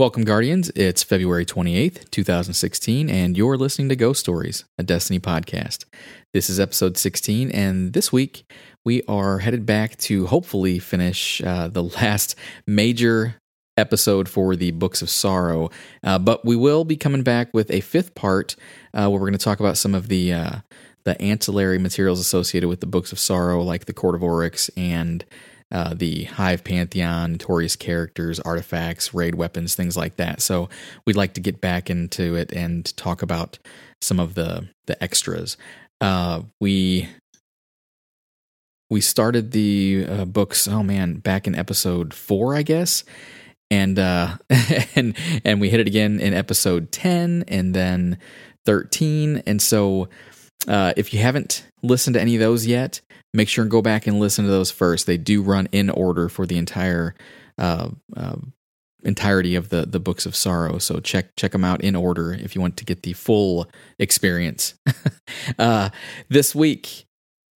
Welcome, 0.00 0.24
Guardians. 0.24 0.70
It's 0.70 1.02
February 1.02 1.44
28th, 1.44 2.08
2016, 2.10 3.10
and 3.10 3.36
you're 3.36 3.58
listening 3.58 3.90
to 3.90 3.96
Ghost 3.96 4.20
Stories, 4.20 4.64
a 4.78 4.82
Destiny 4.82 5.20
podcast. 5.20 5.84
This 6.32 6.48
is 6.48 6.58
episode 6.58 6.96
16, 6.96 7.50
and 7.50 7.92
this 7.92 8.10
week 8.10 8.50
we 8.82 9.02
are 9.02 9.40
headed 9.40 9.66
back 9.66 9.98
to 9.98 10.26
hopefully 10.28 10.78
finish 10.78 11.42
uh, 11.42 11.68
the 11.68 11.82
last 12.00 12.34
major 12.66 13.34
episode 13.76 14.26
for 14.26 14.56
the 14.56 14.70
Books 14.70 15.02
of 15.02 15.10
Sorrow. 15.10 15.68
Uh, 16.02 16.18
but 16.18 16.46
we 16.46 16.56
will 16.56 16.86
be 16.86 16.96
coming 16.96 17.22
back 17.22 17.52
with 17.52 17.70
a 17.70 17.82
fifth 17.82 18.14
part 18.14 18.56
uh, 18.94 19.02
where 19.10 19.20
we're 19.20 19.28
going 19.28 19.32
to 19.34 19.38
talk 19.38 19.60
about 19.60 19.76
some 19.76 19.94
of 19.94 20.08
the 20.08 20.32
uh, 20.32 20.60
the 21.04 21.20
ancillary 21.20 21.78
materials 21.78 22.20
associated 22.20 22.70
with 22.70 22.80
the 22.80 22.86
Books 22.86 23.12
of 23.12 23.18
Sorrow, 23.18 23.62
like 23.62 23.84
the 23.84 23.92
Court 23.92 24.14
of 24.14 24.22
Oryx 24.22 24.70
and 24.78 25.26
uh, 25.72 25.94
the 25.94 26.24
Hive 26.24 26.64
Pantheon, 26.64 27.32
notorious 27.32 27.76
characters, 27.76 28.40
artifacts, 28.40 29.14
raid 29.14 29.36
weapons, 29.36 29.74
things 29.74 29.96
like 29.96 30.16
that. 30.16 30.42
So 30.42 30.68
we'd 31.06 31.16
like 31.16 31.34
to 31.34 31.40
get 31.40 31.60
back 31.60 31.90
into 31.90 32.34
it 32.34 32.52
and 32.52 32.84
talk 32.96 33.22
about 33.22 33.58
some 34.00 34.18
of 34.18 34.34
the 34.34 34.68
the 34.86 35.02
extras. 35.02 35.56
Uh, 36.00 36.42
we 36.60 37.08
we 38.90 39.00
started 39.00 39.52
the 39.52 40.06
uh, 40.08 40.24
books. 40.24 40.66
Oh 40.66 40.82
man, 40.82 41.18
back 41.18 41.46
in 41.46 41.54
episode 41.54 42.12
four, 42.12 42.56
I 42.56 42.62
guess, 42.62 43.04
and 43.70 43.98
uh, 43.98 44.36
and 44.96 45.16
and 45.44 45.60
we 45.60 45.70
hit 45.70 45.80
it 45.80 45.86
again 45.86 46.18
in 46.18 46.34
episode 46.34 46.90
ten, 46.90 47.44
and 47.46 47.74
then 47.74 48.18
thirteen. 48.66 49.42
And 49.46 49.62
so, 49.62 50.08
uh, 50.66 50.92
if 50.96 51.14
you 51.14 51.20
haven't 51.20 51.64
listened 51.82 52.14
to 52.14 52.20
any 52.20 52.34
of 52.34 52.40
those 52.40 52.66
yet, 52.66 53.00
make 53.32 53.48
sure 53.48 53.62
and 53.62 53.70
go 53.70 53.82
back 53.82 54.06
and 54.06 54.18
listen 54.18 54.44
to 54.44 54.50
those 54.50 54.70
first. 54.70 55.06
They 55.06 55.16
do 55.16 55.42
run 55.42 55.68
in 55.72 55.90
order 55.90 56.28
for 56.28 56.46
the 56.46 56.58
entire 56.58 57.14
uh, 57.58 57.90
uh, 58.16 58.36
entirety 59.02 59.54
of 59.54 59.68
the 59.68 59.86
the 59.86 60.00
books 60.00 60.26
of 60.26 60.36
sorrow. 60.36 60.78
So 60.78 61.00
check 61.00 61.34
check 61.36 61.52
them 61.52 61.64
out 61.64 61.80
in 61.82 61.96
order 61.96 62.32
if 62.32 62.54
you 62.54 62.60
want 62.60 62.76
to 62.78 62.84
get 62.84 63.02
the 63.02 63.12
full 63.12 63.68
experience. 63.98 64.74
uh, 65.58 65.90
this 66.28 66.54
week 66.54 67.04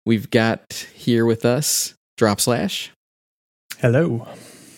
we've 0.06 0.30
got 0.30 0.88
here 0.94 1.26
with 1.26 1.46
us 1.46 1.94
Drop 2.18 2.40
Slash. 2.40 2.92
Hello. 3.80 4.28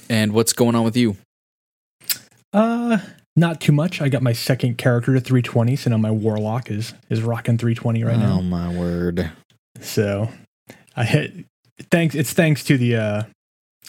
And 0.10 0.34
what's 0.34 0.54
going 0.54 0.76
on 0.76 0.84
with 0.84 0.96
you? 0.96 1.18
Uh, 2.54 3.00
not 3.36 3.60
too 3.60 3.72
much. 3.72 4.00
I 4.00 4.10
got 4.10 4.22
my 4.22 4.34
second 4.34 4.78
character 4.78 5.14
to 5.14 5.20
320, 5.20 5.76
so 5.76 5.90
now 5.90 5.98
my 5.98 6.12
warlock 6.12 6.70
is 6.70 6.94
is 7.10 7.22
rocking 7.22 7.58
320 7.58 8.04
right 8.04 8.16
oh, 8.16 8.20
now. 8.20 8.38
Oh 8.38 8.42
my 8.42 8.70
word! 8.78 9.32
So 9.82 10.30
I 10.96 11.04
hit 11.06 11.46
thanks. 11.92 12.16
It's 12.16 12.34
thanks 12.34 12.64
to 12.66 12.78
the 12.78 12.96
uh, 12.96 13.24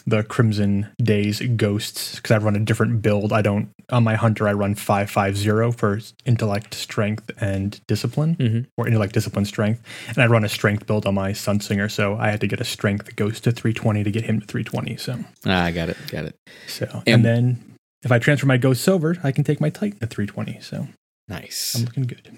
the 0.07 0.23
Crimson 0.23 0.87
Days 1.01 1.41
ghosts 1.55 2.15
because 2.15 2.31
I 2.31 2.37
run 2.37 2.55
a 2.55 2.59
different 2.59 3.01
build. 3.01 3.33
I 3.33 3.41
don't 3.41 3.69
on 3.89 4.03
my 4.03 4.15
hunter. 4.15 4.47
I 4.47 4.53
run 4.53 4.75
five 4.75 5.09
five 5.09 5.37
zero 5.37 5.71
for 5.71 5.99
intellect, 6.25 6.73
strength, 6.73 7.31
and 7.39 7.79
discipline, 7.87 8.35
mm-hmm. 8.35 8.59
or 8.77 8.87
intellect, 8.87 9.13
discipline, 9.13 9.45
strength. 9.45 9.81
And 10.09 10.17
I 10.19 10.27
run 10.27 10.43
a 10.43 10.49
strength 10.49 10.85
build 10.87 11.05
on 11.05 11.15
my 11.15 11.31
Sunsinger, 11.31 11.89
so 11.89 12.17
I 12.17 12.29
had 12.29 12.41
to 12.41 12.47
get 12.47 12.59
a 12.59 12.65
strength 12.65 13.15
ghost 13.15 13.43
to 13.45 13.51
three 13.51 13.73
twenty 13.73 14.03
to 14.03 14.11
get 14.11 14.25
him 14.25 14.41
to 14.41 14.45
three 14.45 14.63
twenty. 14.63 14.97
So 14.97 15.17
ah, 15.45 15.63
I 15.63 15.71
got 15.71 15.89
it, 15.89 15.97
got 16.07 16.25
it. 16.25 16.35
So 16.67 16.87
and, 17.05 17.07
and 17.07 17.25
then 17.25 17.75
if 18.03 18.11
I 18.11 18.19
transfer 18.19 18.47
my 18.47 18.57
ghost 18.57 18.83
silver, 18.83 19.17
I 19.23 19.31
can 19.31 19.43
take 19.43 19.61
my 19.61 19.69
Titan 19.69 19.99
to 19.99 20.07
three 20.07 20.27
twenty. 20.27 20.59
So 20.61 20.87
nice. 21.27 21.75
I'm 21.75 21.85
looking 21.85 22.03
good. 22.03 22.31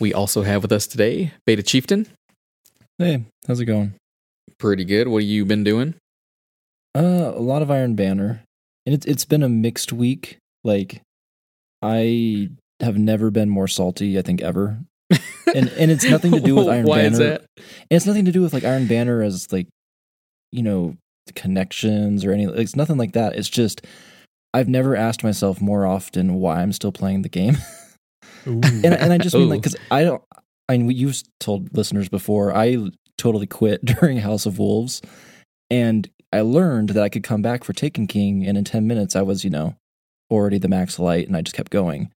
We 0.00 0.14
also 0.14 0.42
have 0.42 0.62
with 0.62 0.72
us 0.72 0.86
today 0.86 1.32
Beta 1.46 1.62
Chieftain. 1.62 2.06
Hey, 2.98 3.26
how's 3.46 3.60
it 3.60 3.66
going? 3.66 3.94
Pretty 4.58 4.84
good. 4.84 5.06
What 5.06 5.22
have 5.22 5.30
you 5.30 5.44
been 5.44 5.62
doing? 5.62 5.94
Uh, 6.96 7.32
a 7.34 7.40
lot 7.40 7.62
of 7.62 7.70
Iron 7.70 7.94
Banner, 7.94 8.42
and 8.84 8.94
it's 8.94 9.06
it's 9.06 9.24
been 9.24 9.44
a 9.44 9.48
mixed 9.48 9.92
week. 9.92 10.38
Like, 10.64 11.02
I 11.80 12.50
have 12.80 12.98
never 12.98 13.30
been 13.30 13.48
more 13.48 13.68
salty. 13.68 14.18
I 14.18 14.22
think 14.22 14.42
ever, 14.42 14.80
and 15.54 15.68
and 15.68 15.92
it's 15.92 16.04
nothing 16.04 16.32
to 16.32 16.40
do 16.40 16.56
with 16.56 16.66
Iron 16.68 16.86
Banner. 16.86 16.88
Why 16.88 17.02
Banner. 17.02 17.12
Is 17.12 17.18
that? 17.18 17.44
And 17.56 17.96
it's 17.96 18.06
nothing 18.06 18.24
to 18.24 18.32
do 18.32 18.42
with 18.42 18.52
like 18.52 18.64
Iron 18.64 18.88
Banner 18.88 19.22
as 19.22 19.52
like, 19.52 19.68
you 20.50 20.64
know, 20.64 20.96
connections 21.36 22.24
or 22.24 22.32
any. 22.32 22.46
It's 22.46 22.74
nothing 22.74 22.96
like 22.96 23.12
that. 23.12 23.36
It's 23.36 23.48
just 23.48 23.86
I've 24.52 24.68
never 24.68 24.96
asked 24.96 25.22
myself 25.22 25.60
more 25.60 25.86
often 25.86 26.34
why 26.34 26.62
I'm 26.62 26.72
still 26.72 26.90
playing 26.92 27.22
the 27.22 27.28
game. 27.28 27.58
and 28.44 28.84
and 28.84 29.12
I 29.12 29.18
just 29.18 29.36
mean 29.36 29.48
like 29.48 29.60
because 29.60 29.76
I 29.90 30.02
don't. 30.02 30.22
I 30.68 30.76
mean, 30.76 30.90
you've 30.90 31.22
told 31.40 31.76
listeners 31.76 32.08
before. 32.08 32.54
I 32.54 32.90
totally 33.16 33.46
quit 33.46 33.84
during 34.00 34.18
House 34.18 34.46
of 34.46 34.58
Wolves, 34.58 35.02
and 35.70 36.08
I 36.32 36.40
learned 36.42 36.90
that 36.90 37.02
I 37.02 37.08
could 37.08 37.22
come 37.22 37.42
back 37.42 37.64
for 37.64 37.72
Taken 37.72 38.06
King, 38.06 38.46
and 38.46 38.58
in 38.58 38.64
ten 38.64 38.86
minutes 38.86 39.16
I 39.16 39.22
was, 39.22 39.44
you 39.44 39.50
know, 39.50 39.76
already 40.30 40.58
the 40.58 40.68
max 40.68 40.98
light, 40.98 41.26
and 41.26 41.36
I 41.36 41.42
just 41.42 41.56
kept 41.56 41.70
going. 41.70 42.10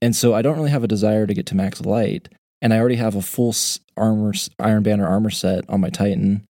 And 0.00 0.14
so 0.14 0.34
I 0.34 0.42
don't 0.42 0.56
really 0.56 0.70
have 0.70 0.84
a 0.84 0.88
desire 0.88 1.26
to 1.26 1.34
get 1.34 1.46
to 1.46 1.56
max 1.56 1.80
light, 1.80 2.28
and 2.60 2.72
I 2.72 2.78
already 2.78 2.96
have 2.96 3.14
a 3.14 3.22
full 3.22 3.54
armor 3.96 4.32
Iron 4.58 4.82
Banner 4.82 5.06
armor 5.06 5.30
set 5.30 5.68
on 5.68 5.80
my 5.80 5.90
Titan. 5.90 6.44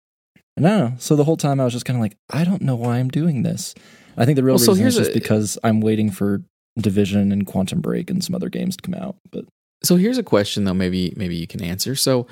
And 0.56 0.66
I 0.66 0.70
don't 0.70 0.90
know. 0.90 0.96
So 0.98 1.16
the 1.16 1.24
whole 1.24 1.36
time 1.36 1.60
I 1.60 1.64
was 1.64 1.72
just 1.72 1.84
kind 1.84 1.96
of 1.96 2.02
like, 2.02 2.16
I 2.28 2.44
don't 2.44 2.62
know 2.62 2.76
why 2.76 2.98
I'm 2.98 3.08
doing 3.08 3.42
this. 3.42 3.74
I 4.16 4.24
think 4.24 4.36
the 4.36 4.42
real 4.42 4.56
well, 4.56 4.66
reason 4.66 4.76
so 4.76 4.86
is 4.86 4.96
just 4.96 5.10
a, 5.10 5.14
because 5.14 5.58
I'm 5.62 5.80
waiting 5.80 6.10
for 6.10 6.42
Division 6.78 7.32
and 7.32 7.46
Quantum 7.46 7.80
Break 7.80 8.10
and 8.10 8.22
some 8.22 8.34
other 8.34 8.48
games 8.48 8.76
to 8.76 8.82
come 8.82 8.94
out. 8.94 9.16
But 9.30 9.44
so 9.82 9.96
here's 9.96 10.18
a 10.18 10.22
question 10.22 10.64
though, 10.64 10.74
maybe 10.74 11.12
maybe 11.16 11.36
you 11.36 11.46
can 11.46 11.62
answer. 11.62 11.94
So 11.94 12.26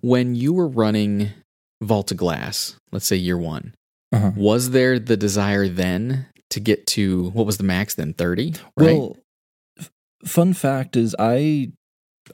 when 0.00 0.34
you 0.34 0.52
were 0.52 0.68
running 0.68 1.30
Vault 1.82 2.10
of 2.10 2.16
Glass, 2.16 2.76
let's 2.92 3.06
say 3.06 3.16
year 3.16 3.38
one, 3.38 3.74
uh-huh. 4.12 4.32
was 4.36 4.70
there 4.70 4.98
the 4.98 5.16
desire 5.16 5.68
then 5.68 6.26
to 6.50 6.60
get 6.60 6.86
to 6.88 7.30
what 7.30 7.46
was 7.46 7.58
the 7.58 7.64
max 7.64 7.94
then? 7.94 8.14
Thirty. 8.14 8.54
Right? 8.76 8.96
Well, 8.96 9.16
f- 9.78 9.90
fun 10.24 10.52
fact 10.54 10.96
is 10.96 11.14
I 11.18 11.72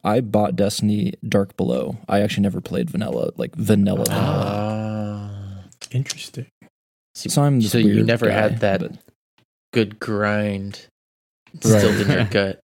I 0.03 0.21
bought 0.21 0.57
Destiny 0.57 1.15
Dark 1.29 1.57
Below. 1.57 1.99
I 2.09 2.21
actually 2.21 2.43
never 2.43 2.61
played 2.61 2.91
vanilla, 2.91 3.33
like 3.37 3.55
vanilla. 3.55 4.05
vanilla. 4.07 5.63
Uh, 5.65 5.69
interesting. 5.91 6.47
So 7.15 7.43
I'm 7.43 7.61
so 7.63 7.79
you 7.79 8.03
never 8.03 8.27
guy, 8.27 8.33
had 8.33 8.61
that 8.61 8.81
but... 8.81 8.93
good 9.73 10.01
grind 10.01 10.87
instilled 11.53 12.01
in 12.01 12.11
your 12.11 12.25
gut. 12.31 12.61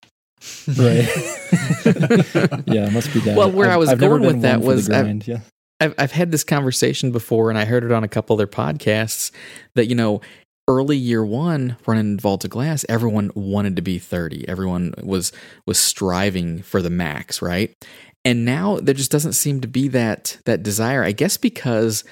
Right. 0.67 1.07
yeah, 2.67 2.87
it 2.87 2.93
must 2.93 3.13
be 3.13 3.19
that. 3.21 3.35
Well, 3.37 3.51
where 3.51 3.67
I've, 3.67 3.73
I 3.73 3.77
was 3.77 3.89
I've 3.89 3.99
going 3.99 4.23
with 4.23 4.41
that 4.41 4.61
was 4.61 4.87
grind, 4.87 5.23
I've, 5.23 5.27
yeah. 5.27 5.39
I've, 5.79 5.95
I've 5.97 6.11
had 6.11 6.31
this 6.31 6.43
conversation 6.43 7.11
before, 7.11 7.49
and 7.49 7.57
I 7.57 7.65
heard 7.65 7.83
it 7.83 7.91
on 7.91 8.03
a 8.03 8.07
couple 8.07 8.35
other 8.35 8.47
podcasts 8.47 9.31
that 9.75 9.87
you 9.87 9.95
know 9.95 10.21
early 10.67 10.97
year 10.97 11.25
one 11.25 11.77
running 11.85 12.17
Vault 12.17 12.43
of 12.45 12.49
Glass, 12.49 12.85
everyone 12.87 13.31
wanted 13.35 13.75
to 13.75 13.81
be 13.81 13.99
30. 13.99 14.47
Everyone 14.47 14.93
was 15.03 15.31
was 15.65 15.79
striving 15.79 16.61
for 16.61 16.81
the 16.81 16.89
max, 16.89 17.41
right? 17.41 17.75
And 18.23 18.45
now 18.45 18.79
there 18.79 18.93
just 18.93 19.11
doesn't 19.11 19.33
seem 19.33 19.61
to 19.61 19.67
be 19.67 19.87
that 19.89 20.37
that 20.45 20.63
desire. 20.63 21.03
I 21.03 21.11
guess 21.11 21.37
because 21.37 22.03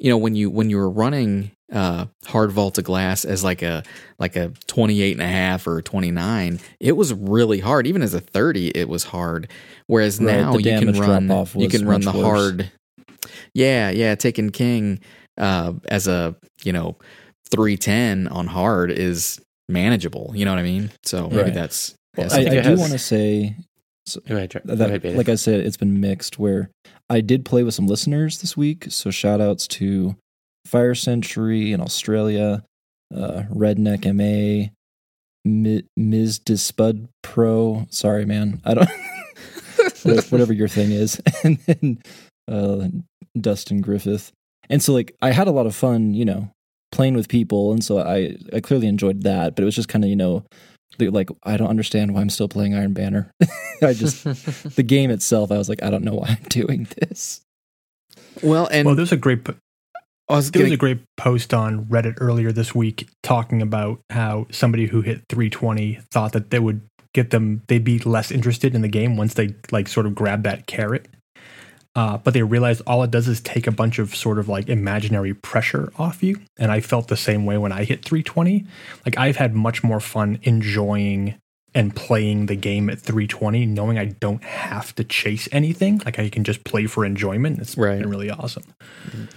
you 0.00 0.10
know 0.10 0.18
when 0.18 0.34
you 0.34 0.50
when 0.50 0.70
you 0.70 0.78
were 0.78 0.90
running 0.90 1.52
uh, 1.72 2.06
hard 2.26 2.50
vault 2.50 2.78
of 2.78 2.84
glass 2.84 3.24
as 3.24 3.44
like 3.44 3.62
a 3.62 3.84
like 4.18 4.34
a 4.34 4.52
28 4.66 5.12
and 5.12 5.22
a 5.22 5.28
half 5.28 5.66
or 5.66 5.80
29 5.80 6.58
it 6.80 6.96
was 6.96 7.14
really 7.14 7.60
hard 7.60 7.86
even 7.86 8.02
as 8.02 8.12
a 8.12 8.20
30 8.20 8.70
it 8.70 8.88
was 8.88 9.04
hard 9.04 9.48
whereas 9.86 10.18
right, 10.20 10.40
now 10.40 10.56
you 10.56 10.64
can 10.64 10.98
run 10.98 11.46
you 11.54 11.68
can 11.68 11.86
run 11.86 12.00
the 12.00 12.12
worse. 12.12 12.24
hard 12.24 12.72
yeah 13.54 13.90
yeah 13.90 14.16
Taken 14.16 14.50
King 14.50 14.98
uh, 15.38 15.74
as 15.86 16.08
a 16.08 16.34
you 16.64 16.72
know 16.72 16.96
310 17.52 18.26
on 18.28 18.46
hard 18.48 18.90
is 18.90 19.40
manageable 19.68 20.32
you 20.34 20.44
know 20.44 20.50
what 20.50 20.58
i 20.58 20.64
mean 20.64 20.90
so 21.04 21.28
maybe 21.28 21.42
right. 21.42 21.54
that's 21.54 21.94
well, 22.16 22.32
I, 22.32 22.38
I, 22.40 22.60
do 22.62 22.76
want 22.76 22.90
to 22.90 22.98
say 22.98 23.54
so 24.06 24.20
that, 24.26 25.04
like 25.14 25.28
I 25.28 25.36
said, 25.36 25.60
it's 25.60 25.76
been 25.76 26.00
mixed. 26.00 26.38
Where 26.38 26.70
I 27.10 27.20
did 27.20 27.44
play 27.44 27.64
with 27.64 27.74
some 27.74 27.88
listeners 27.88 28.40
this 28.40 28.56
week, 28.56 28.86
so 28.88 29.10
shout 29.10 29.40
outs 29.40 29.66
to 29.68 30.14
Fire 30.64 30.94
Century 30.94 31.72
in 31.72 31.80
Australia, 31.80 32.62
uh, 33.12 33.42
Redneck 33.52 34.04
MA, 34.14 34.70
M- 35.44 35.88
Ms. 35.96 36.38
Dispud 36.38 37.08
Pro. 37.22 37.86
Sorry, 37.90 38.24
man, 38.24 38.62
I 38.64 38.74
don't. 38.74 38.88
whatever 40.30 40.52
your 40.52 40.68
thing 40.68 40.92
is, 40.92 41.20
and 41.44 41.58
then 41.66 41.98
uh, 42.48 42.88
Dustin 43.38 43.80
Griffith, 43.80 44.30
and 44.68 44.80
so 44.80 44.92
like 44.92 45.16
I 45.20 45.32
had 45.32 45.48
a 45.48 45.52
lot 45.52 45.66
of 45.66 45.74
fun, 45.74 46.14
you 46.14 46.24
know, 46.24 46.50
playing 46.92 47.14
with 47.14 47.28
people, 47.28 47.72
and 47.72 47.82
so 47.82 47.98
I 47.98 48.36
I 48.52 48.60
clearly 48.60 48.86
enjoyed 48.86 49.22
that, 49.22 49.56
but 49.56 49.62
it 49.62 49.64
was 49.64 49.74
just 49.74 49.88
kind 49.88 50.04
of 50.04 50.10
you 50.10 50.16
know 50.16 50.44
like 50.98 51.30
I 51.42 51.56
don't 51.56 51.68
understand 51.68 52.14
why 52.14 52.20
I'm 52.20 52.30
still 52.30 52.48
playing 52.48 52.74
Iron 52.74 52.92
Banner. 52.92 53.32
I 53.82 53.94
just 53.94 54.24
the 54.76 54.82
game 54.82 55.10
itself, 55.10 55.50
I 55.50 55.58
was 55.58 55.68
like, 55.68 55.82
I 55.82 55.90
don't 55.90 56.04
know 56.04 56.14
why 56.14 56.28
I'm 56.28 56.42
doing 56.48 56.86
this. 56.98 57.42
Well, 58.42 58.68
and 58.70 58.86
well, 58.86 58.94
there's 58.94 59.12
a 59.12 59.16
great. 59.16 59.46
I 60.28 60.36
was 60.36 60.50
there 60.52 60.62
was 60.62 60.72
a 60.72 60.76
great 60.76 61.00
post 61.16 61.52
on 61.52 61.86
Reddit 61.86 62.18
earlier 62.20 62.52
this 62.52 62.74
week 62.74 63.08
talking 63.22 63.62
about 63.62 64.00
how 64.10 64.46
somebody 64.52 64.86
who 64.86 65.00
hit 65.00 65.22
320 65.28 65.98
thought 66.12 66.32
that 66.32 66.50
they 66.50 66.60
would 66.60 66.82
get 67.12 67.30
them 67.30 67.62
they'd 67.66 67.82
be 67.82 67.98
less 67.98 68.30
interested 68.30 68.72
in 68.76 68.82
the 68.82 68.88
game 68.88 69.16
once 69.16 69.34
they 69.34 69.54
like 69.72 69.88
sort 69.88 70.06
of 70.06 70.14
grab 70.14 70.44
that 70.44 70.66
carrot. 70.66 71.08
Uh, 71.96 72.18
but 72.18 72.34
they 72.34 72.42
realized 72.42 72.82
all 72.86 73.02
it 73.02 73.10
does 73.10 73.26
is 73.28 73.40
take 73.40 73.66
a 73.66 73.72
bunch 73.72 73.98
of 73.98 74.14
sort 74.14 74.38
of 74.38 74.48
like 74.48 74.68
imaginary 74.68 75.34
pressure 75.34 75.92
off 75.98 76.22
you. 76.22 76.40
And 76.58 76.70
I 76.70 76.80
felt 76.80 77.08
the 77.08 77.16
same 77.16 77.44
way 77.46 77.58
when 77.58 77.72
I 77.72 77.84
hit 77.84 78.04
320. 78.04 78.64
Like 79.04 79.18
I've 79.18 79.36
had 79.36 79.54
much 79.54 79.82
more 79.82 80.00
fun 80.00 80.38
enjoying 80.42 81.36
and 81.74 81.94
playing 81.94 82.46
the 82.46 82.56
game 82.56 82.90
at 82.90 82.98
320, 83.00 83.64
knowing 83.66 83.96
I 83.98 84.06
don't 84.06 84.42
have 84.42 84.92
to 84.96 85.04
chase 85.04 85.48
anything. 85.52 86.00
Like 86.04 86.18
I 86.18 86.28
can 86.28 86.42
just 86.44 86.64
play 86.64 86.86
for 86.86 87.04
enjoyment. 87.04 87.60
It's 87.60 87.76
Right. 87.76 88.00
been 88.00 88.10
really 88.10 88.30
awesome. 88.30 88.64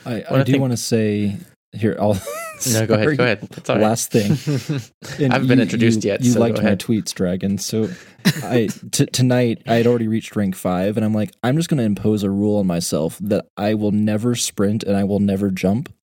I, 0.05 0.21
I 0.21 0.39
I 0.39 0.43
do 0.43 0.51
think- 0.53 0.61
want 0.61 0.73
to 0.73 0.77
say 0.77 1.37
here. 1.73 1.97
I'll 1.99 2.19
No, 2.71 2.85
go 2.85 2.93
ahead. 2.93 3.17
Go 3.17 3.23
ahead. 3.25 3.67
Right. 3.67 3.81
Last 3.81 4.11
thing. 4.11 4.31
I 5.19 5.33
haven't 5.33 5.47
been 5.47 5.59
introduced 5.59 6.03
you- 6.03 6.11
yet. 6.11 6.21
You 6.21 6.31
so 6.31 6.39
liked 6.39 6.61
my 6.63 6.75
tweets, 6.75 7.13
Dragon. 7.13 7.57
So 7.57 7.89
I 8.25 8.69
t- 8.91 9.07
tonight 9.07 9.63
I 9.67 9.75
had 9.75 9.87
already 9.87 10.07
reached 10.07 10.35
rank 10.35 10.55
five, 10.55 10.95
and 10.95 11.05
I'm 11.05 11.13
like, 11.13 11.31
I'm 11.43 11.57
just 11.57 11.67
going 11.67 11.79
to 11.79 11.83
impose 11.83 12.23
a 12.23 12.29
rule 12.29 12.59
on 12.59 12.67
myself 12.67 13.17
that 13.21 13.47
I 13.57 13.73
will 13.73 13.91
never 13.91 14.35
sprint 14.35 14.83
and 14.83 14.95
I 14.95 15.03
will 15.03 15.19
never 15.19 15.51
jump. 15.51 15.93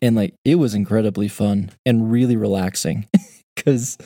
And 0.00 0.16
like, 0.16 0.34
it 0.44 0.54
was 0.54 0.72
incredibly 0.74 1.28
fun 1.28 1.70
and 1.84 2.10
really 2.10 2.36
relaxing 2.36 3.06
because 3.54 3.98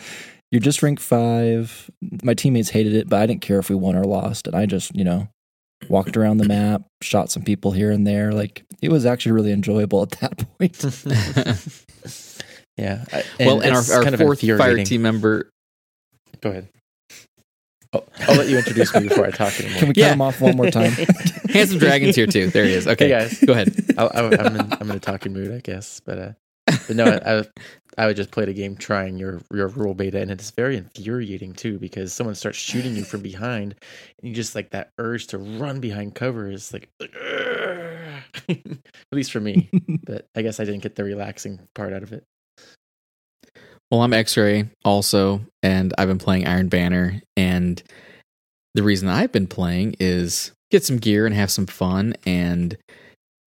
you're 0.50 0.60
just 0.60 0.82
rank 0.82 0.98
five. 0.98 1.88
My 2.24 2.34
teammates 2.34 2.70
hated 2.70 2.94
it, 2.94 3.08
but 3.08 3.20
I 3.20 3.26
didn't 3.26 3.42
care 3.42 3.58
if 3.60 3.70
we 3.70 3.76
won 3.76 3.94
or 3.96 4.04
lost, 4.04 4.48
and 4.48 4.56
I 4.56 4.66
just 4.66 4.94
you 4.96 5.04
know 5.04 5.28
walked 5.88 6.16
around 6.16 6.38
the 6.38 6.48
map, 6.48 6.82
shot 7.02 7.30
some 7.30 7.42
people 7.42 7.72
here 7.72 7.90
and 7.90 8.06
there. 8.06 8.32
Like 8.32 8.64
it 8.82 8.90
was 8.90 9.06
actually 9.06 9.32
really 9.32 9.52
enjoyable 9.52 10.02
at 10.02 10.10
that 10.12 10.36
point. 10.58 10.82
yeah. 12.76 13.04
I- 13.12 13.24
well, 13.40 13.60
and 13.60 13.72
our, 13.74 13.80
it's 13.80 13.90
our 13.90 14.02
kind 14.02 14.14
of 14.14 14.20
fourth 14.20 14.40
fire 14.40 14.84
team 14.84 15.02
member. 15.02 15.50
Go 16.40 16.50
ahead. 16.50 16.68
Oh, 17.92 18.04
I'll 18.28 18.36
let 18.36 18.48
you 18.48 18.58
introduce 18.58 18.92
me 18.94 19.08
before 19.08 19.26
I 19.26 19.30
talk 19.30 19.58
anymore. 19.60 19.78
Can 19.78 19.88
we 19.88 19.94
cut 19.94 20.00
Yeah. 20.00 20.12
him 20.12 20.20
off 20.20 20.40
one 20.40 20.56
more 20.56 20.70
time? 20.70 20.92
Handsome 21.50 21.78
Dragon's 21.78 22.16
here 22.16 22.26
too. 22.26 22.48
There 22.50 22.64
he 22.64 22.72
is. 22.74 22.86
Okay, 22.86 23.04
Hey 23.08 23.10
guys, 23.10 23.40
go 23.40 23.52
ahead. 23.52 23.74
I'll, 23.96 24.10
I'll, 24.12 24.40
I'm 24.46 24.56
in 24.56 24.72
I'm 24.80 24.90
in 24.90 24.96
a 24.96 25.00
talking 25.00 25.32
mood, 25.32 25.52
I 25.52 25.60
guess. 25.60 26.00
But 26.04 26.18
uh, 26.18 26.32
but 26.66 26.96
no, 26.96 27.04
I, 27.04 27.38
I 27.40 27.44
I 27.98 28.06
would 28.06 28.16
just 28.16 28.30
play 28.30 28.44
the 28.44 28.52
game 28.52 28.76
trying 28.76 29.16
your 29.16 29.40
your 29.52 29.68
rule 29.68 29.94
beta, 29.94 30.20
and 30.20 30.30
it's 30.30 30.50
very 30.50 30.76
infuriating 30.76 31.54
too 31.54 31.78
because 31.78 32.12
someone 32.12 32.34
starts 32.34 32.58
shooting 32.58 32.94
you 32.94 33.04
from 33.04 33.22
behind, 33.22 33.74
and 34.18 34.28
you 34.28 34.34
just 34.34 34.54
like 34.54 34.70
that 34.70 34.90
urge 34.98 35.28
to 35.28 35.38
run 35.38 35.80
behind 35.80 36.14
cover 36.14 36.50
is 36.50 36.72
like, 36.72 36.90
at 38.48 38.58
least 39.12 39.32
for 39.32 39.40
me. 39.40 39.70
But 40.06 40.26
I 40.36 40.42
guess 40.42 40.60
I 40.60 40.64
didn't 40.64 40.84
get 40.84 40.94
the 40.94 41.02
relaxing 41.02 41.58
part 41.74 41.92
out 41.92 42.04
of 42.04 42.12
it. 42.12 42.22
Well, 43.90 44.02
I'm 44.02 44.12
X-Ray 44.12 44.68
also, 44.84 45.40
and 45.64 45.92
I've 45.98 46.06
been 46.06 46.18
playing 46.18 46.46
Iron 46.46 46.68
Banner. 46.68 47.22
And 47.36 47.82
the 48.74 48.84
reason 48.84 49.08
I've 49.08 49.32
been 49.32 49.48
playing 49.48 49.96
is 49.98 50.52
get 50.70 50.84
some 50.84 50.98
gear 50.98 51.26
and 51.26 51.34
have 51.34 51.50
some 51.50 51.66
fun. 51.66 52.14
And 52.24 52.76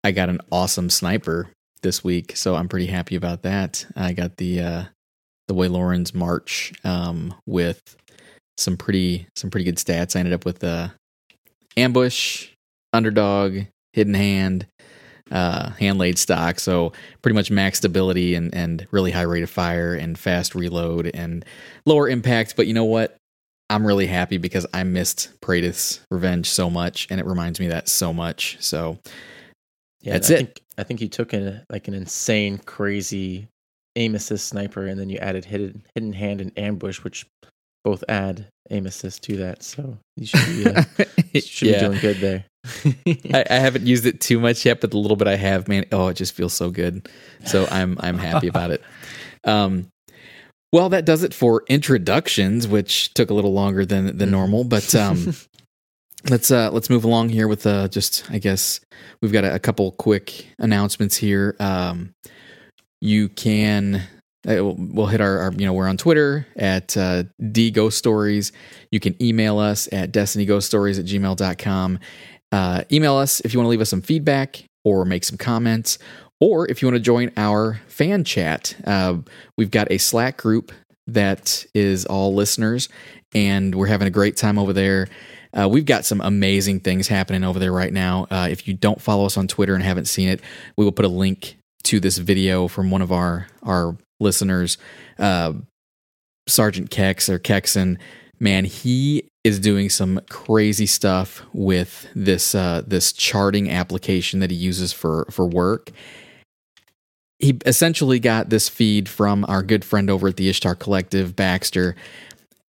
I 0.06 0.12
got 0.12 0.30
an 0.30 0.39
awesome 0.51 0.89
sniper 0.89 1.50
this 1.81 2.03
week, 2.03 2.35
so 2.35 2.56
I'm 2.56 2.68
pretty 2.68 2.88
happy 2.88 3.15
about 3.15 3.44
that. 3.44 3.85
I 3.95 4.13
got 4.13 4.38
the 4.38 4.62
uh, 4.62 4.83
the 5.47 5.53
Weyloran's 5.53 6.13
March 6.13 6.74
um, 6.83 7.33
with 7.45 7.95
some 8.57 8.77
pretty 8.77 9.27
some 9.35 9.50
pretty 9.50 9.65
good 9.65 9.77
stats. 9.77 10.15
I 10.15 10.19
ended 10.19 10.33
up 10.33 10.45
with 10.45 10.63
uh, 10.63 10.89
ambush, 11.75 12.50
underdog, 12.94 13.59
hidden 13.94 14.13
hand, 14.13 14.68
uh, 15.31 15.71
hand 15.71 15.97
laid 15.97 16.18
stock. 16.18 16.59
So 16.59 16.94
pretty 17.21 17.35
much 17.35 17.51
max 17.51 17.77
stability 17.77 18.35
and, 18.35 18.53
and 18.53 18.88
really 18.91 19.12
high 19.12 19.21
rate 19.24 19.44
of 19.44 19.50
fire 19.50 19.94
and 19.94 20.18
fast 20.18 20.56
reload 20.56 21.12
and 21.13 21.45
lower 21.85 22.09
impact. 22.09 22.56
But 22.56 22.68
you 22.68 22.74
know 22.74 22.85
what? 22.85 23.15
I'm 23.69 23.85
really 23.85 24.07
happy 24.07 24.38
because 24.38 24.65
I 24.74 24.83
missed 24.83 25.29
Praedyth's 25.41 26.00
Revenge 26.09 26.50
so 26.50 26.69
much 26.69 27.07
and 27.09 27.19
it 27.19 27.25
reminds 27.25 27.59
me 27.59 27.65
of 27.65 27.74
that 27.74 27.89
so 27.89 28.13
much. 28.13 28.57
So 28.62 28.97
Yeah, 30.01 30.13
That's 30.13 30.31
I 30.31 30.35
it. 30.35 30.38
Think, 30.38 30.62
I 30.77 30.83
think 30.83 31.01
you 31.01 31.07
took 31.07 31.33
a 31.33 31.63
like 31.69 31.88
an 31.88 31.94
insane, 31.94 32.57
crazy 32.59 33.47
aim 33.95 34.15
assist 34.15 34.47
sniper, 34.47 34.85
and 34.85 35.00
then 35.00 35.09
you 35.09 35.18
added 35.18 35.45
hidden 35.45 35.83
hidden 35.95 36.13
hand 36.13 36.41
and 36.41 36.51
ambush, 36.57 37.03
which 37.03 37.25
both 37.83 38.03
add 38.09 38.47
aim 38.69 38.85
assist 38.85 39.24
to 39.24 39.38
that. 39.38 39.63
So 39.63 39.97
you 40.15 40.25
should 40.27 40.45
be 40.45 40.65
uh, 40.68 40.83
you 41.33 41.41
should 41.41 41.68
yeah. 41.69 41.79
be 41.79 41.85
doing 41.88 42.00
good 42.00 42.18
there. 42.18 42.45
I, 43.33 43.45
I 43.50 43.56
haven't 43.56 43.88
used 43.88 44.06
it 44.06 44.19
too 44.19 44.39
much 44.39 44.65
yet, 44.65 44.81
but 44.81 44.91
the 44.91 44.97
little 44.97 45.15
bit 45.18 45.27
I 45.27 45.35
have, 45.38 45.68
man, 45.68 45.85
oh, 45.91 46.09
it 46.09 46.15
just 46.15 46.33
feels 46.33 46.53
so 46.53 46.69
good. 46.69 47.09
So 47.45 47.65
I'm 47.71 47.97
I'm 48.01 48.18
happy 48.18 48.47
about 48.47 48.71
it. 48.71 48.81
Um, 49.45 49.88
well, 50.74 50.89
that 50.89 51.06
does 51.06 51.24
it 51.24 51.33
for 51.33 51.63
introductions, 51.69 52.68
which 52.68 53.13
took 53.13 53.29
a 53.29 53.33
little 53.33 53.53
longer 53.53 53.85
than 53.85 54.18
than 54.18 54.29
Mhm. 54.29 54.31
normal. 54.31 54.63
But 54.65 54.94
um, 54.95 55.33
let's 56.30 56.52
uh, 56.52 56.72
let's 56.72 56.90
move 56.90 57.04
along 57.04 57.30
here 57.30 57.48
with 57.48 57.66
uh, 57.66 57.88
just 57.88 58.30
I 58.31 58.40
guess 58.40 58.80
we've 59.22 59.31
got 59.31 59.44
a, 59.44 59.56
a 59.56 59.60
couple 59.60 59.92
quick 59.94 60.48
announcements 60.60 61.16
here. 61.16 61.56
Um, 61.60 62.14
you 63.02 63.30
can 63.30 64.04
uh, 64.48 64.64
we'll- 64.64 65.08
hit 65.08 65.22
our, 65.22 65.40
our 65.40 65.54
you 65.54 65.66
know 65.66 65.74
we're 65.74 65.88
on 65.88 65.98
Twitter 65.98 66.48
at 66.56 66.96
uh, 66.98 67.24
D 67.52 67.72
Ghost 67.72 67.98
Stories. 67.98 68.52
You 68.92 69.00
can 69.00 69.22
email 69.22 69.60
us 69.60 69.88
at 69.92 70.12
destinyghoststories 70.12 71.00
at 71.00 71.06
gmail.com. 71.06 72.00
Uh, 72.52 72.84
email 72.92 73.16
us 73.16 73.40
if 73.42 73.54
you 73.54 73.60
want 73.60 73.66
to 73.66 73.70
leave 73.70 73.81
us 73.81 73.90
some 73.90 74.02
feedback 74.02 74.63
or 74.86 75.04
make 75.04 75.24
some 75.24 75.38
comments, 75.38 75.98
or 76.40 76.70
if 76.70 76.81
you 76.81 76.88
want 76.88 76.96
to 76.96 77.02
join 77.02 77.31
our 77.36 77.81
fan 77.88 78.24
chat. 78.24 78.75
Uh, 78.86 79.18
we've 79.58 79.72
got 79.72 79.92
a 79.92 79.98
Slack 79.98 80.38
group 80.38 80.72
that 81.08 81.66
is 81.74 82.06
all 82.06 82.34
listeners, 82.34 82.88
and 83.36 83.75
we're 83.75 83.88
having 83.88 84.08
a 84.08 84.12
great 84.12 84.38
time 84.38 84.58
over 84.58 84.72
there. 84.74 85.08
Uh, 85.54 85.68
we've 85.70 85.86
got 85.86 86.06
some 86.06 86.22
amazing 86.22 86.80
things 86.80 87.08
happening 87.08 87.44
over 87.44 87.60
there 87.60 87.72
right 87.72 87.94
now. 87.94 88.27
Uh, 88.30 88.48
if 88.50 88.68
you 88.68 88.74
don't 88.74 89.01
follow 89.01 89.25
us 89.25 89.38
on 89.38 89.48
Twitter 89.48 89.75
and 89.75 89.84
haven't 89.84 90.06
seen 90.06 90.30
it, 90.30 90.42
we 90.75 90.86
will 90.86 90.92
put 90.92 91.06
a 91.06 91.10
link 91.10 91.58
to 91.84 92.00
this 92.00 92.18
video 92.18 92.68
from 92.68 92.92
one 92.92 93.01
of 93.01 93.12
our 93.12 93.48
our 93.63 93.98
listeners, 94.20 94.77
uh, 95.20 95.54
Sergeant 96.48 96.89
Kex 96.89 97.30
or 97.30 97.39
Kexen. 97.39 97.98
Man, 98.39 98.66
he 98.66 99.30
is 99.44 99.60
doing 99.60 99.89
some 99.89 100.20
crazy 100.30 100.86
stuff 100.86 101.42
with 101.54 102.08
this 102.13 102.54
uh, 102.54 102.84
this 102.86 103.13
charting 103.13 103.70
application 103.72 104.42
that 104.42 104.51
he 104.51 104.58
uses 104.58 104.94
for 104.94 105.25
for 105.32 105.48
work. 105.48 105.92
He 107.39 107.58
essentially 107.66 108.20
got 108.20 108.50
this 108.50 108.68
feed 108.68 109.08
from 109.08 109.46
our 109.48 109.63
good 109.63 109.86
friend 109.86 110.10
over 110.10 110.27
at 110.27 110.38
the 110.38 110.50
Ishtar 110.50 110.75
Collective, 110.75 111.36
Baxter, 111.36 111.96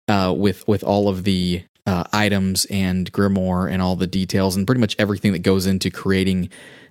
uh, 0.07 0.33
with 0.37 0.67
with 0.69 0.85
all 0.85 1.09
of 1.09 1.25
the 1.25 1.65
uh, 1.89 2.05
items 2.13 2.67
and 2.67 3.11
Grimoire 3.13 3.71
and 3.71 3.81
all 3.81 3.97
the 3.97 4.07
details 4.07 4.55
and 4.57 4.67
pretty 4.67 4.81
much 4.81 4.95
everything 4.99 5.33
that 5.33 5.39
goes 5.39 5.65
into 5.65 5.91
creating 5.91 6.51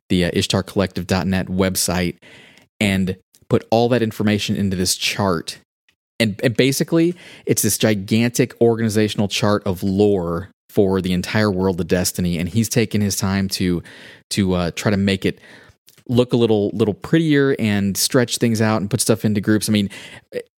the 0.10 0.26
uh, 0.26 0.32
IshtarCollective.net 0.32 1.48
website, 1.48 2.18
and 2.80 3.16
put 3.50 3.68
all 3.70 3.90
that 3.90 4.02
information 4.02 4.56
into 4.56 4.76
this 4.76 4.96
chart. 4.96 5.60
And, 6.20 6.40
and 6.44 6.58
basically, 6.58 7.16
it's 7.46 7.62
this 7.62 7.78
gigantic 7.78 8.60
organizational 8.60 9.28
chart 9.28 9.62
of 9.68 9.84
lore 9.84 10.50
for 10.70 11.00
the 11.00 11.14
entire 11.14 11.52
world 11.52 11.80
of 11.80 11.88
Destiny, 11.88 12.40
and 12.40 12.50
he's 12.50 12.70
taken 12.70 13.02
his 13.02 13.16
time 13.16 13.48
to 13.50 13.84
to 14.32 14.54
uh, 14.54 14.72
try 14.72 14.90
to 14.90 14.98
make 14.98 15.26
it 15.26 15.40
look 16.08 16.34
a 16.34 16.38
little 16.38 16.72
little 16.74 16.94
prettier 16.94 17.56
and 17.60 17.96
stretch 17.98 18.38
things 18.38 18.62
out 18.62 18.82
and 18.82 18.90
put 18.90 19.02
stuff 19.02 19.26
into 19.26 19.42
groups. 19.42 19.70
I 19.70 19.74
mean, 19.74 19.90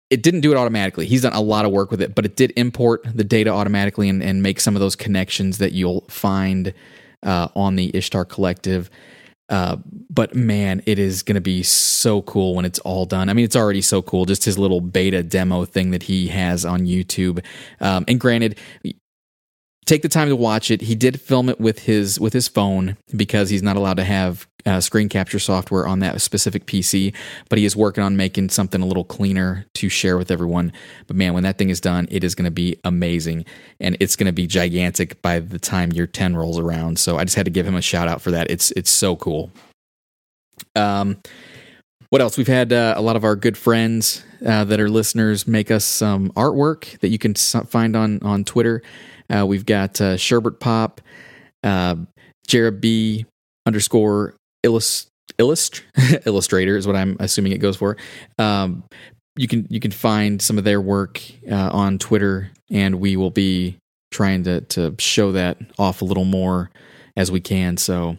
it 0.09 0.23
didn't 0.23 0.41
do 0.41 0.51
it 0.51 0.57
automatically. 0.57 1.05
He's 1.05 1.21
done 1.21 1.33
a 1.33 1.41
lot 1.41 1.65
of 1.65 1.71
work 1.71 1.91
with 1.91 2.01
it, 2.01 2.15
but 2.15 2.25
it 2.25 2.35
did 2.35 2.51
import 2.55 3.05
the 3.13 3.23
data 3.23 3.51
automatically 3.51 4.09
and, 4.09 4.23
and 4.23 4.41
make 4.41 4.59
some 4.59 4.75
of 4.75 4.79
those 4.79 4.95
connections 4.95 5.59
that 5.59 5.71
you'll 5.71 6.01
find 6.09 6.73
uh, 7.23 7.49
on 7.55 7.75
the 7.75 7.91
Ishtar 7.95 8.25
Collective. 8.25 8.89
Uh, 9.49 9.77
but 10.09 10.35
man, 10.35 10.81
it 10.85 10.99
is 10.99 11.23
going 11.23 11.35
to 11.35 11.41
be 11.41 11.63
so 11.63 12.21
cool 12.23 12.55
when 12.55 12.65
it's 12.65 12.79
all 12.79 13.05
done. 13.05 13.29
I 13.29 13.33
mean, 13.33 13.45
it's 13.45 13.55
already 13.55 13.81
so 13.81 14.01
cool. 14.01 14.25
Just 14.25 14.45
his 14.45 14.59
little 14.59 14.79
beta 14.79 15.23
demo 15.23 15.65
thing 15.65 15.91
that 15.91 16.03
he 16.03 16.27
has 16.27 16.65
on 16.65 16.81
YouTube. 16.81 17.43
Um, 17.79 18.05
and 18.07 18.19
granted, 18.19 18.59
take 19.85 20.01
the 20.01 20.09
time 20.09 20.29
to 20.29 20.35
watch 20.35 20.69
it. 20.71 20.81
He 20.81 20.95
did 20.95 21.19
film 21.19 21.49
it 21.49 21.59
with 21.59 21.79
his 21.79 22.19
with 22.19 22.33
his 22.33 22.47
phone 22.47 22.97
because 23.15 23.49
he's 23.49 23.63
not 23.63 23.75
allowed 23.75 23.97
to 23.97 24.03
have 24.03 24.47
uh, 24.65 24.79
screen 24.79 25.09
capture 25.09 25.39
software 25.39 25.87
on 25.87 25.99
that 25.99 26.21
specific 26.21 26.65
PC. 26.65 27.13
But 27.49 27.59
he 27.59 27.65
is 27.65 27.75
working 27.75 28.03
on 28.03 28.17
making 28.17 28.49
something 28.49 28.81
a 28.81 28.85
little 28.85 29.03
cleaner 29.03 29.65
to 29.75 29.89
share 29.89 30.17
with 30.17 30.31
everyone. 30.31 30.71
But 31.07 31.15
man, 31.15 31.33
when 31.33 31.43
that 31.43 31.57
thing 31.57 31.69
is 31.69 31.81
done, 31.81 32.07
it 32.11 32.23
is 32.23 32.35
going 32.35 32.45
to 32.45 32.51
be 32.51 32.77
amazing, 32.83 33.45
and 33.79 33.97
it's 33.99 34.15
going 34.15 34.27
to 34.27 34.33
be 34.33 34.47
gigantic 34.47 35.21
by 35.21 35.39
the 35.39 35.59
time 35.59 35.91
year 35.91 36.07
ten 36.07 36.35
rolls 36.35 36.59
around. 36.59 36.99
So 36.99 37.17
I 37.17 37.23
just 37.23 37.35
had 37.35 37.45
to 37.45 37.51
give 37.51 37.65
him 37.65 37.75
a 37.75 37.81
shout 37.81 38.07
out 38.07 38.21
for 38.21 38.31
that. 38.31 38.49
It's 38.51 38.71
it's 38.71 38.91
so 38.91 39.15
cool. 39.15 39.51
Um. 40.75 41.17
What 42.09 42.23
else? 42.23 42.37
We've 42.37 42.47
had 42.47 42.73
uh, 42.73 42.95
a 42.97 43.03
lot 43.03 43.17
of 43.17 43.23
our 43.23 43.35
good 43.35 43.55
friends 43.55 44.23
uh, 44.43 44.63
that 44.63 44.79
are 44.79 44.89
listeners 44.89 45.47
make 45.47 45.69
us 45.69 45.85
some 45.85 46.31
artwork 46.31 46.99
that 47.01 47.09
you 47.09 47.19
can 47.19 47.35
find 47.35 47.95
on 47.95 48.19
on 48.23 48.43
Twitter. 48.43 48.81
Uh, 49.33 49.45
we've 49.45 49.65
got 49.65 49.99
uh, 50.01 50.15
Sherbert 50.15 50.59
Pop, 50.59 51.01
uh, 51.63 51.95
Jared 52.47 52.81
B 52.81 53.25
underscore 53.65 54.35
illust, 54.63 55.09
illust 55.37 55.83
illustrator 56.25 56.77
is 56.77 56.87
what 56.87 56.95
I'm 56.95 57.17
assuming 57.19 57.51
it 57.51 57.59
goes 57.59 57.77
for. 57.77 57.97
Um, 58.37 58.83
you 59.35 59.47
can 59.47 59.67
you 59.69 59.79
can 59.79 59.91
find 59.91 60.41
some 60.41 60.57
of 60.57 60.63
their 60.63 60.81
work 60.81 61.21
uh, 61.49 61.69
on 61.71 61.97
Twitter, 61.97 62.51
and 62.69 62.99
we 62.99 63.15
will 63.15 63.29
be 63.29 63.77
trying 64.11 64.43
to 64.43 64.61
to 64.61 64.95
show 64.99 65.31
that 65.33 65.57
off 65.77 66.01
a 66.01 66.05
little 66.05 66.25
more 66.25 66.71
as 67.15 67.31
we 67.31 67.39
can. 67.39 67.77
So 67.77 68.17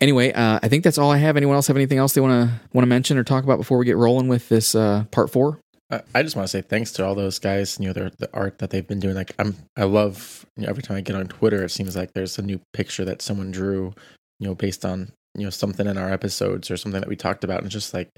anyway, 0.00 0.32
uh, 0.32 0.58
I 0.62 0.68
think 0.68 0.84
that's 0.84 0.98
all 0.98 1.10
I 1.10 1.18
have. 1.18 1.36
Anyone 1.36 1.56
else 1.56 1.66
have 1.66 1.76
anything 1.76 1.98
else 1.98 2.14
they 2.14 2.20
want 2.20 2.48
to 2.48 2.60
want 2.72 2.82
to 2.82 2.88
mention 2.88 3.18
or 3.18 3.24
talk 3.24 3.44
about 3.44 3.58
before 3.58 3.78
we 3.78 3.84
get 3.84 3.96
rolling 3.96 4.28
with 4.28 4.48
this 4.48 4.74
uh, 4.74 5.04
part 5.10 5.30
four? 5.30 5.60
I- 5.90 6.22
just 6.22 6.36
want 6.36 6.46
to 6.46 6.50
say 6.50 6.60
thanks 6.62 6.92
to 6.92 7.04
all 7.06 7.14
those 7.14 7.38
guys. 7.38 7.78
You 7.80 7.86
know, 7.86 7.92
their 7.92 8.10
the 8.10 8.28
art 8.34 8.58
that 8.58 8.70
they've 8.70 8.86
been 8.86 9.00
doing. 9.00 9.14
Like 9.14 9.32
I'm, 9.38 9.56
I 9.76 9.84
love. 9.84 10.44
You 10.56 10.64
know, 10.64 10.68
every 10.70 10.82
time 10.82 10.96
I 10.96 11.00
get 11.00 11.16
on 11.16 11.28
Twitter, 11.28 11.64
it 11.64 11.70
seems 11.70 11.96
like 11.96 12.12
there's 12.12 12.38
a 12.38 12.42
new 12.42 12.60
picture 12.72 13.04
that 13.04 13.22
someone 13.22 13.50
drew. 13.50 13.94
You 14.40 14.48
know, 14.48 14.54
based 14.54 14.84
on 14.84 15.12
you 15.34 15.44
know 15.44 15.50
something 15.50 15.86
in 15.86 15.98
our 15.98 16.10
episodes 16.12 16.70
or 16.70 16.76
something 16.76 17.00
that 17.00 17.08
we 17.08 17.16
talked 17.16 17.44
about, 17.44 17.58
and 17.58 17.66
it's 17.66 17.72
just 17.74 17.94
like, 17.94 18.10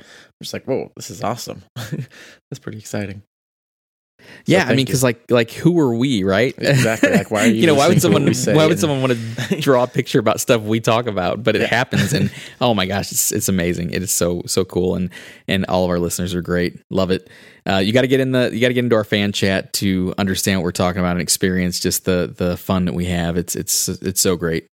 just 0.43 0.53
like, 0.53 0.65
whoa, 0.65 0.91
this 0.97 1.11
is 1.11 1.23
awesome. 1.23 1.63
That's 1.77 2.59
pretty 2.61 2.79
exciting. 2.79 3.23
Yeah, 4.47 4.65
I 4.65 4.75
mean, 4.75 4.85
because 4.87 5.03
like 5.03 5.31
like 5.31 5.51
who 5.51 5.79
are 5.81 5.95
we, 5.95 6.25
right? 6.25 6.55
Exactly. 6.59 7.11
Like, 7.11 7.31
why 7.31 7.45
are 7.45 7.47
you 7.49 7.55
you 7.55 7.67
know, 7.67 7.75
why 7.75 7.89
would 7.89 7.95
listening 7.97 8.13
to 8.25 8.31
what 8.31 8.35
someone 8.35 8.35
say 8.35 8.55
why 8.55 8.67
would 8.67 8.79
someone 8.79 9.01
want 9.01 9.13
to 9.49 9.61
draw 9.61 9.85
a 9.85 9.87
picture 9.87 10.19
about 10.19 10.41
stuff 10.41 10.63
we 10.63 10.81
talk 10.81 11.07
about? 11.07 11.43
But 11.43 11.57
it 11.57 11.63
Yeah. 11.63 11.69
happens, 11.69 12.13
and 12.13 12.33
oh 12.61 12.75
my 12.75 12.87
gosh, 12.87 13.13
it's 13.13 13.33
it's 13.33 13.49
amazing. 13.49 13.93
It 13.93 14.03
is 14.03 14.11
so 14.11 14.43
so 14.47 14.65
cool, 14.65 14.95
and 14.95 15.11
and 15.49 15.65
all 15.67 15.85
of 15.85 15.91
our 15.91 15.99
listeners 15.99 16.35
are 16.35 16.43
great. 16.43 16.81
Love 16.91 17.11
it. 17.11 17.29
Uh, 17.69 17.77
you 17.77 17.93
got 17.93 18.03
to 18.03 18.09
get 18.09 18.21
in 18.21 18.33
the 18.33 18.51
you 18.53 18.61
got 18.61 18.69
to 18.69 18.75
get 18.75 18.85
into 18.85 18.97
our 18.97 19.05
fan 19.05 19.33
chat 19.33 19.73
to 19.75 20.15
understand 20.19 20.61
what 20.61 20.65
we're 20.65 20.73
talking 20.73 21.01
about 21.01 21.13
and 21.13 21.21
experience 21.21 21.79
just 21.79 22.05
the 22.05 22.33
the 22.37 22.57
fun 22.57 22.87
that 22.87 22.95
we 22.95 23.05
have. 23.07 23.37
It's 23.37 23.55
it's 23.55 23.89
it's 23.89 24.21
so 24.21 24.37
great. 24.37 24.67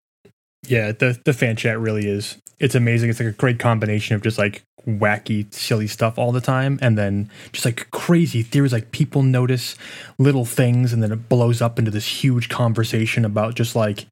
Yeah, 0.66 0.92
the 0.92 1.18
the 1.24 1.32
fan 1.32 1.56
chat 1.56 1.78
really 1.78 2.06
is. 2.08 2.38
It's 2.60 2.74
amazing. 2.74 3.10
It's 3.10 3.20
like 3.20 3.28
a 3.28 3.32
great 3.32 3.58
combination 3.58 4.14
of 4.14 4.22
just 4.22 4.38
like 4.38 4.62
wacky, 4.86 5.52
silly 5.52 5.86
stuff 5.86 6.18
all 6.18 6.32
the 6.32 6.40
time, 6.40 6.78
and 6.80 6.96
then 6.96 7.30
just 7.52 7.64
like 7.64 7.90
crazy 7.90 8.42
theories. 8.42 8.72
Like 8.72 8.92
people 8.92 9.22
notice 9.22 9.76
little 10.18 10.44
things, 10.44 10.92
and 10.92 11.02
then 11.02 11.12
it 11.12 11.28
blows 11.28 11.60
up 11.60 11.78
into 11.78 11.90
this 11.90 12.06
huge 12.06 12.48
conversation 12.48 13.24
about 13.24 13.54
just 13.54 13.74
like, 13.74 14.06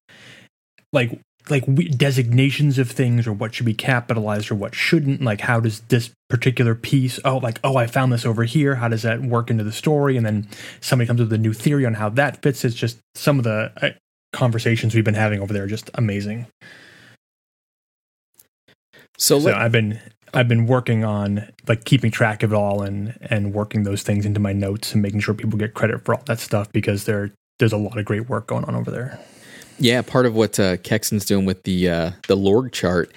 like, 0.92 1.18
like 1.50 1.64
we, 1.66 1.88
designations 1.88 2.78
of 2.78 2.90
things, 2.90 3.26
or 3.26 3.32
what 3.32 3.54
should 3.54 3.66
be 3.66 3.74
capitalized, 3.74 4.50
or 4.50 4.54
what 4.56 4.74
shouldn't. 4.74 5.22
Like, 5.22 5.42
how 5.42 5.60
does 5.60 5.80
this 5.82 6.10
particular 6.28 6.74
piece? 6.74 7.20
Oh, 7.24 7.38
like, 7.38 7.60
oh, 7.62 7.76
I 7.76 7.86
found 7.86 8.12
this 8.12 8.26
over 8.26 8.44
here. 8.44 8.76
How 8.76 8.88
does 8.88 9.02
that 9.02 9.22
work 9.22 9.50
into 9.50 9.64
the 9.64 9.72
story? 9.72 10.16
And 10.16 10.26
then 10.26 10.48
somebody 10.80 11.06
comes 11.06 11.20
with 11.20 11.32
a 11.32 11.38
new 11.38 11.52
theory 11.52 11.86
on 11.86 11.94
how 11.94 12.08
that 12.10 12.42
fits. 12.42 12.64
It's 12.64 12.74
just 12.74 12.98
some 13.14 13.38
of 13.38 13.44
the 13.44 13.72
uh, 13.80 13.90
conversations 14.32 14.94
we've 14.94 15.04
been 15.04 15.14
having 15.14 15.40
over 15.40 15.52
there 15.52 15.64
are 15.64 15.68
just 15.68 15.90
amazing. 15.94 16.46
So, 19.22 19.38
So 19.38 19.46
let, 19.46 19.54
I've 19.54 19.70
been 19.70 20.00
I've 20.34 20.48
been 20.48 20.66
working 20.66 21.04
on 21.04 21.48
like 21.68 21.84
keeping 21.84 22.10
track 22.10 22.42
of 22.42 22.52
it 22.52 22.56
all 22.56 22.82
and 22.82 23.16
and 23.22 23.54
working 23.54 23.84
those 23.84 24.02
things 24.02 24.26
into 24.26 24.40
my 24.40 24.52
notes 24.52 24.92
and 24.94 25.00
making 25.00 25.20
sure 25.20 25.32
people 25.32 25.56
get 25.56 25.74
credit 25.74 26.04
for 26.04 26.16
all 26.16 26.22
that 26.26 26.40
stuff 26.40 26.72
because 26.72 27.04
there 27.04 27.30
there's 27.60 27.72
a 27.72 27.76
lot 27.76 27.98
of 27.98 28.04
great 28.04 28.28
work 28.28 28.48
going 28.48 28.64
on 28.64 28.74
over 28.74 28.90
there. 28.90 29.20
Yeah, 29.78 30.02
part 30.02 30.26
of 30.26 30.34
what 30.34 30.58
uh, 30.58 30.76
Kexon's 30.78 31.24
doing 31.24 31.44
with 31.44 31.62
the 31.62 31.88
uh, 31.88 32.10
the 32.26 32.36
Lorg 32.36 32.72
chart 32.72 33.12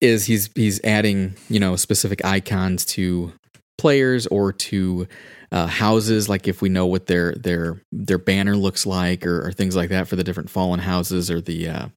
is 0.00 0.26
he's 0.26 0.50
he's 0.54 0.80
adding 0.84 1.34
you 1.48 1.58
know 1.58 1.74
specific 1.74 2.24
icons 2.24 2.84
to 2.86 3.32
players 3.76 4.28
or 4.28 4.52
to 4.52 5.08
uh, 5.50 5.66
houses, 5.66 6.28
like 6.28 6.46
if 6.46 6.62
we 6.62 6.68
know 6.68 6.86
what 6.86 7.06
their 7.06 7.32
their 7.32 7.82
their 7.90 8.18
banner 8.18 8.56
looks 8.56 8.86
like 8.86 9.26
or, 9.26 9.48
or 9.48 9.50
things 9.50 9.74
like 9.74 9.90
that 9.90 10.06
for 10.06 10.14
the 10.14 10.22
different 10.22 10.48
fallen 10.48 10.78
houses 10.78 11.28
or 11.28 11.40
the 11.40 11.68
uh, 11.68 11.88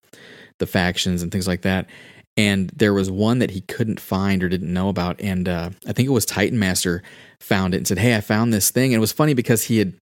the 0.57 0.65
factions 0.65 1.21
and 1.21 1.31
things 1.31 1.47
like 1.47 1.61
that. 1.61 1.87
And 2.37 2.69
there 2.69 2.93
was 2.93 3.11
one 3.11 3.39
that 3.39 3.51
he 3.51 3.61
couldn't 3.61 3.99
find 3.99 4.43
or 4.43 4.49
didn't 4.49 4.73
know 4.73 4.87
about, 4.87 5.19
and 5.19 5.49
uh, 5.49 5.71
I 5.85 5.91
think 5.91 6.07
it 6.07 6.13
was 6.13 6.25
Titan 6.25 6.57
Master 6.57 7.03
found 7.41 7.73
it 7.73 7.77
and 7.77 7.87
said, 7.87 7.99
"Hey, 7.99 8.15
I 8.15 8.21
found 8.21 8.53
this 8.53 8.71
thing." 8.71 8.93
And 8.93 8.97
it 8.97 9.01
was 9.01 9.11
funny 9.11 9.33
because 9.33 9.63
he 9.63 9.79
had 9.79 9.93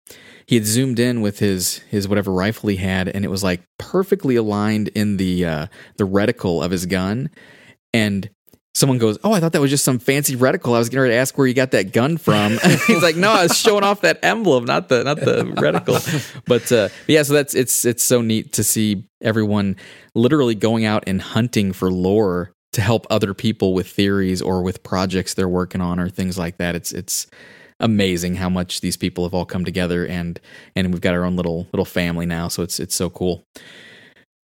he 0.46 0.56
had 0.56 0.66
zoomed 0.66 1.00
in 1.00 1.22
with 1.22 1.40
his 1.40 1.78
his 1.90 2.08
whatever 2.08 2.32
rifle 2.32 2.70
he 2.70 2.76
had, 2.76 3.08
and 3.08 3.26
it 3.26 3.30
was 3.30 3.44
like 3.44 3.64
perfectly 3.80 4.36
aligned 4.36 4.90
in 4.90 5.18
the 5.18 5.44
uh, 5.44 5.68
the 5.98 6.08
reticle 6.08 6.64
of 6.64 6.70
his 6.70 6.86
gun. 6.86 7.32
And 7.94 8.30
someone 8.80 8.98
goes, 8.98 9.18
"Oh, 9.24 9.34
I 9.34 9.40
thought 9.40 9.52
that 9.52 9.62
was 9.62 9.70
just 9.70 9.84
some 9.84 10.00
fancy 10.00 10.36
reticle." 10.36 10.74
I 10.74 10.80
was 10.80 10.90
getting 10.90 11.02
ready 11.02 11.14
to 11.14 11.18
ask 11.18 11.38
where 11.38 11.46
you 11.46 11.54
got 11.54 11.72
that 11.72 11.92
gun 11.92 12.18
from. 12.18 12.58
He's 12.88 13.04
like, 13.04 13.16
"No, 13.16 13.32
I 13.32 13.44
was 13.44 13.58
showing 13.58 13.84
off 13.84 14.02
that 14.02 14.20
emblem, 14.24 14.66
not 14.66 14.90
the 14.90 15.04
not 15.04 15.20
the 15.20 15.44
reticle." 15.44 16.00
But 16.46 16.72
uh, 16.72 16.90
yeah, 17.08 17.24
so 17.24 17.34
that's 17.34 17.54
it's 17.54 17.86
it's 17.86 18.02
so 18.02 18.22
neat 18.22 18.54
to 18.54 18.64
see 18.64 19.04
everyone 19.22 19.76
literally 20.16 20.56
going 20.56 20.86
out 20.86 21.04
and 21.06 21.22
hunting 21.22 21.74
for 21.74 21.92
lore 21.92 22.54
to 22.72 22.82
help 22.82 23.06
other 23.10 23.34
people 23.34 23.74
with 23.74 23.88
theories 23.88 24.42
or 24.42 24.62
with 24.62 24.84
projects 24.84 25.34
they're 25.34 25.50
working 25.50 25.82
on 25.82 26.00
or 26.00 26.10
things 26.10 26.38
like 26.38 26.58
that. 26.58 26.76
It's 26.76 26.92
it's 26.92 27.28
amazing 27.82 28.36
how 28.36 28.50
much 28.50 28.82
these 28.82 28.98
people 28.98 29.24
have 29.24 29.34
all 29.34 29.46
come 29.46 29.64
together 29.66 30.06
and 30.06 30.40
and 30.76 30.92
we've 30.92 31.02
got 31.02 31.14
our 31.14 31.24
own 31.24 31.36
little 31.36 31.68
little 31.74 31.86
family 31.86 32.26
now. 32.26 32.48
So 32.48 32.64
it's 32.64 32.80
it's 32.80 32.96
so 32.96 33.10
cool. 33.10 33.44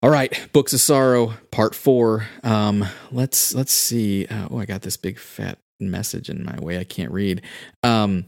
All 0.05 0.12
right, 0.12 0.47
Books 0.53 0.71
of 0.71 0.81
Sorrow, 0.81 1.33
Part 1.50 1.74
Four. 1.74 2.27
Um, 2.43 2.85
let's 3.12 3.55
let's 3.55 3.74
see. 3.74 4.27
Uh, 4.27 4.50
oh, 4.51 4.59
I 4.59 4.65
got 4.65 4.83
this 4.83 4.97
big 4.97 5.17
fat 5.17 5.57
message 5.79 6.29
in 6.29 6.45
my 6.45 6.59
way. 6.59 6.77
I 6.77 6.83
can't 6.83 7.12
read. 7.12 7.41
Um, 7.81 8.25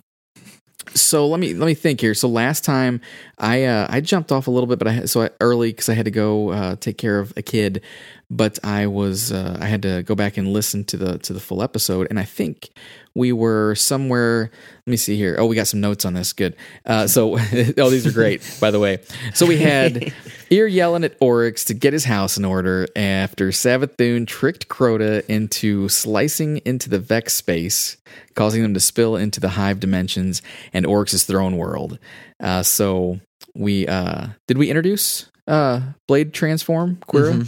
so 0.96 1.28
let 1.28 1.40
me 1.40 1.54
let 1.54 1.68
me 1.68 1.76
think 1.76 2.02
here. 2.02 2.16
So 2.16 2.30
last 2.30 2.64
time 2.64 3.00
I 3.38 3.66
uh, 3.66 3.86
I 3.92 4.02
jumped 4.02 4.32
off 4.32 4.48
a 4.48 4.52
little 4.52 4.66
bit, 4.66 4.80
but 4.80 4.88
I 4.88 5.06
so 5.06 5.22
I, 5.22 5.30
early 5.40 5.70
because 5.70 5.88
I 5.88 5.94
had 5.94 6.06
to 6.06 6.12
go 6.12 6.50
uh, 6.50 6.76
take 6.78 6.98
care 6.98 7.20
of 7.20 7.32
a 7.38 7.44
kid. 7.44 7.84
But 8.32 8.58
I 8.64 8.88
was 8.88 9.32
uh, 9.32 9.60
I 9.62 9.68
had 9.68 9.84
to 9.84 10.02
go 10.02 10.16
back 10.16 10.38
and 10.38 10.48
listen 10.48 10.84
to 10.86 10.98
the 10.98 11.20
to 11.20 11.32
the 11.32 11.40
full 11.40 11.62
episode, 11.62 12.08
and 12.10 12.20
I 12.20 12.24
think 12.24 12.72
we 13.18 13.32
were 13.34 13.74
somewhere. 13.76 14.52
Let 14.86 14.92
me 14.92 14.96
see 14.96 15.18
here. 15.18 15.36
Oh, 15.40 15.48
we 15.48 15.56
got 15.56 15.68
some 15.68 15.82
notes 15.82 16.06
on 16.06 16.14
this. 16.14 16.32
Good. 16.34 16.56
Uh, 16.86 17.08
so 17.08 17.34
oh, 17.78 17.90
these 17.90 18.06
are 18.06 18.12
great, 18.12 18.42
by 18.62 18.70
the 18.72 18.80
way. 18.80 19.00
So 19.34 19.46
we 19.48 19.58
had 19.58 20.14
ear 20.52 20.68
yelling 20.68 21.04
at 21.04 21.16
Oryx 21.20 21.66
to 21.66 21.74
get 21.74 21.94
his 21.94 22.06
house 22.06 22.38
in 22.38 22.46
order 22.46 22.88
after 22.96 23.50
Savathun 23.50 24.28
tricked 24.28 24.70
Crota 24.70 25.26
into 25.28 25.90
slicing 25.90 26.58
into 26.64 26.90
the 26.90 27.00
Vex 27.00 27.34
space, 27.34 27.98
causing 28.36 28.62
them 28.62 28.76
to 28.76 28.80
spill 28.80 29.16
into 29.16 29.40
the 29.40 29.50
Hive 29.50 29.80
dimensions 29.80 30.42
and 30.72 30.86
Oryx's 30.86 31.26
throne 31.26 31.58
world. 31.58 31.98
Uh, 32.40 32.62
so 32.62 33.20
we 33.56 33.88
uh, 33.88 34.28
did 34.46 34.60
we 34.60 34.70
introduce 34.70 35.30
uh, 35.48 35.82
Blade 36.08 36.34
Transform 36.34 36.98
Quria? 37.08 37.46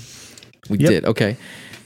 We 0.69 0.77
Yep. 0.79 0.89
did. 0.89 1.05
Okay. 1.05 1.37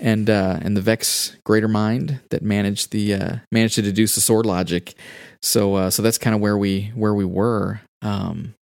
And 0.03 0.29
uh, 0.29 0.59
and 0.61 0.77
the 0.77 0.81
Vex 0.81 1.35
Greater 1.45 1.69
Mind 1.69 2.19
that 2.29 2.43
managed 2.43 2.91
the 2.91 3.13
uh, 3.13 3.35
managed 3.51 3.75
to 3.75 3.81
deduce 3.81 4.15
the 4.15 4.21
sword 4.21 4.45
logic. 4.45 4.93
So 5.41 5.75
uh, 5.75 5.89
so 5.89 6.01
that's 6.03 6.17
kind 6.17 6.35
of 6.35 6.41
where 6.41 6.57
we 6.57 6.91
where 6.93 7.13
we 7.13 7.25
were. 7.25 7.81
Um, 8.01 8.53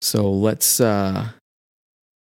so 0.00 0.30
let's 0.30 0.80
uh, 0.80 1.30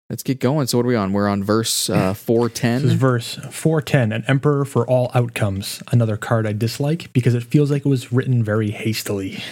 let's 0.10 0.24
get 0.24 0.39
going. 0.39 0.67
So 0.67 0.77
what 0.77 0.86
are 0.86 0.89
we 0.89 0.96
on? 0.96 1.13
We're 1.13 1.27
on 1.27 1.43
verse 1.43 1.89
uh, 1.89 2.13
four 2.13 2.50
This 2.50 2.84
is 2.84 2.93
verse 2.93 3.36
410, 3.36 4.12
an 4.12 4.24
emperor 4.27 4.65
for 4.65 4.88
all 4.88 5.12
outcomes. 5.13 5.81
Another 5.91 6.17
card 6.17 6.48
I 6.48 6.53
dislike 6.53 7.12
because 7.13 7.34
it 7.34 7.43
feels 7.43 7.72
like 7.72 7.86
it 7.86 7.89
was 7.89 8.12
written 8.12 8.43
very 8.43 8.72
hastily. 8.72 9.43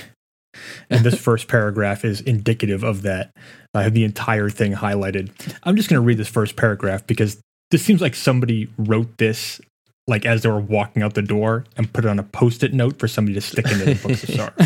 And 0.90 1.06
this 1.06 1.20
first 1.22 1.48
paragraph 1.48 2.04
is 2.04 2.22
indicative 2.22 2.84
of 2.84 3.04
that. 3.04 3.32
I 3.74 3.84
have 3.84 3.94
the 3.94 4.06
entire 4.06 4.50
thing 4.50 4.74
highlighted. 4.74 5.32
I'm 5.64 5.76
just 5.76 5.90
going 5.90 6.02
to 6.02 6.06
read 6.06 6.18
this 6.18 6.30
first 6.30 6.56
paragraph 6.56 7.06
because 7.06 7.40
this 7.72 7.84
seems 7.84 8.02
like 8.02 8.16
somebody 8.16 8.70
wrote 8.78 9.18
this 9.18 9.60
like 10.08 10.26
as 10.26 10.44
they 10.44 10.50
were 10.50 10.60
walking 10.60 11.02
out 11.02 11.16
the 11.16 11.22
door 11.22 11.66
and 11.78 11.92
put 11.92 12.06
it 12.06 12.08
on 12.08 12.20
a 12.20 12.24
post-it 12.24 12.74
note 12.74 13.00
for 13.00 13.08
somebody 13.08 13.34
to 13.34 13.42
stick 13.42 13.66
into 13.66 13.86
the 13.86 13.96
books 13.96 14.24
of 14.24 14.30
Sorrow. 14.30 14.54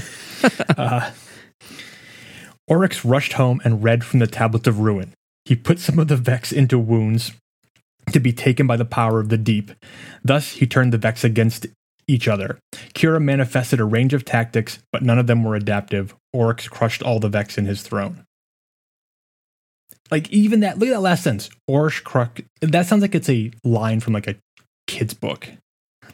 Uh, 0.77 1.11
Oryx 2.69 3.03
rushed 3.03 3.33
home 3.33 3.59
and 3.65 3.83
read 3.83 4.05
from 4.05 4.19
the 4.19 4.27
Tablets 4.27 4.67
of 4.67 4.79
Ruin. 4.79 5.11
He 5.43 5.53
put 5.53 5.79
some 5.79 5.99
of 5.99 6.07
the 6.07 6.15
Vex 6.15 6.53
into 6.53 6.79
wounds 6.79 7.33
to 8.13 8.21
be 8.21 8.31
taken 8.31 8.65
by 8.67 8.77
the 8.77 8.85
power 8.85 9.19
of 9.19 9.27
the 9.27 9.37
deep. 9.37 9.71
Thus, 10.23 10.53
he 10.53 10.65
turned 10.65 10.93
the 10.93 10.97
Vex 10.97 11.25
against 11.25 11.67
each 12.07 12.27
other. 12.29 12.57
Quria 12.93 13.21
manifested 13.21 13.81
a 13.81 13.85
range 13.85 14.13
of 14.13 14.23
tactics, 14.23 14.79
but 14.93 15.03
none 15.03 15.19
of 15.19 15.27
them 15.27 15.43
were 15.43 15.55
adaptive. 15.55 16.15
Oryx 16.31 16.69
crushed 16.69 17.03
all 17.03 17.19
the 17.19 17.27
Vex 17.27 17.57
in 17.57 17.65
his 17.65 17.81
throne. 17.81 18.23
Like, 20.11 20.29
even 20.31 20.61
that, 20.61 20.79
look 20.79 20.89
at 20.89 20.93
that 20.93 21.01
last 21.01 21.23
sentence. 21.23 21.49
Oryx 21.67 21.99
crushed, 21.99 22.41
that 22.61 22.85
sounds 22.85 23.01
like 23.01 23.15
it's 23.15 23.29
a 23.29 23.51
line 23.63 23.99
from 23.99 24.13
like 24.13 24.27
a 24.27 24.35
kid's 24.87 25.13
book. 25.13 25.49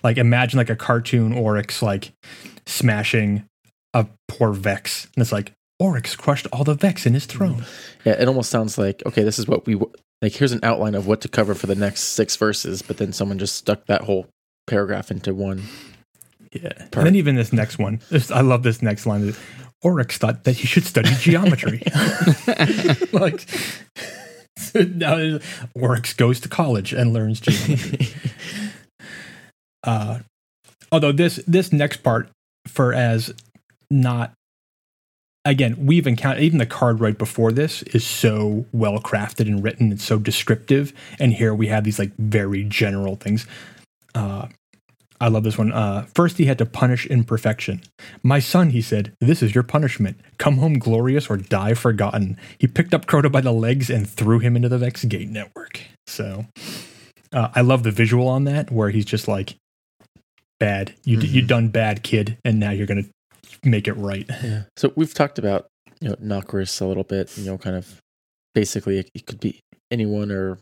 Like, 0.03 0.17
imagine 0.17 0.57
like 0.57 0.69
a 0.69 0.75
cartoon 0.75 1.33
Oryx, 1.33 1.81
like 1.81 2.11
smashing 2.65 3.45
a 3.93 4.07
poor 4.27 4.51
Vex. 4.51 5.05
And 5.15 5.21
it's 5.21 5.31
like, 5.31 5.51
Oryx 5.79 6.15
crushed 6.15 6.47
all 6.53 6.63
the 6.63 6.73
Vex 6.73 7.05
in 7.05 7.13
his 7.13 7.25
throne. 7.25 7.65
Yeah, 8.05 8.13
it 8.13 8.27
almost 8.27 8.49
sounds 8.49 8.77
like 8.77 9.03
okay, 9.05 9.23
this 9.23 9.37
is 9.37 9.47
what 9.47 9.65
we 9.65 9.75
like. 10.21 10.31
Here's 10.33 10.53
an 10.53 10.61
outline 10.63 10.95
of 10.95 11.05
what 11.05 11.21
to 11.21 11.27
cover 11.27 11.53
for 11.53 11.67
the 11.67 11.75
next 11.75 12.01
six 12.01 12.35
verses, 12.37 12.81
but 12.81 12.97
then 12.97 13.11
someone 13.11 13.37
just 13.37 13.55
stuck 13.55 13.85
that 13.87 14.03
whole 14.03 14.27
paragraph 14.67 15.11
into 15.11 15.33
one. 15.33 15.63
Yeah. 16.53 16.71
And 16.93 17.05
then 17.05 17.15
even 17.15 17.35
this 17.35 17.51
next 17.51 17.77
one, 17.77 17.99
I 18.33 18.39
love 18.39 18.63
this 18.63 18.81
next 18.81 19.05
line. 19.05 19.35
Oryx 19.81 20.17
thought 20.17 20.43
that 20.45 20.57
he 20.57 20.67
should 20.67 20.85
study 20.85 21.09
geometry. 21.19 21.83
like, 23.11 23.47
so 24.57 24.81
now 24.81 25.39
Oryx 25.73 26.13
goes 26.13 26.39
to 26.41 26.49
college 26.49 26.93
and 26.93 27.13
learns 27.13 27.39
geometry. 27.39 28.07
uh, 29.83 30.19
although 30.91 31.11
this 31.11 31.39
this 31.47 31.71
next 31.71 31.97
part, 31.97 32.29
for 32.67 32.93
as 32.93 33.33
not 33.91 34.33
again, 35.45 35.85
we've 35.85 36.07
encountered 36.07 36.43
even 36.43 36.57
the 36.57 36.65
card 36.65 36.99
right 36.99 37.17
before 37.17 37.51
this 37.51 37.83
is 37.83 38.05
so 38.05 38.65
well 38.71 38.99
crafted 38.99 39.47
and 39.47 39.63
written. 39.63 39.91
It's 39.91 40.03
so 40.03 40.17
descriptive, 40.17 40.91
and 41.19 41.33
here 41.33 41.53
we 41.53 41.67
have 41.67 41.83
these 41.83 41.99
like 41.99 42.11
very 42.17 42.63
general 42.63 43.15
things. 43.15 43.45
Uh, 44.15 44.47
I 45.21 45.29
love 45.29 45.43
this 45.43 45.57
one. 45.57 45.71
Uh, 45.71 46.05
first, 46.13 46.37
he 46.37 46.45
had 46.45 46.57
to 46.57 46.65
punish 46.65 47.05
imperfection. 47.07 47.81
My 48.21 48.39
son, 48.39 48.71
he 48.71 48.81
said, 48.81 49.13
this 49.21 49.41
is 49.41 49.55
your 49.55 49.63
punishment. 49.63 50.19
Come 50.37 50.57
home 50.57 50.77
glorious 50.77 51.29
or 51.29 51.37
die 51.37 51.73
forgotten. 51.73 52.37
He 52.59 52.67
picked 52.67 52.93
up 52.93 53.05
Crota 53.05 53.31
by 53.31 53.41
the 53.41 53.53
legs 53.53 53.89
and 53.89 54.09
threw 54.09 54.39
him 54.39 54.55
into 54.55 54.67
the 54.69 54.77
Vex 54.77 55.05
Gate 55.05 55.29
network. 55.29 55.79
So, 56.07 56.45
uh, 57.31 57.49
I 57.55 57.61
love 57.61 57.83
the 57.83 57.91
visual 57.91 58.27
on 58.27 58.43
that, 58.43 58.71
where 58.71 58.89
he's 58.89 59.05
just 59.05 59.27
like, 59.27 59.55
"Bad, 60.59 60.93
you 61.05 61.17
Mhm. 61.17 61.31
you 61.31 61.41
done 61.41 61.69
bad, 61.69 62.03
kid, 62.03 62.37
and 62.45 62.59
now 62.59 62.71
you're 62.71 62.87
gonna 62.87 63.05
make 63.63 63.87
it 63.87 63.93
right." 63.93 64.25
Yeah. 64.43 64.63
So 64.77 64.91
we've 64.95 65.13
talked 65.13 65.39
about 65.39 65.67
you 66.01 66.09
know 66.09 66.15
Nokris 66.15 66.81
a 66.81 66.85
little 66.85 67.03
bit. 67.03 67.35
You 67.37 67.45
know, 67.45 67.57
kind 67.57 67.75
of 67.75 67.99
basically 68.53 68.99
it, 68.99 69.09
it 69.15 69.25
could 69.25 69.39
be 69.39 69.59
anyone 69.91 70.31
or 70.31 70.59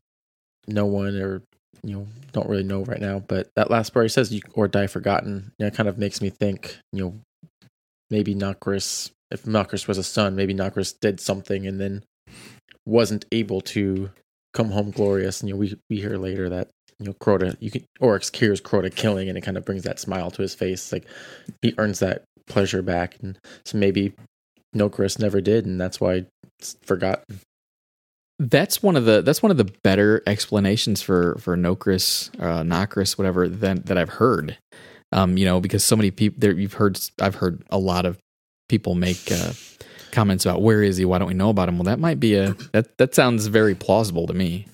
no 0.67 0.85
one 0.85 1.15
or 1.17 1.41
you 1.83 1.95
know 1.95 2.07
don't 2.31 2.49
really 2.49 2.63
know 2.63 2.83
right 2.83 3.01
now. 3.01 3.19
But 3.19 3.49
that 3.55 3.71
last 3.71 3.93
part 3.93 4.05
he 4.05 4.09
says 4.09 4.31
you 4.31 4.41
or 4.53 4.67
die 4.67 4.87
forgotten. 4.87 5.51
You 5.57 5.65
know, 5.65 5.71
kind 5.71 5.89
of 5.89 5.97
makes 5.97 6.21
me 6.21 6.29
think. 6.29 6.77
You 6.91 7.03
know, 7.03 7.69
maybe 8.09 8.35
Nokris. 8.35 9.11
If 9.31 9.43
Nokris 9.43 9.87
was 9.87 9.97
a 9.97 10.03
son, 10.03 10.35
maybe 10.35 10.53
Nokris 10.53 10.93
did 10.99 11.19
something 11.19 11.65
and 11.65 11.79
then 11.79 12.03
wasn't 12.85 13.25
able 13.31 13.61
to 13.61 14.11
come 14.53 14.71
home 14.71 14.91
glorious. 14.91 15.41
And 15.41 15.49
you 15.49 15.55
know, 15.55 15.59
we 15.59 15.75
we 15.89 15.99
hear 15.99 16.17
later 16.17 16.49
that 16.49 16.69
you 16.99 17.07
know 17.07 17.13
Crota, 17.13 17.55
you 17.59 17.71
can 17.71 17.83
Oryx 17.99 18.29
hears 18.33 18.61
Crota 18.61 18.93
killing, 18.93 19.29
and 19.29 19.37
it 19.37 19.41
kind 19.41 19.57
of 19.57 19.65
brings 19.65 19.83
that 19.83 19.99
smile 19.99 20.31
to 20.31 20.41
his 20.41 20.55
face. 20.55 20.91
Like 20.91 21.05
he 21.61 21.73
earns 21.77 21.99
that 21.99 22.23
pleasure 22.47 22.81
back, 22.81 23.17
and 23.21 23.37
so 23.65 23.77
maybe 23.77 24.13
Nokris 24.75 25.19
never 25.19 25.41
did, 25.41 25.65
and 25.65 25.79
that's 25.79 25.99
why 25.99 26.25
it's 26.59 26.77
forgotten. 26.83 27.39
That's 28.39 28.81
one 28.81 28.95
of 28.95 29.05
the 29.05 29.21
that's 29.21 29.43
one 29.43 29.51
of 29.51 29.57
the 29.57 29.71
better 29.83 30.21
explanations 30.27 31.01
for 31.01 31.37
for 31.39 31.55
Nokris, 31.55 32.29
uh, 32.41 32.63
Nokris, 32.63 33.17
whatever 33.17 33.47
that 33.47 33.85
that 33.85 33.97
I've 33.97 34.09
heard. 34.09 34.57
Um, 35.11 35.37
you 35.37 35.45
know, 35.45 35.59
because 35.61 35.83
so 35.85 35.95
many 35.95 36.09
people 36.11 36.39
there, 36.39 36.51
you've 36.51 36.73
heard. 36.73 36.99
I've 37.21 37.35
heard 37.35 37.63
a 37.69 37.77
lot 37.77 38.05
of 38.05 38.17
people 38.67 38.95
make 38.95 39.31
uh, 39.31 39.53
comments 40.11 40.45
about 40.45 40.63
where 40.63 40.81
is 40.81 40.97
he? 40.97 41.05
Why 41.05 41.19
don't 41.19 41.27
we 41.27 41.35
know 41.35 41.49
about 41.49 41.69
him? 41.69 41.77
Well, 41.77 41.83
that 41.85 41.99
might 41.99 42.19
be 42.19 42.33
a 42.35 42.55
that 42.71 42.97
that 42.97 43.13
sounds 43.13 43.45
very 43.47 43.75
plausible 43.75 44.25
to 44.27 44.33
me. 44.33 44.65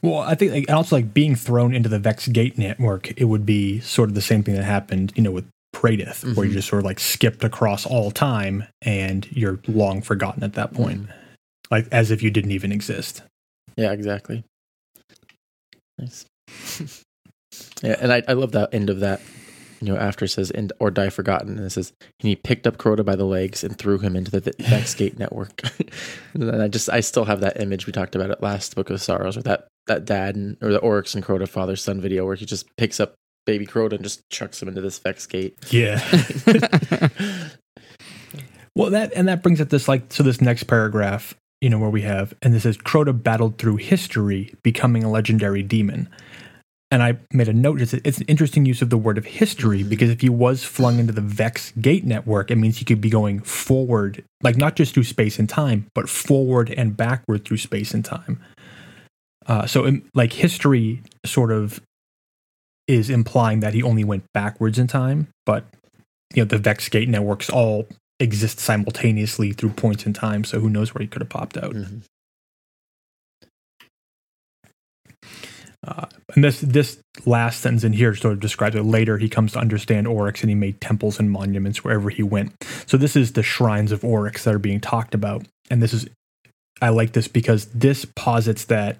Well, 0.00 0.18
I 0.20 0.34
think 0.34 0.52
like, 0.52 0.70
also 0.70 0.96
like 0.96 1.12
being 1.14 1.34
thrown 1.36 1.74
into 1.74 1.88
the 1.90 1.98
Vex 1.98 2.28
Gate 2.28 2.56
network, 2.58 3.10
it 3.20 3.24
would 3.24 3.44
be 3.46 3.80
sort 3.80 4.08
of 4.08 4.14
the 4.14 4.22
same 4.22 4.42
thing 4.42 4.54
that 4.54 4.64
happened, 4.64 5.12
you 5.16 5.22
know, 5.22 5.30
with 5.30 5.46
Praedyth, 5.74 6.36
where 6.36 6.44
you 6.46 6.52
Mhm. 6.52 6.56
just 6.56 6.68
sort 6.68 6.80
of 6.80 6.84
like 6.86 7.00
skipped 7.00 7.42
across 7.42 7.84
all 7.86 8.10
time 8.10 8.64
and 8.82 9.26
you're 9.30 9.60
long 9.66 10.02
forgotten 10.02 10.42
at 10.44 10.52
that 10.54 10.72
point, 10.74 11.08
like 11.70 11.86
as 11.92 12.10
if 12.10 12.22
you 12.22 12.30
didn't 12.30 12.52
even 12.52 12.72
exist. 12.72 13.22
Yeah, 13.76 13.92
exactly. 13.92 14.44
Nice. 15.98 16.26
yeah, 17.82 17.96
and 18.00 18.12
I, 18.12 18.22
I 18.28 18.32
love 18.34 18.52
that 18.52 18.74
end 18.74 18.90
of 18.90 19.00
that. 19.00 19.20
You 19.80 19.92
know, 19.92 19.98
after 19.98 20.24
it 20.24 20.28
says 20.28 20.50
"and 20.50 20.72
or 20.78 20.90
die 20.90 21.10
forgotten," 21.10 21.56
and 21.58 21.66
it 21.66 21.70
says, 21.70 21.92
"And 22.20 22.28
he 22.28 22.36
picked 22.36 22.66
up 22.66 22.78
Crota 22.78 23.04
by 23.04 23.16
the 23.16 23.26
legs 23.26 23.62
and 23.62 23.76
threw 23.76 23.98
him 23.98 24.16
into 24.16 24.30
the 24.30 24.40
Vex 24.58 24.94
Gate 24.94 25.18
network." 25.18 25.60
and 26.34 26.62
I 26.62 26.68
just, 26.68 26.88
I 26.88 27.00
still 27.00 27.24
have 27.26 27.40
that 27.40 27.60
image 27.60 27.86
we 27.86 27.92
talked 27.92 28.14
about 28.14 28.30
it 28.30 28.42
last 28.42 28.74
Book 28.76 28.88
of 28.90 29.02
Sorrows, 29.02 29.36
or 29.36 29.42
that 29.42 29.68
that 29.86 30.04
dad 30.04 30.36
and 30.36 30.56
or 30.62 30.72
the 30.72 30.78
Oryx 30.78 31.14
and 31.14 31.24
Crota 31.24 31.46
father 31.48 31.76
son 31.76 32.00
video 32.00 32.24
where 32.24 32.36
he 32.36 32.46
just 32.46 32.66
picks 32.76 32.98
up 32.98 33.14
baby 33.46 33.66
Crota 33.66 33.92
and 33.92 34.02
just 34.02 34.22
chucks 34.30 34.62
him 34.62 34.68
into 34.68 34.80
this 34.80 34.98
Vex 34.98 35.26
Gate. 35.26 35.56
Yeah. 35.70 35.98
well, 38.74 38.90
that 38.90 39.12
and 39.14 39.28
that 39.28 39.42
brings 39.42 39.60
up 39.60 39.68
this 39.68 39.88
like 39.88 40.12
so 40.12 40.22
this 40.22 40.40
next 40.40 40.64
paragraph, 40.64 41.34
you 41.64 41.70
know, 41.70 41.78
where 41.78 41.88
we 41.88 42.02
have 42.02 42.34
and 42.42 42.52
this 42.52 42.64
says 42.64 42.76
Crota 42.76 43.22
battled 43.22 43.56
through 43.56 43.76
history, 43.76 44.54
becoming 44.62 45.02
a 45.02 45.10
legendary 45.10 45.62
demon. 45.62 46.10
And 46.90 47.02
I 47.02 47.16
made 47.32 47.48
a 47.48 47.54
note. 47.54 47.80
It's, 47.80 47.94
it's 47.94 48.18
an 48.18 48.26
interesting 48.28 48.66
use 48.66 48.82
of 48.82 48.90
the 48.90 48.98
word 48.98 49.16
of 49.16 49.24
history 49.24 49.82
because 49.82 50.10
if 50.10 50.20
he 50.20 50.28
was 50.28 50.62
flung 50.62 50.98
into 50.98 51.14
the 51.14 51.22
Vex 51.22 51.72
Gate 51.80 52.04
network, 52.04 52.50
it 52.50 52.56
means 52.56 52.76
he 52.76 52.84
could 52.84 53.00
be 53.00 53.08
going 53.08 53.40
forward, 53.40 54.22
like 54.42 54.58
not 54.58 54.76
just 54.76 54.92
through 54.92 55.04
space 55.04 55.38
and 55.38 55.48
time, 55.48 55.86
but 55.94 56.10
forward 56.10 56.68
and 56.68 56.98
backward 56.98 57.46
through 57.46 57.56
space 57.56 57.94
and 57.94 58.04
time. 58.04 58.44
Uh, 59.46 59.66
so, 59.66 59.86
um, 59.86 60.02
like 60.12 60.34
history, 60.34 61.02
sort 61.24 61.50
of 61.50 61.80
is 62.86 63.08
implying 63.08 63.60
that 63.60 63.72
he 63.72 63.82
only 63.82 64.04
went 64.04 64.24
backwards 64.34 64.78
in 64.78 64.86
time, 64.86 65.28
but 65.46 65.64
you 66.34 66.42
know 66.42 66.46
the 66.46 66.58
Vex 66.58 66.90
Gate 66.90 67.08
networks 67.08 67.48
all 67.48 67.88
exist 68.20 68.60
simultaneously 68.60 69.52
through 69.52 69.70
points 69.70 70.06
in 70.06 70.12
time. 70.12 70.44
So 70.44 70.60
who 70.60 70.70
knows 70.70 70.94
where 70.94 71.02
he 71.02 71.08
could 71.08 71.22
have 71.22 71.28
popped 71.28 71.56
out? 71.56 71.74
Mhm. 71.74 72.02
Uh, 75.86 76.06
and 76.34 76.42
this 76.42 76.60
this 76.60 76.98
last 77.26 77.60
sentence 77.60 77.84
in 77.84 77.92
here 77.92 78.14
sort 78.14 78.32
of 78.32 78.40
describes 78.40 78.74
it. 78.74 78.82
Later, 78.82 79.18
he 79.18 79.28
comes 79.28 79.52
to 79.52 79.58
understand 79.58 80.06
Oryx, 80.06 80.40
and 80.40 80.48
he 80.48 80.54
made 80.54 80.80
temples 80.80 81.18
and 81.18 81.30
monuments 81.30 81.84
wherever 81.84 82.08
he 82.08 82.22
went. 82.22 82.54
So 82.86 82.96
this 82.96 83.16
is 83.16 83.32
the 83.32 83.42
shrines 83.42 83.92
of 83.92 84.02
Oryx 84.02 84.44
that 84.44 84.54
are 84.54 84.58
being 84.58 84.80
talked 84.80 85.14
about, 85.14 85.46
and 85.70 85.82
this 85.82 85.92
is 85.92 86.06
I 86.80 86.88
like 86.88 87.12
this 87.12 87.28
because 87.28 87.66
this 87.66 88.06
posits 88.16 88.64
that. 88.66 88.96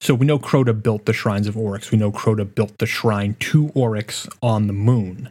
So 0.00 0.14
we 0.14 0.26
know 0.26 0.38
Crota 0.38 0.80
built 0.80 1.04
the 1.04 1.12
shrines 1.12 1.46
of 1.46 1.56
Oryx. 1.56 1.92
We 1.92 1.98
know 1.98 2.10
Crota 2.10 2.52
built 2.52 2.78
the 2.78 2.86
shrine 2.86 3.36
to 3.40 3.70
Oryx 3.74 4.26
on 4.42 4.66
the 4.66 4.72
moon, 4.72 5.28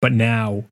but 0.00 0.12
now 0.12 0.64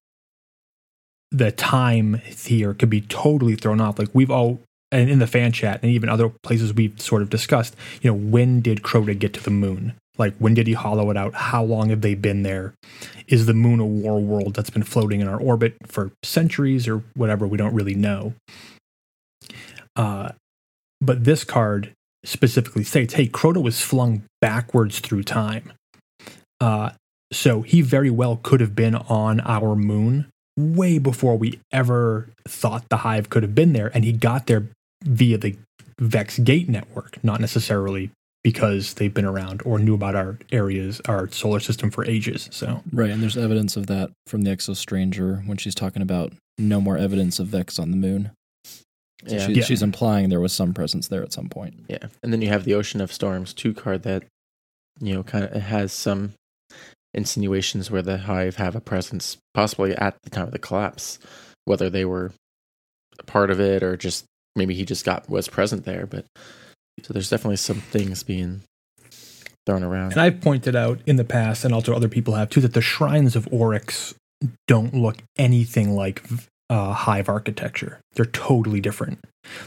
the 1.30 1.52
time 1.52 2.14
here 2.14 2.74
could 2.74 2.90
be 2.90 3.00
totally 3.02 3.54
thrown 3.54 3.80
off. 3.80 3.98
Like 3.98 4.10
we've 4.12 4.30
all 4.30 4.60
and 4.92 5.08
in 5.08 5.20
the 5.20 5.26
fan 5.26 5.52
chat 5.52 5.80
and 5.82 5.92
even 5.92 6.08
other 6.08 6.30
places 6.42 6.74
we've 6.74 7.00
sort 7.00 7.22
of 7.22 7.30
discussed, 7.30 7.76
you 8.02 8.10
know, 8.10 8.16
when 8.16 8.60
did 8.60 8.82
Crota 8.82 9.16
get 9.16 9.32
to 9.34 9.42
the 9.42 9.50
moon? 9.50 9.94
Like 10.18 10.34
when 10.38 10.54
did 10.54 10.66
he 10.66 10.72
hollow 10.72 11.10
it 11.10 11.16
out? 11.16 11.34
How 11.34 11.62
long 11.62 11.90
have 11.90 12.00
they 12.00 12.14
been 12.14 12.42
there? 12.42 12.74
Is 13.28 13.46
the 13.46 13.54
moon 13.54 13.78
a 13.80 13.86
war 13.86 14.20
world 14.20 14.54
that's 14.54 14.70
been 14.70 14.82
floating 14.82 15.20
in 15.20 15.28
our 15.28 15.40
orbit 15.40 15.76
for 15.86 16.10
centuries 16.22 16.88
or 16.88 17.04
whatever? 17.14 17.46
We 17.46 17.56
don't 17.56 17.74
really 17.74 17.94
know. 17.94 18.34
Uh, 19.94 20.30
but 21.00 21.24
this 21.24 21.44
card 21.44 21.92
specifically 22.24 22.84
states, 22.84 23.14
hey, 23.14 23.28
Crota 23.28 23.62
was 23.62 23.80
flung 23.80 24.24
backwards 24.40 24.98
through 24.98 25.22
time. 25.22 25.72
Uh, 26.60 26.90
so 27.32 27.62
he 27.62 27.80
very 27.80 28.10
well 28.10 28.40
could 28.42 28.60
have 28.60 28.74
been 28.74 28.96
on 28.96 29.40
our 29.40 29.76
moon 29.76 30.26
way 30.60 30.98
before 30.98 31.36
we 31.36 31.60
ever 31.72 32.28
thought 32.46 32.88
the 32.88 32.98
hive 32.98 33.30
could 33.30 33.42
have 33.42 33.54
been 33.54 33.72
there. 33.72 33.90
And 33.94 34.04
he 34.04 34.12
got 34.12 34.46
there 34.46 34.68
via 35.04 35.38
the 35.38 35.56
Vex 35.98 36.38
Gate 36.38 36.68
network, 36.68 37.22
not 37.24 37.40
necessarily 37.40 38.10
because 38.42 38.94
they've 38.94 39.12
been 39.12 39.24
around 39.26 39.60
or 39.66 39.78
knew 39.78 39.94
about 39.94 40.14
our 40.14 40.38
areas, 40.50 41.00
our 41.06 41.30
solar 41.30 41.60
system 41.60 41.90
for 41.90 42.04
ages. 42.06 42.48
So, 42.50 42.82
Right, 42.90 43.10
and 43.10 43.22
there's 43.22 43.36
evidence 43.36 43.76
of 43.76 43.86
that 43.88 44.10
from 44.26 44.42
the 44.42 44.50
Exo 44.50 44.74
Stranger 44.74 45.42
when 45.44 45.58
she's 45.58 45.74
talking 45.74 46.00
about 46.00 46.32
no 46.56 46.80
more 46.80 46.96
evidence 46.96 47.38
of 47.38 47.48
Vex 47.48 47.78
on 47.78 47.90
the 47.90 47.96
moon. 47.98 48.30
So 49.26 49.34
Yeah. 49.34 49.46
she, 49.46 49.52
Yeah. 49.52 49.64
she's 49.64 49.82
implying 49.82 50.30
there 50.30 50.40
was 50.40 50.54
some 50.54 50.72
presence 50.72 51.08
there 51.08 51.22
at 51.22 51.34
some 51.34 51.50
point. 51.50 51.84
Yeah, 51.88 52.06
and 52.22 52.32
then 52.32 52.40
you 52.40 52.48
have 52.48 52.64
the 52.64 52.72
Ocean 52.74 53.02
of 53.02 53.12
Storms 53.12 53.52
two 53.52 53.74
card 53.74 54.02
that 54.04 54.24
you 55.00 55.12
know 55.12 55.22
kind 55.22 55.44
of 55.44 55.60
has 55.62 55.92
some 55.92 56.32
insinuations 57.14 57.90
where 57.90 58.02
the 58.02 58.18
Hive 58.18 58.56
have 58.56 58.76
a 58.76 58.80
presence, 58.80 59.36
possibly 59.54 59.94
at 59.94 60.16
the 60.22 60.30
time 60.30 60.46
of 60.46 60.52
the 60.52 60.58
collapse, 60.58 61.18
whether 61.64 61.90
they 61.90 62.04
were 62.04 62.32
a 63.18 63.24
part 63.24 63.50
of 63.50 63.60
it 63.60 63.82
or 63.82 63.96
just 63.96 64.24
maybe 64.56 64.74
he 64.74 64.84
just 64.84 65.04
got 65.04 65.28
was 65.28 65.48
present 65.48 65.84
there. 65.84 66.06
But 66.06 66.26
so 67.02 67.12
there's 67.12 67.30
definitely 67.30 67.56
some 67.56 67.80
things 67.80 68.22
being 68.22 68.62
thrown 69.66 69.82
around. 69.82 70.12
and 70.12 70.20
I've 70.20 70.40
pointed 70.40 70.74
out 70.74 71.00
in 71.06 71.16
the 71.16 71.24
past, 71.24 71.64
and 71.64 71.74
also 71.74 71.94
other 71.94 72.08
people 72.08 72.34
have 72.34 72.50
too, 72.50 72.60
that 72.62 72.74
the 72.74 72.80
shrines 72.80 73.36
of 73.36 73.48
Oryx 73.52 74.14
don't 74.66 74.94
look 74.94 75.18
anything 75.36 75.94
like 75.94 76.22
uh, 76.68 76.92
hive 76.92 77.28
architecture. 77.28 78.00
They're 78.14 78.24
totally 78.24 78.80
different. 78.80 79.18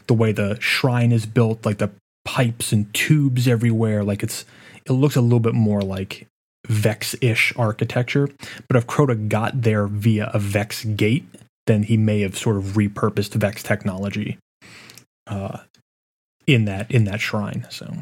The 0.07 0.13
way 0.13 0.31
the 0.31 0.59
shrine 0.59 1.11
is 1.11 1.25
built, 1.25 1.65
like 1.65 1.77
the 1.77 1.91
pipes 2.25 2.71
and 2.71 2.91
tubes 2.93 3.47
everywhere, 3.47 4.03
like 4.03 4.23
it's 4.23 4.45
it 4.85 4.93
looks 4.93 5.15
a 5.15 5.21
little 5.21 5.39
bit 5.39 5.53
more 5.53 5.81
like 5.81 6.27
Vex-ish 6.67 7.53
architecture. 7.57 8.29
But 8.67 8.77
if 8.77 8.87
Crota 8.87 9.27
got 9.27 9.61
there 9.61 9.87
via 9.87 10.31
a 10.33 10.39
Vex 10.39 10.85
gate, 10.85 11.25
then 11.65 11.83
he 11.83 11.97
may 11.97 12.21
have 12.21 12.37
sort 12.37 12.57
of 12.57 12.75
repurposed 12.75 13.33
Vex 13.33 13.63
technology 13.63 14.37
uh, 15.27 15.59
in 16.47 16.65
that 16.65 16.91
in 16.91 17.05
that 17.05 17.21
shrine. 17.21 17.65
So 17.69 17.93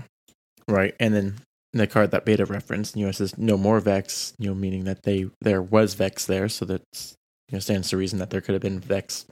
Right, 0.67 0.95
and 1.00 1.13
then 1.13 1.36
the 1.74 1.88
card 1.88 2.12
that 2.12 2.26
Beta 2.26 2.45
referenced, 2.45 2.95
you 2.95 3.06
know, 3.06 3.12
says 3.12 3.38
no 3.38 3.58
more 3.58 3.80
Vex, 3.80 4.34
you 4.38 4.47
know, 4.47 4.56
meaning 4.56 4.86
that 4.86 5.04
they 5.04 5.30
there 5.41 5.62
was 5.62 5.95
Vex 5.95 6.26
there, 6.26 6.50
so 6.50 6.65
that 6.65 6.82
you 6.93 7.54
know 7.54 7.60
stands 7.60 7.89
to 7.89 7.97
reason 7.97 8.19
that 8.19 8.30
there 8.30 8.41
could 8.41 8.54
have 8.54 8.62
been 8.62 8.80
Vex 8.80 9.26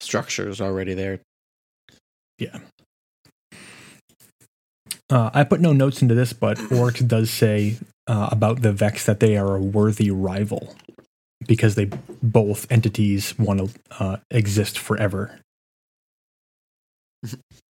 structures 0.00 0.60
already 0.60 0.94
there. 0.94 1.20
Uh, 5.10 5.30
I 5.32 5.44
put 5.44 5.60
no 5.60 5.72
notes 5.72 6.02
into 6.02 6.14
this, 6.14 6.32
but 6.32 6.58
Oryx 6.72 7.00
does 7.00 7.30
say 7.30 7.78
uh, 8.06 8.28
about 8.32 8.62
the 8.62 8.72
Vex 8.72 9.06
that 9.06 9.20
they 9.20 9.36
are 9.36 9.56
a 9.56 9.60
worthy 9.60 10.10
rival. 10.10 10.74
because 11.46 11.74
they 11.74 11.90
both 12.22 12.70
entities 12.70 13.38
want 13.38 13.60
to 13.60 13.80
uh, 14.02 14.16
exist 14.30 14.78
forever. 14.78 15.38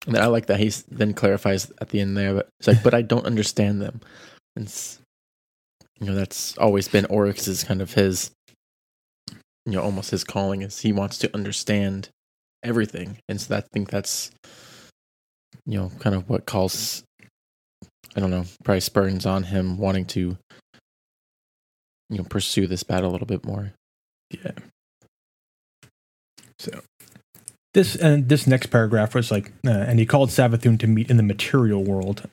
And 0.06 0.16
I 0.18 0.26
like 0.26 0.46
that 0.46 0.60
he 0.60 0.70
then 0.90 1.14
clarifies 1.14 1.70
at 1.80 1.90
the 1.90 2.00
end 2.00 2.16
there, 2.16 2.34
but 2.34 2.48
it's 2.58 2.68
like, 2.68 2.82
but 2.82 2.94
I 2.94 3.02
don't 3.02 3.26
understand 3.26 3.80
them. 3.80 4.00
And 4.56 4.66
it's, 4.66 4.98
you 6.00 6.06
know, 6.06 6.14
that's 6.14 6.56
always 6.58 6.88
been 6.88 7.06
Oryx's 7.06 7.64
kind 7.64 7.80
of 7.80 7.94
his, 7.94 8.30
you 9.64 9.72
know, 9.72 9.82
almost 9.82 10.10
his 10.10 10.24
calling 10.24 10.62
is 10.62 10.80
he 10.80 10.92
wants 10.92 11.18
to 11.18 11.34
understand 11.34 12.08
everything. 12.62 13.18
And 13.28 13.40
so 13.40 13.56
I 13.56 13.62
think 13.72 13.90
that's, 13.90 14.30
you 15.66 15.78
know, 15.78 15.90
kind 15.98 16.14
of 16.14 16.28
what 16.28 16.46
calls, 16.46 17.02
I 18.16 18.20
don't 18.20 18.30
know, 18.30 18.44
probably 18.64 18.80
spurns 18.80 19.26
on 19.26 19.44
him 19.44 19.78
wanting 19.78 20.06
to, 20.06 20.36
you 22.10 22.18
know, 22.18 22.24
pursue 22.24 22.66
this 22.66 22.82
battle 22.82 23.10
a 23.10 23.12
little 23.12 23.26
bit 23.26 23.44
more. 23.44 23.72
Yeah. 24.30 24.52
So 26.58 26.80
this 27.74 27.96
and 27.96 28.28
this 28.28 28.46
next 28.46 28.66
paragraph 28.66 29.14
was 29.14 29.30
like, 29.30 29.52
uh, 29.66 29.70
and 29.70 29.98
he 29.98 30.06
called 30.06 30.30
Savathun 30.30 30.78
to 30.78 30.86
meet 30.86 31.10
in 31.10 31.16
the 31.16 31.22
material 31.22 31.82
world, 31.82 32.28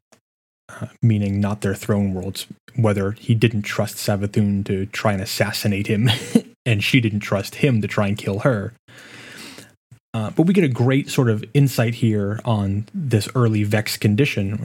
uh, 0.69 0.87
meaning 1.01 1.41
not 1.41 1.61
their 1.61 1.75
throne 1.75 2.13
worlds. 2.13 2.47
Whether 2.75 3.11
he 3.11 3.35
didn't 3.35 3.63
trust 3.63 3.95
Savathun 3.97 4.63
to 4.65 4.85
try 4.85 5.13
and 5.13 5.21
assassinate 5.21 5.87
him, 5.87 6.09
and 6.65 6.83
she 6.83 7.01
didn't 7.01 7.19
trust 7.19 7.55
him 7.55 7.81
to 7.81 7.87
try 7.87 8.07
and 8.07 8.17
kill 8.17 8.39
her. 8.39 8.73
Uh, 10.13 10.29
but 10.31 10.43
we 10.43 10.53
get 10.53 10.65
a 10.65 10.69
great 10.69 11.09
sort 11.09 11.29
of 11.29 11.43
insight 11.53 11.95
here 11.95 12.39
on 12.43 12.85
this 12.93 13.29
early 13.33 13.63
Vex 13.63 13.95
condition. 13.95 14.59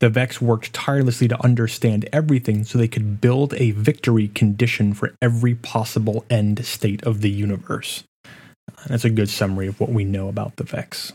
The 0.00 0.08
Vex 0.08 0.40
worked 0.40 0.72
tirelessly 0.72 1.28
to 1.28 1.40
understand 1.44 2.08
everything 2.12 2.64
so 2.64 2.76
they 2.76 2.88
could 2.88 3.20
build 3.20 3.54
a 3.54 3.70
victory 3.70 4.26
condition 4.28 4.92
for 4.92 5.14
every 5.22 5.54
possible 5.54 6.24
end 6.28 6.64
state 6.66 7.04
of 7.04 7.20
the 7.20 7.30
universe. 7.30 8.02
And 8.24 8.88
that's 8.88 9.04
a 9.04 9.10
good 9.10 9.28
summary 9.28 9.68
of 9.68 9.78
what 9.80 9.90
we 9.90 10.04
know 10.04 10.28
about 10.28 10.56
the 10.56 10.64
Vex. 10.64 11.12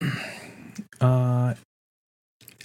Uh, 0.98 1.52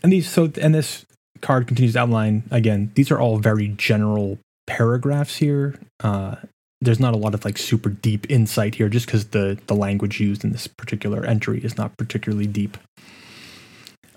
and 0.04 0.12
these 0.14 0.30
so 0.30 0.50
and 0.62 0.74
this 0.74 1.06
card 1.42 1.68
continues 1.68 1.94
to 1.94 2.00
outline 2.00 2.44
again. 2.50 2.92
These 2.96 3.12
are 3.12 3.20
all 3.20 3.40
very 3.40 3.68
general 3.68 4.40
paragraphs 4.68 5.36
here. 5.36 5.76
Uh, 6.00 6.36
there's 6.82 7.00
not 7.00 7.13
a 7.13 7.17
lot 7.17 7.34
of 7.34 7.46
like 7.46 7.58
super 7.58 7.89
deep 7.89 8.30
insight 8.30 8.76
here, 8.76 8.89
just 8.89 9.06
because 9.06 9.28
the 9.28 9.60
the 9.67 9.76
language 9.76 10.20
used 10.20 10.44
in 10.44 10.52
this 10.52 10.67
particular 10.67 11.26
entry 11.26 11.60
is 11.63 11.78
not 11.78 11.96
particularly 11.98 12.48
deep. 12.48 12.78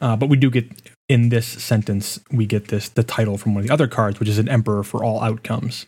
Uh, 0.01 0.17
but 0.17 0.29
we 0.29 0.37
do 0.37 0.51
get 0.51 0.67
in 1.09 1.29
this 1.29 1.47
sentence 1.47 2.19
we 2.31 2.47
get 2.47 2.69
this 2.69 2.89
the 2.89 3.03
title 3.03 3.37
from 3.37 3.55
one 3.55 3.63
of 3.63 3.69
the 3.69 3.73
other 3.73 3.87
cards, 3.87 4.19
which 4.19 4.29
is 4.29 4.39
an 4.39 4.49
emperor 4.49 4.83
for 4.83 5.05
all 5.05 5.21
outcomes, 5.21 5.87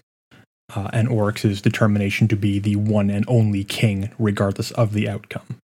uh, 0.75 0.91
and 0.93 1.09
Oryx's 1.09 1.63
determination 1.63 2.29
to 2.29 2.37
be 2.37 2.59
the 2.59 2.77
one 2.77 3.11
and 3.11 3.25
only 3.27 3.65
king, 3.65 4.11
regardless 4.19 4.71
of 4.73 4.93
the 4.93 5.09
outcome. 5.09 5.59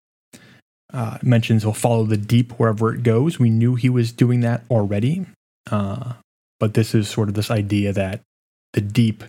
Uh, 0.93 1.19
mentions 1.23 1.63
he'll 1.63 1.73
follow 1.73 2.05
the 2.05 2.19
deep 2.19 2.53
wherever 2.53 2.95
it 2.95 3.03
goes. 3.03 3.39
We 3.39 3.49
knew 3.49 3.77
he 3.77 3.89
was 3.89 4.13
doing 4.13 4.41
that 4.41 4.63
already, 4.71 5.25
uh, 5.71 6.15
but 6.61 6.75
this 6.75 6.95
is 6.95 7.09
sort 7.09 7.29
of 7.29 7.35
this 7.35 7.51
idea 7.51 7.93
that 7.95 8.21
the 8.75 8.83
deep 8.83 9.25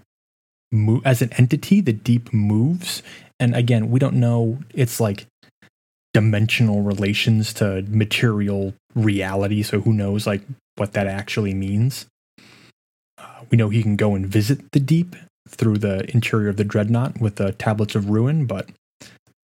move 0.74 1.02
as 1.06 1.22
an 1.22 1.32
entity 1.34 1.80
the 1.80 1.94
deep 1.94 2.34
moves. 2.34 3.04
And 3.40 3.56
again 3.56 3.90
we 3.90 4.00
don't 4.00 4.16
know 4.16 4.60
it's 4.74 5.00
like 5.00 5.28
dimensional 6.14 6.82
relations 6.82 7.54
to 7.54 7.84
material 7.88 8.74
reality 8.94 9.64
so 9.64 9.82
who 9.82 9.94
knows 9.94 10.28
like 10.28 10.42
what 10.76 10.94
that 10.94 11.08
actually 11.08 11.54
means. 11.54 12.08
Uh, 13.18 13.44
we 13.50 13.58
know 13.58 13.70
he 13.70 13.84
can 13.84 13.96
go 13.96 14.16
and 14.16 14.26
visit 14.26 14.72
the 14.72 14.80
deep 14.80 15.16
through 15.48 15.78
the 15.78 16.10
interior 16.14 16.50
of 16.50 16.58
the 16.58 16.64
dreadnought 16.64 17.20
with 17.20 17.36
the 17.36 17.52
tablets 17.54 17.96
of 17.96 18.10
ruin 18.10 18.46
but 18.46 18.70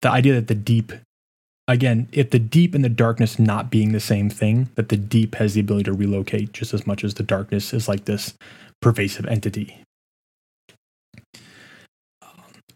the 0.01 0.09
idea 0.09 0.33
that 0.33 0.47
the 0.47 0.55
deep 0.55 0.91
again 1.67 2.07
if 2.11 2.29
the 2.29 2.39
deep 2.39 2.75
and 2.75 2.83
the 2.83 2.89
darkness 2.89 3.39
not 3.39 3.71
being 3.71 3.91
the 3.91 3.99
same 3.99 4.29
thing 4.29 4.69
that 4.75 4.89
the 4.89 4.97
deep 4.97 5.35
has 5.35 5.53
the 5.53 5.61
ability 5.61 5.85
to 5.85 5.93
relocate 5.93 6.51
just 6.51 6.73
as 6.73 6.85
much 6.85 7.03
as 7.03 7.13
the 7.13 7.23
darkness 7.23 7.73
is 7.73 7.87
like 7.87 8.05
this 8.05 8.33
pervasive 8.81 9.25
entity 9.25 9.81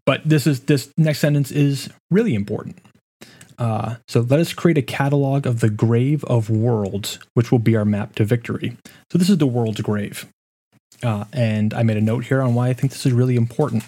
but 0.09 0.27
this 0.27 0.47
is 0.47 0.61
this 0.61 0.91
next 0.97 1.19
sentence 1.19 1.51
is 1.51 1.87
really 2.09 2.33
important. 2.33 2.79
Uh, 3.59 3.97
so 4.07 4.21
let 4.21 4.39
us 4.39 4.53
create 4.53 4.79
a 4.79 4.81
catalog 4.81 5.45
of 5.45 5.59
the 5.59 5.69
grave 5.69 6.23
of 6.23 6.49
worlds, 6.49 7.19
which 7.35 7.51
will 7.51 7.59
be 7.59 7.75
our 7.75 7.85
map 7.85 8.15
to 8.15 8.25
victory. 8.25 8.75
So 9.11 9.19
this 9.19 9.29
is 9.29 9.37
the 9.37 9.45
world's 9.45 9.81
grave, 9.81 10.25
uh, 11.03 11.25
and 11.31 11.75
I 11.75 11.83
made 11.83 11.97
a 11.97 12.01
note 12.01 12.25
here 12.25 12.41
on 12.41 12.55
why 12.55 12.69
I 12.69 12.73
think 12.73 12.91
this 12.91 13.05
is 13.05 13.13
really 13.13 13.35
important 13.35 13.83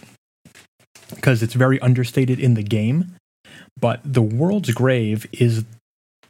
because 1.09 1.41
it's 1.41 1.55
very 1.55 1.79
understated 1.79 2.39
in 2.39 2.53
the 2.53 2.61
game. 2.61 3.15
But 3.79 4.01
the 4.05 4.21
world's 4.21 4.75
grave 4.75 5.25
is 5.31 5.65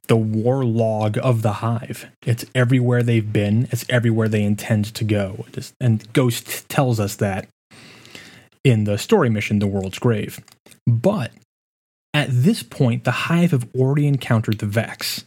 the 0.07 0.15
war 0.15 0.63
log 0.63 1.17
of 1.17 1.41
the 1.41 1.55
hive. 1.59 2.05
It's 2.25 2.45
everywhere 2.55 3.03
they've 3.03 3.33
been. 3.33 3.67
It's 3.71 3.83
everywhere 3.89 4.29
they 4.29 4.43
intend 4.43 4.85
to 4.95 5.03
go. 5.03 5.47
and 5.81 6.13
Ghost 6.13 6.69
tells 6.69 6.97
us 6.97 7.17
that 7.17 7.49
in 8.63 8.83
the 8.83 8.97
story 8.97 9.29
mission, 9.29 9.59
The 9.59 9.67
World's 9.67 9.99
Grave. 9.99 10.39
But 10.87 11.31
at 12.13 12.27
this 12.29 12.63
point, 12.63 13.03
the 13.03 13.11
Hive 13.11 13.51
have 13.51 13.67
already 13.75 14.07
encountered 14.07 14.59
the 14.59 14.65
Vex. 14.65 15.25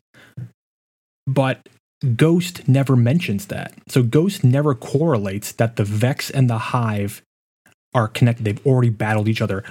But 1.27 1.68
Ghost 2.16 2.68
never 2.68 2.97
mentions 2.97 3.47
that. 3.47 3.75
So 3.88 4.03
Ghost 4.03 4.44
never 4.44 4.75
correlates 4.75 5.53
that 5.53 5.77
the 5.77 5.85
Vex 5.85 6.31
and 6.31 6.51
the 6.51 6.59
Hive 6.59 7.23
are 7.94 8.09
connected. 8.09 8.44
They've 8.44 8.66
already 8.66 8.90
battled 8.90 9.29
each 9.29 9.40
other. 9.40 9.64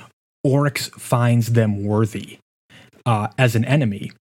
Oryx 0.43 0.88
finds 0.89 1.54
them 1.54 1.84
worthy 1.84 2.39
uh, 3.06 3.28
as 3.38 3.56
an 3.56 3.65
enemy. 3.65 4.12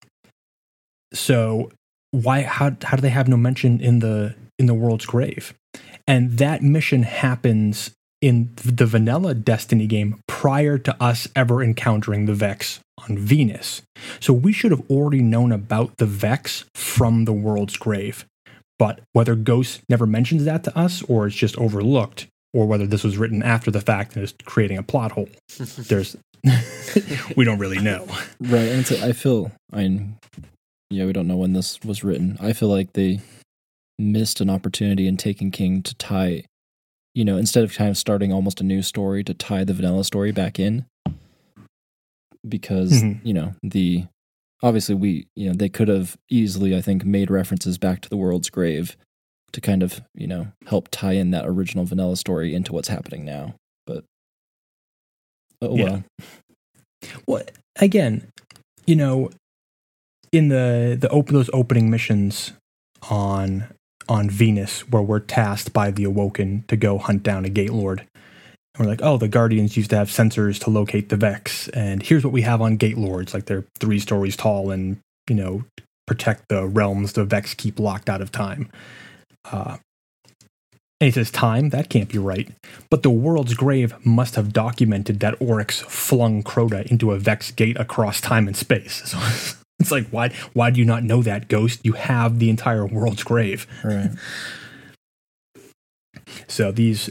So 1.15 1.71
why 2.11 2.43
how 2.43 2.77
how 2.83 2.97
do 2.97 3.03
they 3.03 3.11
have 3.11 3.29
no 3.29 3.37
mention 3.37 3.81
in 3.81 4.01
the 4.01 4.35
in 4.59 4.67
the 4.67 4.75
world's 4.75 5.07
grave? 5.07 5.55
And 6.07 6.39
that 6.39 6.63
mission 6.63 7.05
happens 7.05 7.93
in 8.23 8.51
the 8.55 8.87
vanilla 8.87 9.35
Destiny 9.35 9.87
game 9.87 10.21
prior 10.27 10.79
to 10.79 11.03
us 11.03 11.29
ever 11.37 11.63
encountering 11.63 12.25
the 12.25 12.35
Vex 12.35 12.81
on 13.09 13.19
Venus. 13.19 13.83
So 14.21 14.33
we 14.33 14.53
should 14.53 14.71
have 14.71 14.89
already 14.89 15.21
known 15.21 15.53
about 15.53 15.97
the 15.99 16.07
Vex 16.07 16.65
from 16.75 17.25
the 17.27 17.33
world's 17.33 17.77
grave. 17.77 18.25
But 18.79 19.01
whether 19.13 19.35
Ghost 19.35 19.83
never 19.89 20.07
mentions 20.07 20.45
that 20.45 20.65
to 20.65 20.79
us 20.79 21.03
or 21.03 21.27
it's 21.27 21.37
just 21.37 21.59
overlooked, 21.59 22.29
or 22.55 22.67
whether 22.67 22.87
this 22.87 23.05
was 23.05 23.19
written 23.19 23.43
after 23.43 23.71
the 23.71 23.81
fact 23.81 24.15
and 24.15 24.25
is 24.25 24.35
creating 24.45 24.79
a 24.79 24.83
plot 24.83 25.13
hole, 25.13 25.29
there's 25.59 26.17
we 27.37 27.45
don't 27.45 27.59
really 27.59 27.81
know. 27.81 28.07
Right, 28.41 28.69
and 28.69 28.91
I 29.03 29.13
feel 29.13 29.53
I 29.73 29.83
mean, 29.83 30.19
yeah, 30.91 31.07
we 31.07 31.13
don't 31.13 31.29
know 31.29 31.37
when 31.37 31.53
this 31.53 31.81
was 31.85 32.05
written. 32.05 32.37
I 32.41 32.53
feel 32.53 32.69
like 32.69 32.93
they 32.93 33.21
missed 33.99 34.41
an 34.41 34.51
opportunity 34.51 35.07
in 35.07 35.17
Taken 35.17 35.51
King 35.51 35.83
to 35.83 35.95
tie 35.95 36.45
you 37.15 37.25
know, 37.25 37.37
instead 37.37 37.65
of 37.65 37.75
kind 37.75 37.91
of 37.91 37.97
starting 37.97 38.33
almost 38.33 38.61
a 38.61 38.65
new 38.65 38.83
story 38.83 39.23
to 39.25 39.35
tie 39.35 39.65
the 39.65 39.75
vanilla 39.75 40.05
story 40.05 40.33
back 40.33 40.59
in. 40.59 40.87
Because, 42.49 43.03
mm-hmm. 43.03 43.27
you 43.27 43.35
know, 43.35 43.55
the 43.63 44.07
obviously 44.63 44.95
we, 44.95 45.29
you 45.37 45.49
know, 45.49 45.55
they 45.55 45.69
could 45.69 45.89
have 45.89 46.17
easily, 46.29 46.77
I 46.77 46.81
think, 46.81 47.05
made 47.05 47.31
references 47.31 47.79
back 47.79 48.01
to 48.01 48.09
the 48.09 48.17
world's 48.17 48.51
grave 48.51 48.97
to 49.53 49.61
kind 49.61 49.83
of, 49.83 50.01
you 50.15 50.27
know, 50.27 50.49
help 50.67 50.89
tie 50.91 51.13
in 51.13 51.31
that 51.31 51.47
original 51.47 51.85
vanilla 51.85 52.17
story 52.17 52.55
into 52.55 52.73
what's 52.73 52.89
happening 52.89 53.25
now. 53.25 53.55
But 53.87 54.05
oh 55.61 55.77
yeah. 55.77 55.85
well. 55.85 56.05
Well, 57.27 57.43
again, 57.77 58.29
you 58.87 58.97
know, 58.97 59.31
in 60.33 60.49
the 60.49 60.97
the 60.99 61.09
open 61.11 61.35
those 61.35 61.51
opening 61.53 61.91
missions 61.91 62.53
on 63.11 63.67
on 64.09 64.31
Venus 64.31 64.89
where 64.89 65.03
we're 65.03 65.21
tasked 65.21 65.73
by 65.73 65.91
the 65.91 66.05
Awoken 66.05 66.65
to 66.69 66.77
go 66.77 66.99
hunt 66.99 67.23
down 67.23 67.45
a 67.45 67.51
Gate 67.51 67.73
Lord. 67.73 68.01
And 68.75 68.87
we're 68.87 68.91
like, 68.91 69.03
oh, 69.03 69.19
the 69.19 69.29
Guardians 69.29 69.77
used 69.77 69.91
to 69.91 69.97
have 69.97 70.09
sensors 70.09 70.59
to 70.61 70.71
locate 70.71 71.09
the 71.09 71.17
Vex, 71.17 71.69
and 71.69 72.03
here's 72.03 72.25
what 72.25 72.33
we 72.33 72.43
have 72.43 72.63
on 72.63 72.77
Gate 72.77 72.97
Lords. 72.97 73.35
Like 73.35 73.45
they're 73.47 73.67
three 73.79 73.99
stories 73.99 74.37
tall 74.37 74.71
and, 74.71 74.99
you 75.29 75.37
know, 75.37 75.65
protect 76.07 76.49
the 76.49 76.67
realms 76.67 77.13
the 77.13 77.25
Vex 77.25 77.55
keep 77.55 77.79
locked 77.79 78.09
out 78.09 78.21
of 78.21 78.33
time. 78.33 78.71
Uh, 79.51 79.77
and 81.03 81.07
he 81.07 81.11
says, 81.11 81.33
Time? 81.33 81.71
That 81.71 81.89
can't 81.89 82.09
be 82.09 82.19
right. 82.19 82.49
But 82.89 83.03
the 83.03 83.11
world's 83.11 83.55
grave 83.55 83.93
must 84.07 84.37
have 84.37 84.53
documented 84.53 85.19
that 85.19 85.35
Oryx 85.41 85.81
flung 85.81 86.45
Crota 86.45 86.87
into 86.87 87.11
a 87.11 87.19
Vex 87.19 87.51
gate 87.51 87.77
across 87.77 88.21
time 88.21 88.47
and 88.47 88.57
space. 88.57 89.03
So 89.13 89.59
it's 89.83 89.91
like 89.91 90.09
why 90.09 90.31
why 90.53 90.71
do 90.71 90.81
you 90.81 90.87
not 90.87 91.03
know 91.03 91.23
that 91.23 91.49
ghost? 91.49 91.81
You 91.85 91.93
have 91.93 92.39
the 92.39 92.51
entire 92.51 92.87
world's 92.87 93.23
grave. 93.23 93.67
Right. 93.85 94.11
so 96.47 96.73
these 96.73 97.11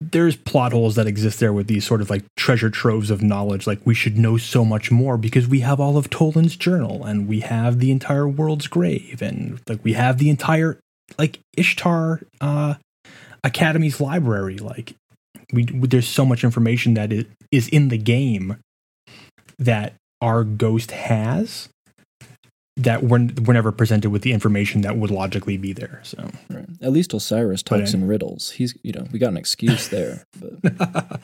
there's 0.00 0.34
plot 0.34 0.72
holes 0.72 0.94
that 0.94 1.06
exist 1.06 1.40
there 1.40 1.52
with 1.52 1.66
these 1.66 1.86
sort 1.86 2.00
of 2.00 2.08
like 2.08 2.24
treasure 2.36 2.70
troves 2.70 3.10
of 3.10 3.22
knowledge. 3.22 3.66
Like 3.66 3.80
we 3.84 3.94
should 3.94 4.16
know 4.16 4.38
so 4.38 4.64
much 4.64 4.90
more 4.90 5.18
because 5.18 5.46
we 5.46 5.60
have 5.60 5.78
all 5.78 5.98
of 5.98 6.08
Toland's 6.08 6.56
journal 6.56 7.04
and 7.04 7.28
we 7.28 7.40
have 7.40 7.80
the 7.80 7.90
entire 7.90 8.26
world's 8.26 8.66
grave 8.66 9.20
and 9.20 9.60
like 9.68 9.84
we 9.84 9.92
have 9.92 10.18
the 10.18 10.30
entire 10.30 10.78
like 11.18 11.40
Ishtar 11.56 12.20
uh 12.40 12.74
Academy's 13.44 14.00
library. 14.00 14.56
Like 14.58 14.94
we, 15.52 15.64
there's 15.64 16.08
so 16.08 16.24
much 16.24 16.44
information 16.44 16.94
that 16.94 17.12
it 17.12 17.28
is 17.50 17.68
in 17.68 17.88
the 17.88 17.98
game 17.98 18.56
that 19.58 19.94
our 20.20 20.44
ghost 20.44 20.90
has 20.90 21.68
that 22.76 23.02
we're, 23.02 23.28
we're 23.44 23.54
never 23.54 23.72
presented 23.72 24.10
with 24.10 24.22
the 24.22 24.32
information 24.32 24.80
that 24.82 24.96
would 24.96 25.10
logically 25.10 25.56
be 25.56 25.72
there. 25.72 26.00
So 26.02 26.30
Right. 26.48 26.66
At 26.80 26.92
least 26.92 27.12
Osiris 27.12 27.62
talks 27.62 27.92
in 27.94 28.06
riddles. 28.06 28.52
He's 28.52 28.76
you 28.82 28.92
know 28.92 29.06
we 29.12 29.18
got 29.18 29.30
an 29.30 29.36
excuse 29.36 29.88
there. 29.88 30.24
But 30.38 31.20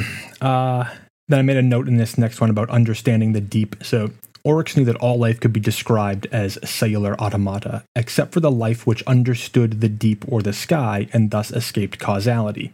uh, 0.40 0.84
then 1.28 1.38
I 1.38 1.42
made 1.42 1.56
a 1.56 1.62
note 1.62 1.88
in 1.88 1.96
this 1.96 2.16
next 2.18 2.40
one 2.40 2.50
about 2.50 2.70
understanding 2.70 3.32
the 3.32 3.40
deep. 3.40 3.76
So 3.82 4.10
Oryx 4.44 4.76
knew 4.76 4.84
that 4.84 4.96
all 4.96 5.18
life 5.18 5.40
could 5.40 5.52
be 5.52 5.60
described 5.60 6.26
as 6.30 6.58
cellular 6.68 7.18
automata, 7.20 7.84
except 7.96 8.32
for 8.32 8.40
the 8.40 8.50
life 8.50 8.86
which 8.86 9.02
understood 9.04 9.80
the 9.80 9.88
deep 9.88 10.24
or 10.28 10.42
the 10.42 10.52
sky 10.52 11.08
and 11.12 11.30
thus 11.30 11.50
escaped 11.50 11.98
causality. 11.98 12.72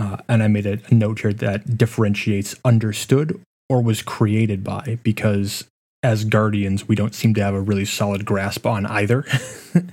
Uh, 0.00 0.16
and 0.30 0.42
I 0.42 0.48
made 0.48 0.64
a, 0.64 0.80
a 0.88 0.94
note 0.94 1.20
here 1.20 1.32
that 1.34 1.76
differentiates 1.76 2.56
understood 2.64 3.38
or 3.68 3.82
was 3.82 4.00
created 4.00 4.64
by, 4.64 4.98
because 5.02 5.64
as 6.02 6.24
guardians, 6.24 6.88
we 6.88 6.94
don't 6.94 7.14
seem 7.14 7.34
to 7.34 7.44
have 7.44 7.54
a 7.54 7.60
really 7.60 7.84
solid 7.84 8.24
grasp 8.24 8.66
on 8.66 8.86
either. 8.86 9.26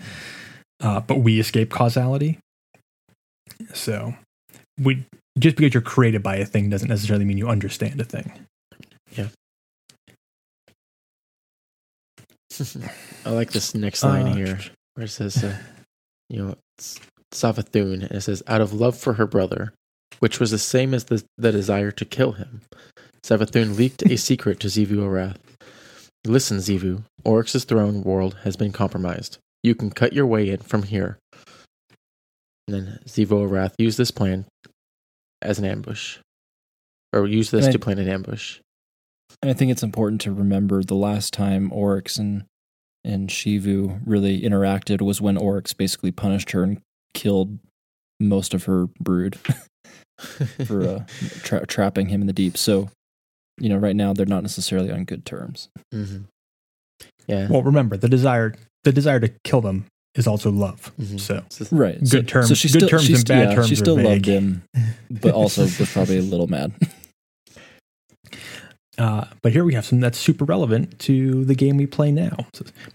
uh, 0.79 1.01
but 1.01 1.15
we 1.15 1.41
escape 1.41 1.69
causality. 1.69 2.39
So 3.73 4.15
we 4.81 5.05
just 5.37 5.57
because 5.57 5.73
you're 5.73 5.81
created 5.81 6.23
by 6.23 6.37
a 6.37 6.45
thing 6.45 6.69
doesn't 6.69 6.87
necessarily 6.87 7.25
mean 7.25 7.37
you 7.37 7.49
understand 7.49 7.99
a 7.99 8.05
thing. 8.05 8.31
Yeah. 9.11 9.27
I 13.25 13.31
like 13.31 13.51
this 13.51 13.75
next 13.75 14.03
line 14.03 14.27
Uh, 14.27 14.35
here 14.35 14.59
where 14.95 15.05
it 15.05 15.09
says, 15.09 15.43
uh, 15.43 15.57
you 16.29 16.43
know, 16.43 16.55
it's 16.77 16.99
Savathun, 17.33 18.01
and 18.03 18.11
it 18.11 18.21
says, 18.21 18.41
out 18.47 18.61
of 18.61 18.73
love 18.73 18.97
for 18.97 19.13
her 19.13 19.27
brother, 19.27 19.73
which 20.19 20.39
was 20.39 20.51
the 20.51 20.57
same 20.57 20.93
as 20.93 21.05
the, 21.05 21.23
the 21.37 21.51
desire 21.51 21.91
to 21.91 22.05
kill 22.05 22.33
him, 22.33 22.61
Savathun 23.23 23.75
leaked 23.77 24.03
a 24.03 24.17
secret 24.17 24.59
to 24.61 24.67
Xivu 24.67 24.97
Arath. 24.97 25.37
Listen, 26.25 26.57
Xivu, 26.57 27.03
Oryx's 27.23 27.63
throne 27.65 28.01
world 28.03 28.37
has 28.43 28.55
been 28.57 28.71
compromised. 28.71 29.37
You 29.63 29.75
can 29.75 29.89
cut 29.89 30.13
your 30.13 30.25
way 30.25 30.49
in 30.49 30.59
from 30.59 30.83
here. 30.83 31.17
And 32.67 32.75
then 32.75 32.99
Xivu 33.05 33.47
Arath 33.49 33.73
used 33.77 33.97
this 33.97 34.11
plan 34.11 34.45
as 35.41 35.59
an 35.59 35.65
ambush. 35.65 36.17
Or 37.13 37.25
used 37.27 37.51
this 37.51 37.67
I- 37.67 37.71
to 37.71 37.79
plan 37.79 37.99
an 37.99 38.09
ambush. 38.09 38.59
and 39.41 39.49
I 39.51 39.53
think 39.53 39.71
it's 39.71 39.83
important 39.83 40.21
to 40.21 40.31
remember 40.33 40.83
the 40.83 40.95
last 40.95 41.33
time 41.33 41.71
Oryx 41.71 42.17
and 42.17 42.45
and 43.03 43.29
Xivu 43.29 44.01
really 44.05 44.41
interacted 44.41 45.01
was 45.01 45.21
when 45.21 45.37
Oryx 45.37 45.71
basically 45.73 46.11
punished 46.11 46.51
her 46.51 46.63
and 46.63 46.81
killed 47.13 47.57
most 48.19 48.53
of 48.53 48.65
her 48.65 48.87
brood 48.99 49.37
for 50.65 50.84
uh, 50.84 51.06
tra- 51.43 51.65
trapping 51.65 52.08
him 52.10 52.21
in 52.21 52.27
the 52.27 52.34
deep. 52.34 52.58
So, 52.58 52.89
you 53.60 53.69
know, 53.69 53.77
right 53.77 53.95
now 53.95 54.13
they're 54.13 54.25
not 54.25 54.41
necessarily 54.43 54.91
on 54.91 55.03
good 55.06 55.25
terms. 55.25 55.69
hmm 55.91 56.19
Yeah. 57.27 57.47
Well, 57.49 57.63
remember 57.63 57.97
the 57.97 58.10
desire 58.10 58.53
the 58.84 58.91
desire 58.91 59.19
to 59.19 59.30
kill 59.43 59.62
them 59.62 59.86
is 60.15 60.25
also 60.27 60.49
love. 60.51 60.91
Mhm. 60.99 61.19
So 61.19 61.43
Right. 61.71 61.99
Good 61.99 62.10
so, 62.10 62.21
terms- 62.21 62.47
So 62.49 62.56
she 62.56 62.67
good 62.69 62.80
still, 62.80 62.89
terms 62.89 63.03
she 63.06 63.13
and 63.13 63.25
bad 63.27 63.49
yeah, 63.49 63.56
terms 63.56 63.67
She 63.67 63.73
are 63.73 63.77
still 63.77 63.97
loved 64.01 64.25
him, 64.25 64.63
but 65.12 65.34
also 65.34 65.63
was 65.63 65.89
probably 65.91 66.17
a 66.17 66.21
little 66.21 66.47
mad. 66.47 66.73
Uh, 68.97 69.25
but 69.43 69.51
here 69.51 69.63
we 69.63 69.75
have 69.75 69.86
something 69.86 70.01
that's 70.01 70.17
super 70.17 70.43
relevant 70.43 70.97
to 70.97 71.45
the 71.45 71.53
game 71.53 71.77
we 71.77 71.86
play 71.86 72.12
now. 72.12 72.36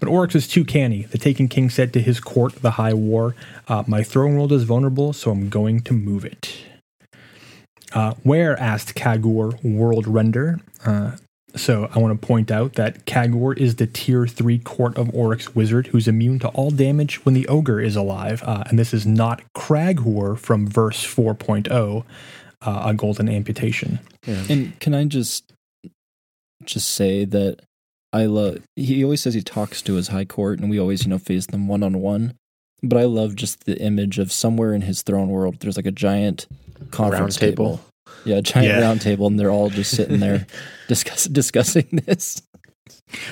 But 0.01 0.09
Oryx 0.09 0.35
is 0.35 0.49
too 0.49 0.65
canny. 0.65 1.03
The 1.05 1.17
Taken 1.17 1.47
King 1.47 1.71
said 1.71 1.93
to 1.93 2.01
his 2.03 2.19
court, 2.19 2.57
the 2.57 2.73
High 2.73 2.93
War, 2.95 3.37
uh, 3.69 3.85
My 3.87 4.03
throne 4.03 4.35
world 4.35 4.51
is 4.51 4.65
vulnerable, 4.65 5.13
so 5.13 5.31
I'm 5.31 5.49
going 5.49 5.81
to 5.83 5.93
move 5.93 6.25
it. 6.25 6.57
Uh, 7.95 8.15
where, 8.23 8.59
asked 8.59 8.95
Kagor, 8.95 9.63
World 9.63 10.07
Render. 10.07 10.61
Uh, 10.85 11.13
so 11.55 11.91
I 11.95 11.99
want 11.99 12.19
to 12.19 12.27
point 12.27 12.51
out 12.51 12.75
that 12.75 13.05
Kagor 13.05 13.57
is 13.57 13.77
the 13.77 13.87
tier 13.87 14.27
3 14.27 14.59
court 14.61 14.97
of 14.97 15.15
Oryx 15.15 15.55
wizard 15.55 15.89
who's 15.89 16.09
immune 16.09 16.39
to 16.41 16.49
all 16.49 16.71
damage 16.71 17.25
when 17.25 17.35
the 17.35 17.47
ogre 17.49 17.81
is 17.81 17.97
alive. 17.97 18.43
Uh, 18.45 18.65
and 18.69 18.79
this 18.79 18.95
is 18.95 19.07
not 19.07 19.43
Kraghor 19.55 20.39
from 20.39 20.67
verse 20.67 21.05
4.0, 21.05 22.05
uh, 22.63 22.83
a 22.87 22.95
golden 22.95 23.29
amputation. 23.29 23.99
yeah. 24.27 24.45
And 24.49 24.79
can 24.81 24.95
I 24.95 25.05
just 25.05 25.53
just 26.65 26.91
say 26.91 27.25
that 27.25 27.59
I 28.13 28.27
love 28.27 28.59
he 28.77 29.03
always 29.03 29.21
says 29.21 29.35
he 29.35 29.43
talks 29.43 29.83
to 29.83 29.95
his 29.95 30.09
high 30.09 30.25
court 30.25 30.61
and 30.61 30.71
we 30.71 30.79
always, 30.79 31.05
you 31.05 31.11
know, 31.11 31.19
face 31.19 31.47
them 31.47 31.67
one 31.67 31.83
on 31.83 32.01
one. 32.01 32.35
But 32.83 32.99
I 32.99 33.05
love 33.05 33.37
just 33.37 33.65
the 33.65 33.79
image 33.81 34.19
of 34.19 34.33
somewhere 34.33 34.73
in 34.75 34.83
his 34.83 35.03
throne 35.03 35.29
world 35.29 35.57
there's 35.61 35.77
like 35.77 35.87
a 35.87 35.93
giant 35.93 36.47
conference 36.90 37.40
Round 37.40 37.51
table. 37.57 37.77
table. 37.77 37.81
Yeah, 38.25 38.37
a 38.37 38.42
giant 38.42 38.68
Yeah. 38.68 38.81
round 38.81 39.01
table 39.01 39.27
and 39.27 39.38
they're 39.38 39.51
all 39.51 39.71
just 39.71 39.95
sitting 39.97 40.21
there 40.21 40.47
discuss, 40.88 41.25
discussing 41.25 41.87
this. 42.07 42.40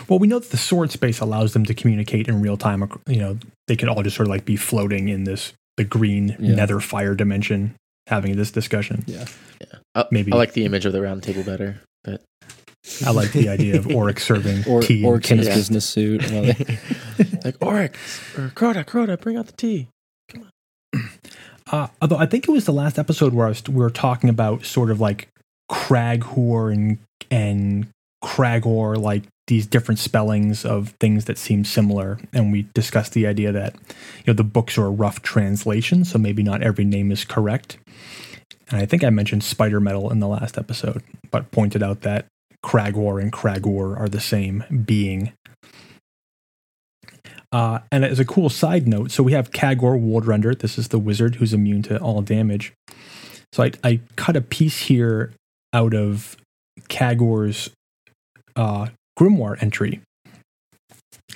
Well, 0.09 0.19
we 0.19 0.27
know 0.29 0.39
that 0.39 0.51
the 0.51 0.57
sword 0.57 0.91
space 0.91 1.21
allows 1.21 1.53
them 1.53 1.65
to 1.67 1.75
communicate 1.75 2.29
in 2.29 2.41
real 2.41 2.57
time. 2.57 2.83
ac- 2.83 2.93
You 3.07 3.21
know, 3.21 3.39
they 3.67 3.77
can 3.77 3.89
all 3.89 4.03
just 4.03 4.17
sort 4.17 4.27
of 4.27 4.31
like 4.31 4.45
be 4.45 4.57
floating 4.57 5.09
in 5.09 5.25
this 5.25 5.53
the 5.77 5.85
green 5.85 6.37
Yeah. 6.39 6.55
nether 6.57 6.81
fire 6.81 7.15
dimension, 7.15 7.75
having 8.09 8.37
this 8.37 8.51
discussion. 8.51 9.05
Yeah. 9.07 9.25
I, 9.95 10.05
Maybe. 10.11 10.33
I 10.33 10.37
like 10.37 10.53
the 10.53 10.65
image 10.65 10.85
of 10.87 10.93
the 10.93 11.01
round 11.01 11.23
table 11.23 11.43
better. 11.45 11.81
But 12.05 12.23
I 13.07 13.11
like 13.13 13.33
the 13.33 13.49
idea 13.49 13.77
of 13.79 13.87
Oryx 13.89 14.25
serving 14.27 14.65
Or 14.67 14.83
tea. 14.83 15.05
or 15.05 15.17
in 15.17 15.21
his 15.39 15.47
cake. 15.47 15.55
business 15.55 15.85
suit. 15.87 16.23
like 17.45 17.57
Oryx 17.63 18.21
or 18.37 18.49
Crota, 18.55 18.85
Crota, 18.85 19.19
bring 19.21 19.37
out 19.37 19.47
the 19.47 19.53
tea. 19.53 19.89
Uh, 21.71 21.87
although 22.03 22.17
I 22.17 22.27
think 22.27 22.49
it 22.49 22.51
was 22.51 22.65
the 22.65 22.73
last 22.73 22.99
episode 22.99 23.33
where 23.33 23.49
was, 23.49 23.63
we 23.69 23.77
were 23.77 23.91
talking 23.91 24.29
about 24.29 24.65
sort 24.65 24.91
of 24.91 25.01
like 25.01 25.29
Kraghor 25.71 26.73
and 26.73 26.99
and 27.31 27.87
Kragor, 28.25 28.97
like 28.97 29.25
these 29.47 29.67
different 29.67 29.99
spellings 29.99 30.65
of 30.65 30.91
things 31.01 31.27
that 31.27 31.39
seem 31.39 31.65
similar, 31.65 32.19
and 32.33 32.53
we 32.53 32.67
discussed 32.75 33.13
the 33.13 33.27
idea 33.27 33.53
that 33.53 33.75
you 33.75 34.25
know 34.29 34.33
the 34.33 34.45
books 34.45 34.77
are 34.79 34.87
a 34.87 34.91
rough 34.91 35.23
translation, 35.23 36.05
so 36.05 36.19
maybe 36.19 36.43
not 36.43 36.63
every 36.63 36.85
name 36.85 37.13
is 37.13 37.25
correct. 37.25 37.79
And 38.71 38.81
I 38.81 38.87
think 38.87 39.05
I 39.05 39.11
mentioned 39.11 39.45
spider 39.45 39.81
metal 39.81 40.11
in 40.11 40.21
the 40.21 40.29
last 40.29 40.59
episode, 40.59 41.03
but 41.31 41.51
pointed 41.51 41.83
out 41.83 42.03
that 42.03 42.27
Kragor 42.65 43.21
and 43.21 43.33
Kragor 43.33 43.99
are 43.99 44.09
the 44.09 44.21
same 44.21 44.65
being. 44.85 45.33
Uh, 47.53 47.81
and 47.91 48.05
as 48.05 48.21
a 48.21 48.25
cool 48.25 48.49
side 48.49 48.87
note, 48.87 49.11
so 49.11 49.23
we 49.23 49.33
have 49.33 49.51
Kagor 49.51 50.01
Wardrender. 50.01 50.57
This 50.57 50.79
is 50.79 50.89
the 50.89 50.99
wizard 50.99 51.37
who's 51.37 51.53
immune 51.53 51.83
to 51.85 51.99
all 51.99 52.23
damage. 52.23 52.73
So 53.53 53.65
I, 53.65 53.73
I 53.83 54.01
cut 54.17 54.37
a 54.37 54.41
piece 54.41 54.83
here 54.83 55.33
out 55.73 55.95
of 55.95 56.37
Kagor's 56.83 57.71
uh, 58.55 58.89
grimoire 59.19 59.61
entry. 59.61 60.01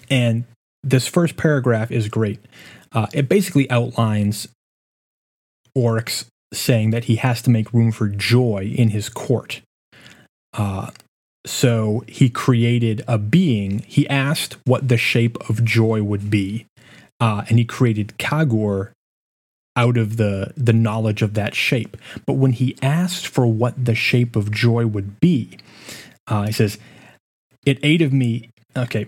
And 0.09 0.45
this 0.83 1.07
first 1.07 1.37
paragraph 1.37 1.91
is 1.91 2.09
great. 2.09 2.39
Uh, 2.93 3.07
it 3.13 3.29
basically 3.29 3.69
outlines 3.71 4.49
Oryx 5.75 6.27
saying 6.53 6.91
that 6.91 7.05
he 7.05 7.17
has 7.17 7.43
to 7.43 7.51
make 7.51 7.73
room 7.73 7.91
for 7.91 8.09
joy 8.09 8.73
in 8.77 8.91
his 8.91 9.09
court. 9.09 9.63
Uh, 10.53 10.91
so 11.47 12.05
he 12.09 12.31
created 12.31 13.05
a 13.07 13.19
being. 13.19 13.81
He 13.87 14.09
asked 14.09 14.57
what 14.65 14.89
the 14.89 14.97
shape 14.97 15.37
of 15.49 15.65
joy 15.65 16.03
would 16.03 16.31
be, 16.31 16.67
uh, 17.21 17.45
and 17.49 17.59
he 17.59 17.65
created 17.65 18.15
Kagor 18.19 18.91
out 19.77 19.97
of 19.97 20.17
the 20.17 20.53
the 20.57 20.73
knowledge 20.73 21.23
of 21.23 21.35
that 21.35 21.55
shape. 21.55 21.97
But 22.27 22.35
when 22.35 22.53
he 22.53 22.77
asked 22.83 23.27
for 23.27 23.47
what 23.47 23.85
the 23.85 23.95
shape 23.95 24.37
of 24.37 24.51
joy 24.51 24.87
would 24.87 25.21
be, 25.21 25.59
uh, 26.27 26.47
he 26.47 26.53
says, 26.53 26.79
"It 27.67 27.79
ate 27.83 28.03
of 28.03 28.13
me." 28.13 28.51
Okay, 28.77 29.07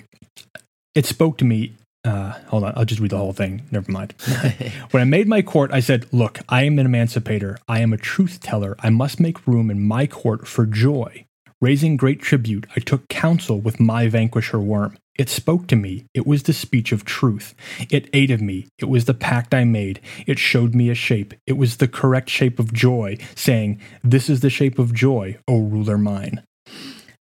it 0.94 1.06
spoke 1.06 1.38
to 1.38 1.44
me. 1.44 1.74
Uh, 2.04 2.32
hold 2.46 2.62
on, 2.62 2.72
I'll 2.76 2.84
just 2.84 3.00
read 3.00 3.10
the 3.10 3.18
whole 3.18 3.32
thing. 3.32 3.62
Never 3.72 3.90
mind. 3.90 4.14
When 4.92 5.00
I 5.00 5.04
made 5.04 5.26
my 5.26 5.42
court, 5.42 5.72
I 5.72 5.80
said, 5.80 6.06
Look, 6.12 6.38
I 6.48 6.62
am 6.62 6.78
an 6.78 6.86
emancipator. 6.86 7.58
I 7.66 7.80
am 7.80 7.92
a 7.92 7.96
truth 7.96 8.40
teller. 8.40 8.76
I 8.78 8.90
must 8.90 9.18
make 9.18 9.46
room 9.46 9.70
in 9.70 9.82
my 9.82 10.06
court 10.06 10.46
for 10.46 10.66
joy. 10.66 11.25
Raising 11.60 11.96
great 11.96 12.20
tribute, 12.20 12.66
I 12.76 12.80
took 12.80 13.08
counsel 13.08 13.60
with 13.60 13.80
my 13.80 14.08
vanquisher 14.08 14.60
worm. 14.60 14.98
It 15.18 15.30
spoke 15.30 15.66
to 15.68 15.76
me. 15.76 16.04
It 16.12 16.26
was 16.26 16.42
the 16.42 16.52
speech 16.52 16.92
of 16.92 17.06
truth. 17.06 17.54
It 17.90 18.10
ate 18.12 18.30
of 18.30 18.42
me. 18.42 18.66
It 18.78 18.90
was 18.90 19.06
the 19.06 19.14
pact 19.14 19.54
I 19.54 19.64
made. 19.64 20.00
It 20.26 20.38
showed 20.38 20.74
me 20.74 20.90
a 20.90 20.94
shape. 20.94 21.32
It 21.46 21.54
was 21.54 21.78
the 21.78 21.88
correct 21.88 22.28
shape 22.28 22.58
of 22.58 22.74
joy, 22.74 23.16
saying, 23.34 23.80
This 24.04 24.28
is 24.28 24.40
the 24.40 24.50
shape 24.50 24.78
of 24.78 24.92
joy, 24.92 25.38
O 25.48 25.60
ruler 25.60 25.96
mine. 25.96 26.42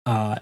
Uh, 0.04 0.40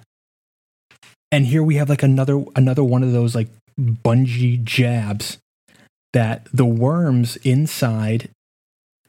and 1.31 1.47
here 1.47 1.62
we 1.62 1.75
have 1.77 1.88
like 1.88 2.03
another 2.03 2.44
another 2.55 2.85
one 2.85 3.03
of 3.03 3.12
those 3.12 3.35
like 3.35 3.49
Bungie 3.79 4.62
jabs 4.62 5.38
that 6.12 6.47
the 6.53 6.64
worms 6.64 7.37
inside 7.38 8.31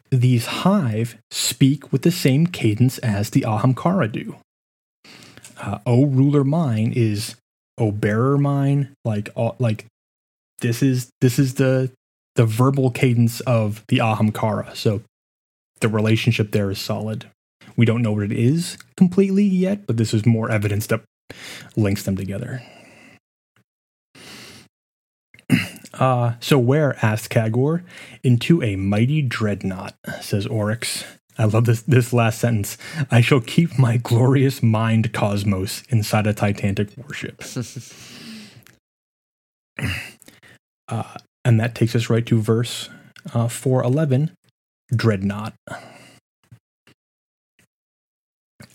these 0.10 0.48
hive 0.48 1.18
speak 1.30 1.92
with 1.92 2.02
the 2.02 2.12
same 2.12 2.48
cadence 2.48 2.98
as 3.00 3.30
the 3.30 3.42
Ahamkara 3.42 4.12
do. 4.12 4.38
Uh, 5.66 5.80
o 5.88 6.06
ruler 6.06 6.44
mine 6.44 6.94
is 6.96 7.36
O 7.78 7.92
bearer 7.92 8.38
mine, 8.38 8.96
like 9.04 9.30
all, 9.36 9.56
like 9.60 9.86
this 10.60 10.84
is 10.84 11.10
this 11.22 11.40
is 11.40 11.56
the 11.56 11.92
the 12.36 12.46
verbal 12.46 12.92
cadence 12.92 13.40
of 13.42 13.84
the 13.88 13.98
Ahamkara. 13.98 14.76
So 14.76 15.02
the 15.82 15.90
relationship 15.90 16.52
there 16.52 16.70
is 16.70 16.80
solid. 16.80 17.26
We 17.76 17.86
don't 17.86 18.02
know 18.02 18.14
what 18.14 18.24
it 18.24 18.32
is 18.32 18.78
completely 18.96 19.44
yet, 19.44 19.88
but 19.88 19.98
this 19.98 20.14
is 20.14 20.26
more 20.26 20.52
evidence 20.52 20.88
that 20.88 21.02
links 21.76 22.04
them 22.04 22.16
together. 22.16 22.62
Uh, 25.96 26.34
so 26.42 26.60
where, 26.60 26.98
asked 27.02 27.32
Kagor, 27.32 27.82
into 28.22 28.62
a 28.62 28.76
mighty 28.76 29.22
dreadnought, 29.22 29.96
says 30.20 30.46
Oryx. 30.46 31.06
I 31.38 31.46
love 31.46 31.66
this 31.66 31.82
this 31.82 32.14
last 32.14 32.40
sentence. 32.40 32.78
I 33.12 33.22
shall 33.22 33.42
keep 33.42 33.78
my 33.78 33.98
glorious 33.98 34.64
mind 34.64 35.14
cosmos 35.14 35.84
inside 35.90 36.28
a 36.28 36.34
titanic 36.34 36.90
warship. 36.98 37.44
uh, 40.88 41.18
and 41.44 41.60
that 41.60 41.76
takes 41.76 41.96
us 41.96 42.10
right 42.10 42.26
to 42.26 42.42
verse 42.42 42.90
uh, 43.34 43.48
411, 43.48 44.32
Dreadnought. 44.96 45.54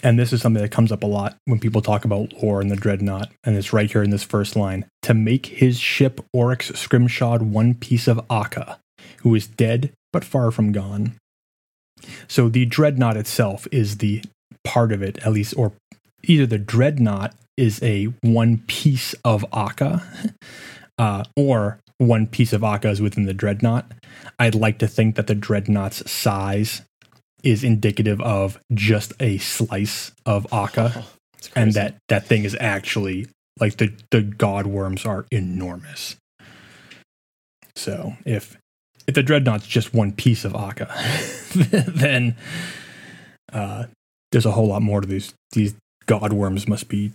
And 0.02 0.18
this 0.18 0.32
is 0.32 0.40
something 0.40 0.62
that 0.62 0.70
comes 0.70 0.92
up 0.92 1.02
a 1.02 1.06
lot 1.06 1.36
when 1.44 1.58
people 1.58 1.82
talk 1.82 2.06
about 2.06 2.32
lore 2.42 2.62
and 2.62 2.70
the 2.70 2.76
dreadnought, 2.76 3.30
and 3.44 3.56
it's 3.56 3.72
right 3.72 3.90
here 3.90 4.02
in 4.02 4.10
this 4.10 4.22
first 4.22 4.56
line. 4.56 4.86
To 5.02 5.12
make 5.12 5.46
his 5.46 5.78
ship 5.78 6.24
Oryx 6.32 6.70
Scrimshod 6.70 7.42
one 7.42 7.74
piece 7.74 8.08
of 8.08 8.24
Akka, 8.30 8.78
who 9.18 9.34
is 9.34 9.46
dead 9.46 9.92
but 10.12 10.24
far 10.24 10.50
from 10.50 10.72
gone. 10.72 11.16
So 12.28 12.48
the 12.48 12.66
dreadnought 12.66 13.16
itself 13.16 13.66
is 13.72 13.98
the 13.98 14.22
part 14.64 14.92
of 14.92 15.02
it, 15.02 15.18
at 15.18 15.32
least, 15.32 15.54
or 15.56 15.72
either 16.24 16.46
the 16.46 16.58
dreadnought 16.58 17.34
is 17.56 17.82
a 17.82 18.06
one 18.22 18.58
piece 18.66 19.14
of 19.24 19.44
Akka, 19.52 20.02
uh, 20.98 21.24
or 21.36 21.78
one 21.98 22.26
piece 22.26 22.52
of 22.52 22.64
Akka 22.64 22.88
is 22.88 23.00
within 23.00 23.26
the 23.26 23.34
dreadnought. 23.34 23.90
I'd 24.38 24.54
like 24.54 24.78
to 24.78 24.88
think 24.88 25.16
that 25.16 25.26
the 25.26 25.34
dreadnought's 25.34 26.10
size 26.10 26.82
is 27.42 27.64
indicative 27.64 28.20
of 28.20 28.58
just 28.74 29.12
a 29.20 29.38
slice 29.38 30.12
of 30.26 30.46
Akka, 30.52 31.04
Oh, 31.42 31.48
and 31.56 31.72
that 31.72 31.96
that 32.08 32.26
thing 32.26 32.44
is 32.44 32.56
actually 32.60 33.26
like 33.58 33.76
the 33.76 33.92
the 34.10 34.22
god 34.22 34.66
worms 34.66 35.06
are 35.06 35.26
enormous. 35.30 36.16
So 37.74 38.14
if 38.24 38.58
if 39.10 39.14
the 39.14 39.22
dreadnought's 39.24 39.66
just 39.66 39.92
one 39.92 40.12
piece 40.12 40.44
of 40.44 40.54
Akka, 40.54 40.88
then 41.88 42.36
uh, 43.52 43.86
there's 44.30 44.46
a 44.46 44.52
whole 44.52 44.68
lot 44.68 44.82
more 44.82 45.00
to 45.00 45.06
these 45.06 45.34
these 45.52 45.74
god 46.06 46.32
worms 46.32 46.68
must 46.68 46.88
be 46.88 47.12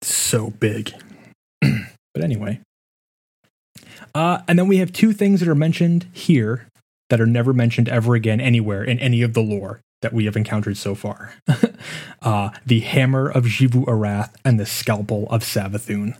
so 0.00 0.48
big. 0.48 0.92
but 1.60 2.22
anyway. 2.22 2.60
Uh, 4.14 4.40
and 4.48 4.58
then 4.58 4.66
we 4.66 4.78
have 4.78 4.92
two 4.92 5.12
things 5.12 5.40
that 5.40 5.48
are 5.48 5.54
mentioned 5.54 6.06
here 6.14 6.68
that 7.10 7.20
are 7.20 7.26
never 7.26 7.52
mentioned 7.52 7.88
ever 7.90 8.14
again 8.14 8.40
anywhere 8.40 8.82
in 8.82 8.98
any 8.98 9.20
of 9.20 9.34
the 9.34 9.42
lore 9.42 9.80
that 10.00 10.14
we 10.14 10.24
have 10.24 10.36
encountered 10.36 10.78
so 10.78 10.94
far. 10.94 11.34
uh, 12.22 12.48
the 12.64 12.80
hammer 12.80 13.28
of 13.28 13.44
Xivu 13.44 13.84
Arath 13.84 14.34
and 14.42 14.58
the 14.58 14.64
scalpel 14.64 15.26
of 15.28 15.42
Savathun. 15.42 16.16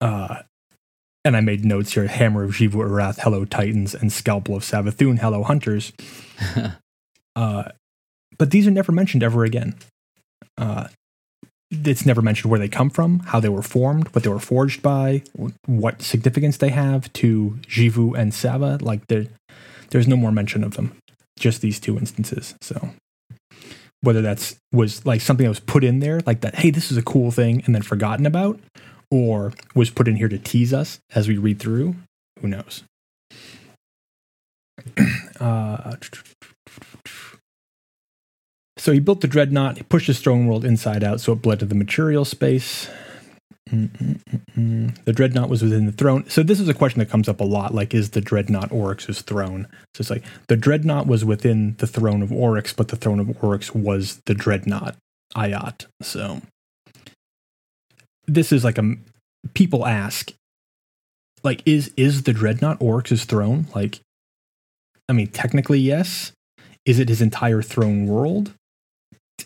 Uh, 0.00 0.42
and 1.24 1.36
I 1.36 1.40
made 1.40 1.64
notes 1.64 1.92
here: 1.92 2.06
hammer 2.06 2.44
of 2.44 2.52
Xivu 2.52 2.74
Arath, 2.74 3.20
hello 3.20 3.44
Titans, 3.44 3.94
and 3.94 4.12
scalpel 4.12 4.56
of 4.56 4.62
Savathun, 4.62 5.18
hello 5.18 5.42
Hunters. 5.42 5.92
Uh, 7.36 7.68
but 8.38 8.52
these 8.52 8.64
are 8.64 8.70
never 8.70 8.92
mentioned 8.92 9.24
ever 9.24 9.44
again. 9.44 9.74
Uh, 10.56 10.86
it's 11.70 12.06
never 12.06 12.22
mentioned 12.22 12.50
where 12.50 12.60
they 12.60 12.68
come 12.68 12.90
from, 12.90 13.20
how 13.20 13.40
they 13.40 13.48
were 13.48 13.62
formed, 13.62 14.08
what 14.14 14.22
they 14.22 14.30
were 14.30 14.38
forged 14.38 14.82
by, 14.82 15.22
what 15.66 16.02
significance 16.02 16.58
they 16.58 16.68
have 16.68 17.12
to 17.14 17.58
Xivu 17.62 18.16
and 18.16 18.32
Sava. 18.32 18.78
Like 18.80 19.06
there's 19.08 20.06
no 20.06 20.16
more 20.16 20.30
mention 20.30 20.62
of 20.62 20.74
them. 20.74 20.96
Just 21.38 21.60
these 21.60 21.80
two 21.80 21.98
instances. 21.98 22.54
So 22.60 22.90
whether 24.02 24.22
that's 24.22 24.56
was 24.72 25.04
like 25.04 25.20
something 25.20 25.44
that 25.44 25.50
was 25.50 25.60
put 25.60 25.82
in 25.82 26.00
there, 26.00 26.20
like 26.26 26.42
that, 26.42 26.54
hey, 26.54 26.70
this 26.70 26.92
is 26.92 26.96
a 26.96 27.02
cool 27.02 27.30
thing, 27.30 27.62
and 27.66 27.74
then 27.74 27.82
forgotten 27.82 28.26
about, 28.26 28.60
or 29.14 29.52
was 29.76 29.90
put 29.90 30.08
in 30.08 30.16
here 30.16 30.28
to 30.28 30.38
tease 30.38 30.74
us 30.74 30.98
as 31.14 31.28
we 31.28 31.38
read 31.38 31.60
through, 31.60 31.94
who 32.40 32.48
knows? 32.48 32.82
uh, 35.40 35.94
so 38.76 38.92
he 38.92 38.98
built 38.98 39.20
the 39.20 39.28
dreadnought, 39.28 39.76
he 39.76 39.84
pushed 39.84 40.08
his 40.08 40.18
throne 40.18 40.48
world 40.48 40.64
inside 40.64 41.04
out 41.04 41.20
so 41.20 41.32
it 41.32 41.42
bled 41.42 41.60
to 41.60 41.64
the 41.64 41.76
material 41.76 42.24
space. 42.24 42.90
Mm-mm-mm-mm. 43.70 45.04
The 45.04 45.12
dreadnought 45.12 45.48
was 45.48 45.62
within 45.62 45.86
the 45.86 45.92
throne. 45.92 46.28
So 46.28 46.42
this 46.42 46.58
is 46.58 46.68
a 46.68 46.74
question 46.74 46.98
that 46.98 47.08
comes 47.08 47.28
up 47.28 47.40
a 47.40 47.44
lot. 47.44 47.72
Like, 47.72 47.94
is 47.94 48.10
the 48.10 48.20
dreadnought 48.20 48.72
Oryx's 48.72 49.22
throne? 49.22 49.68
So 49.94 50.02
it's 50.02 50.10
like 50.10 50.24
the 50.48 50.56
dreadnought 50.56 51.06
was 51.06 51.24
within 51.24 51.76
the 51.78 51.86
throne 51.86 52.20
of 52.20 52.32
Oryx, 52.32 52.72
but 52.72 52.88
the 52.88 52.96
throne 52.96 53.20
of 53.20 53.42
Oryx 53.42 53.72
was 53.74 54.20
the 54.26 54.34
dreadnought 54.34 54.96
Ayat. 55.36 55.86
So 56.02 56.42
this 58.26 58.52
is 58.52 58.64
like 58.64 58.78
a 58.78 58.96
people 59.54 59.86
ask, 59.86 60.32
like, 61.42 61.62
is 61.66 61.92
is 61.96 62.22
the 62.22 62.32
dreadnought 62.32 62.80
Oryx's 62.80 63.24
throne? 63.24 63.66
Like, 63.74 64.00
I 65.08 65.12
mean, 65.12 65.28
technically 65.28 65.78
yes. 65.78 66.32
Is 66.86 66.98
it 66.98 67.08
his 67.08 67.22
entire 67.22 67.62
throne 67.62 68.06
world? 68.06 68.52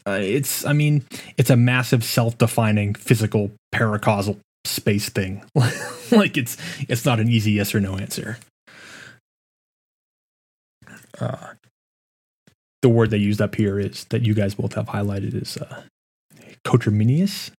Uh, 0.06 0.18
it's, 0.20 0.64
I 0.64 0.72
mean, 0.72 1.04
it's 1.36 1.50
a 1.50 1.56
massive 1.56 2.02
self-defining 2.02 2.94
physical 2.94 3.52
paracausal 3.72 4.38
space 4.64 5.08
thing. 5.08 5.44
like 6.10 6.36
it's, 6.36 6.56
it's 6.88 7.04
not 7.04 7.20
an 7.20 7.28
easy 7.28 7.52
yes 7.52 7.74
or 7.74 7.80
no 7.80 7.96
answer. 7.96 8.38
Uh, 11.20 11.54
the 12.82 12.88
word 12.88 13.10
they 13.10 13.18
used 13.18 13.40
up 13.40 13.54
here 13.54 13.78
is 13.78 14.04
that 14.10 14.22
you 14.22 14.34
guys 14.34 14.54
both 14.54 14.74
have 14.74 14.86
highlighted 14.86 15.40
is 15.40 15.56
uh, 15.56 15.82
coterminous, 16.64 17.50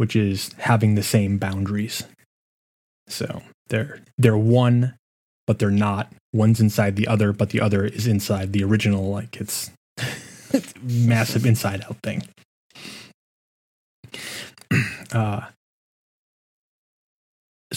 which 0.00 0.16
is 0.16 0.50
having 0.56 0.94
the 0.94 1.02
same 1.02 1.36
boundaries. 1.36 2.04
So 3.06 3.42
they're 3.68 4.00
they're 4.16 4.34
one, 4.34 4.94
but 5.46 5.58
they're 5.58 5.70
not. 5.70 6.10
One's 6.32 6.58
inside 6.58 6.96
the 6.96 7.06
other, 7.06 7.34
but 7.34 7.50
the 7.50 7.60
other 7.60 7.84
is 7.84 8.06
inside 8.06 8.54
the 8.54 8.64
original. 8.64 9.10
Like 9.10 9.36
it's 9.36 9.70
massive 10.82 11.44
inside 11.44 11.84
out 11.84 11.98
thing. 12.02 12.22
Uh, 15.12 15.46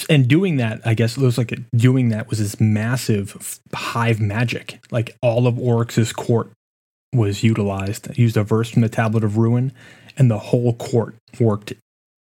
and 0.08 0.28
doing 0.28 0.58
that, 0.58 0.82
I 0.86 0.94
guess 0.94 1.18
it 1.18 1.38
like 1.40 1.60
doing 1.76 2.10
that 2.10 2.30
was 2.30 2.38
this 2.38 2.60
massive 2.60 3.60
hive 3.74 4.22
magic. 4.22 4.80
Like 4.92 5.18
all 5.24 5.48
of 5.48 5.58
Oryx's 5.58 6.14
court 6.14 6.52
was 7.12 7.42
utilized. 7.42 8.16
Used 8.16 8.38
a 8.38 8.44
verse 8.44 8.70
from 8.70 8.84
the 8.84 8.90
Tablet 8.90 9.24
of 9.24 9.38
Ruin, 9.38 9.72
and 10.16 10.30
the 10.30 10.38
whole 10.38 10.76
court 10.76 11.16
worked 11.40 11.74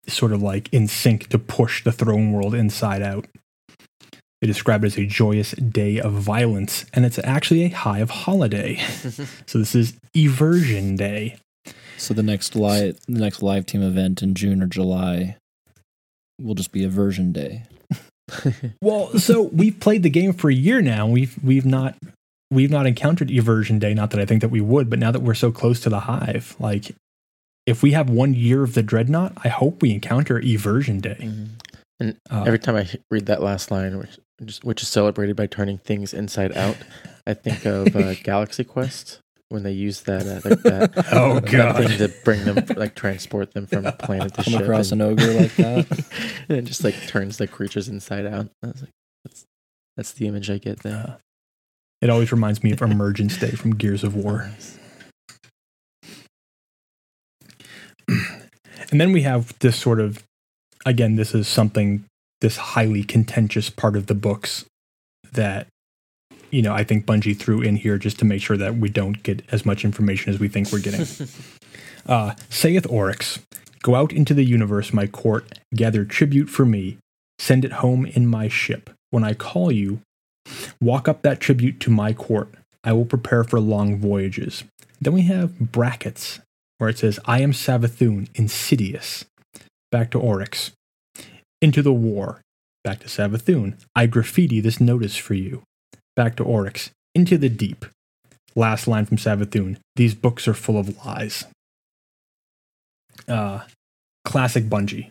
sort 0.06 0.32
of 0.32 0.42
like 0.42 0.68
in 0.72 0.88
sync 0.88 1.28
to 1.28 1.38
push 1.38 1.84
the 1.84 1.92
throne 1.92 2.32
world 2.32 2.54
inside 2.54 3.02
out. 3.02 3.26
They 4.40 4.48
describe 4.48 4.82
it 4.82 4.88
as 4.88 4.98
a 4.98 5.06
joyous 5.06 5.52
day 5.52 6.00
of 6.00 6.14
violence, 6.14 6.84
and 6.92 7.04
it's 7.04 7.20
actually 7.22 7.64
a 7.64 7.68
hive 7.68 8.10
holiday. 8.10 8.76
so 9.46 9.58
this 9.58 9.74
is 9.74 9.94
Eversion 10.16 10.96
Day. 10.96 11.36
So 11.96 12.12
the 12.12 12.24
next 12.24 12.56
live 12.56 12.98
the 13.06 13.20
next 13.20 13.42
live 13.42 13.66
team 13.66 13.82
event 13.82 14.22
in 14.22 14.34
June 14.34 14.60
or 14.60 14.66
July 14.66 15.36
will 16.40 16.56
just 16.56 16.72
be 16.72 16.84
Eversion 16.84 17.32
Day. 17.32 17.64
Well, 18.80 19.18
so 19.18 19.42
we've 19.42 19.78
played 19.78 20.02
the 20.02 20.10
game 20.10 20.32
for 20.32 20.50
a 20.50 20.54
year 20.54 20.80
now. 20.80 21.06
We've 21.06 21.36
we've 21.44 21.66
not 21.66 21.96
we've 22.50 22.70
not 22.70 22.86
encountered 22.86 23.28
Eversion 23.28 23.78
Day. 23.78 23.94
Not 23.94 24.10
that 24.10 24.20
I 24.20 24.26
think 24.26 24.40
that 24.40 24.48
we 24.48 24.60
would, 24.60 24.88
but 24.88 24.98
now 24.98 25.10
that 25.10 25.20
we're 25.20 25.34
so 25.34 25.52
close 25.52 25.80
to 25.80 25.90
the 25.90 26.00
hive, 26.00 26.56
like 26.58 26.94
if 27.66 27.82
we 27.82 27.92
have 27.92 28.10
one 28.10 28.34
year 28.34 28.62
of 28.62 28.74
the 28.74 28.82
dreadnought, 28.82 29.32
I 29.44 29.48
hope 29.48 29.82
we 29.82 29.92
encounter 29.92 30.40
Eversion 30.40 31.00
Day. 31.00 31.18
Mhm. 31.20 31.48
And 32.00 32.16
Uh, 32.30 32.42
every 32.46 32.58
time 32.58 32.74
I 32.76 32.88
read 33.10 33.26
that 33.26 33.42
last 33.42 33.70
line, 33.70 33.98
which 33.98 34.18
which 34.64 34.82
is 34.82 34.88
celebrated 34.88 35.36
by 35.36 35.46
turning 35.46 35.78
things 35.78 36.12
inside 36.12 36.56
out, 36.56 36.76
I 37.26 37.34
think 37.34 37.64
of 37.64 37.94
uh, 37.94 38.14
Galaxy 38.24 38.64
Quest 38.64 39.20
when 39.50 39.62
they 39.62 39.70
use 39.72 40.00
that 40.02 40.22
uh, 40.26 40.40
like 40.48 40.62
that, 40.62 41.06
Oh, 41.12 41.34
that 41.38 41.50
God. 41.50 41.76
thing 41.86 41.98
to 41.98 42.08
bring 42.24 42.44
them 42.44 42.64
like 42.76 42.96
transport 42.96 43.52
them 43.52 43.66
from 43.66 43.84
planet 43.98 44.34
to 44.34 44.42
Come 44.42 44.54
ship. 44.54 44.62
across 44.62 44.90
and, 44.90 45.00
an 45.02 45.10
ogre 45.12 45.32
like 45.34 45.54
that. 45.56 45.86
and 46.48 46.58
it 46.58 46.64
just 46.64 46.82
like 46.82 46.96
turns 47.06 47.36
the 47.36 47.46
creatures 47.46 47.88
inside 47.88 48.26
out. 48.26 48.48
I 48.64 48.66
was 48.68 48.80
like, 48.80 48.90
that's 49.24 49.44
that's 49.96 50.12
the 50.12 50.26
image 50.26 50.50
I 50.50 50.58
get 50.58 50.80
there. 50.80 50.96
Uh, 51.06 51.16
it 52.00 52.10
always 52.10 52.32
reminds 52.32 52.64
me 52.64 52.72
of 52.72 52.82
Emergence 52.82 53.36
Day 53.36 53.52
from 53.52 53.76
Gears 53.76 54.02
of 54.02 54.16
War. 54.16 54.50
And 58.92 59.00
then 59.00 59.10
we 59.10 59.22
have 59.22 59.58
this 59.60 59.76
sort 59.76 59.98
of, 60.00 60.22
again, 60.86 61.16
this 61.16 61.34
is 61.34 61.48
something, 61.48 62.04
this 62.42 62.58
highly 62.58 63.02
contentious 63.02 63.70
part 63.70 63.96
of 63.96 64.06
the 64.06 64.14
books 64.14 64.66
that, 65.32 65.66
you 66.50 66.60
know, 66.60 66.74
I 66.74 66.84
think 66.84 67.06
Bungie 67.06 67.36
threw 67.36 67.62
in 67.62 67.76
here 67.76 67.96
just 67.96 68.18
to 68.18 68.26
make 68.26 68.42
sure 68.42 68.58
that 68.58 68.76
we 68.76 68.90
don't 68.90 69.22
get 69.22 69.42
as 69.50 69.64
much 69.64 69.84
information 69.84 70.32
as 70.32 70.38
we 70.38 70.48
think 70.48 70.70
we're 70.70 70.80
getting. 70.80 71.06
Uh, 72.04 72.34
saith 72.50 72.84
Oryx, 72.90 73.38
Go 73.82 73.94
out 73.94 74.12
into 74.12 74.34
the 74.34 74.44
universe, 74.44 74.92
my 74.92 75.06
court, 75.06 75.58
gather 75.72 76.04
tribute 76.04 76.50
for 76.50 76.66
me, 76.66 76.98
send 77.38 77.64
it 77.64 77.74
home 77.74 78.06
in 78.06 78.26
my 78.26 78.48
ship. 78.48 78.90
when 79.10 79.22
I 79.22 79.34
call 79.34 79.70
you, 79.70 80.00
walk 80.80 81.06
up 81.06 81.22
that 81.22 81.38
tribute 81.38 81.78
to 81.80 81.90
my 81.90 82.12
court. 82.12 82.48
I 82.82 82.92
will 82.92 83.04
prepare 83.04 83.44
for 83.44 83.60
long 83.60 83.98
voyages. 83.98 84.64
Then 85.00 85.12
we 85.12 85.22
have 85.22 85.58
brackets 85.58 86.40
where 86.82 86.90
it 86.90 86.98
says, 86.98 87.20
I 87.26 87.42
am 87.42 87.52
Savathun, 87.52 88.26
insidious. 88.34 89.24
Back 89.92 90.10
to 90.10 90.18
Oryx. 90.18 90.72
Into 91.60 91.80
the 91.80 91.92
war. 91.92 92.40
Back 92.82 92.98
to 93.00 93.06
Savathun. 93.06 93.78
I 93.94 94.06
graffiti 94.06 94.58
this 94.58 94.80
notice 94.80 95.16
for 95.16 95.34
you. 95.34 95.62
Back 96.16 96.34
to 96.38 96.42
Oryx. 96.42 96.90
Into 97.14 97.38
the 97.38 97.48
deep. 97.48 97.86
Last 98.56 98.88
line 98.88 99.06
from 99.06 99.16
Savathun. 99.16 99.76
These 99.94 100.16
books 100.16 100.48
are 100.48 100.54
full 100.54 100.76
of 100.76 101.06
lies. 101.06 101.44
Uh, 103.28 103.60
classic 104.24 104.64
Bungie. 104.64 105.10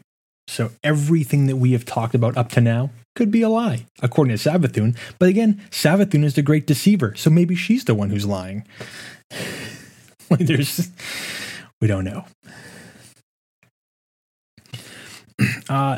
So 0.49 0.71
everything 0.83 1.47
that 1.47 1.55
we 1.55 1.71
have 1.71 1.85
talked 1.85 2.15
about 2.15 2.35
up 2.35 2.49
to 2.49 2.59
now 2.59 2.89
could 3.15 3.31
be 3.31 3.43
a 3.43 3.49
lie, 3.49 3.85
according 4.01 4.35
to 4.35 4.49
Savathun. 4.49 4.97
But 5.19 5.29
again, 5.29 5.61
Savathun 5.69 6.25
is 6.25 6.33
the 6.33 6.41
great 6.41 6.67
deceiver, 6.67 7.15
so 7.15 7.29
maybe 7.29 7.55
she's 7.55 7.85
the 7.85 7.95
one 7.95 8.09
who's 8.09 8.25
lying. 8.25 8.67
like 10.29 10.41
there's, 10.41 10.89
we 11.81 11.87
don't 11.87 12.05
know. 12.05 12.25
Uh, 15.67 15.97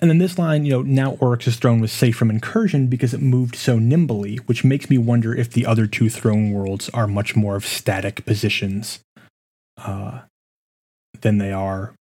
and 0.00 0.08
then 0.08 0.18
this 0.18 0.38
line, 0.38 0.64
you 0.64 0.72
know, 0.72 0.82
now 0.82 1.12
Oryx's 1.20 1.56
throne 1.56 1.80
was 1.80 1.92
safe 1.92 2.16
from 2.16 2.30
incursion 2.30 2.86
because 2.86 3.12
it 3.12 3.20
moved 3.20 3.54
so 3.54 3.78
nimbly, 3.78 4.36
which 4.46 4.64
makes 4.64 4.88
me 4.88 4.96
wonder 4.96 5.34
if 5.34 5.50
the 5.50 5.66
other 5.66 5.86
two 5.86 6.08
throne 6.08 6.52
worlds 6.52 6.88
are 6.94 7.06
much 7.06 7.36
more 7.36 7.56
of 7.56 7.66
static 7.66 8.24
positions 8.24 9.00
uh, 9.76 10.20
than 11.20 11.38
they 11.38 11.52
are 11.52 11.94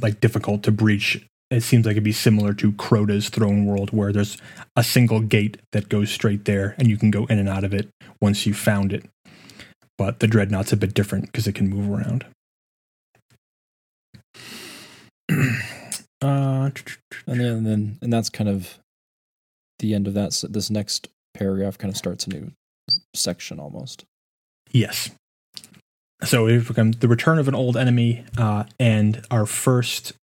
like 0.00 0.20
difficult 0.20 0.62
to 0.64 0.72
breach. 0.72 1.24
It 1.50 1.62
seems 1.62 1.86
like 1.86 1.92
it'd 1.92 2.04
be 2.04 2.12
similar 2.12 2.52
to 2.54 2.72
Crota's 2.72 3.30
throne 3.30 3.64
world, 3.64 3.90
where 3.90 4.12
there's 4.12 4.36
a 4.76 4.84
single 4.84 5.20
gate 5.20 5.56
that 5.72 5.88
goes 5.88 6.10
straight 6.10 6.44
there, 6.44 6.74
and 6.78 6.88
you 6.88 6.98
can 6.98 7.10
go 7.10 7.24
in 7.26 7.38
and 7.38 7.48
out 7.48 7.64
of 7.64 7.72
it 7.72 7.88
once 8.20 8.44
you've 8.44 8.58
found 8.58 8.92
it. 8.92 9.06
But 9.96 10.20
the 10.20 10.28
dreadnought's 10.28 10.72
a 10.72 10.76
bit 10.76 10.92
different 10.92 11.26
because 11.26 11.46
it 11.46 11.54
can 11.54 11.70
move 11.70 11.88
around. 11.90 12.26
Uh, 15.30 16.70
And 17.26 17.40
then, 17.40 17.46
and 17.46 17.66
then, 17.66 17.98
and 18.02 18.12
that's 18.12 18.30
kind 18.30 18.48
of 18.48 18.78
the 19.80 19.94
end 19.94 20.06
of 20.06 20.14
that. 20.14 20.28
s- 20.28 20.44
This 20.48 20.70
next 20.70 21.08
paragraph 21.34 21.76
kind 21.78 21.92
of 21.92 21.96
starts 21.96 22.26
a 22.26 22.30
new 22.30 22.50
section 23.14 23.60
almost. 23.60 24.04
Yes. 24.72 25.10
So 26.24 26.46
we've 26.46 26.66
become 26.66 26.92
the 26.92 27.08
return 27.08 27.38
of 27.38 27.46
an 27.48 27.54
old 27.54 27.76
enemy, 27.76 28.24
uh, 28.36 28.64
and 28.80 29.24
our 29.30 29.46
first, 29.46 30.14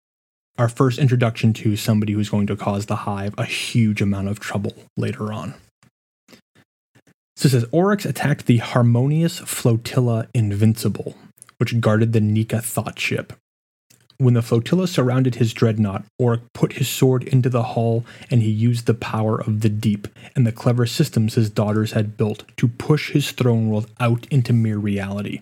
our 0.58 0.68
first 0.68 0.98
introduction 0.98 1.52
to 1.54 1.76
somebody 1.76 2.14
who's 2.14 2.30
going 2.30 2.46
to 2.48 2.56
cause 2.56 2.86
the 2.86 2.96
hive 2.96 3.34
a 3.38 3.44
huge 3.44 4.00
amount 4.02 4.28
of 4.28 4.40
trouble 4.40 4.74
later 4.96 5.32
on. 5.32 5.54
So 7.36 7.46
it 7.46 7.50
says 7.50 7.66
Oryx 7.70 8.04
attacked 8.04 8.46
the 8.46 8.58
Harmonious 8.58 9.38
Flotilla 9.40 10.26
Invincible, 10.34 11.16
which 11.58 11.80
guarded 11.80 12.12
the 12.12 12.20
Nika 12.20 12.60
thought 12.60 12.98
ship. 12.98 13.32
When 14.18 14.34
the 14.34 14.42
flotilla 14.42 14.86
surrounded 14.86 15.36
his 15.36 15.52
dreadnought, 15.52 16.04
Oryx 16.18 16.44
put 16.54 16.74
his 16.74 16.88
sword 16.88 17.24
into 17.24 17.48
the 17.48 17.62
hull 17.62 18.04
and 18.30 18.42
he 18.42 18.50
used 18.50 18.86
the 18.86 18.94
power 18.94 19.40
of 19.40 19.60
the 19.60 19.68
deep 19.68 20.06
and 20.36 20.46
the 20.46 20.52
clever 20.52 20.86
systems 20.86 21.34
his 21.34 21.50
daughters 21.50 21.92
had 21.92 22.16
built 22.16 22.44
to 22.58 22.68
push 22.68 23.10
his 23.10 23.32
throne 23.32 23.68
world 23.68 23.90
out 23.98 24.26
into 24.30 24.52
mere 24.52 24.78
reality. 24.78 25.40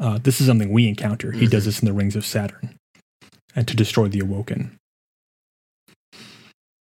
Uh, 0.00 0.18
this 0.22 0.40
is 0.40 0.46
something 0.46 0.70
we 0.70 0.86
encounter. 0.86 1.32
He 1.32 1.46
does 1.48 1.64
this 1.64 1.80
in 1.80 1.86
the 1.86 1.92
Rings 1.92 2.14
of 2.14 2.24
Saturn, 2.24 2.76
and 3.56 3.66
to 3.66 3.74
destroy 3.74 4.06
the 4.06 4.20
Awoken. 4.20 4.76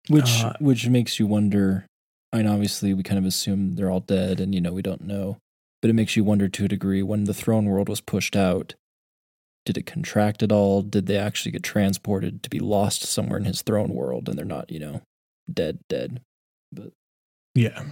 which 0.10 0.44
Uh, 0.44 0.54
which 0.60 0.88
makes 0.88 1.20
you 1.20 1.28
wonder 1.28 1.86
I 2.32 2.38
mean 2.38 2.48
obviously 2.48 2.94
we 2.94 3.04
kind 3.04 3.20
of 3.20 3.26
assume 3.26 3.76
they're 3.76 3.92
all 3.92 4.00
dead 4.00 4.40
and 4.40 4.54
you 4.56 4.62
know 4.62 4.74
we 4.74 4.82
don't 4.82 5.06
know 5.06 5.38
but 5.82 5.90
it 5.90 5.94
makes 5.94 6.16
you 6.16 6.24
wonder 6.24 6.50
to 6.50 6.66
a 6.66 6.68
degree 6.68 7.04
when 7.04 7.26
the 7.26 7.34
throne 7.34 7.66
world 7.66 7.88
was 7.88 8.02
pushed 8.02 8.36
out 8.36 8.74
did 9.66 9.78
it 9.78 9.86
contract 9.86 10.44
at 10.44 10.52
all 10.52 10.82
did 10.82 11.06
they 11.06 11.18
actually 11.18 11.52
get 11.52 11.64
transported 11.64 12.44
to 12.44 12.50
be 12.50 12.60
lost 12.60 13.04
somewhere 13.04 13.38
in 13.38 13.46
his 13.46 13.62
throne 13.62 13.90
world 13.94 14.28
and 14.28 14.38
they're 14.38 14.46
not 14.46 14.70
you 14.72 14.80
know 14.80 15.02
dead 15.52 15.80
dead 15.90 16.22
But 16.72 16.92
Yeah. 17.56 17.84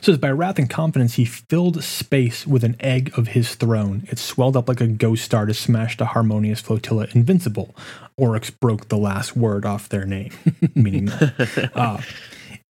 So 0.00 0.16
by 0.16 0.30
wrath 0.30 0.58
and 0.58 0.68
confidence, 0.68 1.14
he 1.14 1.24
filled 1.24 1.82
space 1.84 2.46
with 2.46 2.64
an 2.64 2.76
egg 2.80 3.12
of 3.16 3.28
his 3.28 3.54
throne. 3.54 4.06
It 4.10 4.18
swelled 4.18 4.56
up 4.56 4.68
like 4.68 4.80
a 4.80 4.86
ghost 4.86 5.24
star 5.24 5.46
to 5.46 5.54
smash 5.54 5.96
the 5.96 6.06
harmonious 6.06 6.60
flotilla 6.60 7.06
invincible. 7.12 7.74
Oryx 8.16 8.50
broke 8.50 8.88
the 8.88 8.98
last 8.98 9.36
word 9.36 9.64
off 9.64 9.88
their 9.88 10.04
name, 10.04 10.32
meaning 10.74 11.08
Uh, 11.74 12.02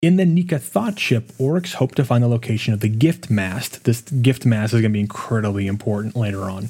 in 0.02 0.16
the 0.16 0.24
Nika 0.24 0.58
thought 0.58 0.98
ship, 0.98 1.32
Oryx 1.38 1.74
hoped 1.74 1.96
to 1.96 2.04
find 2.04 2.22
the 2.22 2.28
location 2.28 2.72
of 2.72 2.80
the 2.80 2.88
gift 2.88 3.30
mast. 3.30 3.84
This 3.84 4.02
gift 4.02 4.46
mast 4.46 4.72
is 4.72 4.80
going 4.80 4.92
to 4.92 4.96
be 4.96 5.00
incredibly 5.00 5.66
important 5.66 6.16
later 6.16 6.42
on, 6.44 6.68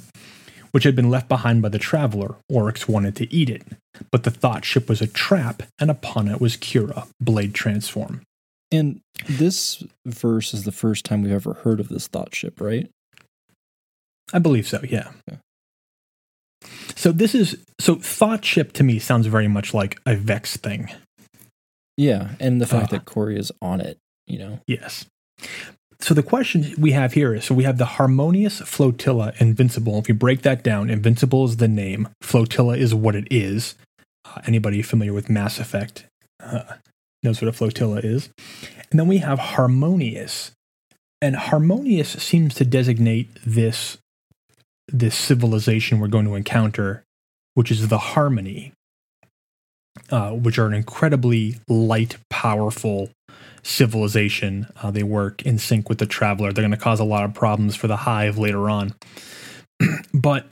which 0.73 0.85
had 0.85 0.95
been 0.97 1.11
left 1.11 1.29
behind 1.29 1.63
by 1.63 1.69
the 1.69 1.79
traveler. 1.79 2.37
Oryx 2.49 2.87
wanted 2.89 3.17
to 3.17 3.33
eat 3.33 3.51
it, 3.51 3.63
but 4.11 4.25
the 4.25 4.31
thought 4.31 4.65
ship 4.65 4.89
was 4.89 5.01
a 5.01 5.07
trap, 5.07 5.63
and 5.79 5.91
upon 5.91 6.29
it 6.29 6.41
was 6.41 6.57
Quria, 6.57 7.07
blade 7.21 7.55
transform. 7.55 8.23
and 8.73 9.01
this 9.29 9.83
verse 10.07 10.55
is 10.55 10.65
the 10.65 10.73
first 10.73 11.05
time 11.05 11.23
we've 11.23 11.33
ever 11.33 11.55
heard 11.55 11.81
of 11.81 11.89
this 11.89 12.07
thought 12.07 12.35
ship 12.35 12.61
right 12.61 12.89
I 14.33 14.39
believe 14.39 14.69
so, 14.69 14.81
yeah. 14.89 15.11
Yeah. 15.29 15.37
So 16.95 17.11
this 17.11 17.35
is 17.35 17.57
so 17.81 17.97
thought 17.97 18.45
ship 18.45 18.73
to 18.75 18.85
me 18.85 18.99
sounds 19.01 19.27
very 19.27 19.49
much 19.49 19.75
like 19.75 19.99
a 20.07 20.15
Vex 20.15 20.57
thing. 20.57 20.89
yeah 21.97 22.31
and 22.39 22.61
the 22.61 22.67
fact 22.67 22.93
Uh. 22.93 22.99
that 22.99 23.05
Quria 23.07 23.39
is 23.39 23.51
on 23.61 23.81
it 23.81 23.99
you 24.29 24.39
know 24.39 24.61
Yes. 24.69 25.05
So 26.03 26.15
the 26.15 26.23
question 26.23 26.75
we 26.79 26.93
have 26.93 27.13
here 27.13 27.35
is 27.35 27.45
so 27.45 27.55
we 27.55 27.65
have 27.65 27.79
the 27.79 27.85
harmonious 27.85 28.61
flotilla 28.61 29.33
invincible. 29.39 29.99
If 29.99 30.09
you 30.09 30.15
break 30.15 30.43
that 30.43 30.63
down, 30.63 30.89
invincible 30.89 31.45
is 31.45 31.59
the 31.59 31.69
name, 31.69 32.09
flotilla 32.23 32.77
is 32.77 32.95
what 32.95 33.15
it 33.15 33.29
is. 33.31 33.75
Uh, 34.25 34.41
anybody 34.47 34.83
familiar 34.83 35.13
with 35.13 35.29
Mass 35.29 35.59
Effect 35.59 36.07
uh, 36.43 36.63
knows 37.23 37.41
what 37.41 37.49
a 37.49 37.53
flotilla 37.53 38.01
is. 38.01 38.31
And 38.91 38.99
then 38.99 39.09
we 39.09 39.19
have 39.19 39.39
harmonious. 39.39 40.53
And 41.23 41.37
harmonious 41.37 42.11
seems 42.11 42.55
to 42.55 42.65
designate 42.65 43.29
this 43.45 43.99
this 44.89 45.15
civilization 45.15 46.01
we're 46.01 46.09
going 46.09 46.25
to 46.25 46.35
encounter, 46.35 47.05
which 47.55 47.71
is 47.71 47.89
the 47.89 47.99
harmony, 47.99 48.73
uh, 50.11 50.31
which 50.31 50.59
are 50.59 50.67
an 50.67 50.75
incredibly 50.75 51.57
light, 51.69 52.17
powerful 52.29 53.11
civilization. 53.63 54.67
Uh, 54.83 54.91
they 54.91 55.03
work 55.03 55.43
in 55.43 55.59
sync 55.59 55.89
with 55.89 55.99
the 55.99 56.07
traveler. 56.07 56.53
They're 56.53 56.63
going 56.63 56.71
to 56.71 56.77
cause 56.77 57.01
a 57.01 57.05
lot 57.05 57.25
of 57.25 57.35
problems 57.35 57.77
for 57.77 57.87
the 57.87 57.97
hive 57.97 58.39
later 58.39 58.71
on. 58.71 58.95
but 60.15 60.47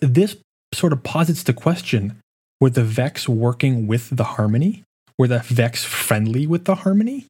this 0.00 0.36
sort 0.74 0.92
of 0.92 1.02
posits 1.02 1.42
the 1.42 1.52
question 1.52 2.20
were 2.60 2.70
the 2.70 2.84
Vex 2.84 3.28
working 3.28 3.86
with 3.86 4.14
the 4.14 4.24
harmony? 4.24 4.82
Were 5.18 5.28
the 5.28 5.40
Vex 5.40 5.84
friendly 5.84 6.46
with 6.46 6.64
the 6.64 6.76
harmony? 6.76 7.26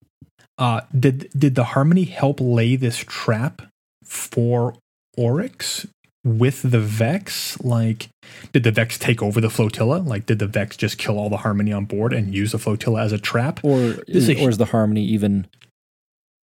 Uh, 0.58 0.82
did 0.98 1.28
did 1.36 1.54
the 1.54 1.64
harmony 1.64 2.04
help 2.04 2.40
lay 2.40 2.76
this 2.76 2.98
trap 2.98 3.62
for 4.04 4.74
Oryx 5.16 5.86
with 6.26 6.68
the 6.68 6.80
Vex? 6.80 7.58
Like, 7.60 8.08
did 8.52 8.64
the 8.64 8.72
Vex 8.72 8.98
take 8.98 9.22
over 9.22 9.40
the 9.40 9.48
flotilla? 9.48 9.98
Like, 9.98 10.26
did 10.26 10.40
the 10.40 10.46
Vex 10.46 10.76
just 10.76 10.98
kill 10.98 11.18
all 11.18 11.30
the 11.30 11.38
harmony 11.38 11.72
on 11.72 11.84
board 11.84 12.12
and 12.12 12.34
use 12.34 12.52
the 12.52 12.58
flotilla 12.58 13.02
as 13.02 13.12
a 13.12 13.18
trap? 13.18 13.60
or 13.62 13.96
is, 14.08 14.28
or 14.28 14.50
is 14.50 14.58
the 14.58 14.66
harmony 14.66 15.04
even 15.04 15.46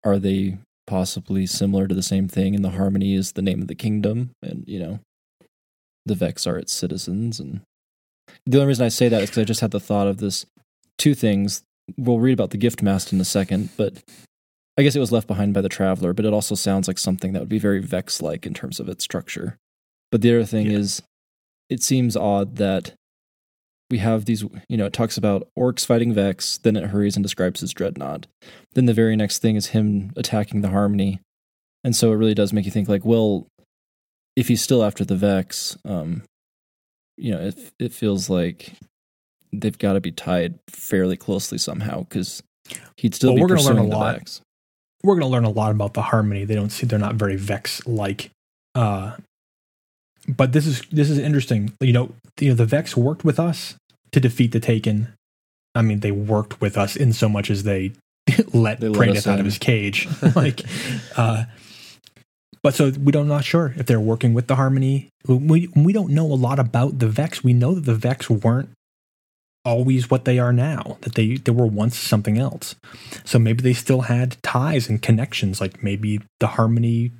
are 0.04 0.20
they 0.20 0.58
possibly 0.88 1.46
similar 1.46 1.88
to 1.88 1.96
the 1.96 2.04
same 2.04 2.28
thing 2.28 2.56
and 2.56 2.66
the 2.66 2.72
harmony 2.72 3.14
is 3.14 3.34
the 3.34 3.42
name 3.42 3.62
of 3.62 3.68
the 3.68 3.76
kingdom 3.76 4.32
and 4.42 4.64
you 4.68 4.80
know 4.80 5.00
the 6.06 6.16
vex 6.16 6.48
are 6.48 6.58
its 6.58 6.74
citizens 6.74 7.40
and 7.40 7.62
the 8.46 8.58
only 8.58 8.68
reason 8.68 8.86
i 8.86 8.90
say 8.90 9.08
that 9.08 9.22
is 9.22 9.30
because 9.30 9.42
i 9.42 9.46
just 9.46 9.62
had 9.62 9.72
the 9.72 9.80
thought 9.80 10.08
of 10.08 10.18
this 10.18 10.46
two 10.98 11.14
things 11.14 11.64
we'll 11.98 12.20
read 12.20 12.34
about 12.34 12.50
the 12.50 12.58
gift 12.58 12.82
mast 12.82 13.14
in 13.14 13.22
a 13.22 13.26
second 13.26 13.70
but 13.78 14.04
i 14.78 14.82
guess 14.82 14.96
it 14.96 15.00
was 15.00 15.12
left 15.12 15.28
behind 15.28 15.54
by 15.54 15.62
the 15.62 15.70
traveler 15.70 16.14
but 16.14 16.26
it 16.26 16.34
also 16.34 16.56
sounds 16.56 16.88
like 16.88 16.98
something 16.98 17.32
that 17.32 17.40
would 17.40 17.48
be 17.48 17.60
very 17.60 17.80
vex 17.80 18.22
like 18.22 18.46
in 18.46 18.54
terms 18.54 18.80
of 18.80 18.90
its 18.90 19.04
structure 19.04 19.58
but 20.12 20.22
the 20.22 20.34
other 20.36 20.46
thing 20.46 20.68
Yeah. 20.70 20.78
is 20.80 21.02
it 21.70 21.82
seems 21.82 22.16
odd 22.18 22.58
that 22.58 22.94
we 23.90 23.98
have 24.00 24.26
these 24.26 24.44
you 24.70 24.78
know 24.78 24.86
it 24.86 24.94
talks 24.94 25.18
about 25.18 25.48
Oryx 25.56 25.84
fighting 25.86 26.14
vex 26.14 26.58
then 26.60 26.76
it 26.78 26.88
hurries 26.90 27.16
and 27.16 27.24
describes 27.24 27.60
his 27.62 27.74
dreadnought 27.74 28.28
then 28.74 28.86
the 28.86 28.94
very 28.94 29.16
next 29.16 29.40
thing 29.40 29.56
is 29.56 29.68
him 29.68 30.12
attacking 30.16 30.62
the 30.62 30.70
harmony 30.70 31.20
and 31.84 31.96
so 31.96 32.12
it 32.12 32.16
really 32.16 32.34
does 32.34 32.54
make 32.54 32.66
you 32.66 32.72
think 32.72 32.88
like 32.88 33.04
well 33.06 33.48
if 34.36 34.48
he's 34.48 34.62
still 34.62 34.84
after 34.84 35.04
the 35.04 35.16
vex 35.16 35.78
um 35.86 36.24
you 37.18 37.32
know 37.32 37.42
it, 37.42 37.58
it 37.80 37.92
feels 37.94 38.30
like 38.30 38.74
they've 39.52 39.78
got 39.78 39.94
to 39.94 40.00
be 40.02 40.12
tied 40.12 40.58
fairly 40.70 41.18
closely 41.18 41.58
somehow 41.58 42.00
because 42.04 42.42
he'd 42.96 43.14
still 43.14 43.32
Well, 43.32 43.36
be 43.36 43.42
we're 43.42 43.48
gonna 43.50 43.60
learn 43.62 43.76
pursuing 43.76 43.88
a 43.88 43.92
the 43.92 43.98
lot. 43.98 44.16
vex 44.16 44.42
we're 45.04 45.16
going 45.16 45.22
to 45.28 45.34
learn 45.34 45.46
a 45.46 45.50
lot 45.50 45.72
about 45.72 45.96
the 45.96 46.04
harmony. 46.04 46.46
They 46.46 46.54
don't 46.54 46.70
see 46.70 46.86
they're 46.86 47.00
not 47.00 47.16
very 47.16 47.36
Vex 47.36 47.84
like. 47.88 48.30
Uh, 48.76 49.16
but 50.28 50.52
this 50.52 50.66
is 50.66 50.82
this 50.92 51.10
is 51.10 51.18
interesting. 51.18 51.74
You 51.80 51.94
know, 51.94 52.12
you 52.40 52.50
know 52.50 52.56
the 52.56 52.66
Vex 52.66 52.96
worked 52.96 53.24
with 53.24 53.40
us 53.40 53.76
to 54.12 54.20
defeat 54.20 54.52
the 54.52 54.60
Taken. 54.60 55.14
I 55.74 55.82
mean, 55.82 56.02
they 56.02 56.12
worked 56.12 56.60
with 56.60 56.78
us 56.78 56.96
in 56.96 57.14
so 57.14 57.30
much 57.30 57.50
as 57.50 57.64
they 57.64 57.94
let 58.54 58.80
They 58.80 58.90
let 58.90 59.10
Praedyth 59.10 59.18
us 59.18 59.28
out 59.28 59.40
of 59.40 59.46
his 59.46 59.58
cage. 59.58 60.08
like, 60.36 60.62
uh, 61.18 61.46
but 62.64 62.76
so 62.76 62.92
we 62.92 63.12
don't 63.12 63.28
not 63.28 63.44
sure 63.44 63.74
if 63.78 63.86
they're 63.86 64.00
working 64.00 64.34
with 64.34 64.48
the 64.48 64.56
Harmony. 64.56 65.10
We 65.28 65.70
we 65.76 65.94
don't 65.94 66.12
know 66.12 66.26
a 66.26 66.36
lot 66.36 66.60
about 66.60 67.00
the 67.00 67.08
Vex. 67.08 67.44
We 67.44 67.54
know 67.54 67.74
that 67.74 67.86
the 67.86 67.96
Vex 67.96 68.30
weren't 68.30 68.70
always 69.64 70.10
what 70.10 70.26
they 70.26 70.40
are 70.40 70.54
now. 70.54 70.98
That 71.02 71.16
they 71.16 71.38
they 71.38 71.52
were 71.52 71.66
once 71.66 71.98
something 71.98 72.38
else. 72.38 72.76
So 73.24 73.40
maybe 73.40 73.64
they 73.64 73.74
still 73.74 74.02
had 74.02 74.38
ties 74.44 74.90
and 74.90 75.02
connections. 75.02 75.60
Like 75.60 75.82
maybe 75.82 76.22
the 76.40 76.48
Harmony, 76.48 77.14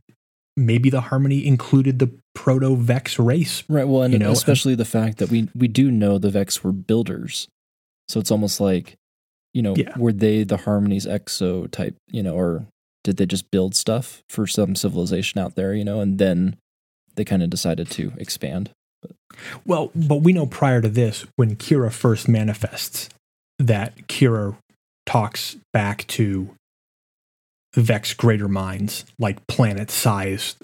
maybe 0.58 0.90
the 0.90 1.02
Harmony 1.02 1.46
included 1.46 2.00
the 2.00 2.12
Proto 2.36 2.76
Vex 2.76 3.18
race. 3.20 3.64
Right. 3.70 3.88
Well, 3.88 4.04
and 4.04 4.14
You 4.14 4.20
know, 4.20 4.32
especially 4.32 4.76
the 4.76 4.86
fact 4.86 5.18
that 5.18 5.30
we 5.30 5.50
we 5.56 5.68
do 5.68 5.92
know 5.92 6.18
the 6.18 6.30
Vex 6.30 6.64
were 6.64 6.72
builders, 6.72 7.48
so 8.10 8.20
it's 8.20 8.32
almost 8.32 8.60
like, 8.60 8.96
you 9.54 9.62
know, 9.62 9.76
Yeah. 9.76 9.98
were 9.98 10.14
they 10.14 10.44
the 10.44 10.58
Harmony's 10.58 11.06
exo 11.06 11.70
type, 11.72 11.96
you 12.08 12.24
know, 12.24 12.36
or 12.36 12.66
did 13.04 13.18
they 13.18 13.26
just 13.26 13.50
build 13.52 13.76
stuff 13.76 14.22
for 14.30 14.46
some 14.46 14.76
civilization 14.76 15.40
out 15.40 15.56
there, 15.56 15.74
you 15.74 15.84
know, 15.84 16.00
and 16.02 16.20
then 16.20 16.58
they 17.16 17.26
kind 17.26 17.44
of 17.44 17.50
decided 17.50 17.90
to 17.92 18.14
expand. 18.18 18.70
Well, 19.66 19.92
but 19.96 20.18
we 20.18 20.34
know 20.34 20.46
prior 20.46 20.82
to 20.82 20.90
this, 20.90 21.26
when 21.36 21.56
Quria 21.56 21.92
first 21.92 22.30
manifests, 22.30 23.10
that 23.58 24.08
Quria 24.08 24.56
talks 25.06 25.58
back 25.74 26.06
to 26.08 26.52
Vex 27.76 28.14
greater 28.14 28.48
minds, 28.48 29.06
like 29.18 29.46
planet 29.48 29.90
sized 29.90 30.58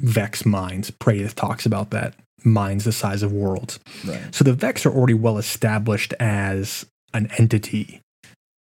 Vex 0.00 0.44
minds. 0.44 0.90
Praedyth 0.90 1.34
talks 1.34 1.64
about 1.64 1.90
that 1.90 2.14
minds 2.44 2.84
the 2.84 2.92
size 2.92 3.22
of 3.22 3.32
worlds. 3.32 3.80
Right. 4.06 4.34
So 4.34 4.44
the 4.44 4.52
Vex 4.52 4.84
are 4.86 4.92
already 4.92 5.14
well 5.14 5.38
established 5.38 6.14
as 6.20 6.86
an 7.14 7.30
entity 7.38 8.00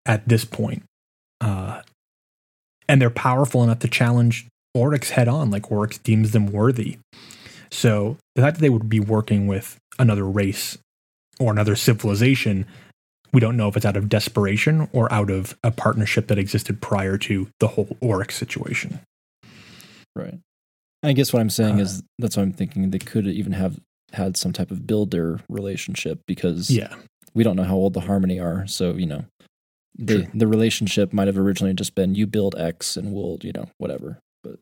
at 0.07 0.29
this 0.29 0.45
point. 0.45 0.85
Uh, 1.41 1.83
and 2.89 3.01
they're 3.01 3.11
powerful 3.11 3.63
enough 3.63 3.81
to 3.81 3.89
challenge 3.89 4.47
Oryx 4.75 5.11
head 5.11 5.29
on, 5.29 5.51
like 5.51 5.71
Oryx 5.71 5.99
deems 5.99 6.33
them 6.33 6.47
worthy. 6.47 6.99
So 7.71 8.17
the 8.35 8.43
fact 8.43 8.57
that 8.57 8.61
they 8.61 8.71
would 8.71 8.89
be 8.89 9.01
working 9.01 9.47
with 9.47 9.79
another 9.99 10.25
race 10.25 10.79
or 11.41 11.51
another 11.51 11.77
civilization, 11.77 12.67
we 13.35 13.41
don't 13.41 13.57
know 13.57 13.69
if 13.69 13.77
it's 13.77 13.85
out 13.85 13.97
of 13.97 14.09
desperation 14.09 14.89
or 14.93 15.13
out 15.13 15.29
of 15.31 15.59
a 15.63 15.71
partnership 15.71 16.29
that 16.29 16.39
existed 16.39 16.81
prior 16.81 17.19
to 17.19 17.49
the 17.61 17.69
whole 17.69 17.97
Oryx 18.01 18.37
situation. 18.37 19.01
Right. 20.17 20.39
I 21.03 21.13
guess 21.13 21.33
what 21.33 21.41
I'm 21.41 21.51
saying 21.51 21.81
Uh, 21.81 21.83
is 21.83 22.03
that's 22.19 22.37
what 22.37 22.45
I'm 22.45 22.53
thinking. 22.53 22.91
They 22.91 22.99
could 23.01 23.27
even 23.27 23.53
have 23.53 23.79
had 24.13 24.37
some 24.37 24.53
type 24.53 24.71
of 24.71 24.87
builder 24.87 25.41
relationship 25.49 26.21
because 26.27 26.71
Yeah. 26.71 26.95
we 27.35 27.43
don't 27.45 27.57
know 27.57 27.65
how 27.65 27.75
old 27.75 27.93
the 27.95 28.01
Harmony 28.03 28.39
are. 28.39 28.67
So 28.69 28.95
you 28.95 29.07
know, 29.07 29.25
they, 29.99 30.23
True. 30.23 30.27
the 30.33 30.47
relationship 30.47 31.13
might 31.13 31.27
have 31.27 31.37
originally 31.37 31.75
just 31.75 31.95
been 31.95 32.15
you 32.15 32.27
build 32.27 32.55
X 32.57 32.97
and 32.97 33.13
we'll 33.13 33.39
you 33.43 33.53
know 33.53 33.67
whatever. 33.79 34.19
But 34.45 34.61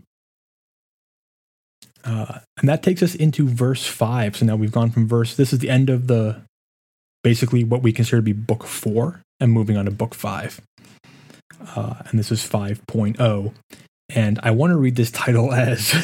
Uh, 2.05 2.41
and 2.59 2.69
that 2.69 2.83
takes 2.83 3.03
us 3.03 3.15
into 3.15 3.47
verse 3.47 3.87
five. 3.87 4.37
So 4.37 4.47
now 4.47 4.57
we've 4.57 4.73
gone 4.73 4.91
from 4.91 5.07
verse, 5.07 5.37
this 5.37 5.53
is 5.53 5.59
the 5.61 5.71
end 5.71 5.89
of 5.91 6.07
the 6.09 6.43
basically 7.23 7.65
what 7.65 7.83
we 7.83 7.93
consider 7.93 8.19
to 8.19 8.23
be 8.23 8.33
book 8.33 8.65
four 8.65 9.23
and 9.41 9.53
moving 9.53 9.77
on 9.77 9.85
to 9.85 9.91
book 9.91 10.15
five. 10.15 10.61
Uh, 11.77 11.95
and 12.09 12.19
this 12.19 12.33
is 12.33 12.49
5.0. 12.49 13.55
And 14.15 14.41
I 14.43 14.51
want 14.51 14.73
to 14.73 14.77
read 14.77 14.97
this 14.97 15.11
title 15.11 15.53
as 15.55 15.95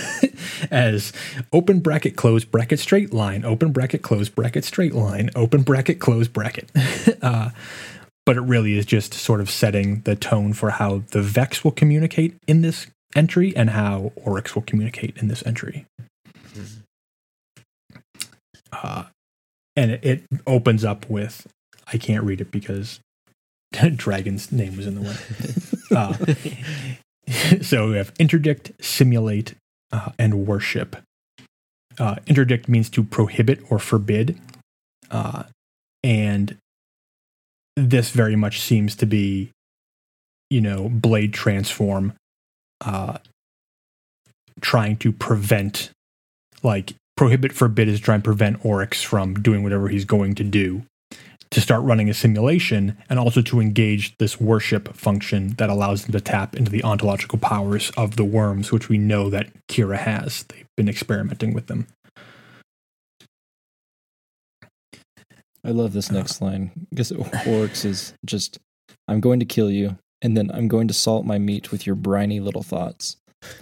as 0.70 1.12
open 1.52 1.80
bracket 1.80 2.16
close 2.16 2.44
bracket 2.44 2.78
straight 2.78 3.12
line 3.12 3.44
open 3.44 3.70
bracket 3.70 4.02
close 4.02 4.28
bracket 4.28 4.64
straight 4.64 4.94
line 4.94 5.30
open 5.36 5.62
bracket 5.62 6.00
close 6.00 6.28
bracket. 6.28 6.70
uh, 7.22 7.50
but 8.24 8.36
it 8.36 8.42
really 8.42 8.76
is 8.76 8.84
just 8.84 9.14
sort 9.14 9.40
of 9.40 9.50
setting 9.50 10.00
the 10.02 10.14
tone 10.14 10.52
for 10.52 10.70
how 10.70 11.02
the 11.12 11.22
Vex 11.22 11.64
will 11.64 11.70
communicate 11.70 12.36
in 12.46 12.60
this 12.60 12.86
entry 13.16 13.56
and 13.56 13.70
how 13.70 14.12
Oryx 14.16 14.54
will 14.54 14.62
communicate 14.62 15.16
in 15.16 15.28
this 15.28 15.42
entry. 15.46 15.86
Uh, 18.70 19.04
and 19.78 19.92
it, 19.92 20.04
it 20.04 20.22
opens 20.46 20.84
up 20.84 21.08
with 21.08 21.46
I 21.90 21.96
can't 21.96 22.24
read 22.24 22.40
it 22.40 22.50
because 22.50 23.00
Dragon's 23.96 24.50
name 24.52 24.76
was 24.76 24.86
in 24.86 24.94
the 24.96 25.02
way. 25.02 25.16
Uh, 25.90 26.12
so 27.62 27.88
we 27.88 27.96
have 27.96 28.12
interdict, 28.18 28.72
simulate, 28.78 29.54
uh, 29.90 30.10
and 30.18 30.46
worship. 30.46 30.96
Uh, 31.98 32.16
interdict 32.26 32.68
means 32.68 32.90
to 32.90 33.02
prohibit 33.02 33.58
or 33.70 33.78
forbid, 33.78 34.38
uh, 35.10 35.44
and 36.04 36.58
this 37.74 38.10
very 38.10 38.36
much 38.36 38.60
seems 38.60 38.94
to 38.96 39.06
be, 39.06 39.50
you 40.50 40.60
know, 40.60 40.90
blade 40.90 41.32
transform, 41.32 42.12
uh, 42.82 43.16
trying 44.60 44.98
to 44.98 45.10
prevent, 45.10 45.90
like 46.62 46.92
prohibit, 47.18 47.52
forbid 47.52 47.88
is 47.88 47.98
trying 47.98 48.20
to 48.20 48.24
prevent 48.24 48.64
Oryx 48.64 49.02
from 49.02 49.34
doing 49.34 49.64
whatever 49.64 49.88
he's 49.88 50.04
going 50.04 50.36
to 50.36 50.44
do 50.44 50.84
to 51.50 51.60
start 51.60 51.82
running 51.82 52.08
a 52.08 52.14
simulation 52.14 52.96
and 53.10 53.18
also 53.18 53.42
to 53.42 53.58
engage 53.58 54.16
this 54.18 54.40
worship 54.40 54.94
function 54.94 55.48
that 55.58 55.68
allows 55.68 56.04
them 56.04 56.12
to 56.12 56.20
tap 56.20 56.54
into 56.54 56.70
the 56.70 56.84
ontological 56.84 57.38
powers 57.38 57.90
of 57.96 58.14
the 58.14 58.24
worms, 58.24 58.70
which 58.70 58.88
we 58.88 58.98
know 58.98 59.28
that 59.30 59.48
Quria 59.66 59.98
has. 59.98 60.44
They've 60.44 60.66
been 60.76 60.88
experimenting 60.88 61.54
with 61.54 61.66
them. 61.66 61.88
I 65.64 65.70
love 65.70 65.94
this 65.94 66.12
next 66.12 66.40
line 66.40 66.70
because 66.90 67.10
Oryx 67.46 67.84
is 67.84 68.12
just, 68.24 68.58
I'm 69.08 69.20
going 69.20 69.40
to 69.40 69.44
kill 69.44 69.72
you, 69.72 69.98
and 70.22 70.36
then 70.36 70.52
I'm 70.54 70.68
going 70.68 70.86
to 70.86 70.94
salt 70.94 71.26
my 71.26 71.38
meat 71.38 71.72
with 71.72 71.84
your 71.84 71.96
briny 71.96 72.38
little 72.38 72.62
thoughts. 72.62 73.16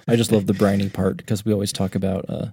I 0.07 0.17
just 0.17 0.31
love 0.31 0.47
the 0.47 0.53
briny 0.53 0.91
part 0.91 1.17
because 1.17 1.45
we 1.45 1.55
always 1.55 1.73
talk 1.73 1.95
about, 1.95 2.29
uh, 2.29 2.49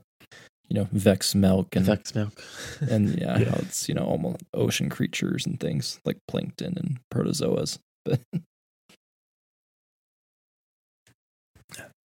you 0.70 0.76
know, 0.80 0.88
Vex 0.91 1.36
milk 1.36 1.76
and 1.76 1.86
Vex 1.86 2.16
milk. 2.16 2.41
and 2.82 3.20
yeah, 3.20 3.38
Yeah. 3.38 3.49
how 3.49 3.57
it's 3.59 3.88
you 3.89 3.95
know 3.95 4.03
almost 4.05 4.43
ocean 4.53 4.89
creatures 4.89 5.45
and 5.45 5.59
things 5.59 5.99
like 6.05 6.18
plankton 6.28 6.78
and 6.78 6.99
protozoas. 7.14 7.78
But 8.05 8.20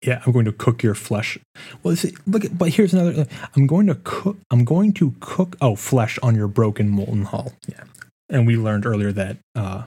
Yeah, 0.04 0.22
I'm 0.24 0.30
going 0.32 0.44
to 0.44 0.52
cook 0.52 0.82
your 0.84 0.94
flesh. 0.94 1.38
Well, 1.82 1.96
see, 1.96 2.14
look, 2.24 2.44
at, 2.44 2.56
but 2.56 2.68
here's 2.68 2.94
another. 2.94 3.26
I'm 3.56 3.66
going 3.66 3.88
to 3.88 3.96
cook. 3.96 4.36
I'm 4.50 4.64
going 4.64 4.92
to 4.94 5.12
cook. 5.18 5.56
Oh, 5.60 5.74
flesh 5.74 6.18
on 6.22 6.36
your 6.36 6.46
broken 6.46 6.88
molten 6.88 7.24
hull. 7.24 7.52
Yeah, 7.66 7.82
and 8.28 8.46
we 8.46 8.56
learned 8.56 8.86
earlier 8.86 9.10
that, 9.10 9.38
uh, 9.56 9.84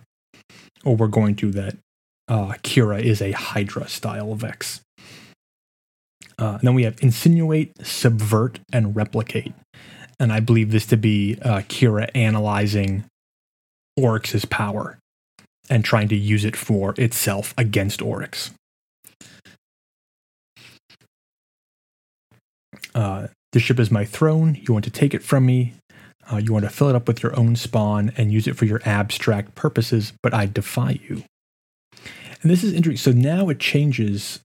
or 0.84 0.97
we're 0.97 1.07
going 1.07 1.36
to 1.38 1.51
that. 1.51 1.78
Uh, 2.28 2.53
Quria 2.63 3.01
is 3.01 3.22
a 3.22 3.32
Hydra 3.32 3.88
style 3.88 4.36
Vex. 4.36 4.82
Uh, 6.42 6.54
and 6.54 6.62
then 6.62 6.74
we 6.74 6.84
have 6.84 6.98
insinuate, 7.04 7.72
subvert, 7.86 8.60
and 8.74 8.96
replicate. 8.96 9.54
And 10.20 10.34
I 10.34 10.39
believe 10.39 10.72
this 10.72 10.88
to 10.88 10.98
be 10.98 11.38
uh, 11.44 11.62
Quria 11.70 12.10
analyzing 12.16 13.06
Oryx's 13.96 14.46
power 14.46 14.98
and 15.70 15.86
trying 15.86 16.08
to 16.08 16.16
use 16.16 16.44
it 16.44 16.56
for 16.56 16.96
itself 16.98 17.54
against 17.58 18.02
Oryx. 18.02 18.52
Uh, 22.96 23.28
the 23.52 23.60
ship 23.60 23.80
is 23.80 23.92
my 23.92 24.04
throne. 24.04 24.58
You 24.60 24.74
want 24.74 24.86
to 24.86 24.92
take 24.92 25.14
it 25.14 25.24
from 25.24 25.46
me. 25.46 25.74
Uh, 26.32 26.38
you 26.38 26.54
want 26.54 26.66
to 26.66 26.72
fill 26.72 26.89
it 26.89 26.96
up 26.96 27.08
with 27.08 27.22
your 27.22 27.38
own 27.38 27.56
spawn 27.56 28.12
and 28.18 28.32
use 28.32 28.48
it 28.48 28.56
for 28.58 28.66
your 28.66 28.82
abstract 28.84 29.54
purposes, 29.54 30.14
but 30.24 30.34
I 30.34 30.48
defy 30.48 31.00
you. 31.08 31.24
And 32.42 32.50
this 32.50 32.64
is 32.64 32.74
interesting. 32.74 33.14
So 33.14 33.18
now 33.18 33.50
it 33.50 33.60
changes. 33.60 34.39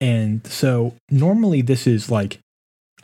And 0.00 0.46
so 0.46 0.94
normally 1.10 1.62
this 1.62 1.86
is 1.86 2.10
like, 2.10 2.38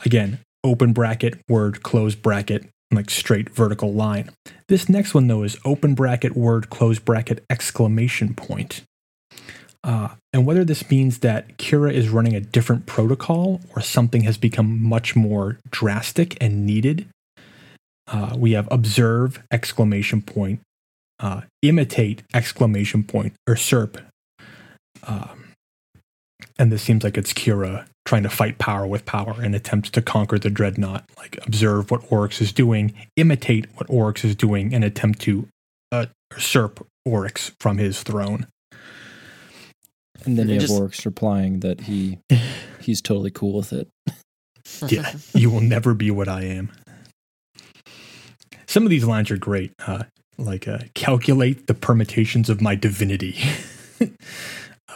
again, 0.04 0.40
open 0.64 0.92
bracket, 0.92 1.40
word, 1.48 1.82
close 1.82 2.14
bracket, 2.14 2.68
like 2.90 3.10
straight 3.10 3.50
vertical 3.50 3.92
line. 3.92 4.30
This 4.68 4.88
next 4.88 5.14
one, 5.14 5.26
though, 5.26 5.42
is 5.42 5.58
open 5.64 5.94
bracket, 5.94 6.36
word, 6.36 6.70
close 6.70 6.98
bracket, 6.98 7.44
exclamation 7.50 8.34
point. 8.34 8.82
Uh, 9.84 10.08
and 10.32 10.44
whether 10.46 10.64
this 10.64 10.90
means 10.90 11.20
that 11.20 11.58
Quria 11.58 11.92
is 11.92 12.08
running 12.08 12.34
a 12.34 12.40
different 12.40 12.86
protocol 12.86 13.60
or 13.74 13.82
something 13.82 14.22
has 14.22 14.36
become 14.36 14.82
much 14.82 15.14
more 15.14 15.58
drastic 15.70 16.36
and 16.40 16.66
needed. 16.66 17.06
Uh, 18.08 18.34
we 18.36 18.52
have 18.52 18.66
observe 18.70 19.42
exclamation 19.50 20.22
point, 20.22 20.60
uh, 21.20 21.42
imitate 21.62 22.22
exclamation 22.34 23.04
point, 23.04 23.34
usurp. 23.48 23.98
And 26.58 26.72
this 26.72 26.82
seems 26.82 27.04
like 27.04 27.18
it's 27.18 27.32
Quria 27.34 27.86
trying 28.06 28.22
to 28.22 28.30
fight 28.30 28.58
power 28.58 28.86
with 28.86 29.04
power 29.04 29.34
and 29.42 29.54
attempt 29.54 29.92
to 29.92 30.00
conquer 30.02 30.38
the 30.38 30.48
dreadnought. 30.50 31.04
Like 31.18 31.38
observe 31.46 31.90
what 31.90 32.10
Oryx 32.10 32.40
is 32.40 32.52
doing, 32.52 32.94
imitate 33.16 33.66
what 33.74 33.88
Oryx 33.90 34.24
is 34.24 34.34
doing, 34.34 34.72
and 34.72 34.82
attempt 34.84 35.20
to 35.22 35.48
uh, 35.92 36.06
usurp 36.34 36.86
Oryx 37.04 37.52
from 37.60 37.76
his 37.78 38.02
throne. 38.02 38.46
and 40.24 40.38
then 40.38 40.48
It 40.48 40.54
you 40.54 40.60
have 40.60 40.60
just- 40.62 40.72
Oryx 40.80 41.04
replying 41.04 41.60
that 41.60 41.82
he 41.82 42.18
he's 42.80 43.02
totally 43.02 43.30
cool 43.30 43.56
with 43.58 43.72
it. 43.72 43.88
Yeah, 44.88 45.12
you 45.34 45.50
will 45.50 45.60
never 45.60 45.94
be 45.94 46.10
what 46.10 46.26
I 46.28 46.42
am. 46.44 46.70
Some 48.66 48.82
of 48.84 48.90
these 48.90 49.04
lines 49.04 49.30
are 49.30 49.36
great. 49.36 49.72
Uh, 49.86 50.04
like 50.38 50.66
uh, 50.68 50.78
calculate 50.94 51.66
the 51.66 51.74
permutations 51.74 52.50
of 52.50 52.60
my 52.60 52.74
divinity. 52.74 53.38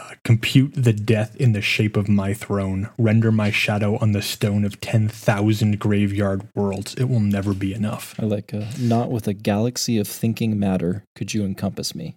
uh, 0.01 0.15
compute 0.25 0.73
the 0.75 0.93
death 0.93 1.37
in 1.37 1.53
the 1.53 1.61
shape 1.61 1.97
of 1.97 2.09
my 2.09 2.33
throne. 2.33 2.89
Render 2.97 3.31
my 3.31 3.51
shadow 3.51 3.99
on 3.99 4.13
the 4.13 4.23
stone 4.23 4.65
of 4.65 4.81
10,000 4.81 5.79
graveyard 5.79 6.49
worlds. 6.55 6.95
It 6.95 7.05
will 7.05 7.21
never 7.21 7.53
be 7.53 7.75
enough. 7.75 8.15
I 8.19 8.25
like 8.25 8.55
uh, 8.55 8.67
not 8.79 9.11
with 9.11 9.29
a 9.29 9.35
galaxy 9.35 9.99
of 9.99 10.09
thinking 10.09 10.59
matter 10.59 11.05
could 11.15 11.35
you 11.35 11.45
encompass 11.45 11.95
me. 11.95 12.15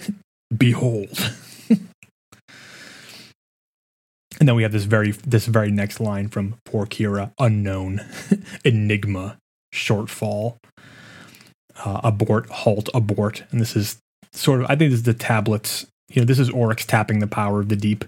Behold. 0.56 1.08
and 1.70 1.88
then 4.38 4.54
we 4.54 4.62
have 4.62 4.72
this 4.72 4.84
very 4.84 5.10
this 5.10 5.46
very 5.46 5.70
next 5.70 6.00
line 6.00 6.28
from 6.28 6.56
poor 6.64 6.86
Quria, 6.86 7.32
unknown, 7.40 8.02
enigma, 8.64 9.38
shortfall, 9.74 10.56
uh, 11.84 12.00
abort, 12.04 12.48
halt, 12.50 12.88
abort. 12.94 13.44
And 13.50 13.60
this 13.60 13.74
is 13.74 13.98
sort 14.32 14.60
of 14.60 14.66
I 14.66 14.76
think 14.76 14.90
this 14.90 15.00
is 15.00 15.04
the 15.04 15.14
tablets. 15.14 15.86
You 16.10 16.22
know, 16.22 16.26
this 16.26 16.38
is 16.38 16.50
Oryx 16.50 16.84
tapping 16.84 17.18
the 17.18 17.26
power 17.26 17.60
of 17.60 17.68
the 17.68 17.76
deep 17.76 18.04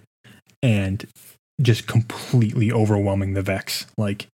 and 0.62 1.06
just 1.60 1.86
completely 1.86 2.70
overwhelming 2.70 3.34
the 3.34 3.42
Vex. 3.42 3.86
Like 3.96 4.28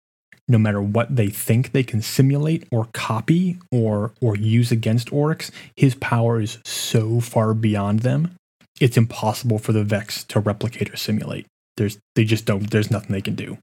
no 0.49 0.59
matter 0.59 0.83
what 0.83 1.15
they 1.15 1.29
think 1.29 1.73
they 1.73 1.83
can 1.83 2.03
simulate 2.03 2.67
or 2.71 2.89
copy 2.93 3.59
or 3.71 4.13
or 4.21 4.37
use 4.37 4.73
against 4.73 5.13
Oryx, 5.13 5.51
his 5.77 5.95
power 5.95 6.41
is 6.41 6.59
so 6.65 7.21
far 7.21 7.55
beyond 7.55 8.01
them. 8.01 8.35
It's 8.81 8.97
impossible 8.97 9.59
for 9.59 9.73
the 9.73 9.85
Vex 9.85 10.25
to 10.25 10.41
replicate 10.41 10.93
or 10.93 10.97
simulate. 10.97 11.47
There's 11.77 11.99
they 12.15 12.25
just 12.25 12.45
don't. 12.45 12.71
There's 12.71 12.91
nothing 12.91 13.13
they 13.13 13.21
can 13.21 13.35
do. 13.35 13.59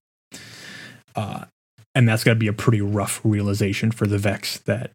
Uh, 1.16 1.46
and 1.94 2.08
that's 2.08 2.24
got 2.24 2.34
to 2.34 2.40
be 2.40 2.48
a 2.48 2.54
pretty 2.54 2.82
rough 2.82 3.20
realization 3.24 3.92
for 3.92 4.08
the 4.08 4.18
Vex. 4.18 4.60
That, 4.60 4.92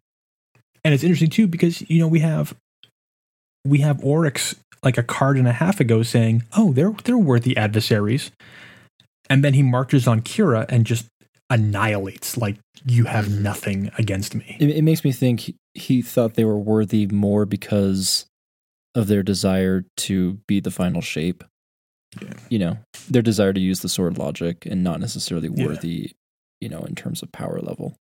and 0.83 0.93
it's 0.93 1.03
interesting 1.03 1.29
too 1.29 1.47
because 1.47 1.87
you 1.89 1.99
know 1.99 2.07
we 2.07 2.19
have 2.19 2.55
we 3.65 3.79
have 3.79 4.03
Oryx 4.03 4.55
like 4.83 4.97
a 4.97 5.03
card 5.03 5.37
and 5.37 5.47
a 5.47 5.51
half 5.53 5.79
ago 5.79 6.03
saying, 6.03 6.43
"Oh, 6.55 6.71
they're 6.73 6.91
they're 7.03 7.17
worthy 7.17 7.57
adversaries," 7.57 8.31
and 9.29 9.43
then 9.43 9.53
he 9.53 9.63
marches 9.63 10.07
on 10.07 10.21
Quria 10.21 10.65
and 10.69 10.85
just 10.85 11.07
annihilates. 11.49 12.37
Like 12.37 12.57
you 12.85 13.05
have 13.05 13.29
nothing 13.29 13.91
against 13.97 14.35
me. 14.35 14.57
It, 14.59 14.69
it 14.69 14.81
makes 14.83 15.03
me 15.03 15.11
think 15.11 15.53
he, 15.73 16.01
thought 16.01 16.35
they 16.35 16.45
were 16.45 16.57
worthy 16.57 17.07
more 17.07 17.45
because 17.45 18.25
of 18.93 19.07
their 19.07 19.23
desire 19.23 19.83
to 19.97 20.39
be 20.47 20.59
the 20.59 20.71
final 20.71 21.01
shape. 21.01 21.43
Yeah. 22.21 22.33
You 22.49 22.59
know, 22.59 22.77
their 23.09 23.21
desire 23.21 23.51
to 23.51 23.59
use 23.59 23.81
the 23.81 23.89
sword 23.89 24.17
logic 24.17 24.65
and 24.65 24.83
not 24.83 24.99
necessarily 25.01 25.49
Yeah. 25.53 25.65
worthy, 25.65 26.11
you 26.61 26.69
know, 26.69 26.79
in 26.83 26.95
terms 26.95 27.21
of 27.21 27.31
power 27.31 27.59
level. 27.61 27.95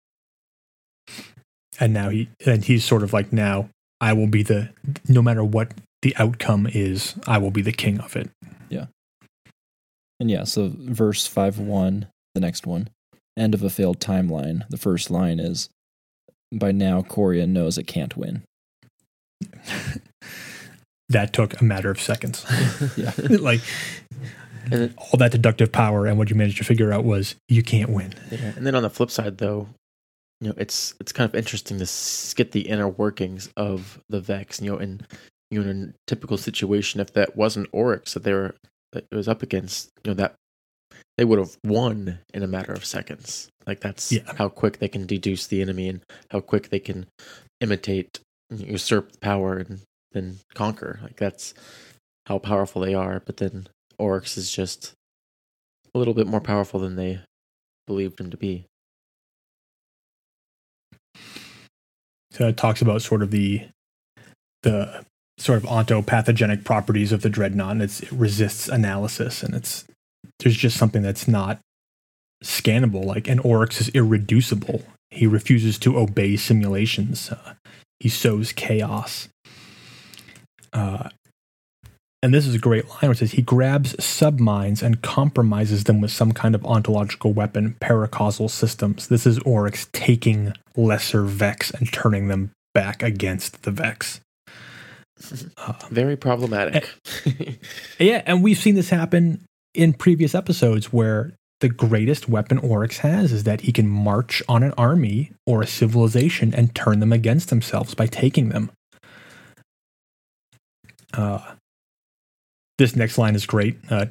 and 1.80 1.92
now 1.92 2.08
he 2.10 2.28
and 2.46 2.64
he's 2.64 2.84
sort 2.84 3.02
of 3.02 3.12
like 3.12 3.32
now 3.32 3.68
I 4.00 4.12
will 4.12 4.26
be 4.26 4.42
the 4.42 4.70
no 5.08 5.22
matter 5.22 5.42
what 5.44 5.72
the 6.02 6.14
outcome 6.16 6.66
is, 6.70 7.14
I 7.26 7.38
will 7.38 7.50
be 7.50 7.62
the 7.62 7.72
king 7.72 7.98
of 8.00 8.16
it. 8.16 8.30
Yeah. 8.68 8.86
And 10.20 10.30
yeah, 10.30 10.44
so 10.44 10.70
verse 10.76 11.26
5 11.26 11.58
1, 11.58 12.06
the 12.34 12.40
next 12.40 12.66
one, 12.66 12.88
end 13.36 13.54
of 13.54 13.62
a 13.62 13.70
failed 13.70 14.00
timeline. 14.00 14.68
The 14.68 14.76
first 14.76 15.10
line 15.10 15.40
is 15.40 15.68
By 16.52 16.72
now, 16.72 17.02
Quria 17.02 17.48
knows 17.48 17.78
it 17.78 17.86
can't 17.86 18.16
win. 18.16 18.42
That 21.10 21.32
took 21.34 21.60
a 21.60 21.64
matter 21.64 21.90
of 21.90 22.00
seconds. 22.00 22.44
Yeah. 22.96 23.12
like 23.18 23.60
And 24.70 24.74
it- 24.84 24.94
all 24.96 25.18
that 25.18 25.32
deductive 25.32 25.70
power 25.70 26.06
and 26.06 26.16
what 26.18 26.30
you 26.30 26.36
managed 26.36 26.58
to 26.58 26.64
figure 26.64 26.92
out 26.92 27.04
was 27.04 27.34
you 27.48 27.62
can't 27.62 27.90
win. 27.90 28.14
Yeah, 28.30 28.52
and 28.56 28.66
then 28.66 28.74
on 28.74 28.82
the 28.82 28.90
flip 28.90 29.10
side, 29.10 29.38
though, 29.38 29.68
you 30.40 30.48
know, 30.48 30.54
it's 30.56 30.94
it's 31.00 31.12
kind 31.12 31.28
of 31.28 31.34
interesting 31.34 31.78
to 31.78 32.34
get 32.34 32.52
the 32.52 32.62
inner 32.68 32.88
workings 32.88 33.48
of 33.56 34.00
the 34.08 34.20
Vex. 34.20 34.60
You 34.60 34.72
know, 34.72 34.78
in 34.78 35.00
you 35.50 35.62
know, 35.62 35.70
in 35.70 35.82
a 35.90 35.92
typical 36.06 36.36
situation, 36.36 37.00
if 37.00 37.12
that 37.14 37.36
wasn't 37.36 37.68
Oryx 37.72 38.14
that 38.14 38.24
they 38.24 38.32
were 38.32 38.54
that 38.92 39.06
it 39.10 39.14
was 39.14 39.28
up 39.28 39.42
against, 39.42 39.90
you 40.04 40.10
know, 40.10 40.14
that 40.14 40.34
they 41.18 41.24
would 41.24 41.38
have 41.38 41.56
won 41.64 42.18
in 42.32 42.42
a 42.42 42.46
matter 42.48 42.72
of 42.72 42.84
seconds. 42.84 43.48
Like 43.66 43.80
that's 43.80 44.12
Yeah. 44.12 44.32
how 44.36 44.48
quick 44.48 44.78
they 44.78 44.88
can 44.88 45.06
deduce 45.06 45.46
the 45.46 45.62
enemy 45.62 45.88
and 45.88 46.00
how 46.30 46.40
quick 46.40 46.70
they 46.70 46.80
can 46.80 47.06
imitate, 47.60 48.20
usurp 48.50 49.20
power, 49.20 49.58
and 49.58 49.80
then 50.12 50.38
conquer. 50.54 51.00
Like 51.02 51.16
that's 51.16 51.54
how 52.26 52.38
powerful 52.38 52.82
they 52.82 52.94
are. 52.94 53.20
But 53.24 53.36
then 53.38 53.68
Oryx 53.98 54.36
is 54.36 54.50
just 54.50 54.92
a 55.94 55.98
little 55.98 56.14
bit 56.14 56.26
more 56.26 56.40
powerful 56.40 56.80
than 56.80 56.96
they 56.96 57.20
believed 57.86 58.20
him 58.20 58.30
to 58.30 58.36
be. 58.36 58.66
So 62.32 62.48
it 62.48 62.56
talks 62.56 62.82
about 62.82 63.02
sort 63.02 63.22
of 63.22 63.30
the 63.30 63.62
the 64.62 65.04
sort 65.38 65.62
of 65.62 65.68
ontopathogenic 65.68 66.64
properties 66.64 67.12
of 67.12 67.22
the 67.22 67.28
dreadnought 67.28 67.72
and 67.72 67.82
it 67.82 68.02
resists 68.10 68.68
analysis 68.68 69.42
and 69.42 69.54
it's 69.54 69.84
there's 70.38 70.56
just 70.56 70.76
something 70.76 71.02
that's 71.02 71.28
not 71.28 71.60
scannable 72.42 73.04
like 73.04 73.28
an 73.28 73.38
oryx 73.40 73.80
is 73.80 73.88
irreducible. 73.90 74.82
He 75.10 75.26
refuses 75.26 75.78
to 75.80 75.98
obey 75.98 76.36
simulations. 76.36 77.30
Uh, 77.30 77.54
he 78.00 78.08
sows 78.08 78.52
chaos. 78.52 79.28
Uh, 80.72 81.08
and 82.24 82.32
this 82.32 82.46
is 82.46 82.54
a 82.54 82.58
great 82.58 82.88
line 82.88 83.00
where 83.02 83.12
it 83.12 83.18
says 83.18 83.32
he 83.32 83.42
grabs 83.42 83.94
submines 84.02 84.82
and 84.82 85.02
compromises 85.02 85.84
them 85.84 86.00
with 86.00 86.10
some 86.10 86.32
kind 86.32 86.54
of 86.54 86.64
ontological 86.64 87.34
weapon 87.34 87.76
paracausal 87.82 88.50
systems 88.50 89.08
this 89.08 89.26
is 89.26 89.38
oryx 89.40 89.88
taking 89.92 90.54
lesser 90.74 91.24
vex 91.24 91.70
and 91.70 91.92
turning 91.92 92.28
them 92.28 92.50
back 92.72 93.02
against 93.02 93.62
the 93.64 93.70
vex 93.70 94.20
uh, 95.58 95.72
Very 95.90 96.16
problematic. 96.16 96.92
yeah, 98.00 98.22
and 98.26 98.42
we've 98.42 98.58
seen 98.58 98.74
this 98.74 98.90
happen 98.90 99.44
in 99.72 99.92
previous 99.92 100.34
episodes 100.34 100.92
where 100.92 101.34
the 101.60 101.68
greatest 101.68 102.28
weapon 102.28 102.58
Oryx 102.58 102.98
has 102.98 103.32
is 103.32 103.44
that 103.44 103.62
he 103.62 103.72
can 103.72 103.88
march 103.88 104.42
on 104.48 104.64
an 104.64 104.72
army 104.76 105.30
or 105.46 105.62
a 105.62 105.66
civilization 105.66 106.52
and 106.52 106.74
turn 106.74 106.98
them 106.98 107.12
against 107.12 107.48
themselves 107.48 107.94
by 107.94 108.06
taking 108.06 108.48
them. 108.48 108.70
Uh, 111.12 111.54
this 112.78 112.96
next 112.96 113.18
line 113.18 113.34
is 113.34 113.46
great. 113.46 113.78
Uh, 113.90 114.06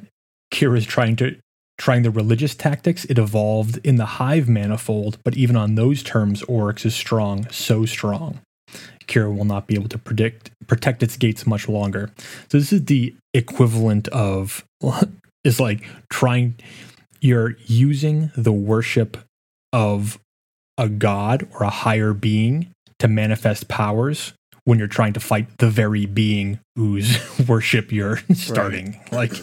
Quria 0.52 0.78
is 0.78 0.86
trying 0.86 1.16
to 1.16 1.36
trying 1.76 2.02
the 2.02 2.10
religious 2.10 2.54
tactics. 2.54 3.04
It 3.06 3.18
evolved 3.18 3.78
in 3.84 3.96
the 3.96 4.06
Hive 4.06 4.48
manifold, 4.48 5.18
but 5.24 5.36
even 5.36 5.56
on 5.56 5.74
those 5.74 6.02
terms, 6.02 6.42
Oryx 6.44 6.84
is 6.84 6.94
strong, 6.94 7.48
so 7.50 7.84
strong. 7.84 8.40
Quria 9.06 9.34
will 9.34 9.44
not 9.44 9.66
be 9.66 9.74
able 9.74 9.88
to 9.88 9.98
predict 9.98 10.50
protect 10.66 11.02
its 11.02 11.16
gates 11.16 11.46
much 11.46 11.68
longer. 11.68 12.10
So 12.48 12.58
this 12.58 12.72
is 12.72 12.84
the 12.86 13.14
equivalent 13.32 14.08
of 14.08 14.64
is 15.44 15.60
like 15.60 15.84
trying 16.10 16.56
you're 17.20 17.56
using 17.66 18.30
the 18.36 18.52
worship 18.52 19.16
of 19.72 20.18
a 20.76 20.88
god 20.88 21.46
or 21.54 21.64
a 21.64 21.70
higher 21.70 22.12
being 22.12 22.70
to 22.98 23.08
manifest 23.08 23.68
powers 23.68 24.32
when 24.64 24.78
you're 24.78 24.88
trying 24.88 25.12
to 25.12 25.20
fight 25.20 25.58
the 25.58 25.68
very 25.68 26.06
being 26.06 26.58
whose 26.76 27.18
worship 27.48 27.92
you're 27.92 28.18
starting 28.34 29.00
like 29.12 29.32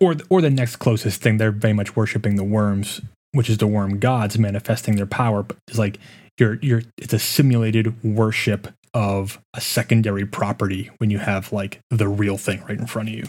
or 0.00 0.16
or 0.28 0.40
the 0.40 0.50
next 0.50 0.76
closest 0.76 1.20
thing 1.20 1.38
they're 1.38 1.52
very 1.52 1.74
much 1.74 1.96
worshiping 1.96 2.36
the 2.36 2.44
worms 2.44 3.00
which 3.32 3.50
is 3.50 3.58
the 3.58 3.66
worm 3.66 3.98
gods 3.98 4.38
manifesting 4.38 4.96
their 4.96 5.06
power 5.06 5.42
but 5.42 5.56
it's 5.68 5.78
like 5.78 5.98
you're 6.38 6.58
you're 6.60 6.82
it's 6.98 7.12
a 7.12 7.18
simulated 7.18 8.02
worship 8.02 8.68
of 8.94 9.40
a 9.52 9.60
secondary 9.60 10.24
property 10.24 10.90
when 10.98 11.10
you 11.10 11.18
have 11.18 11.52
like 11.52 11.80
the 11.90 12.08
real 12.08 12.38
thing 12.38 12.62
right 12.62 12.78
in 12.78 12.86
front 12.86 13.08
of 13.08 13.14
you. 13.14 13.28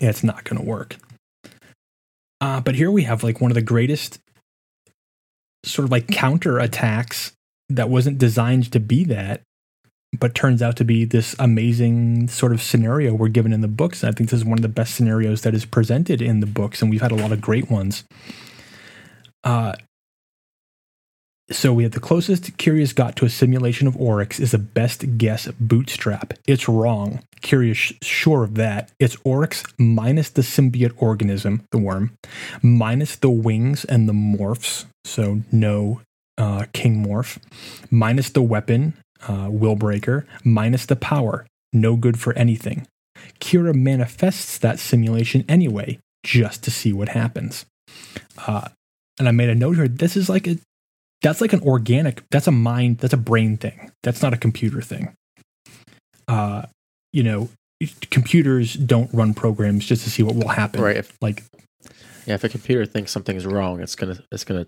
Yeah, 0.00 0.10
it's 0.10 0.24
not 0.24 0.44
going 0.44 0.60
to 0.60 0.66
work. 0.66 0.96
Uh, 2.40 2.60
but 2.60 2.74
here 2.74 2.90
we 2.90 3.04
have 3.04 3.24
like 3.24 3.40
one 3.40 3.50
of 3.50 3.54
the 3.54 3.62
greatest 3.62 4.18
sort 5.64 5.84
of 5.84 5.90
like 5.90 6.08
counter 6.08 6.58
attacks 6.58 7.32
that 7.68 7.88
wasn't 7.88 8.18
designed 8.18 8.72
to 8.72 8.80
be 8.80 9.04
that, 9.04 9.42
but 10.18 10.34
turns 10.34 10.62
out 10.62 10.76
to 10.76 10.84
be 10.84 11.04
this 11.04 11.36
amazing 11.38 12.28
sort 12.28 12.52
of 12.52 12.62
scenario 12.62 13.12
we're 13.12 13.28
given 13.28 13.52
in 13.52 13.60
the 13.60 13.68
books. 13.68 14.02
And 14.02 14.12
I 14.12 14.16
think 14.16 14.30
this 14.30 14.40
is 14.40 14.44
one 14.44 14.58
of 14.58 14.62
the 14.62 14.68
best 14.68 14.94
scenarios 14.94 15.42
that 15.42 15.54
is 15.54 15.64
presented 15.64 16.22
in 16.22 16.40
the 16.40 16.46
books, 16.46 16.80
and 16.80 16.90
we've 16.90 17.02
had 17.02 17.12
a 17.12 17.16
lot 17.16 17.32
of 17.32 17.40
great 17.40 17.70
ones. 17.70 18.04
Uh, 19.44 19.74
so 21.50 21.72
we 21.72 21.82
have 21.82 21.92
the 21.92 22.00
closest 22.00 22.58
Quria's 22.58 22.92
got 22.92 23.16
to 23.16 23.24
a 23.24 23.30
simulation 23.30 23.86
of 23.86 23.96
Oryx 23.96 24.38
is 24.38 24.52
a 24.52 24.58
best 24.58 25.16
guess 25.16 25.48
bootstrap. 25.58 26.34
It's 26.46 26.68
wrong. 26.68 27.20
Quria's 27.40 27.94
sure 28.02 28.44
of 28.44 28.56
that. 28.56 28.92
It's 28.98 29.16
Oryx 29.24 29.64
minus 29.78 30.28
the 30.28 30.42
symbiote 30.42 30.92
organism, 30.98 31.64
the 31.70 31.78
worm, 31.78 32.16
minus 32.60 33.16
the 33.16 33.30
wings 33.30 33.86
and 33.86 34.06
the 34.06 34.12
morphs. 34.12 34.84
So 35.04 35.40
no 35.50 36.02
uh, 36.38 36.64
king 36.72 37.04
morph, 37.04 37.38
minus 37.90 38.30
the 38.30 38.42
weapon, 38.42 38.94
uh, 39.24 39.48
Willbreaker, 39.48 40.24
minus 40.44 40.86
the 40.86 40.96
power. 40.96 41.46
No 41.72 41.96
good 41.96 42.18
for 42.18 42.32
anything. 42.34 42.86
Quria 43.40 43.74
manifests 43.74 44.56
that 44.58 44.78
simulation 44.78 45.44
anyway, 45.48 45.98
just 46.24 46.62
to 46.64 46.70
see 46.70 46.92
what 46.92 47.10
happens. 47.10 47.66
Uh, 48.46 48.68
and 49.18 49.28
I 49.28 49.32
made 49.32 49.48
a 49.48 49.54
note 49.54 49.76
here. 49.76 49.88
This 49.88 50.16
is 50.16 50.28
like 50.28 50.46
a 50.46 50.56
that's 51.20 51.40
like 51.40 51.52
an 51.52 51.60
organic. 51.62 52.22
That's 52.30 52.46
a 52.46 52.52
mind. 52.52 52.98
That's 52.98 53.12
a 53.12 53.18
brain 53.18 53.56
thing. 53.56 53.90
That's 54.04 54.22
not 54.22 54.32
a 54.32 54.36
computer 54.36 54.80
thing. 54.80 55.14
Uh, 56.28 56.66
you 57.12 57.24
know, 57.24 57.48
computers 58.10 58.74
don't 58.74 59.12
run 59.12 59.34
programs 59.34 59.84
just 59.84 60.04
to 60.04 60.10
see 60.10 60.22
what 60.22 60.36
will 60.36 60.48
happen. 60.48 60.80
Right. 60.80 60.96
If, 60.96 61.16
Like 61.20 61.42
yeah, 62.26 62.34
if 62.34 62.44
a 62.44 62.48
computer 62.48 62.86
thinks 62.86 63.10
something's 63.10 63.46
wrong, 63.46 63.80
it's 63.80 63.96
gonna 63.96 64.18
it's 64.30 64.44
gonna 64.44 64.66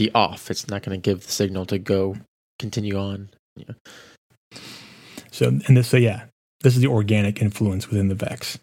be 0.00 0.10
off. 0.14 0.50
It's 0.50 0.68
not 0.68 0.82
gonna 0.82 0.96
give 0.96 1.26
the 1.26 1.32
signal 1.32 1.66
to 1.66 1.78
go 1.78 2.16
continue 2.58 2.96
on. 2.96 3.28
Yeah. 3.56 3.74
So, 5.30 5.48
and 5.48 5.76
this, 5.76 5.88
so 5.88 5.98
yeah, 5.98 6.24
this 6.62 6.74
is 6.74 6.80
the 6.80 6.88
organic 6.88 7.42
influence 7.42 7.88
within 7.88 8.08
the 8.08 8.14
Vex. 8.14 8.58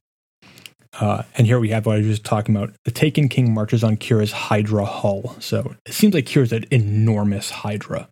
Uh, 0.99 1.23
and 1.37 1.45
here 1.45 1.59
we 1.59 1.69
have 1.69 1.85
what 1.85 1.95
I 1.95 1.97
was 1.99 2.07
just 2.07 2.23
talking 2.23 2.55
about. 2.55 2.73
The 2.85 2.91
Taken 2.91 3.29
King 3.29 3.53
marches 3.53 3.83
on 3.83 3.97
Quria's 3.97 4.31
Hydra 4.31 4.85
hull. 4.85 5.35
So 5.39 5.75
it 5.85 5.93
seems 5.93 6.15
like 6.15 6.25
Quria's 6.25 6.51
an 6.51 6.65
enormous 6.71 7.51
Hydra. 7.51 8.09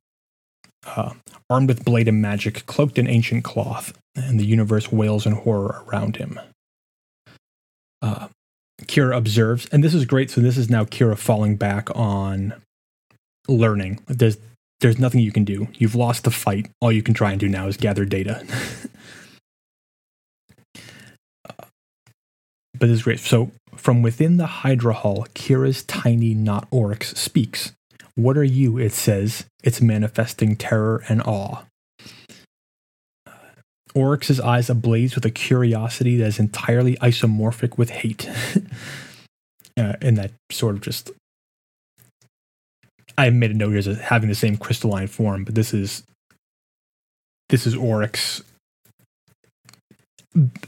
Uh, 0.86 1.14
armed 1.50 1.68
with 1.68 1.84
blade 1.84 2.08
and 2.08 2.22
magic, 2.22 2.68
cloaked 2.68 3.00
in 3.00 3.08
ancient 3.08 3.44
cloth, 3.44 3.98
and 4.16 4.40
the 4.40 4.46
universe 4.46 4.92
wails 4.92 5.26
in 5.26 5.32
horror 5.32 5.84
around 5.88 6.18
him. 6.18 6.40
Uh, 8.04 8.28
Quria 8.84 9.18
observes, 9.18 9.68
and 9.72 9.84
this 9.84 9.96
is 9.96 10.06
great. 10.06 10.30
So 10.30 10.42
this 10.42 10.58
is 10.58 10.70
now 10.70 10.86
Quria 10.86 11.18
falling 11.18 11.56
back 11.56 11.90
on 11.96 12.54
learning. 13.48 14.00
There's 14.08 14.38
there's 14.82 15.00
nothing 15.00 15.22
you 15.22 15.32
can 15.32 15.46
do. 15.46 15.68
You've 15.74 15.96
lost 15.96 16.24
the 16.24 16.32
fight. 16.32 16.70
All 16.82 16.92
you 16.92 17.04
can 17.04 17.14
try 17.14 17.32
and 17.32 17.40
do 17.40 17.48
now 17.48 17.68
is 17.68 17.78
gather 17.78 18.06
data. 18.06 18.46
Uh, 21.48 21.66
but 22.74 22.90
it's 22.90 23.04
great. 23.04 23.20
So, 23.20 23.52
from 23.76 24.02
within 24.02 24.38
the 24.38 24.48
Hydra 24.48 24.94
Hall, 24.96 25.28
Quria's 25.36 25.84
tiny 25.84 26.34
not 26.34 26.68
oryx 26.72 27.16
speaks. 27.16 27.74
What 28.16 28.36
are 28.36 28.44
you? 28.44 28.80
It 28.80 28.94
says. 28.94 29.46
It's 29.64 29.80
manifesting 29.80 30.56
terror 30.56 31.04
and 31.08 31.22
awe. 31.22 31.66
Oryx's 33.94 34.40
eyes 34.40 34.70
ablaze 34.70 35.14
with 35.14 35.26
a 35.26 35.30
curiosity 35.30 36.18
that 36.18 36.26
is 36.26 36.40
entirely 36.40 36.96
isomorphic 36.98 37.78
with 37.78 37.92
hate. 37.92 38.28
uh, 39.78 39.94
and 40.02 40.18
that 40.18 40.32
sort 40.52 40.76
of 40.76 40.82
just 40.82 41.12
I 43.18 43.30
made 43.30 43.52
a 43.52 43.54
note 43.54 43.70
here 43.70 43.80
as 43.80 44.00
having 44.00 44.30
the 44.30 44.36
same 44.36 44.58
crystalline 44.58 45.08
form, 45.08 45.44
but 45.44 45.56
this 45.56 45.74
is 45.74 46.04
this 47.50 47.68
is 47.68 47.76
Oryx. 47.76 48.44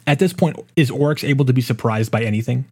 At 0.06 0.20
this 0.20 0.32
point, 0.32 0.58
is 0.76 0.90
Oryx 0.90 1.24
able 1.24 1.46
to 1.46 1.54
be 1.54 1.62
surprised 1.62 2.12
by 2.12 2.24
anything? 2.24 2.66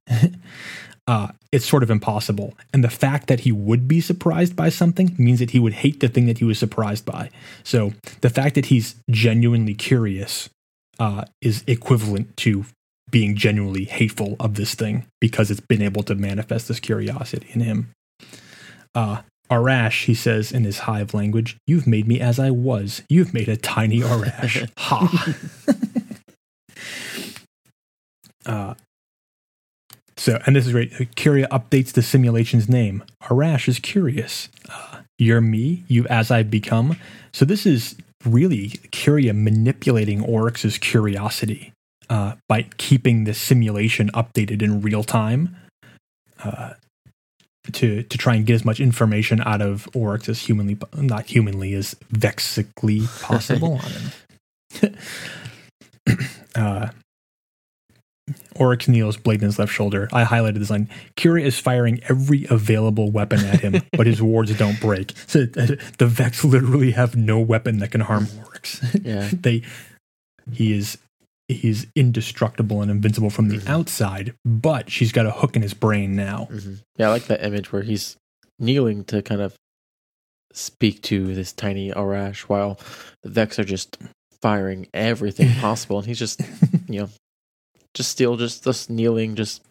uh, 1.07 1.29
it's 1.51 1.65
sort 1.65 1.83
of 1.83 1.91
impossible. 1.91 2.53
And 2.73 2.83
the 2.83 2.89
fact 2.89 3.27
that 3.27 3.41
he 3.41 3.51
would 3.51 3.87
be 3.87 3.99
surprised 3.99 4.55
by 4.55 4.69
something 4.69 5.13
means 5.17 5.39
that 5.39 5.51
he 5.51 5.59
would 5.59 5.73
hate 5.73 5.99
the 5.99 6.07
thing 6.07 6.25
that 6.27 6.37
he 6.37 6.45
was 6.45 6.57
surprised 6.57 7.05
by. 7.05 7.29
So 7.63 7.93
the 8.21 8.29
fact 8.29 8.55
that 8.55 8.67
he's 8.67 8.95
genuinely 9.09 9.73
curious 9.73 10.49
uh, 10.99 11.25
is 11.41 11.63
equivalent 11.67 12.37
to 12.37 12.65
being 13.11 13.35
genuinely 13.35 13.85
hateful 13.85 14.35
of 14.39 14.55
this 14.55 14.73
thing 14.73 15.05
because 15.21 15.51
it's 15.51 15.59
been 15.59 15.81
able 15.81 16.03
to 16.03 16.15
manifest 16.15 16.67
this 16.67 16.79
curiosity 16.79 17.47
in 17.51 17.61
him. 17.61 17.91
Uh, 18.93 19.21
Aurash, 19.49 20.05
he 20.05 20.13
says 20.13 20.51
in 20.51 20.63
his 20.63 20.79
hive 20.79 21.13
language, 21.13 21.57
You've 21.67 21.87
made 21.87 22.07
me 22.07 22.19
as 22.19 22.39
I 22.39 22.51
was. 22.51 23.03
You've 23.09 23.33
made 23.33 23.49
a 23.49 23.57
tiny 23.57 23.99
Aurash. 23.99 24.69
ha. 24.77 25.35
uh, 28.45 28.73
so, 30.17 30.39
and 30.45 30.55
this 30.55 30.65
is 30.65 30.71
great. 30.71 30.91
Quria 31.15 31.47
updates 31.49 31.91
the 31.91 32.01
simulation's 32.01 32.69
name. 32.69 33.03
Aurash 33.23 33.67
is 33.67 33.79
curious. 33.79 34.49
Uh, 34.69 35.01
you're 35.17 35.41
me, 35.41 35.83
you 35.87 36.05
as 36.07 36.31
I've 36.31 36.49
become. 36.49 36.97
So, 37.33 37.45
this 37.45 37.65
is 37.65 37.95
really 38.25 38.69
Quria 38.91 39.33
manipulating 39.35 40.21
Oryx's 40.21 40.77
curiosity 40.77 41.73
uh, 42.09 42.35
by 42.47 42.63
keeping 42.77 43.25
the 43.25 43.33
simulation 43.33 44.09
updated 44.11 44.61
in 44.61 44.81
real 44.81 45.03
time. 45.03 45.55
Uh, 46.43 46.73
to 47.73 48.03
to 48.03 48.17
try 48.17 48.35
and 48.35 48.45
get 48.45 48.55
as 48.55 48.65
much 48.65 48.79
information 48.79 49.41
out 49.41 49.61
of 49.61 49.87
Oryx 49.93 50.29
as 50.29 50.39
humanly 50.39 50.77
not 50.95 51.25
humanly 51.25 51.73
as 51.73 51.95
vexically 52.09 53.01
possible 53.21 53.79
on 53.83 53.91
him. 54.81 54.95
uh, 56.55 56.89
Oryx 58.55 58.87
kneels, 58.87 59.17
blade 59.17 59.41
in 59.41 59.45
his 59.45 59.59
left 59.59 59.71
shoulder. 59.71 60.07
I 60.11 60.23
highlighted 60.23 60.59
this 60.59 60.69
line. 60.69 60.89
Quria 61.17 61.43
is 61.43 61.59
firing 61.59 61.99
every 62.09 62.47
available 62.49 63.11
weapon 63.11 63.43
at 63.45 63.59
him, 63.59 63.81
but 63.91 64.07
his 64.07 64.21
wards 64.21 64.57
don't 64.57 64.79
break. 64.79 65.13
So 65.27 65.41
uh, 65.41 65.75
the 65.97 66.07
Vex 66.07 66.43
literally 66.43 66.91
have 66.91 67.15
no 67.15 67.39
weapon 67.39 67.79
that 67.79 67.91
can 67.91 68.01
harm 68.01 68.27
Oryx. 68.45 68.81
Yeah. 69.03 69.29
they 69.33 69.63
he 70.51 70.73
is 70.73 70.97
he's 71.47 71.87
indestructible 71.95 72.81
and 72.81 72.89
invincible 72.89 73.29
from 73.29 73.49
the 73.49 73.57
Mhm. 73.59 73.67
outside, 73.69 74.33
but 74.43 74.89
she's 74.89 75.11
got 75.11 75.25
a 75.25 75.31
hook 75.31 75.55
in 75.55 75.61
his 75.61 75.73
brain 75.73 76.15
now. 76.15 76.45
hmm 76.45 76.75
Yeah, 76.97 77.07
I 77.07 77.11
like 77.11 77.27
that 77.27 77.43
image 77.45 77.71
where 77.71 77.83
he's 77.83 78.15
kneeling 78.59 79.03
to 79.05 79.21
kind 79.21 79.41
of 79.41 79.55
speak 80.53 81.01
to 81.03 81.33
this 81.35 81.51
tiny 81.51 81.91
Aurash 81.91 82.41
while 82.41 82.79
the 83.23 83.29
Vex 83.29 83.59
are 83.59 83.63
just 83.65 83.97
firing 84.41 84.87
everything 84.93 85.53
possible, 85.61 85.97
and 85.99 86.07
he's 86.07 86.19
just 86.19 86.39
you 86.87 87.01
know 87.01 87.09
just 87.93 88.09
still 88.11 88.37
just 88.37 88.63
just 88.63 88.89
kneeling, 88.89 89.35
just 89.35 89.61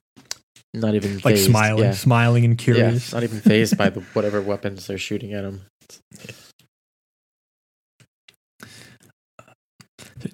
not 0.73 0.95
even 0.95 1.15
like 1.17 1.23
phased. 1.37 1.47
smiling, 1.47 1.85
Yeah. 1.85 1.93
smiling 1.93 2.45
and 2.45 2.53
Yeah, 2.61 2.65
curious. 2.65 3.13
not 3.13 3.23
even 3.23 3.41
phased 3.41 3.77
by 3.77 3.91
the 3.91 4.01
whatever 4.13 4.41
weapons 4.43 4.87
they're 4.87 4.99
shooting 4.99 5.33
at 5.33 5.45
him. 5.45 5.63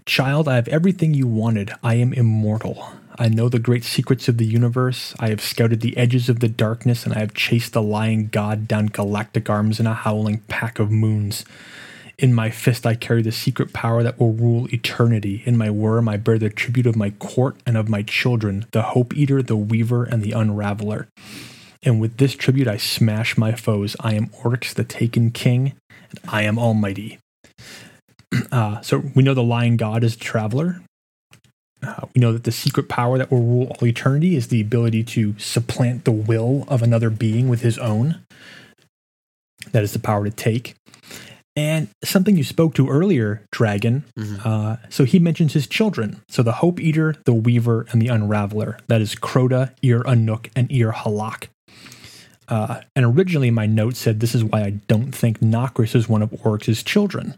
Child, 0.06 0.48
I 0.48 0.56
have 0.56 0.68
everything 0.68 1.14
you 1.14 1.26
wanted. 1.26 1.72
I 1.82 1.94
am 1.94 2.12
immortal. 2.12 2.92
I 3.18 3.28
know 3.28 3.48
the 3.48 3.58
great 3.58 3.84
secrets 3.84 4.28
of 4.28 4.38
the 4.38 4.46
universe. 4.46 5.14
I 5.20 5.28
have 5.28 5.40
scouted 5.40 5.80
the 5.80 5.96
edges 5.96 6.28
of 6.28 6.40
the 6.40 6.48
darkness, 6.48 7.04
and 7.04 7.14
I 7.14 7.18
have 7.18 7.34
chased 7.34 7.72
the 7.72 7.82
lying 7.82 8.28
god 8.28 8.66
down 8.66 8.86
galactic 8.86 9.50
arms 9.50 9.78
in 9.80 9.86
a 9.86 9.94
howling 9.94 10.38
pack 10.48 10.78
of 10.78 10.90
moons. 10.90 11.44
In 12.18 12.34
my 12.34 12.50
fist, 12.50 12.86
I 12.86 12.94
carry 12.94 13.22
the 13.22 13.32
secret 13.32 13.72
power 13.72 14.02
that 14.02 14.18
will 14.18 14.32
rule 14.32 14.72
eternity. 14.72 15.42
In 15.46 15.56
my 15.56 15.70
worm, 15.70 16.08
I 16.08 16.18
bear 16.18 16.38
the 16.38 16.50
tribute 16.50 16.86
of 16.86 16.96
my 16.96 17.10
court 17.10 17.56
and 17.66 17.76
of 17.76 17.88
my 17.88 18.02
children, 18.02 18.66
the 18.72 18.82
Hope 18.82 19.16
Eater, 19.16 19.42
the 19.42 19.56
Weaver, 19.56 20.04
and 20.04 20.22
the 20.22 20.32
Unraveler. 20.32 21.08
And 21.82 22.00
with 22.00 22.18
this 22.18 22.34
tribute, 22.34 22.68
I 22.68 22.76
smash 22.76 23.38
my 23.38 23.52
foes. 23.52 23.96
I 24.00 24.14
am 24.14 24.30
Oryx, 24.44 24.74
the 24.74 24.84
Taken 24.84 25.30
King, 25.30 25.72
and 26.10 26.20
I 26.28 26.42
am 26.42 26.58
Almighty. 26.58 27.18
Uh, 28.52 28.80
so 28.80 29.02
we 29.14 29.22
know 29.22 29.34
the 29.34 29.42
lying 29.42 29.76
god 29.76 30.02
is 30.04 30.14
a 30.14 30.18
traveler. 30.18 30.80
Uh, 31.82 32.06
we 32.14 32.20
know 32.20 32.32
that 32.32 32.44
the 32.44 32.52
secret 32.52 32.88
power 32.88 33.16
that 33.18 33.30
will 33.30 33.42
rule 33.42 33.66
all 33.80 33.86
eternity 33.86 34.36
is 34.36 34.48
the 34.48 34.60
ability 34.60 35.02
to 35.02 35.36
supplant 35.38 36.04
the 36.04 36.12
will 36.12 36.64
of 36.68 36.82
another 36.82 37.10
being 37.10 37.48
with 37.48 37.62
his 37.62 37.78
own. 37.78 38.20
That 39.72 39.82
is 39.82 39.92
the 39.92 39.98
power 39.98 40.24
to 40.24 40.30
take. 40.30 40.74
And 41.56 41.88
something 42.04 42.36
you 42.36 42.44
spoke 42.44 42.74
to 42.74 42.88
earlier, 42.88 43.42
Dragon. 43.52 44.04
Mhm. 44.18 44.44
Uh, 44.44 44.76
so 44.88 45.04
he 45.04 45.18
mentions 45.18 45.52
his 45.52 45.66
children. 45.66 46.20
So 46.28 46.42
the 46.42 46.52
Hope 46.52 46.80
Eater, 46.80 47.16
the 47.24 47.34
Weaver, 47.34 47.86
and 47.90 48.00
the 48.00 48.08
Unraveler. 48.08 48.78
That 48.88 49.00
is 49.00 49.14
Crota, 49.14 49.72
Ir 49.82 50.00
Anuk, 50.04 50.48
and 50.54 50.70
Ir 50.70 50.92
Halak. 50.92 51.48
Uh, 52.48 52.80
and 52.96 53.04
originally, 53.04 53.50
my 53.50 53.66
note 53.66 53.96
said 53.96 54.20
this 54.20 54.34
is 54.34 54.44
why 54.44 54.62
I 54.62 54.70
don't 54.88 55.12
think 55.12 55.40
Nokris 55.40 55.94
is 55.94 56.08
one 56.08 56.22
of 56.22 56.30
Oryx's 56.30 56.82
children. 56.82 57.34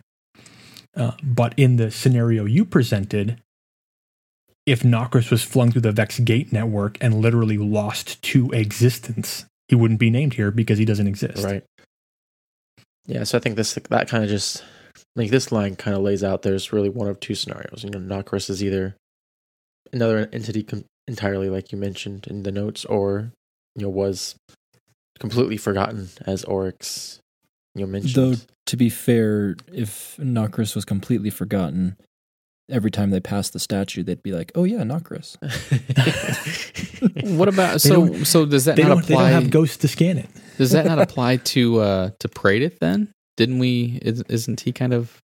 Uh, 0.94 1.12
but 1.22 1.54
in 1.56 1.76
the 1.76 1.90
scenario 1.90 2.44
you 2.44 2.64
presented, 2.64 3.40
if 4.66 4.82
Nokris 4.82 5.30
was 5.30 5.42
flung 5.42 5.72
through 5.72 5.80
the 5.82 5.92
Vex 5.92 6.18
Gate 6.20 6.52
network 6.52 6.98
and 7.00 7.20
literally 7.20 7.58
lost 7.58 8.20
to 8.22 8.50
existence, 8.50 9.46
he 9.68 9.74
wouldn't 9.74 10.00
be 10.00 10.10
named 10.10 10.34
here 10.34 10.50
because 10.50 10.78
he 10.78 10.84
doesn't 10.84 11.06
exist. 11.06 11.42
Right. 11.44 11.64
Yeah, 13.06 13.24
so 13.24 13.38
I 13.38 13.40
think 13.40 13.56
this 13.56 13.74
that 13.74 14.08
kind 14.08 14.22
of 14.22 14.30
just 14.30 14.62
like 15.16 15.30
this 15.30 15.50
line 15.50 15.76
kind 15.76 15.96
of 15.96 16.02
lays 16.02 16.22
out 16.22 16.42
there's 16.42 16.72
really 16.72 16.88
one 16.88 17.08
of 17.08 17.18
two 17.20 17.34
scenarios. 17.34 17.82
You 17.82 17.90
know, 17.90 17.98
Nokris 17.98 18.48
is 18.48 18.62
either 18.62 18.96
another 19.92 20.28
entity 20.32 20.62
com- 20.62 20.84
entirely, 21.08 21.48
like 21.50 21.72
you 21.72 21.78
mentioned 21.78 22.26
in 22.28 22.44
the 22.44 22.52
notes, 22.52 22.84
or 22.84 23.32
you 23.74 23.82
know 23.82 23.88
was 23.88 24.36
completely 25.18 25.56
forgotten 25.56 26.10
as 26.26 26.44
Oryx. 26.44 27.18
You 27.74 27.86
mentioned. 27.86 28.14
Though 28.14 28.34
to 28.66 28.76
be 28.76 28.88
fair, 28.90 29.56
if 29.72 30.16
Nokris 30.18 30.74
was 30.74 30.84
completely 30.84 31.30
forgotten, 31.30 31.96
every 32.70 32.90
time 32.90 33.10
they 33.10 33.20
passed 33.20 33.52
the 33.54 33.58
statue, 33.58 34.02
they'd 34.02 34.22
be 34.22 34.32
like, 34.32 34.52
"Oh 34.54 34.64
yeah, 34.64 34.82
Nokris." 34.82 35.36
What 37.36 37.48
about 37.48 37.80
so? 37.80 38.22
So 38.24 38.46
does 38.46 38.64
that 38.66 38.76
They 38.76 38.82
not 38.82 38.88
don't, 38.88 39.06
they 39.06 39.14
don't 39.14 39.22
apply? 39.24 39.30
have 39.30 39.50
ghosts 39.50 39.76
to 39.78 39.88
scan 39.88 40.18
it. 40.18 40.28
does 40.58 40.70
that 40.70 40.84
not 40.86 40.98
apply 41.06 41.38
to 41.38 41.80
uh 41.80 42.10
to 42.20 42.28
Praedyth 42.28 42.78
then? 42.78 43.08
Didn't 43.36 43.58
we? 43.58 43.98
is- 44.02 44.22
Isn't 44.28 44.60
he 44.60 44.72
kind 44.72 44.92
of 44.92 45.18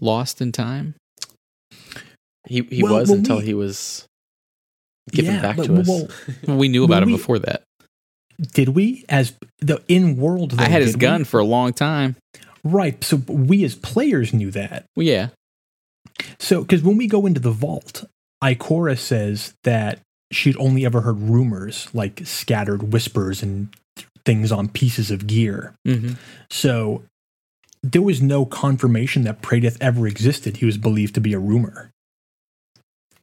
lost 0.00 0.40
in 0.40 0.52
time? 0.52 0.94
he 2.46 2.62
he 2.70 2.82
Well, 2.82 2.94
was 3.00 3.10
until 3.10 3.38
we- 3.38 3.44
he 3.46 3.54
was 3.54 4.06
given 5.10 5.34
Yeah, 5.34 5.42
back 5.42 5.56
but- 5.56 5.66
to 5.66 5.74
us. 5.80 5.88
well, 5.88 6.56
We 6.56 6.68
knew 6.68 6.82
Well, 6.82 6.86
about 6.86 7.02
him 7.02 7.10
we- 7.10 7.16
before 7.16 7.38
that. 7.40 7.62
Did 8.42 8.70
we 8.70 9.04
as 9.08 9.34
the 9.60 9.82
in 9.88 10.16
world? 10.16 10.54
I 10.58 10.68
had 10.68 10.82
his 10.82 10.96
gun 10.96 11.20
we? 11.20 11.24
for 11.24 11.40
a 11.40 11.44
long 11.44 11.72
time. 11.72 12.16
Right. 12.64 13.02
So 13.02 13.16
we 13.28 13.64
as 13.64 13.74
players 13.74 14.32
knew 14.32 14.50
that. 14.50 14.84
Well, 14.96 15.06
yeah. 15.06 15.28
So 16.38 16.62
because 16.62 16.82
when 16.82 16.96
we 16.96 17.06
go 17.06 17.26
into 17.26 17.40
the 17.40 17.50
vault, 17.50 18.04
Ikora 18.42 18.98
says 18.98 19.54
that 19.64 20.00
she'd 20.32 20.56
only 20.56 20.84
ever 20.84 21.00
heard 21.00 21.20
rumors, 21.20 21.88
like 21.94 22.22
scattered 22.24 22.92
whispers 22.92 23.42
and 23.42 23.74
things 24.24 24.52
on 24.52 24.68
pieces 24.68 25.10
of 25.10 25.26
gear. 25.26 25.74
Mm-hmm. 25.86 26.14
So 26.50 27.02
there 27.82 28.02
was 28.02 28.22
no 28.22 28.44
confirmation 28.44 29.22
that 29.24 29.42
Praedyth 29.42 29.76
ever 29.80 30.06
existed. 30.06 30.58
He 30.58 30.66
was 30.66 30.78
believed 30.78 31.14
to 31.14 31.20
be 31.20 31.32
a 31.32 31.38
rumor. 31.38 31.90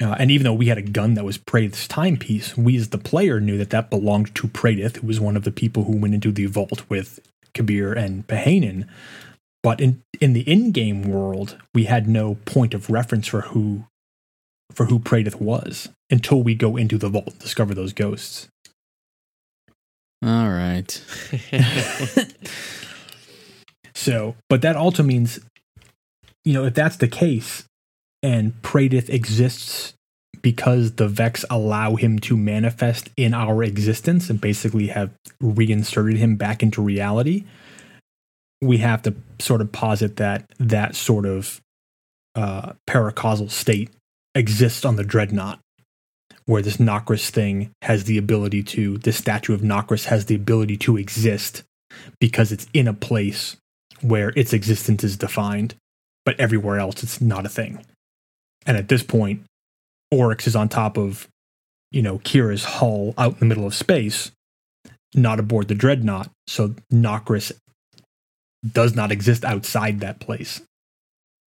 Uh, 0.02 0.16
and 0.18 0.32
even 0.32 0.46
though 0.46 0.54
we 0.54 0.68
had 0.68 0.78
a 0.78 0.84
gun 0.84 1.16
that 1.16 1.26
was 1.26 1.38
Praedyth's 1.38 1.88
timepiece, 1.88 2.56
we 2.56 2.78
as 2.78 2.90
the 2.90 2.98
player 2.98 3.42
knew 3.42 3.58
that 3.58 3.70
that 3.72 3.90
belonged 3.90 4.34
to 4.36 4.48
Praedyth, 4.48 4.98
who 4.98 5.08
was 5.08 5.20
one 5.20 5.36
of 5.36 5.44
the 5.44 5.52
people 5.52 5.84
who 5.84 5.98
went 5.98 6.14
into 6.14 6.32
the 6.32 6.46
vault 6.46 6.90
with 6.90 7.20
Kabir 7.54 7.92
and 7.94 8.26
Pahanin. 8.26 8.88
But 9.62 9.82
in 9.82 10.02
in 10.22 10.32
the 10.34 10.50
in-game 10.50 11.04
world, 11.04 11.58
we 11.74 11.84
had 11.84 12.08
no 12.08 12.36
point 12.46 12.74
of 12.74 12.90
reference 12.90 13.28
for 13.28 13.42
who 13.42 13.86
for 14.72 14.86
who 14.86 15.00
Praedyth 15.00 15.42
was 15.42 15.90
until 16.10 16.42
we 16.42 16.56
go 16.56 16.78
into 16.78 16.98
the 16.98 17.10
vault 17.10 17.28
and 17.28 17.40
discover 17.40 17.74
those 17.74 17.92
ghosts. 17.92 18.48
All 20.24 20.50
right. 20.50 20.92
so, 23.96 24.36
but 24.50 24.62
that 24.62 24.76
also 24.76 25.02
means, 25.02 25.40
you 26.44 26.54
know, 26.54 26.66
if 26.66 26.74
that's 26.74 26.98
the 26.98 27.08
case, 27.08 27.64
and 28.22 28.54
Praedyth 28.62 29.10
exists 29.10 29.94
because 30.42 30.94
the 30.94 31.08
Vex 31.08 31.44
allow 31.50 31.96
him 31.96 32.20
to 32.20 32.38
manifest 32.38 33.10
in 33.18 33.34
our 33.34 33.64
existence 33.64 34.30
and 34.30 34.40
basically 34.40 34.88
have 34.88 35.12
reinserted 35.42 36.18
him 36.18 36.36
back 36.36 36.64
into 36.64 36.82
reality, 36.82 37.46
we 38.62 38.78
have 38.78 39.02
to 39.04 39.16
sort 39.40 39.62
of 39.62 39.72
posit 39.72 40.18
that 40.18 40.46
that 40.60 40.96
sort 40.96 41.26
of 41.26 41.62
uh, 42.36 42.74
paracausal 42.88 43.50
state 43.50 43.90
exists 44.36 44.86
on 44.86 44.96
the 44.96 45.04
dreadnought, 45.04 45.60
where 46.46 46.62
this 46.62 46.78
Nokris 46.78 47.30
thing 47.30 47.72
has 47.82 48.06
the 48.06 48.18
ability 48.18 48.64
to, 48.64 48.98
this 49.00 49.18
statue 49.18 49.54
of 49.54 49.62
Nokris 49.62 50.06
has 50.06 50.26
the 50.26 50.36
ability 50.36 50.78
to 50.78 50.98
exist 50.98 51.64
because 52.20 52.52
it's 52.52 52.68
in 52.74 52.88
a 52.88 52.94
place 52.94 53.58
where 54.02 54.32
its 54.36 54.54
existence 54.54 55.04
is 55.04 55.18
defined, 55.18 55.76
but 56.26 56.40
everywhere 56.40 56.80
else 56.80 57.04
it's 57.04 57.20
not 57.20 57.46
a 57.46 57.50
thing. 57.50 57.84
And 58.66 58.78
at 58.78 58.88
this 58.90 59.04
point, 59.04 59.44
Oryx 60.12 60.48
is 60.48 60.56
on 60.56 60.70
top 60.70 60.98
of, 60.98 61.28
you 61.92 62.02
know, 62.02 62.20
Quria's 62.20 62.64
hull 62.64 63.14
out 63.18 63.34
in 63.34 63.40
the 63.40 63.46
middle 63.46 63.66
of 63.66 63.74
space, 63.74 64.32
not 65.16 65.40
aboard 65.40 65.68
the 65.68 65.76
dreadnought. 65.76 66.30
So 66.48 66.76
Nokris 66.92 67.52
does 68.74 68.96
not 68.96 69.12
exist 69.12 69.46
outside 69.46 70.00
that 70.00 70.20
place. 70.20 70.62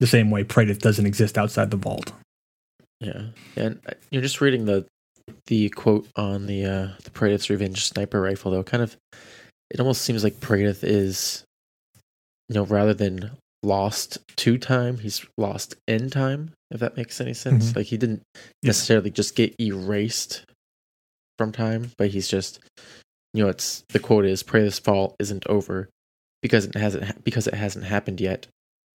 The 0.01 0.07
same 0.07 0.31
way 0.31 0.43
Praedyth 0.43 0.81
doesn't 0.81 1.07
exist 1.07 1.39
outside 1.39 1.71
the 1.71 1.77
vault. 1.77 2.13
Yeah, 3.01 3.27
and 3.57 3.81
uh, 3.87 3.93
you're 4.11 4.23
just 4.23 4.41
reading 4.41 4.65
the 4.65 4.87
the 5.47 5.69
quote 5.71 6.09
on 6.17 6.47
the 6.47 6.65
uh, 6.65 6.89
the 7.05 7.11
Praedyth's 7.11 7.51
Revenge 7.51 7.85
sniper 7.85 8.21
rifle, 8.21 8.51
though. 8.51 8.63
Kind 8.63 8.83
of, 8.83 8.97
it 9.71 9.81
almost 9.81 10.03
seems 10.03 10.25
like 10.25 10.35
Praedyth 10.35 10.83
is, 10.83 11.45
you 12.49 12.55
know, 12.55 12.65
rather 12.65 12.95
than 12.95 13.33
lost 13.63 14.19
to 14.37 14.59
time, 14.59 14.99
he's 14.99 15.25
lost 15.39 15.77
in 15.87 16.11
time. 16.11 16.53
If 16.73 16.81
that 16.81 16.97
makes 16.97 17.21
any 17.21 17.35
sense, 17.35 17.69
mm-hmm. 17.69 17.79
like 17.79 17.87
he 17.87 17.97
didn't 17.97 18.23
necessarily 18.63 19.11
just 19.11 19.37
get 19.37 19.55
erased 19.61 20.45
from 21.39 21.53
time, 21.53 21.93
but 21.99 22.11
he's 22.11 22.29
just, 22.29 22.61
you 23.35 23.43
know, 23.43 23.49
it's 23.49 23.85
the 23.91 23.99
quote 23.99 24.25
is 24.25 24.43
pray 24.43 24.63
this 24.63 24.79
fall 24.79 25.15
isn't 25.19 25.47
over 25.47 25.89
because 26.41 26.65
it 26.65 26.75
hasn't 26.75 27.25
because 27.25 27.47
it 27.47 27.55
hasn't 27.55 27.85
happened 27.85 28.21
yet, 28.21 28.47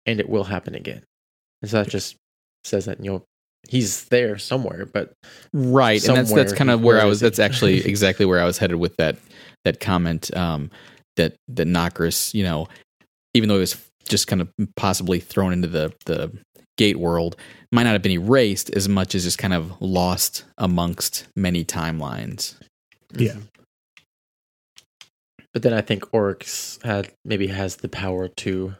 and 0.06 0.20
it 0.20 0.30
will 0.30 0.46
happen 0.46 0.76
again. 0.76 1.04
And 1.62 1.72
so 1.72 1.78
that 1.78 1.90
just 1.90 2.16
says 2.64 2.86
that 2.86 3.04
you 3.04 3.12
know 3.12 3.24
he's 3.70 4.06
there 4.06 4.38
somewhere, 4.38 4.86
but 4.86 5.14
right, 5.54 6.04
and 6.08 6.18
that's 6.18 6.34
that's 6.34 6.54
kind 6.54 6.70
of 6.70 6.82
where, 6.82 7.02
I 7.02 7.06
was. 7.06 7.20
That's 7.20 7.40
actually 7.40 7.86
exactly 7.86 8.26
where 8.26 8.42
I 8.42 8.46
was 8.46 8.58
headed 8.58 8.78
with 8.78 8.96
that 8.98 9.18
that 9.66 9.80
comment. 9.80 10.36
Um, 10.36 10.72
that 11.18 11.36
that 11.50 11.68
Nokris, 11.68 12.34
you 12.34 12.44
know, 12.44 12.68
even 13.34 13.50
though 13.50 13.58
it 13.58 13.60
was 13.60 13.90
just 14.08 14.28
kind 14.28 14.42
of 14.42 14.50
possibly 14.76 15.20
thrown 15.20 15.52
into 15.52 15.68
the 15.68 15.94
the 16.06 16.32
gate 16.78 16.98
world, 16.98 17.36
might 17.72 17.84
not 17.84 17.94
have 17.94 18.02
been 18.02 18.12
erased 18.12 18.70
as 18.76 18.88
much 18.88 19.16
as 19.16 19.24
just 19.24 19.38
kind 19.38 19.54
of 19.54 19.82
lost 19.82 20.46
amongst 20.58 21.28
many 21.36 21.66
timelines. 21.66 22.56
Yeah. 23.14 23.36
But 25.54 25.64
then 25.64 25.74
I 25.74 25.82
think 25.82 26.14
Oryx 26.14 26.80
had 26.84 27.12
maybe 27.26 27.48
has 27.48 27.78
the 27.78 27.90
power 27.90 28.28
to 28.28 28.76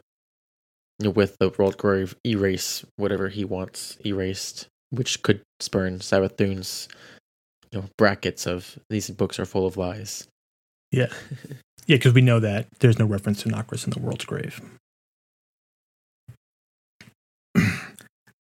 you 0.98 1.04
know, 1.04 1.10
with 1.10 1.36
the 1.38 1.52
world 1.58 1.76
grave 1.76 2.16
erase 2.24 2.84
whatever 2.96 3.28
he 3.28 3.44
wants 3.44 3.98
erased, 4.04 4.68
which 4.90 5.22
could 5.22 5.42
spurn 5.60 5.98
Savathun's 5.98 6.88
you 7.72 7.80
know 7.80 7.88
brackets 7.96 8.46
of 8.46 8.78
these 8.90 9.10
books 9.10 9.38
are 9.38 9.44
full 9.44 9.66
of 9.66 9.76
lies. 9.76 10.26
Yeah. 10.90 11.08
Yeah, 11.86 11.96
because 11.96 12.12
we 12.12 12.20
know 12.20 12.38
that 12.38 12.66
there's 12.80 12.98
no 12.98 13.06
reference 13.06 13.42
to 13.42 13.48
Nokris 13.48 13.84
in 13.84 13.90
the 13.92 13.98
world's 13.98 14.26
grave. 14.26 14.60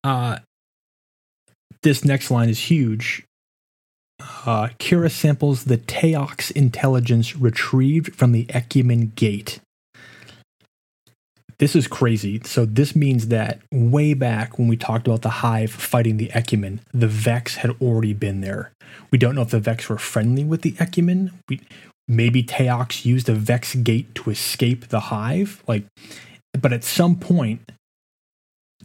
Uh, 0.03 0.39
this 1.83 2.05
next 2.05 2.31
line 2.31 2.49
is 2.49 2.59
huge. 2.59 3.25
Uh, 4.21 4.69
Quria 4.79 5.11
samples 5.11 5.65
the 5.65 5.79
Taox 5.79 6.51
intelligence 6.51 7.37
retrieved 7.37 8.15
from 8.15 8.33
the 8.33 8.45
Ecumene 8.47 9.15
Gate. 9.15 9.61
This 11.59 11.77
is 11.77 11.87
crazy. 11.87 12.41
So 12.45 12.65
this 12.65 12.97
means 12.97 13.29
that 13.29 13.61
way 13.71 14.15
back 14.15 14.59
when 14.59 14.67
we 14.67 14.77
talked 14.77 15.07
about 15.07 15.23
the 15.23 15.29
Hive 15.29 15.71
fighting 15.71 16.17
the 16.17 16.29
Ecumene, 16.29 16.81
the 16.93 17.07
Vex 17.07 17.57
had 17.57 17.71
already 17.83 18.15
been 18.15 18.41
there. 18.41 18.73
We 19.11 19.19
don't 19.19 19.35
know 19.35 19.43
if 19.43 19.51
the 19.51 19.61
Vex 19.61 19.89
were 19.89 19.99
friendly 19.99 20.43
with 20.43 20.63
the 20.63 20.73
Ecumene. 20.73 21.33
We, 21.49 21.61
maybe 22.09 22.43
Taox 22.43 23.05
used 23.05 23.29
a 23.29 23.35
Vex 23.35 23.75
gate 23.75 24.15
to 24.17 24.31
escape 24.31 24.89
the 24.89 25.01
Hive. 25.01 25.63
Like, 25.67 25.85
but 26.59 26.73
at 26.73 26.83
some 26.83 27.17
point, 27.17 27.73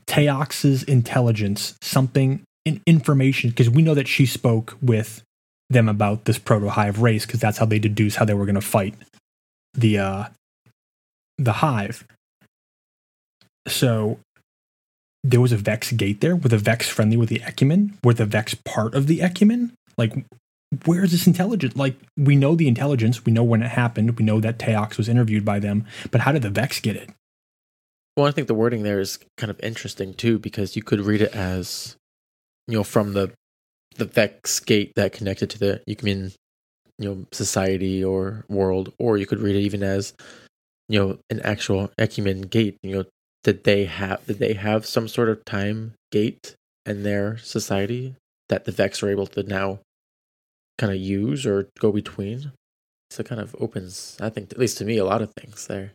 Taox's 0.08 0.84
intelligence, 0.84 1.76
something 1.82 2.44
in 2.64 2.82
information, 2.86 3.50
because 3.50 3.70
we 3.70 3.82
know 3.82 3.94
that 3.94 4.08
she 4.08 4.26
spoke 4.26 4.78
with 4.82 5.22
them 5.70 5.90
about 5.90 6.26
this 6.26 6.38
proto 6.38 6.70
hive 6.70 7.02
race, 7.02 7.26
because 7.26 7.40
that's 7.40 7.58
how 7.58 7.66
they 7.66 7.80
deduce 7.80 8.16
how 8.16 8.26
they 8.26 8.34
were 8.34 8.46
going 8.46 8.56
to 8.56 8.62
fight 8.62 8.96
the 9.74 10.00
uh, 10.00 10.26
the 11.38 11.54
hive. 11.54 12.06
So 13.68 14.20
there 15.24 15.42
was 15.42 15.52
a 15.52 15.58
Vex 15.58 15.92
gate 15.92 16.22
there. 16.22 16.36
Were 16.36 16.50
the 16.50 16.58
Vex 16.58 16.88
friendly 16.88 17.18
with 17.18 17.30
the 17.30 17.40
Ecumene? 17.40 17.94
Were 18.04 18.14
the 18.14 18.28
Vex 18.28 18.54
part 18.54 18.94
of 18.94 19.08
the 19.08 19.20
Ecumene? 19.20 19.72
Like, 19.98 20.14
where's 20.86 21.12
this 21.12 21.26
intelligence? 21.26 21.76
Like, 21.76 21.96
we 22.16 22.36
know 22.36 22.56
the 22.56 22.68
intelligence. 22.68 23.26
We 23.26 23.32
know 23.32 23.44
when 23.44 23.64
it 23.64 23.70
happened. 23.70 24.20
We 24.20 24.26
know 24.26 24.40
that 24.40 24.60
Taox 24.60 24.98
was 24.98 25.10
interviewed 25.10 25.44
by 25.44 25.58
them. 25.58 25.86
But 26.12 26.22
how 26.22 26.32
did 26.32 26.44
the 26.44 26.52
Vex 26.52 26.80
get 26.80 26.96
it? 26.96 27.10
Well, 28.16 28.28
I 28.28 28.32
think 28.32 28.48
the 28.48 28.54
wording 28.54 28.84
there 28.84 29.00
is 29.00 29.20
kind 29.38 29.52
of 29.52 29.60
interesting 29.62 30.14
too, 30.14 30.40
because 30.40 30.76
you 30.76 30.84
could 30.84 31.02
read 31.02 31.22
it 31.22 31.36
as, 31.36 31.98
you 32.68 32.78
know, 32.78 32.84
from 32.84 33.14
the 33.14 33.32
the 33.98 34.06
Vex 34.06 34.60
gate 34.60 34.94
that 34.96 35.14
connected 35.14 35.50
to 35.52 35.60
the 35.60 35.82
Ecumene, 35.88 36.34
you 36.98 37.10
know, 37.10 37.26
society 37.32 38.04
or 38.04 38.46
world, 38.50 38.94
or 39.00 39.18
you 39.18 39.26
could 39.26 39.40
read 39.40 39.56
it 39.56 39.62
even 39.62 39.84
as, 39.84 40.14
you 40.90 41.00
know, 41.00 41.18
an 41.30 41.42
actual 41.42 41.92
Ecumene 42.00 42.50
gate. 42.50 42.78
You 42.84 42.96
know, 42.96 43.06
did 43.44 43.64
they 43.66 43.86
have 43.86 44.26
did 44.26 44.40
they 44.40 44.54
have 44.54 44.86
some 44.86 45.08
sort 45.08 45.30
of 45.30 45.44
time 45.46 45.94
gate 46.12 46.56
in 46.86 47.04
their 47.04 47.38
society 47.38 48.16
that 48.50 48.66
the 48.66 48.72
Vex 48.72 49.04
are 49.04 49.10
able 49.10 49.28
to 49.28 49.44
now 49.44 49.80
kind 50.78 50.94
of 50.94 51.00
use 51.00 51.46
or 51.46 51.68
go 51.80 51.92
between? 51.92 52.54
So 53.12 53.22
it 53.22 53.28
kind 53.28 53.42
of 53.42 53.56
opens, 53.60 54.18
I 54.22 54.30
think, 54.30 54.52
at 54.52 54.60
least 54.60 54.78
to 54.80 54.86
me, 54.86 54.98
a 54.98 55.06
lot 55.06 55.22
of 55.22 55.34
things 55.34 55.68
there. 55.68 55.92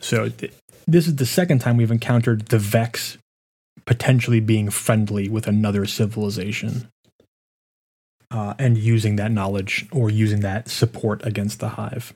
So 0.00 0.28
th- 0.28 0.52
this 0.86 1.06
is 1.06 1.16
the 1.16 1.26
second 1.26 1.60
time 1.60 1.76
we've 1.76 1.90
encountered 1.90 2.46
the 2.46 2.58
Vex 2.58 3.18
potentially 3.84 4.40
being 4.40 4.70
friendly 4.70 5.28
with 5.28 5.46
another 5.46 5.86
civilization 5.86 6.88
uh, 8.30 8.54
and 8.58 8.76
using 8.76 9.16
that 9.16 9.30
knowledge 9.30 9.86
or 9.92 10.10
using 10.10 10.40
that 10.40 10.68
support 10.68 11.24
against 11.24 11.60
the 11.60 11.70
hive. 11.70 12.12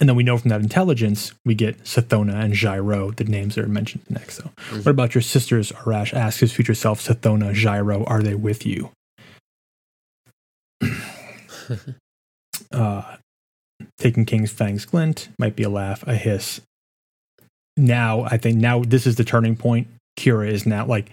And 0.00 0.08
then 0.08 0.16
we 0.16 0.24
know 0.24 0.36
from 0.36 0.50
that 0.50 0.60
intelligence, 0.60 1.32
we 1.44 1.54
get 1.54 1.84
Sathona 1.84 2.34
and 2.34 2.54
Xyor, 2.54 3.14
the 3.14 3.24
names 3.24 3.54
that 3.54 3.64
are 3.64 3.68
mentioned 3.68 4.02
next. 4.10 4.36
So, 4.36 4.42
mm-hmm. 4.42 4.78
what 4.78 4.88
about 4.88 5.14
your 5.14 5.22
sisters? 5.22 5.70
Arash 5.72 6.12
asks 6.12 6.40
his 6.40 6.52
future 6.52 6.74
self, 6.74 7.00
Sathona, 7.00 7.54
Xyor, 7.54 8.04
are 8.06 8.22
they 8.22 8.34
with 8.34 8.66
you? 8.66 8.90
uh, 12.72 13.15
taking 13.98 14.24
King's 14.24 14.52
Fang's 14.52 14.84
glint 14.84 15.28
might 15.38 15.56
be 15.56 15.62
a 15.62 15.68
laugh, 15.68 16.06
a 16.06 16.14
hiss. 16.14 16.60
Now, 17.76 18.22
I 18.22 18.36
think 18.38 18.58
now 18.58 18.82
this 18.82 19.06
is 19.06 19.16
the 19.16 19.24
turning 19.24 19.56
point. 19.56 19.88
Quria 20.18 20.50
is 20.50 20.66
now 20.66 20.86
like 20.86 21.10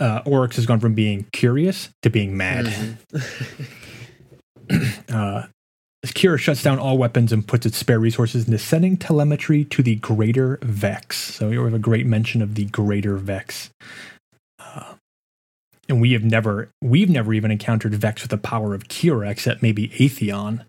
uh, 0.00 0.22
Oryx 0.24 0.56
has 0.56 0.66
gone 0.66 0.80
from 0.80 0.94
being 0.94 1.26
curious 1.32 1.90
to 2.02 2.10
being 2.10 2.36
mad. 2.36 2.66
Mm-hmm. 2.66 3.64
Uh, 5.10 5.46
Quria 6.06 6.38
shuts 6.38 6.62
down 6.62 6.78
all 6.78 6.96
weapons 6.96 7.32
and 7.32 7.46
puts 7.46 7.66
its 7.66 7.76
spare 7.76 7.98
resources 7.98 8.46
into 8.46 8.58
sending 8.58 8.96
telemetry 8.96 9.64
to 9.66 9.82
the 9.82 9.96
Greater 9.96 10.58
Vex. 10.62 11.18
So 11.18 11.50
we 11.50 11.56
have 11.56 11.74
a 11.74 11.78
great 11.78 12.06
mention 12.06 12.40
of 12.40 12.54
the 12.54 12.64
Greater 12.64 13.16
Vex. 13.16 13.70
Uh, 14.58 14.94
and 15.88 16.00
we 16.00 16.12
have 16.12 16.24
never, 16.24 16.70
we've 16.82 17.10
never 17.10 17.34
even 17.34 17.50
encountered 17.50 17.94
Vex 17.94 18.22
with 18.22 18.30
the 18.30 18.38
power 18.38 18.74
of 18.74 18.88
Quria, 18.88 19.30
except 19.30 19.62
maybe 19.62 19.88
Atheon. 19.90 20.64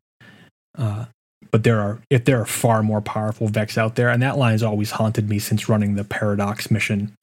Uh, 0.77 1.05
but 1.51 1.63
there 1.63 1.79
are, 1.79 1.99
if 2.09 2.25
there 2.25 2.41
are 2.41 2.45
far 2.45 2.83
more 2.83 3.01
powerful 3.01 3.47
Vex 3.47 3.77
out 3.77 3.95
there, 3.95 4.09
and 4.09 4.21
that 4.21 4.37
line 4.37 4.51
has 4.51 4.63
always 4.63 4.91
haunted 4.91 5.29
me 5.29 5.39
since 5.39 5.69
running 5.69 5.95
the 5.95 6.03
Paradox 6.03 6.69
mission, 6.69 7.13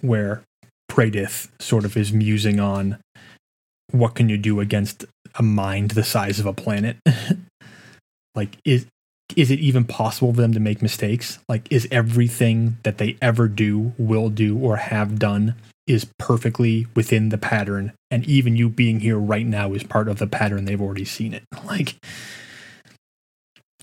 where 0.00 0.42
Praedyth 0.90 1.48
sort 1.60 1.84
of 1.84 1.96
is 1.96 2.12
musing 2.12 2.60
on 2.60 2.98
what 3.92 4.14
can 4.14 4.28
you 4.28 4.36
do 4.36 4.60
against 4.60 5.04
a 5.36 5.42
mind 5.42 5.92
the 5.92 6.04
size 6.04 6.40
of 6.40 6.46
a 6.46 6.52
planet. 6.52 6.96
like 8.34 8.56
is 8.64 8.86
is 9.36 9.50
it 9.50 9.60
even 9.60 9.84
possible 9.84 10.34
for 10.34 10.40
them 10.40 10.52
to 10.54 10.60
make 10.60 10.82
mistakes? 10.82 11.38
Like 11.48 11.70
is 11.70 11.86
everything 11.90 12.78
that 12.82 12.98
they 12.98 13.16
ever 13.22 13.46
do, 13.46 13.92
will 13.96 14.28
do 14.28 14.58
or 14.58 14.76
have 14.76 15.18
done 15.18 15.54
is 15.86 16.06
perfectly 16.18 16.86
within 16.94 17.30
the 17.30 17.38
pattern 17.38 17.92
and 18.10 18.24
even 18.26 18.56
you 18.56 18.68
being 18.68 19.00
here 19.00 19.18
right 19.18 19.46
now 19.46 19.72
is 19.72 19.82
part 19.82 20.08
of 20.08 20.18
the 20.18 20.26
pattern 20.26 20.64
they've 20.64 20.80
already 20.80 21.04
seen 21.04 21.34
it. 21.34 21.44
Like 21.64 21.96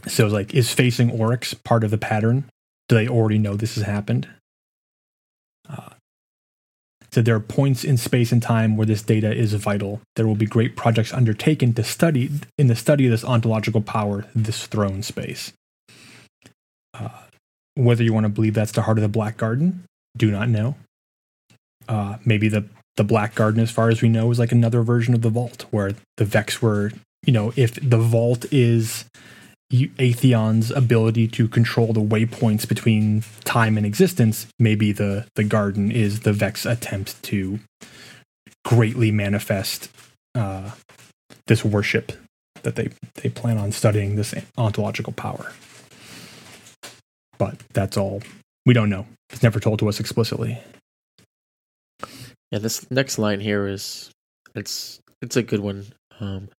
so 0.08 0.28
like 0.28 0.54
is 0.54 0.74
facing 0.74 1.12
Oryx 1.12 1.54
part 1.54 1.84
of 1.84 1.92
the 1.92 1.98
pattern? 1.98 2.46
Do 2.90 2.96
they 2.96 3.08
already 3.08 3.38
know 3.38 3.56
this 3.56 3.76
has 3.76 3.84
happened? 3.84 4.28
Uh, 5.70 5.90
so 7.12 7.22
there 7.22 7.36
are 7.36 7.42
points 7.42 7.84
in 7.84 7.98
space 7.98 8.32
and 8.32 8.42
time 8.42 8.78
where 8.78 8.86
this 8.86 9.02
data 9.02 9.34
is 9.34 9.54
vital. 9.54 10.02
There 10.16 10.28
will 10.28 10.36
be 10.36 10.46
great 10.46 10.76
projects 10.76 11.14
undertaken 11.14 11.74
to 11.74 11.84
study 11.84 12.30
in 12.58 12.68
the 12.68 12.76
study 12.76 13.06
of 13.06 13.12
this 13.12 13.24
ontological 13.24 13.82
power, 13.82 14.26
this 14.36 14.68
throne 14.68 15.04
space. 15.04 15.52
Uh, 16.94 17.10
whether 17.76 18.04
you 18.04 18.14
want 18.14 18.26
to 18.26 18.30
believe 18.30 18.54
that's 18.54 18.72
the 18.72 18.84
heart 18.84 18.98
of 18.98 19.02
the 19.02 19.08
Black 19.08 19.38
Garden, 19.38 19.84
do 20.16 20.32
not 20.32 20.50
know. 20.50 20.76
Uh, 21.88 22.18
maybe 22.26 22.50
the 22.50 22.66
the 22.98 23.04
Black 23.04 23.36
Garden, 23.36 23.62
as 23.62 23.72
far 23.72 23.90
as 23.90 24.02
we 24.02 24.10
know, 24.10 24.32
is 24.32 24.40
like 24.40 24.52
another 24.52 24.82
version 24.82 25.14
of 25.14 25.22
the 25.22 25.30
Vault, 25.30 25.66
where 25.70 25.94
the 26.18 26.26
Vex 26.26 26.62
were, 26.62 26.92
you 27.24 27.32
know, 27.32 27.54
if 27.56 27.76
the 27.76 28.00
Vault 28.00 28.46
is 28.52 29.06
Atheon's 29.72 30.72
ability 30.72 31.28
to 31.28 31.48
control 31.48 31.92
the 31.92 32.02
waypoints 32.02 32.68
between 32.68 33.24
time 33.44 33.78
and 33.78 33.86
existence, 33.86 34.48
maybe 34.60 34.92
the 34.92 35.28
the 35.36 35.44
garden 35.44 35.92
is 35.92 36.22
the 36.22 36.34
Vex 36.34 36.66
attempt 36.66 37.22
to 37.24 37.60
greatly 38.64 39.12
manifest 39.12 39.90
uh, 40.36 40.72
this 41.48 41.66
worship 41.66 42.14
that 42.64 42.76
they 42.76 42.90
they 43.16 43.30
plan 43.30 43.58
on 43.58 43.72
studying 43.72 44.16
this 44.16 44.34
ontological 44.58 45.14
power. 45.14 45.52
But 47.38 47.60
that's 47.74 47.98
all 47.98 48.22
we 48.66 48.74
don't 48.74 48.90
know. 48.90 49.06
It's 49.30 49.44
never 49.44 49.60
told 49.60 49.80
to 49.80 49.90
us 49.90 50.00
explicitly. 50.00 50.60
Yeah, 52.52 52.60
this 52.60 52.90
next 52.90 53.18
line 53.18 53.42
here 53.42 53.68
is 53.68 54.12
it's 54.56 55.02
it's 55.22 55.36
a 55.36 55.44
good 55.44 55.60
one. 55.60 55.88
Um, 56.20 56.50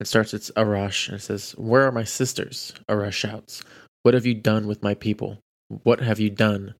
it 0.00 0.06
starts, 0.06 0.34
it's 0.34 0.50
Aurash, 0.52 1.08
and 1.08 1.16
it 1.16 1.22
says, 1.22 1.52
Where 1.52 1.86
are 1.86 1.92
my 1.92 2.04
sisters? 2.04 2.72
Aurash 2.88 3.12
shouts, 3.12 3.62
What 4.02 4.14
have 4.14 4.26
you 4.26 4.34
done 4.34 4.66
with 4.66 4.82
my 4.82 4.94
people? 4.94 5.38
What 5.68 6.00
have 6.00 6.20
you 6.20 6.30
done? 6.30 6.74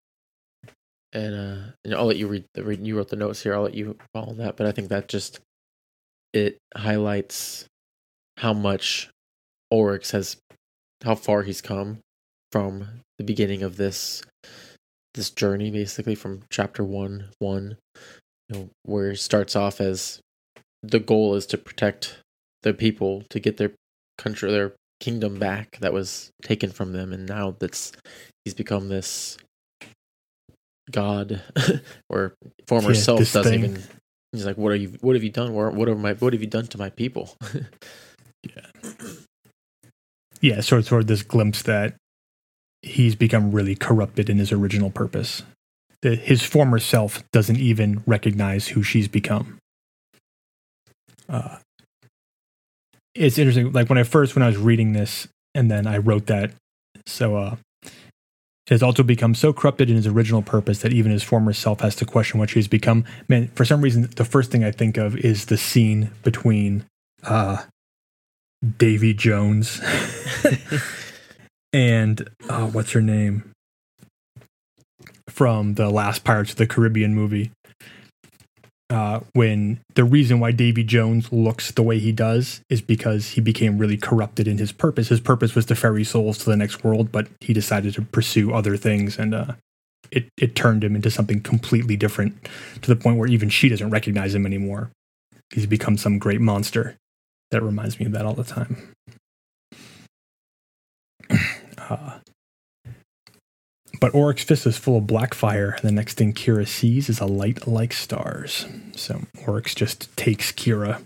And, 1.13 1.35
uh, 1.35 1.71
and 1.85 1.95
I'll 1.95 2.07
let 2.07 2.17
you 2.17 2.27
read, 2.27 2.45
the, 2.55 2.77
you 2.77 2.97
wrote 2.97 3.09
the 3.09 3.17
notes 3.17 3.43
here, 3.43 3.55
I'll 3.55 3.63
let 3.63 3.75
you 3.75 3.97
follow 4.13 4.35
that, 4.35 4.57
but 4.57 4.67
I 4.67 4.73
think 4.73 4.89
that 4.89 5.09
just, 5.09 5.39
it 6.33 6.59
highlights 6.77 7.67
how 8.39 8.53
much 8.53 9.11
Oryx 9.71 10.11
has, 10.11 10.37
how 11.05 11.15
far 11.15 11.43
he's 11.43 11.61
come 11.61 12.01
from 12.51 13.01
the 13.19 13.25
beginning 13.25 13.63
of 13.63 13.77
this, 13.77 14.23
this 15.15 15.31
journey, 15.31 15.71
basically 15.71 16.17
from 16.17 16.43
chapter 16.51 16.83
one, 16.83 17.29
one, 17.39 17.77
you 18.49 18.59
know, 18.59 18.69
where 18.83 19.13
it 19.13 19.19
starts 19.19 19.55
off 19.55 19.81
as 19.81 20.21
the 20.83 20.99
goal 20.99 21.37
is 21.37 21.47
to 21.47 21.57
protect 21.57 22.19
the 22.65 22.75
people 22.75 23.23
to 23.31 23.39
get 23.39 23.59
their 23.59 23.73
country, 24.19 24.51
their 24.51 24.75
kingdom 24.99 25.39
back 25.39 25.79
that 25.81 25.93
was 25.93 26.33
taken 26.43 26.71
from 26.71 26.93
them, 26.93 27.13
and 27.13 27.27
now 27.27 27.55
that's 27.59 27.93
he's 28.45 28.55
become 28.55 28.89
this 28.89 29.39
god 30.91 31.43
or 32.11 32.35
former 32.67 32.93
yeah, 32.93 33.01
self 33.01 33.21
doesn't 33.21 33.45
thing. 33.45 33.65
even. 33.65 33.83
He's 34.33 34.47
like, 34.47 34.59
"What 34.59 34.73
are 34.73 34.77
you? 34.77 34.97
What 35.01 35.15
have 35.15 35.23
you 35.23 35.31
done? 35.31 35.53
What, 35.53 35.75
what 35.75 35.89
are 35.89 35.95
my? 35.95 36.15
What 36.15 36.33
have 36.33 36.43
you 36.43 36.49
done 36.49 36.67
to 36.69 36.79
my 36.79 36.91
people?" 36.91 37.37
yeah, 38.43 38.91
yeah. 40.41 40.61
Sort 40.61 40.81
of, 40.81 40.87
sort 40.89 41.03
of 41.03 41.07
this 41.07 41.23
glimpse 41.23 41.63
that 41.63 41.95
he's 42.83 43.15
become 43.15 43.53
really 43.53 43.77
corrupted 43.77 44.29
in 44.29 44.39
his 44.39 44.51
original 44.51 44.91
purpose. 44.91 45.43
That 46.03 46.19
his 46.19 46.43
former 46.43 46.79
self 46.79 47.23
doesn't 47.31 47.59
even 47.59 48.03
recognize 48.07 48.69
who 48.69 48.83
she's 48.83 49.09
become. 49.09 49.59
Uh, 51.29 51.59
it's 53.15 53.39
interesting. 53.39 53.73
Like 53.73 53.89
when 53.89 53.99
I 53.99 54.03
first 54.03 54.35
when 54.35 54.43
I 54.43 54.49
was 54.49 54.57
reading 54.57 54.93
this, 54.93 55.29
and 55.55 55.71
then 55.71 55.87
I 55.87 55.99
wrote 55.99 56.27
that. 56.27 56.53
So 57.07 57.37
uh, 57.37 57.57
it 58.67 58.71
has 58.71 58.83
also 58.83 59.03
become 59.03 59.35
so 59.35 59.53
corrupted 59.53 59.91
in 59.91 59.97
his 59.97 60.07
original 60.07 60.43
purpose 60.43 60.81
that 60.81 60.93
even 60.93 61.13
his 61.13 61.23
former 61.23 61.53
self 61.53 61.81
has 61.81 61.95
to 61.97 62.07
question 62.07 62.41
what 62.41 62.51
she's 62.51 62.69
become. 62.69 63.05
Man, 63.29 63.49
for 63.49 63.65
some 63.65 63.83
reason, 63.83 64.09
the 64.17 64.25
first 64.25 64.51
thing 64.51 64.65
I 64.65 64.71
think 64.71 64.97
of 64.97 65.17
is 65.17 65.47
the 65.47 65.59
scene 65.59 66.11
between 66.23 66.85
uh, 67.23 67.65
Davy 68.79 69.13
Jones 69.13 69.81
and 71.73 72.29
uh, 72.49 72.67
what's 72.69 72.93
her 72.93 73.03
name 73.03 73.51
from 75.29 75.75
the 75.75 75.91
last 75.91 76.25
Pirates 76.25 76.53
of 76.53 76.57
the 76.57 76.67
Caribbean 76.67 77.15
movie 77.15 77.51
uh, 78.91 79.21
when 79.33 79.81
the 79.95 80.05
reason 80.05 80.41
why 80.41 80.53
Davy 80.53 80.85
Jones 80.85 81.33
looks 81.33 81.71
the 81.71 81.83
way 81.83 81.99
he 81.99 82.13
does 82.13 82.61
is 82.69 82.83
because 82.83 83.31
he 83.31 83.41
became 83.41 83.79
really 83.79 83.97
corrupted 83.97 84.47
in 84.47 84.59
his 84.59 84.73
purpose. 84.73 85.09
His 85.09 85.21
purpose 85.21 85.55
was 85.55 85.67
to 85.67 85.75
ferry 85.75 86.05
souls 86.05 86.39
to 86.39 86.51
the 86.51 86.57
next 86.57 86.85
world, 86.85 87.11
but 87.11 87.29
he 87.41 87.53
decided 87.53 87.95
to 87.95 88.03
pursue 88.03 88.53
other 88.53 88.77
things, 88.77 89.19
and 89.19 89.35
uh, 89.35 89.55
it 90.11 90.29
it 90.37 90.55
turned 90.55 90.85
him 90.85 90.95
into 90.95 91.11
something 91.11 91.41
completely 91.41 91.97
different 91.97 92.49
to 92.83 92.89
the 92.93 93.01
point 93.01 93.19
where 93.19 93.29
even 93.29 93.49
she 93.49 93.69
doesn't 93.69 93.91
recognize 93.91 94.35
him 94.35 94.47
anymore. 94.47 94.91
He's 95.55 95.67
become 95.67 95.97
some 95.97 96.19
great 96.19 96.41
monster. 96.41 96.97
That 97.51 97.63
reminds 97.63 97.99
me 97.99 98.07
of 98.07 98.13
that 98.13 98.27
all 98.27 98.35
the 98.35 98.45
time. 98.45 98.77
Uh, 101.91 102.19
but 104.05 104.15
Oryx 104.15 104.45
Fist 104.45 104.67
is 104.67 104.77
full 104.77 104.99
of 104.99 105.07
black 105.07 105.33
fire. 105.33 105.79
The 105.81 105.91
next 105.91 106.19
thing 106.19 106.35
Quria 106.35 106.69
sees 106.69 107.09
is 107.09 107.21
a 107.21 107.25
light 107.25 107.67
like 107.67 107.95
stars. 107.95 108.67
So 108.95 109.23
Oryx 109.47 109.75
just 109.75 110.15
takes 110.15 110.53
Quria. 110.53 111.01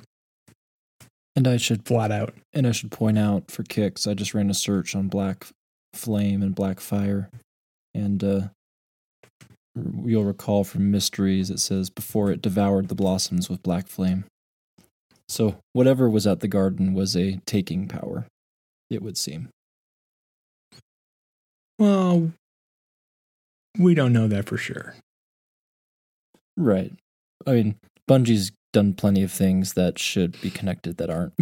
And 1.36 1.46
I 1.46 1.58
should 1.58 1.86
flat 1.86 2.10
out. 2.10 2.34
And 2.52 2.66
I 2.66 2.72
should 2.72 2.90
point 2.90 3.16
out 3.16 3.52
for 3.52 3.62
kicks, 3.62 4.08
I 4.08 4.14
just 4.14 4.34
ran 4.34 4.50
a 4.50 4.54
search 4.54 4.96
on 4.96 5.06
black 5.06 5.46
flame 5.94 6.42
and 6.42 6.56
black 6.56 6.80
fire, 6.80 7.30
and 7.94 8.24
uh, 8.24 8.40
you'll 10.04 10.24
recall 10.24 10.64
from 10.64 10.90
mysteries 10.90 11.50
it 11.50 11.60
says 11.60 11.90
before 11.90 12.32
it 12.32 12.42
devoured 12.42 12.88
the 12.88 12.96
blossoms 12.96 13.48
with 13.48 13.62
black 13.62 13.86
flame. 13.86 14.24
So 15.28 15.58
whatever 15.72 16.10
was 16.10 16.26
at 16.26 16.40
the 16.40 16.48
garden 16.48 16.94
was 16.94 17.16
a 17.16 17.38
taking 17.46 17.86
power, 17.86 18.26
it 18.90 19.02
would 19.02 19.16
seem. 19.16 19.50
Well, 21.78 22.32
we 23.78 23.94
don't 23.94 24.12
know 24.12 24.28
that 24.28 24.46
for 24.46 24.56
sure. 24.56 24.94
Right. 26.56 26.92
I 27.46 27.52
mean, 27.52 27.76
Bungie's 28.08 28.52
done 28.72 28.92
plenty 28.92 29.22
of 29.22 29.32
things 29.32 29.74
that 29.74 29.98
should 29.98 30.38
be 30.40 30.50
connected 30.50 30.98
that 30.98 31.10
aren't. 31.10 31.32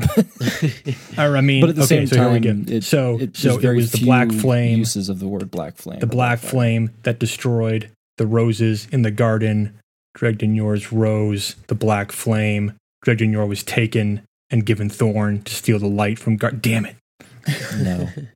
I 1.19 1.41
mean, 1.41 1.61
but 1.61 1.71
at 1.71 1.77
the 1.77 1.83
okay, 1.83 2.07
same 2.07 2.07
so 2.07 2.17
time, 2.17 2.65
it, 2.69 2.85
so 2.85 3.19
it, 3.19 3.37
so 3.37 3.59
it 3.59 3.75
was 3.75 3.93
the 3.93 4.05
black 4.05 4.31
flame 4.31 4.79
uses 4.79 5.09
of 5.09 5.19
the 5.19 5.27
word 5.27 5.51
black 5.51 5.77
flame. 5.77 5.99
The 5.99 6.07
black, 6.07 6.41
black 6.41 6.51
flame 6.51 6.91
that 7.03 7.19
destroyed 7.19 7.91
the 8.19 8.27
roses 8.27 8.87
in 8.93 9.03
the 9.03 9.11
garden. 9.11 9.79
Dredgen 10.17 10.93
rose, 10.93 11.57
the 11.67 11.75
black 11.75 12.13
flame. 12.13 12.75
Dredgen 13.05 13.49
was 13.49 13.63
taken 13.63 14.23
and 14.51 14.65
given 14.65 14.89
Thorn 14.89 15.43
to 15.43 15.55
steal 15.55 15.79
the 15.79 15.87
light 15.87 16.19
from. 16.19 16.37
Gar- 16.37 16.53
Damn 16.53 16.87
it! 16.87 16.97
No, 17.79 18.09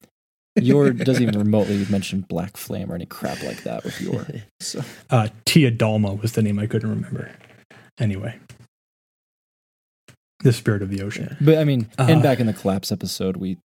Yor 0.57 0.91
doesn't 0.93 1.23
even 1.23 1.39
remotely 1.39 1.85
mention 1.91 2.23
Black 2.23 2.57
Flame 2.57 2.91
or 2.91 2.95
any 2.95 3.07
crap 3.07 3.43
like 3.43 3.63
that 3.65 3.85
with 3.85 4.01
Yor. 4.01 4.27
So. 4.61 4.83
Uh, 5.09 5.29
Tia 5.47 5.73
Dalma 5.73 6.21
was 6.21 6.33
the 6.33 6.43
name 6.43 6.59
I 6.59 6.67
couldn't 6.67 6.91
remember. 6.91 7.33
Anyway, 7.99 8.39
the 10.43 10.53
spirit 10.53 10.83
of 10.83 10.91
the 10.91 11.03
ocean. 11.03 11.37
But 11.41 11.59
I 11.59 11.65
mean, 11.65 11.89
uh, 11.99 12.07
and 12.09 12.23
back 12.23 12.41
in 12.41 12.47
the 12.47 12.53
collapse 12.53 12.93
episode, 12.93 13.37
we, 13.39 13.59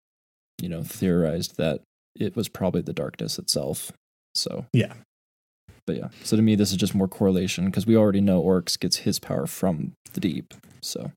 you 0.62 0.70
know, 0.70 0.84
theorized 0.84 1.58
that 1.58 1.82
it 2.16 2.36
was 2.36 2.48
probably 2.48 2.82
the 2.82 2.94
darkness 2.94 3.38
itself. 3.38 3.92
So 4.34 4.66
yeah. 4.74 4.94
But 5.86 5.98
yeah, 5.98 6.08
so 6.24 6.36
to 6.36 6.42
me, 6.42 6.56
this 6.56 6.72
is 6.72 6.78
just 6.78 6.96
more 6.96 7.08
correlation 7.08 7.66
because 7.66 7.86
we 7.86 7.96
already 7.96 8.22
know 8.22 8.40
Oryx 8.40 8.76
gets 8.76 8.98
his 8.98 9.20
power 9.20 9.46
from 9.46 9.92
the 10.14 10.20
deep. 10.20 10.54
So 10.82 11.12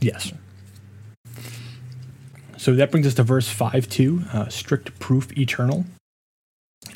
yes. 0.00 0.32
So 2.60 2.74
that 2.74 2.90
brings 2.90 3.06
us 3.06 3.14
to 3.14 3.22
verse 3.22 3.48
5 3.48 3.88
2, 3.88 4.24
uh, 4.34 4.48
strict 4.50 4.98
proof 4.98 5.32
eternal. 5.38 5.86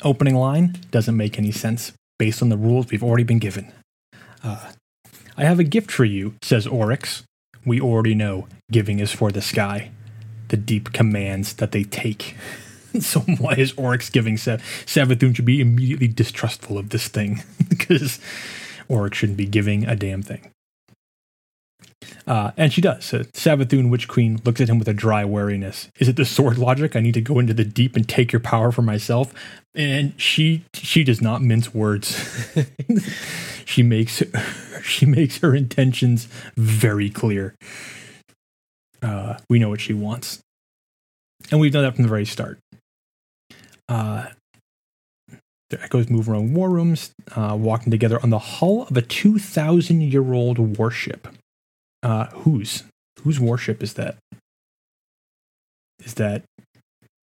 Opening 0.03 0.35
line 0.35 0.75
doesn't 0.91 1.17
make 1.17 1.39
any 1.39 1.51
sense 1.51 1.91
based 2.19 2.43
on 2.43 2.49
the 2.49 2.55
rules 2.55 2.91
we've 2.91 3.01
already 3.01 3.23
been 3.23 3.39
given. 3.39 3.73
Uh, 4.43 4.73
I 5.35 5.43
have 5.43 5.59
a 5.59 5.63
gift 5.63 5.89
for 5.89 6.05
you, 6.05 6.35
says 6.43 6.67
Oryx. 6.67 7.23
We 7.65 7.81
already 7.81 8.13
know 8.13 8.47
giving 8.71 8.99
is 8.99 9.11
for 9.11 9.31
the 9.31 9.41
sky. 9.41 9.89
The 10.49 10.57
deep 10.57 10.93
commands 10.93 11.53
that 11.53 11.71
they 11.71 11.83
take. 11.83 12.37
so 12.99 13.21
why 13.21 13.53
is 13.53 13.73
Oryx 13.75 14.11
giving 14.11 14.37
Sav- 14.37 14.61
Savathun 14.85 15.35
should 15.35 15.45
be 15.45 15.61
immediately 15.61 16.07
distrustful 16.07 16.77
of 16.77 16.89
this 16.89 17.07
thing 17.07 17.43
because 17.69 18.19
Oryx 18.87 19.17
shouldn't 19.17 19.39
be 19.39 19.47
giving 19.47 19.87
a 19.87 19.95
damn 19.95 20.21
thing. 20.21 20.51
Uh, 22.27 22.51
and 22.57 22.73
she 22.73 22.81
does. 22.81 23.13
Uh, 23.13 23.23
Savathun, 23.33 23.89
Witch 23.89 24.07
Queen, 24.07 24.39
looks 24.43 24.61
at 24.61 24.69
him 24.69 24.79
with 24.79 24.87
a 24.87 24.93
dry 24.93 25.23
wariness. 25.23 25.89
Is 25.99 26.07
it 26.07 26.15
the 26.15 26.25
sword 26.25 26.57
logic? 26.57 26.95
I 26.95 26.99
need 26.99 27.13
to 27.13 27.21
go 27.21 27.39
into 27.39 27.53
the 27.53 27.63
deep 27.63 27.95
and 27.95 28.07
take 28.07 28.31
your 28.31 28.39
power 28.39 28.71
for 28.71 28.81
myself. 28.81 29.33
And 29.73 30.19
she 30.19 30.65
she 30.73 31.03
does 31.03 31.21
not 31.21 31.41
mince 31.41 31.73
words. 31.73 32.49
she 33.65 33.83
makes 33.83 34.23
she 34.83 35.05
makes 35.05 35.39
her 35.39 35.55
intentions 35.55 36.27
very 36.55 37.09
clear. 37.09 37.55
Uh, 39.01 39.37
we 39.49 39.59
know 39.59 39.69
what 39.69 39.81
she 39.81 39.93
wants, 39.93 40.39
and 41.51 41.59
we've 41.59 41.71
done 41.71 41.83
that 41.83 41.95
from 41.95 42.03
the 42.03 42.09
very 42.09 42.25
start. 42.25 42.59
Uh, 43.87 44.27
the 45.69 45.81
echoes 45.83 46.09
move 46.09 46.29
around 46.29 46.53
war 46.53 46.69
rooms, 46.69 47.11
uh, 47.35 47.55
walking 47.59 47.91
together 47.91 48.19
on 48.21 48.29
the 48.29 48.39
hull 48.39 48.83
of 48.83 48.95
a 48.95 49.01
2,000 49.01 50.01
year 50.01 50.33
old 50.33 50.77
warship. 50.77 51.27
Uh, 52.05 52.27
whose? 52.27 52.83
Whose 53.23 53.39
warship 53.39 53.81
is 53.81 53.95
that? 53.95 54.17
Is 56.03 56.13
that. 56.13 56.43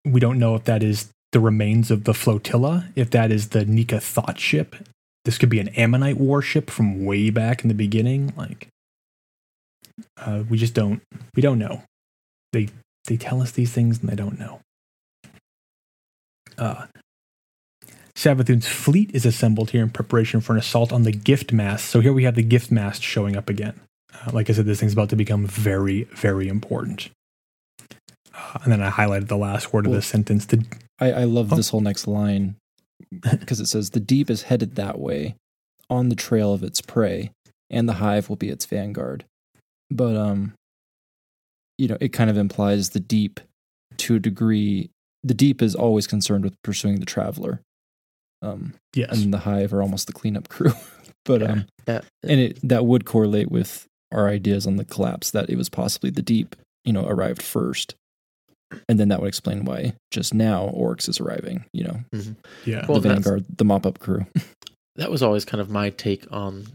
We 0.03 0.19
don't 0.19 0.39
know 0.39 0.55
if 0.55 0.63
that 0.63 0.81
is 0.81 1.11
the 1.33 1.39
remains 1.39 1.91
of 1.91 2.05
the 2.05 2.15
flotilla, 2.15 2.87
if 2.95 3.11
that 3.11 3.31
is 3.31 3.49
the 3.49 3.63
Nika 3.63 3.99
thought 3.99 4.39
ship. 4.39 4.75
This 5.23 5.37
could 5.37 5.49
be 5.49 5.59
an 5.59 5.67
Ammonite 5.69 6.17
warship 6.17 6.71
from 6.71 7.05
way 7.05 7.29
back 7.29 7.61
in 7.61 7.67
the 7.67 7.75
beginning. 7.75 8.33
Like, 8.35 8.69
uh, 10.17 10.45
we 10.49 10.57
just 10.57 10.73
don't. 10.73 11.03
We 11.35 11.43
don't 11.43 11.59
know. 11.59 11.83
They 12.51 12.69
they 13.05 13.17
tell 13.17 13.39
us 13.39 13.51
these 13.51 13.71
things 13.71 13.99
and 13.99 14.09
they 14.09 14.15
don't 14.15 14.39
know. 14.39 14.61
Uh, 16.57 16.87
Savathun's 18.15 18.67
fleet 18.67 19.11
is 19.13 19.27
assembled 19.27 19.69
here 19.69 19.83
in 19.83 19.91
preparation 19.91 20.41
for 20.41 20.53
an 20.53 20.59
assault 20.59 20.91
on 20.91 21.03
the 21.03 21.11
gift 21.11 21.53
mast. 21.53 21.85
So 21.85 21.99
here 21.99 22.13
we 22.13 22.23
have 22.23 22.35
the 22.35 22.41
gift 22.41 22.71
mast 22.71 23.03
showing 23.03 23.35
up 23.35 23.47
again. 23.47 23.79
Uh, 24.13 24.31
like 24.33 24.49
I 24.49 24.53
said, 24.53 24.65
this 24.65 24.79
thing's 24.79 24.93
about 24.93 25.09
to 25.09 25.15
become 25.15 25.45
very, 25.45 26.03
very 26.15 26.47
important. 26.47 27.09
Uh, 28.33 28.59
and 28.63 28.71
then 28.71 28.81
I 28.81 28.89
highlighted 28.89 29.27
the 29.27 29.37
last 29.37 29.73
word 29.73 29.85
Well, 29.87 29.95
of 29.95 30.01
the 30.01 30.07
sentence. 30.07 30.45
The, 30.45 30.65
I, 30.99 31.11
I 31.11 31.23
love 31.25 31.51
Oh. 31.51 31.55
this 31.55 31.69
whole 31.69 31.81
next 31.81 32.07
line 32.07 32.55
because 33.21 33.59
it 33.59 33.67
says 33.67 33.89
the 33.91 33.99
deep 33.99 34.29
is 34.29 34.43
headed 34.43 34.75
that 34.75 34.99
way 34.99 35.35
on 35.89 36.09
the 36.09 36.15
trail 36.15 36.53
of 36.53 36.63
its 36.63 36.81
prey 36.81 37.31
and 37.69 37.87
the 37.89 37.93
hive 37.93 38.29
will 38.29 38.35
be 38.37 38.49
its 38.49 38.65
vanguard 38.65 39.25
but 39.89 40.15
um 40.15 40.53
you 41.77 41.87
know 41.87 41.97
it 41.99 42.09
kind 42.13 42.29
of 42.29 42.37
implies 42.37 42.91
the 42.91 42.99
deep 42.99 43.39
to 43.97 44.15
a 44.15 44.19
degree 44.19 44.89
the 45.23 45.33
deep 45.33 45.61
is 45.61 45.75
always 45.75 46.07
concerned 46.07 46.43
with 46.45 46.53
pursuing 46.63 46.99
the 47.01 47.05
traveler 47.05 47.59
um 48.41 48.73
yes. 48.95 49.21
and 49.21 49.33
the 49.33 49.39
hive 49.39 49.73
are 49.73 49.81
almost 49.81 50.07
the 50.07 50.13
cleanup 50.13 50.47
crew 50.47 50.71
but 51.25 51.41
um 51.43 51.65
Yeah. 51.87 52.01
and 52.23 52.39
it 52.39 52.59
that 52.63 52.85
would 52.85 53.03
correlate 53.05 53.51
with 53.51 53.85
our 54.11 54.27
ideas 54.27 54.67
on 54.67 54.75
the 54.77 54.85
collapse 54.85 55.31
that 55.31 55.49
it 55.49 55.55
was 55.57 55.69
possibly 55.69 56.09
the 56.09 56.21
deep 56.21 56.55
you 56.85 56.93
know 56.93 57.05
arrived 57.05 57.41
first. 57.41 57.95
And 58.87 58.97
then 58.97 59.09
that 59.09 59.19
would 59.19 59.27
explain 59.27 59.65
why 59.65 59.95
just 60.11 60.33
now 60.33 60.67
Oryx 60.67 61.09
is 61.09 61.19
arriving 61.19 61.65
you 61.73 61.83
know. 61.83 61.99
Mm-hmm. 62.13 62.33
Yeah. 62.69 62.85
Well, 62.87 62.99
the 62.99 63.09
that's- 63.09 63.25
vanguard 63.25 63.45
the 63.57 63.65
mop-up 63.65 63.99
crew. 63.99 64.25
That 64.97 65.09
was 65.09 65.23
always 65.23 65.45
kind 65.45 65.61
of 65.61 65.69
my 65.69 65.89
take 65.89 66.27
on 66.31 66.67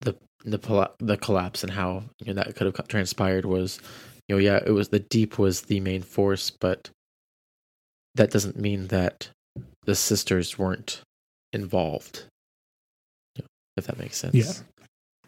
the 0.00 0.16
the 0.44 0.90
the 0.98 1.16
collapse 1.16 1.62
and 1.62 1.72
how 1.72 2.02
you 2.18 2.26
know 2.26 2.42
that 2.42 2.56
could 2.56 2.66
have 2.66 2.88
transpired 2.88 3.44
was 3.44 3.80
you 4.28 4.34
know 4.34 4.40
yeah 4.40 4.58
it 4.66 4.72
was 4.72 4.88
the 4.88 4.98
deep 4.98 5.38
was 5.38 5.62
the 5.62 5.78
main 5.78 6.02
force 6.02 6.50
but 6.50 6.90
that 8.16 8.32
doesn't 8.32 8.58
mean 8.58 8.88
that 8.88 9.30
the 9.84 9.94
sisters 9.94 10.58
weren't 10.58 11.02
involved 11.52 12.24
if 13.76 13.86
that 13.86 13.98
makes 13.98 14.16
sense. 14.18 14.34
Yeah. 14.34 14.52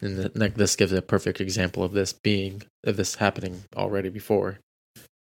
And 0.01 0.17
the, 0.17 0.31
like 0.35 0.55
this 0.55 0.75
gives 0.75 0.91
a 0.91 1.01
perfect 1.01 1.39
example 1.39 1.83
of 1.83 1.93
this 1.93 2.13
being 2.13 2.63
of 2.85 2.97
this 2.97 3.15
happening 3.15 3.63
already 3.75 4.09
before 4.09 4.59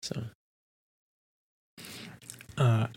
so 0.01 0.24
Uh, 2.57 2.88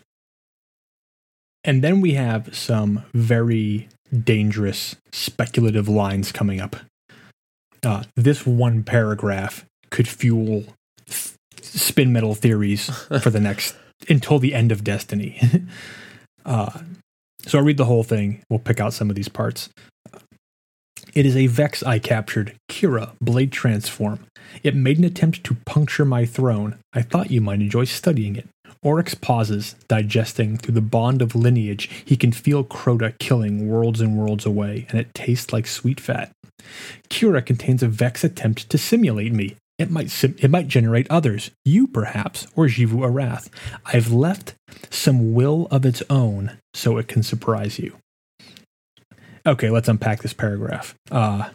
and 1.65 1.83
then 1.83 2.01
we 2.01 2.15
have 2.15 2.55
some 2.55 3.05
very 3.15 3.89
dangerous 4.13 4.97
speculative 5.13 5.89
lines 5.89 6.33
coming 6.33 6.61
up. 6.61 6.77
Uh, 7.85 8.03
this 8.17 8.45
one 8.45 8.83
paragraph 8.83 9.65
could 9.91 10.09
fuel 10.09 10.65
f- 11.09 11.37
spin 11.61 12.13
metal 12.13 12.35
theories 12.35 12.91
for 13.23 13.31
the 13.31 13.41
next 13.41 13.77
until 14.09 14.39
the 14.39 14.55
end 14.55 14.73
of 14.73 14.83
Destiny. 14.83 15.41
uh, 16.45 16.81
so 17.47 17.59
I'll 17.59 17.65
read 17.65 17.77
the 17.77 17.85
whole 17.85 18.05
thing. 18.05 18.43
We'll 18.51 18.59
pick 18.59 18.81
out 18.81 18.93
some 18.93 19.09
of 19.11 19.17
these 19.17 19.29
parts. 19.29 19.69
It 21.15 21.27
is 21.27 21.37
a 21.37 21.47
Vex 21.47 21.83
I 21.83 21.99
captured, 21.99 22.55
Quria, 22.71 23.11
Blade 23.21 23.53
Transform. 23.53 24.21
It 24.63 24.75
made 24.75 24.97
an 24.97 25.05
attempt 25.05 25.45
to 25.45 25.57
puncture 25.67 26.07
my 26.07 26.25
throne. 26.25 26.79
I 26.95 27.03
thought 27.03 27.31
you 27.31 27.43
might 27.43 27.61
enjoy 27.61 27.85
studying 27.85 28.35
it. 28.35 28.49
Oryx 28.83 29.15
pauses, 29.15 29.77
digesting 29.89 30.57
through 30.57 30.73
the 30.73 30.81
bond 30.81 31.21
of 31.21 31.35
lineage. 31.35 31.91
He 32.05 32.17
can 32.17 32.33
feel 32.33 32.65
Crota 32.65 33.17
killing 33.19 33.69
worlds 33.69 34.01
and 34.01 34.17
worlds 34.17 34.47
away, 34.47 34.87
and 34.89 34.99
it 34.99 35.13
tastes 35.13 35.53
like 35.53 35.67
sweet 35.67 36.01
fat. 36.01 36.33
Quria 37.11 37.45
contains 37.45 37.83
a 37.83 37.89
Vex 37.89 38.25
attempt 38.25 38.71
to 38.71 38.79
simulate 38.79 39.35
me. 39.35 39.57
It 39.79 39.91
might 39.91 40.11
sim- 40.11 40.37
it 40.39 40.51
might 40.51 40.69
generate 40.69 41.11
others, 41.11 41.51
you 41.65 41.87
perhaps, 41.89 42.47
or 42.57 42.69
Xivu 42.69 43.01
Arath. 43.01 43.51
I've 43.85 44.13
left 44.13 44.55
some 44.89 45.35
will 45.35 45.69
of 45.71 45.85
its 45.85 46.03
own 46.09 46.59
so 46.73 46.97
it 46.97 47.09
can 47.09 47.23
surprise 47.23 47.79
you. 47.79 47.97
Okay, 49.47 49.71
let's 49.71 49.89
unpack 49.89 50.23
this 50.23 50.33
paragraph. 50.33 50.95
Uh, 51.11 51.51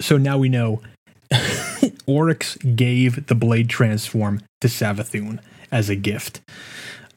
so 0.00 0.18
now 0.18 0.38
we 0.38 0.48
know 0.48 0.82
Oryx 2.06 2.56
gave 2.56 3.26
the 3.26 3.34
blade 3.34 3.68
transform 3.68 4.42
to 4.60 4.68
Savathun 4.68 5.40
as 5.70 5.88
a 5.88 5.96
gift. 5.96 6.40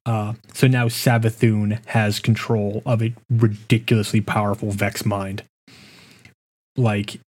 Uh, 0.05 0.33
so 0.53 0.67
now 0.67 0.87
Savathun 0.87 1.85
has 1.87 2.19
control 2.19 2.81
of 2.85 3.03
a 3.03 3.13
ridiculously 3.29 4.21
powerful 4.21 4.71
Vex 4.71 5.05
mind. 5.05 5.43
Like, 6.77 7.19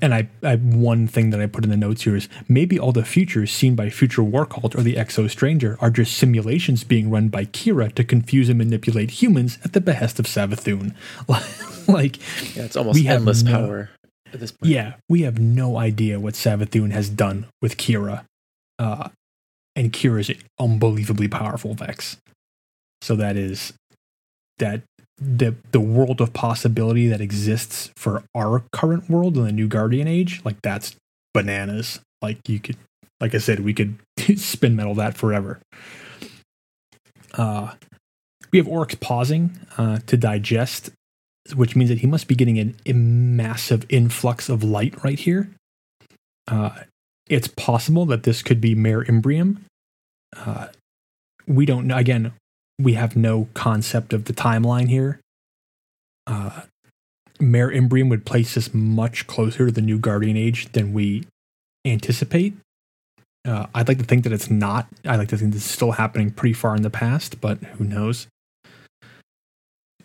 and 0.00 0.14
I, 0.14 0.28
I 0.42 0.56
one 0.56 1.06
thing 1.06 1.30
that 1.30 1.40
I 1.40 1.46
put 1.46 1.64
in 1.64 1.70
the 1.70 1.76
notes 1.76 2.02
here 2.02 2.16
is 2.16 2.28
maybe 2.48 2.78
all 2.78 2.92
the 2.92 3.04
futures 3.04 3.50
seen 3.50 3.74
by 3.74 3.88
future 3.88 4.22
War 4.22 4.44
Cult 4.44 4.74
or 4.74 4.82
the 4.82 4.94
Exo 4.94 5.28
Stranger 5.30 5.78
are 5.80 5.90
just 5.90 6.16
simulations 6.16 6.84
being 6.84 7.10
run 7.10 7.28
by 7.28 7.46
Quria 7.46 7.94
to 7.94 8.04
confuse 8.04 8.48
and 8.48 8.58
manipulate 8.58 9.10
humans 9.10 9.58
at 9.64 9.72
the 9.72 9.80
behest 9.80 10.18
of 10.18 10.26
Savathun. 10.26 10.94
like, 11.88 12.18
yeah 12.56 12.64
it's 12.64 12.76
almost 12.76 12.96
We 12.96 13.04
have 13.04 13.18
endless 13.18 13.42
no- 13.42 13.52
power 13.52 13.90
at 14.32 14.40
this 14.40 14.52
point 14.52 14.72
yeah, 14.72 14.94
we 15.08 15.22
have 15.22 15.38
no 15.38 15.76
idea 15.78 16.20
what 16.20 16.34
Savathun 16.34 16.90
has 16.92 17.08
done 17.08 17.46
with 17.62 17.76
Quria. 17.76 18.24
Uh, 18.78 19.08
and 19.74 19.92
Quria 19.92 20.20
is 20.20 20.44
unbelievably 20.58 21.28
powerful 21.28 21.74
Vex. 21.74 22.16
So 23.02 23.16
that 23.16 23.36
is 23.36 23.72
that 24.58 24.82
the 25.18 25.54
the 25.72 25.80
world 25.80 26.20
of 26.20 26.32
possibility 26.32 27.08
that 27.08 27.20
exists 27.20 27.90
for 27.96 28.24
our 28.34 28.64
current 28.72 29.08
world 29.08 29.36
in 29.36 29.44
the 29.44 29.52
new 29.52 29.68
Guardian 29.68 30.08
Age, 30.08 30.42
like 30.44 30.60
that's 30.62 30.96
bananas. 31.32 32.00
Like 32.22 32.48
you 32.48 32.60
could 32.60 32.76
like 33.20 33.34
I 33.34 33.38
said, 33.38 33.60
we 33.60 33.72
could 33.72 33.96
spin 34.36 34.76
metal 34.76 34.94
that 34.94 35.16
forever. 35.16 35.60
Uh 37.34 37.74
we 38.52 38.58
have 38.58 38.68
Oryx 38.68 38.94
pausing 38.94 39.58
uh, 39.76 39.98
to 40.06 40.16
digest 40.16 40.90
which 41.54 41.76
means 41.76 41.90
that 41.90 41.98
he 41.98 42.06
must 42.06 42.28
be 42.28 42.34
getting 42.34 42.58
an, 42.58 42.76
a 42.86 42.92
massive 42.92 43.86
influx 43.88 44.48
of 44.48 44.64
light 44.64 45.02
right 45.04 45.18
here. 45.18 45.50
Uh, 46.48 46.70
it's 47.28 47.48
possible 47.48 48.06
that 48.06 48.22
this 48.22 48.42
could 48.42 48.60
be 48.60 48.74
Mare 48.74 49.04
Imbrium. 49.04 49.58
Uh, 50.36 50.68
we 51.46 51.66
don't 51.66 51.86
know. 51.86 51.96
Again, 51.96 52.32
we 52.78 52.94
have 52.94 53.16
no 53.16 53.48
concept 53.54 54.12
of 54.12 54.24
the 54.24 54.32
timeline 54.32 54.88
here. 54.88 55.20
Uh, 56.26 56.62
Mare 57.40 57.70
Imbrium 57.70 58.08
would 58.10 58.24
place 58.24 58.56
us 58.56 58.72
much 58.72 59.26
closer 59.26 59.66
to 59.66 59.72
the 59.72 59.82
new 59.82 59.98
Guardian 59.98 60.36
Age 60.36 60.72
than 60.72 60.92
we 60.92 61.24
anticipate. 61.84 62.54
Uh, 63.46 63.66
I'd 63.74 63.88
like 63.88 63.98
to 63.98 64.04
think 64.04 64.24
that 64.24 64.32
it's 64.32 64.50
not. 64.50 64.88
I 65.04 65.16
like 65.16 65.28
to 65.28 65.36
think 65.36 65.52
this 65.52 65.64
is 65.64 65.70
still 65.70 65.92
happening 65.92 66.30
pretty 66.30 66.52
far 66.52 66.74
in 66.74 66.82
the 66.82 66.90
past, 66.90 67.40
but 67.40 67.58
who 67.58 67.84
knows? 67.84 68.26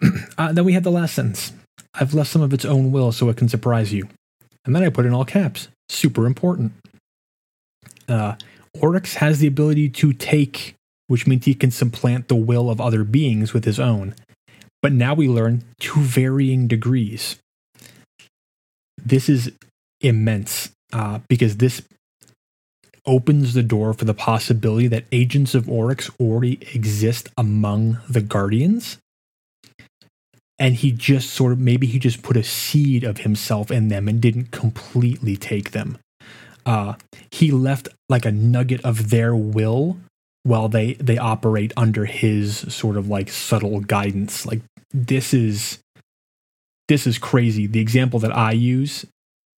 uh, 0.37 0.51
then 0.51 0.63
we 0.63 0.73
have 0.73 0.83
the 0.83 0.91
last 0.91 1.15
sentence. 1.15 1.53
I've 1.93 2.13
left 2.13 2.29
some 2.29 2.41
of 2.41 2.53
its 2.53 2.65
own 2.65 2.91
will 2.91 3.11
so 3.11 3.29
it 3.29 3.37
can 3.37 3.49
surprise 3.49 3.91
you. 3.91 4.07
And 4.65 4.75
then 4.75 4.83
I 4.83 4.89
put 4.89 5.05
in 5.05 5.13
all 5.13 5.25
caps. 5.25 5.69
Super 5.89 6.25
important. 6.25 6.73
Uh, 8.07 8.35
Oryx 8.79 9.15
has 9.15 9.39
the 9.39 9.47
ability 9.47 9.89
to 9.89 10.13
take, 10.13 10.75
which 11.11 11.27
means 11.27 11.43
he 11.43 11.53
can 11.53 11.71
supplant 11.71 12.29
the 12.29 12.35
will 12.37 12.69
of 12.69 12.79
other 12.79 13.03
beings 13.03 13.53
with 13.53 13.65
his 13.65 13.81
own. 13.81 14.15
But 14.81 14.93
now 14.93 15.13
we 15.13 15.27
learn 15.27 15.65
to 15.81 15.99
varying 15.99 16.69
degrees. 16.69 17.35
This 18.97 19.27
is 19.27 19.51
immense 19.99 20.71
uh, 20.93 21.19
because 21.27 21.57
this 21.57 21.81
opens 23.05 23.53
the 23.53 23.61
door 23.61 23.93
for 23.93 24.05
the 24.05 24.13
possibility 24.13 24.87
that 24.87 25.03
agents 25.11 25.53
of 25.53 25.69
Oryx 25.69 26.09
already 26.17 26.53
exist 26.73 27.27
among 27.37 27.97
the 28.09 28.21
Guardians. 28.21 28.97
And 30.57 30.75
he 30.75 30.93
just 30.93 31.31
sort 31.31 31.51
of 31.51 31.59
maybe 31.59 31.87
he 31.87 31.99
just 31.99 32.23
put 32.23 32.37
a 32.37 32.43
seed 32.43 33.03
of 33.03 33.17
himself 33.17 33.69
in 33.69 33.89
them 33.89 34.07
and 34.07 34.21
didn't 34.21 34.51
completely 34.51 35.35
take 35.35 35.71
them. 35.71 35.97
Uh, 36.65 36.93
he 37.31 37.51
left 37.51 37.89
like 38.07 38.23
a 38.23 38.31
nugget 38.31 38.79
of 38.85 39.09
their 39.09 39.35
will 39.35 39.97
while 40.43 40.67
they 40.67 40.93
they 40.93 41.17
operate 41.17 41.73
under 41.77 42.05
his 42.05 42.59
sort 42.73 42.97
of 42.97 43.07
like 43.07 43.29
subtle 43.29 43.79
guidance. 43.81 44.45
Like 44.45 44.61
this 44.91 45.33
is 45.33 45.79
this 46.87 47.07
is 47.07 47.17
crazy. 47.17 47.67
The 47.67 47.79
example 47.79 48.19
that 48.19 48.35
I 48.35 48.51
use 48.51 49.05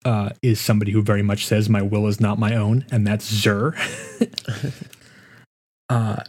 uh, 0.05 0.29
is 0.41 0.59
somebody 0.59 0.91
who 0.91 1.01
very 1.01 1.23
much 1.23 1.45
says 1.45 1.69
my 1.69 1.81
will 1.81 2.07
is 2.07 2.19
not 2.19 2.37
my 2.37 2.55
own, 2.55 2.85
and 2.91 3.07
that's 3.07 3.31
Xur. 3.31 3.75
uh, 5.89 6.23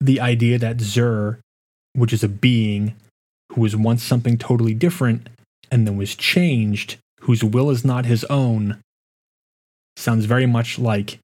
the 0.00 0.20
idea 0.20 0.58
that 0.58 0.78
Xur, 0.78 1.38
which 1.94 2.12
is 2.12 2.24
a 2.24 2.28
being 2.28 2.94
who 3.52 3.60
was 3.60 3.76
once 3.76 4.02
something 4.02 4.36
totally 4.36 4.74
different 4.74 5.28
and 5.70 5.86
then 5.86 5.96
was 5.96 6.14
changed, 6.14 6.96
whose 7.20 7.44
will 7.44 7.70
is 7.70 7.84
not 7.84 8.04
his 8.04 8.24
own, 8.24 8.80
sounds 9.96 10.24
very 10.24 10.46
much 10.46 10.78
like 10.78 11.18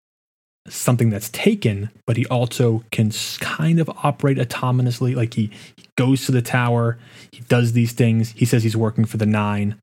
something 0.67 1.11
that's 1.11 1.29
taken, 1.31 1.91
but 2.07 2.17
he 2.17 2.27
also 2.27 2.85
can 2.91 3.11
kind 3.41 3.81
of 3.81 3.89
operate 4.03 4.39
autonomously. 4.39 5.15
Like 5.15 5.35
he, 5.35 5.51
he 5.77 5.89
goes 5.97 6.27
to 6.27 6.33
the 6.33 6.43
tower, 6.43 6.99
he 7.31 7.41
does 7.43 7.73
these 7.73 7.93
things. 7.93 8.31
He 8.33 8.45
says 8.45 8.63
he's 8.63 8.77
working 8.77 9.05
for 9.05 9.17
the 9.17 9.27
Nine, 9.27 9.77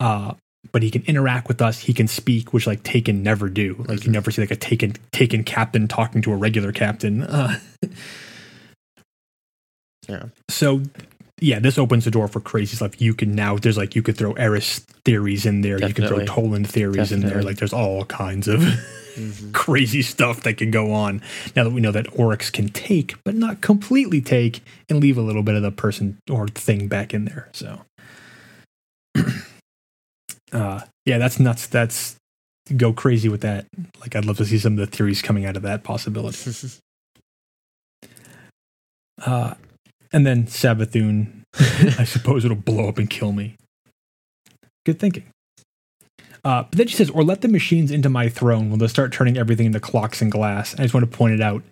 uh, 0.00 0.34
but 0.70 0.82
he 0.82 0.90
can 0.90 1.02
interact 1.06 1.48
with 1.48 1.60
us. 1.60 1.80
He 1.80 1.92
can 1.92 2.08
speak, 2.08 2.52
which 2.52 2.66
like 2.66 2.82
Taken 2.82 3.22
never 3.22 3.48
do. 3.48 3.84
Like 3.88 4.04
you 4.04 4.12
never 4.12 4.30
see 4.30 4.42
like 4.42 4.50
a 4.50 4.56
Taken 4.56 4.94
Taken 5.12 5.44
captain 5.44 5.88
talking 5.88 6.22
to 6.22 6.32
a 6.32 6.36
regular 6.36 6.72
captain. 6.72 7.22
Uh, 7.22 7.58
Yeah. 10.08 10.24
So. 10.48 10.82
Yeah, 11.42 11.58
this 11.58 11.76
opens 11.76 12.04
the 12.04 12.10
door 12.12 12.28
for 12.28 12.40
crazy 12.40 12.76
stuff. 12.76 13.00
You 13.00 13.14
can 13.14 13.34
now 13.34 13.56
there's 13.58 13.76
like 13.76 13.96
you 13.96 14.02
could 14.02 14.16
throw 14.16 14.32
Eris 14.34 14.78
theories 15.04 15.44
in 15.44 15.62
there. 15.62 15.78
You 15.80 15.92
can 15.92 16.06
throw 16.06 16.20
Definitely. 16.20 16.48
Tolan 16.50 16.66
theories 16.66 17.10
in 17.10 17.20
there. 17.20 17.42
Like 17.42 17.56
there's 17.56 17.72
all 17.72 18.04
kinds 18.04 18.46
of 18.48 18.60
Mhm. 18.60 19.52
crazy 19.52 20.00
stuff 20.02 20.42
that 20.44 20.56
can 20.56 20.70
go 20.70 20.92
on 20.92 21.20
now 21.54 21.64
that 21.64 21.70
we 21.70 21.80
know 21.82 21.92
that 21.92 22.06
Oryx 22.18 22.48
can 22.50 22.68
take, 22.68 23.14
but 23.24 23.34
not 23.34 23.60
completely 23.60 24.20
take, 24.22 24.62
and 24.88 25.00
leave 25.00 25.18
a 25.18 25.20
little 25.22 25.42
bit 25.42 25.54
of 25.54 25.62
the 25.62 25.70
person 25.72 26.18
or 26.30 26.48
thing 26.48 26.88
back 26.88 27.12
in 27.12 27.26
there. 27.26 27.50
So, 27.52 27.82
uh, 30.52 30.80
yeah, 31.04 31.18
that's 31.18 31.38
nuts. 31.40 31.66
That's 31.66 32.16
go 32.76 32.92
crazy 32.92 33.28
with 33.28 33.42
that. 33.42 33.66
Like, 34.00 34.14
I'd 34.16 34.24
love 34.24 34.38
to 34.38 34.46
see 34.46 34.58
some 34.58 34.74
of 34.74 34.78
the 34.78 34.86
theories 34.96 35.20
coming 35.20 35.44
out 35.44 35.56
of 35.56 35.62
that 35.62 35.82
possibility. 35.84 36.38
Uh, 39.24 39.54
and 40.12 40.26
then 40.26 40.46
Savathun, 40.46 41.42
I 41.98 42.04
suppose 42.04 42.44
it'll 42.44 42.56
blow 42.56 42.88
up 42.88 42.98
and 42.98 43.08
kill 43.08 43.32
me. 43.32 43.56
Good 44.84 44.98
thinking. 44.98 45.24
Uh, 46.44 46.64
but 46.64 46.72
then 46.72 46.88
she 46.88 46.96
says, 46.96 47.10
or 47.10 47.22
let 47.22 47.40
the 47.40 47.48
machines 47.48 47.90
into 47.90 48.08
my 48.08 48.28
throne 48.28 48.70
when 48.70 48.80
they 48.80 48.88
start 48.88 49.12
turning 49.12 49.38
everything 49.38 49.66
into 49.66 49.78
clocks 49.80 50.20
and 50.20 50.30
glass. 50.32 50.74
I 50.74 50.82
just 50.82 50.92
want 50.92 51.08
to 51.08 51.16
point 51.16 51.34
it 51.34 51.40
out. 51.40 51.62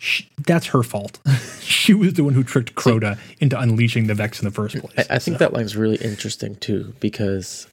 She, 0.00 0.28
that's 0.46 0.66
her 0.68 0.82
fault. 0.82 1.20
she 1.60 1.94
was 1.94 2.14
the 2.14 2.24
one 2.24 2.34
who 2.34 2.42
tricked 2.42 2.74
Crota 2.74 3.18
into 3.38 3.58
unleashing 3.58 4.06
the 4.06 4.14
Vex 4.14 4.40
in 4.40 4.44
the 4.46 4.50
first 4.50 4.76
place. 4.76 5.06
I, 5.10 5.16
I 5.16 5.18
think 5.18 5.36
So, 5.36 5.38
that 5.38 5.52
line's 5.52 5.76
really 5.76 5.96
interesting 5.96 6.56
too 6.56 6.94
because 7.00 7.68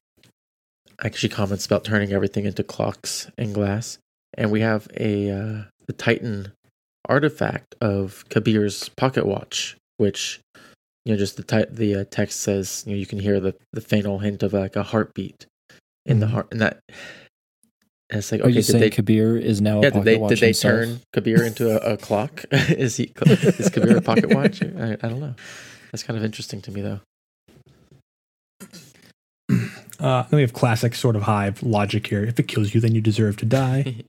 actually 1.04 1.30
comments 1.30 1.66
about 1.66 1.84
turning 1.84 2.12
everything 2.12 2.46
into 2.46 2.64
clocks 2.64 3.30
and 3.38 3.54
glass, 3.54 3.98
and 4.38 4.52
we 4.52 4.62
have 4.62 4.88
a 4.98 5.32
uh, 5.32 5.64
the 5.88 5.94
Titan 5.94 6.52
artifact 7.10 7.76
of 7.82 8.26
Kabir's 8.30 8.90
pocket 8.90 9.26
watch, 9.26 9.78
which 10.02 10.40
you 11.06 11.14
know 11.14 11.18
just 11.18 11.38
the 11.38 11.44
ti- 11.44 11.72
the 11.72 11.96
uh, 12.02 12.06
text 12.10 12.42
says 12.42 12.84
you 12.88 12.94
know 12.94 13.00
you 13.00 13.06
can 13.06 13.20
hear 13.20 13.40
the 13.40 13.54
the 13.72 13.82
faint 13.82 14.06
hint 14.22 14.42
of 14.44 14.54
like 14.54 14.76
a 14.76 14.84
heartbeat 14.84 15.46
in 16.06 16.20
the 16.20 16.26
Mhm. 16.26 16.32
heart, 16.32 16.48
and 16.52 16.60
that 16.62 16.80
and 18.10 18.18
it's 18.20 18.32
like 18.32 18.42
Are 18.42 18.46
okay, 18.46 18.50
you 18.50 18.56
did 18.56 18.66
saying 18.66 18.82
they 18.82 18.90
Kabir 18.90 19.38
is 19.38 19.62
now 19.62 19.80
a 19.80 19.84
yeah 19.84 19.90
pocket 19.92 20.04
did 20.04 20.14
they 20.14 20.18
watch 20.18 20.30
did 20.30 20.40
they 20.40 20.48
himself? 20.48 20.74
turn 20.74 21.00
Kabir 21.14 21.44
into 21.46 21.70
a, 21.70 21.94
a 21.94 21.98
clock? 21.98 22.44
is 22.52 22.98
he 22.98 23.14
is 23.60 23.70
Kabir 23.70 23.96
a 23.98 24.02
pocket 24.02 24.30
watch? 24.34 24.62
I, 24.64 24.94
I 25.02 25.08
don't 25.08 25.20
know. 25.22 25.36
That's 25.92 26.04
kind 26.04 26.18
of 26.18 26.26
interesting 26.26 26.62
to 26.64 26.72
me 26.72 26.82
though. 26.82 27.00
Uh, 30.00 30.24
then 30.24 30.38
we 30.38 30.42
have 30.42 30.54
classic 30.54 30.96
sort 30.96 31.16
of 31.16 31.22
hive 31.24 31.62
logic 31.62 32.08
here. 32.08 32.24
If 32.24 32.40
it 32.40 32.48
kills 32.48 32.74
you, 32.74 32.82
then 32.82 32.96
you 32.96 33.02
deserve 33.02 33.38
to 33.38 33.46
die. 33.46 33.98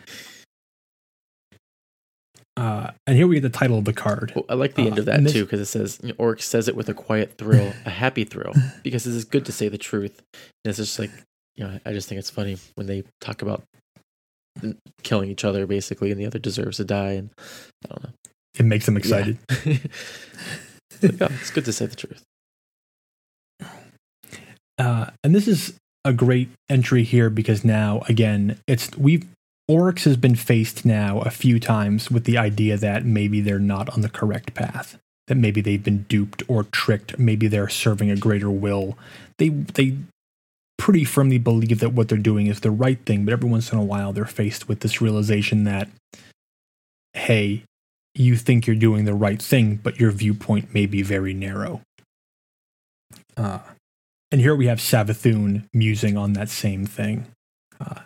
Uh, 2.63 2.93
and 3.09 3.17
here 3.17 3.27
we 3.27 3.35
get 3.35 3.41
the 3.43 3.49
title 3.59 3.77
of 3.79 3.85
the 3.85 3.93
card. 3.93 4.33
I 4.49 4.55
like 4.55 4.75
the 4.75 4.83
Uh, 4.83 4.87
end 4.87 4.99
of 5.01 5.07
that 5.07 5.23
this- 5.25 5.33
too 5.33 5.45
because 5.45 5.59
it 5.61 5.67
says 5.67 6.01
Oryx 6.17 6.45
says 6.45 6.69
it 6.69 6.77
with 6.77 6.89
a 6.89 6.95
quiet 6.95 7.37
thrill, 7.37 7.73
a 7.85 7.91
happy 7.91 8.23
thrill, 8.25 8.53
because 8.85 9.05
it 9.07 9.15
is 9.15 9.25
good 9.25 9.45
to 9.47 9.53
say 9.53 9.69
the 9.69 9.79
truth. 9.79 10.23
And 10.35 10.71
it's 10.71 10.79
just 10.79 10.99
like 10.99 11.11
you 11.57 11.65
know, 11.65 11.81
I 11.85 11.93
just 11.93 12.09
think 12.09 12.19
it's 12.21 12.31
funny 12.31 12.57
when 12.77 12.87
they 12.87 13.03
talk 13.21 13.43
about 13.43 13.63
killing 15.03 15.29
each 15.29 15.45
other 15.45 15.67
basically, 15.67 16.11
and 16.13 16.21
the 16.21 16.27
other 16.27 16.39
deserves 16.39 16.77
to 16.77 16.85
die. 16.85 17.13
And 17.13 17.31
I 17.85 17.89
don't 17.89 18.05
know, 18.05 18.11
It 18.61 18.65
makes 18.67 18.87
them 18.87 18.97
excited. 18.97 19.39
Yeah. 19.65 19.79
Like, 21.11 21.23
oh, 21.23 21.29
it's 21.41 21.51
good 21.51 21.65
to 21.65 21.73
say 21.73 21.87
the 21.87 21.97
truth. 21.97 22.23
Uh, 24.79 25.07
and 25.25 25.35
this 25.35 25.49
is 25.49 25.75
a 26.05 26.13
great 26.13 26.49
entry 26.69 27.03
here 27.03 27.29
because 27.31 27.65
now, 27.65 28.03
again, 28.09 28.59
it's 28.69 28.97
we've 28.97 29.27
Oryx 29.73 30.05
has 30.05 30.19
been 30.19 30.35
faced 30.35 30.85
now 30.85 31.21
a 31.21 31.31
few 31.31 31.59
times 31.59 32.11
with 32.11 32.25
the 32.25 32.37
idea 32.37 32.77
that 32.77 33.07
maybe 33.07 33.41
they're 33.41 33.59
not 33.59 33.89
on 33.89 34.03
the 34.03 34.11
correct 34.11 34.53
path, 34.53 34.99
that 35.29 35.37
maybe 35.37 35.63
they've 35.63 35.83
been 35.83 36.03
duped 36.03 36.43
or 36.47 36.65
tricked, 36.65 37.19
maybe 37.19 37.49
they're 37.49 37.71
serving 37.71 38.11
a 38.11 38.17
greater 38.17 38.51
will. 38.51 38.99
They 39.39 39.49
they 39.49 39.97
pretty 40.77 41.05
firmly 41.05 41.39
believe 41.39 41.81
that 41.81 41.95
what 41.95 42.11
they're 42.11 42.19
doing 42.19 42.49
is 42.49 42.61
the 42.61 42.71
right 42.71 42.99
thing, 43.07 43.25
but 43.25 43.33
every 43.33 43.49
once 43.49 43.73
in 43.73 43.79
a 43.79 43.85
while 43.85 44.13
they're 44.13 44.27
faced 44.27 44.69
with 44.69 44.81
this 44.81 45.01
realization 45.01 45.65
that, 45.65 45.89
hey, 47.15 47.63
you 48.15 48.37
think 48.37 48.67
you're 48.67 48.77
doing 48.77 49.07
the 49.07 49.15
right 49.15 49.41
thing, 49.41 49.77
but 49.77 49.99
your 49.99 50.11
viewpoint 50.11 50.75
may 50.75 50.85
be 50.85 51.01
very 51.01 51.33
narrow. 51.33 51.81
Uh, 53.39 53.61
and 54.31 54.41
here 54.43 54.55
we 54.55 54.67
have 54.67 54.81
Savathun 54.81 55.65
musing 55.73 56.19
on 56.19 56.35
that 56.35 56.51
same 56.51 56.85
thing. 56.85 57.27
Uh, 57.81 58.01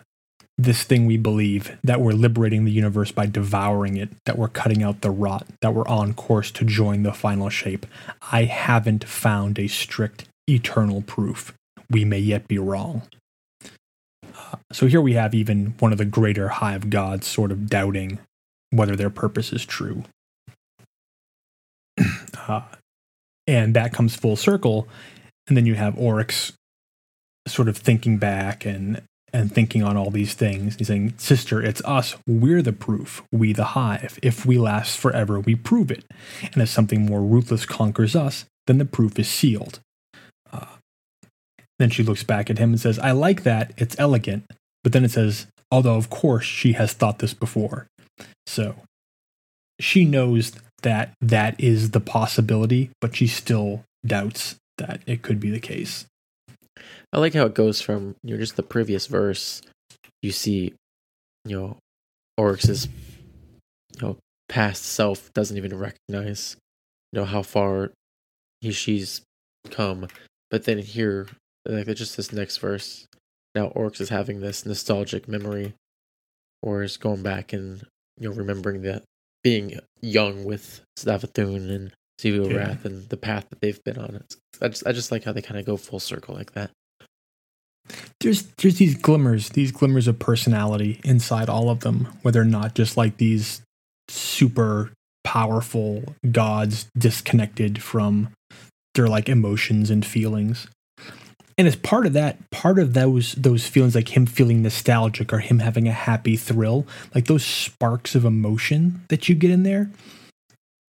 this 0.57 0.83
thing 0.83 1.05
we 1.05 1.17
believe 1.17 1.77
that 1.83 2.01
we're 2.01 2.13
liberating 2.13 2.65
the 2.65 2.71
universe 2.71 3.11
by 3.11 3.27
devouring 3.27 3.95
it, 3.95 4.09
that 4.25 4.37
we're 4.37 4.47
cutting 4.47 4.81
out 4.81 5.01
the 5.01 5.11
rot, 5.11 5.45
that 5.61 5.73
we're 5.73 5.87
on 5.87 6.13
course 6.13 6.49
to 6.51 6.65
join 6.65 7.03
the 7.03 7.13
final 7.13 7.49
shape. 7.49 7.85
I 8.31 8.45
haven't 8.45 9.03
found 9.03 9.59
a 9.59 9.67
strict 9.67 10.27
eternal 10.49 11.01
proof. 11.03 11.53
We 11.89 12.05
may 12.05 12.19
yet 12.19 12.47
be 12.47 12.57
wrong. 12.57 13.03
Uh, 14.23 14.57
so 14.71 14.87
here 14.87 15.01
we 15.01 15.13
have 15.13 15.35
even 15.35 15.75
one 15.79 15.91
of 15.91 15.99
the 15.99 16.05
greater 16.05 16.47
hive 16.47 16.89
gods 16.89 17.27
sort 17.27 17.51
of 17.51 17.69
doubting 17.69 18.19
whether 18.71 18.95
their 18.95 19.11
purpose 19.11 19.53
is 19.53 19.63
true. 19.63 20.03
uh, 22.47 22.61
and 23.45 23.75
that 23.75 23.93
comes 23.93 24.15
full 24.15 24.35
circle. 24.35 24.87
And 25.47 25.55
then 25.55 25.65
you 25.67 25.75
have 25.75 25.97
Oryx 25.97 26.53
sort 27.47 27.69
of 27.69 27.77
thinking 27.77 28.17
back 28.17 28.65
and 28.65 29.01
and 29.33 29.51
thinking 29.51 29.83
on 29.83 29.97
all 29.97 30.09
these 30.09 30.33
things. 30.33 30.75
He's 30.77 30.87
saying, 30.87 31.13
Sister, 31.17 31.61
it's 31.61 31.81
us. 31.83 32.15
We're 32.27 32.61
the 32.61 32.73
proof. 32.73 33.23
We 33.31 33.53
the 33.53 33.65
hive. 33.65 34.19
If 34.23 34.45
we 34.45 34.57
last 34.57 34.97
forever, 34.97 35.39
we 35.39 35.55
prove 35.55 35.91
it. 35.91 36.05
And 36.53 36.61
if 36.61 36.69
something 36.69 37.05
more 37.05 37.21
ruthless 37.21 37.65
conquers 37.65 38.15
us, 38.15 38.45
then 38.67 38.77
the 38.77 38.85
proof 38.85 39.19
is 39.19 39.27
sealed. 39.27 39.79
Uh, 40.51 40.77
then 41.79 41.89
she 41.89 42.03
looks 42.03 42.23
back 42.23 42.49
at 42.49 42.57
him 42.57 42.69
and 42.69 42.79
says, 42.79 42.99
I 42.99 43.11
like 43.11 43.43
that. 43.43 43.73
It's 43.77 43.99
elegant. 43.99 44.45
But 44.83 44.93
then 44.93 45.03
it 45.03 45.11
says, 45.11 45.47
although 45.71 45.95
of 45.95 46.09
course 46.09 46.45
she 46.45 46.73
has 46.73 46.93
thought 46.93 47.19
this 47.19 47.33
before. 47.33 47.87
So 48.45 48.75
she 49.79 50.05
knows 50.05 50.53
that 50.83 51.11
that 51.21 51.59
is 51.59 51.91
the 51.91 51.99
possibility, 51.99 52.91
but 53.01 53.15
she 53.15 53.27
still 53.27 53.83
doubts 54.05 54.55
that 54.77 55.01
it 55.05 55.21
could 55.21 55.39
be 55.39 55.49
the 55.49 55.59
case. 55.59 56.05
I 57.13 57.19
like 57.19 57.33
how 57.33 57.45
it 57.45 57.55
goes 57.55 57.81
from 57.81 58.15
you 58.23 58.35
know 58.35 58.39
just 58.39 58.55
the 58.55 58.63
previous 58.63 59.07
verse. 59.07 59.61
You 60.21 60.31
see, 60.31 60.73
you 61.45 61.59
know, 61.59 61.77
Oryx's 62.37 62.87
you 63.95 64.01
know 64.01 64.17
past 64.49 64.83
self 64.83 65.31
doesn't 65.33 65.57
even 65.57 65.77
recognize 65.77 66.57
you 67.11 67.19
know 67.19 67.25
how 67.25 67.41
far 67.43 67.91
he 68.61 68.71
she's 68.71 69.21
come, 69.69 70.07
but 70.51 70.65
then 70.65 70.79
here 70.79 71.27
like 71.65 71.87
just 71.95 72.17
this 72.17 72.31
next 72.31 72.57
verse. 72.57 73.05
Now 73.55 73.67
Oryx 73.67 74.01
is 74.01 74.09
having 74.09 74.39
this 74.39 74.65
nostalgic 74.65 75.27
memory 75.27 75.73
or 76.61 76.83
is 76.83 76.97
going 76.97 77.23
back 77.23 77.53
and 77.53 77.83
you 78.19 78.29
know 78.29 78.35
remembering 78.35 78.81
that 78.83 79.03
being 79.43 79.79
young 80.01 80.43
with 80.43 80.81
Savathun 80.97 81.69
and 81.69 81.93
Xivu 82.19 82.51
Yeah. 82.51 82.57
Wrath 82.57 82.85
and 82.85 83.07
the 83.09 83.17
path 83.17 83.47
that 83.49 83.61
they've 83.61 83.83
been 83.83 83.97
on. 83.97 84.15
It's, 84.15 84.37
I 84.61 84.67
just 84.67 84.87
I 84.87 84.91
just 84.91 85.11
like 85.11 85.23
how 85.23 85.31
they 85.31 85.41
kind 85.41 85.59
of 85.59 85.65
go 85.65 85.77
full 85.77 85.99
circle 85.99 86.35
like 86.35 86.53
that. 86.53 86.71
There's 88.19 88.43
there's 88.57 88.77
these 88.77 88.95
glimmers, 88.95 89.49
these 89.49 89.71
glimmers 89.71 90.07
of 90.07 90.19
personality 90.19 90.99
inside 91.03 91.49
all 91.49 91.69
of 91.69 91.81
them, 91.81 92.07
where 92.21 92.31
they're 92.31 92.43
not 92.43 92.75
just 92.75 92.97
like 92.97 93.17
these 93.17 93.61
super 94.09 94.91
powerful 95.23 96.15
gods 96.31 96.87
disconnected 96.97 97.81
from 97.81 98.29
their 98.95 99.07
like 99.07 99.29
emotions 99.29 99.89
and 99.89 100.05
feelings. 100.05 100.67
And 101.57 101.67
as 101.67 101.75
part 101.75 102.05
of 102.05 102.13
that, 102.13 102.37
part 102.51 102.77
of 102.77 102.93
those 102.93 103.33
those 103.33 103.67
feelings 103.67 103.95
like 103.95 104.15
him 104.15 104.25
feeling 104.25 104.61
nostalgic 104.61 105.33
or 105.33 105.39
him 105.39 105.59
having 105.59 105.87
a 105.87 105.91
happy 105.91 106.35
thrill, 106.35 106.85
like 107.15 107.25
those 107.25 107.45
sparks 107.45 108.15
of 108.15 108.25
emotion 108.25 109.03
that 109.09 109.27
you 109.27 109.35
get 109.35 109.51
in 109.51 109.63
there 109.63 109.89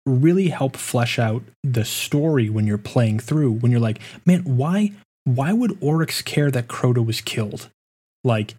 really 0.05 0.47
help 0.49 0.75
flesh 0.77 1.19
out 1.19 1.43
the 1.63 1.83
story 1.83 2.49
when 2.49 2.65
you're 2.65 2.77
playing 2.77 3.19
through 3.19 3.51
when 3.51 3.71
you're 3.71 3.81
like, 3.81 3.99
man, 4.25 4.41
why 4.43 4.91
why 5.27 5.51
would 5.51 5.77
Oryx 5.81 6.21
care 6.21 6.49
that 6.49 6.67
Crota 6.67 7.05
was 7.05 7.19
killed? 7.19 7.69
Like, 8.23 8.55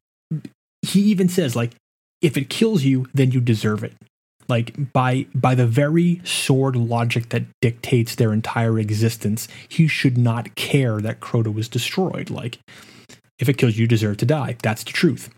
he 0.82 1.00
even 1.00 1.28
says, 1.28 1.56
like, 1.56 1.72
if 2.20 2.36
it 2.36 2.50
kills 2.50 2.84
you, 2.84 3.06
then 3.14 3.30
you 3.30 3.40
deserve 3.40 3.82
it. 3.82 3.94
Like 4.48 4.92
by 4.92 5.26
by 5.34 5.54
the 5.54 5.66
very 5.66 6.22
sword 6.24 6.74
logic 6.74 7.28
that 7.30 7.44
dictates 7.60 8.14
their 8.14 8.32
entire 8.32 8.78
existence, 8.78 9.46
he 9.68 9.86
should 9.86 10.16
not 10.16 10.54
care 10.54 11.00
that 11.00 11.20
Crota 11.20 11.52
was 11.52 11.68
destroyed. 11.68 12.30
Like, 12.30 12.58
if 13.38 13.48
it 13.48 13.58
kills 13.58 13.76
you, 13.76 13.82
you 13.82 13.86
deserve 13.86 14.16
to 14.18 14.26
die. 14.26 14.56
That's 14.62 14.84
the 14.84 14.92
truth. 14.92 15.28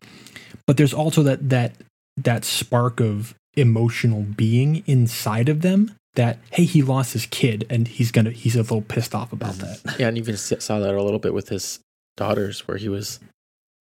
But 0.66 0.76
there's 0.76 0.94
also 0.94 1.24
that 1.24 1.48
that 1.50 1.74
that 2.16 2.44
spark 2.44 3.00
of 3.00 3.34
emotional 3.56 4.22
being 4.22 4.84
inside 4.86 5.48
of 5.48 5.62
them 5.62 5.92
that 6.14 6.38
hey 6.50 6.64
he 6.64 6.82
lost 6.82 7.12
his 7.12 7.26
kid 7.26 7.66
and 7.70 7.86
he's 7.86 8.10
gonna 8.10 8.30
he's 8.30 8.56
a 8.56 8.62
little 8.62 8.82
pissed 8.82 9.14
off 9.14 9.32
about 9.32 9.54
mm-hmm. 9.54 9.86
that 9.86 10.00
Yeah, 10.00 10.08
and 10.08 10.18
even 10.18 10.36
saw 10.36 10.78
that 10.78 10.94
a 10.94 11.02
little 11.02 11.18
bit 11.20 11.34
with 11.34 11.48
his 11.48 11.80
daughters, 12.16 12.68
where 12.68 12.76
he 12.76 12.88
was, 12.88 13.20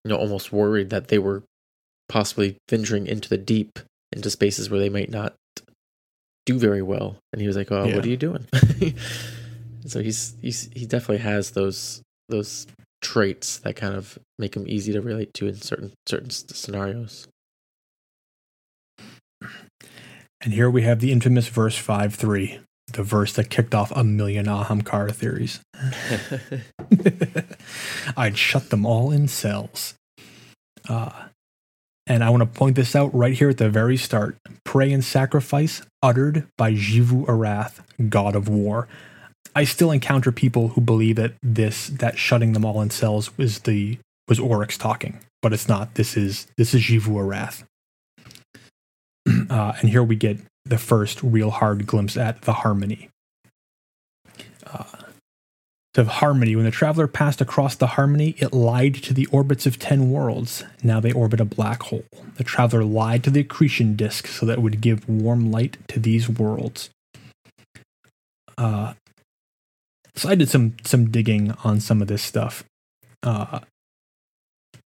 you 0.03 0.09
know, 0.09 0.17
almost 0.17 0.51
worried 0.51 0.89
that 0.91 1.09
they 1.09 1.19
were 1.19 1.43
possibly 2.07 2.57
venturing 2.69 3.05
into 3.05 3.29
the 3.29 3.37
deep, 3.37 3.79
into 4.11 4.29
spaces 4.29 4.69
where 4.69 4.79
they 4.79 4.89
might 4.89 5.09
not 5.09 5.35
do 6.45 6.57
very 6.57 6.81
well. 6.81 7.17
And 7.31 7.41
he 7.41 7.47
was 7.47 7.57
like, 7.57 7.71
"Oh, 7.71 7.85
Yeah. 7.85 7.95
what 7.95 8.05
are 8.05 8.09
you 8.09 8.17
doing?" 8.17 8.47
so 9.85 10.01
he's 10.01 10.35
he's 10.41 10.69
he 10.73 10.85
definitely 10.85 11.23
has 11.23 11.51
those 11.51 12.01
those 12.29 12.67
traits 13.01 13.59
that 13.59 13.75
kind 13.75 13.95
of 13.95 14.19
make 14.37 14.55
him 14.55 14.65
easy 14.67 14.91
to 14.93 15.01
relate 15.01 15.33
to 15.35 15.47
in 15.47 15.55
certain 15.55 15.91
certain 16.07 16.29
scenarios. 16.29 17.27
And 20.41 20.53
here 20.53 20.69
we 20.69 20.83
have 20.83 20.99
the 20.99 21.11
infamous 21.11 21.47
verse 21.47 21.77
5 21.77 22.15
3, 22.15 22.59
the 22.93 23.03
verse 23.03 23.33
that 23.33 23.49
kicked 23.49 23.75
off 23.75 23.91
a 23.91 24.03
million 24.03 24.45
Ahamkara 24.45 25.13
theories. 25.13 25.59
I'd 28.17 28.37
shut 28.37 28.69
them 28.69 28.85
all 28.85 29.11
in 29.11 29.27
cells. 29.27 29.95
Uh, 30.87 31.11
and 32.07 32.23
I 32.23 32.29
want 32.31 32.41
to 32.41 32.59
point 32.59 32.75
this 32.75 32.95
out 32.95 33.13
right 33.13 33.33
here 33.33 33.49
at 33.49 33.57
the 33.57 33.69
very 33.69 33.97
start. 33.97 34.37
Pray 34.63 34.91
and 34.91 35.03
sacrifice 35.03 35.83
uttered 36.01 36.47
by 36.57 36.73
Xivu 36.73 37.25
Arath, 37.27 37.81
god 38.09 38.35
of 38.35 38.49
war. 38.49 38.87
I 39.55 39.65
still 39.65 39.91
encounter 39.91 40.31
people 40.31 40.69
who 40.69 40.81
believe 40.81 41.17
that 41.17 41.33
this 41.43 41.87
that 41.87 42.17
shutting 42.17 42.53
them 42.53 42.65
all 42.65 42.81
in 42.81 42.89
cells 42.89 43.37
was 43.37 43.59
the 43.59 43.99
was 44.27 44.39
Oryx 44.39 44.77
talking, 44.77 45.19
but 45.41 45.53
it's 45.53 45.67
not. 45.67 45.95
This 45.95 46.17
is 46.17 46.47
this 46.57 46.73
is 46.73 46.81
Xivu 46.81 47.09
Arath. 47.09 47.63
Uh, 49.49 49.73
and 49.79 49.89
here 49.89 50.03
we 50.03 50.15
get 50.15 50.37
the 50.65 50.77
first 50.77 51.21
real 51.23 51.49
hard 51.49 51.87
glimpse 51.87 52.15
at 52.15 52.43
the 52.43 52.53
harmony. 52.53 53.09
Uh, 54.65 54.83
the 55.95 56.05
harmony. 56.05 56.55
When 56.55 56.65
the 56.65 56.71
traveler 56.71 57.07
passed 57.07 57.41
across 57.41 57.75
the 57.75 57.87
harmony, 57.87 58.35
it 58.37 58.53
lied 58.53 58.95
to 58.95 59.13
the 59.13 59.25
orbits 59.27 59.65
of 59.65 59.79
ten 59.79 60.11
worlds. 60.11 60.63
Now 60.83 60.99
they 60.99 61.11
orbit 61.11 61.41
a 61.41 61.45
black 61.45 61.83
hole. 61.83 62.05
The 62.35 62.43
traveler 62.43 62.83
lied 62.83 63.23
to 63.23 63.31
the 63.31 63.41
accretion 63.41 63.95
disk 63.95 64.27
so 64.27 64.45
that 64.45 64.59
it 64.59 64.61
would 64.61 64.81
give 64.81 65.09
warm 65.09 65.51
light 65.51 65.77
to 65.89 65.99
these 65.99 66.29
worlds. 66.29 66.89
Uh, 68.57 68.93
so 70.15 70.29
I 70.29 70.35
did 70.35 70.49
some 70.49 70.75
some 70.85 71.09
digging 71.09 71.53
on 71.63 71.79
some 71.79 72.01
of 72.01 72.07
this 72.07 72.21
stuff. 72.21 72.63
Uh, 73.23 73.59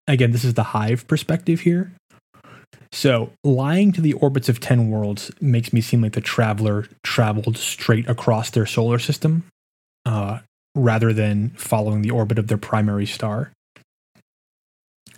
again, 0.08 0.32
this 0.32 0.44
is 0.44 0.56
the 0.56 0.64
hive 0.64 1.08
perspective 1.08 1.62
here. 1.62 1.92
So, 2.92 3.32
lying 3.44 3.92
to 3.94 4.02
the 4.02 4.14
orbits 4.14 4.50
of 4.50 4.60
10 4.60 4.90
worlds 4.90 5.32
makes 5.42 5.74
me 5.74 5.82
seem 5.82 6.02
like 6.02 6.14
the 6.14 6.22
traveler 6.22 6.88
traveled 7.04 7.58
straight 7.58 8.08
across 8.10 8.50
their 8.50 8.66
solar 8.66 9.00
system 9.00 9.46
uh, 10.06 10.40
rather 10.74 11.12
than 11.14 11.50
following 11.52 12.02
the 12.02 12.12
orbit 12.12 12.40
of 12.40 12.48
their 12.48 12.58
primary 12.58 13.06
star. 13.06 13.52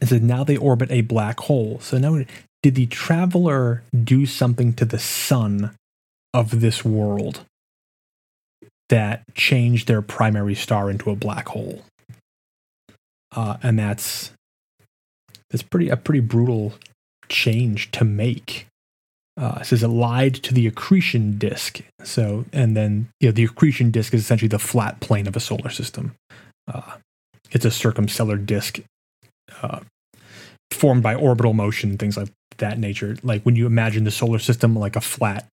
And 0.02 0.10
so 0.10 0.18
now 0.18 0.44
they 0.44 0.58
orbit 0.58 0.92
a 0.92 1.02
black 1.02 1.42
hole. 1.42 1.80
So 1.80 1.98
now, 1.98 2.24
did 2.64 2.76
the 2.76 2.88
traveler 2.88 3.84
do 4.04 4.26
something 4.26 4.74
to 4.74 4.86
the 4.86 5.00
sun 5.00 5.76
of 6.34 6.62
this 6.62 6.84
world 6.84 7.42
that 8.90 9.24
changed 9.36 9.88
their 9.88 10.02
primary 10.02 10.56
star 10.56 10.90
into 10.90 11.12
a 11.12 11.16
black 11.16 11.50
hole? 11.50 11.84
Uh, 13.36 13.58
and 13.62 13.78
that's 13.78 14.32
that's 15.50 15.64
pretty 15.64 15.90
a 15.90 15.98
pretty 15.98 16.20
brutal 16.20 16.74
change 17.30 17.92
to 17.92 18.04
make. 18.04 18.66
Uh, 19.38 19.60
it 19.62 19.66
says 19.66 19.84
it 19.84 19.88
lied 19.88 20.36
to 20.36 20.54
the 20.54 20.68
accretion 20.68 21.38
disk. 21.38 21.82
So, 22.04 22.46
and 22.52 22.76
then 22.76 23.10
you 23.20 23.30
know 23.30 23.32
the 23.32 23.46
accretion 23.46 23.92
disk 23.92 24.14
is 24.14 24.22
essentially 24.22 24.50
the 24.50 24.60
flat 24.60 25.00
plane 25.00 25.28
of 25.28 25.36
a 25.36 25.40
solar 25.40 25.70
system. 25.70 26.16
Uh, 26.68 26.98
it's 27.52 27.66
a 27.66 27.70
circumstellar 27.70 28.44
disk 28.46 28.80
uh, 29.62 29.80
formed 30.72 31.04
by 31.04 31.16
orbital 31.16 31.54
motion, 31.54 31.98
things 31.98 32.18
like 32.18 32.30
that 32.58 32.80
nature. 32.80 33.18
Like 33.24 33.44
when 33.44 33.56
you 33.56 33.66
imagine 33.66 34.04
the 34.04 34.12
solar 34.12 34.40
system 34.40 34.76
like 34.76 34.96
a 34.96 35.02
flat 35.02 35.48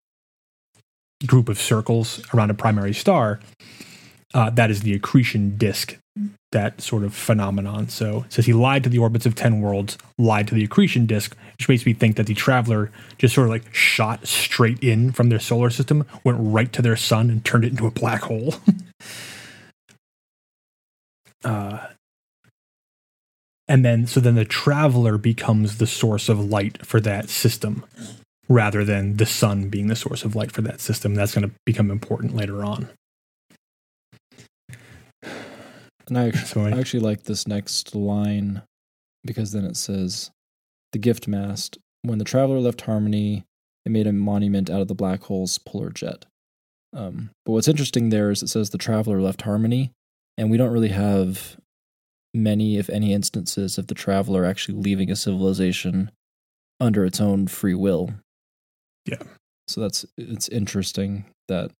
group 1.25 1.47
of 1.47 1.59
circles 1.59 2.21
around 2.33 2.49
a 2.49 2.55
primary 2.55 2.93
star, 2.93 3.39
uh, 4.35 4.49
that 4.51 4.69
is 4.69 4.81
the 4.81 4.93
accretion 4.93 5.57
disk 5.57 5.97
that 6.51 6.79
sort 6.79 7.03
of 7.03 7.13
phenomenon. 7.13 7.89
So 7.89 8.23
it 8.25 8.33
says 8.33 8.45
he 8.45 8.53
lied 8.53 8.83
to 8.83 8.89
the 8.89 8.99
orbits 8.99 9.25
of 9.25 9.35
10 9.35 9.61
worlds, 9.61 9.97
lied 10.17 10.47
to 10.49 10.55
the 10.55 10.63
accretion 10.63 11.05
disk, 11.05 11.35
which 11.57 11.67
makes 11.67 11.85
me 11.85 11.93
think 11.93 12.17
that 12.17 12.27
the 12.27 12.33
traveler 12.33 12.91
just 13.17 13.33
sort 13.33 13.47
of 13.47 13.51
like 13.51 13.73
shot 13.73 14.27
straight 14.27 14.81
in 14.83 15.11
from 15.11 15.29
their 15.29 15.39
solar 15.39 15.69
system, 15.69 16.05
went 16.23 16.37
right 16.39 16.71
to 16.73 16.81
their 16.81 16.95
sun, 16.95 17.29
and 17.29 17.43
turned 17.43 17.65
it 17.65 17.71
into 17.71 17.87
a 17.87 17.91
black 17.91 18.23
hole. 18.23 18.55
uh, 21.43 21.87
and 23.67 23.83
then, 23.83 24.05
so 24.05 24.19
then 24.19 24.35
the 24.35 24.45
traveler 24.45 25.17
becomes 25.17 25.77
the 25.77 25.87
source 25.87 26.29
of 26.29 26.39
light 26.39 26.85
for 26.85 27.01
that 27.01 27.29
system 27.29 27.83
rather 28.47 28.85
than 28.85 29.17
the 29.17 29.25
sun 29.25 29.69
being 29.69 29.87
the 29.87 29.95
source 29.95 30.23
of 30.23 30.35
light 30.35 30.51
for 30.51 30.61
that 30.61 30.79
system. 30.79 31.15
That's 31.15 31.33
going 31.33 31.49
to 31.49 31.55
become 31.65 31.89
important 31.89 32.35
later 32.35 32.63
on. 32.63 32.89
And 36.07 36.17
I, 36.17 36.31
So 36.45 36.61
I 36.61 36.69
I- 36.71 36.79
actually 36.79 37.01
like 37.01 37.23
this 37.23 37.47
next 37.47 37.95
line 37.95 38.61
because 39.23 39.51
then 39.51 39.65
it 39.65 39.77
says, 39.77 40.31
"The 40.91 40.99
gift 40.99 41.27
mast. 41.27 41.77
When 42.03 42.19
the 42.19 42.25
traveler 42.25 42.59
left 42.59 42.81
Harmony, 42.81 43.43
it 43.85 43.91
made 43.91 44.05
a 44.07 44.13
monument 44.13 44.69
out 44.69 44.81
of 44.81 44.87
the 44.87 44.95
black 44.95 45.23
hole's 45.23 45.57
polar 45.57 45.89
jet." 45.89 46.25
Um, 46.93 47.31
but 47.45 47.51
what's 47.53 47.67
interesting 47.67 48.09
there 48.09 48.31
is 48.31 48.41
it 48.43 48.47
says 48.47 48.69
the 48.69 48.77
traveler 48.77 49.21
left 49.21 49.41
Harmony, 49.41 49.91
and 50.37 50.49
we 50.51 50.57
don't 50.57 50.71
really 50.71 50.89
have 50.89 51.57
many, 52.33 52.77
if 52.77 52.89
any, 52.89 53.13
instances 53.13 53.77
of 53.77 53.87
the 53.87 53.95
traveler 53.95 54.45
actually 54.45 54.77
leaving 54.77 55.09
a 55.09 55.15
civilization 55.15 56.11
under 56.79 57.03
its 57.05 57.19
own 57.19 57.47
free 57.47 57.73
will. 57.73 58.11
Yeah. 59.05 59.23
So 59.67 59.81
that's 59.81 60.05
it's 60.17 60.47
interesting 60.49 61.25
that 61.47 61.71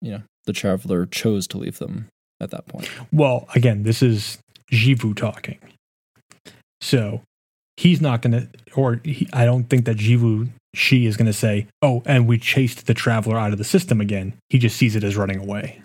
you 0.00 0.12
know 0.12 0.22
the 0.46 0.52
traveler 0.52 1.06
chose 1.06 1.46
to 1.48 1.58
leave 1.58 1.78
them 1.78 2.08
at 2.44 2.50
that 2.50 2.66
point. 2.66 2.88
Well, 3.12 3.48
again, 3.54 3.82
this 3.82 4.02
is 4.02 4.38
Xivu 4.72 5.16
talking. 5.16 5.58
So 6.80 7.22
he's 7.76 8.00
not 8.00 8.22
going 8.22 8.32
to, 8.32 8.48
or 8.76 9.00
he, 9.04 9.28
I 9.32 9.44
don't 9.44 9.64
think 9.64 9.86
that 9.86 9.96
Xivu, 9.96 10.48
she 10.74 11.06
is 11.06 11.16
going 11.16 11.26
to 11.26 11.32
say, 11.32 11.66
oh, 11.82 12.02
and 12.06 12.28
we 12.28 12.38
chased 12.38 12.86
the 12.86 12.94
traveler 12.94 13.38
out 13.38 13.52
of 13.52 13.58
the 13.58 13.64
system 13.64 14.00
again. 14.00 14.34
He 14.48 14.58
just 14.58 14.76
sees 14.76 14.94
it 14.94 15.04
as 15.04 15.16
running 15.16 15.38
away. 15.38 15.82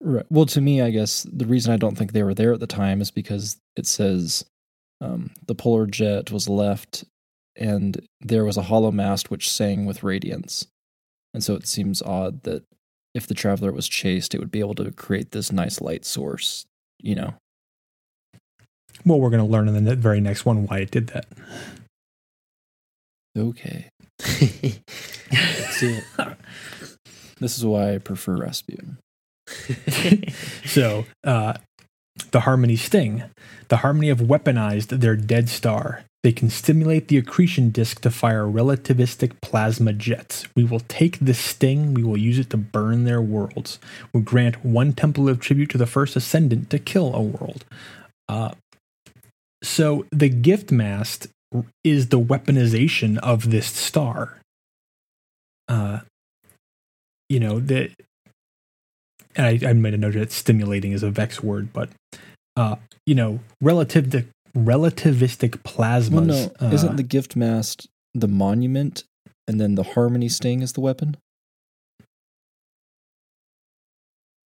Right. 0.00 0.26
Well, 0.30 0.46
to 0.46 0.60
me, 0.60 0.80
I 0.80 0.90
guess 0.90 1.24
the 1.24 1.46
reason 1.46 1.72
I 1.72 1.76
don't 1.76 1.96
think 1.96 2.12
they 2.12 2.22
were 2.22 2.34
there 2.34 2.52
at 2.52 2.60
the 2.60 2.66
time 2.66 3.00
is 3.00 3.10
because 3.10 3.56
it 3.76 3.86
says 3.86 4.44
um, 5.00 5.30
the 5.46 5.54
polar 5.54 5.86
jet 5.86 6.30
was 6.30 6.48
left 6.48 7.04
and 7.56 8.00
there 8.20 8.44
was 8.44 8.56
a 8.56 8.62
hollow 8.62 8.92
mast 8.92 9.30
which 9.30 9.50
sang 9.50 9.86
with 9.86 10.04
radiance. 10.04 10.66
And 11.34 11.42
so 11.42 11.54
it 11.54 11.66
seems 11.66 12.00
odd 12.00 12.42
that 12.44 12.62
if 13.18 13.26
the 13.26 13.34
traveler 13.34 13.70
was 13.72 13.86
chased, 13.86 14.34
it 14.34 14.38
would 14.38 14.50
be 14.50 14.60
able 14.60 14.74
to 14.76 14.90
create 14.92 15.32
this 15.32 15.52
nice 15.52 15.82
light 15.82 16.06
source, 16.06 16.64
you 16.98 17.14
know. 17.14 17.34
Well, 19.04 19.20
we're 19.20 19.30
going 19.30 19.44
to 19.44 19.52
learn 19.52 19.68
in 19.68 19.84
the 19.84 19.96
very 19.96 20.20
next 20.20 20.46
one 20.46 20.66
why 20.66 20.78
it 20.78 20.90
did 20.90 21.08
that. 21.08 21.26
Okay. 23.36 23.90
See 24.20 25.98
it. 25.98 26.04
This 27.40 27.56
is 27.56 27.64
why 27.64 27.94
I 27.94 27.98
prefer 27.98 28.36
Rasputin. 28.36 28.98
So, 30.66 31.04
uh, 31.22 31.54
the 32.30 32.40
Harmony 32.40 32.76
Sting. 32.76 33.24
The 33.68 33.78
Harmony 33.78 34.08
have 34.08 34.20
weaponized 34.20 35.00
their 35.00 35.16
dead 35.16 35.48
star. 35.48 36.04
They 36.24 36.32
can 36.32 36.50
stimulate 36.50 37.08
the 37.08 37.18
accretion 37.18 37.70
disk 37.70 38.00
to 38.00 38.10
fire 38.10 38.44
relativistic 38.44 39.40
plasma 39.40 39.92
jets. 39.92 40.46
We 40.56 40.64
will 40.64 40.80
take 40.80 41.18
this 41.20 41.38
sting, 41.38 41.94
we 41.94 42.02
will 42.02 42.16
use 42.16 42.38
it 42.38 42.50
to 42.50 42.56
burn 42.56 43.04
their 43.04 43.22
worlds. 43.22 43.78
We'll 44.12 44.24
grant 44.24 44.64
one 44.64 44.92
temple 44.92 45.28
of 45.28 45.38
tribute 45.38 45.70
to 45.70 45.78
the 45.78 45.86
first 45.86 46.16
ascendant 46.16 46.70
to 46.70 46.78
kill 46.78 47.14
a 47.14 47.22
world. 47.22 47.64
Uh, 48.28 48.50
so 49.62 50.06
the 50.10 50.28
gift 50.28 50.72
mast 50.72 51.28
is 51.84 52.08
the 52.08 52.20
weaponization 52.20 53.18
of 53.18 53.50
this 53.50 53.66
star. 53.68 54.38
Uh, 55.68 56.00
you 57.28 57.38
know, 57.38 57.60
that 57.60 57.92
and 59.38 59.46
I, 59.46 59.70
I 59.70 59.72
made 59.72 59.94
a 59.94 59.98
note 59.98 60.14
that 60.14 60.32
stimulating 60.32 60.92
is 60.92 61.02
a 61.02 61.10
vex 61.10 61.42
word, 61.42 61.72
but 61.72 61.88
uh, 62.56 62.76
you 63.06 63.14
know, 63.14 63.40
relative 63.62 64.10
to 64.10 64.26
relativistic 64.56 65.62
plasmas. 65.62 66.10
Well, 66.10 66.24
no, 66.24 66.52
uh, 66.60 66.70
isn't 66.70 66.96
the 66.96 67.02
gift 67.02 67.36
mast 67.36 67.88
the 68.14 68.28
monument, 68.28 69.04
and 69.46 69.60
then 69.60 69.76
the 69.76 69.84
harmony 69.84 70.28
sting 70.28 70.60
is 70.60 70.72
the 70.72 70.80
weapon? 70.80 71.16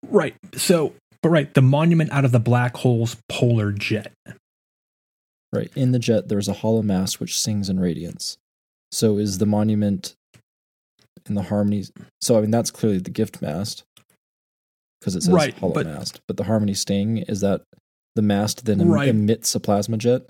right? 0.09 0.35
So, 0.55 0.93
but 1.21 1.29
right, 1.29 1.53
the 1.53 1.61
monument 1.61 2.11
out 2.11 2.25
of 2.25 2.31
the 2.31 2.39
black 2.39 2.77
hole's 2.77 3.17
polar 3.27 3.71
jet. 3.71 4.11
Right. 5.51 5.71
In 5.75 5.91
the 5.91 5.99
jet, 5.99 6.27
there's 6.27 6.47
a 6.47 6.53
hollow 6.53 6.83
mast 6.83 7.19
which 7.19 7.37
sings 7.37 7.69
in 7.69 7.79
radiance. 7.79 8.37
So 8.91 9.17
is 9.17 9.39
the 9.39 9.47
monument 9.47 10.15
in 11.27 11.33
the 11.35 11.43
harmony? 11.43 11.85
So 12.21 12.37
I 12.37 12.41
mean, 12.41 12.51
that's 12.51 12.71
clearly 12.71 12.99
the 12.99 13.09
gift 13.09 13.41
mast 13.41 13.83
because 14.99 15.15
it 15.15 15.23
says 15.23 15.34
Right, 15.34 15.53
hollow 15.57 15.73
but- 15.73 15.85
mast. 15.85 16.19
But 16.27 16.38
the 16.38 16.43
harmony 16.45 16.73
sting 16.73 17.19
is 17.19 17.41
that 17.41 17.61
the 18.15 18.21
mast 18.21 18.65
then 18.65 18.81
em- 18.81 18.89
Right. 18.89 19.07
emits 19.09 19.53
a 19.55 19.59
plasma 19.59 19.97
jet. 19.97 20.23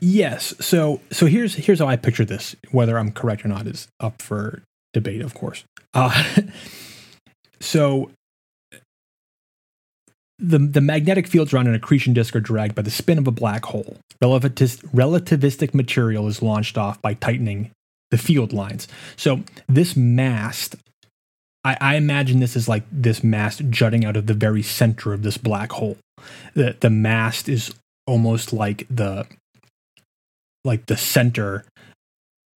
Yes. 0.00 0.54
So 0.60 1.00
so 1.10 1.26
here's 1.26 1.54
here's 1.54 1.78
how 1.78 1.86
I 1.86 1.96
picture 1.96 2.24
this. 2.24 2.56
Whether 2.70 2.98
I'm 2.98 3.12
correct 3.12 3.44
or 3.44 3.48
not 3.48 3.66
is 3.66 3.88
up 4.00 4.22
for 4.22 4.62
debate, 4.94 5.20
of 5.20 5.34
course. 5.34 5.64
Uh, 5.92 6.24
so 7.60 8.10
the 10.38 10.58
the 10.58 10.80
magnetic 10.80 11.26
fields 11.26 11.52
around 11.52 11.66
an 11.68 11.74
accretion 11.74 12.14
disk 12.14 12.34
are 12.34 12.40
dragged 12.40 12.74
by 12.74 12.82
the 12.82 12.90
spin 12.90 13.18
of 13.18 13.26
a 13.26 13.30
black 13.32 13.66
hole. 13.66 13.98
Relativist, 14.22 14.78
relativistic 14.94 15.74
material 15.74 16.26
is 16.28 16.40
launched 16.42 16.78
off 16.78 17.00
by 17.02 17.12
tightening 17.14 17.70
the 18.10 18.18
field 18.18 18.52
lines. 18.54 18.88
So 19.16 19.42
this 19.68 19.96
mast, 19.96 20.76
I, 21.64 21.76
I 21.80 21.94
imagine 21.96 22.40
this 22.40 22.56
is 22.56 22.68
like 22.68 22.84
this 22.90 23.22
mast 23.22 23.62
jutting 23.68 24.04
out 24.04 24.16
of 24.16 24.26
the 24.26 24.34
very 24.34 24.62
center 24.62 25.12
of 25.12 25.22
this 25.22 25.36
black 25.36 25.72
hole. 25.72 25.98
The 26.54 26.76
the 26.80 26.90
mast 26.90 27.48
is 27.48 27.74
almost 28.06 28.52
like 28.52 28.86
the 28.90 29.26
like 30.64 30.86
the 30.86 30.96
center 30.96 31.64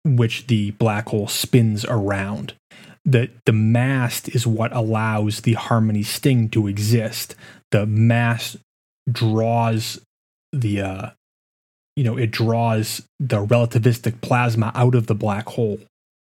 which 0.05 0.47
the 0.47 0.73
black 0.73 1.09
hole 1.09 1.29
spins 1.29 1.85
around. 1.85 2.55
The 3.05 3.31
the 3.45 3.53
mast 3.53 4.29
is 4.31 4.47
what 4.47 4.75
allows 4.75 5.43
the 5.43 5.55
harmony 5.55 6.03
sting 6.03 6.49
to 6.51 6.67
exist. 6.67 7.35
The 7.73 7.87
mast 7.87 8.57
draws 9.11 10.01
the 10.53 10.81
uh 10.81 11.11
you 11.97 12.05
know, 12.05 12.17
it 12.17 12.33
draws 12.33 13.03
the 13.21 13.47
relativistic 13.47 14.21
plasma 14.21 14.73
out 14.75 14.95
of 14.97 15.07
the 15.07 15.15
black 15.15 15.47
hole, 15.51 15.79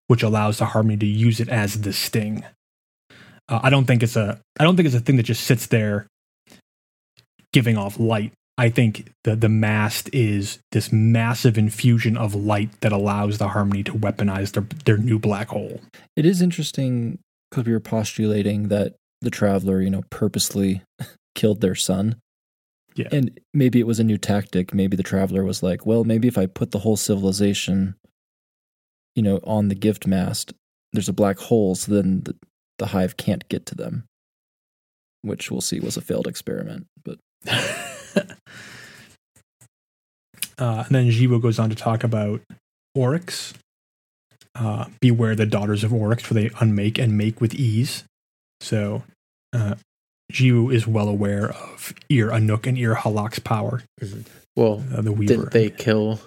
which 0.09 0.23
allows 0.23 0.59
the 0.59 0.67
harmony 0.67 0.97
to 0.97 1.07
use 1.07 1.39
it 1.39 1.49
as 1.49 1.83
the 1.83 1.93
sting. 1.93 2.45
Uh, 3.51 3.61
I 3.63 3.71
don't 3.71 3.85
think 3.85 4.03
it's 4.03 4.17
a 4.17 4.41
I 4.59 4.65
don't 4.65 4.77
think 4.77 4.87
it's 4.87 4.95
a 4.95 5.01
thing 5.01 5.17
that 5.17 5.25
just 5.25 5.45
sits 5.45 5.67
there 5.67 6.07
giving 7.53 7.77
off 7.77 7.99
light. 7.99 8.33
I 8.57 8.71
think 8.71 9.11
the 9.25 9.35
the 9.37 9.49
mast 9.49 10.09
is 10.13 10.61
this 10.73 10.93
massive 10.93 11.59
infusion 11.59 12.17
of 12.17 12.35
light 12.35 12.81
that 12.81 12.93
allows 12.93 13.39
the 13.39 13.49
harmony 13.49 13.83
to 13.85 13.93
weaponize 13.93 14.53
their 14.53 14.67
their 14.85 14.97
new 14.97 15.19
black 15.19 15.49
hole. 15.49 15.81
It 16.17 16.25
is 16.25 16.41
interesting 16.41 17.19
because 17.51 17.65
we 17.65 17.73
were 17.73 17.81
postulating 17.81 18.69
that 18.69 18.95
the 19.21 19.31
traveler, 19.31 19.83
you 19.83 19.91
know, 19.91 20.05
purposely 20.11 20.83
killed 21.35 21.61
their 21.61 21.75
son. 21.75 22.17
Yeah. 22.95 23.09
And 23.13 23.39
maybe 23.55 23.81
it 23.81 23.87
was 23.87 24.01
a 24.01 24.05
new 24.05 24.19
tactic. 24.19 24.75
Maybe 24.75 24.97
the 24.97 25.03
traveler 25.03 25.45
was 25.45 25.63
like, 25.63 25.87
well, 25.87 26.05
maybe 26.05 26.29
if 26.29 26.37
I 26.37 26.47
put 26.47 26.71
the 26.71 26.81
whole 26.81 26.97
civilization, 26.97 27.95
you 29.15 29.23
know, 29.23 29.41
on 29.45 29.69
the 29.69 29.75
gift 29.75 30.07
mast, 30.07 30.53
there's 30.93 31.09
a 31.09 31.13
black 31.13 31.39
hole, 31.39 31.75
so 31.77 31.93
then 31.93 32.23
the, 32.23 32.37
the 32.81 32.87
hive 32.87 33.17
can't 33.17 33.49
get 33.49 33.65
to 33.67 33.77
them, 33.77 34.05
which 35.23 35.51
we'll 35.51 35.61
see 35.61 35.79
was 35.79 35.97
a 35.97 36.01
failed 36.01 36.27
experiment. 36.27 36.87
But 37.05 37.19
Uh, 40.59 40.85
and 40.87 40.95
then 40.95 41.11
Xivu 41.11 41.41
goes 41.41 41.59
on 41.59 41.71
to 41.71 41.75
talk 41.77 42.05
about 42.05 42.43
Oryx. 42.95 43.55
Uh, 44.55 44.87
beware 45.01 45.35
the 45.35 45.47
daughters 45.47 45.83
of 45.85 45.93
Oryx, 45.95 46.23
for 46.23 46.35
they 46.35 46.51
unmake 46.61 46.99
and 46.99 47.17
make 47.17 47.41
with 47.41 47.55
ease. 47.55 48.05
So, 48.61 49.05
uh, 49.55 49.77
Xivu 50.31 50.73
is 50.75 50.87
well 50.87 51.09
aware 51.09 51.49
of 51.49 51.95
Ir 52.11 52.29
Anuk 52.29 52.67
and 52.67 52.77
Ir 52.77 52.95
Halak's 52.97 53.39
power, 53.39 53.83
Well, 54.55 54.85
uh, 54.95 55.01
the 55.01 55.13
Weaver. 55.13 55.35
didn't 55.35 55.53
they 55.53 55.71
kill 55.71 56.21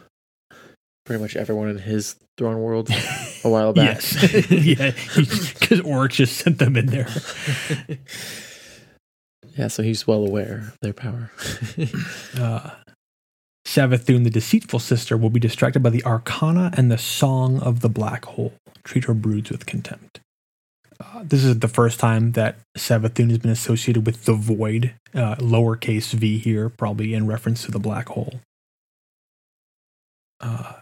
pretty 1.06 1.22
much 1.22 1.36
everyone 1.36 1.70
in 1.70 1.78
his 1.78 2.16
throne 2.38 2.62
world 2.62 2.90
a 3.44 3.50
while 3.50 3.74
back? 3.74 4.02
yes. 4.02 4.52
yeah, 4.52 4.92
because 5.60 5.82
Oryx 5.82 6.16
just 6.16 6.38
sent 6.38 6.60
them 6.60 6.76
in 6.76 6.88
there. 6.88 7.08
yeah, 9.58 9.68
so 9.68 9.84
he's 9.84 10.08
well 10.08 10.26
aware 10.26 10.60
of 10.74 10.78
their 10.82 10.94
power. 10.94 11.32
uh, 12.38 12.72
Savathun, 13.66 14.24
the 14.24 14.30
deceitful 14.30 14.80
sister, 14.80 15.18
will 15.18 15.30
be 15.30 15.40
distracted 15.40 15.82
by 15.82 15.90
the 15.90 16.04
arcana 16.06 16.72
and 16.76 16.92
the 16.92 16.98
song 16.98 17.60
of 17.62 17.80
the 17.80 17.90
black 17.90 18.26
hole. 18.26 18.54
Treat 18.84 19.06
her 19.06 19.14
broods 19.14 19.50
with 19.50 19.66
contempt. 19.66 20.20
Uh, 21.00 21.24
this 21.24 21.44
is 21.44 21.60
the 21.60 21.68
first 21.68 22.00
time 22.00 22.34
that 22.34 22.58
Savathun 22.78 23.30
has 23.30 23.40
been 23.40 23.52
associated 23.52 24.06
with 24.06 24.26
the 24.26 24.34
void, 24.34 24.94
uh, 25.16 25.36
lowercase 25.36 26.14
v 26.14 26.38
here, 26.38 26.70
probably 26.70 27.14
in 27.14 27.26
reference 27.26 27.64
to 27.64 27.72
the 27.72 27.80
black 27.80 28.10
hole. 28.10 28.40
Uh, 30.40 30.74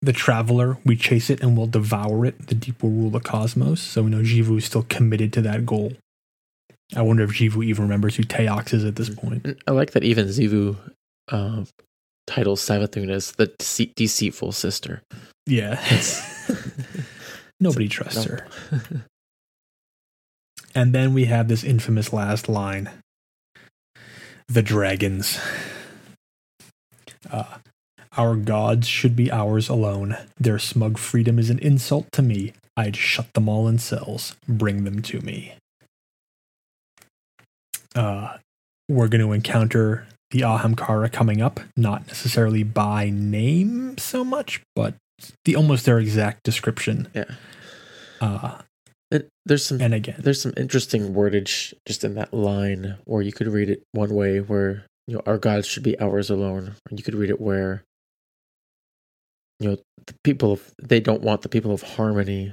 the 0.00 0.12
traveler, 0.12 0.78
we 0.84 0.96
chase 0.96 1.28
it 1.30 1.40
and 1.40 1.56
we'll 1.56 1.66
devour 1.66 2.24
it. 2.24 2.46
The 2.48 2.54
deep 2.54 2.82
will 2.82 2.90
rule 2.90 3.10
the 3.10 3.20
cosmos. 3.20 3.80
So 3.80 4.02
we 4.02 4.10
know 4.10 4.22
Xivu 4.22 4.58
is 4.58 4.64
still 4.64 4.84
committed 4.88 5.32
to 5.34 5.42
that 5.42 5.66
goal. 5.66 5.94
I 6.96 7.02
wonder 7.02 7.24
if 7.24 7.30
Xivu 7.30 7.64
even 7.64 7.84
remembers 7.84 8.16
who 8.16 8.22
Taox 8.22 8.72
is 8.72 8.84
at 8.84 8.96
this 8.96 9.10
point. 9.10 9.60
I 9.66 9.72
like 9.72 9.90
that 9.92 10.04
even 10.04 10.26
Xivu 10.28 10.76
uh, 11.28 11.64
titles 12.26 12.60
Savathun 12.64 13.10
as 13.10 13.32
the 13.32 13.46
deceit- 13.58 13.94
deceitful 13.96 14.52
sister. 14.52 15.02
Yeah. 15.46 15.82
Nobody 17.60 17.88
trusts 17.88 18.24
her. 18.24 18.46
And 20.74 20.94
then 20.94 21.12
we 21.12 21.24
have 21.24 21.48
this 21.48 21.64
infamous 21.64 22.12
last 22.12 22.48
line 22.48 22.90
The 24.46 24.62
dragons. 24.62 25.40
Uh, 27.30 27.44
our 28.18 28.34
gods 28.36 28.88
should 28.88 29.14
be 29.16 29.30
ours 29.30 29.68
alone. 29.68 30.16
Their 30.38 30.58
smug 30.58 30.98
freedom 30.98 31.38
is 31.38 31.48
an 31.48 31.60
insult 31.60 32.10
to 32.12 32.22
me. 32.22 32.52
I'd 32.76 32.96
shut 32.96 33.32
them 33.34 33.48
all 33.48 33.68
in 33.68 33.78
cells. 33.78 34.36
Bring 34.46 34.84
them 34.84 35.00
to 35.02 35.20
me. 35.20 35.54
Uh, 37.94 38.36
we're 38.88 39.08
going 39.08 39.20
to 39.20 39.32
encounter 39.32 40.06
the 40.30 40.40
Ahamkara 40.40 41.10
coming 41.10 41.40
up, 41.40 41.60
not 41.76 42.06
necessarily 42.08 42.62
by 42.62 43.08
name 43.08 43.96
so 43.98 44.24
much, 44.24 44.60
but 44.76 44.94
the 45.44 45.56
almost 45.56 45.86
their 45.86 45.98
exact 45.98 46.42
description. 46.42 47.08
Yeah. 47.14 47.24
Uh, 48.20 48.58
It, 49.10 49.28
there's 49.46 49.64
some 49.64 49.80
and 49.80 49.94
again, 49.94 50.20
there's 50.20 50.42
some 50.42 50.52
interesting 50.56 51.14
wordage 51.14 51.72
just 51.86 52.04
in 52.04 52.14
that 52.16 52.34
line 52.34 52.98
where 53.06 53.22
you 53.22 53.32
could 53.32 53.48
read 53.48 53.70
it 53.70 53.82
one 53.92 54.12
way 54.14 54.38
where 54.40 54.84
you 55.06 55.14
know 55.14 55.22
our 55.24 55.38
gods 55.38 55.66
should 55.66 55.82
be 55.82 55.98
ours 55.98 56.28
alone 56.28 56.76
and 56.90 56.98
you 56.98 57.02
could 57.02 57.14
read 57.14 57.30
it 57.30 57.40
where 57.40 57.82
you 59.60 59.68
know 59.70 59.76
the 60.06 60.14
people 60.24 60.52
of 60.52 60.72
they 60.82 61.00
don't 61.00 61.22
want 61.22 61.42
the 61.42 61.48
people 61.48 61.72
of 61.72 61.82
harmony 61.82 62.52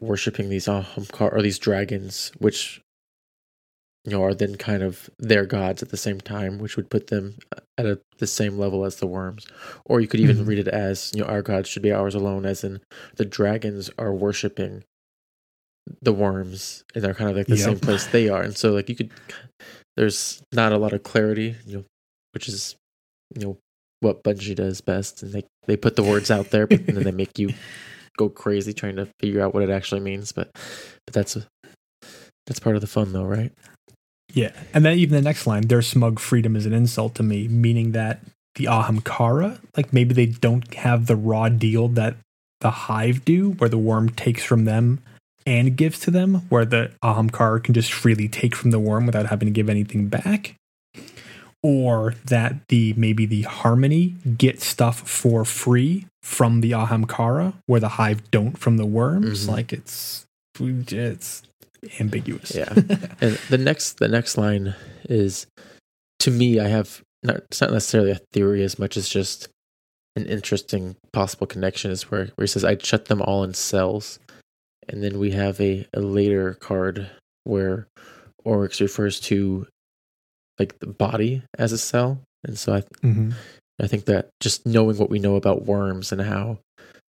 worshiping 0.00 0.48
these 0.48 0.66
ahamkar 0.66 1.32
or 1.32 1.42
these 1.42 1.58
dragons 1.58 2.32
which 2.38 2.80
you 4.04 4.10
know 4.12 4.22
are 4.24 4.34
then 4.34 4.56
kind 4.56 4.82
of 4.82 5.08
their 5.18 5.46
gods 5.46 5.82
at 5.82 5.90
the 5.90 5.96
same 5.96 6.20
time 6.20 6.58
which 6.58 6.76
would 6.76 6.90
put 6.90 7.06
them 7.06 7.36
at 7.78 7.86
a, 7.86 8.00
the 8.18 8.26
same 8.26 8.58
level 8.58 8.84
as 8.84 8.96
the 8.96 9.06
worms 9.06 9.46
or 9.84 10.00
you 10.00 10.08
could 10.08 10.20
even 10.20 10.38
Mhm. 10.38 10.46
read 10.46 10.58
it 10.58 10.68
as 10.68 11.12
you 11.14 11.22
know 11.22 11.28
our 11.28 11.42
gods 11.42 11.68
should 11.68 11.82
be 11.82 11.92
ours 11.92 12.14
alone 12.14 12.44
as 12.44 12.64
in 12.64 12.80
the 13.16 13.24
dragons 13.24 13.90
are 13.98 14.12
worshiping 14.12 14.82
the 16.00 16.12
worms 16.12 16.84
and 16.94 17.02
they're 17.04 17.14
kind 17.14 17.30
of 17.30 17.36
like 17.36 17.46
the 17.48 17.56
Yep. 17.56 17.66
same 17.66 17.78
place 17.78 18.06
they 18.06 18.28
are 18.28 18.42
and 18.42 18.56
so 18.56 18.72
like 18.72 18.88
you 18.88 18.96
could 18.96 19.10
there's 19.96 20.42
not 20.52 20.72
a 20.72 20.78
lot 20.78 20.92
of 20.92 21.02
clarity 21.02 21.56
you 21.66 21.78
know 21.78 21.84
which 22.34 22.48
is 22.48 22.76
you 23.36 23.42
know 23.44 23.58
what 24.02 24.22
Bungie 24.22 24.54
does 24.54 24.80
best, 24.80 25.22
and 25.22 25.32
they 25.32 25.44
they 25.66 25.76
put 25.76 25.96
the 25.96 26.02
words 26.02 26.30
out 26.30 26.50
there, 26.50 26.66
but 26.66 26.86
then 26.86 27.04
they 27.04 27.12
make 27.12 27.38
you 27.38 27.50
go 28.18 28.28
crazy 28.28 28.72
trying 28.72 28.96
to 28.96 29.08
figure 29.20 29.40
out 29.40 29.54
what 29.54 29.62
it 29.62 29.70
actually 29.70 30.00
means. 30.00 30.32
But 30.32 30.50
but 31.06 31.14
that's 31.14 31.38
that's 32.46 32.60
part 32.60 32.76
of 32.76 32.80
the 32.80 32.88
fun, 32.88 33.12
though, 33.12 33.24
right? 33.24 33.52
Yeah, 34.34 34.52
and 34.72 34.84
then 34.84 34.98
even 34.98 35.14
the 35.14 35.22
next 35.22 35.46
line, 35.46 35.62
their 35.62 35.82
smug 35.82 36.18
freedom 36.18 36.56
is 36.56 36.66
an 36.66 36.72
insult 36.72 37.14
to 37.16 37.22
me, 37.22 37.48
meaning 37.48 37.92
that 37.92 38.20
the 38.54 38.64
Ahamkara, 38.64 39.60
like 39.76 39.92
maybe 39.92 40.14
they 40.14 40.26
don't 40.26 40.72
have 40.74 41.06
the 41.06 41.16
raw 41.16 41.48
deal 41.48 41.88
that 41.88 42.16
the 42.60 42.70
Hive 42.70 43.24
do, 43.24 43.52
where 43.52 43.68
the 43.68 43.78
worm 43.78 44.08
takes 44.10 44.42
from 44.42 44.64
them 44.64 45.00
and 45.46 45.76
gives 45.76 45.98
to 46.00 46.10
them, 46.10 46.46
where 46.48 46.64
the 46.64 46.92
Ahamkara 47.02 47.62
can 47.62 47.74
just 47.74 47.92
freely 47.92 48.28
take 48.28 48.54
from 48.54 48.70
the 48.70 48.78
worm 48.78 49.06
without 49.06 49.26
having 49.26 49.46
to 49.46 49.52
give 49.52 49.68
anything 49.68 50.08
back. 50.08 50.54
Or 51.62 52.14
that 52.24 52.68
the 52.68 52.92
maybe 52.96 53.24
the 53.24 53.42
Harmony 53.42 54.16
get 54.36 54.60
stuff 54.60 55.08
for 55.08 55.44
free 55.44 56.06
from 56.22 56.60
the 56.60 56.72
Ahamkara, 56.72 57.54
where 57.66 57.78
the 57.80 57.90
Hive 57.90 58.30
don't 58.30 58.58
from 58.58 58.78
the 58.78 58.86
worms. 58.86 59.46
Mhm. 59.46 59.50
Like 59.50 59.72
it's 59.72 60.26
it's 60.60 61.42
ambiguous. 62.00 62.54
Yeah. 62.54 62.72
and 63.20 63.38
the 63.48 63.58
next 63.58 63.98
the 63.98 64.08
next 64.08 64.36
line 64.36 64.74
is 65.08 65.46
to 66.20 66.30
me 66.30 66.60
i 66.60 66.68
have 66.68 67.02
not 67.24 67.36
it's 67.36 67.60
not 67.60 67.72
necessarily 67.72 68.12
a 68.12 68.20
theory 68.32 68.62
as 68.62 68.78
much 68.78 68.96
as 68.96 69.08
just 69.08 69.48
an 70.14 70.24
interesting 70.26 70.94
possible 71.12 71.46
connection 71.48 71.90
is 71.90 72.08
where, 72.08 72.26
where 72.36 72.44
he 72.44 72.46
says 72.46 72.64
i'd 72.64 72.84
shut 72.86 73.06
them 73.06 73.20
all 73.20 73.42
in 73.42 73.52
cells 73.52 74.20
and 74.88 75.02
then 75.02 75.18
we 75.18 75.32
have 75.32 75.60
a, 75.60 75.84
a 75.92 75.98
later 75.98 76.54
card 76.54 77.10
where 77.42 77.88
oryx 78.44 78.80
refers 78.80 79.18
to 79.18 79.66
like 80.58 80.78
the 80.80 80.86
body 80.86 81.42
as 81.58 81.72
a 81.72 81.78
cell 81.78 82.20
and 82.44 82.58
so 82.58 82.74
i 82.74 82.82
Mhm. 83.06 83.34
I 83.80 83.86
think 83.88 84.04
that 84.04 84.28
just 84.38 84.64
knowing 84.66 84.96
what 84.98 85.10
we 85.10 85.18
know 85.18 85.34
about 85.34 85.64
worms 85.64 86.12
and 86.12 86.20
how 86.20 86.58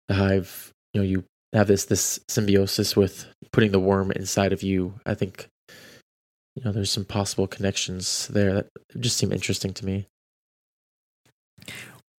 the 0.08 0.14
hive, 0.14 0.70
you 0.92 1.00
know, 1.00 1.06
you 1.06 1.24
have 1.54 1.68
this 1.68 1.84
this 1.86 2.20
symbiosis 2.28 2.94
with 2.96 3.26
putting 3.52 3.70
the 3.72 3.80
worm 3.80 4.10
inside 4.12 4.52
of 4.52 4.62
you. 4.62 4.94
I 5.06 5.14
think 5.14 5.46
you 6.56 6.64
know 6.64 6.72
there's 6.72 6.90
some 6.90 7.06
possible 7.06 7.46
connections 7.46 8.28
there 8.28 8.52
that 8.52 8.66
just 8.98 9.16
seem 9.16 9.32
interesting 9.32 9.72
to 9.74 9.86
me. 9.86 10.06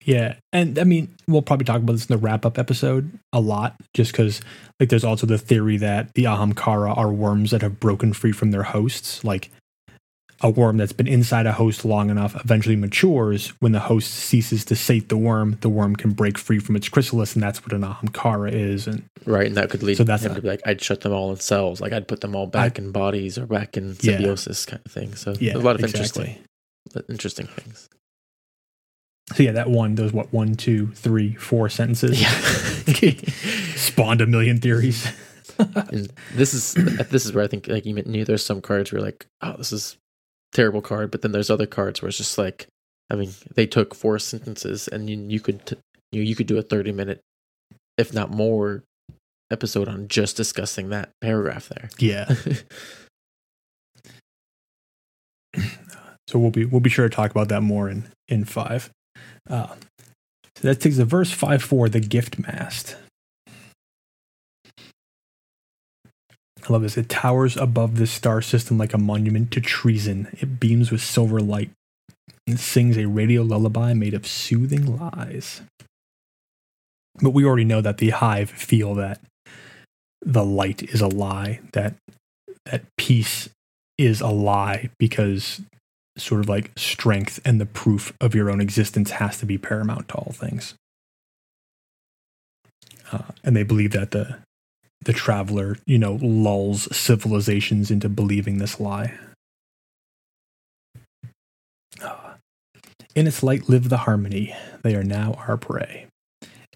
Yeah, 0.04 0.36
and 0.52 0.78
I 0.78 0.84
mean, 0.84 1.14
we'll 1.26 1.42
probably 1.42 1.66
talk 1.66 1.82
about 1.82 1.92
this 1.92 2.06
in 2.08 2.16
the 2.16 2.22
wrap 2.22 2.46
up 2.46 2.56
episode 2.58 3.18
a 3.32 3.40
lot, 3.40 3.74
just 3.92 4.12
because 4.12 4.40
like 4.80 4.88
there's 4.88 5.04
also 5.04 5.26
the 5.26 5.36
theory 5.36 5.76
that 5.78 6.14
the 6.14 6.24
Ahamkara 6.24 6.96
are 6.96 7.12
worms 7.12 7.50
that 7.50 7.60
have 7.60 7.80
broken 7.80 8.14
free 8.14 8.32
from 8.32 8.50
their 8.52 8.62
hosts. 8.62 9.22
Like 9.24 9.50
a 10.40 10.48
worm 10.50 10.76
that's 10.76 10.92
been 10.92 11.08
inside 11.08 11.46
a 11.46 11.52
host 11.52 11.84
long 11.84 12.10
enough 12.10 12.36
eventually 12.44 12.76
matures. 12.76 13.48
When 13.60 13.72
the 13.72 13.80
host 13.80 14.12
ceases 14.14 14.64
to 14.66 14.76
sate 14.76 15.08
the 15.08 15.16
worm, 15.16 15.58
the 15.62 15.68
worm 15.68 15.96
can 15.96 16.12
break 16.12 16.38
free 16.38 16.60
from 16.60 16.76
its 16.76 16.88
chrysalis, 16.88 17.34
and 17.34 17.42
that's 17.42 17.62
what 17.64 17.72
an 17.72 17.82
Ahamkara 17.82 18.52
is. 18.52 18.86
And 18.86 19.02
Right, 19.26 19.46
and 19.48 19.56
that 19.56 19.68
could 19.70 19.82
lead 19.82 19.96
So 19.96 20.04
that's 20.04 20.22
him 20.24 20.32
a- 20.32 20.34
to 20.36 20.42
be 20.42 20.48
like, 20.48 20.62
I'd 20.64 20.80
shut 20.80 21.00
them 21.00 21.12
all 21.12 21.30
in 21.32 21.38
cells, 21.38 21.80
like 21.80 21.92
I'd 21.92 22.06
put 22.06 22.20
them 22.20 22.36
all 22.36 22.46
back 22.46 22.78
in 22.78 22.92
bodies 22.92 23.36
or 23.36 23.46
back 23.46 23.76
in 23.76 23.88
Yeah. 24.00 24.12
symbiosis 24.12 24.64
kind 24.64 24.80
of 24.86 24.92
thing. 24.92 25.14
So 25.16 25.34
yeah, 25.40 25.56
a 25.56 25.58
lot 25.58 25.74
of 25.74 25.80
exactly. 25.84 26.38
interesting, 26.94 27.04
interesting 27.08 27.46
things. 27.48 27.88
So 29.34 29.42
yeah, 29.42 29.52
that 29.52 29.68
one, 29.68 29.96
those 29.96 30.12
what 30.12 30.32
one, 30.32 30.54
two, 30.54 30.86
three, 30.92 31.34
four 31.34 31.68
sentences 31.68 32.18
spawned 33.76 34.20
a 34.20 34.26
million 34.26 34.58
theories. 34.60 35.06
and 35.58 36.10
this 36.34 36.54
is 36.54 36.74
this 37.10 37.26
is 37.26 37.32
where 37.32 37.44
I 37.44 37.48
think 37.48 37.66
like 37.68 37.84
you 37.84 37.94
knew 37.94 38.24
there's 38.24 38.44
some 38.44 38.60
cards 38.60 38.92
where 38.92 39.00
you're 39.00 39.06
like, 39.06 39.26
oh, 39.42 39.56
this 39.58 39.72
is 39.72 39.96
terrible 40.52 40.82
card, 40.82 41.10
but 41.10 41.22
then 41.22 41.32
there's 41.32 41.50
other 41.50 41.66
cards 41.66 42.00
where 42.00 42.08
it's 42.08 42.18
just 42.18 42.38
like, 42.38 42.66
I 43.10 43.16
mean, 43.16 43.32
they 43.54 43.66
took 43.66 43.94
four 43.94 44.18
sentences 44.18 44.88
and 44.88 45.08
you, 45.08 45.18
you 45.18 45.40
could 45.40 45.64
t- 45.66 45.76
you 46.12 46.22
you 46.22 46.34
could 46.34 46.46
do 46.46 46.58
a 46.58 46.62
30 46.62 46.92
minute, 46.92 47.20
if 47.96 48.14
not 48.14 48.30
more, 48.30 48.82
episode 49.50 49.88
on 49.88 50.08
just 50.08 50.36
discussing 50.36 50.90
that 50.90 51.10
paragraph 51.20 51.68
there. 51.68 51.90
yeah. 51.98 52.34
So 56.28 56.38
we'll 56.38 56.50
be 56.50 56.66
we'll 56.66 56.80
be 56.82 56.90
sure 56.90 57.08
to 57.08 57.14
talk 57.14 57.30
about 57.30 57.48
that 57.48 57.62
more 57.62 57.88
in 57.88 58.06
in 58.28 58.44
five. 58.44 58.90
Uh, 59.48 59.74
so 60.56 60.68
that 60.68 60.78
takes 60.78 60.98
the 60.98 61.06
verse 61.06 61.32
five 61.32 61.62
four, 61.62 61.88
the 61.88 62.00
gift 62.00 62.38
mast. 62.38 62.96
I 66.66 66.72
love 66.72 66.82
this. 66.82 66.96
It 66.96 67.08
towers 67.08 67.56
above 67.56 67.96
this 67.96 68.10
star 68.10 68.42
system 68.42 68.78
like 68.78 68.94
a 68.94 68.98
monument 68.98 69.50
to 69.52 69.60
treason. 69.60 70.28
It 70.40 70.60
beams 70.60 70.90
with 70.90 71.00
silver 71.00 71.40
light 71.40 71.70
and 72.46 72.58
sings 72.58 72.96
a 72.96 73.06
radio 73.06 73.42
lullaby 73.42 73.94
made 73.94 74.14
of 74.14 74.26
soothing 74.26 74.96
lies. 74.96 75.62
But 77.20 77.30
we 77.30 77.44
already 77.44 77.64
know 77.64 77.80
that 77.80 77.98
the 77.98 78.10
hive 78.10 78.50
feel 78.50 78.94
that 78.94 79.20
the 80.22 80.44
light 80.44 80.82
is 80.82 81.00
a 81.00 81.08
lie, 81.08 81.60
that 81.72 81.94
that 82.66 82.84
peace 82.96 83.48
is 83.96 84.20
a 84.20 84.28
lie 84.28 84.90
because 84.98 85.60
sort 86.16 86.40
of 86.40 86.48
like 86.48 86.72
strength 86.76 87.40
and 87.44 87.60
the 87.60 87.66
proof 87.66 88.12
of 88.20 88.34
your 88.34 88.50
own 88.50 88.60
existence 88.60 89.12
has 89.12 89.38
to 89.38 89.46
be 89.46 89.56
paramount 89.56 90.08
to 90.08 90.14
all 90.14 90.32
things. 90.32 90.74
Uh, 93.10 93.22
and 93.42 93.56
they 93.56 93.62
believe 93.62 93.92
that 93.92 94.10
the 94.10 94.38
the 95.02 95.12
traveler, 95.12 95.78
you 95.86 95.98
know, 95.98 96.18
lulls 96.20 96.94
civilizations 96.96 97.90
into 97.90 98.08
believing 98.08 98.58
this 98.58 98.80
lie. 98.80 99.14
Uh, 102.02 102.34
in 103.14 103.26
its 103.26 103.42
light 103.42 103.68
live 103.68 103.88
the 103.88 103.98
harmony. 103.98 104.54
They 104.82 104.94
are 104.94 105.04
now 105.04 105.34
our 105.46 105.56
prey. 105.56 106.06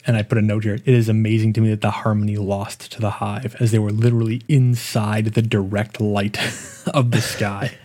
And 0.04 0.16
I 0.16 0.22
put 0.22 0.38
a 0.38 0.42
note 0.42 0.64
here. 0.64 0.74
It 0.74 0.88
is 0.88 1.08
amazing 1.08 1.52
to 1.54 1.60
me 1.60 1.70
that 1.70 1.80
the 1.80 1.90
harmony 1.90 2.36
lost 2.36 2.90
to 2.92 3.00
the 3.00 3.10
hive 3.10 3.54
as 3.60 3.70
they 3.70 3.78
were 3.78 3.92
literally 3.92 4.42
inside 4.48 5.26
the 5.26 5.42
direct 5.42 6.00
light 6.00 6.38
of 6.94 7.12
the 7.12 7.20
sky 7.20 7.76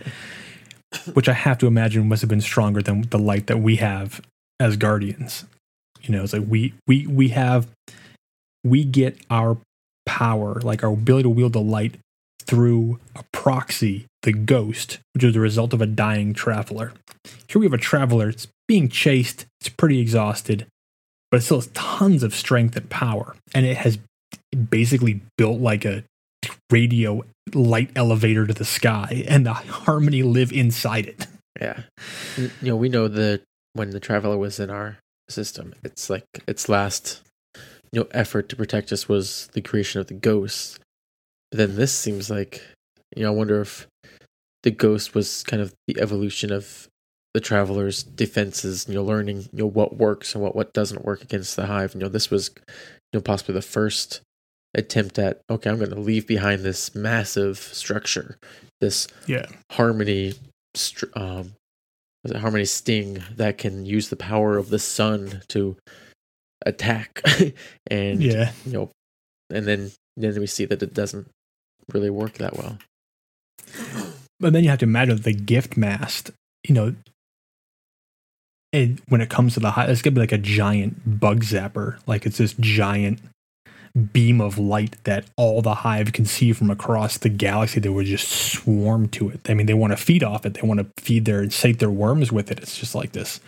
which 1.14 1.30
I 1.30 1.34
have 1.34 1.58
to 1.60 1.68
imagine 1.68 2.08
must 2.08 2.22
have 2.22 2.30
been 2.30 2.42
stronger 2.42 2.82
than 2.82 3.02
the 3.04 3.20
light 3.20 3.48
that 3.48 3.60
we 3.60 3.78
have 3.78 4.22
as 4.60 4.78
guardians. 4.78 5.46
You 6.02 6.16
know, 6.16 6.24
it's 6.24 6.34
like 6.34 6.46
we 6.48 6.74
we 6.88 7.08
we 7.08 7.30
have 7.30 7.68
we 8.64 8.84
get 8.84 9.18
our 9.30 9.58
power, 10.08 10.60
like 10.62 10.84
our 10.84 10.94
ability 10.94 11.24
to 11.24 11.30
wield 11.30 11.54
the 11.54 11.62
light 11.62 12.00
through 12.42 13.00
a 13.16 13.24
proxy, 13.32 14.06
the 14.24 14.32
ghost, 14.32 15.00
which 15.14 15.24
is 15.24 15.34
the 15.34 15.40
result 15.40 15.74
of 15.74 15.82
a 15.82 15.86
dying 15.86 16.34
traveler. 16.34 16.94
Here 17.48 17.60
we 17.60 17.66
have 17.66 17.74
a 17.74 17.78
traveler, 17.78 18.30
it's 18.30 18.48
being 18.68 18.90
chased, 18.90 19.46
it's 19.62 19.70
pretty 19.70 20.00
exhausted, 20.00 20.66
but 21.30 21.38
it 21.38 21.42
still 21.42 21.58
has 21.58 21.68
tons 21.74 22.24
of 22.24 22.34
strength 22.34 22.76
and 22.76 22.90
power. 22.90 23.36
And 23.54 23.66
it 23.66 23.78
has 23.78 24.00
basically 24.70 25.22
built 25.38 25.60
like 25.60 25.86
a 25.86 26.04
radio 26.72 27.24
light 27.54 27.90
elevator 27.96 28.48
to 28.48 28.54
the 28.54 28.66
sky 28.66 29.26
and 29.28 29.46
the 29.46 29.54
harmony 29.54 30.24
live 30.24 30.52
inside 30.52 31.06
it. 31.06 31.28
Yeah, 31.60 31.82
you 32.38 32.52
know, 32.62 32.76
we 32.76 32.88
know 32.88 33.08
that 33.08 33.42
when 33.74 33.90
the 33.90 34.00
traveler 34.00 34.38
was 34.38 34.60
in 34.60 34.70
our 34.70 34.98
system, 35.30 35.74
it's 35.84 36.10
like 36.10 36.24
its 36.48 36.70
last, 36.70 37.22
you 37.92 38.02
know, 38.02 38.08
effort 38.12 38.50
to 38.50 38.56
protect 38.56 38.92
us 38.92 39.08
was 39.08 39.48
the 39.54 39.62
creation 39.62 40.02
of 40.02 40.08
the 40.08 40.14
ghost. 40.14 40.80
But 41.52 41.58
then 41.60 41.76
this 41.76 41.94
seems 41.94 42.30
like, 42.30 42.62
you 43.16 43.24
know, 43.24 43.30
I 43.32 43.36
wonder 43.36 43.62
if 43.62 43.88
the 44.64 44.72
ghost 44.72 45.16
was 45.16 45.44
kind 45.44 45.62
of 45.62 45.74
the 45.88 46.00
evolution 46.00 46.52
of 46.52 46.88
the 47.34 47.40
traveler's 47.40 48.04
defenses. 48.04 48.86
You 48.88 48.96
know, 48.96 49.04
learning 49.04 49.44
you 49.54 49.60
know 49.60 49.68
what 49.68 49.98
works 49.98 50.34
and 50.34 50.44
what 50.44 50.56
what 50.56 50.74
doesn't 50.74 51.06
work 51.06 51.22
against 51.22 51.56
the 51.56 51.68
hive. 51.68 51.94
You 51.94 52.02
know, 52.02 52.10
this 52.10 52.30
was, 52.30 52.52
you 52.58 53.20
know, 53.20 53.22
possibly 53.22 53.54
the 53.54 53.62
first 53.62 54.22
attempt 54.74 55.18
at 55.20 55.42
okay, 55.50 55.70
I'm 55.70 55.78
going 55.78 55.90
to 55.92 56.00
leave 56.00 56.28
behind 56.28 56.64
this 56.64 56.94
massive 56.94 57.58
structure, 57.58 58.38
this 58.82 59.08
Yeah. 59.26 59.46
harmony 59.72 60.34
um 61.16 61.54
harmony 62.36 62.66
sting 62.66 63.24
that 63.36 63.58
can 63.58 63.86
use 63.86 64.10
the 64.10 64.16
power 64.18 64.58
of 64.58 64.70
the 64.70 64.80
sun 64.80 65.42
to 65.48 65.78
attack 66.68 67.22
and 67.92 68.22
Yeah. 68.22 68.52
you 68.66 68.74
know 68.74 68.90
and 69.50 69.66
then 69.66 69.92
then 70.18 70.40
we 70.40 70.48
see 70.48 70.66
that 70.66 70.84
it 70.84 70.94
doesn't 70.94 71.28
really 71.94 72.10
work 72.10 72.34
that 72.34 72.58
well 72.58 72.78
But 74.40 74.54
then 74.54 74.64
you 74.64 74.70
have 74.70 74.80
to 74.80 74.86
imagine 74.86 75.18
the 75.18 75.34
gift 75.34 75.78
mast, 75.78 76.32
you 76.68 76.76
know, 76.76 76.94
and 78.74 79.02
when 79.08 79.22
it 79.22 79.30
comes 79.30 79.54
to 79.56 79.60
the 79.60 79.72
high, 79.72 79.86
it's 79.86 80.02
gonna 80.02 80.14
be 80.16 80.20
like 80.22 80.32
a 80.32 80.38
giant 80.38 81.20
bug 81.20 81.44
zapper. 81.44 81.98
Like 82.06 82.26
it's 82.26 82.38
this 82.38 82.54
giant 82.60 83.20
beam 84.14 84.40
of 84.42 84.60
light 84.60 84.96
that 85.06 85.26
all 85.38 85.62
the 85.62 85.74
hive 85.76 86.14
can 86.14 86.26
see 86.26 86.54
from 86.54 86.70
across 86.70 87.18
the 87.18 87.30
galaxy. 87.30 87.80
They 87.80 87.90
would 87.90 88.06
just 88.06 88.28
swarm 88.30 89.08
to 89.10 89.30
it. 89.30 89.40
I 89.50 89.54
mean, 89.56 89.66
they 89.66 89.74
want 89.74 89.92
to 89.94 89.98
feed 89.98 90.24
off 90.24 90.46
it. 90.46 90.54
They 90.56 90.68
want 90.68 90.80
to 90.82 90.88
feed 91.02 91.26
their 91.26 91.50
sate 91.50 91.80
their 91.80 91.90
worms 91.90 92.32
with 92.32 92.52
it. 92.52 92.60
It's 92.60 92.78
just 92.78 92.94
like 92.94 93.14
this, 93.14 93.40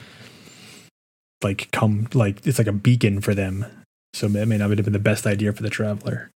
like 1.44 1.70
come 1.72 2.08
like 2.14 2.46
it's 2.46 2.58
like 2.58 2.68
a 2.68 2.74
beacon 2.74 3.22
for 3.22 3.34
them. 3.34 3.66
So 4.14 4.28
it 4.28 4.48
may 4.48 4.58
not 4.58 4.70
have 4.70 4.84
been 4.84 4.94
the 4.94 5.00
best 5.00 5.28
idea 5.28 5.54
for 5.54 5.64
the 5.64 5.70
traveler. 5.70 6.30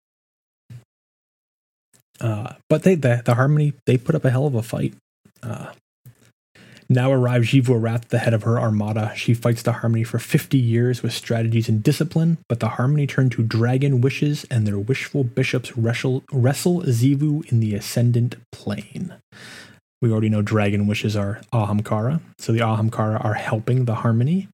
Uh, 2.19 2.53
but 2.69 2.84
they 2.84 2.95
the, 2.95 3.22
the 3.26 3.36
harmony 3.36 3.73
they 3.86 3.98
put 3.98 4.15
up 4.15 4.26
a 4.26 4.30
hell 4.30 4.45
of 4.45 4.56
a 4.56 4.61
fight. 4.61 4.94
Uh, 5.41 5.72
Now 6.91 7.10
arrives 7.10 7.48
Xivu 7.48 7.80
Arath, 7.80 8.10
the 8.10 8.19
head 8.19 8.34
of 8.34 8.44
her 8.44 8.60
armada. 8.60 9.14
She 9.15 9.34
fights 9.34 9.61
the 9.61 9.72
Harmony 9.72 10.03
for 10.03 10.19
50 10.19 10.57
years 10.57 11.02
with 11.02 11.14
strategies 11.14 11.69
and 11.69 11.82
discipline, 11.82 12.38
but 12.49 12.60
the 12.60 12.68
Harmony 12.68 13.07
turn 13.07 13.30
to 13.30 13.44
dragon 13.44 14.02
wishes 14.02 14.45
and 14.52 14.68
their 14.68 14.78
wishful 14.78 15.23
bishops 15.23 15.78
wrestle, 15.78 16.26
wrestle 16.34 16.82
Xivu 16.82 17.49
in 17.49 17.61
the 17.61 17.76
Ascendant 17.76 18.36
Plane. 18.52 19.14
We 20.02 20.11
already 20.11 20.28
know 20.28 20.41
dragon 20.41 20.86
wishes 20.86 21.15
are 21.15 21.40
Ahamkara, 21.53 22.19
so 22.38 22.52
the 22.52 22.60
Ahamkara 22.60 23.23
are 23.23 23.36
helping 23.36 23.86
the 23.86 23.95
Harmony 23.95 24.49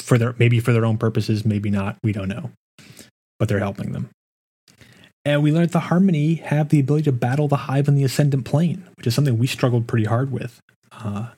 for 0.00 0.18
their 0.18 0.34
maybe 0.38 0.60
for 0.60 0.72
their 0.72 0.84
own 0.86 0.98
purposes, 0.98 1.44
maybe 1.44 1.70
not, 1.70 1.96
we 2.02 2.12
don't 2.12 2.28
know. 2.28 2.50
But 3.38 3.48
they're 3.48 3.58
helping 3.58 3.92
them. 3.92 4.10
And 5.24 5.42
we 5.42 5.52
learned 5.52 5.70
the 5.70 5.80
Harmony 5.80 6.36
have 6.36 6.70
the 6.70 6.80
ability 6.80 7.04
to 7.04 7.12
battle 7.12 7.46
the 7.48 7.56
Hive 7.56 7.88
in 7.88 7.94
the 7.94 8.04
Ascendant 8.04 8.44
Plane, 8.46 8.84
which 8.96 9.06
is 9.06 9.14
something 9.14 9.38
we 9.38 9.46
struggled 9.46 9.86
pretty 9.86 10.06
hard 10.06 10.32
with. 10.32 10.60
Uh, 10.92 11.28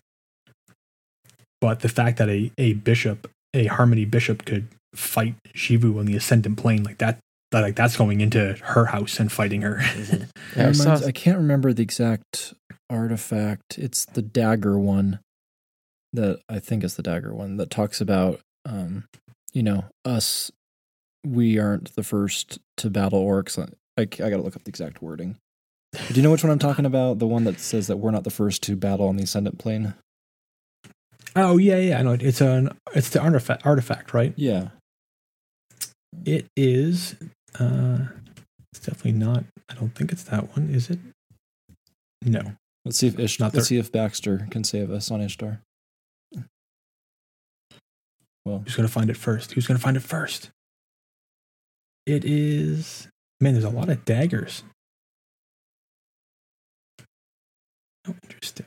but 1.60 1.80
the 1.80 1.88
fact 1.88 2.18
that 2.18 2.28
a, 2.28 2.50
a 2.58 2.74
bishop, 2.74 3.30
a 3.54 3.66
Harmony 3.66 4.04
bishop, 4.04 4.44
could 4.44 4.68
fight 4.94 5.34
Xivu 5.54 5.98
on 5.98 6.06
the 6.06 6.16
Ascendant 6.16 6.58
Plane 6.58 6.82
like 6.84 6.98
that, 6.98 7.18
like 7.52 7.74
that's 7.76 7.96
going 7.96 8.20
into 8.20 8.54
her 8.62 8.86
house 8.86 9.18
and 9.20 9.30
fighting 9.30 9.62
her. 9.62 9.80
Yeah, 10.56 10.68
I 10.68 10.72
saw- 10.72 10.82
reminds- 10.84 11.06
I 11.06 11.12
can't 11.12 11.38
remember 11.38 11.72
the 11.72 11.82
exact 11.82 12.52
artifact. 12.90 13.78
It's 13.78 14.04
the 14.04 14.20
dagger 14.22 14.78
one 14.78 15.18
that 16.12 16.40
I 16.48 16.58
think 16.58 16.84
is 16.84 16.96
the 16.96 17.02
dagger 17.02 17.34
one 17.34 17.56
that 17.56 17.70
talks 17.70 18.00
about, 18.00 18.40
um, 18.64 19.04
you 19.52 19.62
know, 19.62 19.84
us. 20.04 20.50
We 21.24 21.58
aren't 21.58 21.94
the 21.94 22.02
first 22.02 22.58
to 22.78 22.90
battle 22.90 23.20
Oryx. 23.20 23.56
I, 23.58 23.66
I 23.98 24.04
got 24.06 24.30
to 24.30 24.42
look 24.42 24.56
up 24.56 24.64
the 24.64 24.70
exact 24.70 25.00
wording. 25.02 25.36
Do 26.08 26.14
you 26.14 26.22
know 26.22 26.30
which 26.32 26.42
one 26.42 26.50
I'm 26.50 26.58
talking 26.58 26.84
about? 26.86 27.18
The 27.20 27.26
one 27.26 27.44
that 27.44 27.60
says 27.60 27.86
that 27.86 27.98
we're 27.98 28.10
not 28.10 28.24
the 28.24 28.30
first 28.30 28.62
to 28.64 28.74
battle 28.76 29.06
on 29.08 29.16
the 29.16 29.22
ascendant 29.22 29.58
plane. 29.58 29.94
oh 31.36 31.58
yeah, 31.58 31.76
yeah, 31.76 31.98
I 31.98 32.02
know. 32.02 32.12
It's 32.18 32.40
an 32.40 32.70
it's 32.94 33.10
the 33.10 33.20
artifact 33.20 33.64
artifact, 33.66 34.12
right? 34.14 34.32
Yeah, 34.36 34.68
It 36.24 36.46
is. 36.56 37.14
Uh, 37.58 37.98
it's 38.72 38.80
definitely 38.84 39.12
not. 39.12 39.44
I 39.68 39.74
don't 39.74 39.94
think 39.94 40.10
it's 40.12 40.24
that 40.24 40.56
one. 40.56 40.70
Is 40.70 40.90
it? 40.90 40.98
No. 42.24 42.54
let's 42.84 42.98
see 42.98 43.06
if 43.08 43.18
Ish, 43.18 43.38
Not 43.38 43.46
let's 43.54 43.54
there. 43.54 43.64
see 43.64 43.78
if 43.78 43.92
Baxter 43.92 44.46
can 44.50 44.64
save 44.64 44.90
us 44.90 45.10
on 45.10 45.20
Ishtar. 45.20 45.60
Well, 48.44 48.58
Who's 48.64 48.74
gonna 48.76 48.88
find 48.88 49.08
it 49.10 49.16
first? 49.16 49.52
Who's 49.52 49.66
gonna 49.66 49.78
find 49.78 49.96
it 49.96 50.00
first? 50.02 50.50
It 52.06 52.24
is. 52.24 53.08
Man, 53.40 53.52
there's 53.54 53.64
a 53.64 53.70
lot 53.70 53.88
of 53.88 54.04
daggers. 54.04 54.62
Oh, 58.08 58.14
interesting. 58.24 58.66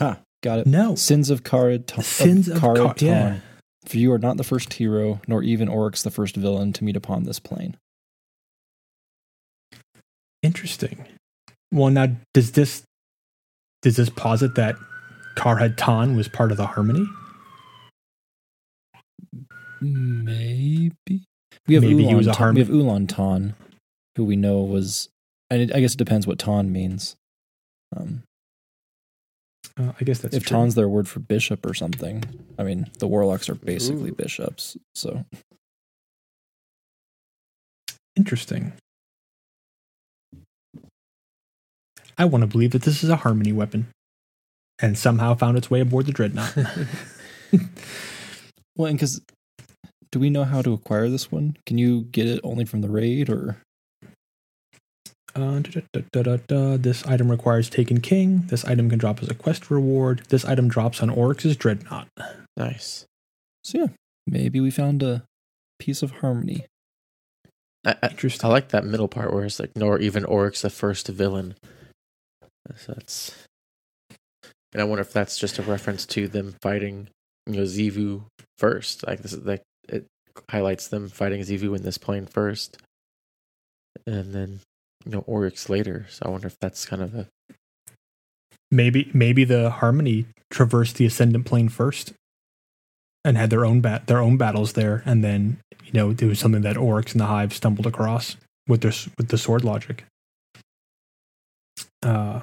ha, 0.00 0.18
got 0.42 0.60
it. 0.60 0.66
No, 0.66 0.94
Sins 0.94 1.28
of 1.28 1.44
Karid. 1.44 1.86
Ta- 1.86 2.00
Sins 2.00 2.48
of 2.48 2.58
Karid 2.58 2.76
Kar- 2.76 2.94
yeah. 3.00 3.14
Tan. 3.28 3.42
For 3.84 3.98
you 3.98 4.10
are 4.12 4.18
not 4.18 4.36
the 4.38 4.44
first 4.44 4.72
hero, 4.74 5.20
nor 5.28 5.42
even 5.42 5.68
Oryx 5.68 6.02
the 6.02 6.10
first 6.10 6.34
villain 6.36 6.72
to 6.72 6.84
meet 6.84 6.96
upon 6.96 7.24
this 7.24 7.38
plane. 7.38 7.76
interesting. 10.42 11.04
Well, 11.72 11.90
now 11.90 12.08
does 12.32 12.52
this 12.52 12.82
does 13.82 13.96
this 13.96 14.08
posit 14.08 14.54
that 14.54 14.76
Karhad 15.36 15.74
Tan 15.76 16.16
was 16.16 16.28
part 16.28 16.50
of 16.50 16.56
the 16.56 16.66
Harmony? 16.66 17.04
Maybe 19.80 20.92
we 21.66 21.74
have 21.74 21.82
Maybe 21.82 21.94
Ulan 22.02 22.08
he 22.08 22.14
was 22.14 22.26
a 22.26 22.34
harm- 22.34 22.54
we 22.54 22.60
have 22.60 22.70
Ulan 22.70 23.06
Tan, 23.06 23.54
who 24.16 24.24
we 24.24 24.36
know 24.36 24.60
was, 24.62 25.08
and 25.50 25.62
it, 25.62 25.74
I 25.74 25.80
guess 25.80 25.94
it 25.94 25.98
depends 25.98 26.26
what 26.26 26.38
Tan 26.38 26.72
means. 26.72 27.16
Um, 27.96 28.22
Uh, 29.78 29.92
I 30.00 30.04
guess 30.04 30.20
that's 30.20 30.34
if 30.34 30.44
true. 30.46 30.56
Tan's 30.56 30.74
their 30.74 30.88
word 30.88 31.06
for 31.08 31.20
bishop 31.20 31.66
or 31.66 31.74
something, 31.74 32.24
I 32.58 32.62
mean 32.62 32.90
the 32.98 33.06
warlocks 33.06 33.48
are 33.50 33.54
basically 33.54 34.10
Ooh. 34.10 34.14
bishops. 34.14 34.76
So 34.94 35.24
Interesting. 38.16 38.72
I 42.18 42.24
want 42.24 42.42
to 42.42 42.46
believe 42.46 42.70
that 42.70 42.82
this 42.82 43.04
is 43.04 43.10
a 43.10 43.16
Harmony 43.16 43.52
weapon, 43.52 43.88
and 44.80 44.96
somehow 44.96 45.34
found 45.34 45.58
its 45.58 45.70
way 45.70 45.80
aboard 45.80 46.06
the 46.06 46.12
dreadnought. 46.12 46.56
well, 48.76 48.86
and 48.88 48.98
because 48.98 49.20
do 50.16 50.20
we 50.20 50.30
know 50.30 50.44
how 50.44 50.62
to 50.62 50.72
acquire 50.72 51.10
this 51.10 51.30
one? 51.30 51.58
Can 51.66 51.76
you 51.76 52.04
get 52.04 52.26
it 52.26 52.40
only 52.42 52.64
from 52.64 52.80
the 52.80 52.88
raid 52.88 53.28
or? 53.28 53.58
Uh, 55.34 55.58
da, 55.58 55.82
da, 55.92 56.00
da, 56.10 56.22
da, 56.22 56.36
da. 56.48 56.76
This 56.78 57.06
item 57.06 57.30
requires 57.30 57.68
Taken 57.68 58.00
King. 58.00 58.44
This 58.46 58.64
item 58.64 58.88
can 58.88 58.98
drop 58.98 59.22
as 59.22 59.28
a 59.28 59.34
quest 59.34 59.70
reward. 59.70 60.22
This 60.30 60.46
item 60.46 60.68
drops 60.68 61.02
on 61.02 61.10
Oryx's 61.10 61.54
Dreadnought. 61.54 62.08
nice. 62.56 63.04
So 63.62 63.76
yeah, 63.76 63.86
maybe 64.26 64.58
we 64.58 64.70
found 64.70 65.02
a 65.02 65.24
piece 65.78 66.02
of 66.02 66.12
harmony. 66.12 66.64
I, 67.84 67.96
I, 68.02 68.08
Interesting. 68.08 68.48
I 68.48 68.50
like 68.50 68.70
that 68.70 68.86
middle 68.86 69.08
part 69.08 69.34
where 69.34 69.44
it's 69.44 69.60
like, 69.60 69.72
nor 69.76 69.98
even 69.98 70.24
Oryx 70.24 70.62
the 70.62 70.70
first 70.70 71.08
villain. 71.08 71.56
So 72.74 72.94
that's, 72.94 73.34
and 74.72 74.80
I 74.80 74.84
wonder 74.84 75.02
if 75.02 75.12
that's 75.12 75.38
just 75.38 75.58
a 75.58 75.62
reference 75.62 76.06
to 76.06 76.26
them 76.26 76.54
fighting, 76.62 77.08
you 77.46 77.56
know, 77.56 77.64
Xivu 77.64 78.22
first. 78.56 79.06
Like 79.06 79.20
this 79.20 79.34
is 79.34 79.44
like 79.44 79.60
it 79.60 79.64
highlights 80.50 80.88
them 80.88 81.08
fighting 81.08 81.40
Xivu 81.40 81.76
in 81.76 81.82
this 81.82 81.98
plane 81.98 82.26
first, 82.26 82.78
and 84.06 84.34
then 84.34 84.60
you 85.04 85.12
know 85.12 85.24
Oryx 85.26 85.68
later. 85.68 86.06
So 86.10 86.26
I 86.26 86.28
wonder 86.30 86.46
if 86.46 86.58
that's 86.60 86.84
kind 86.84 87.02
of 87.02 87.14
a 87.14 87.28
maybe 88.70 89.10
maybe 89.12 89.44
the 89.44 89.70
Harmony 89.70 90.26
traversed 90.50 90.96
the 90.96 91.06
Ascendant 91.06 91.46
Plane 91.46 91.68
first, 91.68 92.12
and 93.24 93.36
had 93.36 93.50
their 93.50 93.64
own 93.64 93.80
bat 93.80 94.06
their 94.06 94.20
own 94.20 94.36
battles 94.36 94.74
there, 94.74 95.02
and 95.06 95.22
then 95.22 95.58
you 95.84 95.92
know 95.92 96.10
it 96.10 96.22
was 96.22 96.38
something 96.38 96.62
that 96.62 96.76
Oryx 96.76 97.12
and 97.12 97.20
the 97.20 97.26
Hive 97.26 97.52
stumbled 97.52 97.86
across 97.86 98.36
with 98.68 98.82
their 98.82 98.92
with 99.18 99.28
the 99.28 99.38
sword 99.38 99.64
logic. 99.64 100.04
Uh, 102.02 102.40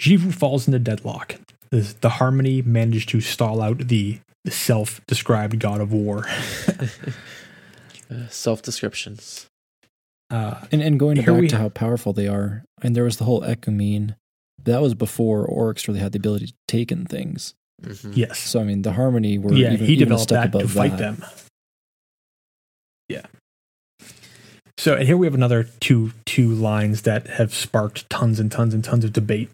Xivu 0.00 0.34
falls 0.34 0.66
into 0.66 0.78
deadlock. 0.78 1.36
The, 1.70 1.94
the 2.00 2.10
Harmony 2.10 2.62
managed 2.62 3.08
to 3.10 3.20
stall 3.20 3.60
out 3.62 3.78
the, 3.88 4.20
the 4.44 4.50
self-described 4.50 5.58
god 5.58 5.80
of 5.80 5.92
war. 5.92 6.26
uh, 8.10 8.28
self 8.28 8.62
descriptions. 8.62 9.46
Uh, 10.30 10.64
And 10.72 10.82
and 10.82 10.98
going 10.98 11.16
back 11.16 11.24
to 11.26 11.56
ha- 11.56 11.62
how 11.62 11.68
powerful 11.68 12.12
they 12.12 12.28
are, 12.28 12.64
and 12.82 12.94
there 12.96 13.04
was 13.04 13.16
the 13.18 13.24
whole 13.24 13.42
Ecumene. 13.42 14.16
That 14.62 14.80
was 14.80 14.94
before 14.94 15.44
Oryx 15.46 15.86
really 15.88 16.00
had 16.00 16.12
the 16.12 16.18
ability 16.18 16.46
to 16.46 16.54
take 16.68 16.90
in 16.90 17.04
things. 17.04 17.54
Mhm. 17.82 18.16
yes, 18.16 18.38
So 18.38 18.60
I 18.60 18.64
mean, 18.64 18.82
the 18.82 18.92
Harmony 18.92 19.36
were 19.36 19.52
yeah, 19.52 19.72
even, 19.74 19.86
he 19.86 19.92
even 19.94 20.02
a 20.02 20.04
developed 20.06 20.22
step 20.30 20.52
that 20.52 20.58
to 20.58 20.64
above 20.64 20.70
fight 20.70 20.90
that. 20.92 20.98
them. 21.18 21.24
Yeah. 23.08 23.26
So 24.78 24.94
and 24.94 25.06
here 25.06 25.16
we 25.16 25.26
have 25.26 25.34
another 25.34 25.64
two 25.80 26.12
two 26.24 26.48
lines 26.54 27.02
that 27.02 27.26
have 27.26 27.52
sparked 27.54 28.08
tons 28.08 28.40
and 28.40 28.50
tons 28.50 28.72
and 28.74 28.82
tons 28.82 29.04
of 29.04 29.12
debate. 29.12 29.50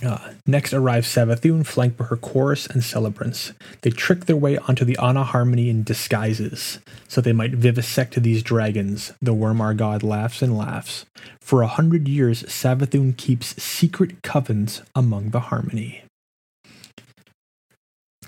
Uh, 0.00 0.32
next 0.46 0.72
arrives 0.72 1.08
Savathun, 1.08 1.66
flanked 1.66 1.96
by 1.96 2.04
her 2.04 2.16
chorus 2.16 2.66
and 2.66 2.84
celebrants. 2.84 3.52
They 3.82 3.90
trick 3.90 4.26
their 4.26 4.36
way 4.36 4.56
onto 4.56 4.84
the 4.84 4.96
Ana 4.98 5.24
Harmony 5.24 5.68
in 5.68 5.82
disguises, 5.82 6.78
so 7.08 7.20
they 7.20 7.32
might 7.32 7.52
vivisect 7.52 8.22
these 8.22 8.42
dragons. 8.44 9.12
The 9.20 9.34
Wormar 9.34 9.76
god 9.76 10.04
laughs 10.04 10.40
and 10.40 10.56
laughs. 10.56 11.04
For 11.40 11.62
a 11.62 11.66
hundred 11.66 12.06
years, 12.06 12.44
Savathun 12.44 13.16
keeps 13.16 13.60
secret 13.60 14.22
covens 14.22 14.82
among 14.94 15.30
the 15.30 15.40
Harmony. 15.40 16.04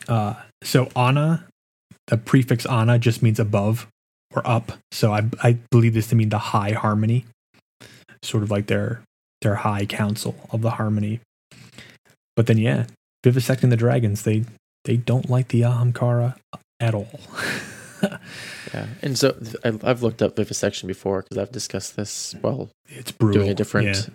Uh, 0.08 0.34
so 0.64 0.88
Ana, 0.96 1.46
the 2.08 2.16
prefix 2.16 2.66
Ana 2.66 2.98
just 2.98 3.22
means 3.22 3.38
above 3.38 3.86
or 4.34 4.44
up. 4.44 4.72
So 4.90 5.12
I 5.12 5.28
I 5.42 5.58
believe 5.70 5.94
this 5.94 6.08
to 6.08 6.16
mean 6.16 6.30
the 6.30 6.38
high 6.38 6.72
harmony, 6.72 7.26
sort 8.24 8.42
of 8.42 8.50
like 8.50 8.66
their 8.66 9.02
their 9.42 9.56
high 9.56 9.86
council 9.86 10.34
of 10.50 10.62
the 10.62 10.70
harmony. 10.70 11.20
But 12.40 12.46
then 12.46 12.56
yeah, 12.56 12.86
vivisecting 13.22 13.68
the 13.68 13.76
dragons, 13.76 14.22
they 14.22 14.46
they 14.86 14.96
don't 14.96 15.28
like 15.28 15.48
the 15.48 15.60
Ahamkara 15.60 16.36
at 16.80 16.94
all. 16.94 17.20
Yeah, 18.72 18.86
and 19.02 19.18
so 19.18 19.36
I've 19.62 20.02
looked 20.02 20.22
up 20.22 20.36
vivisection 20.36 20.86
before 20.86 21.20
because 21.20 21.36
I've 21.36 21.52
discussed 21.52 21.96
this 21.96 22.34
while 22.40 22.70
it's 22.88 23.12
brutal. 23.12 23.40
doing 23.42 23.50
a 23.50 23.54
different 23.54 24.08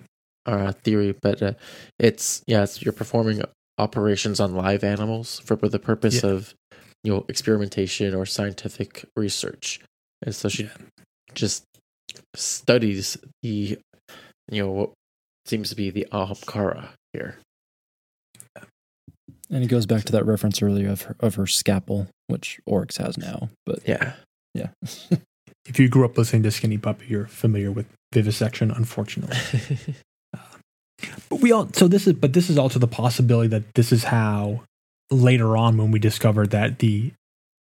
uh, 0.47 0.71
theory, 0.71 1.13
but 1.21 1.39
uh, 1.43 1.53
it's 1.99 2.41
yeah, 2.47 2.63
it's 2.63 2.81
you're 2.81 2.93
performing 2.93 3.43
operations 3.77 4.39
on 4.39 4.55
live 4.55 4.83
animals 4.83 5.39
for 5.45 5.53
with 5.57 5.71
the 5.71 5.77
purpose 5.77 6.23
Yeah. 6.23 6.31
of 6.31 6.55
you 7.03 7.13
know 7.13 7.25
experimentation 7.29 8.15
or 8.15 8.25
scientific 8.25 9.05
research, 9.15 9.81
and 10.23 10.33
so 10.33 10.49
she 10.49 10.67
just 11.35 11.63
studies 12.35 13.17
the 13.43 13.77
you 14.49 14.63
know 14.63 14.71
what 14.71 14.89
seems 15.45 15.69
to 15.69 15.75
be 15.75 15.91
the 15.91 16.07
Ahamkara 16.11 16.87
here. 17.13 17.37
And 19.55 19.63
it 19.63 19.67
goes 19.67 19.85
back 19.85 20.03
to 20.03 20.11
that 20.11 20.25
reference 20.25 20.61
earlier 20.61 20.89
of 20.89 21.03
her, 21.03 21.15
of 21.21 21.35
her 21.35 21.47
scalpel, 21.47 22.07
which 22.27 22.59
Oryx 22.65 22.97
has 22.97 23.17
now. 23.17 23.47
But 23.65 23.87
Yeah, 23.87 24.11
yeah, 24.53 24.67
If 25.65 25.79
you 25.79 25.87
grew 25.87 26.03
up 26.03 26.17
listening 26.17 26.43
to 26.43 26.51
Skinny 26.51 26.77
Puppy, 26.77 27.05
you're 27.07 27.27
familiar 27.27 27.71
with 27.71 27.87
vivisection. 28.13 28.69
Unfortunately, 28.69 29.37
But 31.29 31.39
we 31.39 31.53
all 31.53 31.69
so 31.71 31.87
this 31.87 32.05
is 32.05 32.13
but 32.13 32.33
this 32.33 32.49
is 32.49 32.57
also 32.57 32.79
the 32.79 32.87
possibility 32.87 33.47
that 33.47 33.63
this 33.75 33.93
is 33.93 34.03
how 34.03 34.63
later 35.09 35.55
on 35.55 35.77
when 35.77 35.89
we 35.91 35.99
discover 35.99 36.45
that 36.47 36.79
the 36.79 37.13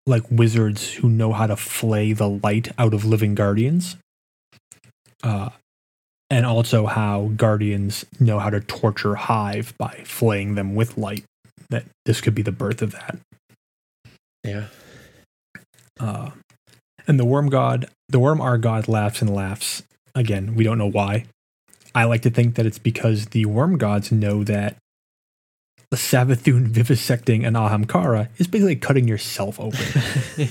like 0.07 0.23
wizards 0.31 0.91
who 0.95 1.11
know 1.11 1.33
how 1.33 1.47
to 1.47 1.57
flay 1.57 2.15
the 2.15 2.29
light 2.29 2.73
out 2.79 2.95
of 2.95 3.05
living 3.05 3.35
guardians 3.35 3.97
uh 5.23 5.51
and 6.31 6.45
also 6.47 6.87
how 6.87 7.33
guardians 7.37 8.05
know 8.21 8.39
how 8.39 8.51
to 8.51 8.61
torture 8.61 9.15
hive 9.15 9.75
by 9.79 10.03
flaying 10.05 10.55
them 10.55 10.75
with 10.75 10.99
light 10.99 11.25
that 11.71 11.85
this 12.05 12.21
could 12.21 12.35
be 12.35 12.43
the 12.43 12.53
birth 12.53 12.83
of 12.83 12.93
that 12.93 13.19
Yeah. 14.45 14.67
uh 16.01 16.31
and 17.07 17.19
the 17.19 17.25
worm 17.25 17.49
god 17.49 17.87
the 18.09 18.19
worm 18.21 18.41
our 18.41 18.59
god 18.59 18.89
laughs 18.89 19.21
and 19.23 19.35
laughs 19.35 19.83
again 20.15 20.55
we 20.55 20.65
don't 20.65 20.79
know 20.79 20.91
why 20.91 21.25
i 21.95 22.05
like 22.05 22.23
to 22.23 22.31
think 22.31 22.55
that 22.57 22.67
it's 22.67 22.79
because 22.79 23.27
the 23.27 23.45
worm 23.47 23.79
gods 23.79 24.11
know 24.13 24.45
that 24.45 24.77
the 25.91 25.97
Savathun 25.99 26.67
vivisecting 26.67 27.47
an 27.47 27.55
Ahamkara 27.55 28.29
is 28.39 28.49
basically 28.49 28.75
cutting 28.75 29.07
yourself 29.07 29.61
open. 29.61 29.79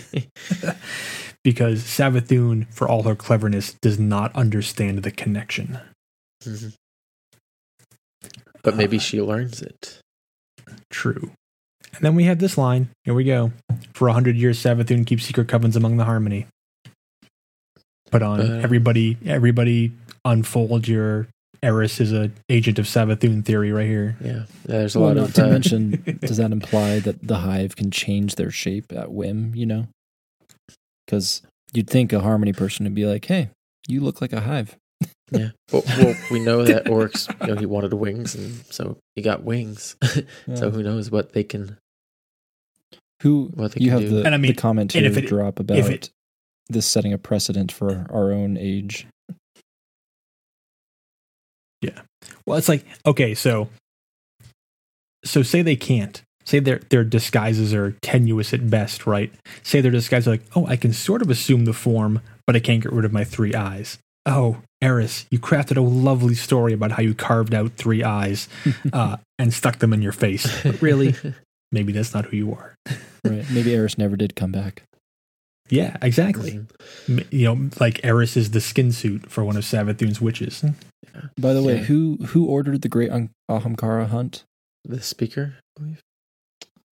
because 1.44 1.82
Savathun, 1.84 2.66
for 2.74 2.88
all 2.88 3.04
her 3.04 3.16
cleverness, 3.16 3.74
does 3.82 4.00
not 4.00 4.34
understand 4.38 5.00
the 5.04 5.12
connection. 5.12 5.80
Mhm. 6.46 6.74
But 8.64 8.78
maybe 8.78 8.98
Uh, 8.98 9.02
she 9.02 9.22
learns 9.22 9.62
it. 9.62 10.00
True. 10.90 11.32
And 11.96 12.02
then 12.02 12.16
we 12.16 12.24
have 12.26 12.40
this 12.40 12.58
line. 12.58 12.90
Here 13.04 13.14
we 13.14 13.24
go. 13.24 13.52
For 13.94 14.08
a 14.08 14.14
hundred 14.14 14.36
years, 14.36 14.58
Savathun 14.60 15.06
keeps 15.06 15.24
secret 15.26 15.48
covens 15.48 15.76
among 15.76 15.98
the 15.98 16.06
harmony. 16.06 16.48
Put 18.12 18.22
on 18.22 18.42
Uh. 18.42 18.60
everybody. 18.64 19.18
Everybody, 19.26 19.92
unfold 20.26 20.88
your 20.88 21.28
Eris 21.62 22.00
is 22.02 22.12
a 22.12 22.30
agent 22.50 22.78
of 22.78 22.86
Savathun 22.86 23.46
theory 23.46 23.72
right 23.72 23.88
here. 23.88 24.18
Yeah. 24.22 24.46
There's 24.66 24.96
a 24.96 25.00
Well, 25.00 25.10
lot 25.10 25.16
not 25.18 25.30
of 25.30 25.34
to 25.36 25.46
uh, 25.46 25.50
mention, 25.50 26.18
does 26.22 26.38
that 26.38 26.52
imply 26.52 27.00
that 27.00 27.26
the 27.26 27.38
hive 27.38 27.76
can 27.76 27.90
change 27.90 28.36
their 28.36 28.52
shape 28.52 28.92
at 28.92 29.12
whim? 29.12 29.54
You 29.56 29.66
know, 29.68 29.88
because 31.06 31.42
you'd 31.74 31.90
think 31.90 32.12
a 32.12 32.20
harmony 32.22 32.54
person 32.54 32.84
would 32.86 32.94
be 32.96 33.06
like, 33.06 33.26
"Hey, 33.26 33.50
you 33.88 34.02
look 34.02 34.20
like 34.22 34.34
a 34.34 34.42
hive." 34.42 34.76
Yeah. 35.34 35.50
Well, 35.72 35.84
well, 35.98 36.16
we 36.32 36.40
know 36.40 36.64
that 36.64 36.88
Oryx, 36.90 37.28
you 37.42 37.48
know, 37.48 37.56
he 37.56 37.66
wanted 37.66 37.94
wings, 37.94 38.36
and 38.36 38.54
so 38.70 38.98
he 39.16 39.22
got 39.22 39.44
wings. 39.44 39.96
Yeah. 40.48 40.56
so 40.56 40.70
who 40.72 40.84
knows 40.84 41.10
what 41.12 41.34
they 41.34 41.44
can? 41.44 41.78
Who 43.24 43.50
what 43.56 43.72
they 43.74 43.82
you 43.84 43.90
can 43.92 44.02
have 44.02 44.10
do. 44.10 44.16
the, 44.18 44.26
And 44.26 44.36
I 44.36 44.38
mean, 44.38 44.52
the 44.54 44.62
comment 44.62 44.92
here 44.94 45.06
if 45.06 45.18
it- 45.18 45.28
drop 45.28 45.60
about 45.60 45.78
if 45.78 45.90
it- 45.90 46.10
this 46.70 46.86
setting 46.86 47.12
a 47.14 47.18
precedent 47.18 47.72
for 47.72 48.06
our 48.10 48.32
own 48.32 48.58
age. 48.58 49.06
Yeah. 51.82 52.02
Well, 52.46 52.58
it's 52.58 52.70
like 52.70 52.86
okay, 53.06 53.34
so 53.36 53.70
so 55.26 55.42
say 55.44 55.62
they 55.62 55.76
can't. 55.76 56.22
Say 56.46 56.60
their 56.60 56.80
their 56.90 57.04
disguises 57.04 57.74
are 57.74 57.92
tenuous 58.02 58.54
at 58.54 58.70
best, 58.70 59.06
right? 59.08 59.32
Say 59.64 59.82
their 59.82 59.92
disguises 59.92 60.28
are 60.28 60.32
like, 60.32 60.44
oh, 60.56 60.66
I 60.68 60.76
can 60.76 60.94
sort 60.94 61.22
of 61.22 61.30
assume 61.30 61.66
the 61.66 61.74
form, 61.74 62.22
but 62.46 62.56
I 62.56 62.60
can't 62.60 62.84
get 62.84 62.92
rid 62.92 63.06
of 63.06 63.14
my 63.14 63.24
three 63.24 63.54
eyes. 63.54 63.98
Oh, 64.26 64.58
Eris, 64.82 65.26
you 65.32 65.40
crafted 65.40 65.78
a 65.78 65.82
lovely 65.82 66.36
story 66.36 66.74
about 66.74 66.92
how 66.94 67.02
you 67.02 67.14
carved 67.14 67.54
out 67.54 67.74
three 67.74 68.04
eyes 68.04 68.48
uh, 68.94 69.18
and 69.38 69.54
stuck 69.54 69.80
them 69.80 69.94
in 69.94 70.02
your 70.02 70.12
face. 70.14 70.64
But 70.64 70.82
really, 70.82 71.16
maybe 71.72 71.92
that's 71.92 72.14
not 72.14 72.26
who 72.26 72.38
you 72.38 72.54
are. 72.54 72.76
Right? 73.26 73.46
Maybe 73.52 73.74
Eris 73.74 73.98
never 73.98 74.16
did 74.16 74.36
come 74.36 74.52
back. 74.52 74.84
Yeah, 75.70 75.96
exactly. 76.02 76.60
Mhm. 77.08 77.26
You 77.32 77.56
know, 77.56 77.70
like 77.80 78.04
Eris 78.04 78.36
is 78.38 78.52
the 78.52 78.60
skin 78.62 78.92
suit 78.92 79.32
for 79.32 79.44
one 79.46 79.56
of 79.58 79.64
Savathun's 79.64 80.20
witches. 80.22 80.64
By 81.40 81.54
the 81.54 81.64
way, 81.64 81.78
Yeah. 81.78 81.84
who 81.84 82.18
who 82.28 82.46
ordered 82.48 82.82
the 82.82 82.90
Great 82.90 83.10
An- 83.12 83.30
Ahamkara 83.50 84.08
hunt? 84.10 84.44
The 84.84 85.02
speaker, 85.02 85.56
I 85.78 85.80
believe, 85.82 86.02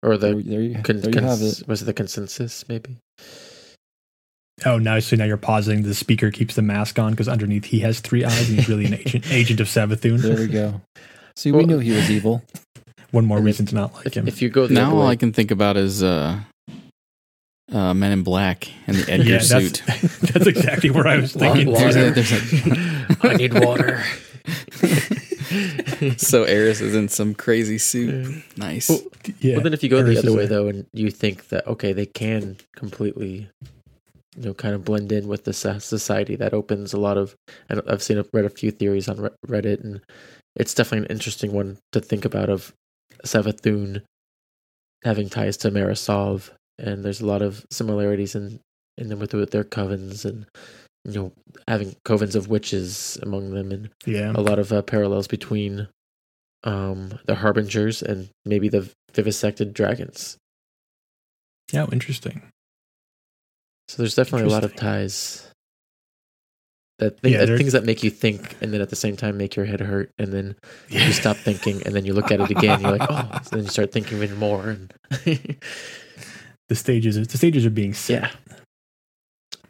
or 0.02 0.18
the 0.18 0.28
there 0.46 0.62
you, 0.62 0.76
con- 0.82 1.02
there 1.02 1.12
you 1.14 1.22
have 1.22 1.42
it. 1.42 1.64
was 1.68 1.82
it 1.82 1.86
the 1.86 1.94
consensus? 1.94 2.64
Maybe. 2.70 2.98
Oh, 4.66 4.78
now 4.78 5.00
so 5.00 5.16
now 5.16 5.26
you're 5.26 5.38
pausing. 5.38 5.82
the 5.84 5.94
speaker 5.96 6.30
keeps 6.32 6.56
the 6.56 6.62
mask 6.62 7.00
on 7.00 7.12
because 7.12 7.28
underneath 7.28 7.66
he 7.66 7.80
has 7.80 8.00
three 8.00 8.24
eyes 8.24 8.50
and 8.50 8.60
he's 8.60 8.70
really 8.70 8.86
an 8.86 8.94
agent 8.94 9.26
agent 9.32 9.60
of 9.60 9.68
Savathun. 9.68 10.22
There 10.22 10.36
we 10.38 10.48
go. 10.48 10.82
See, 11.36 11.52
we 11.52 11.66
knew 11.66 11.80
he 11.80 11.92
was 11.92 12.10
evil. 12.12 12.44
One 13.12 13.26
more 13.26 13.38
And 13.38 13.46
reason 13.46 13.66
to 13.68 13.76
not 13.76 13.94
like 13.96 14.06
If, 14.08 14.14
him. 14.16 14.28
if 14.28 14.42
you 14.42 14.50
go 14.50 14.68
now 14.68 14.88
other 14.88 14.96
all 14.96 15.02
way, 15.06 15.12
I 15.12 15.16
can 15.16 15.34
think 15.34 15.52
about 15.52 15.76
is 15.78 16.02
uh, 16.04 16.40
uh, 17.72 17.94
Men 17.94 18.12
in 18.12 18.24
Black 18.24 18.70
and 18.88 18.98
the 18.98 19.12
Edgar 19.12 19.30
yeah, 19.34 19.40
suit. 19.40 19.82
that's 19.88 20.48
exactly 20.48 20.90
where 20.90 21.08
I 21.08 21.18
was 21.18 21.36
Long 21.36 21.56
thinking. 21.56 21.74
There's 21.74 21.96
too. 21.96 22.02
a- 22.06 22.12
there's 22.12 22.32
a- 22.32 23.28
I 23.28 23.34
need 23.36 23.54
water. 23.54 24.04
so 26.18 26.44
Eris 26.44 26.82
is 26.82 26.96
in 26.96 27.08
some 27.08 27.34
crazy 27.36 27.78
suit. 27.78 28.44
Nice. 28.58 28.90
Well, 28.90 29.02
Yeah, 29.40 29.56
well, 29.56 29.64
then 29.64 29.74
if 29.74 29.84
you 29.84 29.90
go 29.90 29.98
Eris 29.98 30.22
the 30.22 30.28
other 30.30 30.38
way 30.38 30.46
a- 30.46 30.48
though, 30.48 30.68
and 30.68 30.86
you 30.94 31.12
think 31.12 31.50
that 31.50 31.68
okay, 31.68 31.94
they 31.94 32.06
can 32.06 32.58
completely, 32.76 33.48
you 34.36 34.46
know, 34.46 34.54
kind 34.54 34.76
of 34.76 34.86
blend 34.86 35.12
in 35.12 35.28
with 35.28 35.44
the 35.44 35.54
society, 35.54 36.36
that 36.36 36.54
opens 36.54 36.94
a 36.94 37.00
lot 37.00 37.18
of. 37.18 37.36
and 37.70 37.82
I've 37.88 38.04
seen 38.04 38.24
read 38.34 38.46
a 38.46 38.50
few 38.50 38.72
theories 38.72 39.08
on 39.08 39.30
Reddit, 39.48 39.84
and 39.84 40.02
it's 40.56 40.74
definitely 40.74 41.06
an 41.06 41.12
interesting 41.12 41.52
one 41.52 41.78
to 41.92 42.00
think 42.00 42.26
about 42.26 42.50
of 42.50 42.74
Savathun 43.26 44.04
having 45.04 45.30
ties 45.30 45.58
to 45.58 45.72
Mara 45.72 45.96
Sov, 45.96 46.52
and 46.78 47.04
there's 47.04 47.22
a 47.22 47.26
lot 47.26 47.42
of 47.42 47.66
similarities 47.72 48.36
in 48.36 48.60
in 48.98 49.10
them 49.10 49.20
with, 49.20 49.34
with 49.34 49.52
their 49.52 49.64
covens 49.64 50.24
and 50.24 50.46
you 51.04 51.14
know 51.14 51.32
having 51.68 51.96
covens 52.06 52.36
of 52.36 52.48
witches 52.48 53.18
among 53.24 53.52
them 53.52 53.72
and 53.72 53.90
yeah, 54.06 54.32
a 54.36 54.42
lot 54.42 54.60
of 54.60 54.72
uh, 54.72 54.82
parallels 54.84 55.28
between 55.28 55.88
um 56.64 57.18
the 57.26 57.36
harbingers 57.36 58.04
and 58.04 58.30
maybe 58.46 58.70
the 58.70 58.88
vivisected 59.14 59.74
dragons 59.74 60.38
yeah, 61.74 61.88
interesting. 61.92 62.44
So 63.88 63.98
there's 64.02 64.16
definitely 64.16 64.48
a 64.48 64.52
lot 64.52 64.64
of 64.64 64.76
ties 64.76 65.50
that, 67.00 67.18
Yeah, 67.24 67.46
that 67.46 67.58
things 67.58 67.74
that 67.74 67.84
make 67.84 68.04
you 68.04 68.10
think 68.10 68.56
and 68.62 68.72
then 68.74 68.80
at 68.82 68.90
the 68.90 68.96
same 68.96 69.18
time 69.18 69.38
make 69.38 69.56
your 69.56 69.66
head 69.66 69.80
hurt 69.82 70.12
and 70.18 70.32
then 70.32 70.56
Yeah. 70.90 71.08
you 71.08 71.14
stop 71.14 71.38
thinking 71.38 71.82
and 71.86 71.94
then 71.96 72.06
you 72.06 72.14
look 72.14 72.32
at 72.32 72.40
it 72.40 72.50
again 72.52 72.82
you're 72.82 72.98
like 72.98 73.10
oh 73.10 73.40
so 73.44 73.56
then 73.56 73.64
you 73.66 73.70
start 73.70 73.92
thinking 73.92 74.18
even 74.22 74.38
more 74.38 74.70
and 74.70 74.94
the 76.70 76.76
stages. 76.76 77.16
The 77.28 77.38
stages 77.38 77.66
are 77.66 77.70
being 77.72 77.94
set. 77.94 78.22
yeah 78.24 78.32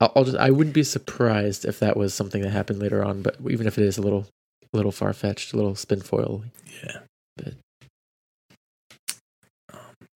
I'll, 0.01 0.11
I'll 0.15 0.23
just 0.25 0.37
i 0.37 0.49
wouldn't 0.51 0.73
be 0.75 0.83
surprised 0.83 1.65
if 1.65 1.79
that 1.79 1.95
was 1.97 2.13
something 2.13 2.41
that 2.41 2.49
happened 2.51 2.79
later 2.79 3.03
on 3.03 3.21
but 3.21 3.37
even 3.49 3.67
if 3.67 3.77
it 3.77 3.83
is 3.85 3.97
a 3.97 4.01
little 4.01 4.27
a 4.73 4.77
little 4.77 4.91
far-fetched 4.91 5.53
a 5.53 5.55
little 5.55 5.75
spin 5.75 6.01
foil 6.01 6.43
Yeah. 6.83 6.97
But- 7.37 7.53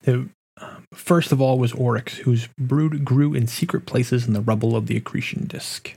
um, 0.08 0.32
first 0.98 1.32
of 1.32 1.42
all 1.42 1.58
was 1.60 1.74
Oryx, 1.74 2.18
whose 2.20 2.48
brood 2.58 3.06
grew 3.06 3.34
in 3.34 3.48
secret 3.48 3.86
places 3.86 4.28
in 4.28 4.34
the 4.34 4.42
rubble 4.42 4.76
of 4.76 4.88
the 4.88 4.98
accretion 4.98 5.46
disk. 5.46 5.96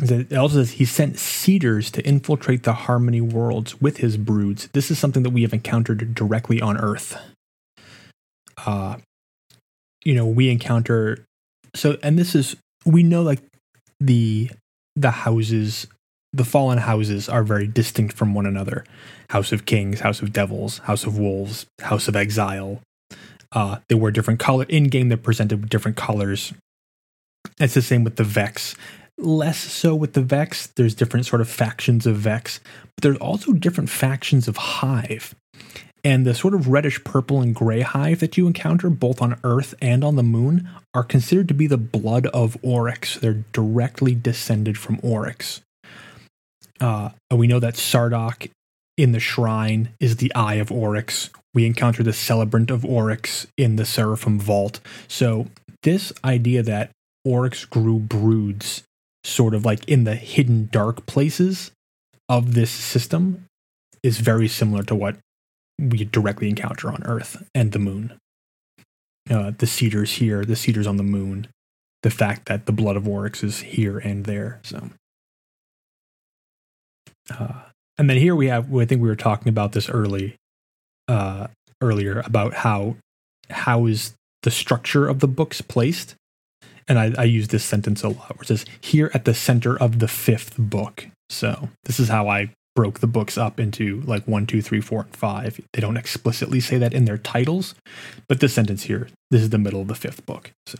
It 0.00 0.32
also 0.32 0.56
says 0.56 0.72
he 0.72 0.84
sent 0.84 1.18
cedars 1.18 1.90
to 1.92 2.04
infiltrate 2.04 2.64
the 2.64 2.72
harmony 2.72 3.20
worlds 3.20 3.80
with 3.80 3.98
his 3.98 4.16
broods. 4.16 4.68
This 4.72 4.90
is 4.90 4.98
something 4.98 5.22
that 5.22 5.30
we 5.30 5.42
have 5.42 5.52
encountered 5.52 6.14
directly 6.14 6.60
on 6.60 6.76
Earth. 6.76 7.16
Uh, 8.66 8.96
you 10.04 10.14
know, 10.14 10.26
we 10.26 10.50
encounter 10.50 11.24
so, 11.74 11.96
and 12.02 12.18
this 12.18 12.34
is 12.34 12.56
we 12.84 13.02
know 13.02 13.22
like 13.22 13.40
the 14.00 14.50
the 14.96 15.10
houses, 15.10 15.86
the 16.32 16.44
fallen 16.44 16.78
houses 16.78 17.28
are 17.28 17.42
very 17.42 17.66
distinct 17.66 18.16
from 18.16 18.34
one 18.34 18.46
another. 18.46 18.84
House 19.30 19.52
of 19.52 19.64
Kings, 19.64 20.00
House 20.00 20.22
of 20.22 20.32
Devils, 20.32 20.78
House 20.78 21.04
of 21.04 21.18
Wolves, 21.18 21.66
House 21.80 22.08
of 22.08 22.16
Exile. 22.16 22.80
Uh, 23.54 23.78
they 23.88 23.94
were 23.94 24.10
different 24.10 24.40
color 24.40 24.66
in 24.68 24.84
game. 24.84 25.08
They're 25.08 25.16
presented 25.16 25.60
with 25.60 25.70
different 25.70 25.96
colors. 25.96 26.52
It's 27.60 27.74
the 27.74 27.82
same 27.82 28.04
with 28.04 28.16
the 28.16 28.24
Vex. 28.24 28.74
Less 29.16 29.58
so 29.58 29.94
with 29.94 30.14
the 30.14 30.22
Vex. 30.22 30.66
There's 30.66 30.94
different 30.94 31.26
sort 31.26 31.40
of 31.40 31.48
factions 31.48 32.04
of 32.04 32.16
Vex, 32.16 32.60
but 32.96 33.02
there's 33.02 33.18
also 33.18 33.52
different 33.52 33.90
factions 33.90 34.48
of 34.48 34.56
Hive. 34.56 35.34
And 36.02 36.26
the 36.26 36.34
sort 36.34 36.52
of 36.52 36.68
reddish 36.68 37.02
purple 37.04 37.40
and 37.40 37.54
gray 37.54 37.80
hive 37.80 38.20
that 38.20 38.36
you 38.36 38.46
encounter 38.46 38.90
both 38.90 39.22
on 39.22 39.40
Earth 39.42 39.74
and 39.80 40.04
on 40.04 40.16
the 40.16 40.22
moon 40.22 40.68
are 40.92 41.04
considered 41.04 41.48
to 41.48 41.54
be 41.54 41.66
the 41.66 41.78
blood 41.78 42.26
of 42.26 42.58
Oryx. 42.60 43.16
They're 43.16 43.44
directly 43.52 44.14
descended 44.14 44.76
from 44.76 45.00
Oryx. 45.02 45.62
Uh, 46.78 47.10
we 47.30 47.46
know 47.46 47.60
that 47.60 47.74
Sardok 47.74 48.50
in 48.96 49.12
the 49.12 49.20
shrine 49.20 49.90
is 50.00 50.16
the 50.16 50.34
Eye 50.34 50.54
of 50.54 50.70
Oryx. 50.70 51.30
We 51.52 51.66
encounter 51.66 52.02
the 52.02 52.12
Celebrant 52.12 52.70
of 52.70 52.84
Oryx 52.84 53.46
in 53.56 53.76
the 53.76 53.84
Seraphim 53.84 54.38
Vault. 54.38 54.80
So, 55.08 55.46
this 55.82 56.12
idea 56.24 56.62
that 56.62 56.90
Oryx 57.24 57.64
grew 57.64 57.98
broods 57.98 58.82
sort 59.24 59.54
of 59.54 59.64
like 59.64 59.86
in 59.88 60.04
the 60.04 60.14
hidden 60.14 60.68
dark 60.70 61.06
places 61.06 61.70
of 62.28 62.54
this 62.54 62.70
system 62.70 63.46
is 64.02 64.18
very 64.18 64.48
similar 64.48 64.82
to 64.84 64.94
what 64.94 65.16
we 65.78 66.04
directly 66.04 66.48
encounter 66.48 66.88
on 66.90 67.02
Earth 67.04 67.42
and 67.54 67.72
the 67.72 67.78
moon. 67.78 68.14
Uh, 69.30 69.52
the 69.56 69.66
cedars 69.66 70.12
here, 70.12 70.44
the 70.44 70.56
cedars 70.56 70.86
on 70.86 70.98
the 70.98 71.02
moon, 71.02 71.48
the 72.02 72.10
fact 72.10 72.46
that 72.46 72.66
the 72.66 72.72
blood 72.72 72.96
of 72.96 73.08
Oryx 73.08 73.42
is 73.42 73.60
here 73.60 73.98
and 73.98 74.26
there. 74.26 74.60
So, 74.62 74.90
uh, 77.30 77.62
and 77.98 78.10
then 78.10 78.16
here 78.16 78.34
we 78.34 78.48
have. 78.48 78.74
I 78.74 78.84
think 78.84 79.00
we 79.00 79.08
were 79.08 79.16
talking 79.16 79.48
about 79.48 79.72
this 79.72 79.88
early, 79.88 80.36
uh, 81.08 81.48
earlier 81.80 82.22
about 82.24 82.54
how 82.54 82.96
how 83.50 83.86
is 83.86 84.14
the 84.42 84.50
structure 84.50 85.08
of 85.08 85.20
the 85.20 85.28
books 85.28 85.60
placed, 85.60 86.14
and 86.88 86.98
I, 86.98 87.12
I 87.16 87.24
use 87.24 87.48
this 87.48 87.64
sentence 87.64 88.02
a 88.02 88.08
lot, 88.08 88.36
where 88.36 88.42
it 88.42 88.48
says 88.48 88.64
here 88.80 89.10
at 89.14 89.24
the 89.24 89.34
center 89.34 89.78
of 89.78 89.98
the 89.98 90.08
fifth 90.08 90.54
book. 90.58 91.06
So 91.30 91.70
this 91.84 91.98
is 91.98 92.08
how 92.08 92.28
I 92.28 92.50
broke 92.74 92.98
the 92.98 93.06
books 93.06 93.38
up 93.38 93.60
into 93.60 94.00
like 94.00 94.26
one, 94.26 94.46
two, 94.46 94.60
three, 94.60 94.80
four, 94.80 95.02
and 95.02 95.16
five. 95.16 95.60
They 95.72 95.80
don't 95.80 95.96
explicitly 95.96 96.60
say 96.60 96.76
that 96.78 96.92
in 96.92 97.04
their 97.04 97.18
titles, 97.18 97.74
but 98.28 98.40
this 98.40 98.54
sentence 98.54 98.84
here, 98.84 99.08
this 99.30 99.42
is 99.42 99.50
the 99.50 99.58
middle 99.58 99.80
of 99.80 99.88
the 99.88 99.94
fifth 99.94 100.26
book. 100.26 100.50
So 100.66 100.78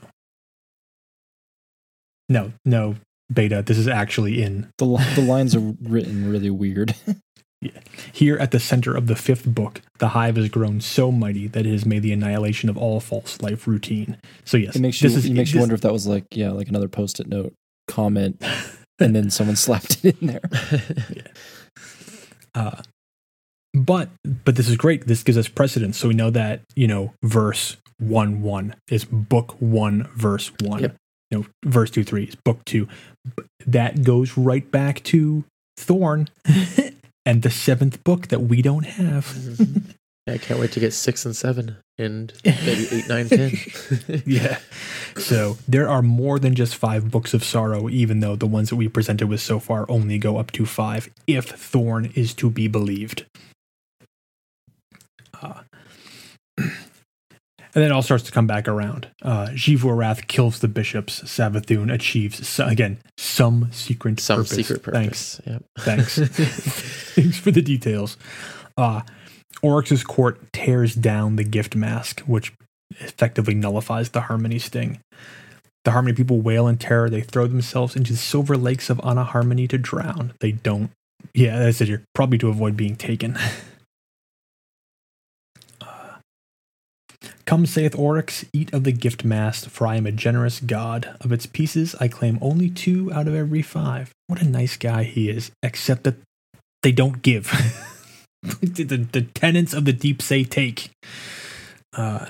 no, 2.28 2.52
no, 2.64 2.96
beta. 3.34 3.62
This 3.62 3.78
is 3.78 3.88
actually 3.88 4.42
in 4.42 4.70
The 4.78 4.86
the 5.14 5.22
lines 5.22 5.54
are 5.54 5.74
written 5.82 6.30
really 6.30 6.50
weird. 6.50 6.94
yeah. 7.60 7.80
Here 8.12 8.36
at 8.36 8.50
the 8.50 8.60
center 8.60 8.96
of 8.96 9.06
the 9.06 9.16
fifth 9.16 9.46
book, 9.46 9.80
the 9.98 10.08
hive 10.08 10.36
has 10.36 10.48
grown 10.48 10.80
so 10.80 11.10
mighty 11.10 11.46
that 11.48 11.66
it 11.66 11.72
has 11.72 11.86
made 11.86 12.02
the 12.02 12.12
annihilation 12.12 12.68
of 12.68 12.76
all 12.76 13.00
false 13.00 13.40
life 13.40 13.66
routine. 13.66 14.18
So 14.44 14.56
yes, 14.56 14.76
It 14.76 14.80
makes 14.80 15.02
you 15.02 15.08
this 15.08 15.18
is 15.18 15.26
it 15.26 15.32
makes 15.32 15.52
you 15.52 15.60
wonder 15.60 15.74
if 15.74 15.80
that 15.82 15.92
was 15.92 16.06
like 16.06 16.24
yeah, 16.32 16.50
like 16.50 16.68
another 16.68 16.88
post-it 16.88 17.26
note 17.26 17.52
comment, 17.88 18.42
and 18.98 19.14
then 19.14 19.30
someone 19.30 19.56
slapped 19.56 20.04
it 20.04 20.20
in 20.20 20.26
there. 20.28 20.40
yeah. 21.14 21.22
Uh, 22.54 22.82
but 23.74 24.08
but 24.44 24.56
this 24.56 24.68
is 24.68 24.76
great. 24.76 25.06
This 25.06 25.22
gives 25.22 25.36
us 25.36 25.48
precedence, 25.48 25.98
so 25.98 26.08
we 26.08 26.14
know 26.14 26.30
that 26.30 26.60
you 26.76 26.86
know 26.86 27.12
verse 27.22 27.76
one 27.98 28.42
one 28.42 28.76
is 28.88 29.04
book 29.04 29.56
one, 29.58 30.08
verse 30.14 30.52
one. 30.62 30.80
Yep. 30.82 30.96
You 31.30 31.38
know, 31.38 31.46
verse 31.64 31.90
two 31.90 32.04
three 32.04 32.24
is 32.24 32.36
book 32.36 32.64
two. 32.64 32.86
B- 33.64 33.70
That 33.72 34.02
goes 34.02 34.36
right 34.36 34.68
back 34.70 35.02
to 35.04 35.44
Thorn 35.76 36.28
and 37.26 37.42
the 37.42 37.50
seventh 37.50 38.02
book 38.04 38.28
that 38.28 38.42
we 38.42 38.62
don't 38.62 38.84
have. 38.86 39.36
I 40.26 40.38
can't 40.38 40.58
wait 40.58 40.72
to 40.72 40.80
get 40.80 40.94
six 40.94 41.26
and 41.26 41.36
seven 41.36 41.76
and 41.98 42.32
maybe 42.44 42.86
eight, 42.90 43.08
nine, 43.08 43.28
ten. 43.28 43.52
yeah. 44.24 44.58
So 45.18 45.58
there 45.68 45.86
are 45.88 46.00
more 46.00 46.38
than 46.38 46.54
just 46.54 46.76
five 46.76 47.10
books 47.10 47.34
of 47.34 47.44
sorrow, 47.44 47.90
even 47.90 48.20
though 48.20 48.34
the 48.34 48.46
ones 48.46 48.70
that 48.70 48.76
we 48.76 48.88
presented 48.88 49.28
with 49.28 49.40
so 49.42 49.58
far 49.60 49.84
only 49.90 50.16
go 50.16 50.38
up 50.38 50.50
to 50.52 50.64
five, 50.64 51.10
if 51.26 51.44
Thorn 51.50 52.10
is 52.14 52.32
to 52.34 52.48
be 52.48 52.68
believed. 52.68 53.26
Uh, 55.42 55.60
and 56.56 56.72
then 57.82 57.90
it 57.90 57.92
all 57.92 58.02
starts 58.02 58.24
to 58.24 58.32
come 58.32 58.46
back 58.46 58.68
around. 58.68 59.08
Uh, 59.22 59.46
Xivu 59.48 59.84
Arath 59.84 60.26
kills 60.28 60.60
the 60.60 60.68
bishops. 60.68 61.20
Savathun 61.22 61.92
achieves, 61.92 62.46
so, 62.46 62.66
again, 62.66 62.98
some 63.18 63.68
secret 63.72 64.20
Some 64.20 64.38
purpose. 64.44 64.66
secret 64.66 64.84
Thanks. 64.84 65.40
Yep. 65.46 65.64
Thanks. 65.80 66.18
Thanks 66.18 67.38
for 67.38 67.50
the 67.50 67.62
details. 67.62 68.16
Uh, 68.76 69.02
Oryx's 69.62 70.04
court 70.04 70.38
tears 70.52 70.94
down 70.94 71.36
the 71.36 71.44
gift 71.44 71.74
mast, 71.74 72.28
which 72.28 72.52
effectively 73.00 73.54
nullifies 73.54 74.10
the 74.10 74.22
Harmony 74.22 74.58
sting. 74.58 75.00
The 75.84 75.90
Harmony 75.90 76.14
people 76.14 76.40
wail 76.40 76.66
in 76.66 76.78
terror. 76.78 77.10
They 77.10 77.20
throw 77.20 77.46
themselves 77.46 77.94
into 77.96 78.12
the 78.12 78.18
silver 78.18 78.56
lakes 78.56 78.88
of 78.88 78.98
Anaharmony 78.98 79.68
to 79.68 79.78
drown. 79.78 80.32
They 80.40 80.52
don't. 80.52 80.90
Yeah, 81.34 81.58
that's 81.58 81.80
it 81.80 81.88
here. 81.88 82.04
Probably 82.14 82.38
to 82.38 82.48
avoid 82.48 82.76
being 82.76 82.96
taken. 82.96 83.38
Come, 87.46 87.66
saith 87.66 87.94
Oryx, 87.98 88.44
eat 88.54 88.72
of 88.72 88.84
the 88.84 88.92
gift 88.92 89.24
mast, 89.24 89.68
for 89.68 89.86
I 89.86 89.96
am 89.96 90.06
a 90.06 90.12
generous 90.12 90.60
god. 90.60 91.16
Of 91.20 91.30
its 91.30 91.44
pieces, 91.44 91.94
I 92.00 92.08
claim 92.08 92.38
only 92.40 92.70
two 92.70 93.12
out 93.12 93.28
of 93.28 93.34
every 93.34 93.60
five. 93.60 94.12
What 94.28 94.40
a 94.40 94.46
nice 94.46 94.76
guy 94.76 95.02
he 95.02 95.28
is, 95.28 95.50
except 95.62 96.04
that 96.04 96.16
they 96.82 96.92
don't 96.92 97.20
give. 97.20 97.46
the, 98.42 99.06
the, 99.10 99.22
tenants 99.22 99.74
of 99.74 99.84
the 99.84 99.92
deep 99.92 100.22
say 100.22 100.44
take. 100.44 100.90
Uh, 101.92 102.26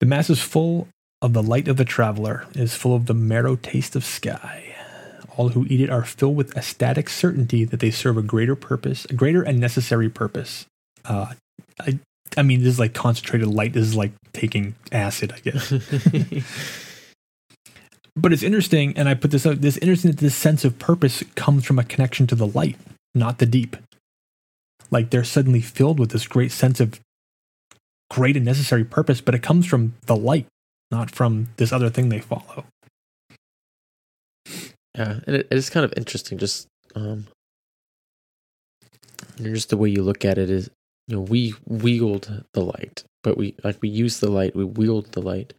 the 0.00 0.06
mass 0.06 0.28
is 0.28 0.40
full 0.40 0.88
of 1.22 1.32
the 1.32 1.42
light 1.42 1.68
of 1.68 1.78
the 1.78 1.84
traveler, 1.84 2.46
is 2.54 2.74
full 2.74 2.94
of 2.94 3.06
the 3.06 3.14
marrow 3.14 3.56
taste 3.56 3.96
of 3.96 4.04
sky. 4.04 4.74
All 5.36 5.50
who 5.50 5.64
eat 5.70 5.80
it 5.80 5.88
are 5.88 6.04
filled 6.04 6.36
with 6.36 6.54
ecstatic 6.56 7.08
certainty 7.08 7.64
that 7.64 7.80
they 7.80 7.90
serve 7.90 8.18
a 8.18 8.22
greater 8.22 8.56
purpose, 8.56 9.06
a 9.06 9.14
greater 9.14 9.42
and 9.42 9.58
necessary 9.58 10.10
purpose. 10.10 10.66
Uh, 11.04 11.32
I, 11.80 11.98
I 12.36 12.42
mean, 12.42 12.60
this 12.60 12.74
is 12.74 12.78
like 12.78 12.94
concentrated 12.94 13.48
light. 13.48 13.72
This 13.72 13.86
is 13.86 13.94
like 13.94 14.12
taking 14.32 14.74
acid, 14.90 15.32
I 15.32 15.40
guess. 15.40 15.70
but 18.16 18.32
it's 18.32 18.42
interesting, 18.42 18.96
and 18.96 19.08
I 19.08 19.14
put 19.14 19.30
this 19.30 19.46
out. 19.46 19.60
This 19.60 19.76
interesting 19.78 20.10
that 20.10 20.20
this 20.20 20.34
sense 20.34 20.64
of 20.64 20.78
purpose 20.78 21.22
comes 21.34 21.64
from 21.64 21.78
a 21.78 21.84
connection 21.84 22.26
to 22.28 22.34
the 22.34 22.46
light, 22.46 22.76
not 23.14 23.38
the 23.38 23.46
deep. 23.46 23.76
Like 24.90 25.10
they're 25.10 25.24
suddenly 25.24 25.60
filled 25.60 25.98
with 25.98 26.10
this 26.10 26.26
great 26.26 26.52
sense 26.52 26.80
of 26.80 27.00
great 28.10 28.36
and 28.36 28.44
necessary 28.44 28.84
purpose, 28.84 29.20
but 29.20 29.34
it 29.34 29.42
comes 29.42 29.66
from 29.66 29.94
the 30.06 30.16
light, 30.16 30.46
not 30.90 31.10
from 31.10 31.48
this 31.56 31.72
other 31.72 31.88
thing 31.88 32.08
they 32.08 32.20
follow. 32.20 32.64
Yeah, 34.94 35.20
and 35.26 35.36
it, 35.36 35.48
it 35.50 35.56
is 35.56 35.70
kind 35.70 35.84
of 35.84 35.94
interesting. 35.96 36.36
Just 36.38 36.66
um, 36.94 37.26
just 39.38 39.70
the 39.70 39.76
way 39.76 39.88
you 39.88 40.02
look 40.02 40.24
at 40.24 40.38
it 40.38 40.50
is, 40.50 40.70
you 41.08 41.16
know, 41.16 41.22
we 41.22 41.54
wield 41.66 42.44
the 42.54 42.60
light, 42.62 43.04
but 43.22 43.36
we 43.36 43.54
like 43.64 43.78
we 43.82 43.88
use 43.88 44.20
the 44.20 44.30
light, 44.30 44.54
we 44.56 44.64
wield 44.64 45.12
the 45.12 45.22
light. 45.22 45.52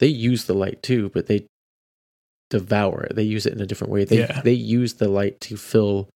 They 0.00 0.06
use 0.08 0.44
the 0.44 0.54
light 0.54 0.82
too, 0.82 1.10
but 1.14 1.26
they 1.26 1.46
devour 2.50 3.04
it. 3.04 3.16
They 3.16 3.22
use 3.22 3.46
it 3.46 3.52
in 3.52 3.60
a 3.60 3.66
different 3.66 3.92
way. 3.92 4.04
They 4.04 4.18
Yeah. 4.20 4.40
they 4.42 4.52
use 4.52 4.94
the 4.94 5.08
light 5.08 5.40
to 5.42 5.56
fill 5.56 6.08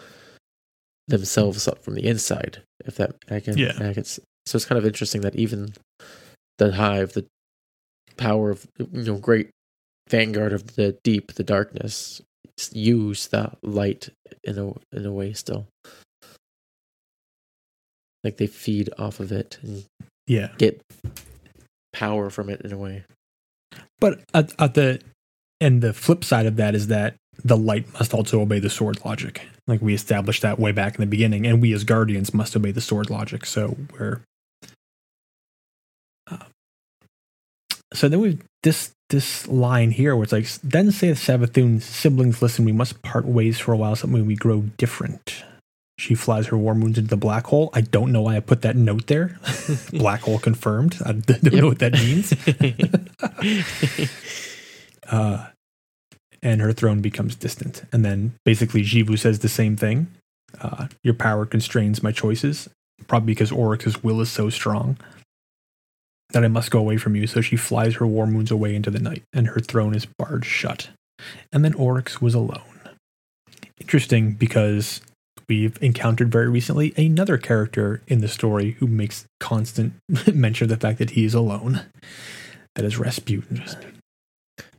themselves 1.08 1.66
up 1.66 1.82
from 1.82 1.94
the 1.94 2.06
inside. 2.06 2.62
If 2.84 2.96
that 2.96 3.16
I 3.30 3.40
can, 3.40 3.56
Yeah. 3.58 3.72
I 3.80 3.94
can, 3.94 4.04
so 4.04 4.20
it's 4.46 4.64
kind 4.66 4.78
of 4.78 4.86
interesting 4.86 5.22
that 5.22 5.36
even 5.36 5.74
the 6.58 6.72
hive, 6.72 7.12
the 7.14 7.26
power 8.16 8.50
of 8.50 8.66
you 8.78 9.04
know 9.04 9.18
great 9.18 9.50
vanguard 10.08 10.52
of 10.52 10.76
the 10.76 10.96
deep, 11.02 11.32
the 11.34 11.44
darkness, 11.44 12.20
use 12.72 13.28
that 13.28 13.56
light 13.62 14.10
in 14.44 14.58
a 14.58 14.72
in 14.96 15.06
a 15.06 15.12
way 15.12 15.32
still. 15.32 15.66
Like 18.24 18.36
they 18.36 18.46
feed 18.46 18.90
off 18.98 19.20
of 19.20 19.32
it 19.32 19.58
and 19.62 19.84
Yeah. 20.26 20.48
get 20.58 20.80
power 21.92 22.30
from 22.30 22.48
it 22.50 22.60
in 22.62 22.72
a 22.72 22.78
way. 22.78 23.04
But 24.00 24.20
at, 24.34 24.52
at 24.60 24.74
the 24.74 25.00
and 25.60 25.82
the 25.82 25.92
flip 25.92 26.24
side 26.24 26.46
of 26.46 26.56
that 26.56 26.74
is 26.74 26.86
that 26.88 27.14
the 27.44 27.56
light 27.56 27.92
must 27.94 28.14
also 28.14 28.40
obey 28.40 28.58
the 28.58 28.70
sword 28.70 29.04
logic. 29.04 29.42
Like 29.66 29.80
we 29.80 29.94
established 29.94 30.42
that 30.42 30.58
way 30.58 30.72
back 30.72 30.94
in 30.94 31.00
the 31.00 31.06
beginning, 31.06 31.46
and 31.46 31.60
we 31.60 31.72
as 31.72 31.84
guardians 31.84 32.32
must 32.34 32.56
obey 32.56 32.70
the 32.72 32.80
sword 32.80 33.10
logic. 33.10 33.44
So 33.46 33.76
we're 33.98 34.20
uh, 36.30 36.38
so 37.92 38.08
then 38.08 38.20
we 38.20 38.38
this 38.62 38.92
this 39.10 39.46
line 39.48 39.90
here 39.90 40.14
where 40.14 40.24
it's 40.24 40.32
like 40.32 40.46
then 40.62 40.90
saith 40.92 41.18
Savathun, 41.18 41.80
siblings 41.80 42.42
listen, 42.42 42.64
we 42.64 42.72
must 42.72 43.00
part 43.02 43.24
ways 43.24 43.58
for 43.58 43.72
a 43.72 43.76
while, 43.76 43.96
something 43.96 44.26
we 44.26 44.36
grow 44.36 44.62
different. 44.76 45.44
She 45.98 46.14
flies 46.14 46.46
her 46.46 46.56
war 46.56 46.76
moons 46.76 46.96
into 46.96 47.10
the 47.10 47.16
black 47.16 47.48
hole. 47.48 47.70
I 47.74 47.80
don't 47.80 48.12
know 48.12 48.22
why 48.22 48.36
I 48.36 48.40
put 48.40 48.62
that 48.62 48.76
note 48.76 49.08
there. 49.08 49.38
black 49.92 50.20
hole 50.20 50.38
confirmed. 50.38 50.96
I 51.04 51.12
don't 51.12 51.52
know 51.52 51.66
what 51.66 51.80
that 51.80 51.94
means. 51.94 52.32
uh, 55.10 55.48
and 56.40 56.60
her 56.60 56.72
throne 56.72 57.00
becomes 57.00 57.34
distant. 57.34 57.82
And 57.92 58.04
then 58.04 58.34
basically 58.44 58.82
Xivu 58.82 59.18
says 59.18 59.40
the 59.40 59.48
same 59.48 59.76
thing. 59.76 60.06
Uh, 60.60 60.86
your 61.02 61.14
power 61.14 61.44
constrains 61.44 62.00
my 62.00 62.12
choices, 62.12 62.68
probably 63.08 63.34
because 63.34 63.50
Oryx's 63.50 64.02
will 64.02 64.20
is 64.20 64.30
so 64.30 64.50
strong 64.50 64.98
that 66.30 66.44
I 66.44 66.48
must 66.48 66.70
go 66.70 66.78
away 66.78 66.96
from 66.96 67.16
you. 67.16 67.26
So 67.26 67.40
she 67.40 67.56
flies 67.56 67.96
her 67.96 68.06
war 68.06 68.26
moons 68.28 68.52
away 68.52 68.76
into 68.76 68.90
the 68.90 69.00
night, 69.00 69.24
and 69.32 69.48
her 69.48 69.60
throne 69.60 69.96
is 69.96 70.06
barred 70.06 70.44
shut. 70.44 70.90
And 71.52 71.64
then 71.64 71.74
Oryx 71.74 72.22
was 72.22 72.34
alone. 72.34 72.62
Interesting 73.80 74.32
because 74.32 75.00
we've 75.48 75.78
encountered 75.82 76.30
very 76.30 76.48
recently 76.48 76.92
another 76.96 77.38
character 77.38 78.02
in 78.06 78.20
the 78.20 78.28
story 78.28 78.72
who 78.72 78.86
makes 78.86 79.24
constant 79.40 79.94
mention 80.34 80.64
of 80.64 80.68
the 80.68 80.76
fact 80.76 80.98
that 80.98 81.10
he 81.10 81.24
is 81.24 81.34
alone. 81.34 81.82
That 82.74 82.84
is 82.84 82.98
Rasputin. 82.98 83.64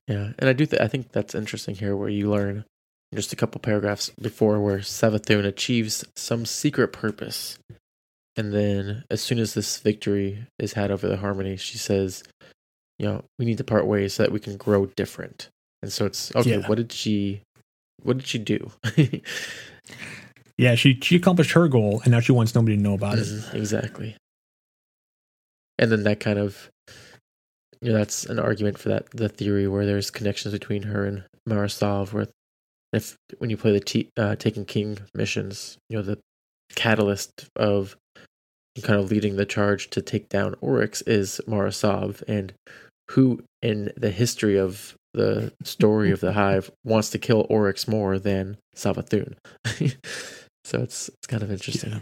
Yeah, 0.08 0.32
and 0.40 0.50
I 0.50 0.54
do. 0.54 0.66
Th- 0.66 0.82
I 0.82 0.88
think 0.88 1.12
that's 1.12 1.36
interesting 1.36 1.76
here, 1.76 1.96
where 1.96 2.10
you 2.10 2.30
learn 2.30 2.66
just 3.14 3.34
a 3.34 3.36
couple 3.36 3.60
paragraphs 3.60 4.10
before 4.22 4.60
where 4.60 4.80
Savathun 4.80 5.46
achieves 5.46 6.06
some 6.16 6.46
secret 6.46 6.94
purpose, 6.94 7.60
and 8.36 8.54
then 8.54 9.04
as 9.12 9.22
soon 9.22 9.38
as 9.38 9.54
this 9.54 9.78
victory 9.78 10.46
is 10.58 10.74
had 10.74 10.92
over 10.92 11.08
the 11.08 11.18
Harmony, 11.18 11.58
she 11.58 11.78
says, 11.78 12.24
"You 12.98 13.08
know, 13.08 13.24
we 13.38 13.46
need 13.46 13.58
to 13.58 13.64
part 13.64 13.86
ways 13.86 14.14
so 14.14 14.24
that 14.24 14.32
we 14.32 14.40
can 14.40 14.58
grow 14.58 14.88
different." 14.88 15.50
And 15.82 15.92
so 15.92 16.06
it's 16.06 16.36
okay. 16.36 16.60
Yeah. 16.60 16.68
What 16.68 16.76
did 16.76 16.92
she? 16.92 17.42
What 18.02 18.18
did 18.18 18.28
she 18.28 18.40
do? 18.40 18.72
Yeah, 20.60 20.76
she 20.76 21.00
she 21.02 21.16
accomplished 21.16 21.54
her 21.54 21.70
goal, 21.70 22.02
and 22.04 22.12
now 22.12 22.20
she 22.20 22.34
wants 22.34 22.54
nobody 22.54 22.76
to 22.76 22.82
know 22.84 22.94
about 22.94 23.18
it. 23.18 23.26
Mhm, 23.26 23.54
exactly. 23.54 24.18
And 25.78 25.90
then 25.90 26.04
that 26.04 26.20
kind 26.20 26.38
of, 26.38 26.70
you 27.82 27.94
know, 27.94 27.98
that's 27.98 28.26
an 28.26 28.40
argument 28.40 28.78
for 28.78 28.90
that 28.90 29.10
the 29.12 29.30
theory 29.30 29.70
where 29.70 29.86
there's 29.86 30.12
connections 30.12 30.52
between 30.54 30.84
her 30.84 31.06
and 31.06 31.24
Mara 31.46 31.70
Sov, 31.70 32.14
where 32.14 32.28
If 32.92 33.16
when 33.38 33.50
you 33.50 33.56
play 33.56 33.72
the 33.72 33.80
T, 33.80 34.10
uh, 34.18 34.36
Taken 34.36 34.66
King 34.66 34.98
missions, 35.14 35.78
you 35.90 35.96
know 35.96 36.04
the 36.04 36.20
catalyst 36.76 37.48
of 37.56 37.96
kind 38.84 39.00
of 39.00 39.10
leading 39.10 39.38
the 39.38 39.46
charge 39.46 39.90
to 39.92 40.02
take 40.02 40.28
down 40.28 40.56
Oryx 40.60 41.02
is 41.04 41.40
Marasov, 41.48 42.22
and 42.28 42.52
who 43.12 43.42
in 43.62 43.94
the 43.96 44.12
history 44.12 44.58
of 44.58 44.96
the 45.14 45.54
story 45.64 46.12
of 46.12 46.20
the 46.20 46.34
Hive 46.34 46.70
wants 46.84 47.12
to 47.12 47.18
kill 47.18 47.48
Oryx 47.50 47.88
more 47.88 48.20
than 48.20 48.58
Savathun. 48.76 49.36
so 50.70 50.82
it's 50.82 51.10
it's 51.10 51.28
kind 51.28 51.44
of 51.44 51.52
interesting. 51.52 51.92
Yeah. 51.92 52.00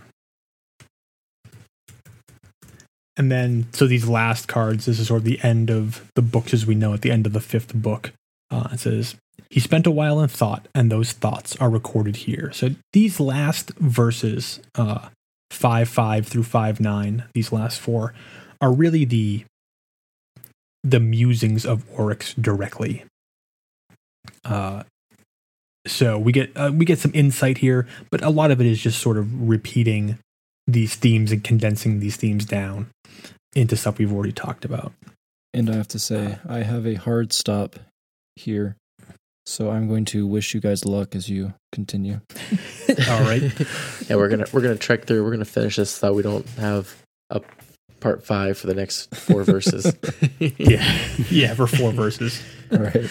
And 3.18 3.32
then, 3.32 3.66
so 3.74 3.88
these 3.88 4.08
last 4.08 4.48
cards, 4.48 4.86
this 4.86 5.00
is 5.00 5.08
sort 5.08 5.22
of 5.22 5.24
the 5.24 5.40
end 5.42 5.72
of 5.72 6.12
the 6.14 6.22
books 6.22 6.54
as 6.54 6.68
we 6.68 6.76
know 6.76 6.94
at 6.94 7.02
the 7.02 7.12
end 7.12 7.26
of 7.26 7.34
the 7.34 7.42
fifth 7.42 7.74
book. 7.74 8.12
Uh, 8.52 8.70
it 8.72 8.80
says, 8.80 9.16
He 9.50 9.60
spent 9.60 9.88
a 9.88 9.92
while 9.92 10.22
in 10.22 10.30
thought, 10.30 10.68
and 10.76 10.92
those 10.92 11.14
thoughts 11.14 11.56
are 11.56 11.70
recorded 11.70 12.18
here. 12.18 12.52
So 12.54 12.70
these 12.94 13.20
last 13.20 13.72
verses, 13.80 14.60
uh, 14.76 15.10
5 15.50 15.90
5 15.90 16.28
through 16.28 16.44
5 16.44 16.80
9, 16.80 17.24
these 17.34 17.52
last 17.52 17.80
four, 17.80 18.14
are 18.62 18.72
really 18.72 19.04
the 19.04 19.46
the 20.84 21.00
musings 21.00 21.66
of 21.66 21.84
Oryx 21.92 22.34
directly. 22.36 23.04
Uh, 24.46 24.84
so 25.88 26.18
we 26.18 26.32
get 26.32 26.52
uh, 26.56 26.72
we 26.74 26.86
get 26.86 27.00
some 27.00 27.12
insight 27.14 27.58
here, 27.60 27.88
but 28.12 28.24
a 28.24 28.30
lot 28.30 28.52
of 28.52 28.62
it 28.62 28.68
is 28.68 28.82
just 28.82 29.00
sort 29.00 29.18
of 29.18 29.50
repeating 29.50 30.18
these 30.68 30.96
themes 30.96 31.32
and 31.32 31.44
condensing 31.44 32.00
these 32.00 32.18
themes 32.18 32.46
down 32.46 32.88
into 33.56 33.76
stuff 33.76 33.98
we've 33.98 34.14
already 34.14 34.34
talked 34.34 34.66
about. 34.66 34.92
And 35.54 35.70
I 35.70 35.76
have 35.76 35.88
to 35.90 36.00
say, 36.00 36.38
I 36.48 36.60
have 36.60 36.86
a 36.86 36.96
hard 36.96 37.34
stop 37.34 37.78
here. 38.36 38.76
So 39.46 39.72
I'm 39.72 39.88
going 39.88 40.04
to 40.06 40.28
wish 40.28 40.54
you 40.54 40.60
guys 40.60 40.84
luck 40.84 41.16
as 41.16 41.30
you 41.30 41.54
continue. 41.72 42.20
All 43.10 43.22
right. 43.22 43.42
yeah, 44.10 44.18
we're 44.18 44.28
gonna 44.28 44.46
we're 44.52 44.62
gonna 44.62 44.76
trek 44.76 45.06
through. 45.06 45.24
We're 45.24 45.32
gonna 45.32 45.46
finish 45.46 45.78
this 45.78 45.90
so 45.90 46.14
we 46.14 46.22
don't 46.22 46.48
have 46.50 47.02
a 47.30 47.42
part 48.02 48.26
five 48.26 48.58
for 48.58 48.68
the 48.68 48.76
next 48.76 49.16
four 49.16 49.44
verses. 49.44 49.96
yeah, 50.40 51.00
yeah, 51.30 51.54
for 51.54 51.66
four 51.66 51.94
verses. 51.94 52.42
All 52.72 52.80
right. 52.80 53.10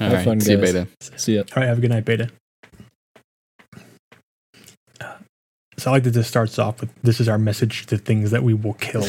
All 0.00 0.06
Have 0.08 0.12
right. 0.12 0.24
fun, 0.24 0.40
See 0.40 0.52
you. 0.52 0.58
Beta. 0.58 0.88
See 1.16 1.34
ya. 1.36 1.42
All 1.54 1.60
right, 1.60 1.66
have 1.66 1.78
a 1.78 1.80
good 1.80 1.90
night, 1.90 2.04
Beta. 2.04 2.30
So 5.78 5.90
I 5.90 5.94
like 5.94 6.02
that 6.04 6.10
this 6.10 6.26
starts 6.26 6.58
off 6.58 6.80
with 6.80 6.90
this 7.02 7.20
is 7.20 7.28
our 7.28 7.38
message 7.38 7.86
to 7.86 7.98
things 7.98 8.32
that 8.32 8.42
we 8.42 8.52
will 8.52 8.74
kill, 8.74 9.06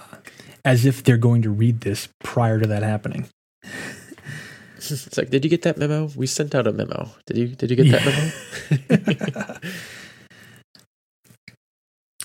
as 0.64 0.84
if 0.84 1.04
they're 1.04 1.16
going 1.16 1.42
to 1.42 1.50
read 1.50 1.82
this 1.82 2.08
prior 2.24 2.58
to 2.58 2.66
that 2.66 2.82
happening. 2.82 3.28
it's 4.76 5.16
like, 5.16 5.30
did 5.30 5.44
you 5.44 5.50
get 5.50 5.62
that 5.62 5.78
memo? 5.78 6.10
We 6.16 6.26
sent 6.26 6.54
out 6.54 6.66
a 6.66 6.72
memo. 6.72 7.10
Did 7.26 7.36
you 7.36 7.48
did 7.48 7.70
you 7.70 7.76
get 7.76 7.92
that 7.92 8.84
memo? 8.90 9.58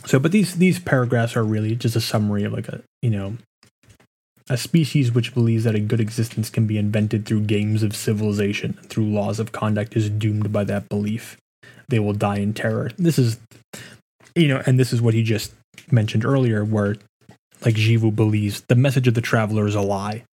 So, 0.05 0.19
but 0.19 0.31
these 0.31 0.55
these 0.55 0.77
paragraphs 0.79 1.35
are 1.35 1.43
really 1.43 1.75
just 1.75 1.95
a 1.95 2.01
summary 2.01 2.43
of 2.43 2.53
like 2.53 2.67
a 2.67 2.81
you 3.01 3.09
know 3.09 3.37
a 4.49 4.57
species 4.57 5.11
which 5.11 5.33
believes 5.33 5.63
that 5.63 5.75
a 5.75 5.79
good 5.79 5.99
existence 5.99 6.49
can 6.49 6.67
be 6.67 6.77
invented 6.77 7.25
through 7.25 7.41
games 7.41 7.81
of 7.81 7.95
civilization 7.95 8.73
through 8.83 9.05
laws 9.05 9.39
of 9.39 9.51
conduct 9.51 9.95
is 9.95 10.09
doomed 10.09 10.53
by 10.53 10.63
that 10.63 10.87
belief. 10.87 11.37
They 11.87 11.99
will 11.99 12.13
die 12.13 12.37
in 12.37 12.53
terror. 12.53 12.91
This 12.97 13.17
is 13.17 13.37
you 14.35 14.47
know, 14.49 14.61
and 14.65 14.77
this 14.79 14.91
is 14.91 15.01
what 15.01 15.13
he 15.13 15.23
just 15.23 15.53
mentioned 15.91 16.25
earlier, 16.25 16.63
where 16.65 16.97
like 17.63 17.75
Xivu 17.75 18.13
believes 18.15 18.61
the 18.67 18.75
message 18.75 19.07
of 19.07 19.13
the 19.13 19.21
traveler 19.21 19.65
is 19.65 19.75
a 19.75 19.81
lie. 19.81 20.23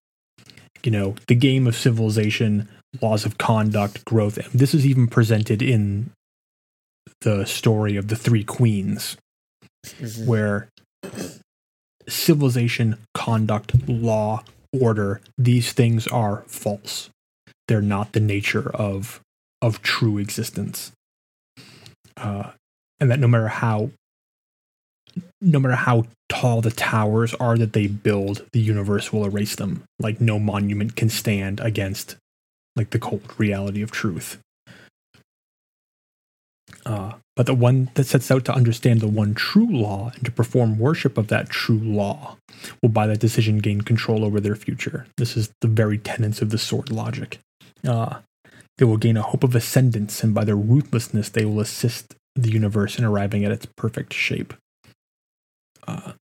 You 0.83 0.91
know, 0.91 1.15
the 1.29 1.37
game 1.37 1.67
of 1.67 1.77
civilization, 1.77 2.69
laws 3.01 3.25
of 3.25 3.39
conduct, 3.39 4.05
growth. 4.05 4.35
This 4.53 4.75
is 4.75 4.85
even 4.85 5.07
presented 5.07 5.63
in 5.63 6.11
the 7.21 7.45
story 7.45 7.97
of 7.97 8.09
the 8.09 8.17
three 8.17 8.43
queens 8.45 9.17
Mhm. 9.87 10.27
where 10.27 10.69
civilization, 12.09 12.99
conduct, 13.15 13.89
law, 13.89 14.45
order, 14.79 15.21
these 15.39 15.73
things 15.73 16.07
are 16.09 16.45
false. 16.47 17.11
They're 17.69 17.83
not 17.83 18.13
the 18.13 18.21
nature 18.21 18.75
of 18.75 19.21
of 19.61 19.83
true 19.83 20.19
existence. 20.19 20.93
Uh, 22.17 22.51
and 23.01 23.11
that 23.11 23.21
no 23.21 23.29
matter 23.29 23.49
how 23.49 23.91
no 25.41 25.59
matter 25.59 25.75
how 25.75 26.07
tall 26.29 26.61
the 26.61 26.71
towers 26.71 27.35
are 27.35 27.59
that 27.59 27.73
they 27.73 27.87
build, 27.87 28.47
the 28.53 28.61
universe 28.61 29.13
will 29.13 29.25
erase 29.25 29.57
them. 29.57 29.85
Like 29.99 30.21
no 30.21 30.39
monument 30.39 30.97
can 30.97 31.09
stand 31.09 31.61
against 31.61 32.17
like 32.77 32.91
the 32.91 32.99
cold 32.99 33.23
reality 33.39 33.83
of 33.83 33.91
truth. 33.91 34.39
Uh, 36.87 37.13
but 37.37 37.47
the 37.47 37.55
one 37.55 37.91
that 37.95 38.05
sets 38.05 38.31
out 38.31 38.45
to 38.45 38.55
understand 38.55 39.01
the 39.01 39.09
one 39.09 39.35
true 39.35 39.71
law 39.71 40.13
and 40.15 40.25
to 40.25 40.31
perform 40.31 40.79
worship 40.79 41.17
of 41.17 41.29
that 41.29 41.49
true 41.49 41.79
law 41.79 42.37
will 42.83 42.91
by 42.91 43.07
that 43.07 43.21
decision 43.21 43.59
gain 43.59 43.81
control 43.81 44.25
over 44.25 44.39
their 44.39 44.57
future. 44.57 45.07
This 45.17 45.37
is 45.37 45.51
the 45.61 45.69
very 45.69 45.99
tenets 45.99 46.43
of 46.43 46.51
the 46.51 46.59
sword 46.59 46.91
logic. 46.91 47.39
Uh, 47.87 48.21
they 48.79 48.85
will 48.85 48.97
gain 48.97 49.17
a 49.17 49.23
hope 49.23 49.45
of 49.45 49.55
ascendance, 49.55 50.23
and 50.23 50.35
by 50.35 50.45
their 50.45 50.57
ruthlessness, 50.57 51.29
they 51.29 51.45
will 51.45 51.61
assist 51.61 52.15
the 52.35 52.51
universe 52.51 52.99
in 52.99 53.05
arriving 53.05 53.45
at 53.45 53.53
its 53.53 53.67
perfect 53.77 54.13
shape. 54.13 54.55
Uh, 55.87 56.13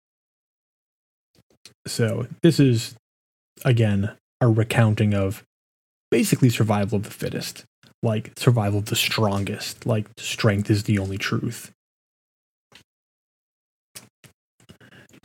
so, 1.88 2.28
this 2.42 2.60
is, 2.60 2.96
again, 3.66 4.12
a 4.40 4.48
recounting 4.48 5.14
of 5.14 5.44
basically 6.10 6.50
survival 6.50 6.98
of 6.98 7.04
the 7.04 7.10
fittest 7.10 7.66
like 8.04 8.32
survival 8.38 8.80
of 8.80 8.86
the 8.86 8.96
strongest 8.96 9.86
like 9.86 10.08
strength 10.18 10.70
is 10.70 10.84
the 10.84 11.00
only 11.00 11.18
truth. 11.18 11.72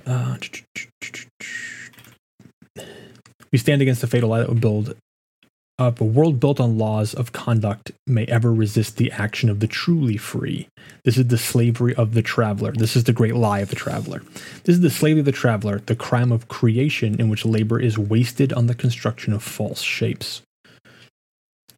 Uh, 0.07 0.37
we 3.51 3.59
stand 3.59 3.83
against 3.83 4.01
the 4.01 4.07
fatal 4.07 4.31
lie 4.31 4.41
that 4.41 4.49
would 4.49 4.61
build 4.61 4.97
up 5.79 6.01
a 6.01 6.05
world 6.05 6.41
built 6.41 6.59
on 6.59 6.79
laws 6.79 7.13
of 7.13 7.33
conduct 7.33 7.93
may 8.07 8.25
ever 8.27 8.53
resist 8.53 8.97
the 8.97 9.13
action 9.13 9.51
of 9.51 9.61
the 9.61 9.67
truly 9.67 10.17
free. 10.17 10.69
This 11.05 11.19
is 11.19 11.27
the 11.27 11.37
slavery 11.37 11.95
of 11.97 12.15
the 12.15 12.23
traveler. 12.23 12.73
This 12.73 12.97
is 12.97 13.05
the 13.05 13.13
great 13.13 13.35
lie 13.35 13.59
of 13.59 13.69
the 13.69 13.77
traveler. 13.77 14.23
This 14.65 14.77
is 14.77 14.81
the 14.81 14.91
slavery 14.91 15.21
of 15.21 15.27
the 15.27 15.33
traveler 15.33 15.81
the 15.81 15.97
crime 15.97 16.33
of 16.33 16.49
creation 16.49 17.21
in 17.21 17.29
which 17.29 17.45
labor 17.45 17.79
is 17.79 17.99
wasted 17.99 18.53
on 18.53 18.69
the 18.69 18.75
construction 18.75 19.33
of 19.33 19.43
false 19.43 19.83
shapes 19.83 20.43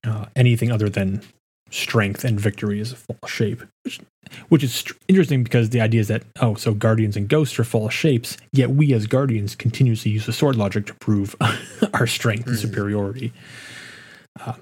uh, 0.09 0.27
anything 0.37 0.71
other 0.73 0.89
than 0.89 1.23
strength 1.71 2.25
and 2.25 2.41
victory 2.41 2.81
is 2.81 2.93
a 2.93 2.97
false 2.97 3.31
shape, 3.31 3.63
which, 3.85 4.01
which 4.49 4.65
is 4.65 4.85
interesting 5.07 5.43
because 5.45 5.71
the 5.71 5.81
idea 5.83 6.01
is 6.01 6.09
that 6.09 6.23
oh, 6.41 6.55
so 6.55 6.73
guardians 6.73 7.17
and 7.17 7.29
ghosts 7.29 7.59
are 7.59 7.65
false 7.65 7.93
shapes, 7.93 8.37
yet 8.53 8.71
we 8.71 8.93
as 8.95 9.07
guardians 9.07 9.55
continuously 9.55 10.11
use 10.11 10.25
the 10.27 10.33
sword 10.33 10.57
logic 10.57 10.87
to 10.87 10.95
prove 10.95 11.37
our 11.95 12.07
strength 12.07 12.47
and 12.47 12.57
Mhm. 12.57 12.61
superiority. 12.61 13.33
Uh, 14.41 14.55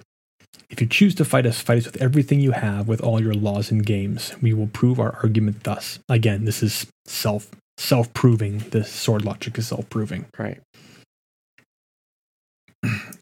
if 0.68 0.80
you 0.80 0.86
choose 0.88 1.14
to 1.14 1.24
fight 1.24 1.46
us, 1.46 1.60
fight 1.60 1.78
us 1.78 1.84
with 1.86 2.02
everything 2.02 2.40
you 2.40 2.50
have, 2.50 2.88
with 2.88 3.00
all 3.00 3.22
your 3.22 3.34
laws 3.34 3.70
and 3.70 3.86
games. 3.86 4.34
We 4.42 4.52
will 4.52 4.66
prove 4.66 4.98
our 4.98 5.16
argument 5.22 5.62
thus. 5.62 6.00
Again, 6.08 6.44
this 6.44 6.60
is 6.62 6.86
self 7.04 7.48
self 7.78 8.12
proving. 8.14 8.58
The 8.70 8.82
sword 8.82 9.24
logic 9.24 9.58
is 9.58 9.68
self 9.68 9.88
proving. 9.90 10.26
right. 10.38 10.60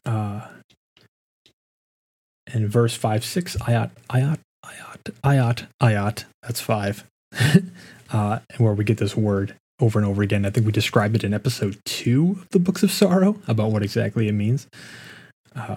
uh, 0.05 0.41
in 2.55 2.67
verse 2.67 2.95
5 2.95 3.23
6 3.23 3.57
ayat 3.57 3.91
ayat 4.09 4.39
ayat 4.65 5.01
ayat 5.23 5.67
ayat 5.81 6.25
that's 6.41 6.59
five 6.59 7.03
uh, 8.11 8.39
and 8.49 8.59
where 8.59 8.73
we 8.73 8.83
get 8.83 8.97
this 8.97 9.15
word 9.15 9.55
over 9.81 9.99
and 9.99 10.07
over 10.07 10.23
again. 10.23 10.45
I 10.45 10.49
think 10.49 10.65
we 10.65 10.71
described 10.71 11.15
it 11.15 11.23
in 11.25 11.33
episode 11.33 11.77
2 11.85 12.37
of 12.41 12.49
the 12.49 12.59
books 12.59 12.81
of 12.81 12.91
sorrow 12.91 13.37
about 13.45 13.71
what 13.71 13.83
exactly 13.83 14.29
it 14.29 14.31
means. 14.31 14.67
Uh, 15.53 15.75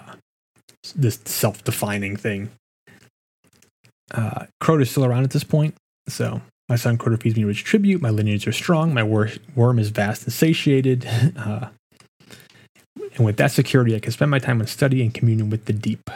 this 0.95 1.19
self-defining 1.25 2.15
thing. 2.15 2.49
Uh, 4.11 4.45
Crota 4.63 4.83
is 4.83 4.91
still 4.91 5.03
around 5.03 5.25
at 5.25 5.31
this 5.31 5.43
point 5.43 5.75
so 6.09 6.41
my 6.67 6.75
son 6.75 6.97
Crota 6.97 7.21
feeds 7.21 7.37
me 7.37 7.43
rich 7.43 7.63
tribute. 7.63 8.01
My 8.01 8.09
lineage 8.09 8.47
are 8.47 8.51
strong. 8.51 8.93
My 8.93 9.03
wor- 9.03 9.29
worm 9.55 9.79
is 9.79 9.89
vast 9.89 10.23
and 10.23 10.33
satiated. 10.33 11.07
Uh, 11.37 11.69
and 13.15 13.25
with 13.25 13.37
that 13.37 13.51
security, 13.51 13.95
I 13.95 13.99
can 13.99 14.11
spend 14.11 14.29
my 14.29 14.39
time 14.39 14.61
on 14.61 14.67
study 14.67 15.01
and 15.01 15.13
communion 15.13 15.49
with 15.49 15.65
the 15.65 15.73
deep. 15.73 16.09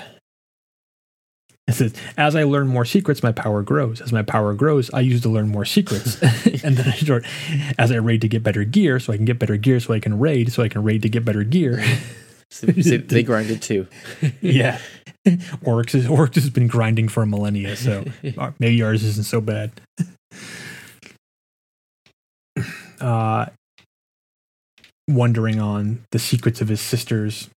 It 1.67 1.73
says, 1.75 1.93
as 2.17 2.35
I 2.35 2.43
learn 2.43 2.67
more 2.67 2.83
secrets, 2.83 3.23
my 3.23 3.31
power 3.31 3.63
grows. 3.63 4.01
As 4.01 4.11
my 4.11 4.21
power 4.21 4.53
grows, 4.53 4.89
I 4.93 4.99
use 4.99 5.21
to 5.21 5.29
learn 5.29 5.47
more 5.49 5.63
secrets. 5.63 6.21
and 6.63 6.75
then 6.75 6.87
I 6.87 6.95
start, 6.95 7.25
as 7.79 7.91
I 7.91 7.95
raid 7.95 8.21
to 8.21 8.27
get 8.27 8.43
better 8.43 8.65
gear, 8.65 8.99
so 8.99 9.13
I 9.13 9.15
can 9.15 9.25
get 9.25 9.39
better 9.39 9.55
gear, 9.55 9.79
so 9.79 9.93
I 9.93 9.99
can 9.99 10.19
raid, 10.19 10.51
so 10.51 10.61
I 10.61 10.67
can 10.67 10.83
raid 10.83 11.01
to 11.03 11.09
get 11.09 11.23
better 11.23 11.43
gear. 11.43 11.81
So, 12.51 12.67
so 12.81 12.97
they 12.97 13.23
grinded 13.23 13.61
too. 13.61 13.87
yeah. 14.41 14.79
Oryx, 15.63 15.95
is, 15.95 16.05
Oryx 16.05 16.35
has 16.35 16.49
been 16.49 16.67
grinding 16.67 17.07
for 17.07 17.23
a 17.23 17.25
millennia, 17.25 17.77
so 17.77 18.03
uh, 18.37 18.51
maybe 18.59 18.83
ours 18.83 19.03
isn't 19.03 19.25
so 19.25 19.39
bad. 19.39 19.71
Uh, 22.99 23.45
wondering 25.07 25.59
on 25.59 26.03
the 26.11 26.19
secrets 26.19 26.61
of 26.61 26.67
his 26.67 26.81
sisters. 26.81 27.49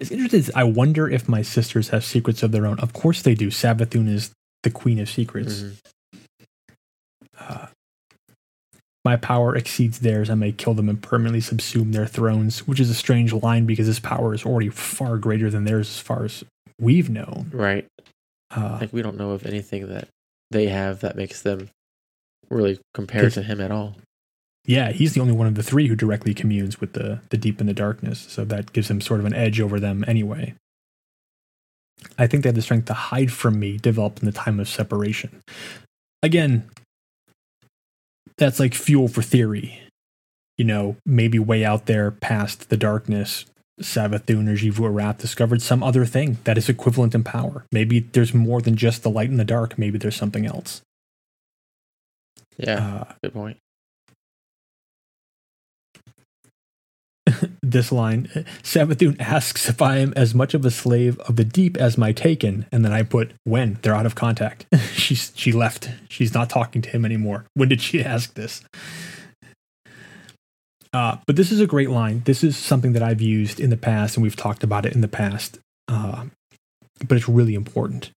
It's 0.00 0.10
interesting. 0.10 0.54
I 0.56 0.64
wonder 0.64 1.08
if 1.08 1.28
my 1.28 1.42
sisters 1.42 1.90
have 1.90 2.04
secrets 2.04 2.42
of 2.42 2.52
their 2.52 2.66
own. 2.66 2.78
Of 2.80 2.92
course 2.92 3.22
they 3.22 3.34
do. 3.34 3.48
Savathun 3.48 4.08
is 4.08 4.30
the 4.62 4.70
queen 4.70 4.98
of 4.98 5.08
secrets. 5.08 5.62
Mhm. 5.62 5.76
Uh, 7.38 7.66
my 9.04 9.16
power 9.16 9.56
exceeds 9.56 10.00
theirs. 10.00 10.28
I 10.30 10.34
may 10.34 10.52
kill 10.52 10.74
them 10.74 10.88
and 10.88 11.02
permanently 11.02 11.40
subsume 11.40 11.92
their 11.92 12.06
thrones, 12.06 12.66
which 12.66 12.80
is 12.80 12.90
a 12.90 12.94
strange 12.94 13.32
line 13.32 13.64
because 13.66 13.86
this 13.86 13.98
power 14.00 14.34
is 14.34 14.44
already 14.44 14.68
far 14.68 15.16
greater 15.18 15.50
than 15.50 15.64
theirs 15.64 15.88
as 15.88 15.98
far 16.00 16.24
as 16.24 16.44
we've 16.78 17.08
known. 17.10 17.50
Right. 17.52 17.86
Uh, 18.50 18.78
Like 18.80 18.92
we 18.92 19.02
don't 19.02 19.16
know 19.16 19.30
of 19.30 19.46
anything 19.46 19.86
that 19.88 20.08
they 20.50 20.66
have 20.68 21.00
that 21.00 21.16
makes 21.16 21.40
them 21.42 21.68
really 22.50 22.78
compare 22.94 23.30
to 23.30 23.42
him 23.42 23.60
at 23.60 23.70
all. 23.70 23.96
Yeah, 24.64 24.92
he's 24.92 25.14
the 25.14 25.20
only 25.20 25.32
one 25.32 25.46
of 25.46 25.54
the 25.54 25.62
three 25.62 25.88
who 25.88 25.96
directly 25.96 26.34
communes 26.34 26.80
with 26.80 26.92
the, 26.92 27.20
the 27.30 27.38
deep 27.38 27.60
in 27.60 27.66
the 27.66 27.72
darkness, 27.72 28.26
so 28.28 28.44
that 28.44 28.72
gives 28.72 28.90
him 28.90 29.00
sort 29.00 29.20
of 29.20 29.26
an 29.26 29.34
edge 29.34 29.60
over 29.60 29.80
them 29.80 30.04
anyway. 30.06 30.54
I 32.18 32.26
think 32.26 32.42
they 32.42 32.48
have 32.48 32.56
the 32.56 32.62
strength 32.62 32.86
to 32.86 32.94
hide 32.94 33.32
from 33.32 33.58
me, 33.58 33.78
developed 33.78 34.20
in 34.20 34.26
the 34.26 34.32
time 34.32 34.60
of 34.60 34.68
separation. 34.68 35.42
Again, 36.22 36.68
that's 38.38 38.60
like 38.60 38.74
fuel 38.74 39.08
for 39.08 39.22
theory. 39.22 39.80
You 40.56 40.64
know, 40.64 40.96
maybe 41.06 41.38
way 41.38 41.64
out 41.64 41.86
there 41.86 42.10
past 42.10 42.68
the 42.68 42.76
darkness, 42.76 43.46
Savathun 43.80 44.46
or 44.48 44.56
Xivu 44.56 44.90
Arath 44.90 45.18
discovered 45.18 45.62
some 45.62 45.82
other 45.82 46.04
thing 46.04 46.38
that 46.44 46.58
is 46.58 46.68
equivalent 46.68 47.14
in 47.14 47.24
power. 47.24 47.64
Maybe 47.72 48.00
there's 48.00 48.34
more 48.34 48.60
than 48.60 48.76
just 48.76 49.02
the 49.02 49.10
light 49.10 49.30
and 49.30 49.40
the 49.40 49.44
dark. 49.44 49.78
Maybe 49.78 49.98
there's 49.98 50.16
something 50.16 50.46
else. 50.46 50.82
Yeah. 52.58 53.06
Uh, 53.08 53.12
good 53.22 53.32
point. 53.32 53.56
This 57.70 57.92
line 57.92 58.28
Savathun 58.62 59.20
asks 59.20 59.68
if 59.68 59.80
I 59.82 59.98
am 59.98 60.12
as 60.16 60.34
much 60.34 60.54
of 60.54 60.64
a 60.64 60.70
slave 60.70 61.18
of 61.20 61.36
the 61.36 61.44
deep 61.44 61.76
as 61.76 61.98
my 61.98 62.12
taken, 62.12 62.66
and 62.72 62.84
then 62.84 62.92
I 62.92 63.02
put 63.02 63.32
when 63.44 63.78
they're 63.82 63.94
out 63.94 64.06
of 64.06 64.14
contact. 64.14 64.66
She's 64.92 65.32
she 65.34 65.52
left. 65.52 65.90
She's 66.08 66.34
not 66.34 66.50
talking 66.50 66.82
to 66.82 66.90
him 66.90 67.04
anymore. 67.04 67.46
When 67.54 67.68
did 67.68 67.80
she 67.80 68.02
ask 68.04 68.34
this? 68.34 68.62
Uh, 70.92 71.18
but 71.26 71.36
this 71.36 71.52
is 71.52 71.60
a 71.60 71.66
great 71.66 71.90
line. 71.90 72.22
This 72.24 72.42
is 72.42 72.56
something 72.56 72.94
that 72.94 73.02
I've 73.02 73.20
used 73.20 73.60
in 73.60 73.70
the 73.70 73.76
past, 73.76 74.16
and 74.16 74.22
we've 74.22 74.36
talked 74.36 74.64
about 74.64 74.84
it 74.84 74.94
in 74.94 75.02
the 75.02 75.08
past. 75.08 75.58
Uh, 75.86 76.24
but 77.06 77.16
it's 77.16 77.28
really 77.28 77.54
important. 77.54 78.10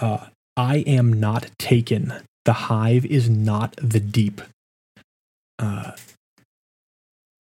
Uh, 0.00 0.26
I 0.56 0.78
am 0.86 1.12
not 1.12 1.50
taken. 1.58 2.12
The 2.44 2.52
hive 2.52 3.06
is 3.06 3.30
not 3.30 3.74
the 3.76 4.00
deep. 4.00 4.42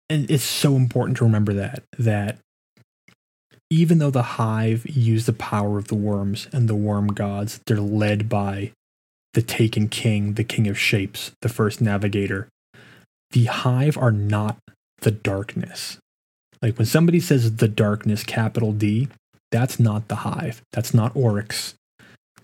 And 0.09 0.29
it's 0.29 0.43
so 0.43 0.75
important 0.75 1.17
to 1.17 1.23
remember 1.23 1.53
that 1.53 1.83
that 1.97 2.37
even 3.69 3.97
though 3.97 4.11
the 4.11 4.21
hive 4.21 4.85
use 4.87 5.25
the 5.25 5.33
power 5.33 5.77
of 5.77 5.87
the 5.87 5.95
worms 5.95 6.47
and 6.53 6.69
the 6.69 6.75
worm 6.75 7.07
gods 7.07 7.59
they're 7.65 7.79
led 7.79 8.29
by 8.29 8.71
the 9.33 9.41
taken 9.41 9.89
king 9.89 10.33
the 10.33 10.43
king 10.43 10.67
of 10.67 10.77
shapes 10.77 11.31
the 11.41 11.49
first 11.49 11.81
navigator 11.81 12.47
the 13.31 13.45
hive 13.45 13.97
are 13.97 14.11
not 14.11 14.57
the 15.01 15.11
darkness. 15.11 15.97
Like 16.61 16.77
when 16.77 16.85
somebody 16.85 17.19
says 17.19 17.55
the 17.55 17.67
darkness 17.67 18.23
capital 18.23 18.71
d 18.71 19.07
that's 19.51 19.79
not 19.79 20.07
the 20.07 20.15
hive. 20.15 20.61
That's 20.73 20.93
not 20.93 21.15
oryx. 21.15 21.75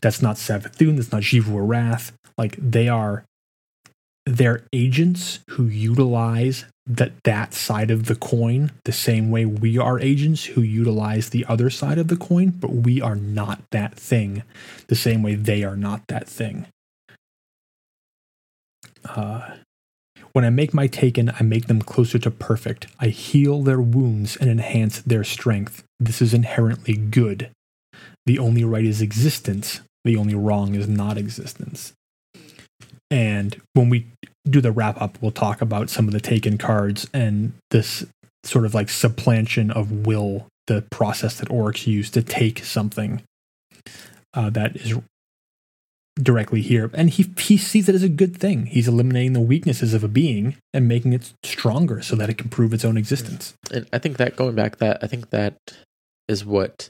That's 0.02 0.22
not 0.22 0.38
savathun. 0.38 0.96
That's 0.96 1.12
not 1.12 1.24
Xivu 1.24 1.54
Arath 1.54 2.12
like 2.38 2.56
they 2.58 2.88
are 2.88 3.24
they're 4.26 4.64
agents 4.74 5.40
who 5.52 5.66
utilize 5.66 6.66
that 6.88 7.24
that 7.24 7.53
side 7.53 7.91
of 7.91 8.06
the 8.06 8.16
coin 8.16 8.72
the 8.86 8.91
same 8.91 9.30
way 9.30 9.45
we 9.45 9.78
are 9.78 9.99
agents 9.99 10.45
who 10.45 10.62
utilize 10.62 11.30
the 11.30 11.45
other 11.45 11.70
side 11.70 11.99
of 11.99 12.08
the 12.08 12.18
coin 12.18 12.49
but 12.49 12.72
we 12.72 12.99
are 12.99 13.16
not 13.16 13.62
that 13.72 13.95
thing 13.95 14.44
the 14.88 14.95
same 14.95 15.22
way 15.22 15.36
they 15.36 15.64
are 15.64 15.78
not 15.78 16.02
that 16.08 16.28
thing. 16.28 16.66
Uh, 19.06 19.56
when 20.34 20.45
i 20.45 20.49
make 20.49 20.74
my 20.74 20.88
taken 20.88 21.32
i 21.40 21.44
make 21.44 21.68
them 21.68 21.82
closer 21.82 22.18
to 22.20 22.32
perfect. 22.32 22.88
I 22.99 23.08
heal 23.08 23.62
their 23.62 23.82
wounds 23.82 24.36
and 24.36 24.49
enhance 24.49 25.02
their 25.02 25.24
strength. 25.24 25.84
This 25.99 26.22
is 26.22 26.34
inherently 26.34 26.95
good. 26.95 27.52
The 28.26 28.40
only 28.40 28.64
right 28.64 28.86
is 28.86 29.02
existence. 29.02 29.82
The 30.03 30.18
only 30.18 30.36
wrong 30.36 30.76
is 30.76 30.88
not 30.88 31.18
existence. 31.18 31.94
And 33.10 33.62
when 33.74 33.90
we 33.90 34.08
do 34.49 34.61
the 34.61 34.72
wrap 34.72 34.99
up, 35.01 35.18
we'll 35.22 35.31
talk 35.31 35.61
about 35.61 35.89
some 35.89 36.07
of 36.07 36.13
the 36.13 36.19
taken 36.19 36.57
cards 36.57 37.07
and 37.13 37.53
this 37.69 38.05
sort 38.43 38.65
of 38.65 38.73
like 38.73 38.88
supplantation 38.88 39.72
of 39.72 40.05
will, 40.05 40.47
the 40.68 40.84
process 40.89 41.39
that 41.39 41.51
Oryx 41.51 41.85
used 41.85 42.13
to 42.15 42.23
take 42.23 42.63
something 42.65 43.22
uh, 44.34 44.49
that 44.49 44.76
is 44.77 44.97
directly 46.15 46.61
here. 46.61 46.89
And 46.93 47.09
he, 47.09 47.31
he 47.38 47.57
sees 47.57 47.88
it 47.88 47.95
as 47.95 48.03
a 48.03 48.09
good 48.09 48.35
thing. 48.35 48.68
He's 48.68 48.88
eliminating 48.88 49.34
the 49.34 49.39
weaknesses 49.39 49.93
of 49.93 50.03
a 50.03 50.07
being 50.07 50.55
and 50.73 50.88
making 50.88 51.13
it 51.13 51.34
stronger 51.43 52.01
so 52.01 52.15
that 52.15 52.30
it 52.30 52.38
can 52.38 52.49
prove 52.49 52.73
its 52.73 52.85
own 52.85 52.97
existence. 52.97 53.53
And 53.72 53.88
I 53.93 53.99
think 53.99 54.18
that 54.18 54.35
going 54.35 54.55
back 54.55 54.77
that 54.77 55.03
I 55.03 55.07
think 55.07 55.30
that 55.30 55.55
is 56.27 56.45
what 56.45 56.89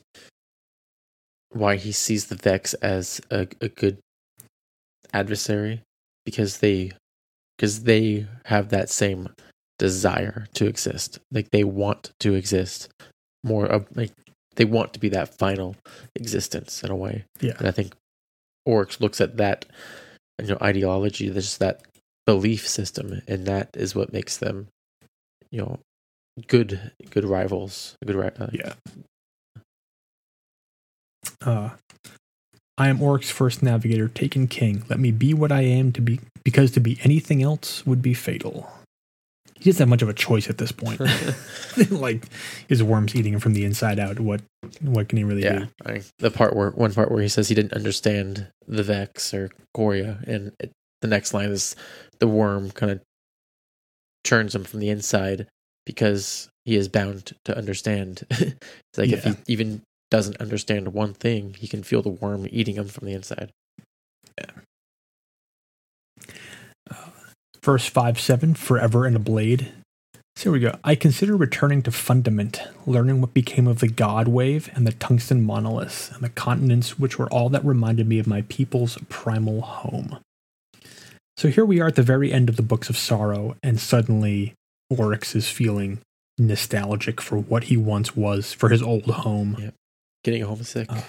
why 1.49 1.75
he 1.75 1.91
sees 1.91 2.27
the 2.27 2.35
Vex 2.35 2.73
as 2.75 3.19
a, 3.29 3.47
a 3.59 3.67
good 3.67 3.97
adversary 5.13 5.81
because 6.25 6.59
they 6.59 6.93
because 7.61 7.83
they 7.83 8.25
have 8.45 8.69
that 8.69 8.89
same 8.89 9.29
desire 9.77 10.47
to 10.55 10.65
exist 10.65 11.19
like 11.31 11.51
they 11.51 11.63
want 11.63 12.11
to 12.19 12.33
exist 12.33 12.89
more 13.43 13.67
of 13.67 13.85
like 13.95 14.11
they 14.55 14.65
want 14.65 14.93
to 14.93 14.99
be 14.99 15.09
that 15.09 15.37
final 15.37 15.75
existence 16.15 16.83
in 16.83 16.89
a 16.89 16.95
way 16.95 17.23
Yeah. 17.39 17.53
and 17.59 17.67
i 17.67 17.71
think 17.71 17.93
oryx 18.65 18.99
looks 18.99 19.21
at 19.21 19.37
that 19.37 19.65
you 20.41 20.47
know 20.47 20.57
ideology 20.61 21.29
there's 21.29 21.57
that 21.59 21.81
belief 22.25 22.67
system 22.67 23.21
and 23.27 23.45
that 23.45 23.69
is 23.75 23.95
what 23.95 24.11
makes 24.13 24.37
them 24.37 24.67
you 25.51 25.59
know 25.61 25.79
good 26.47 26.91
good 27.11 27.25
rivals 27.25 27.95
good 28.05 28.15
ri- 28.15 28.31
uh, 28.39 28.47
Yeah. 28.51 28.73
Uh, 31.45 31.71
I 32.77 32.87
am 32.87 33.01
Oryx's 33.01 33.29
first 33.31 33.61
navigator, 33.61 34.07
taken 34.07 34.47
king. 34.47 34.83
Let 34.89 34.99
me 34.99 35.11
be 35.11 35.33
what 35.35 35.51
I 35.51 35.61
am 35.61 35.91
to 35.93 36.01
be, 36.01 36.19
because 36.43 36.71
to 36.71 36.79
be 36.79 36.99
anything 37.03 37.41
else 37.41 37.85
would 37.85 38.01
be 38.01 38.13
fatal. 38.13 38.69
He 39.59 39.69
doesn't 39.69 39.83
have 39.83 39.89
much 39.89 40.01
of 40.01 40.09
a 40.09 40.13
choice 40.13 40.49
at 40.49 40.57
this 40.57 40.71
point. 40.71 40.99
like, 41.91 42.25
his 42.67 42.81
worms 42.81 43.15
eating 43.15 43.33
him 43.33 43.39
from 43.39 43.53
the 43.53 43.63
inside 43.63 43.99
out. 43.99 44.19
What, 44.19 44.41
what 44.81 45.07
can 45.07 45.17
he 45.17 45.23
really 45.23 45.43
yeah 45.43 45.59
do? 45.59 45.67
I, 45.85 46.01
the 46.17 46.31
part 46.31 46.55
where 46.55 46.71
one 46.71 46.93
part 46.93 47.11
where 47.11 47.21
he 47.21 47.27
says 47.27 47.47
he 47.47 47.55
didn't 47.55 47.73
understand 47.73 48.47
the 48.67 48.81
vex 48.81 49.33
or 49.33 49.51
Quria 49.77 50.27
and 50.27 50.51
it, 50.59 50.71
the 51.01 51.07
next 51.07 51.33
line 51.33 51.49
is 51.49 51.75
the 52.19 52.27
worm 52.27 52.71
kind 52.71 52.91
of 52.91 53.01
turns 54.23 54.55
him 54.55 54.63
from 54.63 54.79
the 54.79 54.89
inside 54.89 55.47
because 55.85 56.49
he 56.65 56.75
is 56.75 56.87
bound 56.87 57.33
to 57.45 57.57
understand 57.57 58.23
it's 58.29 58.97
like 58.97 59.09
if 59.09 59.23
he 59.23 59.35
even 59.47 59.81
doesn't 60.11 60.37
understand 60.37 60.93
one 60.93 61.13
thing 61.13 61.55
he 61.57 61.67
can 61.67 61.81
feel 61.81 62.01
the 62.01 62.09
worm 62.09 62.47
eating 62.51 62.75
him 62.75 62.87
from 62.87 63.07
the 63.07 63.13
inside 63.13 63.51
Verse 67.63 67.87
5 67.87 68.19
7, 68.19 68.55
forever 68.55 69.05
in 69.05 69.15
a 69.15 69.19
blade. 69.19 69.71
So 70.35 70.43
here 70.43 70.51
we 70.53 70.59
go. 70.59 70.79
I 70.83 70.95
consider 70.95 71.35
returning 71.35 71.83
to 71.83 71.91
fundament, 71.91 72.61
learning 72.87 73.21
what 73.21 73.33
became 73.33 73.67
of 73.67 73.79
the 73.79 73.87
God 73.87 74.27
wave 74.27 74.69
and 74.73 74.87
the 74.87 74.93
tungsten 74.93 75.43
monoliths 75.43 76.09
and 76.09 76.23
the 76.23 76.29
continents 76.29 76.97
which 76.97 77.19
were 77.19 77.29
all 77.29 77.49
that 77.49 77.65
reminded 77.65 78.07
me 78.07 78.17
of 78.17 78.27
my 78.27 78.41
people's 78.43 78.97
primal 79.09 79.61
home. 79.61 80.19
So 81.37 81.49
here 81.49 81.65
we 81.65 81.79
are 81.81 81.87
at 81.87 81.95
the 81.95 82.03
very 82.03 82.31
end 82.31 82.49
of 82.49 82.55
the 82.55 82.61
Books 82.61 82.89
of 82.89 82.97
Sorrow, 82.97 83.55
and 83.61 83.79
suddenly 83.79 84.53
Oryx 84.89 85.35
is 85.35 85.49
feeling 85.49 85.99
nostalgic 86.37 87.21
for 87.21 87.37
what 87.37 87.65
he 87.65 87.77
once 87.77 88.15
was, 88.15 88.53
for 88.53 88.69
his 88.69 88.81
old 88.81 89.05
home. 89.05 89.71
getting 90.23 90.43
homesick 90.43 90.87
Uh, 90.89 91.01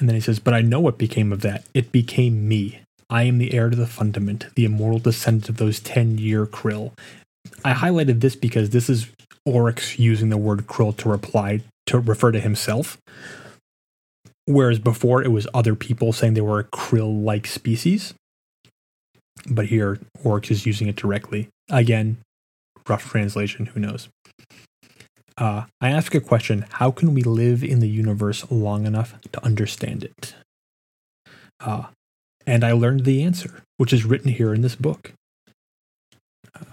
And 0.00 0.08
then 0.08 0.14
he 0.14 0.20
says, 0.20 0.38
But 0.38 0.54
I 0.54 0.60
know 0.60 0.80
what 0.80 0.98
became 0.98 1.32
of 1.32 1.40
that. 1.42 1.64
It 1.74 1.92
became 1.92 2.46
me. 2.46 2.80
I 3.10 3.22
am 3.22 3.38
the 3.38 3.54
heir 3.54 3.70
to 3.70 3.76
the 3.76 3.86
fundament, 3.86 4.46
the 4.54 4.64
immortal 4.64 4.98
descendant 4.98 5.48
of 5.48 5.56
those 5.56 5.80
10 5.80 6.18
year 6.18 6.46
krill. 6.46 6.92
I 7.64 7.72
highlighted 7.72 8.20
this 8.20 8.36
because 8.36 8.70
this 8.70 8.90
is 8.90 9.08
Oryx 9.44 9.98
using 9.98 10.28
the 10.28 10.36
word 10.36 10.66
krill 10.66 10.96
to 10.98 11.08
reply 11.08 11.62
to 11.86 11.98
refer 11.98 12.32
to 12.32 12.40
himself. 12.40 12.98
Whereas 14.46 14.78
before 14.78 15.22
it 15.22 15.32
was 15.32 15.46
other 15.52 15.74
people 15.74 16.12
saying 16.12 16.34
they 16.34 16.40
were 16.40 16.60
a 16.60 16.64
krill 16.64 17.22
like 17.24 17.46
species. 17.46 18.14
But 19.48 19.66
here 19.66 19.98
Oryx 20.22 20.50
is 20.50 20.66
using 20.66 20.88
it 20.88 20.96
directly. 20.96 21.48
Again, 21.70 22.18
rough 22.88 23.08
translation, 23.08 23.66
who 23.66 23.80
knows. 23.80 24.08
Uh, 25.36 25.64
I 25.80 25.90
ask 25.90 26.14
a 26.14 26.20
question 26.20 26.66
How 26.72 26.90
can 26.90 27.14
we 27.14 27.22
live 27.22 27.62
in 27.62 27.80
the 27.80 27.88
universe 27.88 28.50
long 28.50 28.86
enough 28.86 29.14
to 29.32 29.44
understand 29.44 30.04
it? 30.04 30.34
Uh, 31.60 31.84
and 32.48 32.64
I 32.64 32.72
learned 32.72 33.04
the 33.04 33.22
answer, 33.22 33.62
which 33.76 33.92
is 33.92 34.06
written 34.06 34.32
here 34.32 34.54
in 34.54 34.62
this 34.62 34.74
book. 34.74 35.12
Uh, 36.58 36.64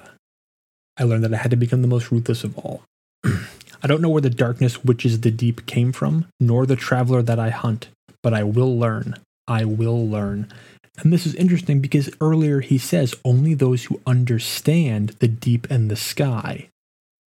I 0.97 1.03
learned 1.03 1.25
that 1.25 1.33
I 1.33 1.37
had 1.37 1.51
to 1.51 1.57
become 1.57 1.81
the 1.81 1.87
most 1.87 2.11
ruthless 2.11 2.45
of 2.45 2.57
all. 2.57 2.83
I 3.25 3.87
don't 3.87 4.01
know 4.01 4.09
where 4.09 4.21
the 4.21 4.29
darkness 4.29 4.85
which 4.85 5.05
is 5.05 5.19
the 5.19 5.31
deep 5.31 5.65
came 5.65 5.91
from, 5.91 6.27
nor 6.39 6.65
the 6.65 6.77
traveler 6.77 7.21
that 7.21 7.39
I 7.39 7.49
hunt, 7.49 7.89
but 8.23 8.33
I 8.33 8.43
will 8.43 8.79
learn. 8.79 9.15
I 9.49 9.65
will 9.65 10.07
learn. 10.07 10.51
And 10.99 11.11
this 11.11 11.25
is 11.25 11.35
interesting 11.35 11.81
because 11.81 12.09
earlier 12.21 12.61
he 12.61 12.77
says 12.77 13.13
only 13.25 13.53
those 13.53 13.83
who 13.83 14.01
understand 14.07 15.09
the 15.19 15.27
deep 15.27 15.67
and 15.69 15.91
the 15.91 15.97
sky 15.97 16.69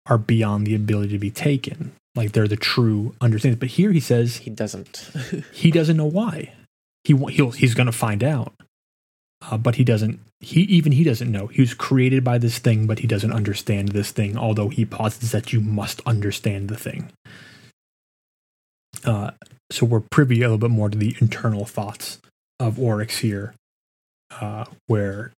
are 0.06 0.20
beyond 0.20 0.68
the 0.68 0.76
ability 0.76 1.14
to 1.14 1.20
be 1.20 1.32
taken. 1.32 1.94
Like 2.14 2.34
they're 2.34 2.48
the 2.48 2.56
true 2.56 3.16
understanders. 3.20 3.60
But 3.60 3.70
here 3.70 3.92
he 3.92 4.00
says 4.00 4.38
He 4.38 4.52
doesn't. 4.52 5.10
he 5.52 5.72
doesn't 5.72 5.98
know 5.98 6.06
why. 6.06 6.54
He 7.06 7.16
he'll, 7.16 7.52
he's 7.52 7.74
going 7.76 7.86
to 7.86 7.92
find 7.92 8.24
out, 8.24 8.54
uh, 9.50 9.58
but 9.58 9.76
he 9.76 9.84
doesn't. 9.84 10.20
He 10.40 10.62
even 10.62 10.92
he 10.92 11.04
doesn't 11.04 11.32
know. 11.32 11.48
He 11.48 11.62
was 11.62 11.74
created 11.74 12.24
by 12.24 12.38
this 12.38 12.60
thing, 12.60 12.88
but 12.88 13.00
he 13.00 13.08
doesn't 13.08 13.32
understand 13.32 13.90
this 13.90 14.12
thing. 14.12 14.38
Although 14.38 14.70
he 14.70 14.86
posits 14.86 15.32
that 15.32 15.54
you 15.54 15.62
must 15.62 16.02
understand 16.06 16.68
the 16.68 16.78
thing. 16.78 17.12
Uh, 19.04 19.32
so 19.72 19.86
we're 19.86 20.00
privy 20.00 20.42
a 20.42 20.46
little 20.46 20.58
bit 20.58 20.72
more 20.72 20.90
to 20.90 20.98
the 20.98 21.16
internal 21.20 21.66
thoughts 21.66 22.20
of 22.60 22.80
Oryx 22.80 23.20
here, 23.20 23.54
uh, 24.42 24.66
where 24.88 25.32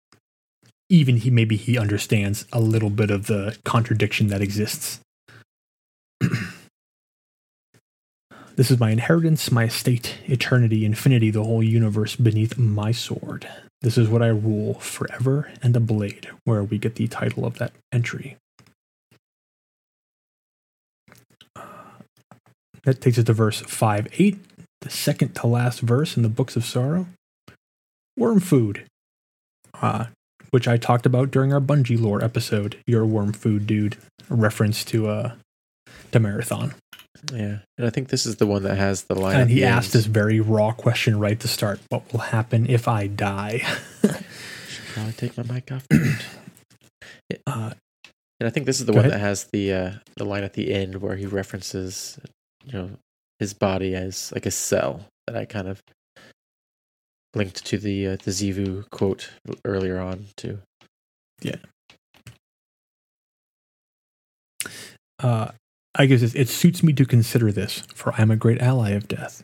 even 0.88 1.16
he 1.16 1.30
maybe 1.30 1.56
he 1.56 1.78
understands 1.78 2.47
a 2.52 2.60
little 2.60 2.90
bit 2.90 3.10
of 3.10 3.26
the 3.26 3.56
contradiction 3.64 4.28
that 4.28 4.40
exists. 4.40 5.01
This 8.57 8.70
is 8.70 8.81
my 8.81 8.91
inheritance, 8.91 9.53
my 9.53 9.65
estate, 9.65 10.16
eternity, 10.24 10.87
infinity, 10.87 11.31
the 11.31 11.45
whole 11.45 11.62
universe 11.62 12.16
beneath 12.16 12.57
my 12.57 12.91
sword. 12.91 13.47
This 13.83 13.99
is 13.99 14.09
what 14.09 14.23
I 14.23 14.28
rule 14.28 14.74
forever 14.74 15.53
and 15.62 15.77
a 15.77 15.81
blade, 15.81 16.31
where 16.45 16.65
we 16.65 16.78
get 16.78 16.95
the 16.95 17.07
title 17.07 17.45
of 17.45 17.59
that 17.59 17.73
entry. 17.93 18.39
That 22.85 23.03
takes 23.03 23.19
us 23.19 23.24
to 23.24 23.35
verse 23.35 23.61
5 23.61 24.09
8, 24.11 24.39
the 24.81 24.91
second 24.91 25.35
to 25.35 25.47
last 25.47 25.81
verse 25.81 26.16
in 26.16 26.23
the 26.23 26.31
Books 26.31 26.57
of 26.57 26.65
Sorrow. 26.65 27.09
Worm 28.16 28.41
food, 28.41 28.87
uh, 29.83 30.07
which 30.51 30.66
I 30.66 30.78
talked 30.78 31.05
about 31.05 31.31
during 31.31 31.53
our 31.53 31.61
Bungie 31.61 32.01
lore 32.01 32.24
episode. 32.24 32.78
Your 32.87 33.05
worm 33.05 33.35
food, 33.35 33.66
dude. 33.66 33.99
Reference 34.31 34.83
to 34.87 35.09
uh, 35.09 35.33
to 36.12 36.20
Marathon. 36.20 36.74
Yeah, 37.32 37.59
and 37.78 37.86
I 37.86 37.90
think 37.90 38.09
this 38.09 38.26
is 38.26 38.36
the 38.36 38.47
one 38.47 38.62
that 38.64 38.76
has 38.76 39.05
the 39.05 39.14
line. 39.14 39.40
And 39.40 39.51
he 39.51 39.64
asked 39.64 39.93
this 39.93 40.06
very 40.06 40.40
raw 40.40 40.72
question 40.72 41.18
right 41.18 41.38
to 41.40 41.48
start 41.48 41.80
What 41.88 42.12
will 42.12 42.20
happen 42.20 42.68
if 42.68 42.88
I 42.88 43.06
die? 43.06 43.59
Should 44.02 44.84
probably 44.94 45.12
take 45.12 45.36
my 45.36 45.43
mic 45.55 45.70
off. 45.72 45.86
Uh, 47.44 47.72
and 48.38 48.47
I 48.47 48.51
think 48.51 48.66
this 48.66 48.78
is 48.78 48.86
the 48.86 48.93
one 48.93 49.01
ahead. 49.01 49.14
that 49.14 49.18
has 49.18 49.44
the 49.44 49.72
uh, 49.72 49.93
the 50.16 50.24
line 50.24 50.44
at 50.44 50.52
the 50.52 50.72
end 50.72 50.97
where 50.97 51.16
he 51.16 51.26
references, 51.26 52.20
you 52.64 52.72
know, 52.72 52.90
his 53.38 53.52
body 53.52 53.94
as 53.94 54.32
like 54.32 54.47
a 54.47 54.51
cell 54.51 55.06
that 55.26 55.36
I 55.36 55.44
kind 55.44 55.68
of 55.68 55.82
linked 57.34 57.64
to 57.66 57.78
the 57.78 58.06
uh, 58.09 58.16
the 58.22 58.30
Xivu 58.30 58.88
quote 58.90 59.30
earlier 59.64 59.98
on 59.98 60.26
too. 60.36 60.59
Yeah. 61.40 61.56
Uh, 65.18 65.48
I 65.98 66.06
guess 66.06 66.23
it, 66.23 66.36
it 66.36 66.48
suits 66.48 66.82
me 66.82 66.93
to 66.93 67.06
consider 67.06 67.51
this, 67.51 67.82
for 67.94 68.12
I 68.12 68.23
am 68.23 68.31
a 68.31 68.36
great 68.36 68.60
ally 68.60 68.90
of 68.90 69.09
death. 69.09 69.43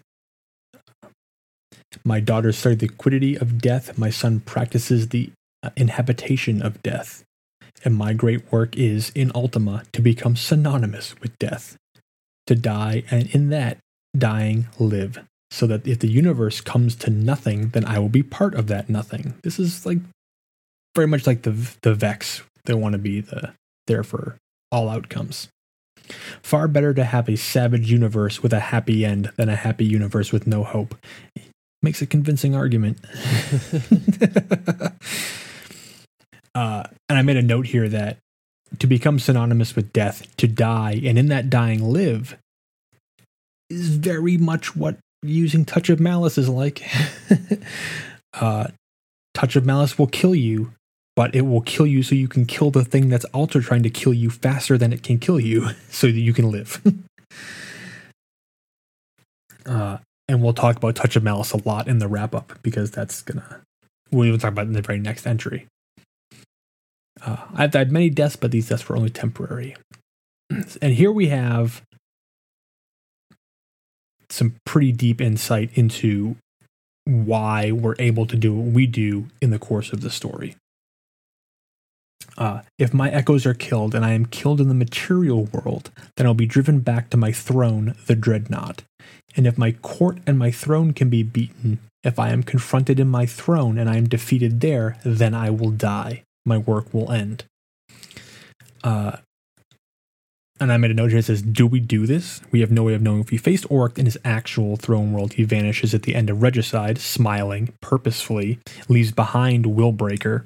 My 2.04 2.20
daughter 2.20 2.52
studied 2.52 2.80
the 2.80 2.88
quiddity 2.88 3.36
of 3.36 3.58
death. 3.58 3.98
My 3.98 4.10
son 4.10 4.40
practices 4.40 5.08
the 5.08 5.30
uh, 5.62 5.70
inhabitation 5.76 6.62
of 6.62 6.82
death. 6.82 7.24
And 7.84 7.94
my 7.96 8.12
great 8.12 8.50
work 8.52 8.76
is, 8.76 9.10
in 9.14 9.32
Ultima, 9.34 9.84
to 9.92 10.02
become 10.02 10.36
synonymous 10.36 11.14
with 11.20 11.38
death. 11.38 11.76
To 12.46 12.54
die, 12.54 13.04
and 13.10 13.28
in 13.34 13.48
that, 13.50 13.78
dying, 14.16 14.68
live. 14.78 15.24
So 15.50 15.66
that 15.66 15.86
if 15.86 15.98
the 15.98 16.10
universe 16.10 16.60
comes 16.60 16.96
to 16.96 17.10
nothing, 17.10 17.70
then 17.70 17.84
I 17.84 17.98
will 17.98 18.08
be 18.08 18.22
part 18.22 18.54
of 18.54 18.66
that 18.68 18.88
nothing. 18.88 19.34
This 19.42 19.58
is 19.58 19.84
like 19.84 19.98
very 20.94 21.06
much 21.06 21.26
like 21.26 21.42
the 21.42 21.52
the 21.82 21.94
Vex. 21.94 22.42
They 22.64 22.74
want 22.74 22.94
to 22.94 22.98
be 22.98 23.20
the 23.20 23.52
there 23.86 24.02
for 24.02 24.36
all 24.70 24.88
outcomes. 24.88 25.48
Far 26.42 26.68
better 26.68 26.94
to 26.94 27.04
have 27.04 27.28
a 27.28 27.36
savage 27.36 27.90
universe 27.90 28.42
with 28.42 28.52
a 28.52 28.60
happy 28.60 29.04
end 29.04 29.30
than 29.36 29.48
a 29.48 29.56
happy 29.56 29.84
universe 29.84 30.32
with 30.32 30.46
no 30.46 30.64
hope. 30.64 30.94
Makes 31.82 32.02
a 32.02 32.06
convincing 32.06 32.54
argument. 32.54 32.98
uh, 36.54 36.84
and 37.08 37.18
I 37.18 37.22
made 37.22 37.36
a 37.36 37.42
note 37.42 37.66
here 37.66 37.88
that 37.88 38.18
to 38.78 38.86
become 38.86 39.18
synonymous 39.18 39.76
with 39.76 39.92
death, 39.92 40.34
to 40.36 40.46
die, 40.48 41.00
and 41.04 41.18
in 41.18 41.26
that 41.26 41.50
dying 41.50 41.82
live, 41.82 42.36
is 43.68 43.88
very 43.96 44.36
much 44.36 44.76
what 44.76 44.98
using 45.22 45.64
Touch 45.64 45.88
of 45.88 46.00
Malice 46.00 46.38
is 46.38 46.48
like. 46.48 46.82
uh, 48.34 48.68
Touch 49.34 49.56
of 49.56 49.64
Malice 49.64 49.98
will 49.98 50.06
kill 50.06 50.34
you, 50.34 50.72
but 51.14 51.34
it 51.34 51.42
will 51.42 51.60
kill 51.60 51.86
you 51.86 52.02
so 52.02 52.14
you 52.14 52.28
can 52.28 52.46
kill 52.46 52.70
the 52.70 52.84
thing 52.84 53.08
that's 53.08 53.24
also 53.26 53.60
trying 53.60 53.82
to 53.82 53.90
kill 53.90 54.14
you 54.14 54.30
faster 54.30 54.78
than 54.78 54.92
it 54.92 55.02
can 55.02 55.18
kill 55.18 55.38
you 55.38 55.70
so 55.90 56.06
that 56.06 56.20
you 56.20 56.32
can 56.32 56.50
live. 56.50 56.80
uh, 59.66 59.98
and 60.28 60.42
we'll 60.42 60.54
talk 60.54 60.76
about 60.76 60.96
Touch 60.96 61.16
of 61.16 61.22
Malice 61.22 61.52
a 61.52 61.68
lot 61.68 61.88
in 61.88 61.98
the 61.98 62.08
wrap 62.08 62.34
up 62.34 62.58
because 62.62 62.90
that's 62.90 63.22
gonna, 63.22 63.60
we'll 64.10 64.26
even 64.26 64.40
talk 64.40 64.52
about 64.52 64.66
it 64.66 64.68
in 64.68 64.74
the 64.74 64.82
very 64.82 64.98
next 64.98 65.26
entry. 65.26 65.66
Uh, 67.20 67.36
I've 67.54 67.74
had 67.74 67.92
many 67.92 68.10
deaths, 68.10 68.36
but 68.36 68.50
these 68.50 68.68
deaths 68.68 68.88
were 68.88 68.96
only 68.96 69.10
temporary. 69.10 69.76
And 70.82 70.94
here 70.94 71.10
we 71.10 71.28
have 71.28 71.82
some 74.28 74.56
pretty 74.64 74.92
deep 74.92 75.20
insight 75.20 75.70
into 75.74 76.36
why 77.04 77.72
we're 77.72 77.96
able 77.98 78.26
to 78.26 78.36
do 78.36 78.54
what 78.54 78.72
we 78.72 78.86
do 78.86 79.26
in 79.40 79.50
the 79.50 79.58
course 79.58 79.92
of 79.92 80.00
the 80.00 80.10
story. 80.10 80.56
Uh, 82.38 82.62
if 82.78 82.94
my 82.94 83.10
echoes 83.10 83.44
are 83.44 83.54
killed 83.54 83.94
and 83.94 84.04
I 84.04 84.12
am 84.12 84.26
killed 84.26 84.60
in 84.60 84.68
the 84.68 84.74
material 84.74 85.44
world, 85.52 85.90
then 86.16 86.26
I'll 86.26 86.34
be 86.34 86.46
driven 86.46 86.80
back 86.80 87.10
to 87.10 87.16
my 87.16 87.32
throne, 87.32 87.94
the 88.06 88.16
dreadnought. 88.16 88.82
And 89.36 89.46
if 89.46 89.58
my 89.58 89.72
court 89.72 90.18
and 90.26 90.38
my 90.38 90.50
throne 90.50 90.92
can 90.92 91.08
be 91.08 91.22
beaten, 91.22 91.78
if 92.02 92.18
I 92.18 92.30
am 92.30 92.42
confronted 92.42 92.98
in 92.98 93.08
my 93.08 93.26
throne 93.26 93.78
and 93.78 93.88
I 93.88 93.96
am 93.96 94.08
defeated 94.08 94.60
there, 94.60 94.98
then 95.04 95.34
I 95.34 95.50
will 95.50 95.70
die. 95.70 96.22
My 96.44 96.58
work 96.58 96.92
will 96.92 97.12
end. 97.12 97.44
Uh, 98.82 99.18
and 100.62 100.72
I 100.72 100.76
made 100.76 100.92
a 100.92 100.94
note 100.94 101.10
here 101.10 101.18
that 101.18 101.24
says, 101.24 101.42
Do 101.42 101.66
we 101.66 101.80
do 101.80 102.06
this? 102.06 102.40
We 102.52 102.60
have 102.60 102.70
no 102.70 102.84
way 102.84 102.94
of 102.94 103.02
knowing 103.02 103.20
if 103.20 103.30
he 103.30 103.36
faced 103.36 103.68
Oryx 103.68 103.98
in 103.98 104.04
his 104.04 104.18
actual 104.24 104.76
throne 104.76 105.12
world. 105.12 105.32
He 105.32 105.42
vanishes 105.42 105.92
at 105.92 106.02
the 106.02 106.14
end 106.14 106.30
of 106.30 106.40
Regicide, 106.40 106.98
smiling 106.98 107.72
purposefully, 107.80 108.60
leaves 108.88 109.10
behind 109.10 109.64
Willbreaker. 109.64 110.44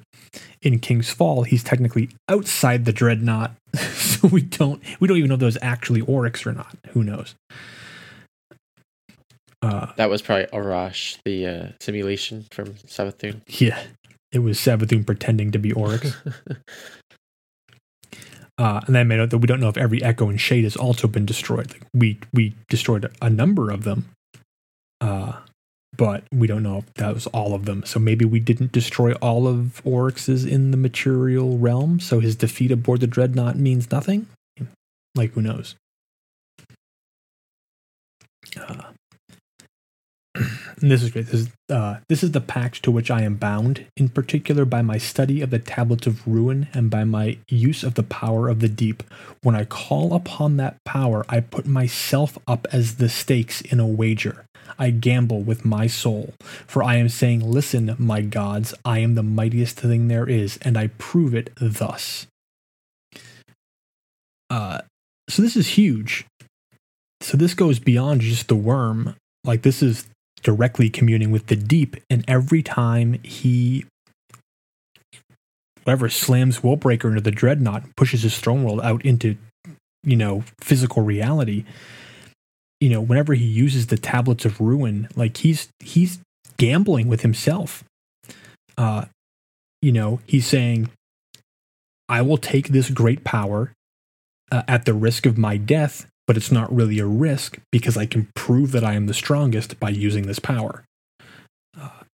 In 0.62 0.78
King's 0.80 1.10
Fall, 1.10 1.42
he's 1.44 1.62
technically 1.62 2.08
outside 2.28 2.84
the 2.84 2.92
dreadnought, 2.92 3.52
so 3.76 4.28
we 4.28 4.42
don't 4.42 4.82
we 5.00 5.06
don't 5.08 5.16
even 5.16 5.28
know 5.28 5.34
if 5.34 5.40
those 5.40 5.58
actually 5.62 6.00
Oryx 6.00 6.46
or 6.46 6.52
not. 6.52 6.76
Who 6.90 7.04
knows? 7.04 7.34
Uh, 9.62 9.92
That 9.96 10.10
was 10.10 10.22
probably 10.22 10.46
Aurash, 10.46 11.18
the 11.24 11.46
uh, 11.46 11.66
simulation 11.80 12.46
from 12.50 12.74
Savathun. 12.86 13.42
yeah, 13.48 13.80
it 14.32 14.40
was 14.40 14.58
Savathun 14.58 15.06
pretending 15.06 15.50
to 15.52 15.58
be 15.58 15.72
Oryx. 15.72 16.14
Uh, 18.58 18.80
and 18.86 18.94
then 18.94 19.00
I 19.00 19.04
made 19.04 19.16
note 19.16 19.28
that 19.30 19.38
we 19.38 19.46
don't 19.46 19.60
know 19.60 19.68
if 19.68 19.76
every 19.76 20.02
Echo 20.02 20.30
and 20.30 20.40
Shade 20.40 20.64
has 20.64 20.76
also 20.76 21.06
been 21.06 21.26
destroyed. 21.26 21.70
Like 21.72 21.82
we 21.92 22.18
we 22.32 22.54
destroyed 22.70 23.06
a 23.20 23.28
number 23.28 23.70
of 23.70 23.84
them, 23.84 24.08
uh, 25.02 25.34
but 25.96 26.24
we 26.32 26.46
don't 26.46 26.62
know 26.62 26.78
if 26.78 26.94
that 26.94 27.14
was 27.14 27.26
all 27.28 27.54
of 27.54 27.64
them. 27.64 27.84
So 27.84 27.98
maybe 27.98 28.24
we 28.24 28.40
didn't 28.40 28.72
destroy 28.72 29.12
all 29.14 29.46
of 29.46 29.80
Oryx's 29.84 30.44
in 30.44 30.70
the 30.70 30.76
material 30.76 31.58
realm. 31.58 32.00
So 32.00 32.20
his 32.20 32.36
defeat 32.36 32.70
aboard 32.70 33.00
the 33.00 33.06
Dreadnought 33.06 33.56
means 33.56 33.90
nothing. 33.90 34.26
Like 35.14 35.32
who 35.32 35.42
knows? 35.42 35.74
Uh, 38.56 38.92
this 40.78 41.02
is 41.02 41.10
great. 41.10 41.26
This 41.26 41.40
is 41.40 41.48
uh, 41.68 41.96
this 42.08 42.22
is 42.22 42.32
the 42.32 42.40
pact 42.40 42.82
to 42.84 42.90
which 42.90 43.10
I 43.10 43.22
am 43.22 43.36
bound, 43.36 43.86
in 43.96 44.08
particular 44.08 44.64
by 44.64 44.82
my 44.82 44.98
study 44.98 45.40
of 45.40 45.50
the 45.50 45.58
tablets 45.58 46.06
of 46.06 46.26
ruin 46.26 46.68
and 46.72 46.90
by 46.90 47.04
my 47.04 47.38
use 47.48 47.82
of 47.82 47.94
the 47.94 48.02
power 48.02 48.48
of 48.48 48.60
the 48.60 48.68
deep. 48.68 49.02
When 49.42 49.56
I 49.56 49.64
call 49.64 50.14
upon 50.14 50.56
that 50.58 50.82
power, 50.84 51.24
I 51.28 51.40
put 51.40 51.66
myself 51.66 52.38
up 52.46 52.66
as 52.72 52.96
the 52.96 53.08
stakes 53.08 53.60
in 53.62 53.80
a 53.80 53.86
wager. 53.86 54.45
I 54.78 54.90
gamble 54.90 55.42
with 55.42 55.64
my 55.64 55.86
soul, 55.86 56.34
for 56.66 56.82
I 56.82 56.96
am 56.96 57.08
saying, 57.08 57.40
Listen, 57.40 57.94
my 57.98 58.20
gods, 58.20 58.74
I 58.84 58.98
am 59.00 59.14
the 59.14 59.22
mightiest 59.22 59.78
thing 59.78 60.08
there 60.08 60.28
is, 60.28 60.58
and 60.62 60.76
I 60.76 60.88
prove 60.98 61.34
it 61.34 61.50
thus. 61.60 62.26
Uh, 64.48 64.80
so 65.28 65.42
this 65.42 65.56
is 65.56 65.68
huge. 65.68 66.26
So 67.20 67.36
this 67.36 67.54
goes 67.54 67.78
beyond 67.78 68.20
just 68.20 68.48
the 68.48 68.56
worm. 68.56 69.16
Like 69.44 69.62
this 69.62 69.82
is 69.82 70.06
directly 70.42 70.90
communing 70.90 71.30
with 71.30 71.46
the 71.46 71.56
deep, 71.56 71.96
and 72.08 72.24
every 72.28 72.62
time 72.62 73.20
he 73.22 73.84
whatever 75.84 76.08
slams 76.08 76.60
Willbreaker 76.60 77.04
into 77.04 77.20
the 77.20 77.30
dreadnought, 77.30 77.84
pushes 77.96 78.22
his 78.22 78.38
throne 78.38 78.64
world 78.64 78.80
out 78.82 79.04
into 79.04 79.36
you 80.06 80.16
know, 80.16 80.44
physical 80.60 81.02
reality, 81.02 81.64
you 82.80 82.90
know, 82.90 83.00
whenever 83.00 83.34
he 83.34 83.44
uses 83.44 83.86
the 83.86 83.96
tablets 83.96 84.44
of 84.44 84.60
ruin, 84.60 85.08
like 85.16 85.38
he's 85.38 85.68
he's 85.80 86.18
gambling 86.58 87.08
with 87.08 87.22
himself. 87.22 87.84
Uh, 88.76 89.06
you 89.80 89.92
know, 89.92 90.20
he's 90.26 90.46
saying, 90.46 90.90
"I 92.08 92.22
will 92.22 92.36
take 92.36 92.68
this 92.68 92.90
great 92.90 93.24
power 93.24 93.72
uh, 94.52 94.62
at 94.68 94.84
the 94.84 94.94
risk 94.94 95.26
of 95.26 95.38
my 95.38 95.56
death, 95.56 96.06
but 96.26 96.36
it's 96.36 96.52
not 96.52 96.74
really 96.74 96.98
a 96.98 97.06
risk 97.06 97.58
because 97.72 97.96
I 97.96 98.06
can 98.06 98.28
prove 98.34 98.72
that 98.72 98.84
I 98.84 98.94
am 98.94 99.06
the 99.06 99.14
strongest 99.14 99.80
by 99.80 99.90
using 99.90 100.26
this 100.26 100.38
power." 100.38 100.84
Uh, 101.78 102.04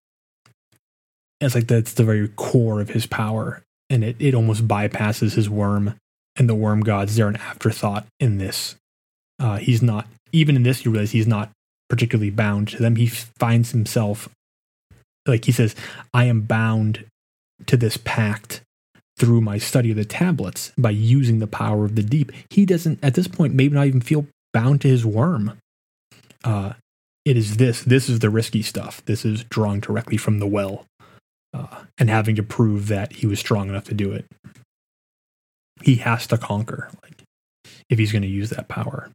it's 1.40 1.56
like 1.56 1.66
that's 1.66 1.94
the 1.94 2.04
very 2.04 2.28
core 2.28 2.80
of 2.80 2.90
his 2.90 3.06
power, 3.06 3.62
and 3.90 4.04
it 4.04 4.16
it 4.20 4.34
almost 4.34 4.68
bypasses 4.68 5.34
his 5.34 5.50
worm 5.50 5.96
and 6.36 6.48
the 6.48 6.54
worm 6.54 6.80
gods. 6.80 7.16
They're 7.16 7.28
an 7.28 7.36
afterthought 7.36 8.06
in 8.20 8.38
this. 8.38 8.76
Uh, 9.38 9.56
he's 9.56 9.82
not 9.82 10.06
even 10.32 10.56
in 10.56 10.62
this. 10.62 10.84
You 10.84 10.90
realize 10.90 11.12
he's 11.12 11.26
not 11.26 11.50
particularly 11.88 12.30
bound 12.30 12.68
to 12.68 12.78
them. 12.78 12.96
He 12.96 13.06
finds 13.06 13.72
himself 13.72 14.28
like 15.26 15.44
he 15.44 15.52
says, 15.52 15.74
I 16.12 16.24
am 16.24 16.42
bound 16.42 17.04
to 17.66 17.76
this 17.76 17.96
pact 17.96 18.62
through 19.18 19.40
my 19.40 19.58
study 19.58 19.90
of 19.90 19.96
the 19.96 20.04
tablets 20.04 20.72
by 20.76 20.90
using 20.90 21.38
the 21.38 21.46
power 21.46 21.84
of 21.84 21.94
the 21.94 22.02
deep. 22.02 22.32
He 22.50 22.66
doesn't, 22.66 22.98
at 23.02 23.14
this 23.14 23.28
point, 23.28 23.54
maybe 23.54 23.74
not 23.74 23.86
even 23.86 24.00
feel 24.00 24.26
bound 24.52 24.80
to 24.80 24.88
his 24.88 25.06
worm. 25.06 25.58
Uh, 26.44 26.72
it 27.24 27.36
is 27.36 27.56
this. 27.56 27.84
This 27.84 28.08
is 28.08 28.18
the 28.18 28.30
risky 28.30 28.62
stuff. 28.62 29.04
This 29.04 29.24
is 29.24 29.44
drawing 29.44 29.80
directly 29.80 30.16
from 30.16 30.40
the 30.40 30.46
well 30.46 30.86
uh, 31.54 31.84
and 31.98 32.10
having 32.10 32.34
to 32.36 32.42
prove 32.42 32.88
that 32.88 33.12
he 33.12 33.26
was 33.26 33.38
strong 33.38 33.68
enough 33.68 33.84
to 33.84 33.94
do 33.94 34.12
it. 34.12 34.26
He 35.82 35.96
has 35.96 36.26
to 36.28 36.38
conquer, 36.38 36.90
like, 37.02 37.22
if 37.88 37.98
he's 37.98 38.12
going 38.12 38.22
to 38.22 38.28
use 38.28 38.50
that 38.50 38.68
power. 38.68 39.10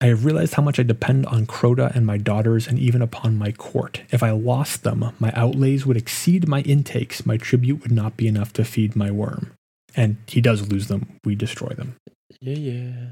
I 0.00 0.06
have 0.06 0.24
realized 0.24 0.54
how 0.54 0.62
much 0.62 0.78
I 0.78 0.84
depend 0.84 1.26
on 1.26 1.46
Crota 1.46 1.94
and 1.94 2.06
my 2.06 2.18
daughters 2.18 2.68
and 2.68 2.78
even 2.78 3.02
upon 3.02 3.36
my 3.36 3.50
court. 3.50 4.02
If 4.10 4.22
I 4.22 4.30
lost 4.30 4.84
them, 4.84 5.12
my 5.18 5.32
outlays 5.34 5.84
would 5.84 5.96
exceed 5.96 6.46
my 6.46 6.60
intakes. 6.60 7.26
My 7.26 7.36
tribute 7.36 7.82
would 7.82 7.90
not 7.90 8.16
be 8.16 8.28
enough 8.28 8.52
to 8.54 8.64
feed 8.64 8.94
my 8.94 9.10
worm. 9.10 9.52
And 9.96 10.18
he 10.28 10.40
does 10.40 10.68
lose 10.68 10.86
them. 10.86 11.18
We 11.24 11.34
destroy 11.34 11.70
them. 11.70 11.96
Yeah, 12.40 13.10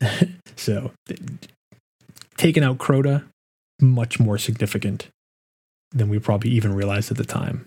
yeah. 0.00 0.24
so, 0.56 0.90
th- 1.06 1.20
taking 2.36 2.64
out 2.64 2.78
Crota, 2.78 3.24
much 3.80 4.18
more 4.18 4.38
significant 4.38 5.08
than 5.92 6.08
we 6.08 6.18
probably 6.18 6.50
even 6.50 6.72
realized 6.72 7.12
at 7.12 7.18
the 7.18 7.24
time. 7.24 7.66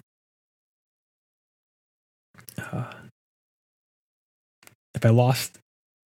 Uh, 2.57 2.91
if 4.95 5.06
I 5.06 5.10
lost 5.10 5.60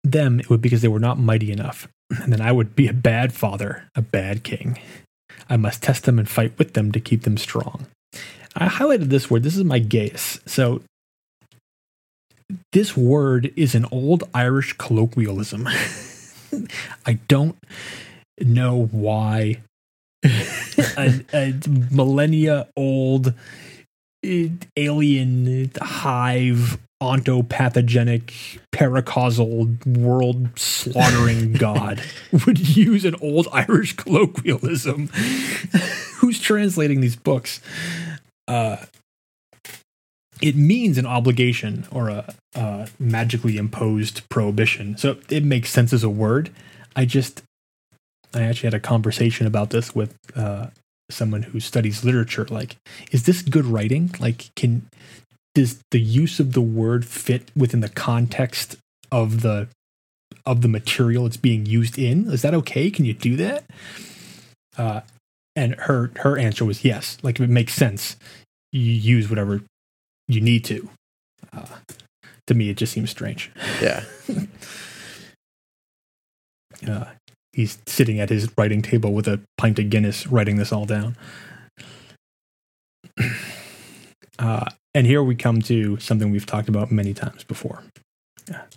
them, 0.03 0.39
it 0.39 0.49
would 0.51 0.61
be 0.61 0.69
because 0.69 0.81
they 0.81 0.87
were 0.87 0.99
not 0.99 1.17
mighty 1.17 1.51
enough. 1.51 1.87
And 2.09 2.31
then 2.31 2.41
I 2.41 2.51
would 2.51 2.75
be 2.75 2.87
a 2.87 2.93
bad 2.93 3.33
father, 3.33 3.89
a 3.95 4.01
bad 4.01 4.43
king. 4.43 4.79
I 5.49 5.57
must 5.57 5.83
test 5.83 6.03
them 6.03 6.19
and 6.19 6.29
fight 6.29 6.57
with 6.57 6.73
them 6.73 6.91
to 6.91 6.99
keep 6.99 7.23
them 7.23 7.37
strong. 7.37 7.87
I 8.55 8.67
highlighted 8.67 9.09
this 9.09 9.29
word. 9.29 9.43
This 9.43 9.55
is 9.55 9.63
my 9.63 9.79
geas. 9.79 10.39
So 10.45 10.81
this 12.71 12.95
word 12.95 13.51
is 13.55 13.75
an 13.75 13.85
old 13.91 14.23
Irish 14.33 14.73
colloquialism. 14.73 15.67
I 17.05 17.13
don't 17.27 17.57
know 18.39 18.87
why 18.91 19.61
a, 20.23 21.23
a 21.33 21.53
millennia 21.91 22.67
old 22.75 23.33
alien 24.23 25.71
hive 25.81 26.77
ontopathogenic 27.01 28.59
paracausal 28.73 29.85
world 29.97 30.47
slaughtering 30.57 31.53
god 31.65 32.01
would 32.45 32.75
use 32.75 33.05
an 33.05 33.15
old 33.21 33.47
irish 33.53 33.95
colloquialism 33.95 35.07
who's 36.17 36.39
translating 36.39 37.01
these 37.01 37.15
books. 37.15 37.61
Uh 38.47 38.77
it 40.41 40.55
means 40.55 40.97
an 40.97 41.05
obligation 41.05 41.85
or 41.91 42.09
a, 42.09 42.33
a 42.53 42.87
magically 42.99 43.57
imposed 43.57 44.27
prohibition. 44.29 44.95
So 44.95 45.17
it 45.29 45.43
makes 45.43 45.71
sense 45.71 45.93
as 45.93 46.03
a 46.03 46.09
word. 46.09 46.51
I 46.95 47.05
just 47.05 47.43
i 48.33 48.41
actually 48.41 48.67
had 48.67 48.73
a 48.73 48.79
conversation 48.79 49.47
about 49.47 49.69
this 49.69 49.95
with 49.95 50.17
uh 50.35 50.67
someone 51.09 51.43
who 51.43 51.59
studies 51.59 52.03
literature 52.03 52.45
like 52.49 52.77
is 53.11 53.23
this 53.23 53.41
good 53.41 53.65
writing? 53.65 54.13
Like 54.19 54.53
can 54.55 54.87
does 55.55 55.79
the 55.91 55.99
use 55.99 56.39
of 56.39 56.53
the 56.53 56.61
word 56.61 57.05
fit 57.05 57.49
within 57.55 57.79
the 57.79 57.89
context 57.89 58.77
of 59.11 59.41
the 59.41 59.67
of 60.45 60.61
the 60.61 60.67
material 60.67 61.25
it's 61.25 61.37
being 61.37 61.65
used 61.65 61.97
in? 61.97 62.31
Is 62.31 62.41
that 62.41 62.53
okay? 62.53 62.91
Can 62.91 63.05
you 63.05 63.13
do 63.13 63.35
that? 63.37 63.63
Uh 64.77 65.01
and 65.55 65.75
her 65.75 66.11
her 66.17 66.37
answer 66.37 66.65
was 66.65 66.85
yes. 66.85 67.17
Like 67.23 67.35
if 67.39 67.41
it 67.41 67.49
makes 67.49 67.73
sense 67.73 68.17
you 68.71 68.81
use 68.81 69.29
whatever 69.29 69.61
you 70.27 70.41
need 70.41 70.65
to. 70.65 70.89
Uh, 71.53 71.65
to 72.47 72.53
me 72.53 72.69
it 72.69 72.77
just 72.77 72.93
seems 72.93 73.09
strange. 73.09 73.51
Yeah. 73.81 74.03
uh, 76.87 77.05
he's 77.57 77.79
sitting 77.87 78.19
at 78.19 78.29
his 78.29 78.47
writing 78.55 78.83
table 78.83 79.11
with 79.11 79.27
a 79.27 79.41
pint 79.57 79.79
of 79.79 79.89
Guinness, 79.89 80.27
writing 80.27 80.55
this 80.55 80.71
all 80.71 80.85
down. 80.85 81.17
Uh, 84.39 84.69
and 84.93 85.07
here 85.07 85.23
we 85.23 85.33
come 85.33 85.63
to 85.63 85.97
something 85.97 86.31
we've 86.31 86.45
talked 86.45 86.69
about 86.69 86.91
many 86.91 87.11
times 87.11 87.43
before. 87.43 87.81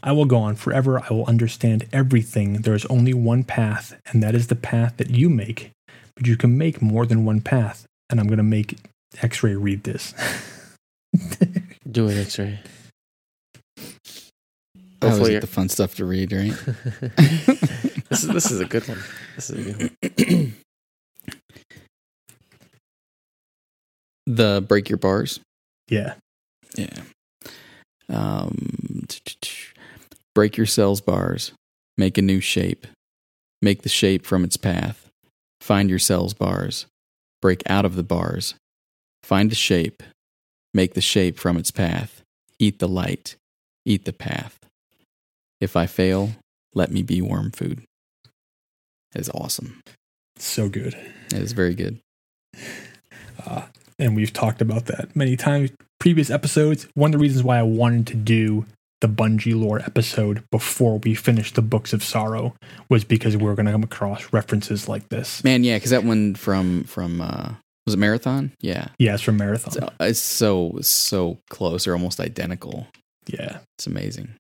I 0.02 0.12
will 0.12 0.24
go 0.24 0.39
on 0.39 0.57
forever. 0.57 1.01
I 1.01 1.12
will 1.12 1.27
understand 1.27 1.86
everything. 1.93 2.62
There 2.62 2.74
is 2.74 2.86
only 2.86 3.12
one 3.12 3.44
path, 3.44 4.01
and 4.07 4.23
that 4.23 4.35
is 4.35 4.47
the 4.47 4.57
path 4.57 4.97
that 4.97 5.11
you 5.11 5.28
make. 5.28 5.73
But 6.16 6.27
you 6.27 6.39
can 6.39 6.57
make 6.57 6.81
more 6.81 7.05
than 7.05 7.27
one 7.27 7.43
path. 7.43 7.85
And 8.09 8.19
I'm 8.19 8.27
going 8.27 8.39
to 8.39 8.43
make 8.43 8.78
X 9.20 9.43
Ray 9.43 9.55
read 9.55 9.85
this. 9.85 10.15
Do 11.90 12.09
an 12.09 12.16
x 12.16 12.39
ray. 12.39 12.59
I 13.77 13.82
always 15.02 15.19
Hopefully 15.19 15.32
get 15.32 15.40
the 15.43 15.47
fun 15.47 15.69
stuff 15.69 15.94
to 15.97 16.07
read, 16.07 16.32
right? 16.32 16.55
this 18.11 18.24
is 18.24 18.28
this 18.28 18.51
is 18.51 18.61
a 18.61 18.65
good 18.65 18.87
one. 18.89 18.99
This 19.37 19.51
is 19.51 19.66
a 19.66 19.73
good 19.73 19.93
one. 20.03 20.55
the 24.27 24.65
break 24.66 24.89
your 24.89 24.99
bars. 24.99 25.41
yeah. 25.89 26.15
Yeah. 26.77 27.03
Um, 28.09 29.07
break 30.35 30.57
your 30.57 30.66
cells 30.66 31.01
bars. 31.01 31.53
Make 31.97 32.16
a 32.19 32.23
new 32.23 32.41
shape. 32.41 32.87
Make 33.62 33.82
the 33.82 33.89
shape 33.89 34.24
from 34.24 34.45
its 34.45 34.57
path. 34.57 35.09
Find 35.61 35.91
your 35.91 35.99
cells 35.99 36.32
bars. 36.32 36.87
Break 37.43 37.62
out 37.69 37.85
of 37.85 37.97
the 37.97 38.03
bars. 38.03 38.55
Find 39.23 39.51
the 39.51 39.57
shape. 39.57 40.03
Make 40.73 40.95
the 40.95 41.01
shape 41.01 41.39
from 41.39 41.57
its 41.57 41.70
path. 41.70 42.23
Eat 42.59 42.78
the 42.78 42.89
light. 42.89 43.37
Eat 43.85 44.05
the 44.05 44.12
path. 44.12 44.59
If 45.61 45.77
I 45.77 45.87
fail, 45.87 46.31
let 46.74 46.91
me 46.91 47.03
be 47.03 47.20
worm 47.20 47.51
food. 47.51 47.82
Is 49.15 49.28
awesome. 49.31 49.81
So 50.37 50.69
good. 50.69 50.95
It 50.95 51.43
is 51.43 51.53
very 51.53 51.74
good. 51.74 51.99
Uh, 53.45 53.62
and 53.99 54.16
we've 54.16 54.32
talked 54.32 54.61
about 54.61 54.87
that 54.87 55.15
many 55.15 55.37
times 55.37 55.70
previous 55.99 56.31
episodes 56.31 56.87
one 56.95 57.09
of 57.09 57.12
the 57.12 57.23
reasons 57.23 57.43
why 57.45 57.59
i 57.59 57.62
wanted 57.62 58.07
to 58.07 58.15
do 58.15 58.65
the 59.03 59.09
Bungie 59.09 59.59
lore 59.59 59.78
episode 59.81 60.43
before 60.51 60.99
we 60.99 61.15
finished 61.15 61.55
the 61.55 61.62
books 61.62 61.93
of 61.95 62.03
sorrow 62.05 62.55
was 62.91 63.03
because 63.05 63.35
we 63.37 63.45
were 63.45 63.55
going 63.55 63.66
to 63.66 63.73
come 63.73 63.82
across 63.82 64.31
references 64.32 64.89
like 64.89 65.09
this 65.09 65.43
Man, 65.43 65.65
yeah, 65.65 65.77
because 65.77 65.91
that 65.91 66.05
one 66.05 66.35
from 66.35 66.85
from 66.85 67.20
uh 67.20 67.53
was 67.87 67.95
it 67.95 67.99
Marathon? 67.99 68.53
Yeah, 68.61 68.89
yeah 68.99 69.15
it's 69.15 69.23
from 69.23 69.39
marathon 69.39 69.73
it's, 69.85 69.95
it's 70.01 70.20
so 70.20 70.78
so 70.82 71.39
close 71.49 71.87
or 71.87 71.93
almost 71.95 72.20
identical. 72.20 72.87
yeah 73.27 73.59
It's 73.78 73.87
amazing. 73.87 74.35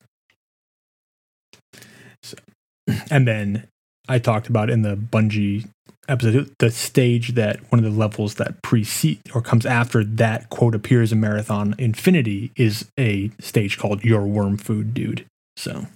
and 3.10 3.26
then 3.26 3.66
i 4.08 4.18
talked 4.18 4.48
about 4.48 4.70
in 4.70 4.82
the 4.82 4.96
Bungie 4.96 5.68
episode 6.08 6.52
the 6.58 6.70
stage 6.70 7.34
that 7.34 7.60
one 7.70 7.78
of 7.78 7.84
the 7.84 7.98
levels 7.98 8.34
that 8.34 8.60
precede 8.62 9.20
or 9.34 9.40
comes 9.40 9.64
after 9.64 10.02
that 10.02 10.50
quote 10.50 10.74
appears 10.74 11.12
in 11.12 11.20
marathon 11.20 11.74
infinity 11.78 12.50
is 12.56 12.90
a 12.98 13.30
stage 13.38 13.78
called 13.78 14.02
your 14.02 14.26
worm 14.26 14.56
food 14.56 14.92
dude. 14.92 15.24
So 15.56 15.86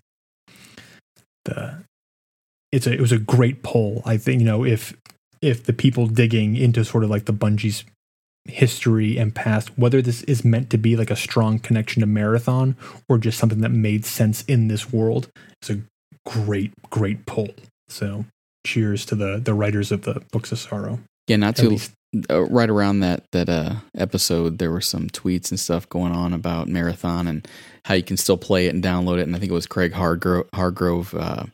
the 1.44 1.82
it's 2.72 2.86
a 2.86 2.92
it 2.92 3.00
was 3.00 3.12
a 3.12 3.18
great 3.18 3.62
poll 3.62 4.02
i 4.04 4.16
think 4.16 4.40
you 4.40 4.46
know 4.46 4.64
if 4.64 4.96
if 5.40 5.64
the 5.64 5.72
people 5.72 6.06
digging 6.06 6.56
into 6.56 6.84
sort 6.84 7.04
of 7.04 7.10
like 7.10 7.26
the 7.26 7.32
bungie's 7.32 7.84
history 8.46 9.16
and 9.16 9.34
past 9.34 9.76
whether 9.78 10.02
this 10.02 10.22
is 10.24 10.44
meant 10.44 10.68
to 10.70 10.76
be 10.76 10.96
like 10.96 11.10
a 11.10 11.16
strong 11.16 11.58
connection 11.58 12.00
to 12.00 12.06
marathon 12.06 12.76
or 13.08 13.16
just 13.16 13.38
something 13.38 13.60
that 13.60 13.70
made 13.70 14.04
sense 14.04 14.42
in 14.42 14.68
this 14.68 14.92
world 14.92 15.28
it's 15.62 15.70
a 15.70 15.80
great 16.26 16.72
great 16.90 17.24
poll 17.26 17.54
so 17.88 18.24
cheers 18.66 19.04
to 19.06 19.14
the 19.14 19.40
the 19.42 19.54
writers 19.54 19.92
of 19.92 20.02
the 20.02 20.22
books 20.32 20.52
of 20.52 20.58
sorrow 20.58 20.98
Yeah, 21.28 21.36
not 21.36 21.56
too 21.56 21.78
uh, 22.30 22.42
right 22.44 22.70
around 22.70 23.00
that 23.00 23.24
that 23.32 23.48
uh, 23.48 23.76
episode, 23.96 24.58
there 24.58 24.70
were 24.70 24.80
some 24.80 25.08
tweets 25.08 25.50
and 25.50 25.58
stuff 25.58 25.88
going 25.88 26.12
on 26.12 26.32
about 26.32 26.68
Marathon 26.68 27.26
and 27.26 27.46
how 27.84 27.94
you 27.94 28.02
can 28.02 28.16
still 28.16 28.36
play 28.36 28.66
it 28.66 28.74
and 28.74 28.82
download 28.82 29.18
it. 29.18 29.22
And 29.22 29.34
I 29.34 29.38
think 29.38 29.50
it 29.50 29.54
was 29.54 29.66
Craig 29.66 29.92
Hargrove, 29.92 30.48
Hargrove 30.54 31.14
uh, 31.14 31.44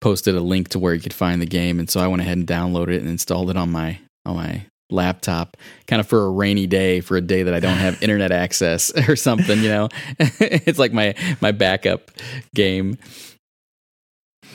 posted 0.00 0.34
a 0.34 0.40
link 0.40 0.68
to 0.70 0.78
where 0.78 0.94
you 0.94 1.00
could 1.00 1.14
find 1.14 1.40
the 1.40 1.46
game, 1.46 1.78
and 1.78 1.88
so 1.88 2.00
I 2.00 2.06
went 2.06 2.22
ahead 2.22 2.36
and 2.36 2.46
downloaded 2.46 2.94
it 2.94 3.00
and 3.00 3.08
installed 3.08 3.50
it 3.50 3.56
on 3.56 3.70
my 3.70 3.98
on 4.26 4.36
my 4.36 4.66
laptop, 4.90 5.56
kind 5.86 6.00
of 6.00 6.06
for 6.06 6.26
a 6.26 6.30
rainy 6.30 6.66
day, 6.66 7.00
for 7.00 7.16
a 7.16 7.20
day 7.20 7.44
that 7.44 7.54
I 7.54 7.60
don't 7.60 7.78
have 7.78 8.02
internet 8.02 8.32
access 8.32 8.92
or 9.08 9.16
something. 9.16 9.58
You 9.60 9.68
know, 9.68 9.88
it's 10.18 10.78
like 10.78 10.92
my 10.92 11.14
my 11.40 11.52
backup 11.52 12.10
game. 12.54 12.98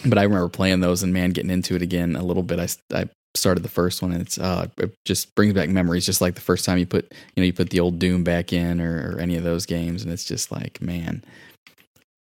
But 0.06 0.18
I 0.18 0.24
remember 0.24 0.50
playing 0.50 0.80
those 0.80 1.04
and 1.04 1.14
man, 1.14 1.32
getting 1.32 1.52
into 1.52 1.76
it 1.76 1.82
again 1.82 2.16
a 2.16 2.24
little 2.24 2.44
bit. 2.44 2.60
I, 2.60 2.98
I 2.98 3.10
started 3.36 3.64
the 3.64 3.70
first 3.70 4.02
one 4.02 4.12
and 4.12 4.22
it's 4.22 4.40
uh 4.40 4.68
it 4.78 4.92
just 5.06 5.36
brings 5.36 5.54
back 5.54 5.70
memories 5.70 6.04
just 6.04 6.20
like 6.20 6.34
the 6.34 6.42
first 6.42 6.66
time 6.66 6.80
you 6.80 6.86
put 6.88 7.14
you 7.36 7.42
know 7.42 7.46
you 7.46 7.54
put 7.54 7.70
the 7.70 7.80
old 7.80 8.00
doom 8.00 8.24
back 8.24 8.52
in 8.52 8.82
or, 8.82 9.14
or 9.14 9.20
any 9.20 9.36
of 9.36 9.44
those 9.44 9.68
games 9.68 10.02
and 10.02 10.12
it's 10.12 10.26
just 10.26 10.52
like 10.52 10.82
man 10.82 11.24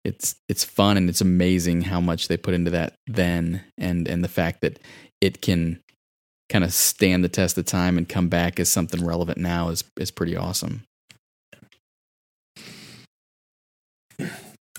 it's 0.05 0.35
it's 0.49 0.65
fun 0.65 0.97
and 0.97 1.09
it's 1.09 1.21
amazing 1.21 1.83
how 1.83 2.01
much 2.01 2.27
they 2.27 2.37
put 2.37 2.55
into 2.55 2.73
that 2.73 2.95
then 3.07 3.63
and 3.79 4.09
and 4.09 4.25
the 4.25 4.29
fact 4.29 4.63
that 4.63 4.81
it 5.21 5.41
can 5.41 5.81
kind 6.49 6.65
of 6.65 6.73
stand 6.73 7.23
the 7.23 7.29
test 7.29 7.57
of 7.57 7.65
time 7.65 7.97
and 7.97 8.09
come 8.09 8.29
back 8.29 8.59
as 8.59 8.69
something 8.69 9.07
relevant 9.07 9.39
now 9.39 9.69
is 9.69 9.85
is 9.97 10.11
pretty 10.11 10.37
awesome 10.37 10.83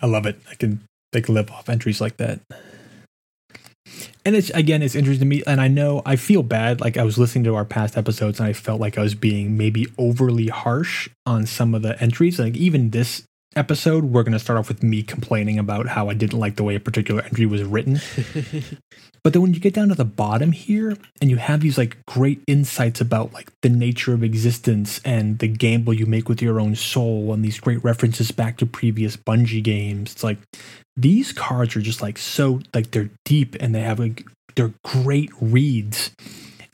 I 0.02 0.06
love 0.06 0.26
it. 0.26 0.40
I 0.50 0.56
can 0.56 0.82
they 1.12 1.22
can 1.22 1.34
live 1.34 1.52
off 1.52 1.70
entries 1.70 2.02
like 2.02 2.18
that. 2.18 2.40
And 4.26 4.36
it's 4.36 4.50
again, 4.52 4.82
it's 4.82 4.96
interesting 4.96 5.30
to 5.30 5.36
me, 5.38 5.44
and 5.48 5.62
I 5.62 5.68
know 5.68 6.02
I 6.06 6.16
feel 6.16 6.44
bad. 6.44 6.82
Like 6.82 6.98
I 6.98 7.04
was 7.04 7.18
listening 7.18 7.44
to 7.46 7.56
our 7.56 7.66
past 7.66 7.98
episodes, 7.98 8.40
and 8.40 8.48
I 8.48 8.54
felt 8.54 8.82
like 8.82 8.98
I 8.98 9.02
was 9.02 9.16
being 9.16 9.58
maybe 9.58 9.88
overly 9.98 10.48
harsh 10.48 11.10
on 11.26 11.46
some 11.46 11.74
of 11.74 11.82
the 11.82 12.02
entries. 12.02 12.40
Like 12.40 12.56
even 12.56 12.92
this 12.92 13.24
episode, 13.58 14.06
we're 14.06 14.24
going 14.24 14.34
to 14.34 14.40
start 14.40 14.60
off 14.60 14.68
with 14.68 14.84
me 14.84 15.04
complaining 15.04 15.60
about 15.60 15.88
how 15.88 16.10
I 16.10 16.14
didn't 16.14 16.40
like 16.40 16.56
the 16.56 16.64
way 16.64 16.76
a 16.76 16.80
particular 16.80 17.22
entry 17.24 17.46
was 17.46 17.64
written. 17.64 18.00
But 19.28 19.34
then 19.34 19.42
when 19.42 19.54
you 19.54 19.60
get 19.60 19.74
down 19.74 19.90
to 19.90 19.96
the 19.96 20.06
bottom 20.06 20.54
here 20.54 20.96
and 21.20 21.30
you 21.30 21.36
have 21.36 21.60
these 21.60 21.78
like 21.78 21.98
great 22.06 22.42
insights 22.48 23.02
about 23.02 23.34
like 23.34 23.52
the 23.62 23.68
nature 23.68 24.14
of 24.14 24.24
existence 24.24 25.02
and 25.04 25.40
the 25.40 25.50
gamble 25.50 25.94
you 25.94 26.06
make 26.06 26.30
with 26.30 26.42
your 26.42 26.62
own 26.62 26.76
soul 26.76 27.34
and 27.34 27.44
these 27.44 27.60
great 27.60 27.84
references 27.84 28.32
back 28.32 28.56
to 28.56 28.66
previous 28.66 29.18
Bungie 29.18 29.62
games, 29.62 30.14
it's 30.14 30.24
like 30.24 30.38
these 30.96 31.34
cards 31.34 31.76
are 31.76 31.82
just 31.82 32.02
like 32.02 32.18
so 32.18 32.62
like 32.74 32.92
they're 32.92 33.10
deep 33.26 33.58
and 33.60 33.76
they 33.76 33.82
have 33.82 34.00
like 34.00 34.24
they're 34.56 34.74
great 34.86 35.32
reads. 35.42 36.12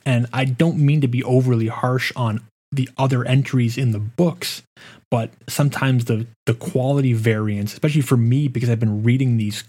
And 0.06 0.28
I 0.32 0.44
don't 0.44 0.78
mean 0.78 1.00
to 1.00 1.08
be 1.08 1.24
overly 1.24 1.66
harsh 1.66 2.12
on 2.14 2.40
the 2.76 2.88
other 2.98 3.24
entries 3.24 3.76
in 3.78 3.92
the 3.92 3.98
books, 3.98 4.62
but 5.10 5.30
sometimes 5.48 6.06
the 6.06 6.26
the 6.46 6.54
quality 6.54 7.12
variance, 7.12 7.72
especially 7.72 8.00
for 8.02 8.16
me 8.16 8.48
because 8.48 8.68
I've 8.70 8.80
been 8.80 9.02
reading 9.02 9.36
these 9.36 9.64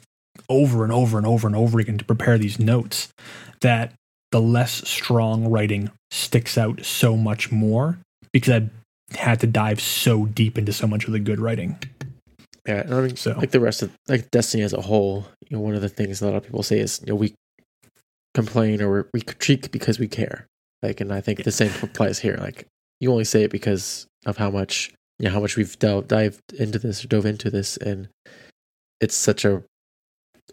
over 0.50 0.84
and 0.84 0.92
over 0.92 1.18
and 1.18 1.26
over 1.26 1.48
and 1.48 1.56
over 1.56 1.80
again 1.80 1.98
to 1.98 2.06
prepare 2.06 2.38
these 2.38 2.60
notes, 2.60 3.10
that 3.62 3.94
the 4.32 4.42
less 4.42 4.88
strong 4.88 5.48
writing 5.50 5.92
sticks 6.12 6.58
out 6.58 6.84
so 6.84 7.16
much 7.16 7.52
more 7.52 7.98
because 8.34 8.64
I 8.64 8.70
had 9.18 9.40
to 9.42 9.48
dive 9.48 9.80
so 9.80 10.26
deep 10.26 10.58
into 10.58 10.74
so 10.74 10.88
much 10.88 11.06
of 11.06 11.14
the 11.14 11.20
good 11.20 11.40
writing. 11.40 11.80
Yeah, 12.68 12.84
I 12.90 13.02
mean, 13.02 13.16
So- 13.16 13.34
like 13.38 13.52
the 13.52 13.60
rest 13.60 13.82
of 13.84 13.92
like 14.08 14.30
Destiny 14.32 14.64
as 14.64 14.74
a 14.74 14.82
whole, 14.82 15.28
you 15.50 15.56
know, 15.56 15.62
one 15.62 15.76
of 15.76 15.82
the 15.82 15.90
things 15.90 16.20
that 16.20 16.28
a 16.28 16.32
lot 16.32 16.38
of 16.38 16.44
people 16.44 16.64
say 16.64 16.80
is, 16.80 17.00
you 17.06 17.14
know, 17.14 17.16
we 17.16 17.34
complain 18.34 18.82
or 18.82 19.08
we 19.14 19.22
critique 19.22 19.72
because 19.72 20.00
we 20.00 20.08
care. 20.08 20.48
Like, 20.84 21.00
and 21.00 21.14
I 21.14 21.22
think 21.22 21.44
the 21.44 21.52
same 21.52 21.72
applies 21.82 22.20
here. 22.20 22.38
Like, 22.40 22.66
you 23.00 23.12
only 23.12 23.26
say 23.26 23.44
it 23.44 23.52
because 23.52 24.08
of 24.26 24.38
how 24.38 24.50
much, 24.50 24.92
you 25.20 25.26
know, 25.28 25.34
how 25.34 25.40
much 25.40 25.56
we've 25.58 25.78
delved, 25.80 26.08
dived 26.08 26.40
into 26.58 26.80
this 26.80 27.04
or 27.04 27.08
dove 27.08 27.26
into 27.26 27.50
this, 27.50 27.78
and 27.78 28.08
it's 29.02 29.16
such 29.16 29.46
a 29.46 29.64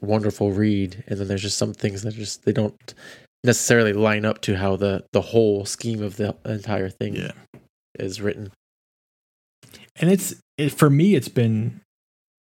wonderful 0.01 0.51
read. 0.53 1.05
And 1.07 1.19
then 1.19 1.29
there's 1.29 1.43
just 1.43 1.59
some 1.59 1.73
things 1.75 2.03
that 2.03 2.15
just 2.15 2.45
they 2.45 2.53
don't 2.53 2.95
necessarily 3.45 3.93
line 3.93 4.25
up 4.25 4.41
to 4.43 4.57
how 4.57 4.77
the 4.77 5.05
the 5.13 5.21
whole 5.21 5.65
scheme 5.65 6.03
of 6.03 6.17
the 6.17 6.37
entire 6.45 6.89
thing 6.91 7.17
Yeah. 7.17 7.33
is 7.99 8.21
written. 8.21 8.53
and 9.97 10.11
it's 10.11 10.35
it, 10.59 10.71
for 10.71 10.89
me 10.89 11.15
it's 11.15 11.29
been 11.29 11.81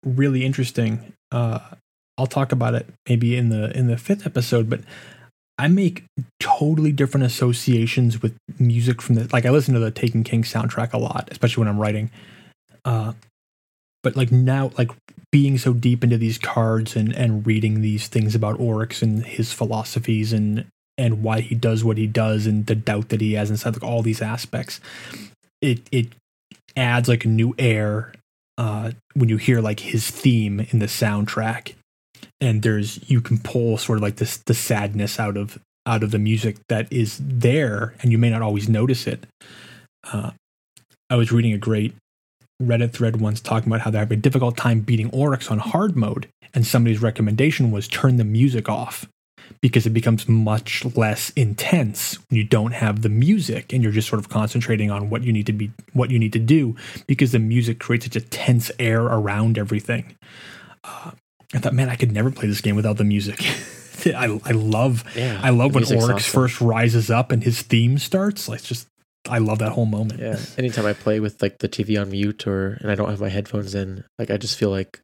really 0.05 0.45
interesting 0.45 1.13
uh 1.31 1.59
i'll 2.17 2.27
talk 2.27 2.51
about 2.51 2.73
it 2.75 2.87
maybe 3.09 3.35
in 3.35 3.49
the 3.49 3.75
in 3.77 3.87
the 3.87 3.97
fifth 3.97 4.25
episode 4.27 4.69
but 4.69 4.81
i 5.61 5.67
make 5.67 6.03
totally 6.39 6.91
different 6.91 7.25
associations 7.25 8.21
with 8.21 8.35
music 8.59 9.01
from 9.01 9.15
the 9.15 9.27
like 9.31 9.45
i 9.45 9.49
listen 9.49 9.73
to 9.73 9.79
the 9.79 9.91
taken 9.91 10.23
king 10.23 10.43
soundtrack 10.43 10.93
a 10.93 10.97
lot 10.97 11.27
especially 11.31 11.61
when 11.61 11.67
i'm 11.67 11.79
writing. 11.79 12.09
Uh 12.85 13.13
but 14.03 14.15
like 14.15 14.31
now 14.31 14.71
like 14.77 14.89
being 15.31 15.59
so 15.59 15.73
deep 15.73 16.03
into 16.03 16.17
these 16.17 16.39
cards 16.39 16.95
and 16.95 17.15
and 17.15 17.45
reading 17.45 17.81
these 17.81 18.07
things 18.07 18.33
about 18.33 18.59
oryx 18.59 19.01
and 19.01 19.25
his 19.25 19.53
philosophies 19.53 20.33
and 20.33 20.65
and 20.97 21.23
why 21.23 21.39
he 21.39 21.53
does 21.53 21.83
what 21.83 21.97
he 21.97 22.07
does 22.07 22.47
and 22.47 22.65
the 22.65 22.75
doubt 22.75 23.09
that 23.09 23.21
he 23.21 23.33
has 23.33 23.51
inside 23.51 23.73
like 23.73 23.83
all 23.83 24.01
these 24.01 24.21
aspects 24.21 24.79
it 25.61 25.81
it 25.91 26.07
adds 26.75 27.07
like 27.07 27.25
a 27.25 27.27
new 27.27 27.53
air 27.59 28.13
uh, 28.57 28.91
when 29.13 29.29
you 29.29 29.37
hear 29.37 29.61
like 29.61 29.79
his 29.79 30.09
theme 30.09 30.59
in 30.69 30.79
the 30.79 30.85
soundtrack, 30.85 31.73
and 32.41 32.63
there's 32.63 32.99
you 33.09 33.21
can 33.21 33.37
pull 33.37 33.77
sort 33.77 33.99
of 33.99 34.03
like 34.03 34.17
this 34.17 34.37
the 34.37 34.53
sadness 34.53 35.19
out 35.19 35.37
of 35.37 35.59
out 35.85 36.03
of 36.03 36.11
the 36.11 36.19
music 36.19 36.57
that 36.67 36.91
is 36.91 37.19
there, 37.21 37.95
and 38.01 38.11
you 38.11 38.17
may 38.17 38.29
not 38.29 38.41
always 38.41 38.67
notice 38.67 39.07
it. 39.07 39.25
Uh, 40.03 40.31
I 41.09 41.15
was 41.15 41.31
reading 41.31 41.53
a 41.53 41.57
great 41.57 41.93
Reddit 42.61 42.93
thread 42.93 43.19
once 43.19 43.41
talking 43.41 43.69
about 43.69 43.81
how 43.81 43.91
they're 43.91 44.01
having 44.01 44.19
a 44.19 44.21
difficult 44.21 44.57
time 44.57 44.81
beating 44.81 45.09
Oryx 45.11 45.49
on 45.49 45.59
hard 45.59 45.95
mode, 45.95 46.27
and 46.53 46.65
somebody's 46.65 47.01
recommendation 47.01 47.71
was 47.71 47.87
turn 47.87 48.17
the 48.17 48.23
music 48.23 48.69
off 48.69 49.07
because 49.61 49.85
it 49.85 49.91
becomes 49.91 50.29
much 50.29 50.85
less 50.95 51.29
intense 51.31 52.17
when 52.29 52.37
you 52.37 52.43
don't 52.43 52.71
have 52.71 53.01
the 53.01 53.09
music 53.09 53.73
and 53.73 53.83
you're 53.83 53.91
just 53.91 54.07
sort 54.07 54.19
of 54.19 54.29
concentrating 54.29 54.89
on 54.89 55.09
what 55.09 55.23
you 55.23 55.33
need 55.33 55.45
to 55.45 55.53
be 55.53 55.71
what 55.93 56.09
you 56.09 56.17
need 56.17 56.33
to 56.33 56.39
do 56.39 56.75
because 57.07 57.31
the 57.31 57.39
music 57.39 57.79
creates 57.79 58.05
such 58.05 58.15
a 58.15 58.21
tense 58.21 58.71
air 58.79 59.01
around 59.01 59.57
everything. 59.57 60.15
Uh, 60.83 61.11
I 61.53 61.59
thought, 61.59 61.73
man, 61.73 61.89
I 61.89 61.95
could 61.95 62.11
never 62.11 62.31
play 62.31 62.47
this 62.47 62.61
game 62.61 62.75
without 62.75 62.97
the 62.97 63.03
music. 63.03 63.39
I, 64.05 64.39
I 64.45 64.51
love 64.51 65.03
Yeah, 65.15 65.39
I 65.43 65.49
love 65.51 65.75
when 65.75 65.83
Oryx 65.83 66.03
awesome. 66.03 66.17
first 66.41 66.61
rises 66.61 67.11
up 67.11 67.31
and 67.31 67.43
his 67.43 67.61
theme 67.61 67.97
starts. 67.99 68.47
Like 68.49 68.63
just 68.63 68.87
I 69.29 69.37
love 69.37 69.59
that 69.59 69.73
whole 69.73 69.85
moment. 69.85 70.19
Yeah. 70.19 70.39
Anytime 70.57 70.85
I 70.87 70.93
play 70.93 71.19
with 71.19 71.41
like 71.41 71.59
the 71.59 71.69
TV 71.69 72.01
on 72.01 72.09
mute 72.09 72.47
or 72.47 72.77
and 72.81 72.89
I 72.89 72.95
don't 72.95 73.09
have 73.09 73.21
my 73.21 73.29
headphones 73.29 73.75
in, 73.75 74.03
like 74.17 74.31
I 74.31 74.37
just 74.37 74.57
feel 74.57 74.71
like 74.71 75.01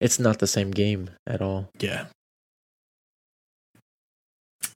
it's 0.00 0.18
not 0.18 0.40
the 0.40 0.48
same 0.48 0.72
game 0.72 1.10
at 1.26 1.40
all. 1.40 1.68
Yeah. 1.78 2.06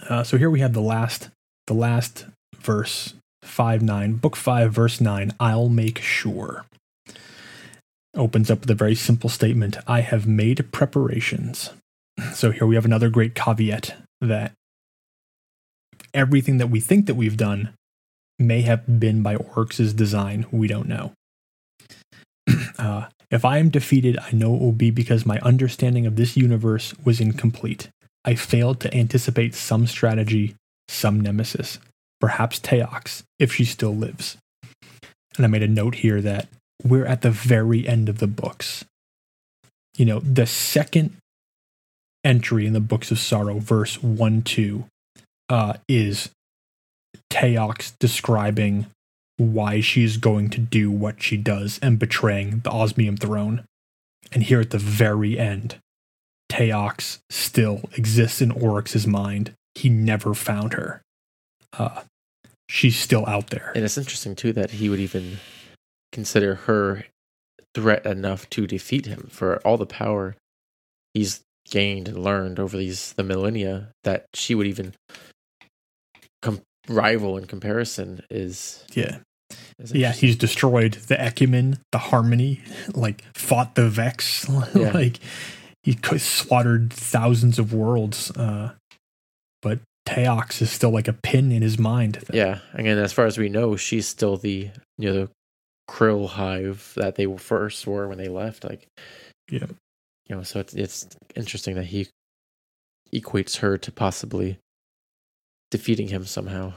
Uh, 0.09 0.22
so 0.22 0.36
here 0.36 0.51
we 0.51 0.60
have 0.60 0.72
the 0.72 0.80
last, 0.80 1.30
the 1.66 1.74
last 1.74 2.26
verse, 2.56 3.14
five 3.43 3.82
nine, 3.82 4.14
book 4.14 4.36
five, 4.36 4.72
verse 4.72 5.01
nine. 5.01 5.32
I'll 5.40 5.68
make 5.68 5.98
sure. 6.01 6.66
Opens 8.16 8.51
up 8.51 8.60
with 8.60 8.70
a 8.70 8.74
very 8.74 8.94
simple 8.94 9.28
statement. 9.28 9.76
I 9.86 10.01
have 10.01 10.26
made 10.26 10.72
preparations. 10.72 11.70
So 12.32 12.51
here 12.51 12.66
we 12.66 12.74
have 12.74 12.86
another 12.86 13.10
great 13.10 13.34
caveat 13.34 13.94
that 14.22 14.52
everything 16.14 16.56
that 16.56 16.70
we 16.70 16.80
think 16.80 17.06
that 17.06 17.14
we've 17.14 17.36
done 17.36 17.74
may 18.38 18.62
have 18.62 18.98
been 18.98 19.22
by 19.22 19.36
Oryx's 19.36 19.93
design. 19.93 20.47
We 20.51 20.66
don't 20.66 20.88
know. 20.88 21.12
uh, 22.78 23.06
if 23.30 23.44
I 23.44 23.59
am 23.59 23.68
defeated, 23.68 24.18
I 24.18 24.32
know 24.32 24.55
it 24.55 24.60
will 24.60 24.72
be 24.72 24.90
because 24.90 25.26
my 25.26 25.38
understanding 25.40 26.06
of 26.06 26.16
this 26.16 26.36
universe 26.36 26.94
was 27.05 27.20
incomplete. 27.20 27.88
I 28.24 28.34
failed 28.34 28.80
to 28.80 28.94
anticipate 28.94 29.55
some 29.55 29.86
strategy, 29.86 30.55
some 30.88 31.20
nemesis, 31.20 31.78
perhaps 32.20 32.59
Taox, 32.59 33.22
if 33.38 33.52
she 33.52 33.64
still 33.64 33.94
lives. 33.94 34.36
And 35.36 35.44
I 35.44 35.48
made 35.48 35.62
a 35.62 35.68
note 35.68 35.97
here 35.97 36.20
that 36.22 36.48
we're 36.85 37.07
at 37.07 37.23
the 37.23 37.31
very 37.31 37.86
end 37.86 38.09
of 38.09 38.19
the 38.19 38.27
books. 38.27 38.85
You 39.97 40.05
know, 40.05 40.20
the 40.20 40.47
second 40.47 41.16
entry 42.24 42.66
in 42.66 42.73
the 42.73 42.81
Books 42.81 43.11
of 43.11 43.19
Sorrow, 43.19 43.59
verse 43.59 44.03
1 44.03 44.43
2, 44.43 44.85
uh, 45.48 45.74
is 45.89 46.31
Taox 47.31 47.94
describing 47.98 48.86
why 49.39 49.81
she's 49.81 50.16
going 50.16 50.51
to 50.51 50.61
do 50.61 50.90
what 50.90 51.23
she 51.23 51.36
does 51.36 51.78
and 51.82 51.98
betraying 51.98 52.61
the 52.61 52.70
Osmium 52.70 53.16
throne. 53.16 53.65
And 54.32 54.43
here 54.43 54.61
at 54.61 54.70
the 54.70 54.78
very 54.78 55.39
end, 55.39 55.77
Taox 56.51 57.19
still 57.31 57.82
exists 57.97 58.40
in 58.40 58.51
Oryx's 58.51 59.07
mind. 59.07 59.53
He 59.74 59.89
never 59.89 60.35
found 60.35 60.74
her. 60.74 61.03
Uh, 61.73 62.03
she's 62.69 62.97
still 62.97 63.27
out 63.27 63.48
there. 63.48 63.73
And 63.74 63.85
it's 63.85 63.98
interesting 63.98 64.35
too 64.35 64.53
that 64.55 64.73
he 64.73 64.89
would 64.89 65.01
even 65.01 65.39
consider 66.12 66.54
her 66.54 67.04
threat 67.74 68.06
enough 68.06 68.48
to 68.50 68.66
defeat 68.66 69.06
him 69.06 69.28
for 69.30 69.58
all 69.58 69.76
the 69.76 69.86
power 69.86 70.34
he's 71.14 71.42
gained 71.70 72.08
and 72.08 72.22
learned 72.22 72.58
over 72.58 72.76
these 72.76 73.12
the 73.14 73.22
millennia 73.22 73.88
that 74.04 74.24
she 74.34 74.54
would 74.54 74.66
even 74.66 74.94
com- 76.42 76.60
rival 76.88 77.36
in 77.36 77.46
comparison 77.46 78.22
is 78.30 78.84
Yeah. 78.94 79.18
is 79.78 79.92
Yeah, 79.92 80.12
he's 80.12 80.36
destroyed 80.36 80.94
the 80.94 81.16
Ecumene, 81.16 81.78
the 81.92 81.98
Harmony, 81.98 82.60
like 82.94 83.24
fought 83.36 83.74
the 83.74 83.88
Vex, 83.88 84.46
Yeah. 84.74 84.92
like 84.92 85.18
he 85.82 85.96
slaughtered 86.18 86.92
thousands 86.92 87.58
of 87.58 87.72
worlds. 87.72 88.30
Uh, 88.32 88.72
but 89.62 89.80
Taox 90.06 90.60
is 90.62 90.70
still 90.70 90.90
like 90.90 91.08
a 91.08 91.12
pin 91.12 91.50
in 91.52 91.62
his 91.62 91.78
mind. 91.78 92.22
yeah. 92.32 92.60
Again, 92.74 92.98
as 92.98 93.12
far 93.12 93.26
as 93.26 93.38
we 93.38 93.48
know, 93.48 93.76
she's 93.76 94.06
still 94.06 94.36
the 94.36 94.70
you 94.98 95.08
know 95.08 95.12
the 95.12 95.30
krill 95.88 96.28
hive 96.28 96.92
that 96.96 97.14
they 97.16 97.26
first 97.36 97.86
were 97.86 98.08
when 98.08 98.18
they 98.18 98.28
left. 98.28 98.64
Like, 98.64 98.86
Yeah. 99.50 99.66
you 100.28 100.36
know, 100.36 100.42
so 100.42 100.60
it's 100.60 100.74
it's 100.74 101.06
interesting 101.34 101.74
that 101.76 101.86
he 101.86 102.08
equates 103.14 103.58
her 103.58 103.78
to 103.78 103.92
possibly 103.92 104.58
defeating 105.70 106.08
him 106.08 106.24
somehow. 106.24 106.72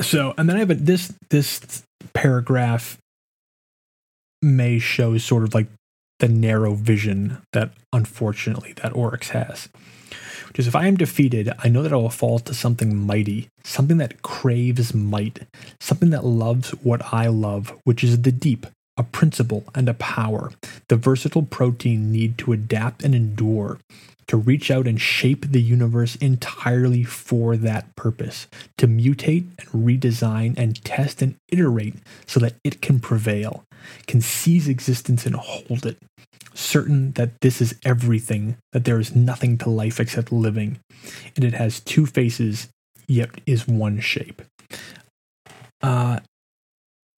So, 0.00 0.32
and 0.38 0.48
then 0.48 0.56
I 0.56 0.60
have 0.60 0.70
a, 0.70 0.74
this 0.74 1.12
this 1.30 1.82
paragraph 2.14 2.98
may 4.40 4.78
show 4.78 5.18
sort 5.18 5.42
of 5.42 5.54
like 5.54 5.66
the 6.20 6.28
narrow 6.28 6.74
vision 6.74 7.42
that 7.52 7.72
unfortunately 7.92 8.72
that 8.74 8.94
Oryx 8.94 9.30
has. 9.30 9.68
Is 10.54 10.66
if 10.66 10.74
I 10.74 10.88
am 10.88 10.96
defeated, 10.96 11.52
I 11.62 11.68
know 11.68 11.82
that 11.82 11.92
I 11.92 11.96
will 11.96 12.10
fall 12.10 12.40
to 12.40 12.52
something 12.52 12.96
mighty, 12.96 13.48
something 13.62 13.98
that 13.98 14.22
craves 14.22 14.92
might, 14.92 15.40
something 15.80 16.10
that 16.10 16.24
loves 16.24 16.70
what 16.82 17.14
I 17.14 17.28
love, 17.28 17.72
which 17.84 18.02
is 18.02 18.22
the 18.22 18.32
deep, 18.32 18.66
a 18.96 19.04
principle 19.04 19.64
and 19.74 19.88
a 19.88 19.94
power, 19.94 20.50
the 20.88 20.96
versatile 20.96 21.44
protein 21.44 22.10
need 22.10 22.36
to 22.38 22.52
adapt 22.52 23.04
and 23.04 23.14
endure, 23.14 23.78
to 24.28 24.36
reach 24.36 24.70
out 24.70 24.86
and 24.86 25.00
shape 25.00 25.50
the 25.50 25.60
universe 25.60 26.16
entirely 26.16 27.02
for 27.02 27.56
that 27.56 27.94
purpose, 27.96 28.46
to 28.76 28.86
mutate 28.86 29.48
and 29.58 29.68
redesign 29.68 30.56
and 30.56 30.82
test 30.84 31.22
and 31.22 31.34
iterate 31.48 31.94
so 32.26 32.38
that 32.38 32.54
it 32.62 32.80
can 32.80 33.00
prevail, 33.00 33.64
can 34.06 34.20
seize 34.20 34.68
existence 34.68 35.26
and 35.26 35.34
hold 35.34 35.86
it, 35.86 35.98
certain 36.54 37.12
that 37.12 37.40
this 37.40 37.60
is 37.60 37.74
everything, 37.84 38.56
that 38.72 38.84
there 38.84 39.00
is 39.00 39.16
nothing 39.16 39.56
to 39.56 39.70
life 39.70 39.98
except 39.98 40.30
living, 40.30 40.78
and 41.34 41.44
it 41.44 41.54
has 41.54 41.80
two 41.80 42.04
faces, 42.04 42.68
yet 43.06 43.30
is 43.46 43.66
one 43.66 43.98
shape. 43.98 44.42
Uh, 45.80 46.20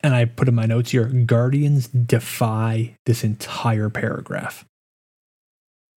and 0.02 0.14
I 0.14 0.24
put 0.26 0.48
in 0.48 0.54
my 0.54 0.66
notes 0.66 0.92
here 0.92 1.06
Guardians 1.06 1.88
defy 1.88 2.94
this 3.06 3.24
entire 3.24 3.90
paragraph. 3.90 4.64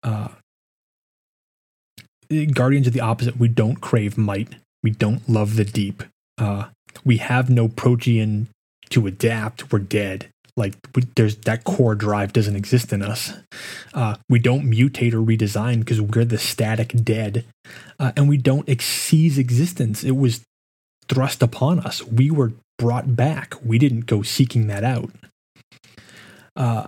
Uh, 0.02 0.30
Guardians 2.45 2.88
are 2.88 2.91
the 2.91 3.01
opposite. 3.01 3.38
We 3.38 3.47
don't 3.47 3.81
crave 3.81 4.18
might. 4.18 4.49
We 4.81 4.91
don't 4.91 5.27
love 5.30 5.55
the 5.55 5.65
deep. 5.65 6.03
Uh, 6.38 6.65
we 7.05 7.18
have 7.18 7.49
no 7.49 7.68
protean 7.68 8.47
to 8.89 9.07
adapt. 9.07 9.72
We're 9.72 9.80
dead. 9.80 10.27
Like 10.55 10.76
we, 10.93 11.03
there's 11.15 11.35
that 11.38 11.64
core 11.64 11.95
drive 11.95 12.34
doesn't 12.34 12.55
exist 12.55 12.93
in 12.93 13.01
us. 13.01 13.34
Uh, 13.93 14.18
we 14.30 14.39
don't 14.39 14.69
mutate 14.69 15.14
or 15.14 15.22
redesign 15.22 15.80
because 15.80 15.99
we're 15.99 16.26
the 16.26 16.38
static 16.38 16.93
dead, 17.03 17.45
uh, 17.99 18.11
and 18.15 18.30
we 18.30 18.38
don't 18.38 18.69
seize 18.81 19.38
existence. 19.38 20.03
It 20.03 20.15
was 20.15 20.41
thrust 21.07 21.41
upon 21.41 21.80
us. 21.80 22.03
We 22.03 22.30
were 22.30 22.53
brought 22.77 23.15
back. 23.15 23.55
We 23.64 23.80
didn't 23.80 24.05
go 24.05 24.22
seeking 24.22 24.68
that 24.68 24.84
out. 24.84 25.11
Uh, 26.55 26.88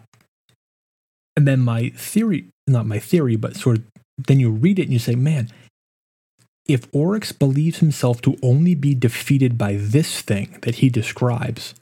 and 1.35 1.47
then 1.47 1.59
my 1.59 1.89
theory, 1.89 2.45
not 2.67 2.85
my 2.85 2.99
theory, 2.99 3.35
but 3.35 3.55
sort 3.55 3.77
of 3.77 3.83
then 4.17 4.39
you 4.39 4.49
read 4.49 4.79
it 4.79 4.83
and 4.83 4.93
you 4.93 4.99
say, 4.99 5.15
man, 5.15 5.49
if 6.67 6.87
Oryx 6.93 7.31
believes 7.31 7.79
himself 7.79 8.21
to 8.21 8.37
only 8.41 8.75
be 8.75 8.95
defeated 8.95 9.57
by 9.57 9.75
this 9.75 10.21
thing 10.21 10.57
that 10.61 10.75
he 10.75 10.89
describes, 10.89 11.75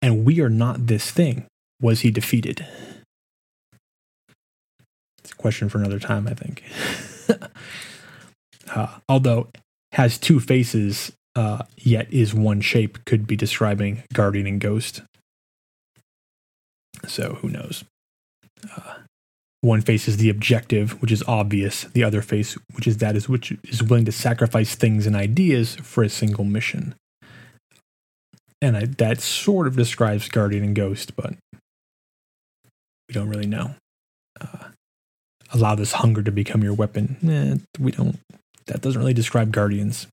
and 0.00 0.24
we 0.24 0.40
are 0.40 0.48
not 0.48 0.86
this 0.86 1.10
thing, 1.10 1.46
was 1.80 2.00
he 2.00 2.10
defeated? 2.10 2.66
It's 5.18 5.32
a 5.32 5.36
question 5.36 5.68
for 5.68 5.78
another 5.78 5.98
time, 5.98 6.26
I 6.26 6.34
think. 6.34 6.64
uh, 8.74 8.98
although 9.08 9.48
has 9.92 10.18
two 10.18 10.40
faces, 10.40 11.12
uh, 11.36 11.64
yet 11.76 12.12
is 12.12 12.34
one 12.34 12.60
shape, 12.60 13.04
could 13.04 13.26
be 13.26 13.36
describing 13.36 14.02
Guardian 14.12 14.46
and 14.46 14.60
Ghost. 14.60 15.02
So 17.06 17.34
who 17.34 17.48
knows? 17.48 17.84
Uh, 18.76 18.94
one 19.62 19.80
face 19.80 20.08
is 20.08 20.16
the 20.16 20.28
objective, 20.28 21.00
which 21.00 21.12
is 21.12 21.22
obvious. 21.28 21.84
The 21.84 22.02
other 22.02 22.20
face, 22.20 22.58
which 22.74 22.88
is 22.88 22.98
that 22.98 23.14
is 23.14 23.28
which 23.28 23.52
is 23.64 23.82
willing 23.82 24.04
to 24.04 24.12
sacrifice 24.12 24.74
things 24.74 25.06
and 25.06 25.14
ideas 25.14 25.76
for 25.76 26.02
a 26.02 26.08
single 26.08 26.44
mission. 26.44 26.96
And 28.60 28.76
I, 28.76 28.84
that 28.84 29.20
sort 29.20 29.68
of 29.68 29.76
describes 29.76 30.28
Guardian 30.28 30.64
and 30.64 30.74
Ghost, 30.74 31.14
but 31.14 31.34
we 33.08 33.12
don't 33.12 33.28
really 33.28 33.46
know. 33.46 33.76
Uh, 34.40 34.70
allow 35.52 35.76
this 35.76 35.92
hunger 35.92 36.22
to 36.22 36.32
become 36.32 36.64
your 36.64 36.74
weapon. 36.74 37.16
Eh, 37.28 37.58
we 37.78 37.92
don't. 37.92 38.18
That 38.66 38.80
doesn't 38.80 39.00
really 39.00 39.14
describe 39.14 39.52
Guardians. 39.52 40.08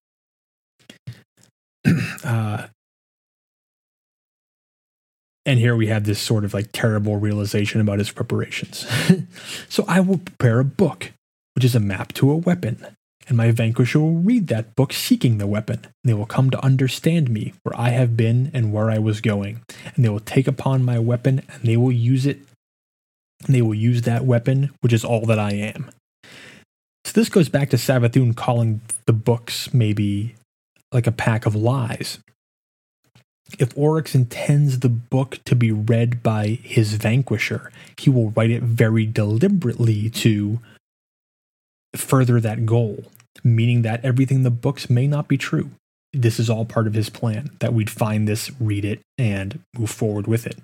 uh, 2.23 2.67
and 5.49 5.57
here 5.57 5.75
we 5.75 5.87
have 5.87 6.03
this 6.03 6.21
sort 6.21 6.45
of 6.45 6.53
like 6.53 6.69
terrible 6.71 7.17
realization 7.17 7.81
about 7.81 7.97
his 7.97 8.11
preparations. 8.11 8.85
so 9.67 9.83
I 9.87 9.99
will 9.99 10.19
prepare 10.19 10.59
a 10.59 10.63
book, 10.63 11.11
which 11.55 11.65
is 11.65 11.73
a 11.73 11.79
map 11.79 12.13
to 12.13 12.29
a 12.29 12.35
weapon, 12.35 12.85
and 13.27 13.35
my 13.35 13.49
vanquisher 13.49 13.99
will 13.99 14.19
read 14.19 14.45
that 14.49 14.75
book 14.75 14.93
seeking 14.93 15.39
the 15.39 15.47
weapon. 15.47 15.79
And 15.85 15.93
they 16.03 16.13
will 16.13 16.27
come 16.27 16.51
to 16.51 16.63
understand 16.63 17.31
me, 17.31 17.53
where 17.63 17.75
I 17.75 17.89
have 17.89 18.15
been 18.15 18.51
and 18.53 18.71
where 18.71 18.91
I 18.91 18.99
was 18.99 19.21
going. 19.21 19.63
And 19.95 20.05
they 20.05 20.09
will 20.09 20.19
take 20.19 20.47
upon 20.47 20.85
my 20.85 20.99
weapon 20.99 21.41
and 21.51 21.63
they 21.63 21.77
will 21.77 21.91
use 21.91 22.27
it. 22.27 22.41
And 23.47 23.55
they 23.55 23.63
will 23.63 23.73
use 23.73 24.03
that 24.03 24.25
weapon, 24.25 24.69
which 24.81 24.93
is 24.93 25.03
all 25.03 25.25
that 25.25 25.39
I 25.39 25.53
am. 25.53 25.89
So 27.05 27.13
this 27.13 27.29
goes 27.29 27.49
back 27.49 27.71
to 27.71 27.77
Savathun 27.77 28.35
calling 28.35 28.81
the 29.07 29.13
books 29.13 29.73
maybe 29.73 30.35
like 30.91 31.07
a 31.07 31.11
pack 31.11 31.47
of 31.47 31.55
lies 31.55 32.19
if 33.57 33.75
Oryx 33.77 34.13
intends 34.13 34.79
the 34.79 34.89
book 34.89 35.39
to 35.45 35.55
be 35.55 35.71
read 35.71 36.21
by 36.21 36.59
his 36.63 36.93
vanquisher, 36.93 37.71
he 37.97 38.09
will 38.09 38.31
write 38.31 38.51
it 38.51 38.61
very 38.61 39.05
deliberately 39.05 40.09
to 40.11 40.59
further 41.95 42.39
that 42.39 42.65
goal, 42.65 43.05
meaning 43.43 43.81
that 43.81 44.03
everything 44.05 44.37
in 44.37 44.43
the 44.43 44.51
books 44.51 44.89
may 44.89 45.07
not 45.07 45.27
be 45.27 45.37
true. 45.37 45.71
This 46.13 46.39
is 46.39 46.49
all 46.49 46.65
part 46.65 46.87
of 46.87 46.93
his 46.93 47.09
plan 47.09 47.51
that 47.59 47.73
we'd 47.73 47.89
find 47.89 48.27
this, 48.27 48.51
read 48.59 48.85
it, 48.85 48.99
and 49.17 49.59
move 49.77 49.91
forward 49.91 50.27
with 50.27 50.45
it. 50.45 50.57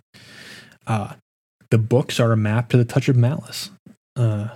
Uh, 0.88 1.14
the 1.72 1.78
books 1.78 2.20
are 2.20 2.32
a 2.32 2.38
map 2.38 2.70
to 2.70 2.78
the 2.78 2.86
touch 2.86 3.10
of 3.10 3.16
malice. 3.16 3.72
Uh, 4.16 4.50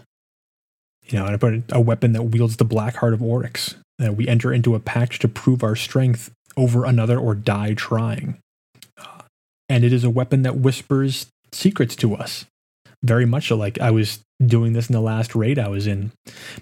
you 1.05 1.17
know, 1.17 1.25
and 1.25 1.33
I 1.33 1.37
put 1.37 1.63
a 1.71 1.81
weapon 1.81 2.13
that 2.13 2.23
wields 2.23 2.57
the 2.57 2.65
black 2.65 2.97
heart 2.97 3.13
of 3.13 3.21
Oryx. 3.21 3.75
Uh, 4.03 4.11
we 4.11 4.27
enter 4.27 4.53
into 4.53 4.75
a 4.75 4.79
pact 4.79 5.21
to 5.21 5.27
prove 5.27 5.63
our 5.63 5.75
strength 5.75 6.31
over 6.59 6.83
another 6.83 7.17
or 7.17 7.33
die 7.33 7.73
trying. 7.73 8.37
Uh, 8.97 9.21
and 9.69 9.83
it 9.85 9.93
is 9.93 10.03
a 10.03 10.09
weapon 10.09 10.41
that 10.43 10.57
whispers 10.57 11.27
secrets 11.53 11.95
to 11.95 12.15
us. 12.15 12.45
Very 13.01 13.25
much 13.25 13.49
like 13.49 13.79
I 13.79 13.91
was 13.91 14.19
doing 14.45 14.73
this 14.73 14.89
in 14.89 14.93
the 14.93 15.01
last 15.01 15.35
raid 15.35 15.57
I 15.57 15.69
was 15.69 15.87
in. 15.87 16.11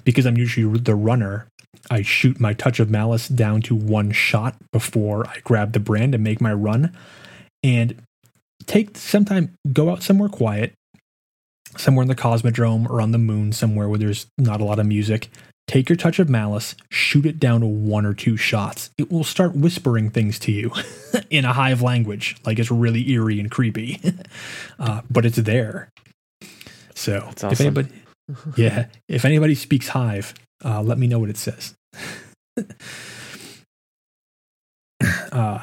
Because 0.04 0.28
I'm 0.28 0.38
usually 0.38 0.80
the 0.80 0.96
runner, 0.96 1.48
I 1.90 2.04
shoot 2.04 2.40
my 2.40 2.54
touch 2.54 2.80
of 2.80 2.92
malice 2.92 3.28
down 3.28 3.62
to 3.64 3.76
one 3.76 4.12
shot 4.12 4.56
before 4.72 5.28
I 5.28 5.40
grab 5.44 5.74
the 5.74 5.80
brand 5.80 6.14
and 6.14 6.24
make 6.24 6.40
my 6.40 6.54
run. 6.54 6.96
And 7.64 8.00
take 8.68 8.98
some 8.98 9.26
time, 9.26 9.56
go 9.74 9.90
out 9.90 10.04
somewhere 10.04 10.30
quiet, 10.30 10.74
somewhere 11.76 12.04
in 12.04 12.08
the 12.08 12.16
Cosmodrome 12.16 12.88
or 12.88 13.02
on 13.02 13.12
the 13.12 13.18
moon, 13.18 13.52
somewhere 13.52 13.90
where 13.90 14.00
there's 14.00 14.28
not 14.38 14.62
a 14.62 14.66
lot 14.66 14.80
of 14.80 14.86
music, 14.86 15.30
Take 15.68 15.90
your 15.90 15.98
touch 15.98 16.18
of 16.18 16.30
malice, 16.30 16.76
shoot 16.90 17.26
it 17.26 17.40
down 17.40 17.60
to 17.60 17.68
one 17.68 18.06
or 18.06 18.14
two 18.14 18.38
shots. 18.38 18.90
It 18.98 19.12
will 19.12 19.26
start 19.26 19.54
whispering 19.54 20.10
things 20.10 20.40
to 20.40 20.52
you 20.52 20.72
in 21.30 21.44
a 21.44 21.52
hive 21.52 21.82
language, 21.82 22.38
like 22.46 22.58
it's 22.58 22.72
really 22.72 23.10
eerie 23.12 23.40
and 23.40 23.52
creepy. 23.52 24.02
uh, 24.80 25.02
but 25.10 25.26
it's 25.26 25.38
there. 25.38 25.90
So 26.96 27.30
That's 27.36 27.60
if 27.60 27.62
anybody, 27.62 27.90
yeah, 28.56 28.86
if 29.10 29.26
anybody 29.26 29.56
speaks 29.56 29.90
hive, 29.90 30.34
uh, 30.64 30.82
let 30.82 30.98
me 30.98 31.06
know 31.06 31.20
what 31.20 31.30
it 31.30 31.38
says. 31.38 31.76
uh, 35.32 35.60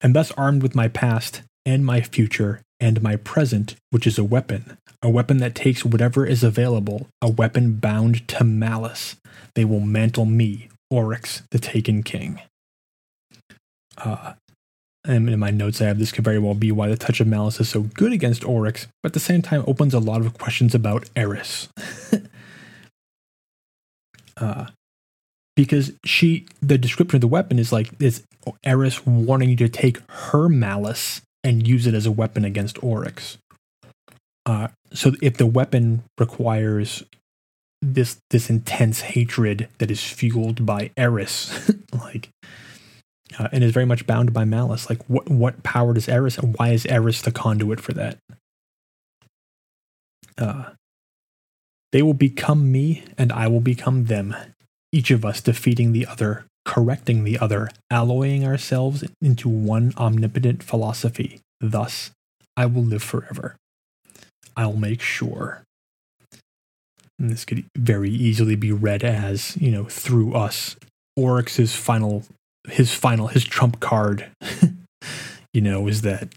and 0.00 0.14
thus 0.14 0.30
armed 0.32 0.62
with 0.62 0.76
my 0.76 0.86
past 0.86 1.42
and 1.66 1.84
my 1.84 2.00
future 2.02 2.62
and 2.78 3.02
my 3.02 3.16
present, 3.16 3.74
which 3.90 4.06
is 4.06 4.18
a 4.18 4.24
weapon, 4.24 4.76
a 5.02 5.10
weapon 5.10 5.38
that 5.38 5.54
takes 5.54 5.84
whatever 5.84 6.24
is 6.24 6.44
available, 6.44 7.08
a 7.20 7.28
weapon 7.28 7.74
bound 7.74 8.26
to 8.28 8.44
malice. 8.44 9.16
They 9.54 9.64
will 9.64 9.80
mantle 9.80 10.24
me, 10.24 10.68
Oryx, 10.90 11.42
the 11.50 11.58
Taken 11.58 12.02
King. 12.02 12.40
Uh, 13.96 14.34
and 15.06 15.28
in 15.28 15.38
my 15.38 15.50
notes, 15.50 15.80
I 15.80 15.86
have 15.86 15.98
this 15.98 16.12
could 16.12 16.24
very 16.24 16.38
well 16.38 16.54
be 16.54 16.72
why 16.72 16.88
the 16.88 16.96
touch 16.96 17.20
of 17.20 17.26
malice 17.26 17.60
is 17.60 17.68
so 17.68 17.82
good 17.82 18.12
against 18.12 18.44
Oryx, 18.44 18.86
but 19.02 19.10
at 19.10 19.12
the 19.12 19.20
same 19.20 19.42
time 19.42 19.62
opens 19.66 19.92
a 19.92 19.98
lot 19.98 20.22
of 20.22 20.38
questions 20.38 20.74
about 20.74 21.08
Eris. 21.14 21.68
uh, 24.36 24.66
because 25.56 25.92
she 26.04 26.46
the 26.60 26.78
description 26.78 27.18
of 27.18 27.20
the 27.20 27.28
weapon 27.28 27.58
is 27.58 27.72
like 27.72 27.98
this 27.98 28.22
Eris 28.64 29.06
wanting 29.06 29.50
you 29.50 29.56
to 29.56 29.68
take 29.68 29.98
her 30.10 30.48
malice 30.48 31.22
and 31.42 31.66
use 31.66 31.86
it 31.86 31.94
as 31.94 32.06
a 32.06 32.12
weapon 32.12 32.44
against 32.44 32.82
Oryx. 32.82 33.38
Uh, 34.46 34.68
so 34.92 35.12
if 35.22 35.36
the 35.36 35.46
weapon 35.46 36.02
requires 36.18 37.04
this 37.92 38.18
this 38.30 38.48
intense 38.48 39.00
hatred 39.00 39.68
that 39.78 39.90
is 39.90 40.02
fueled 40.02 40.64
by 40.64 40.90
Eris, 40.96 41.70
like, 41.92 42.30
uh, 43.38 43.48
and 43.52 43.62
is 43.62 43.72
very 43.72 43.86
much 43.86 44.06
bound 44.06 44.32
by 44.32 44.44
malice, 44.44 44.88
like 44.88 45.04
what 45.08 45.28
what 45.28 45.62
power 45.62 45.92
does 45.92 46.08
Eris? 46.08 46.38
And 46.38 46.54
why 46.58 46.70
is 46.70 46.86
Eris 46.86 47.22
the 47.22 47.32
conduit 47.32 47.80
for 47.80 47.92
that? 47.92 48.18
Uh, 50.38 50.70
they 51.92 52.02
will 52.02 52.14
become 52.14 52.72
me, 52.72 53.04
and 53.16 53.30
I 53.32 53.46
will 53.46 53.60
become 53.60 54.06
them. 54.06 54.34
Each 54.90 55.10
of 55.10 55.24
us 55.24 55.40
defeating 55.40 55.92
the 55.92 56.06
other, 56.06 56.46
correcting 56.64 57.24
the 57.24 57.38
other, 57.38 57.68
alloying 57.90 58.44
ourselves 58.44 59.04
into 59.20 59.48
one 59.48 59.92
omnipotent 59.96 60.62
philosophy. 60.62 61.40
Thus, 61.60 62.10
I 62.56 62.66
will 62.66 62.82
live 62.82 63.02
forever. 63.02 63.56
I'll 64.56 64.76
make 64.76 65.00
sure. 65.00 65.63
And 67.18 67.30
this 67.30 67.44
could 67.44 67.64
very 67.76 68.10
easily 68.10 68.56
be 68.56 68.72
read 68.72 69.04
as, 69.04 69.56
you 69.56 69.70
know, 69.70 69.84
through 69.84 70.34
us. 70.34 70.76
Oryx's 71.16 71.74
final, 71.74 72.24
his 72.68 72.92
final, 72.92 73.28
his 73.28 73.44
trump 73.44 73.78
card, 73.78 74.30
you 75.52 75.60
know, 75.60 75.86
is 75.86 76.02
that 76.02 76.28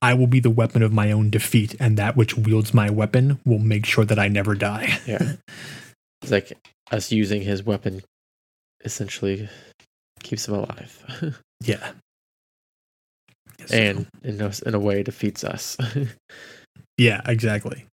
I 0.00 0.14
will 0.14 0.26
be 0.26 0.40
the 0.40 0.50
weapon 0.50 0.82
of 0.82 0.92
my 0.92 1.10
own 1.10 1.30
defeat, 1.30 1.74
and 1.80 1.96
that 1.96 2.16
which 2.16 2.36
wields 2.36 2.72
my 2.72 2.90
weapon 2.90 3.40
will 3.44 3.58
make 3.58 3.86
sure 3.86 4.04
that 4.04 4.18
I 4.18 4.28
never 4.28 4.54
die. 4.54 4.98
Yeah. 5.06 5.36
It's 6.20 6.32
like 6.32 6.52
us 6.90 7.12
using 7.12 7.42
his 7.42 7.62
weapon 7.62 8.02
essentially 8.84 9.48
keeps 10.20 10.48
him 10.48 10.54
alive. 10.54 11.38
yeah. 11.64 11.92
and 13.70 14.06
in 14.24 14.40
a, 14.40 14.52
in 14.66 14.74
a 14.74 14.80
way 14.80 15.04
defeats 15.04 15.44
us. 15.44 15.76
yeah, 16.98 17.20
exactly. 17.24 17.86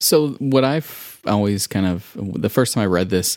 So 0.00 0.30
what 0.34 0.64
I've 0.64 1.20
always 1.26 1.66
kind 1.66 1.86
of 1.86 2.10
the 2.16 2.48
first 2.50 2.74
time 2.74 2.82
I 2.82 2.86
read 2.86 3.10
this, 3.10 3.36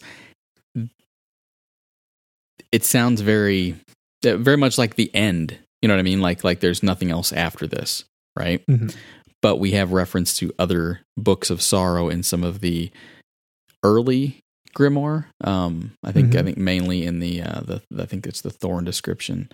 it 2.72 2.84
sounds 2.84 3.22
very, 3.22 3.76
very 4.24 4.58
much 4.58 4.78
like 4.78 4.96
the 4.96 5.14
end. 5.16 5.58
You 5.82 5.88
know 5.88 5.94
what 5.96 6.00
I 6.00 6.04
mean? 6.04 6.22
Like 6.22 6.44
like 6.44 6.60
there's 6.60 6.84
nothing 6.84 7.12
else 7.12 7.32
after 7.32 7.68
this, 7.68 8.04
right? 8.38 8.66
Mhm. 8.68 8.96
But 9.42 9.58
we 9.58 9.72
have 9.72 9.92
reference 9.92 10.36
to 10.40 10.52
other 10.58 11.02
books 11.16 11.50
of 11.50 11.62
sorrow 11.62 12.10
in 12.10 12.24
some 12.24 12.44
of 12.44 12.60
the 12.62 12.90
early 13.84 14.40
grimoire. 14.76 15.26
Um, 15.44 15.92
I 16.04 16.12
think 16.12 16.36
I 16.36 16.40
Mhm. 16.40 16.44
think 16.46 16.58
mainly 16.58 17.06
in 17.06 17.20
the 17.20 17.42
uh, 17.42 17.62
the 17.62 17.82
I 18.00 18.06
think 18.06 18.26
it's 18.26 18.42
the 18.42 18.50
thorn 18.50 18.84
description. 18.84 19.50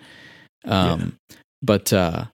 Um, 0.64 1.16
but 1.62 1.92
uh, 1.92 2.26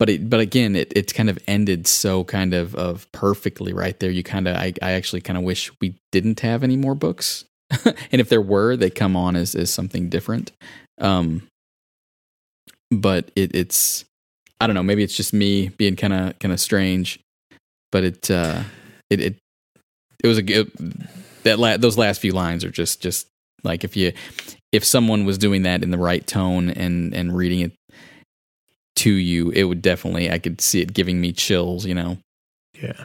but 0.00 0.08
it 0.08 0.30
but 0.30 0.40
again 0.40 0.74
it 0.74 0.90
it's 0.96 1.12
kind 1.12 1.28
of 1.28 1.38
ended 1.46 1.86
so 1.86 2.24
kind 2.24 2.54
of 2.54 2.74
of 2.74 3.06
perfectly 3.12 3.74
right 3.74 4.00
there. 4.00 4.10
You 4.10 4.22
kind 4.24 4.48
of 4.48 4.56
I 4.56 4.72
I 4.80 4.92
actually 4.92 5.20
kind 5.20 5.36
of 5.36 5.44
wish 5.44 5.70
we 5.80 5.94
didn't 6.10 6.40
have 6.40 6.64
any 6.64 6.76
more 6.76 6.94
books, 6.94 7.44
and 7.84 8.20
if 8.20 8.30
there 8.30 8.40
were, 8.40 8.76
they 8.76 8.88
come 8.88 9.14
on 9.14 9.36
as 9.36 9.54
as 9.54 9.70
something 9.70 10.08
different. 10.08 10.52
Um, 10.98 11.46
but 12.90 13.30
it 13.36 13.54
it's 13.54 14.06
I 14.58 14.66
don't 14.66 14.74
know. 14.74 14.82
Maybe 14.82 15.02
it's 15.02 15.16
just 15.16 15.34
me 15.34 15.68
being 15.68 15.96
kind 15.96 16.14
of 16.14 16.38
kind 16.38 16.52
of 16.52 16.60
strange, 16.60 17.20
but 17.92 18.02
it 18.02 18.30
uh, 18.30 18.62
it 19.10 19.20
it 19.20 19.36
it 20.24 20.26
was 20.26 20.38
a 20.38 20.42
good 20.42 20.72
that 21.42 21.58
la- 21.58 21.76
those 21.76 21.98
last 21.98 22.22
few 22.22 22.32
lines 22.32 22.64
are 22.64 22.70
just 22.70 23.02
just 23.02 23.26
like 23.64 23.84
if 23.84 23.98
you 23.98 24.14
if 24.72 24.82
someone 24.82 25.26
was 25.26 25.36
doing 25.36 25.62
that 25.62 25.82
in 25.82 25.90
the 25.90 25.98
right 25.98 26.26
tone 26.26 26.70
and 26.70 27.14
and 27.14 27.36
reading 27.36 27.60
it 27.60 27.72
to 29.00 29.10
you, 29.12 29.50
it 29.50 29.64
would 29.64 29.82
definitely 29.82 30.30
I 30.30 30.38
could 30.38 30.60
see 30.60 30.80
it 30.80 30.92
giving 30.94 31.20
me 31.20 31.32
chills. 31.32 31.86
You 31.86 31.94
know. 31.94 32.18
Yeah. 32.80 33.04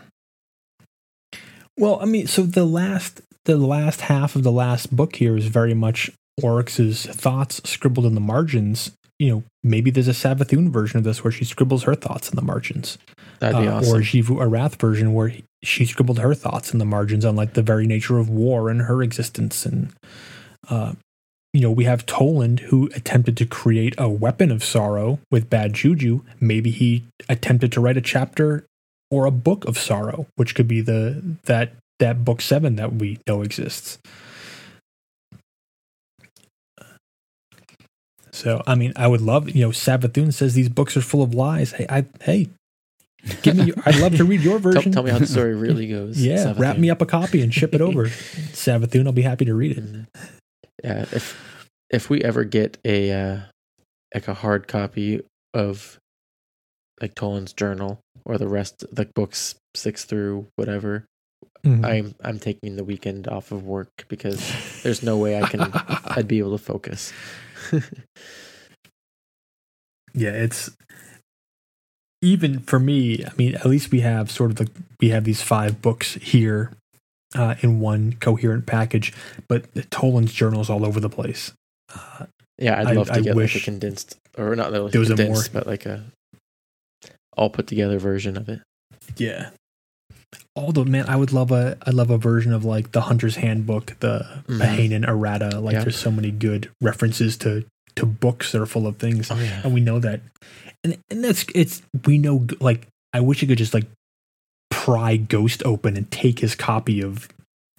Well, 1.77 1.99
I 2.01 2.05
mean, 2.05 2.27
so 2.27 2.43
the 2.43 2.65
last 2.65 3.21
the 3.45 3.57
last 3.57 4.01
half 4.01 4.35
of 4.35 4.43
the 4.43 4.51
last 4.51 4.95
book 4.95 5.15
here 5.17 5.35
is 5.37 5.47
very 5.47 5.73
much 5.73 6.09
Oryx's 6.41 7.05
thoughts 7.05 7.61
scribbled 7.69 8.05
in 8.05 8.15
the 8.15 8.21
margins. 8.21 8.91
You 9.19 9.29
know, 9.31 9.43
maybe 9.63 9.91
there's 9.91 10.07
a 10.07 10.11
Savathun 10.11 10.69
version 10.71 10.97
of 10.97 11.03
this 11.05 11.23
where 11.23 11.31
she 11.31 11.45
scribbles 11.45 11.83
her 11.83 11.95
thoughts 11.95 12.29
in 12.29 12.35
the 12.35 12.41
margins, 12.41 12.97
That'd 13.39 13.61
be 13.61 13.67
Uh, 13.67 13.75
awesome. 13.77 13.95
or 13.97 14.01
Xivu 14.01 14.37
Arath 14.45 14.75
version 14.79 15.13
where 15.13 15.31
she 15.63 15.85
scribbled 15.85 16.19
her 16.19 16.33
thoughts 16.33 16.73
in 16.73 16.79
the 16.79 16.85
margins 16.85 17.23
on 17.23 17.35
like 17.35 17.53
the 17.53 17.61
very 17.63 17.87
nature 17.87 18.17
of 18.17 18.29
war 18.29 18.69
and 18.69 18.81
her 18.83 19.01
existence. 19.01 19.65
And 19.65 19.93
uh, 20.69 20.93
you 21.55 21.61
know, 21.61 21.71
we 21.71 21.85
have 21.85 22.05
Toland 22.05 22.59
who 22.61 22.89
attempted 22.93 23.37
to 23.37 23.45
create 23.45 23.95
a 23.97 24.09
weapon 24.09 24.51
of 24.51 24.63
sorrow 24.63 25.19
with 25.31 25.49
bad 25.49 25.73
juju. 25.73 26.21
Maybe 26.39 26.69
he 26.69 27.05
attempted 27.29 27.71
to 27.71 27.81
write 27.81 27.97
a 27.97 28.01
chapter 28.01 28.65
or 29.09 29.25
a 29.25 29.31
book 29.31 29.65
of 29.65 29.77
sorrow, 29.77 30.27
which 30.35 30.53
could 30.55 30.67
be 30.67 30.81
the 30.81 31.37
that 31.45 31.73
that 31.99 32.25
book 32.25 32.41
seven 32.41 32.75
that 32.75 32.93
we 32.93 33.19
know 33.27 33.41
exists. 33.41 33.97
So 38.33 38.61
I 38.67 38.75
mean, 38.75 38.91
I 38.97 39.07
would 39.07 39.21
love 39.21 39.49
you 39.49 39.61
know. 39.61 39.69
Savathun 39.69 40.33
says 40.33 40.53
these 40.55 40.67
books 40.69 40.97
are 40.97 41.01
full 41.01 41.21
of 41.23 41.33
lies. 41.33 41.71
Hey, 41.71 41.85
I 41.87 42.05
hey, 42.21 42.49
give 43.43 43.55
me. 43.55 43.65
Your, 43.67 43.75
I'd 43.85 43.95
love 43.99 44.17
to 44.17 44.25
read 44.25 44.41
your 44.41 44.59
tell, 44.61 44.73
version. 44.73 44.91
tell 44.91 45.03
me 45.03 45.11
how 45.11 45.19
the 45.19 45.25
story 45.27 45.55
really 45.65 45.87
goes. 45.87 46.21
yeah, 46.21 46.37
Savathun. 46.37 46.59
wrap 46.59 46.77
me 46.77 46.89
up 46.89 47.01
a 47.01 47.05
copy 47.05 47.41
and 47.41 47.53
ship 47.53 47.73
it 47.73 47.79
over. 47.79 48.05
Savathun, 48.51 49.05
I'll 49.05 49.13
be 49.13 49.21
happy 49.21 49.45
to 49.45 49.53
read 49.53 49.77
it. 49.77 49.85
Mm-hmm. 49.85 50.01
Yeah, 50.83 51.05
if 51.11 51.69
if 51.89 52.09
we 52.09 52.21
ever 52.23 52.43
get 52.43 52.77
a 52.85 53.11
uh, 53.11 53.39
like 54.13 54.27
a 54.27 54.33
hard 54.33 54.67
copy 54.67 55.21
of 55.53 55.97
like 57.01 57.15
Toland's 57.15 57.53
journal 57.53 57.99
or 58.25 58.37
the 58.37 58.47
rest 58.47 58.83
like 58.97 59.13
books 59.13 59.55
six 59.75 60.05
through 60.05 60.47
whatever, 60.55 61.05
Mhm. 61.65 61.85
I'm 61.85 62.15
I'm 62.23 62.39
taking 62.39 62.75
the 62.75 62.83
weekend 62.83 63.27
off 63.27 63.51
of 63.51 63.65
work 63.65 63.89
because 64.07 64.39
there's 64.83 65.01
no 65.03 65.17
way 65.17 65.41
I 65.41 65.47
can 65.47 65.61
I'd 66.05 66.27
be 66.27 66.39
able 66.39 66.57
to 66.57 66.63
focus. 66.63 67.11
yeah, 70.13 70.31
it's 70.31 70.71
even 72.21 72.59
for 72.59 72.79
me. 72.79 73.23
I 73.25 73.31
mean, 73.37 73.55
at 73.55 73.65
least 73.65 73.91
we 73.91 74.01
have 74.01 74.31
sort 74.31 74.51
of 74.51 74.57
the 74.57 74.69
we 75.01 75.09
have 75.09 75.23
these 75.23 75.41
five 75.41 75.81
books 75.81 76.13
here 76.15 76.71
uh, 77.35 77.55
in 77.61 77.79
one 77.79 78.13
coherent 78.19 78.65
package, 78.65 79.13
but 79.47 79.65
Toland's 79.91 80.33
journals 80.33 80.69
all 80.69 80.85
over 80.85 80.99
the 80.99 81.09
place. 81.09 81.51
Uh, 81.93 82.25
yeah, 82.57 82.79
I'd 82.79 82.87
I- 82.87 82.93
love 82.93 83.07
to 83.07 83.13
I 83.15 83.19
get 83.21 83.35
like 83.35 83.55
a 83.55 83.59
condensed 83.59 84.17
or 84.37 84.55
not 84.55 84.71
like 84.73 84.91
there 84.91 84.99
was 84.99 85.09
a 85.11 85.15
condensed, 85.15 85.53
more- 85.53 85.61
but 85.61 85.67
like 85.67 85.85
a 85.85 86.03
all 87.37 87.49
put 87.49 87.67
together 87.67 87.99
version 87.99 88.37
of 88.37 88.47
it. 88.49 88.61
yeah. 89.17 89.49
Although, 90.57 90.85
man, 90.85 91.05
I 91.09 91.17
would 91.17 91.33
love 91.33 91.51
a 91.51 91.77
I 91.85 91.91
love 91.91 92.09
a 92.09 92.17
version 92.17 92.53
of 92.53 92.63
like 92.63 92.91
the 92.93 93.01
Hunter's 93.01 93.35
Handbook, 93.35 93.97
the 93.99 94.25
Mhm. 94.47 94.59
Mahanan 94.59 95.07
errata. 95.07 95.59
Like, 95.59 95.73
Yeah. 95.73 95.81
there's 95.83 95.97
so 95.97 96.11
many 96.11 96.31
good 96.31 96.69
references 96.81 97.35
to 97.37 97.65
to 97.97 98.05
books 98.05 98.51
that 98.51 98.61
are 98.61 98.65
full 98.65 98.87
of 98.87 98.97
things. 98.97 99.29
Oh 99.31 99.35
yeah. 99.37 99.61
and 99.63 99.73
we 99.73 99.81
know 99.81 99.99
that 99.99 100.21
and 100.83 100.97
and 101.09 101.23
that's 101.23 101.45
it's 101.55 101.81
we 102.05 102.17
know 102.17 102.45
like 102.59 102.87
i 103.13 103.19
wish 103.21 103.41
you 103.41 103.47
could 103.47 103.57
just 103.57 103.73
like 103.73 103.85
pry 104.85 105.17
ghost 105.17 105.63
open 105.65 105.97
and 105.97 106.09
take 106.11 106.39
his 106.39 106.53
copy 106.53 107.01
of 107.01 107.27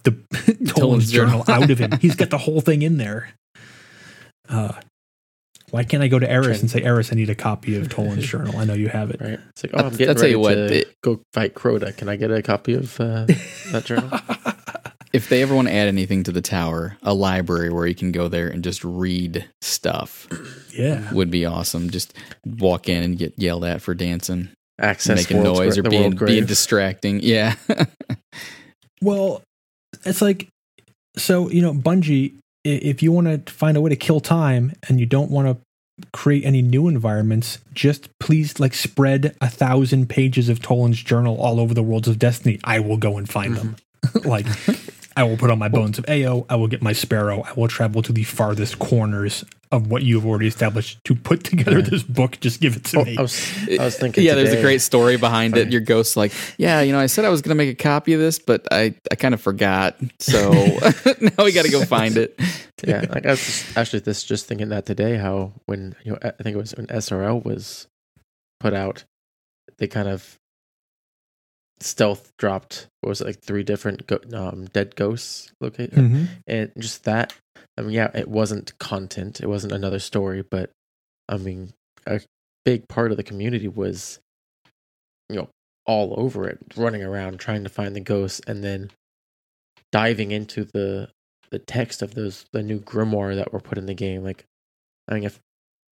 the 0.03 0.11
Toland's 0.33 0.73
Toland's 0.73 1.13
journal 1.13 1.45
journal. 1.45 1.63
out 1.65 1.71
of 1.71 1.79
him 1.79 1.93
he's 2.01 2.17
got 2.17 2.31
the 2.31 2.39
whole 2.39 2.61
thing 2.61 2.83
in 2.83 2.97
there 2.97 3.29
uh 4.49 4.73
why 5.71 5.85
can't 5.85 6.03
I 6.03 6.09
go 6.09 6.21
to 6.21 6.31
Eris 6.31 6.61
and 6.61 6.71
say, 6.71 6.81
Eris, 6.83 7.13
I 7.13 7.17
need 7.17 7.29
a 7.29 7.35
copy 7.35 7.77
of 7.77 7.89
Toland's 7.89 8.27
journal? 8.31 8.57
I 8.57 8.65
know 8.65 8.75
you 8.75 8.89
have 8.89 9.11
it. 9.11 9.21
Right. 9.21 9.41
It's 9.51 9.65
like, 9.65 9.73
oh, 9.75 9.79
I'll- 9.79 9.87
I'm 9.87 9.91
getting 9.91 10.09
I'll 10.11 10.15
tell 10.15 10.23
ready 10.23 10.31
you 10.31 10.39
what, 10.39 10.55
to 10.55 10.79
it- 10.79 10.95
go 11.03 11.21
fight 11.35 11.55
Crota. 11.55 11.95
Can 11.97 12.09
I 12.09 12.15
get 12.15 12.31
a 12.31 12.41
copy 12.41 12.75
of 12.75 13.01
uh, 13.01 13.27
that 13.73 13.83
journal? 13.85 14.09
If 15.13 15.29
they 15.29 15.43
ever 15.43 15.55
want 15.57 15.67
to 15.69 15.75
add 15.75 15.89
anything 15.89 16.23
to 16.25 16.33
the 16.33 16.41
tower, 16.41 16.97
a 17.03 17.15
library 17.15 17.71
where 17.71 17.87
you 17.87 17.95
can 17.97 18.13
go 18.13 18.29
there 18.29 18.49
and 18.49 18.63
just 18.63 18.85
read 18.85 19.45
stuff 19.61 20.29
yeah. 20.73 21.13
would 21.13 21.31
be 21.33 21.45
awesome. 21.45 21.91
Just 21.91 22.15
walk 22.45 22.89
in 22.89 23.03
and 23.03 23.19
get 23.19 23.35
yelled 23.37 23.65
at 23.65 23.83
for 23.83 23.93
dancing, 23.95 24.51
Access 24.79 25.19
making 25.19 25.43
noise, 25.43 25.75
gra- 25.75 25.81
or 25.81 25.83
the 25.83 25.91
being 25.91 26.03
world 26.17 26.27
being 26.27 26.47
distracting. 26.47 27.21
Yeah. 27.23 27.55
Well, 29.03 29.43
it's 30.05 30.23
like, 30.23 30.49
so, 31.17 31.51
you 31.51 31.63
know, 31.63 31.75
Bungie, 31.75 32.35
if 32.65 33.03
you 33.03 33.13
want 33.13 33.47
to 33.47 33.53
find 33.53 33.77
a 33.77 33.81
way 33.81 33.91
to 33.91 33.97
kill 33.97 34.21
time 34.21 34.73
and 34.89 34.99
you 34.99 35.07
don't 35.07 35.31
want 35.31 35.49
to 35.49 36.07
create 36.13 36.45
any 36.45 36.63
new 36.63 36.89
environments, 36.89 37.59
just 37.73 38.09
please 38.19 38.59
like 38.61 38.75
spread 38.75 39.37
a 39.41 39.49
thousand 39.49 40.09
pages 40.09 40.49
of 40.49 40.61
Toland's 40.61 41.03
journal 41.03 41.37
all 41.41 41.61
over 41.61 41.75
the 41.75 41.83
worlds 41.83 42.09
of 42.09 42.19
Destiny. 42.19 42.59
I 42.65 42.81
will 42.81 42.97
go 42.97 43.17
and 43.17 43.29
find 43.29 43.55
mm-hmm. 43.55 43.75
them. 44.23 44.25
like, 44.25 44.47
I 45.17 45.25
will 45.25 45.37
put 45.39 45.51
on 45.51 45.59
my 45.59 45.69
bones 45.69 45.99
of 45.99 46.05
Eao. 46.07 46.45
I 46.51 46.57
will 46.57 46.69
get 46.69 46.83
my 46.83 46.93
sparrow. 46.93 47.43
I 47.43 47.53
will 47.55 47.69
travel 47.69 48.03
to 48.03 48.13
the 48.13 48.23
farthest 48.25 48.79
corners 48.79 49.45
of 49.73 49.91
what 49.91 50.03
you've 50.03 50.27
already 50.27 50.47
established 50.47 51.03
to 51.05 51.15
put 51.15 51.43
together 51.43 51.79
Yeah. 51.79 51.89
this 51.91 52.03
book. 52.03 52.39
Just 52.41 52.61
give 52.61 52.77
it 52.77 52.85
to 52.85 53.01
Oh, 53.01 53.05
me. 53.05 53.17
I 53.17 53.23
was, 53.23 53.69
I 53.81 53.85
was 53.85 53.97
thinking. 53.97 54.23
yeah, 54.25 54.35
there's 54.35 54.53
a 54.53 54.61
great 54.61 54.81
story 54.83 55.17
behind 55.17 55.57
it. 55.57 55.73
Your 55.73 55.81
ghost's 55.81 56.17
like, 56.17 56.33
yeah, 56.59 56.83
you 56.83 56.93
know, 56.93 57.01
I 57.01 57.07
said 57.07 57.25
I 57.25 57.31
was 57.31 57.41
going 57.43 57.57
to 57.57 57.65
make 57.65 57.71
a 57.71 57.83
copy 57.83 58.13
of 58.13 58.21
this, 58.21 58.39
but 58.39 58.67
I, 58.71 58.95
I 59.11 59.15
kind 59.17 59.33
of 59.35 59.41
forgot. 59.41 59.97
So 60.21 60.53
now 61.21 61.45
we 61.45 61.53
got 61.53 61.65
to 61.65 61.71
go 61.73 61.85
find 61.85 62.17
it. 62.19 62.39
yeah, 62.87 63.05
like 63.11 63.25
I 63.27 63.31
was 63.31 63.45
just, 63.45 63.77
actually 63.77 64.01
this 64.01 64.23
just 64.23 64.47
thinking 64.47 64.69
that 64.69 64.85
today. 64.87 65.17
How 65.17 65.53
when 65.65 65.97
you 66.05 66.13
know, 66.13 66.19
I 66.23 66.31
think 66.43 66.55
it 66.55 66.59
was 66.59 66.75
when 66.77 66.87
SRL 66.89 67.43
was 67.45 67.87
put 68.61 68.75
out, 68.75 69.05
they 69.79 69.87
kind 69.89 70.09
of 70.09 70.39
stealth 71.81 72.33
dropped. 72.39 72.89
What 73.01 73.11
was 73.11 73.21
it 73.21 73.27
like 73.27 73.41
three 73.41 73.63
different 73.63 74.07
go- 74.07 74.21
um, 74.33 74.67
dead 74.67 74.97
ghosts 74.97 75.53
located, 75.61 75.93
Mhm. 75.93 76.29
and 76.47 76.73
just 76.79 77.05
that. 77.05 77.35
I 77.79 77.83
mean, 77.83 77.91
yeah, 77.93 78.11
it 78.15 78.29
wasn't 78.29 78.79
content. 78.79 79.41
It 79.41 79.49
wasn't 79.49 79.73
another 79.73 79.99
story, 79.99 80.43
but 80.43 80.71
I 81.29 81.37
mean, 81.37 81.73
a 82.07 82.21
big 82.65 82.89
part 82.89 83.11
of 83.11 83.17
the 83.17 83.23
community 83.23 83.69
was, 83.69 84.19
you 85.29 85.37
know, 85.37 85.49
all 85.85 86.15
over 86.19 86.49
it, 86.49 86.59
running 86.77 87.03
around 87.03 87.39
trying 87.39 87.63
to 87.65 87.69
find 87.71 87.95
the 87.95 88.01
ghosts, 88.01 88.41
and 88.47 88.65
then 88.65 88.91
diving 89.93 90.31
into 90.33 90.65
the 90.65 91.11
the 91.51 91.59
text 91.61 92.03
of 92.03 92.15
those 92.15 92.45
the 92.53 92.63
new 92.63 92.81
grimoire 92.81 93.37
that 93.37 93.53
were 93.53 93.61
put 93.61 93.79
in 93.79 93.87
the 93.87 93.95
game. 93.95 94.25
Like, 94.25 94.45
I 95.09 95.15
mean, 95.15 95.25
if 95.25 95.41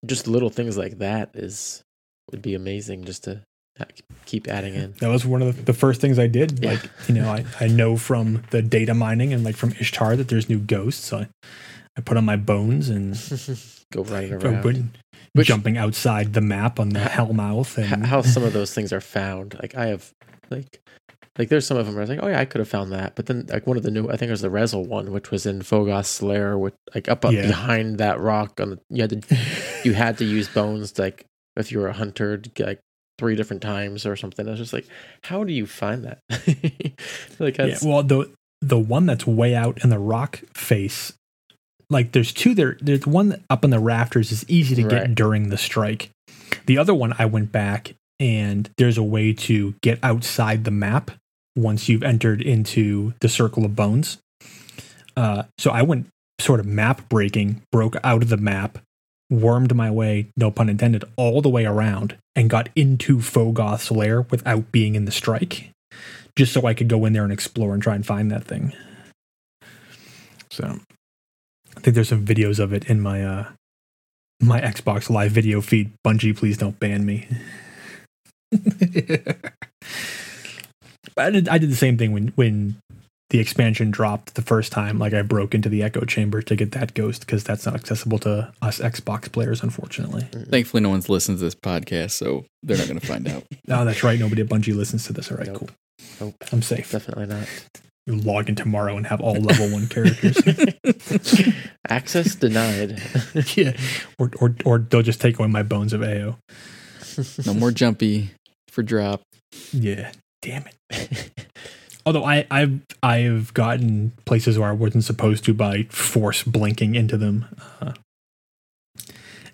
just 0.06 0.26
little 0.28 0.50
things 0.50 0.76
like 0.76 0.98
that 0.98 1.30
is 1.34 1.82
would 2.30 2.40
be 2.42 2.54
amazing 2.54 3.04
just 3.04 3.24
to 3.24 3.42
Uh, 3.78 3.84
keep 4.26 4.48
adding 4.48 4.74
in. 4.74 4.92
That 5.00 5.08
was 5.08 5.24
one 5.24 5.42
of 5.42 5.56
the, 5.56 5.62
the 5.62 5.72
first 5.72 6.00
things 6.00 6.18
I 6.18 6.26
did. 6.26 6.62
Yeah. 6.62 6.72
Like, 6.72 6.90
you 7.08 7.14
know, 7.14 7.28
I, 7.30 7.44
I 7.60 7.66
know 7.68 7.96
from 7.96 8.42
the 8.50 8.62
data 8.62 8.94
mining 8.94 9.32
and 9.32 9.44
like 9.44 9.56
from 9.56 9.72
Ishtar 9.72 10.16
that 10.16 10.28
there's 10.28 10.48
new 10.48 10.58
ghosts. 10.58 11.04
So 11.06 11.18
I, 11.18 11.28
I 11.96 12.00
put 12.02 12.16
on 12.16 12.24
my 12.24 12.36
bones 12.36 12.88
and 12.88 13.14
Go 13.92 14.02
running 14.04 14.32
around. 14.34 14.64
went- 14.64 14.96
Which- 15.32 15.46
jumping 15.46 15.76
outside 15.78 16.32
the 16.34 16.40
map 16.40 16.78
on 16.80 16.90
the 16.90 17.00
Hellmouth. 17.00 17.78
And 17.78 18.06
how 18.06 18.22
some 18.22 18.42
of 18.42 18.52
those 18.52 18.74
things 18.74 18.92
are 18.92 19.00
found. 19.00 19.56
Like 19.60 19.74
I 19.76 19.86
have, 19.86 20.10
like, 20.50 20.80
like 21.38 21.48
there's 21.48 21.66
some 21.66 21.76
of 21.78 21.86
them 21.86 21.94
where 21.94 22.02
I 22.02 22.04
was 22.04 22.10
like, 22.10 22.20
oh 22.22 22.28
yeah, 22.28 22.40
I 22.40 22.44
could 22.44 22.58
have 22.58 22.68
found 22.68 22.92
that. 22.92 23.14
But 23.14 23.26
then 23.26 23.46
like 23.48 23.66
one 23.66 23.76
of 23.76 23.82
the 23.82 23.90
new, 23.90 24.08
I 24.08 24.16
think 24.16 24.28
it 24.28 24.32
was 24.32 24.42
the 24.42 24.48
Rezel 24.50 24.86
one, 24.86 25.10
which 25.12 25.30
was 25.30 25.46
in 25.46 25.60
Phogoth's 25.60 26.20
Lair, 26.22 26.58
with 26.58 26.74
like 26.94 27.08
up, 27.08 27.24
up 27.24 27.32
Yeah. 27.32 27.46
behind 27.46 27.98
that 27.98 28.20
rock 28.20 28.60
on 28.60 28.70
the 28.70 28.78
you 28.90 29.02
had 29.02 29.22
to 29.22 29.36
you 29.84 29.94
had 29.94 30.18
to 30.18 30.24
use 30.24 30.48
bones 30.48 30.98
like 30.98 31.24
if 31.56 31.72
you 31.72 31.78
were 31.78 31.88
a 31.88 31.92
hunter 31.94 32.36
to 32.36 32.64
like 32.64 32.80
three 33.20 33.36
different 33.36 33.60
times 33.60 34.06
or 34.06 34.16
something. 34.16 34.48
I 34.48 34.52
was 34.52 34.58
just 34.58 34.72
like, 34.72 34.86
how 35.22 35.44
do 35.44 35.52
you 35.52 35.66
find 35.66 36.04
that? 36.04 36.20
like 37.38 37.58
yeah, 37.58 37.76
well, 37.82 38.02
the 38.02 38.32
the 38.62 38.78
one 38.78 39.06
that's 39.06 39.26
way 39.26 39.54
out 39.54 39.84
in 39.84 39.90
the 39.90 39.98
rock 39.98 40.40
face, 40.54 41.12
like 41.90 42.12
there's 42.12 42.32
two 42.32 42.54
there. 42.54 42.78
There's 42.80 43.06
one 43.06 43.44
up 43.50 43.62
in 43.62 43.70
the 43.70 43.78
rafters 43.78 44.32
is 44.32 44.48
easy 44.48 44.74
to 44.76 44.88
get 44.88 45.14
during 45.14 45.50
the 45.50 45.58
strike. 45.58 46.10
The 46.64 46.78
other 46.78 46.94
one, 46.94 47.14
I 47.18 47.26
went 47.26 47.52
back 47.52 47.94
and 48.18 48.70
there's 48.78 48.98
a 48.98 49.02
way 49.02 49.32
to 49.32 49.74
get 49.82 49.98
outside 50.02 50.64
the 50.64 50.70
map 50.70 51.10
once 51.56 51.88
you've 51.88 52.02
entered 52.02 52.40
into 52.40 53.12
the 53.20 53.28
circle 53.28 53.64
of 53.64 53.76
bones. 53.76 54.18
Uh, 55.16 55.44
so 55.58 55.70
I 55.70 55.82
went 55.82 56.08
sort 56.40 56.60
of 56.60 56.66
map 56.66 57.08
breaking, 57.10 57.62
broke 57.70 57.96
out 58.02 58.22
of 58.22 58.30
the 58.30 58.36
map, 58.38 58.78
wormed 59.30 59.74
my 59.74 59.90
way, 59.90 60.28
no 60.36 60.50
pun 60.50 60.68
intended, 60.68 61.04
all 61.16 61.40
the 61.40 61.48
way 61.48 61.64
around 61.64 62.16
and 62.34 62.50
got 62.50 62.68
into 62.74 63.18
Phogoth's 63.18 63.90
lair 63.90 64.22
without 64.22 64.72
being 64.72 64.94
in 64.94 65.04
the 65.04 65.12
strike 65.12 65.70
just 66.36 66.52
so 66.52 66.66
I 66.66 66.74
could 66.74 66.88
go 66.88 67.04
in 67.04 67.12
there 67.12 67.24
and 67.24 67.32
explore 67.32 67.74
and 67.74 67.82
try 67.82 67.94
and 67.94 68.06
find 68.06 68.30
that 68.30 68.44
thing. 68.44 68.72
So 70.50 70.80
I 71.76 71.80
think 71.80 71.94
there's 71.94 72.08
some 72.08 72.24
videos 72.24 72.58
of 72.58 72.72
it 72.72 72.86
in 72.86 73.00
my 73.00 73.24
uh 73.24 73.48
my 74.40 74.60
Xbox 74.60 75.10
live 75.10 75.32
video 75.32 75.60
feed. 75.60 75.92
Bungie, 76.04 76.36
please 76.36 76.56
don't 76.56 76.80
ban 76.80 77.04
me. 77.04 77.28
but 78.50 78.64
I 81.16 81.30
did 81.30 81.48
I 81.48 81.58
did 81.58 81.70
the 81.70 81.76
same 81.76 81.98
thing 81.98 82.12
when 82.12 82.28
when 82.36 82.76
the 83.30 83.38
expansion 83.38 83.90
dropped 83.90 84.34
the 84.34 84.42
first 84.42 84.70
time. 84.72 84.98
Like 84.98 85.14
I 85.14 85.22
broke 85.22 85.54
into 85.54 85.68
the 85.68 85.82
echo 85.82 86.04
chamber 86.04 86.42
to 86.42 86.56
get 86.56 86.72
that 86.72 86.94
ghost 86.94 87.20
because 87.20 87.42
that's 87.44 87.64
not 87.64 87.74
accessible 87.74 88.18
to 88.20 88.52
us 88.60 88.78
Xbox 88.80 89.30
players, 89.30 89.62
unfortunately. 89.62 90.22
Thankfully, 90.50 90.82
no 90.82 90.88
one's 90.90 91.08
listened 91.08 91.38
to 91.38 91.44
this 91.44 91.54
podcast, 91.54 92.10
so 92.12 92.44
they're 92.62 92.76
not 92.76 92.88
going 92.88 93.00
to 93.00 93.06
find 93.06 93.26
out. 93.28 93.44
Oh, 93.72 93.84
that's 93.84 94.02
right. 94.02 94.18
Nobody 94.18 94.42
at 94.42 94.48
Bungie 94.48 94.74
listens 94.74 95.06
to 95.06 95.12
this. 95.12 95.30
All 95.30 95.36
right, 95.38 95.46
Nope. 95.46 95.58
cool. 95.58 95.70
Nope. 96.20 96.34
I'm 96.52 96.60
safe. 96.60 96.90
definitely 96.90 97.26
not. 97.26 97.46
You 98.06 98.16
log 98.16 98.48
in 98.48 98.56
tomorrow 98.56 98.96
and 98.96 99.06
have 99.06 99.20
all 99.20 99.34
level 99.34 99.70
one 99.70 99.86
characters. 99.86 100.36
Access 101.88 102.34
denied. 102.34 103.00
yeah, 103.54 103.76
or, 104.18 104.30
or 104.40 104.56
or 104.64 104.78
they'll 104.78 105.02
just 105.02 105.20
take 105.20 105.38
away 105.38 105.46
my 105.48 105.62
bones 105.62 105.92
of 105.92 106.00
Eao. 106.00 106.36
No 107.46 107.54
more 107.54 107.70
jumpy 107.70 108.30
for 108.68 108.82
drop. 108.82 109.22
Yeah, 109.72 110.10
damn 110.42 110.64
it. 110.90 111.30
Although 112.06 112.24
I 112.24 112.46
I've 112.50 112.80
I've 113.02 113.54
gotten 113.54 114.12
places 114.24 114.58
where 114.58 114.68
I 114.68 114.72
wasn't 114.72 115.04
supposed 115.04 115.44
to 115.44 115.54
by 115.54 115.84
force 115.84 116.42
blinking 116.42 116.94
into 116.94 117.16
them. 117.16 117.46
Uh, 117.80 117.92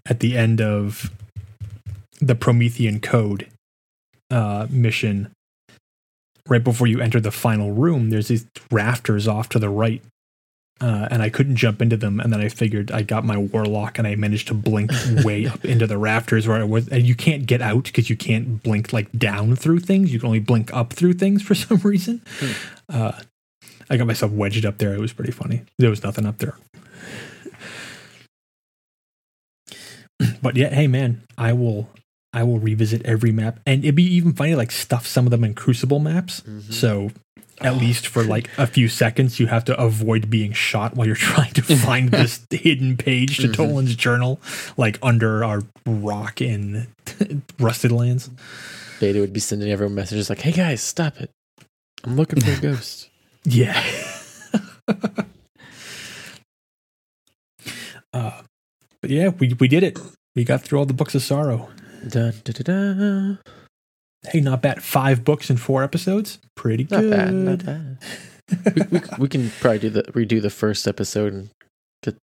at 0.08 0.20
the 0.20 0.36
end 0.36 0.60
of 0.60 1.10
the 2.20 2.34
Promethean 2.34 3.00
Code 3.00 3.48
uh, 4.30 4.66
mission, 4.70 5.30
right 6.48 6.62
before 6.62 6.86
you 6.86 7.00
enter 7.00 7.20
the 7.20 7.32
final 7.32 7.72
room, 7.72 8.10
there's 8.10 8.28
these 8.28 8.46
rafters 8.70 9.26
off 9.26 9.48
to 9.50 9.58
the 9.58 9.68
right. 9.68 10.02
Uh, 10.78 11.08
and 11.10 11.22
I 11.22 11.30
couldn't 11.30 11.56
jump 11.56 11.80
into 11.80 11.96
them, 11.96 12.20
and 12.20 12.30
then 12.30 12.40
I 12.42 12.50
figured 12.50 12.90
I 12.90 13.00
got 13.00 13.24
my 13.24 13.38
warlock, 13.38 13.98
and 13.98 14.06
I 14.06 14.14
managed 14.14 14.48
to 14.48 14.54
blink 14.54 14.90
way 15.24 15.46
up 15.46 15.64
into 15.64 15.86
the 15.86 15.96
rafters 15.96 16.46
where 16.46 16.58
I 16.58 16.64
was. 16.64 16.86
And 16.88 17.06
you 17.06 17.14
can't 17.14 17.46
get 17.46 17.62
out 17.62 17.84
because 17.84 18.10
you 18.10 18.16
can't 18.16 18.62
blink 18.62 18.92
like 18.92 19.10
down 19.12 19.56
through 19.56 19.80
things. 19.80 20.12
You 20.12 20.20
can 20.20 20.26
only 20.26 20.38
blink 20.40 20.74
up 20.74 20.92
through 20.92 21.14
things 21.14 21.40
for 21.42 21.54
some 21.54 21.78
reason. 21.78 22.20
Uh, 22.90 23.12
I 23.88 23.96
got 23.96 24.06
myself 24.06 24.32
wedged 24.32 24.66
up 24.66 24.76
there. 24.76 24.92
It 24.92 25.00
was 25.00 25.14
pretty 25.14 25.32
funny. 25.32 25.62
There 25.78 25.88
was 25.88 26.02
nothing 26.02 26.26
up 26.26 26.38
there. 26.38 26.56
but 30.42 30.56
yeah, 30.56 30.68
hey 30.68 30.86
man, 30.88 31.22
I 31.38 31.52
will 31.54 31.88
I 32.32 32.42
will 32.42 32.58
revisit 32.58 33.04
every 33.06 33.32
map, 33.32 33.60
and 33.64 33.82
it'd 33.82 33.94
be 33.94 34.04
even 34.14 34.34
funny 34.34 34.54
like 34.54 34.70
stuff 34.70 35.06
some 35.06 35.26
of 35.26 35.30
them 35.30 35.42
in 35.44 35.54
Crucible 35.54 36.00
maps. 36.00 36.42
Mhm. 36.42 36.72
So 36.72 37.10
at 37.62 37.76
least 37.76 38.06
for 38.06 38.22
like 38.22 38.50
a 38.58 38.66
few 38.66 38.88
seconds, 38.88 39.40
you 39.40 39.46
have 39.46 39.64
to 39.66 39.80
avoid 39.80 40.28
being 40.28 40.52
shot 40.52 40.94
while 40.94 41.06
you're 41.06 41.16
trying 41.32 41.52
to 41.54 41.62
find 41.76 42.10
this 42.10 42.46
hidden 42.50 42.96
page 42.96 43.38
to 43.38 43.48
Mhm. 43.48 43.54
Toland's 43.54 43.94
journal, 43.96 44.40
like 44.76 44.98
under 45.02 45.42
our 45.44 45.62
rock 45.86 46.40
in 46.40 46.86
Rusted 47.58 47.92
Lands. 47.92 48.30
Beta 49.00 49.20
would 49.20 49.32
be 49.32 49.40
sending 49.40 49.70
everyone 49.70 49.94
messages 49.94 50.28
like, 50.30 50.40
"Hey 50.40 50.52
guys, 50.52 50.82
stop 50.82 51.20
it! 51.20 51.30
I'm 52.04 52.16
looking 52.16 52.40
for 52.40 52.50
a 52.52 52.60
ghost." 52.60 53.08
Yeah. 53.44 53.82
uh, 58.12 58.42
but 59.00 59.10
yeah, 59.10 59.28
we 59.28 59.54
we 59.58 59.68
did 59.68 59.82
it. 59.82 59.98
We 60.34 60.44
got 60.44 60.62
through 60.62 60.78
all 60.78 60.86
the 60.86 60.94
books 60.94 61.14
of 61.14 61.22
sorrow. 61.22 61.68
Dun, 62.08 62.32
da, 62.44 62.52
da, 62.52 62.62
da. 62.62 63.36
Hey, 64.24 64.40
not 64.40 64.62
bad. 64.62 64.82
Five 64.82 65.24
books 65.24 65.50
in 65.50 65.56
four 65.56 65.82
episodes. 65.84 66.38
Pretty 66.56 66.86
Not 66.90 67.00
good. 67.00 67.10
bad, 67.10 67.32
not 67.34 67.64
bad. 67.64 67.98
we, 68.74 68.82
we, 68.98 69.00
we 69.18 69.28
can 69.28 69.50
probably 69.60 69.78
do 69.78 69.90
the 69.90 70.02
redo 70.04 70.40
the 70.42 70.50
first 70.50 70.86
episode 70.88 71.32
and 71.32 71.50
to 72.02 72.16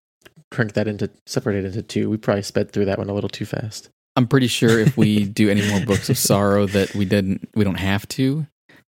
crank 0.51 0.73
that 0.73 0.87
into 0.87 1.09
separate 1.25 1.57
it 1.57 1.65
into 1.65 1.81
two. 1.81 2.09
We 2.09 2.17
probably 2.17 2.43
sped 2.43 2.71
through 2.71 2.85
that 2.85 2.97
one 2.97 3.09
a 3.09 3.13
little 3.13 3.29
too 3.29 3.45
fast. 3.45 3.89
I'm 4.15 4.27
pretty 4.27 4.47
sure 4.47 4.79
if 4.79 4.97
we 4.97 5.25
do 5.25 5.49
any 5.49 5.67
more 5.69 5.79
books 5.85 6.09
of 6.09 6.17
sorrow 6.17 6.65
that 6.67 6.93
we 6.95 7.05
didn't, 7.05 7.47
we 7.55 7.63
don't 7.63 7.79
have 7.79 8.07
to, 8.09 8.45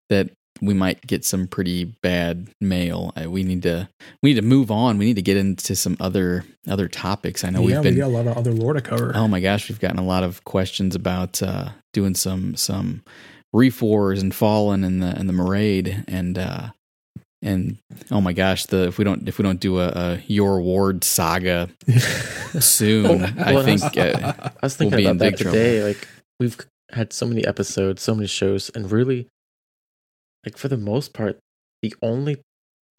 that 0.10 0.32
we 0.62 0.74
might 0.76 1.06
get 1.08 1.26
some 1.26 1.48
pretty 1.48 1.86
bad 1.86 2.48
mail. 2.62 3.12
Uh, 3.20 3.30
We 3.30 3.44
need 3.44 3.64
to, 3.64 3.90
we 4.22 4.30
need 4.34 4.40
to 4.40 4.46
move 4.48 4.70
on. 4.72 4.98
We 5.00 5.06
need 5.06 5.16
to 5.16 5.22
get 5.22 5.38
into 5.38 5.76
some 5.76 5.98
other 6.00 6.46
other 6.68 6.88
topics. 6.88 7.44
I 7.44 7.50
know 7.50 7.62
yeah, 7.68 7.78
we've 7.78 7.84
been 7.84 7.96
we 7.96 8.00
got 8.02 8.08
a 8.08 8.10
lot 8.10 8.28
of 8.28 8.38
other 8.38 8.52
lore 8.52 8.74
to 8.74 8.82
cover. 8.82 9.12
Oh 9.16 9.28
my 9.28 9.40
gosh, 9.40 9.68
we've 9.70 9.80
gotten 9.80 9.98
a 10.00 10.06
lot 10.06 10.24
of 10.24 10.44
questions 10.44 10.96
about 10.96 11.42
uh, 11.42 11.70
doing 11.94 12.14
some 12.16 12.56
some 12.56 13.04
reef 13.54 13.82
wars 13.82 14.22
and 14.22 14.34
fallen 14.34 14.84
and 14.84 15.02
the 15.02 15.08
and 15.18 15.28
the 15.28 15.34
Marade 15.34 16.04
and 16.08 16.38
uh, 16.38 16.70
and 17.42 17.78
oh 18.12 18.22
my 18.22 18.34
gosh, 18.34 18.68
the 18.68 18.88
if 18.88 18.98
we 19.00 19.04
don't 19.04 19.28
if 19.28 19.40
we 19.40 19.44
don't 19.44 19.60
do 19.60 19.80
a, 19.80 19.88
a 19.88 20.24
your 20.28 20.62
ward 20.62 21.04
saga 21.04 21.70
soon, 22.60 23.04
Well, 23.22 23.34
I 23.40 23.54
well, 23.54 23.64
think 23.64 23.82
I 23.82 23.86
was- 23.86 23.96
uh, 23.98 24.34
I 24.62 24.66
was 24.66 24.80
We'll 24.80 24.90
thinking 24.92 24.98
be 24.98 25.06
in 25.06 25.10
about 25.12 25.20
that 25.20 25.32
big 25.32 25.40
trouble. 25.40 25.58
today. 25.58 25.84
Like 25.84 26.08
we've 26.40 26.58
had 26.92 27.14
so 27.14 27.26
many 27.26 27.46
episodes, 27.46 28.02
so 28.02 28.14
many 28.14 28.28
shows, 28.28 28.70
and 28.76 28.92
really, 28.92 29.28
like 30.46 30.58
for 30.58 30.68
the 30.68 30.78
most 30.78 31.14
part, 31.14 31.38
the 31.82 31.94
only 32.02 32.38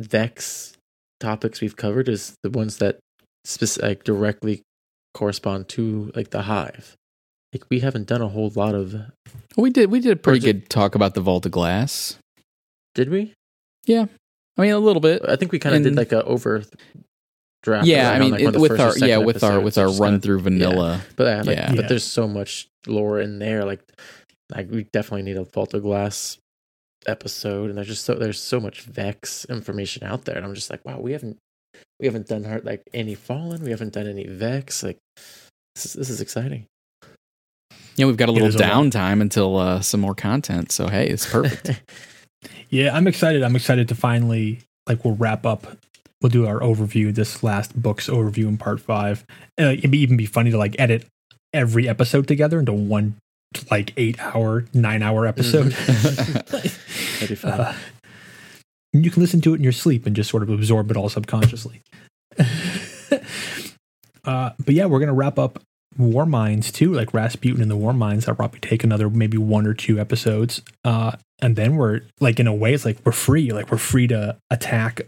Vex 0.01 0.73
topics 1.21 1.61
we've 1.61 1.77
covered 1.77 2.09
is 2.09 2.35
the 2.43 2.51
ones 2.51 2.79
that 2.79 2.99
spec- 3.45 3.83
like 3.83 4.05
directly 4.05 4.63
correspond 5.15 5.69
to 5.69 6.11
like 6.17 6.31
the 6.31 6.43
hive. 6.43 6.95
Like 7.53 7.65
we 7.71 7.81
haven't 7.81 8.07
done 8.09 8.23
a 8.23 8.29
whole 8.29 8.51
lot 8.55 8.75
of. 8.75 8.95
we 9.57 9.71
did 9.71 9.91
we 9.91 10.01
did 10.01 10.13
a 10.13 10.17
pretty 10.17 10.39
Or 10.39 10.41
is 10.41 10.45
it- 10.45 10.53
good 10.61 10.71
talk 10.71 10.95
about 10.95 11.15
the 11.15 11.21
Vault 11.21 11.47
of 11.47 11.53
Glass. 11.53 12.17
Did 12.95 13.11
we? 13.11 13.33
Yeah, 13.87 14.07
I 14.57 14.63
mean, 14.63 14.73
a 14.73 14.79
little 14.79 15.01
bit. 15.01 15.23
I 15.29 15.37
think 15.37 15.53
we 15.53 15.59
kind 15.59 15.75
of 15.77 15.83
did 15.83 15.97
like 15.97 16.13
a 16.13 16.25
over 16.25 16.63
draft. 17.63 17.87
yeah, 17.87 18.11
I 18.11 18.19
mean, 18.19 18.33
like, 18.33 18.41
it, 18.43 18.57
with 18.59 18.81
our 18.81 18.97
yeah 18.99 19.19
with 19.19 19.43
our 19.45 19.59
episodes, 19.61 19.65
with 19.65 19.79
our 19.79 19.87
just 19.87 19.99
kinda- 19.99 20.11
run 20.13 20.21
through 20.21 20.41
vanilla. 20.41 21.01
But 21.17 21.27
uh, 21.27 21.43
like, 21.47 21.57
Yeah. 21.57 21.71
Yeah. 21.71 21.77
but 21.77 21.89
there's 21.89 22.05
so 22.05 22.27
much 22.27 22.67
lore 22.87 23.21
in 23.21 23.39
there. 23.39 23.65
Like, 23.65 23.81
like 24.51 24.71
we 24.71 24.85
definitely 24.93 25.23
need 25.23 25.37
a 25.37 25.45
Vault 25.45 25.75
of 25.75 25.83
Glass 25.83 26.39
episode, 27.07 27.69
and 27.69 27.77
there's 27.77 27.89
just 27.89 28.05
so 28.05 28.15
there's 28.15 28.41
so 28.41 28.61
much 28.61 28.83
Vex 28.83 29.45
information 29.47 30.05
out 30.05 30.25
there, 30.25 30.37
and 30.37 30.45
I'm 30.45 30.55
just 30.55 30.71
like, 30.71 30.85
wow, 30.85 31.01
we 31.01 31.13
haven't 31.13 31.39
we 32.01 32.07
haven't 32.07 32.29
done 32.29 32.45
her 32.45 32.61
like 32.63 32.83
any 32.93 33.15
Fallen, 33.15 33.63
we 33.63 33.71
haven't 33.71 33.93
done 33.93 34.07
any 34.07 34.27
Vex. 34.27 34.83
Like, 34.83 34.99
this 35.75 35.87
is 35.87 35.93
this 35.93 36.11
is 36.11 36.21
exciting. 36.21 36.67
Yeah, 37.97 38.07
we've 38.07 38.17
got 38.17 38.29
a 38.29 38.33
little 38.33 38.49
is 38.49 38.55
a 38.55 38.59
downtime 38.59 39.21
until 39.21 39.57
uh, 39.59 39.81
some 39.81 40.01
more 40.01 40.15
content. 40.15 40.73
So 40.73 40.89
hey, 40.89 41.09
it's 41.09 41.27
perfect. 41.27 41.83
Yeah, 42.71 42.97
I'm 42.97 43.07
excited. 43.07 43.43
I'm 43.43 43.55
excited 43.55 43.89
to 43.89 43.95
finally 43.95 44.61
like 44.89 45.05
we'll 45.05 45.15
wrap 45.15 45.47
up. 45.47 45.67
We'll 46.21 46.31
do 46.31 46.47
our 46.47 46.61
overview, 46.61 47.15
this 47.15 47.43
last 47.43 47.81
book's 47.81 48.09
overview 48.09 48.49
in 48.49 48.57
part 48.57 48.81
five. 48.81 49.25
Uh, 49.61 49.75
it'd 49.77 49.91
be, 49.91 49.99
even 49.99 50.17
be 50.17 50.27
funny 50.27 50.51
to 50.51 50.59
like 50.59 50.75
edit 50.79 51.07
every 51.53 51.89
episode 51.89 52.27
together 52.27 52.59
into 52.59 52.73
one 52.73 53.17
like 53.71 53.93
eight 53.97 54.19
hour, 54.21 54.65
nine 54.73 55.03
hour 55.03 55.27
episode. 55.27 55.73
That'd 57.15 57.29
be 57.29 57.35
fun. 57.35 57.61
Uh, 57.61 57.75
you 58.93 59.11
can 59.11 59.23
listen 59.23 59.41
to 59.43 59.55
it 59.55 59.57
in 59.57 59.63
your 59.63 59.73
sleep 59.73 60.07
and 60.07 60.15
just 60.15 60.31
sort 60.31 60.43
of 60.43 60.51
absorb 60.51 60.91
it 60.91 60.97
all 60.97 61.09
subconsciously. 61.09 61.83
uh, 64.25 64.51
but 64.65 64.75
yeah, 64.75 64.87
we're 64.87 65.01
gonna 65.01 65.15
wrap 65.15 65.39
up 65.39 65.61
War 65.97 66.27
Minds 66.27 66.71
too, 66.73 66.93
like 66.93 67.15
Rasputin 67.15 67.63
and 67.63 67.71
the 67.71 67.77
War 67.77 67.93
Minds. 67.93 68.25
That'll 68.25 68.37
probably 68.37 68.61
take 68.61 68.85
another 68.85 69.09
maybe 69.09 69.39
one 69.39 69.67
or 69.67 69.75
two 69.75 69.99
episodes, 69.99 70.63
uh, 70.85 71.13
and 71.41 71.57
then 71.57 71.77
we're 71.77 72.03
like 72.21 72.39
in 72.39 72.47
a 72.47 72.55
way, 72.55 72.75
it's 72.75 72.85
like 72.85 72.99
we're 73.05 73.13
free, 73.13 73.53
like 73.53 73.71
we're 73.71 73.79
free 73.79 74.07
to 74.09 74.37
attack 74.51 75.03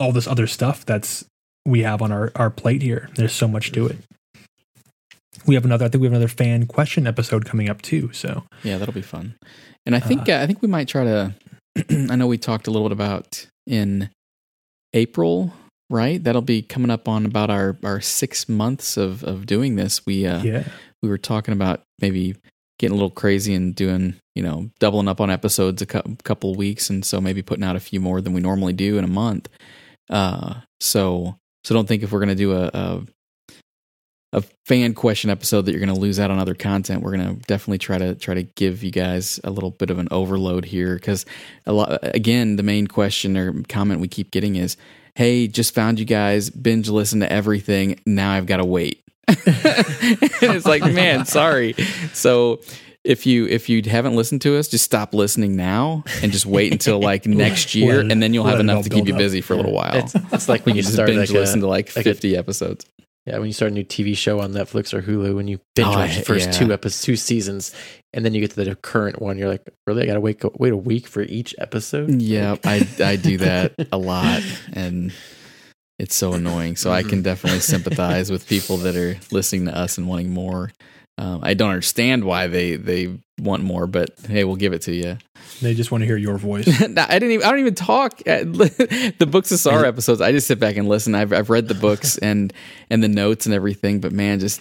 all 0.00 0.12
this 0.12 0.26
other 0.26 0.46
stuff 0.46 0.84
that's 0.86 1.24
we 1.66 1.82
have 1.82 2.02
on 2.02 2.12
our 2.12 2.32
our 2.36 2.50
plate 2.50 2.82
here. 2.82 3.10
There's 3.14 3.32
so 3.32 3.48
much 3.48 3.72
to 3.72 3.86
it. 3.86 3.98
We 5.46 5.54
have 5.54 5.64
another. 5.64 5.86
I 5.86 5.88
think 5.88 6.00
we 6.00 6.06
have 6.06 6.12
another 6.12 6.28
fan 6.28 6.66
question 6.66 7.06
episode 7.06 7.44
coming 7.44 7.68
up 7.68 7.82
too. 7.82 8.12
So 8.12 8.44
yeah, 8.62 8.78
that'll 8.78 8.94
be 8.94 9.02
fun. 9.02 9.36
And 9.86 9.94
I 9.94 10.00
think 10.00 10.28
uh, 10.28 10.40
I 10.42 10.46
think 10.46 10.62
we 10.62 10.68
might 10.68 10.88
try 10.88 11.04
to. 11.04 11.34
I 11.90 12.16
know 12.16 12.26
we 12.26 12.38
talked 12.38 12.66
a 12.66 12.70
little 12.70 12.88
bit 12.88 12.94
about 12.94 13.46
in 13.66 14.10
April, 14.94 15.52
right? 15.90 16.22
That'll 16.22 16.42
be 16.42 16.62
coming 16.62 16.90
up 16.90 17.08
on 17.08 17.26
about 17.26 17.50
our 17.50 17.76
our 17.84 18.00
six 18.00 18.48
months 18.48 18.96
of 18.96 19.24
of 19.24 19.46
doing 19.46 19.76
this. 19.76 20.04
We 20.06 20.26
uh, 20.26 20.42
yeah, 20.42 20.64
we 21.02 21.08
were 21.08 21.18
talking 21.18 21.52
about 21.52 21.82
maybe 22.00 22.36
getting 22.78 22.92
a 22.92 22.96
little 22.96 23.10
crazy 23.10 23.54
and 23.54 23.74
doing 23.74 24.14
you 24.34 24.42
know 24.42 24.70
doubling 24.78 25.08
up 25.08 25.20
on 25.20 25.30
episodes 25.30 25.82
a 25.82 25.86
cou- 25.86 26.16
couple 26.24 26.54
weeks, 26.54 26.90
and 26.90 27.04
so 27.04 27.20
maybe 27.20 27.42
putting 27.42 27.64
out 27.64 27.76
a 27.76 27.80
few 27.80 28.00
more 28.00 28.20
than 28.20 28.32
we 28.32 28.40
normally 28.40 28.72
do 28.72 28.98
in 28.98 29.04
a 29.04 29.08
month. 29.08 29.48
Uh, 30.10 30.54
so 30.80 31.36
so 31.64 31.74
don't 31.74 31.86
think 31.86 32.02
if 32.02 32.12
we're 32.12 32.20
gonna 32.20 32.34
do 32.34 32.52
a, 32.52 32.70
a 32.72 33.02
a 34.32 34.42
fan 34.66 34.92
question 34.94 35.30
episode 35.30 35.62
that 35.62 35.72
you're 35.72 35.80
going 35.84 35.94
to 35.94 35.98
lose 36.00 36.20
out 36.20 36.30
on 36.30 36.38
other 36.38 36.54
content. 36.54 37.02
We're 37.02 37.16
going 37.16 37.36
to 37.36 37.42
definitely 37.46 37.78
try 37.78 37.96
to 37.98 38.14
try 38.14 38.34
to 38.34 38.42
give 38.42 38.84
you 38.84 38.90
guys 38.90 39.40
a 39.44 39.50
little 39.50 39.70
bit 39.70 39.88
of 39.90 39.98
an 39.98 40.08
overload 40.10 40.66
here 40.66 40.94
because 40.96 41.24
a 41.66 41.72
lot 41.72 41.98
again 42.02 42.56
the 42.56 42.62
main 42.62 42.86
question 42.86 43.36
or 43.36 43.62
comment 43.68 44.00
we 44.00 44.08
keep 44.08 44.30
getting 44.30 44.56
is, 44.56 44.76
"Hey, 45.14 45.48
just 45.48 45.74
found 45.74 45.98
you 45.98 46.04
guys, 46.04 46.50
binge 46.50 46.88
listen 46.90 47.20
to 47.20 47.32
everything. 47.32 48.00
Now 48.04 48.32
I've 48.32 48.46
got 48.46 48.58
to 48.58 48.64
wait." 48.66 49.02
it's 49.28 50.66
like, 50.66 50.82
man, 50.92 51.24
sorry. 51.26 51.74
So 52.12 52.60
if 53.04 53.24
you 53.26 53.46
if 53.46 53.68
you 53.68 53.82
haven't 53.82 54.14
listened 54.16 54.42
to 54.42 54.58
us, 54.58 54.68
just 54.68 54.84
stop 54.84 55.14
listening 55.14 55.56
now 55.56 56.04
and 56.22 56.32
just 56.32 56.44
wait 56.46 56.72
until 56.72 57.00
like 57.00 57.26
next 57.26 57.74
year, 57.74 58.00
it- 58.00 58.12
and 58.12 58.22
then 58.22 58.34
you'll 58.34 58.44
have 58.44 58.58
let 58.58 58.64
it 58.64 58.68
all 58.68 58.76
enough 58.76 58.84
to 58.84 58.90
keep 58.90 59.06
you 59.06 59.14
up. 59.14 59.18
busy 59.18 59.40
for 59.40 59.54
a 59.54 59.56
little 59.56 59.72
while. 59.72 59.94
It's, 59.96 60.14
it's 60.32 60.48
like 60.48 60.66
when 60.66 60.76
you 60.76 60.82
just 60.82 60.94
start 60.94 61.08
binge 61.08 61.20
like 61.20 61.30
a, 61.30 61.40
listen 61.40 61.60
to 61.60 61.66
like 61.66 61.94
like 61.96 62.04
a- 62.06 62.10
50 62.10 62.36
episodes. 62.36 62.84
Yeah, 63.28 63.38
when 63.38 63.46
you 63.46 63.52
start 63.52 63.72
a 63.72 63.74
new 63.74 63.84
TV 63.84 64.16
show 64.16 64.40
on 64.40 64.52
Netflix 64.52 64.94
or 64.94 65.02
Hulu, 65.02 65.34
when 65.36 65.48
you 65.48 65.60
binge 65.76 65.88
Oh, 65.88 65.98
watch 65.98 66.16
the 66.16 66.22
first 66.22 66.46
yeah. 66.46 66.52
two 66.52 66.72
episodes, 66.72 67.02
two 67.02 67.16
seasons, 67.16 67.74
and 68.14 68.24
then 68.24 68.32
you 68.32 68.40
get 68.40 68.52
to 68.52 68.64
the 68.64 68.74
current 68.74 69.20
one, 69.20 69.36
you're 69.36 69.48
like, 69.50 69.68
really? 69.86 70.02
I 70.02 70.06
gotta 70.06 70.20
wait 70.20 70.42
wait 70.58 70.72
a 70.72 70.76
week 70.76 71.06
for 71.06 71.20
each 71.22 71.54
episode. 71.58 72.22
Yeah, 72.22 72.56
I 72.64 72.88
I 73.04 73.16
do 73.16 73.36
that 73.48 73.74
a 73.92 73.98
lot, 73.98 74.42
and 74.72 75.12
it's 75.98 76.14
so 76.14 76.32
annoying. 76.32 76.76
So 76.76 76.90
I 76.90 77.02
can 77.02 77.20
definitely 77.20 77.60
sympathize 77.60 78.30
with 78.30 78.48
people 78.48 78.78
that 78.78 78.96
are 78.96 79.18
listening 79.30 79.66
to 79.66 79.76
us 79.76 79.98
and 79.98 80.08
wanting 80.08 80.30
more. 80.30 80.70
Um, 81.18 81.40
I 81.42 81.52
don't 81.54 81.70
understand 81.70 82.24
why 82.24 82.46
they 82.46 82.76
they 82.76 83.18
want 83.40 83.62
more, 83.62 83.86
but 83.86 84.10
hey, 84.26 84.44
we'll 84.44 84.56
give 84.56 84.72
it 84.72 84.82
to 84.82 84.94
you. 84.94 85.18
They 85.60 85.74
just 85.74 85.90
want 85.90 86.02
to 86.02 86.06
hear 86.06 86.16
your 86.16 86.38
voice. 86.38 86.66
No, 86.88 87.04
I 87.08 87.18
didn't. 87.18 87.32
Even, 87.32 87.46
I 87.46 87.50
don't 87.50 87.60
even 87.60 87.74
talk. 87.74 88.18
The 88.24 89.28
books 89.30 89.50
of 89.52 89.58
Sorrow 89.58 89.86
episodes. 89.88 90.20
I 90.20 90.32
just 90.32 90.46
sit 90.46 90.58
back 90.60 90.76
and 90.76 90.88
listen. 90.88 91.14
I've 91.14 91.32
I've 91.32 91.50
read 91.50 91.68
the 91.68 91.74
books 91.74 92.18
and 92.22 92.52
and 92.90 93.02
the 93.02 93.08
notes 93.08 93.46
and 93.46 93.54
everything. 93.54 94.00
But 94.00 94.12
man, 94.12 94.40
just 94.40 94.60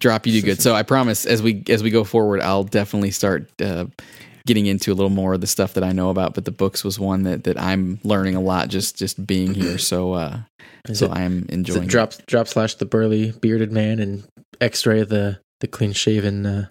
drop 0.00 0.26
you 0.26 0.32
do 0.32 0.42
good. 0.42 0.60
So 0.60 0.74
I 0.74 0.82
promise, 0.82 1.24
as 1.26 1.42
we 1.42 1.62
as 1.68 1.82
we 1.82 1.90
go 1.90 2.04
forward, 2.04 2.40
I'll 2.40 2.64
definitely 2.64 3.10
start 3.10 3.50
uh, 3.62 3.86
getting 4.46 4.66
into 4.66 4.92
a 4.92 4.94
little 4.94 5.10
more 5.10 5.34
of 5.34 5.40
the 5.40 5.46
stuff 5.46 5.74
that 5.74 5.84
I 5.84 5.92
know 5.92 6.10
about. 6.10 6.34
But 6.34 6.44
the 6.44 6.50
books 6.52 6.84
was 6.84 6.98
one 6.98 7.22
that 7.24 7.44
that 7.44 7.58
I'm 7.60 7.98
learning 8.04 8.34
a 8.34 8.40
lot 8.40 8.68
just 8.68 8.96
just 8.98 9.24
being 9.26 9.54
here. 9.60 9.78
So 9.78 10.12
uh, 10.12 10.38
Is 10.88 10.98
so 10.98 11.06
it- 11.06 11.12
I'm 11.12 11.46
enjoying. 11.48 11.82
it 11.82 11.86
it. 11.86 11.90
drop 11.90 12.12
drop 12.26 12.48
slash 12.48 12.74
the 12.74 12.86
burly 12.86 13.32
bearded 13.32 13.72
man 13.72 13.98
and 14.00 14.24
X-ray 14.60 15.04
the 15.04 15.40
the 15.60 15.66
clean 15.66 15.92
shaven. 15.92 16.44
Uh, 16.46 16.66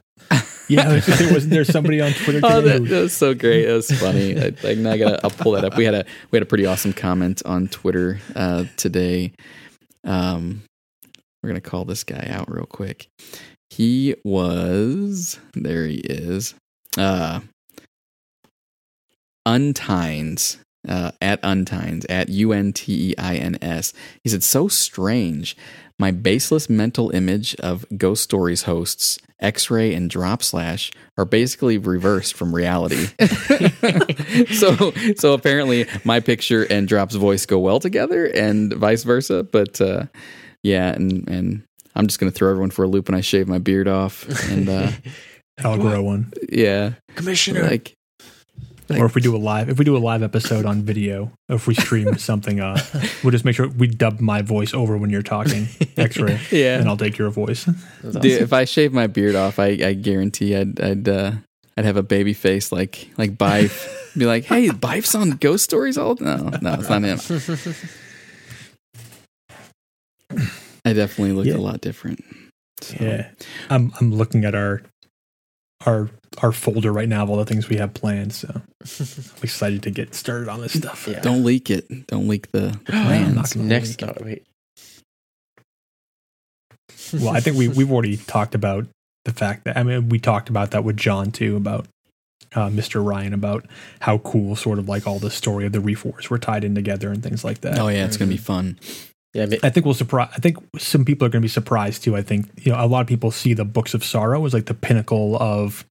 Yeah, 0.68 0.94
was 0.94 1.06
say, 1.06 1.32
wasn't 1.32 1.52
there 1.52 1.66
somebody 1.66 2.02
on 2.02 2.12
Twitter 2.14 2.42
today? 2.42 2.54
Oh, 2.54 2.62
that, 2.62 2.86
that 2.86 3.02
was 3.02 3.16
so 3.16 3.34
great. 3.34 3.66
That 3.66 3.74
was 3.74 3.92
funny. 3.92 4.38
I, 4.38 4.54
like, 4.64 4.78
now 4.78 4.92
I 4.92 4.98
gotta, 4.98 5.20
I'll 5.24 5.30
pull 5.30 5.54
that 5.54 5.66
up. 5.66 5.78
We 5.78 5.86
had 5.86 5.94
a 5.94 6.06
we 6.32 6.38
had 6.38 6.44
a 6.44 6.48
pretty 6.48 6.66
awesome 6.66 6.94
comment 6.94 7.42
on 7.46 7.68
Twitter 7.68 8.20
uh, 8.36 8.66
today. 8.78 9.34
Um, 10.04 10.64
we're 11.42 11.50
gonna 11.50 11.62
call 11.62 11.86
this 11.86 12.04
guy 12.04 12.28
out 12.30 12.52
real 12.52 12.66
quick. 12.66 13.08
He 13.70 14.16
was 14.24 15.40
there. 15.54 15.86
He 15.88 15.98
is. 15.98 16.56
Uh, 16.98 17.42
Unteins 19.48 20.58
uh, 20.88 21.12
at 21.22 21.42
Unteins 21.42 22.06
at 22.10 22.30
U 22.30 22.54
N 22.54 22.74
T 22.74 23.12
E 23.12 23.16
I 23.18 23.36
N 23.36 23.58
S. 23.62 23.94
He 24.24 24.30
said, 24.30 24.44
"So 24.44 24.68
strange. 24.68 25.58
My 26.00 26.12
baseless 26.12 26.70
mental 26.70 27.12
image 27.12 27.56
of 27.56 27.86
Ghost 27.98 28.24
Stories 28.24 28.64
hosts 28.64 29.20
X-Ray 29.44 29.94
and 29.94 30.10
Drop 30.10 30.42
Slash 30.42 30.92
are 31.18 31.26
basically 31.26 31.78
reversed 31.78 32.34
from 32.34 32.56
reality. 32.56 33.08
so, 34.54 34.92
so 35.16 35.34
apparently, 35.34 35.86
my 36.04 36.20
picture 36.20 36.64
and 36.64 36.88
Drop's 36.88 37.16
voice 37.16 37.46
go 37.46 37.60
well 37.60 37.80
together, 37.80 38.26
and 38.26 38.74
vice 38.74 39.04
versa. 39.04 39.44
But 39.44 39.80
uh, 39.82 40.06
yeah, 40.64 40.94
and 40.94 41.28
and 41.30 41.64
I'm 41.96 42.08
just 42.08 42.20
gonna 42.20 42.32
throw 42.32 42.50
everyone 42.50 42.72
for 42.72 42.84
a 42.84 42.88
loop 42.88 43.10
when 43.10 43.18
I 43.18 43.22
shave 43.22 43.48
my 43.48 43.60
beard 43.60 43.88
off, 43.88 44.28
and 44.50 44.70
uh, 44.70 44.92
I'll 45.64 45.78
grow 45.78 46.02
one. 46.02 46.32
yeah, 46.50 46.94
Commissioner. 47.16 47.64
like 47.64 47.94
or 48.98 49.06
if 49.06 49.16
we 49.16 49.22
do 49.22 49.36
a 49.36 49.38
live, 49.38 49.70
if 49.70 49.78
we 49.80 49.86
do 49.86 49.96
a 49.96 50.00
live 50.00 50.24
episode 50.24 50.66
on 50.66 50.82
video, 50.84 51.32
or 51.50 51.56
if 51.56 51.68
we 51.68 51.74
stream 51.76 52.18
something, 52.18 52.60
uh, 52.60 52.78
we'll 53.24 53.32
just 53.32 53.46
make 53.46 53.56
sure 53.56 53.68
we 53.70 53.88
dub 53.88 54.20
my 54.20 54.42
voice 54.42 54.74
over 54.74 54.98
when 54.98 55.10
you're 55.10 55.22
talking, 55.22 55.68
X-ray, 55.98 56.40
yeah. 56.52 56.80
and 56.80 56.88
I'll 56.88 56.98
take 56.98 57.18
your 57.18 57.30
voice. 57.30 57.66
Dude, 57.66 58.26
if 58.26 58.54
I 58.54 58.66
shave 58.66 58.94
my 58.94 59.08
beard 59.08 59.36
off, 59.36 59.60
I, 59.60 59.68
I 59.84 59.94
guarantee 59.94 60.56
I'd 60.56 60.80
I'd 60.82 61.08
uh, 61.10 61.32
I'd 61.78 61.86
have 61.86 61.98
a 61.98 62.04
baby 62.04 62.34
face 62.34 62.72
like 62.72 63.10
like 63.18 63.32
Byf. 63.38 63.88
Be 64.18 64.26
like, 64.28 64.46
hey, 64.46 64.68
Byf's 64.70 65.16
on 65.16 65.32
Ghost 65.32 65.64
Stories 65.64 65.98
all 65.98 66.16
no 66.20 66.38
no 66.62 66.74
it's 66.76 66.90
not 66.90 67.02
him. 67.04 67.20
I 70.86 70.94
definitely 70.94 71.34
look 71.34 71.46
Yeah. 71.46 71.56
a 71.56 71.58
lot 71.64 71.82
different. 71.82 72.24
So, 72.82 72.98
Yeah, 73.00 73.30
I'm 73.70 73.92
I'm 74.00 74.14
looking 74.14 74.46
at 74.46 74.56
our 74.56 74.82
our 75.86 76.10
our 76.42 76.52
folder 76.52 76.92
right 76.92 77.08
now 77.08 77.24
of 77.24 77.30
all 77.30 77.38
the 77.38 77.46
things 77.46 77.70
we 77.70 77.78
have 77.78 77.94
planned. 77.94 78.34
So 78.34 78.50
I'm 78.82 79.44
excited 79.44 79.84
to 79.84 79.92
get 79.92 80.16
started 80.16 80.50
on 80.50 80.62
this 80.62 80.74
stuff. 80.74 81.08
Yeah. 81.08 81.20
Don't 81.22 81.44
leak 81.44 81.70
it. 81.70 82.08
Don't 82.08 82.28
leak 82.28 82.52
the, 82.52 82.80
the 82.86 82.92
plans. 82.92 83.56
Next, 83.56 84.02
link 84.02 84.18
oh, 84.18 84.24
wait. 84.24 84.44
Well, 87.14 87.30
I 87.30 87.40
think 87.40 87.58
we 87.58 87.68
we've 87.68 87.92
already 87.92 88.18
talked 88.28 88.56
about 88.56 88.88
the 89.26 89.34
fact 89.34 89.66
that 89.66 89.78
I 89.78 89.84
mean 89.84 90.10
we 90.10 90.20
talked 90.20 90.50
about 90.50 90.72
that 90.72 90.84
with 90.84 90.98
John 90.98 91.32
too 91.32 91.56
about 91.56 91.88
uh, 92.56 92.70
Mr. 92.70 93.06
Ryan 93.06 93.34
about 93.34 93.66
how 94.00 94.20
cool 94.20 94.56
sort 94.56 94.80
of 94.80 94.88
like 94.88 95.08
all 95.08 95.20
the 95.20 95.32
story 95.32 95.66
of 95.66 95.72
the 95.72 95.80
Reforce 95.80 96.30
were 96.30 96.38
tied 96.38 96.64
in 96.64 96.76
together 96.76 97.10
and 97.10 97.24
things 97.24 97.44
like 97.44 97.62
that. 97.62 97.80
Oh 97.80 97.88
yeah, 97.88 98.06
it's 98.06 98.18
gonna 98.18 98.30
be 98.30 98.38
fun. 98.38 98.80
Yeah, 99.34 99.44
I 99.44 99.46
mean, 99.48 99.60
I 99.64 99.70
think 99.70 99.86
we'll 99.86 99.96
surprise. 99.96 100.30
I 100.34 100.38
think 100.40 100.58
some 100.78 101.06
people 101.06 101.26
are 101.26 101.30
going 101.30 101.42
to 101.42 101.46
be 101.46 101.50
surprised 101.50 102.04
too. 102.04 102.16
I 102.16 102.22
think 102.22 102.50
you 102.66 102.72
know 102.72 102.84
a 102.84 102.86
lot 102.86 103.02
of 103.02 103.08
people 103.08 103.32
see 103.32 103.54
the 103.54 103.66
books 103.66 103.94
of 103.94 104.04
sorrow 104.04 104.46
as 104.46 104.54
like 104.54 104.66
the 104.68 104.74
pinnacle 104.76 105.36
of 105.42 105.86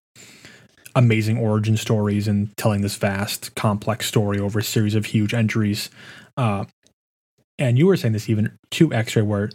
amazing 0.94 1.38
origin 1.38 1.76
stories 1.76 2.28
and 2.28 2.54
telling 2.56 2.82
this 2.82 2.96
vast, 2.96 3.54
complex 3.54 4.06
story 4.06 4.38
over 4.38 4.58
a 4.58 4.62
series 4.62 4.94
of 4.94 5.06
huge 5.06 5.34
entries. 5.34 5.90
Uh, 6.36 6.66
and 7.58 7.78
you 7.78 7.86
were 7.86 7.96
saying 7.96 8.12
this 8.12 8.28
even 8.28 8.56
to 8.72 8.92
X-ray, 8.92 9.22
where 9.22 9.50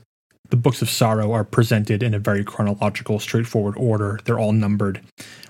the 0.50 0.58
books 0.58 0.82
of 0.82 0.90
sorrow 0.90 1.32
are 1.34 1.44
presented 1.44 2.02
in 2.02 2.14
a 2.14 2.20
very 2.20 2.44
chronological, 2.44 3.20
straightforward 3.20 3.76
order. 3.78 4.20
They're 4.26 4.40
all 4.40 4.52
numbered 4.54 5.02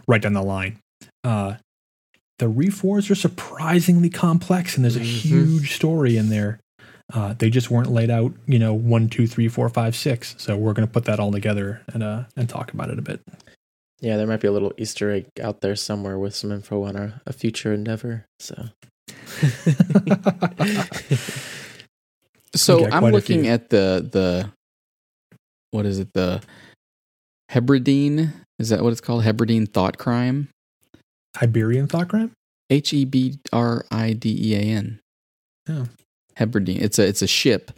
right 0.07 0.21
down 0.21 0.33
the 0.33 0.41
line. 0.41 0.79
Uh, 1.23 1.55
the 2.39 2.49
reforms 2.49 3.09
are 3.09 3.15
surprisingly 3.15 4.09
complex, 4.09 4.75
and 4.75 4.83
there's 4.83 4.95
a 4.95 4.99
Mhm. 5.01 5.03
huge 5.03 5.73
story 5.75 6.17
in 6.17 6.29
there 6.29 6.59
Uh, 7.13 7.33
they 7.37 7.49
just 7.49 7.71
weren't 7.71 7.89
laid 7.89 8.09
out, 8.09 8.33
you 8.47 8.59
know, 8.59 8.73
one, 8.73 9.07
two, 9.07 9.27
three, 9.27 9.47
four, 9.47 9.69
five, 9.69 9.95
six. 9.95 10.35
So 10.37 10.57
we're 10.57 10.73
going 10.73 10.87
to 10.87 10.91
put 10.91 11.05
that 11.05 11.19
all 11.19 11.31
together 11.31 11.81
and 11.93 12.03
uh, 12.03 12.23
and 12.35 12.49
talk 12.49 12.73
about 12.73 12.89
it 12.89 12.99
a 12.99 13.01
bit. 13.01 13.21
Yeah, 14.01 14.17
there 14.17 14.27
might 14.27 14.41
be 14.41 14.47
a 14.47 14.51
little 14.51 14.73
Easter 14.77 15.11
egg 15.11 15.27
out 15.41 15.61
there 15.61 15.75
somewhere 15.75 16.19
with 16.19 16.35
some 16.35 16.51
info 16.51 16.83
on 16.83 16.95
a, 16.95 17.21
a 17.25 17.33
future 17.33 17.73
endeavor. 17.73 18.25
So, 18.39 18.65
So 22.55 22.85
Okay, 22.85 22.91
I'm 22.91 23.05
looking 23.05 23.47
at 23.47 23.69
the 23.69 24.07
the 24.11 24.51
what 25.71 25.85
is 25.85 25.99
it 25.99 26.13
the 26.13 26.41
Hebridean 27.49 28.33
is 28.59 28.69
that 28.69 28.81
what 28.81 28.91
it's 28.91 29.01
called 29.01 29.23
Hebridean 29.23 29.67
thought 29.67 29.97
crime 29.97 30.49
Iberian 31.41 31.87
thought 31.87 32.09
crime. 32.09 32.31
H 32.69 32.93
E 32.93 33.05
B 33.05 33.39
R 33.53 33.85
I 33.91 34.13
D 34.13 34.51
E 34.51 34.55
A 34.55 34.59
N 34.59 34.99
Oh. 35.69 35.87
Hebridean 36.37 36.81
it's 36.83 36.99
a 36.99 37.07
it's 37.07 37.21
a 37.21 37.27
ship 37.27 37.71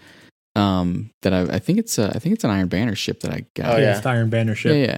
um 0.55 1.09
that 1.21 1.33
I 1.33 1.41
I 1.55 1.59
think 1.59 1.79
it's 1.79 1.97
a 1.97 2.07
I 2.15 2.19
think 2.19 2.35
it's 2.35 2.43
an 2.43 2.49
Iron 2.49 2.67
Banner 2.67 2.95
ship 2.95 3.21
that 3.21 3.31
I 3.31 3.45
got 3.55 3.75
Oh, 3.75 3.77
yeah. 3.77 3.91
it's 3.93 4.01
the 4.01 4.09
Iron 4.09 4.29
Banner 4.29 4.55
ship. 4.55 4.73
yeah 4.73 4.85
yeah 4.93 4.97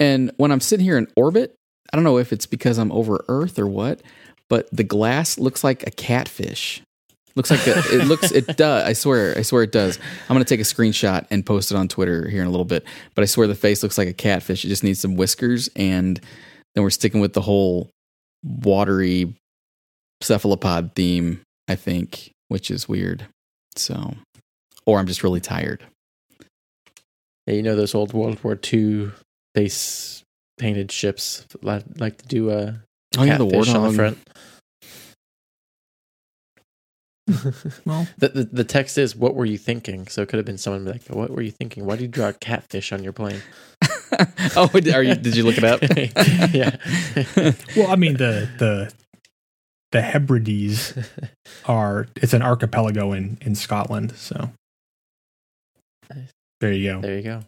and 0.00 0.32
when 0.36 0.50
I'm 0.52 0.60
sitting 0.60 0.84
here 0.84 0.98
in 0.98 1.06
orbit 1.16 1.54
I 1.92 1.96
don't 1.96 2.04
know 2.04 2.18
if 2.18 2.32
it's 2.32 2.46
because 2.46 2.78
I'm 2.78 2.92
over 2.92 3.24
Earth 3.28 3.58
or 3.58 3.66
what 3.66 4.00
but 4.48 4.68
the 4.70 4.84
glass 4.84 5.38
looks 5.38 5.64
like 5.64 5.86
a 5.86 5.90
catfish 5.90 6.82
looks 7.34 7.50
like 7.50 7.66
a, 7.66 7.78
it 7.94 8.04
looks 8.06 8.30
it 8.30 8.46
does 8.58 8.84
I 8.84 8.92
swear 8.92 9.34
I 9.38 9.42
swear 9.42 9.62
it 9.62 9.72
does 9.72 9.98
I'm 10.28 10.34
gonna 10.34 10.44
take 10.44 10.60
a 10.60 10.64
screenshot 10.64 11.26
and 11.30 11.44
post 11.46 11.70
it 11.72 11.76
on 11.76 11.88
Twitter 11.88 12.28
here 12.28 12.42
in 12.42 12.46
a 12.46 12.50
little 12.50 12.66
bit. 12.66 12.84
But 13.14 13.22
I 13.22 13.24
swear 13.24 13.46
the 13.46 13.54
face 13.54 13.82
looks 13.82 13.96
like 13.96 14.08
a 14.08 14.12
catfish. 14.12 14.64
It 14.64 14.68
just 14.68 14.84
needs 14.84 15.00
some 15.00 15.16
whiskers, 15.16 15.70
and 15.74 16.20
then 16.74 16.84
we're 16.84 16.90
sticking 16.90 17.20
with 17.22 17.32
the 17.32 17.40
whole 17.40 17.88
watery 18.44 19.34
cephalopod 20.22 20.94
theme. 20.94 21.40
I 21.68 21.74
think, 21.76 22.31
which 22.52 22.70
is 22.70 22.88
weird. 22.88 23.26
So, 23.74 24.14
or 24.86 24.98
I'm 25.00 25.06
just 25.06 25.24
really 25.24 25.40
tired. 25.40 25.82
yeah, 27.46 27.54
you 27.54 27.62
know 27.62 27.74
those 27.74 27.94
old 27.94 28.12
World 28.12 28.42
War 28.44 28.58
II 28.72 29.10
base 29.54 30.22
painted 30.58 30.92
ships 30.92 31.46
like, 31.62 31.82
like 31.96 32.18
to 32.18 32.26
do 32.28 32.50
a 32.50 32.80
Oh 33.18 33.24
yeah, 33.24 33.38
the 33.38 33.46
catfish 33.46 33.74
on 33.74 33.82
the 33.88 33.92
front. 33.94 34.18
Well, 37.86 38.06
The, 38.18 38.28
the 38.28 38.44
the 38.44 38.64
text 38.64 38.98
is 38.98 39.16
"What 39.16 39.34
were 39.34 39.44
you 39.46 39.56
thinking?" 39.56 40.06
So 40.08 40.22
it 40.22 40.28
could 40.28 40.36
have 40.38 40.44
been 40.44 40.58
someone 40.58 40.84
like, 40.84 41.06
"What 41.08 41.30
were 41.30 41.40
you 41.40 41.50
thinking? 41.52 41.86
Why 41.86 41.96
do 41.96 42.02
you 42.02 42.08
draw 42.08 42.28
a 42.28 42.32
catfish 42.32 42.92
on 42.92 43.02
your 43.02 43.12
plane?" 43.12 43.40
oh, 44.56 44.68
are 44.74 45.02
you? 45.02 45.14
Did 45.14 45.36
you 45.36 45.44
look 45.44 45.56
it 45.56 45.64
up? 45.64 45.80
yeah. 46.52 46.76
well, 47.76 47.90
I 47.90 47.96
mean 47.96 48.16
the 48.16 48.48
the 48.58 48.92
the 49.92 50.00
Hebrides 50.02 50.94
are 51.66 52.06
it's 52.16 52.32
an 52.34 52.42
archipelago 52.42 53.12
in 53.12 53.38
in 53.42 53.54
Scotland. 53.54 54.12
So 54.16 54.50
Nice. 56.14 56.30
there 56.60 56.72
you 56.72 56.92
go. 56.92 57.00
there 57.00 57.16
you 57.16 57.22
go. 57.22 57.40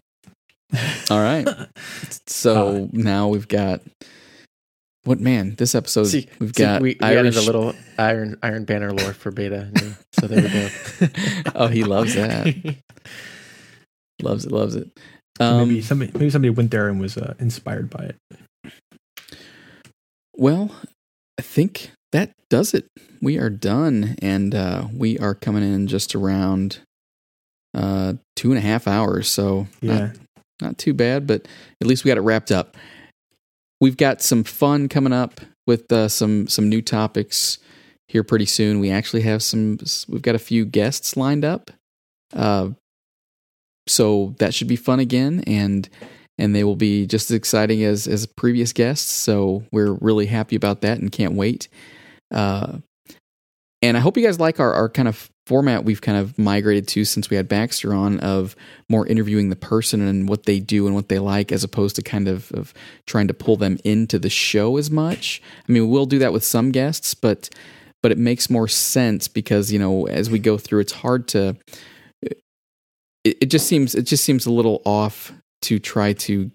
All 1.10 1.20
right. 1.20 1.46
So 2.26 2.84
Uh, 2.84 2.88
now 2.92 3.28
we've 3.28 3.48
got 3.48 3.80
what 5.04 5.20
man? 5.20 5.54
This 5.56 5.74
episode 5.74 6.04
See, 6.04 6.28
we've 6.38 6.54
see, 6.56 6.62
got 6.62 6.80
we, 6.80 6.96
we 7.00 7.06
added 7.06 7.18
Irish. 7.26 7.36
a 7.36 7.42
little 7.42 7.74
Iron 7.98 8.38
Iron 8.42 8.64
Banner 8.64 8.90
lore 8.92 9.12
for 9.12 9.30
beta. 9.30 9.70
and 9.74 9.96
So 10.18 10.26
there 10.26 10.42
we 10.42 10.48
go. 10.48 11.50
oh, 11.54 11.66
he 11.68 11.84
loves 11.84 12.14
that. 12.14 12.46
Loves 14.22 14.46
it. 14.46 14.52
Loves 14.52 14.76
it. 14.76 14.88
Um, 15.40 15.68
maybe 15.68 15.82
somebody 15.82 16.10
maybe 16.14 16.30
somebody 16.30 16.50
went 16.50 16.70
there 16.70 16.88
and 16.88 17.00
was 17.00 17.16
uh, 17.18 17.34
inspired 17.38 17.90
by 17.90 18.04
it. 18.12 18.16
Well, 20.36 20.70
I 21.38 21.42
think 21.42 21.90
that 22.14 22.30
does 22.48 22.74
it. 22.74 22.86
We 23.20 23.38
are 23.38 23.50
done, 23.50 24.14
and 24.22 24.54
uh, 24.54 24.86
we 24.94 25.18
are 25.18 25.34
coming 25.34 25.64
in 25.64 25.88
just 25.88 26.14
around 26.14 26.78
uh, 27.74 28.14
two 28.36 28.50
and 28.50 28.58
a 28.58 28.60
half 28.60 28.86
hours. 28.86 29.28
So 29.28 29.66
Yeah. 29.82 29.98
not, 29.98 30.10
not 30.62 30.78
too 30.78 30.94
bad, 30.94 31.26
but 31.26 31.46
at 31.80 31.86
least 31.88 32.04
we 32.04 32.08
got 32.10 32.16
it 32.16 32.20
wrapped 32.20 32.52
up. 32.52 32.76
We've 33.80 33.96
got 33.96 34.22
some 34.22 34.44
fun 34.44 34.88
coming 34.88 35.12
up 35.12 35.40
with 35.66 35.90
uh, 35.90 36.08
some 36.08 36.46
some 36.46 36.68
new 36.68 36.80
topics 36.80 37.58
here 38.06 38.22
pretty 38.22 38.46
soon. 38.46 38.78
We 38.78 38.90
actually 38.90 39.22
have 39.22 39.42
some. 39.42 39.78
We've 40.08 40.22
got 40.22 40.36
a 40.36 40.38
few 40.38 40.64
guests 40.64 41.16
lined 41.16 41.44
up, 41.44 41.72
uh, 42.32 42.70
so 43.88 44.34
that 44.38 44.54
should 44.54 44.68
be 44.68 44.76
fun 44.76 45.00
again, 45.00 45.42
and 45.48 45.88
and 46.38 46.54
they 46.54 46.62
will 46.62 46.76
be 46.76 47.06
just 47.06 47.30
as 47.30 47.34
exciting 47.34 47.82
as 47.82 48.06
as 48.06 48.24
previous 48.26 48.72
guests. 48.72 49.10
So 49.10 49.64
we're 49.72 49.94
really 49.94 50.26
happy 50.26 50.54
about 50.54 50.80
that 50.82 50.98
and 50.98 51.10
can't 51.10 51.34
wait. 51.34 51.68
Uh, 52.30 52.78
and 53.82 53.96
I 53.96 54.00
hope 54.00 54.16
you 54.16 54.24
guys 54.24 54.40
like 54.40 54.60
our 54.60 54.72
our 54.72 54.88
kind 54.88 55.08
of 55.08 55.30
format 55.46 55.84
we've 55.84 56.00
kind 56.00 56.16
of 56.16 56.38
migrated 56.38 56.88
to 56.88 57.04
since 57.04 57.28
we 57.28 57.36
had 57.36 57.48
Baxter 57.48 57.92
on 57.92 58.18
of 58.20 58.56
more 58.88 59.06
interviewing 59.06 59.50
the 59.50 59.56
person 59.56 60.00
and 60.00 60.26
what 60.28 60.44
they 60.44 60.58
do 60.58 60.86
and 60.86 60.94
what 60.94 61.10
they 61.10 61.18
like 61.18 61.52
as 61.52 61.62
opposed 61.62 61.96
to 61.96 62.02
kind 62.02 62.28
of, 62.28 62.50
of 62.52 62.72
trying 63.06 63.28
to 63.28 63.34
pull 63.34 63.56
them 63.56 63.78
into 63.84 64.18
the 64.18 64.30
show 64.30 64.78
as 64.78 64.90
much. 64.90 65.42
I 65.68 65.72
mean, 65.72 65.90
we'll 65.90 66.06
do 66.06 66.18
that 66.20 66.32
with 66.32 66.44
some 66.44 66.70
guests, 66.70 67.14
but 67.14 67.50
but 68.02 68.12
it 68.12 68.18
makes 68.18 68.50
more 68.50 68.68
sense 68.68 69.28
because 69.28 69.72
you 69.72 69.78
know 69.78 70.06
as 70.06 70.30
we 70.30 70.38
go 70.38 70.58
through, 70.58 70.80
it's 70.80 70.92
hard 70.92 71.28
to. 71.28 71.56
It, 72.22 73.38
it 73.40 73.46
just 73.46 73.66
seems 73.66 73.94
it 73.94 74.02
just 74.02 74.24
seems 74.24 74.46
a 74.46 74.52
little 74.52 74.80
off 74.84 75.32
to 75.62 75.78
try 75.78 76.12
to 76.12 76.50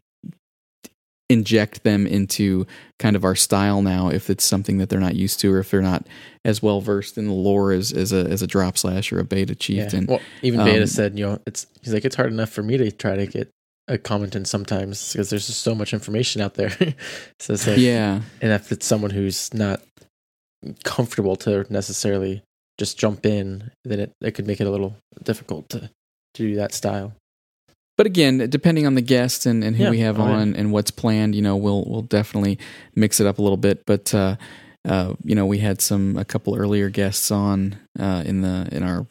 inject 1.29 1.83
them 1.83 2.07
into 2.07 2.65
kind 2.97 3.15
of 3.15 3.23
our 3.23 3.35
style 3.35 3.81
now 3.83 4.09
if 4.09 4.29
it's 4.31 4.43
something 4.43 4.79
that 4.79 4.89
they're 4.89 4.99
not 4.99 5.15
used 5.15 5.39
to 5.39 5.53
or 5.53 5.59
if 5.59 5.69
they're 5.69 5.79
not 5.81 6.07
as 6.43 6.63
well 6.63 6.81
versed 6.81 7.17
in 7.19 7.27
the 7.27 7.33
lore 7.33 7.71
as, 7.71 7.91
as 7.91 8.11
a 8.11 8.25
as 8.29 8.41
a 8.41 8.47
drop 8.47 8.77
slash 8.77 9.11
or 9.13 9.19
a 9.19 9.23
beta 9.23 9.53
Yeah. 9.53 9.57
chieftain. 9.59 10.05
Well, 10.07 10.21
even 10.41 10.63
Beta 10.65 10.81
Um, 10.81 10.87
said, 10.87 11.17
you 11.19 11.25
know, 11.27 11.39
it's 11.45 11.67
he's 11.81 11.93
like 11.93 12.03
it's 12.05 12.15
hard 12.15 12.31
enough 12.33 12.49
for 12.49 12.63
me 12.63 12.77
to 12.77 12.91
try 12.91 13.15
to 13.15 13.27
get 13.27 13.47
a 13.87 13.97
comment 13.97 14.35
in 14.35 14.45
sometimes 14.45 15.13
because 15.13 15.29
there's 15.29 15.47
just 15.47 15.61
so 15.61 15.73
much 15.75 15.93
information 15.93 16.41
out 16.41 16.55
there. 16.55 16.69
so 17.39 17.53
it's 17.53 17.65
like, 17.67 17.77
yeah. 17.77 18.21
and 18.41 18.51
if 18.51 18.71
it's 18.71 18.85
someone 18.85 19.11
who's 19.11 19.53
not 19.53 19.81
comfortable 20.83 21.35
to 21.37 21.65
necessarily 21.71 22.41
just 22.77 22.97
jump 22.97 23.25
in, 23.25 23.71
then 23.85 23.99
it, 23.99 24.11
it 24.21 24.31
could 24.31 24.47
make 24.47 24.61
it 24.61 24.67
a 24.67 24.69
little 24.69 24.95
difficult 25.23 25.69
to, 25.69 25.79
to 25.79 25.89
do 26.35 26.55
that 26.55 26.73
style. 26.73 27.13
But 27.99 28.05
again, 28.05 28.37
depending 28.49 28.87
on 28.87 28.95
the 28.95 29.01
guests 29.01 29.45
and, 29.45 29.61
and 29.61 29.75
who 29.75 29.83
Yeah. 29.83 29.89
we 29.89 29.99
have 29.99 30.21
Oh, 30.21 30.25
yeah. 30.25 30.35
on 30.35 30.55
and 30.55 30.71
what's 30.71 30.89
planned, 30.89 31.35
you 31.35 31.41
know, 31.41 31.57
we'll 31.57 31.83
we'll 31.85 32.01
definitely 32.03 32.57
mix 32.95 33.19
it 33.19 33.27
up 33.27 33.39
a 33.39 33.41
little 33.41 33.57
bit. 33.57 33.85
But 33.85 34.15
uh, 34.15 34.37
uh, 34.87 35.15
you 35.25 35.35
know, 35.35 35.45
we 35.45 35.57
had 35.57 35.81
some 35.81 36.15
a 36.15 36.23
couple 36.23 36.55
earlier 36.55 36.87
guests 36.87 37.29
on 37.29 37.77
uh, 37.99 38.23
in 38.25 38.39
the 38.39 38.69
in 38.71 38.83
our 38.83 39.05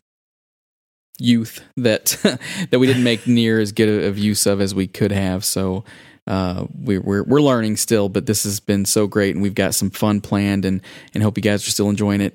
youth 1.19 1.63
that 1.77 2.17
that 2.71 2.79
we 2.79 2.87
didn't 2.87 3.05
make 3.05 3.27
near 3.27 3.61
as 3.61 3.73
good 3.73 4.05
of 4.05 4.17
use 4.17 4.47
of 4.47 4.59
as 4.59 4.75
we 4.75 4.87
could 4.87 5.13
have. 5.13 5.45
So 5.45 5.85
uh, 6.27 6.65
we, 6.75 6.97
we're 6.97 7.25
we're 7.25 7.43
learning 7.43 7.77
still, 7.77 8.09
but 8.09 8.25
this 8.25 8.45
has 8.45 8.59
been 8.59 8.87
so 8.87 9.07
great, 9.07 9.35
and 9.35 9.43
we've 9.43 9.55
got 9.55 9.75
some 9.75 9.91
fun 9.91 10.23
planned, 10.23 10.65
and 10.65 10.81
and 11.13 11.23
hope 11.23 11.37
you 11.37 11.43
guys 11.43 11.67
are 11.69 11.71
still 11.71 11.91
enjoying 11.91 12.23
it. 12.23 12.35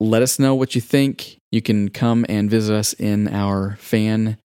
Let 0.00 0.22
us 0.22 0.40
know 0.40 0.56
what 0.56 0.74
you 0.74 0.80
think. 0.80 1.38
You 1.52 1.62
can 1.62 1.90
come 1.90 2.26
and 2.28 2.50
visit 2.50 2.74
us 2.74 2.92
in 2.94 3.28
our 3.28 3.76
fan 3.76 4.36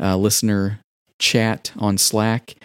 uh, 0.00 0.16
listener 0.16 0.80
chat 1.18 1.72
on 1.78 1.98
Slack. 1.98 2.56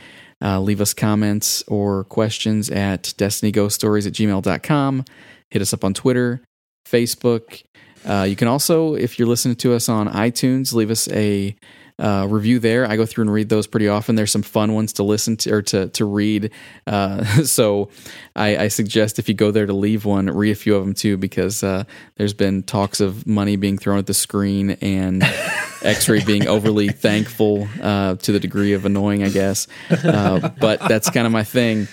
Uh, 0.41 0.59
leave 0.59 0.79
us 0.79 0.93
comments 0.93 1.63
or 1.67 2.05
questions 2.05 2.69
at 2.69 3.03
destinyghoststories 3.17 4.07
at 4.07 4.13
gmail.com. 4.13 5.05
Hit 5.49 5.61
us 5.61 5.73
up 5.73 5.83
on 5.83 5.93
Twitter, 5.93 6.41
Facebook. 6.87 7.63
Uh, 8.05 8.25
you 8.27 8.35
can 8.35 8.47
also, 8.47 8.95
if 8.95 9.19
you're 9.19 9.27
listening 9.27 9.57
to 9.57 9.73
us 9.73 9.89
on 9.89 10.07
iTunes, 10.07 10.73
leave 10.73 10.89
us 10.89 11.09
a 11.09 11.55
uh, 11.99 12.25
review 12.29 12.59
there. 12.59 12.85
I 12.85 12.95
go 12.95 13.05
through 13.05 13.23
and 13.23 13.33
read 13.33 13.49
those 13.49 13.67
pretty 13.67 13.87
often. 13.87 14.15
There's 14.15 14.31
some 14.31 14.41
fun 14.41 14.73
ones 14.73 14.93
to 14.93 15.03
listen 15.03 15.37
to 15.37 15.53
or 15.53 15.61
to, 15.63 15.89
to 15.89 16.05
read. 16.05 16.51
Uh, 16.87 17.23
so 17.43 17.89
I, 18.35 18.57
I 18.57 18.67
suggest 18.69 19.19
if 19.19 19.27
you 19.27 19.35
go 19.35 19.51
there 19.51 19.65
to 19.65 19.73
leave 19.73 20.05
one, 20.05 20.27
read 20.27 20.51
a 20.51 20.55
few 20.55 20.75
of 20.75 20.83
them 20.83 20.93
too, 20.93 21.17
because 21.17 21.63
uh, 21.63 21.83
there's 22.15 22.33
been 22.33 22.63
talks 22.63 22.99
of 23.01 23.27
money 23.27 23.55
being 23.57 23.77
thrown 23.77 23.99
at 23.99 24.07
the 24.07 24.13
screen 24.13 24.71
and 24.81 25.23
X-ray 25.83 26.23
being 26.23 26.47
overly 26.47 26.89
thankful 26.89 27.67
uh, 27.81 28.15
to 28.15 28.31
the 28.31 28.39
degree 28.39 28.73
of 28.73 28.85
annoying, 28.85 29.23
I 29.23 29.29
guess. 29.29 29.67
Uh, 29.89 30.49
but 30.59 30.79
that's 30.87 31.09
kind 31.09 31.25
of 31.25 31.33
my 31.33 31.43
thing. 31.43 31.87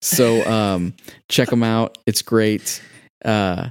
So 0.00 0.44
um, 0.50 0.94
check 1.28 1.48
them 1.48 1.62
out. 1.62 1.98
It's 2.06 2.22
great. 2.22 2.82
Uh, 3.24 3.70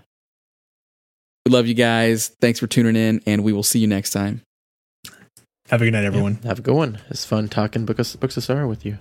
we 1.46 1.52
love 1.52 1.68
you 1.68 1.74
guys. 1.74 2.30
Thanks 2.40 2.60
for 2.60 2.68
tuning 2.68 2.96
in, 2.96 3.22
and 3.26 3.44
we 3.44 3.52
will 3.52 3.64
see 3.64 3.80
you 3.80 3.88
next 3.88 4.12
time. 4.12 4.42
Have 5.72 5.82
a 5.82 5.86
good 5.86 5.94
night, 5.94 6.04
everyone. 6.04 6.38
Yeah, 6.42 6.50
have 6.50 6.60
a 6.60 6.62
good 6.62 6.76
one. 6.76 7.00
It's 7.10 7.24
fun 7.24 7.48
talking 7.48 7.86
books, 7.86 8.14
books 8.18 8.36
of 8.36 8.44
sorrow 8.44 8.68
with 8.68 8.86
you. 8.86 8.98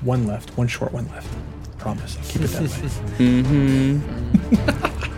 One 0.00 0.26
left, 0.26 0.50
one 0.58 0.66
short, 0.66 0.92
one 0.92 1.08
left. 1.10 1.32
Promise. 1.78 2.16
I'll 2.18 2.24
keep 2.24 2.42
it 2.42 2.48
that 2.48 2.62
way. 2.62 2.68
Mm-hmm. 3.42 5.12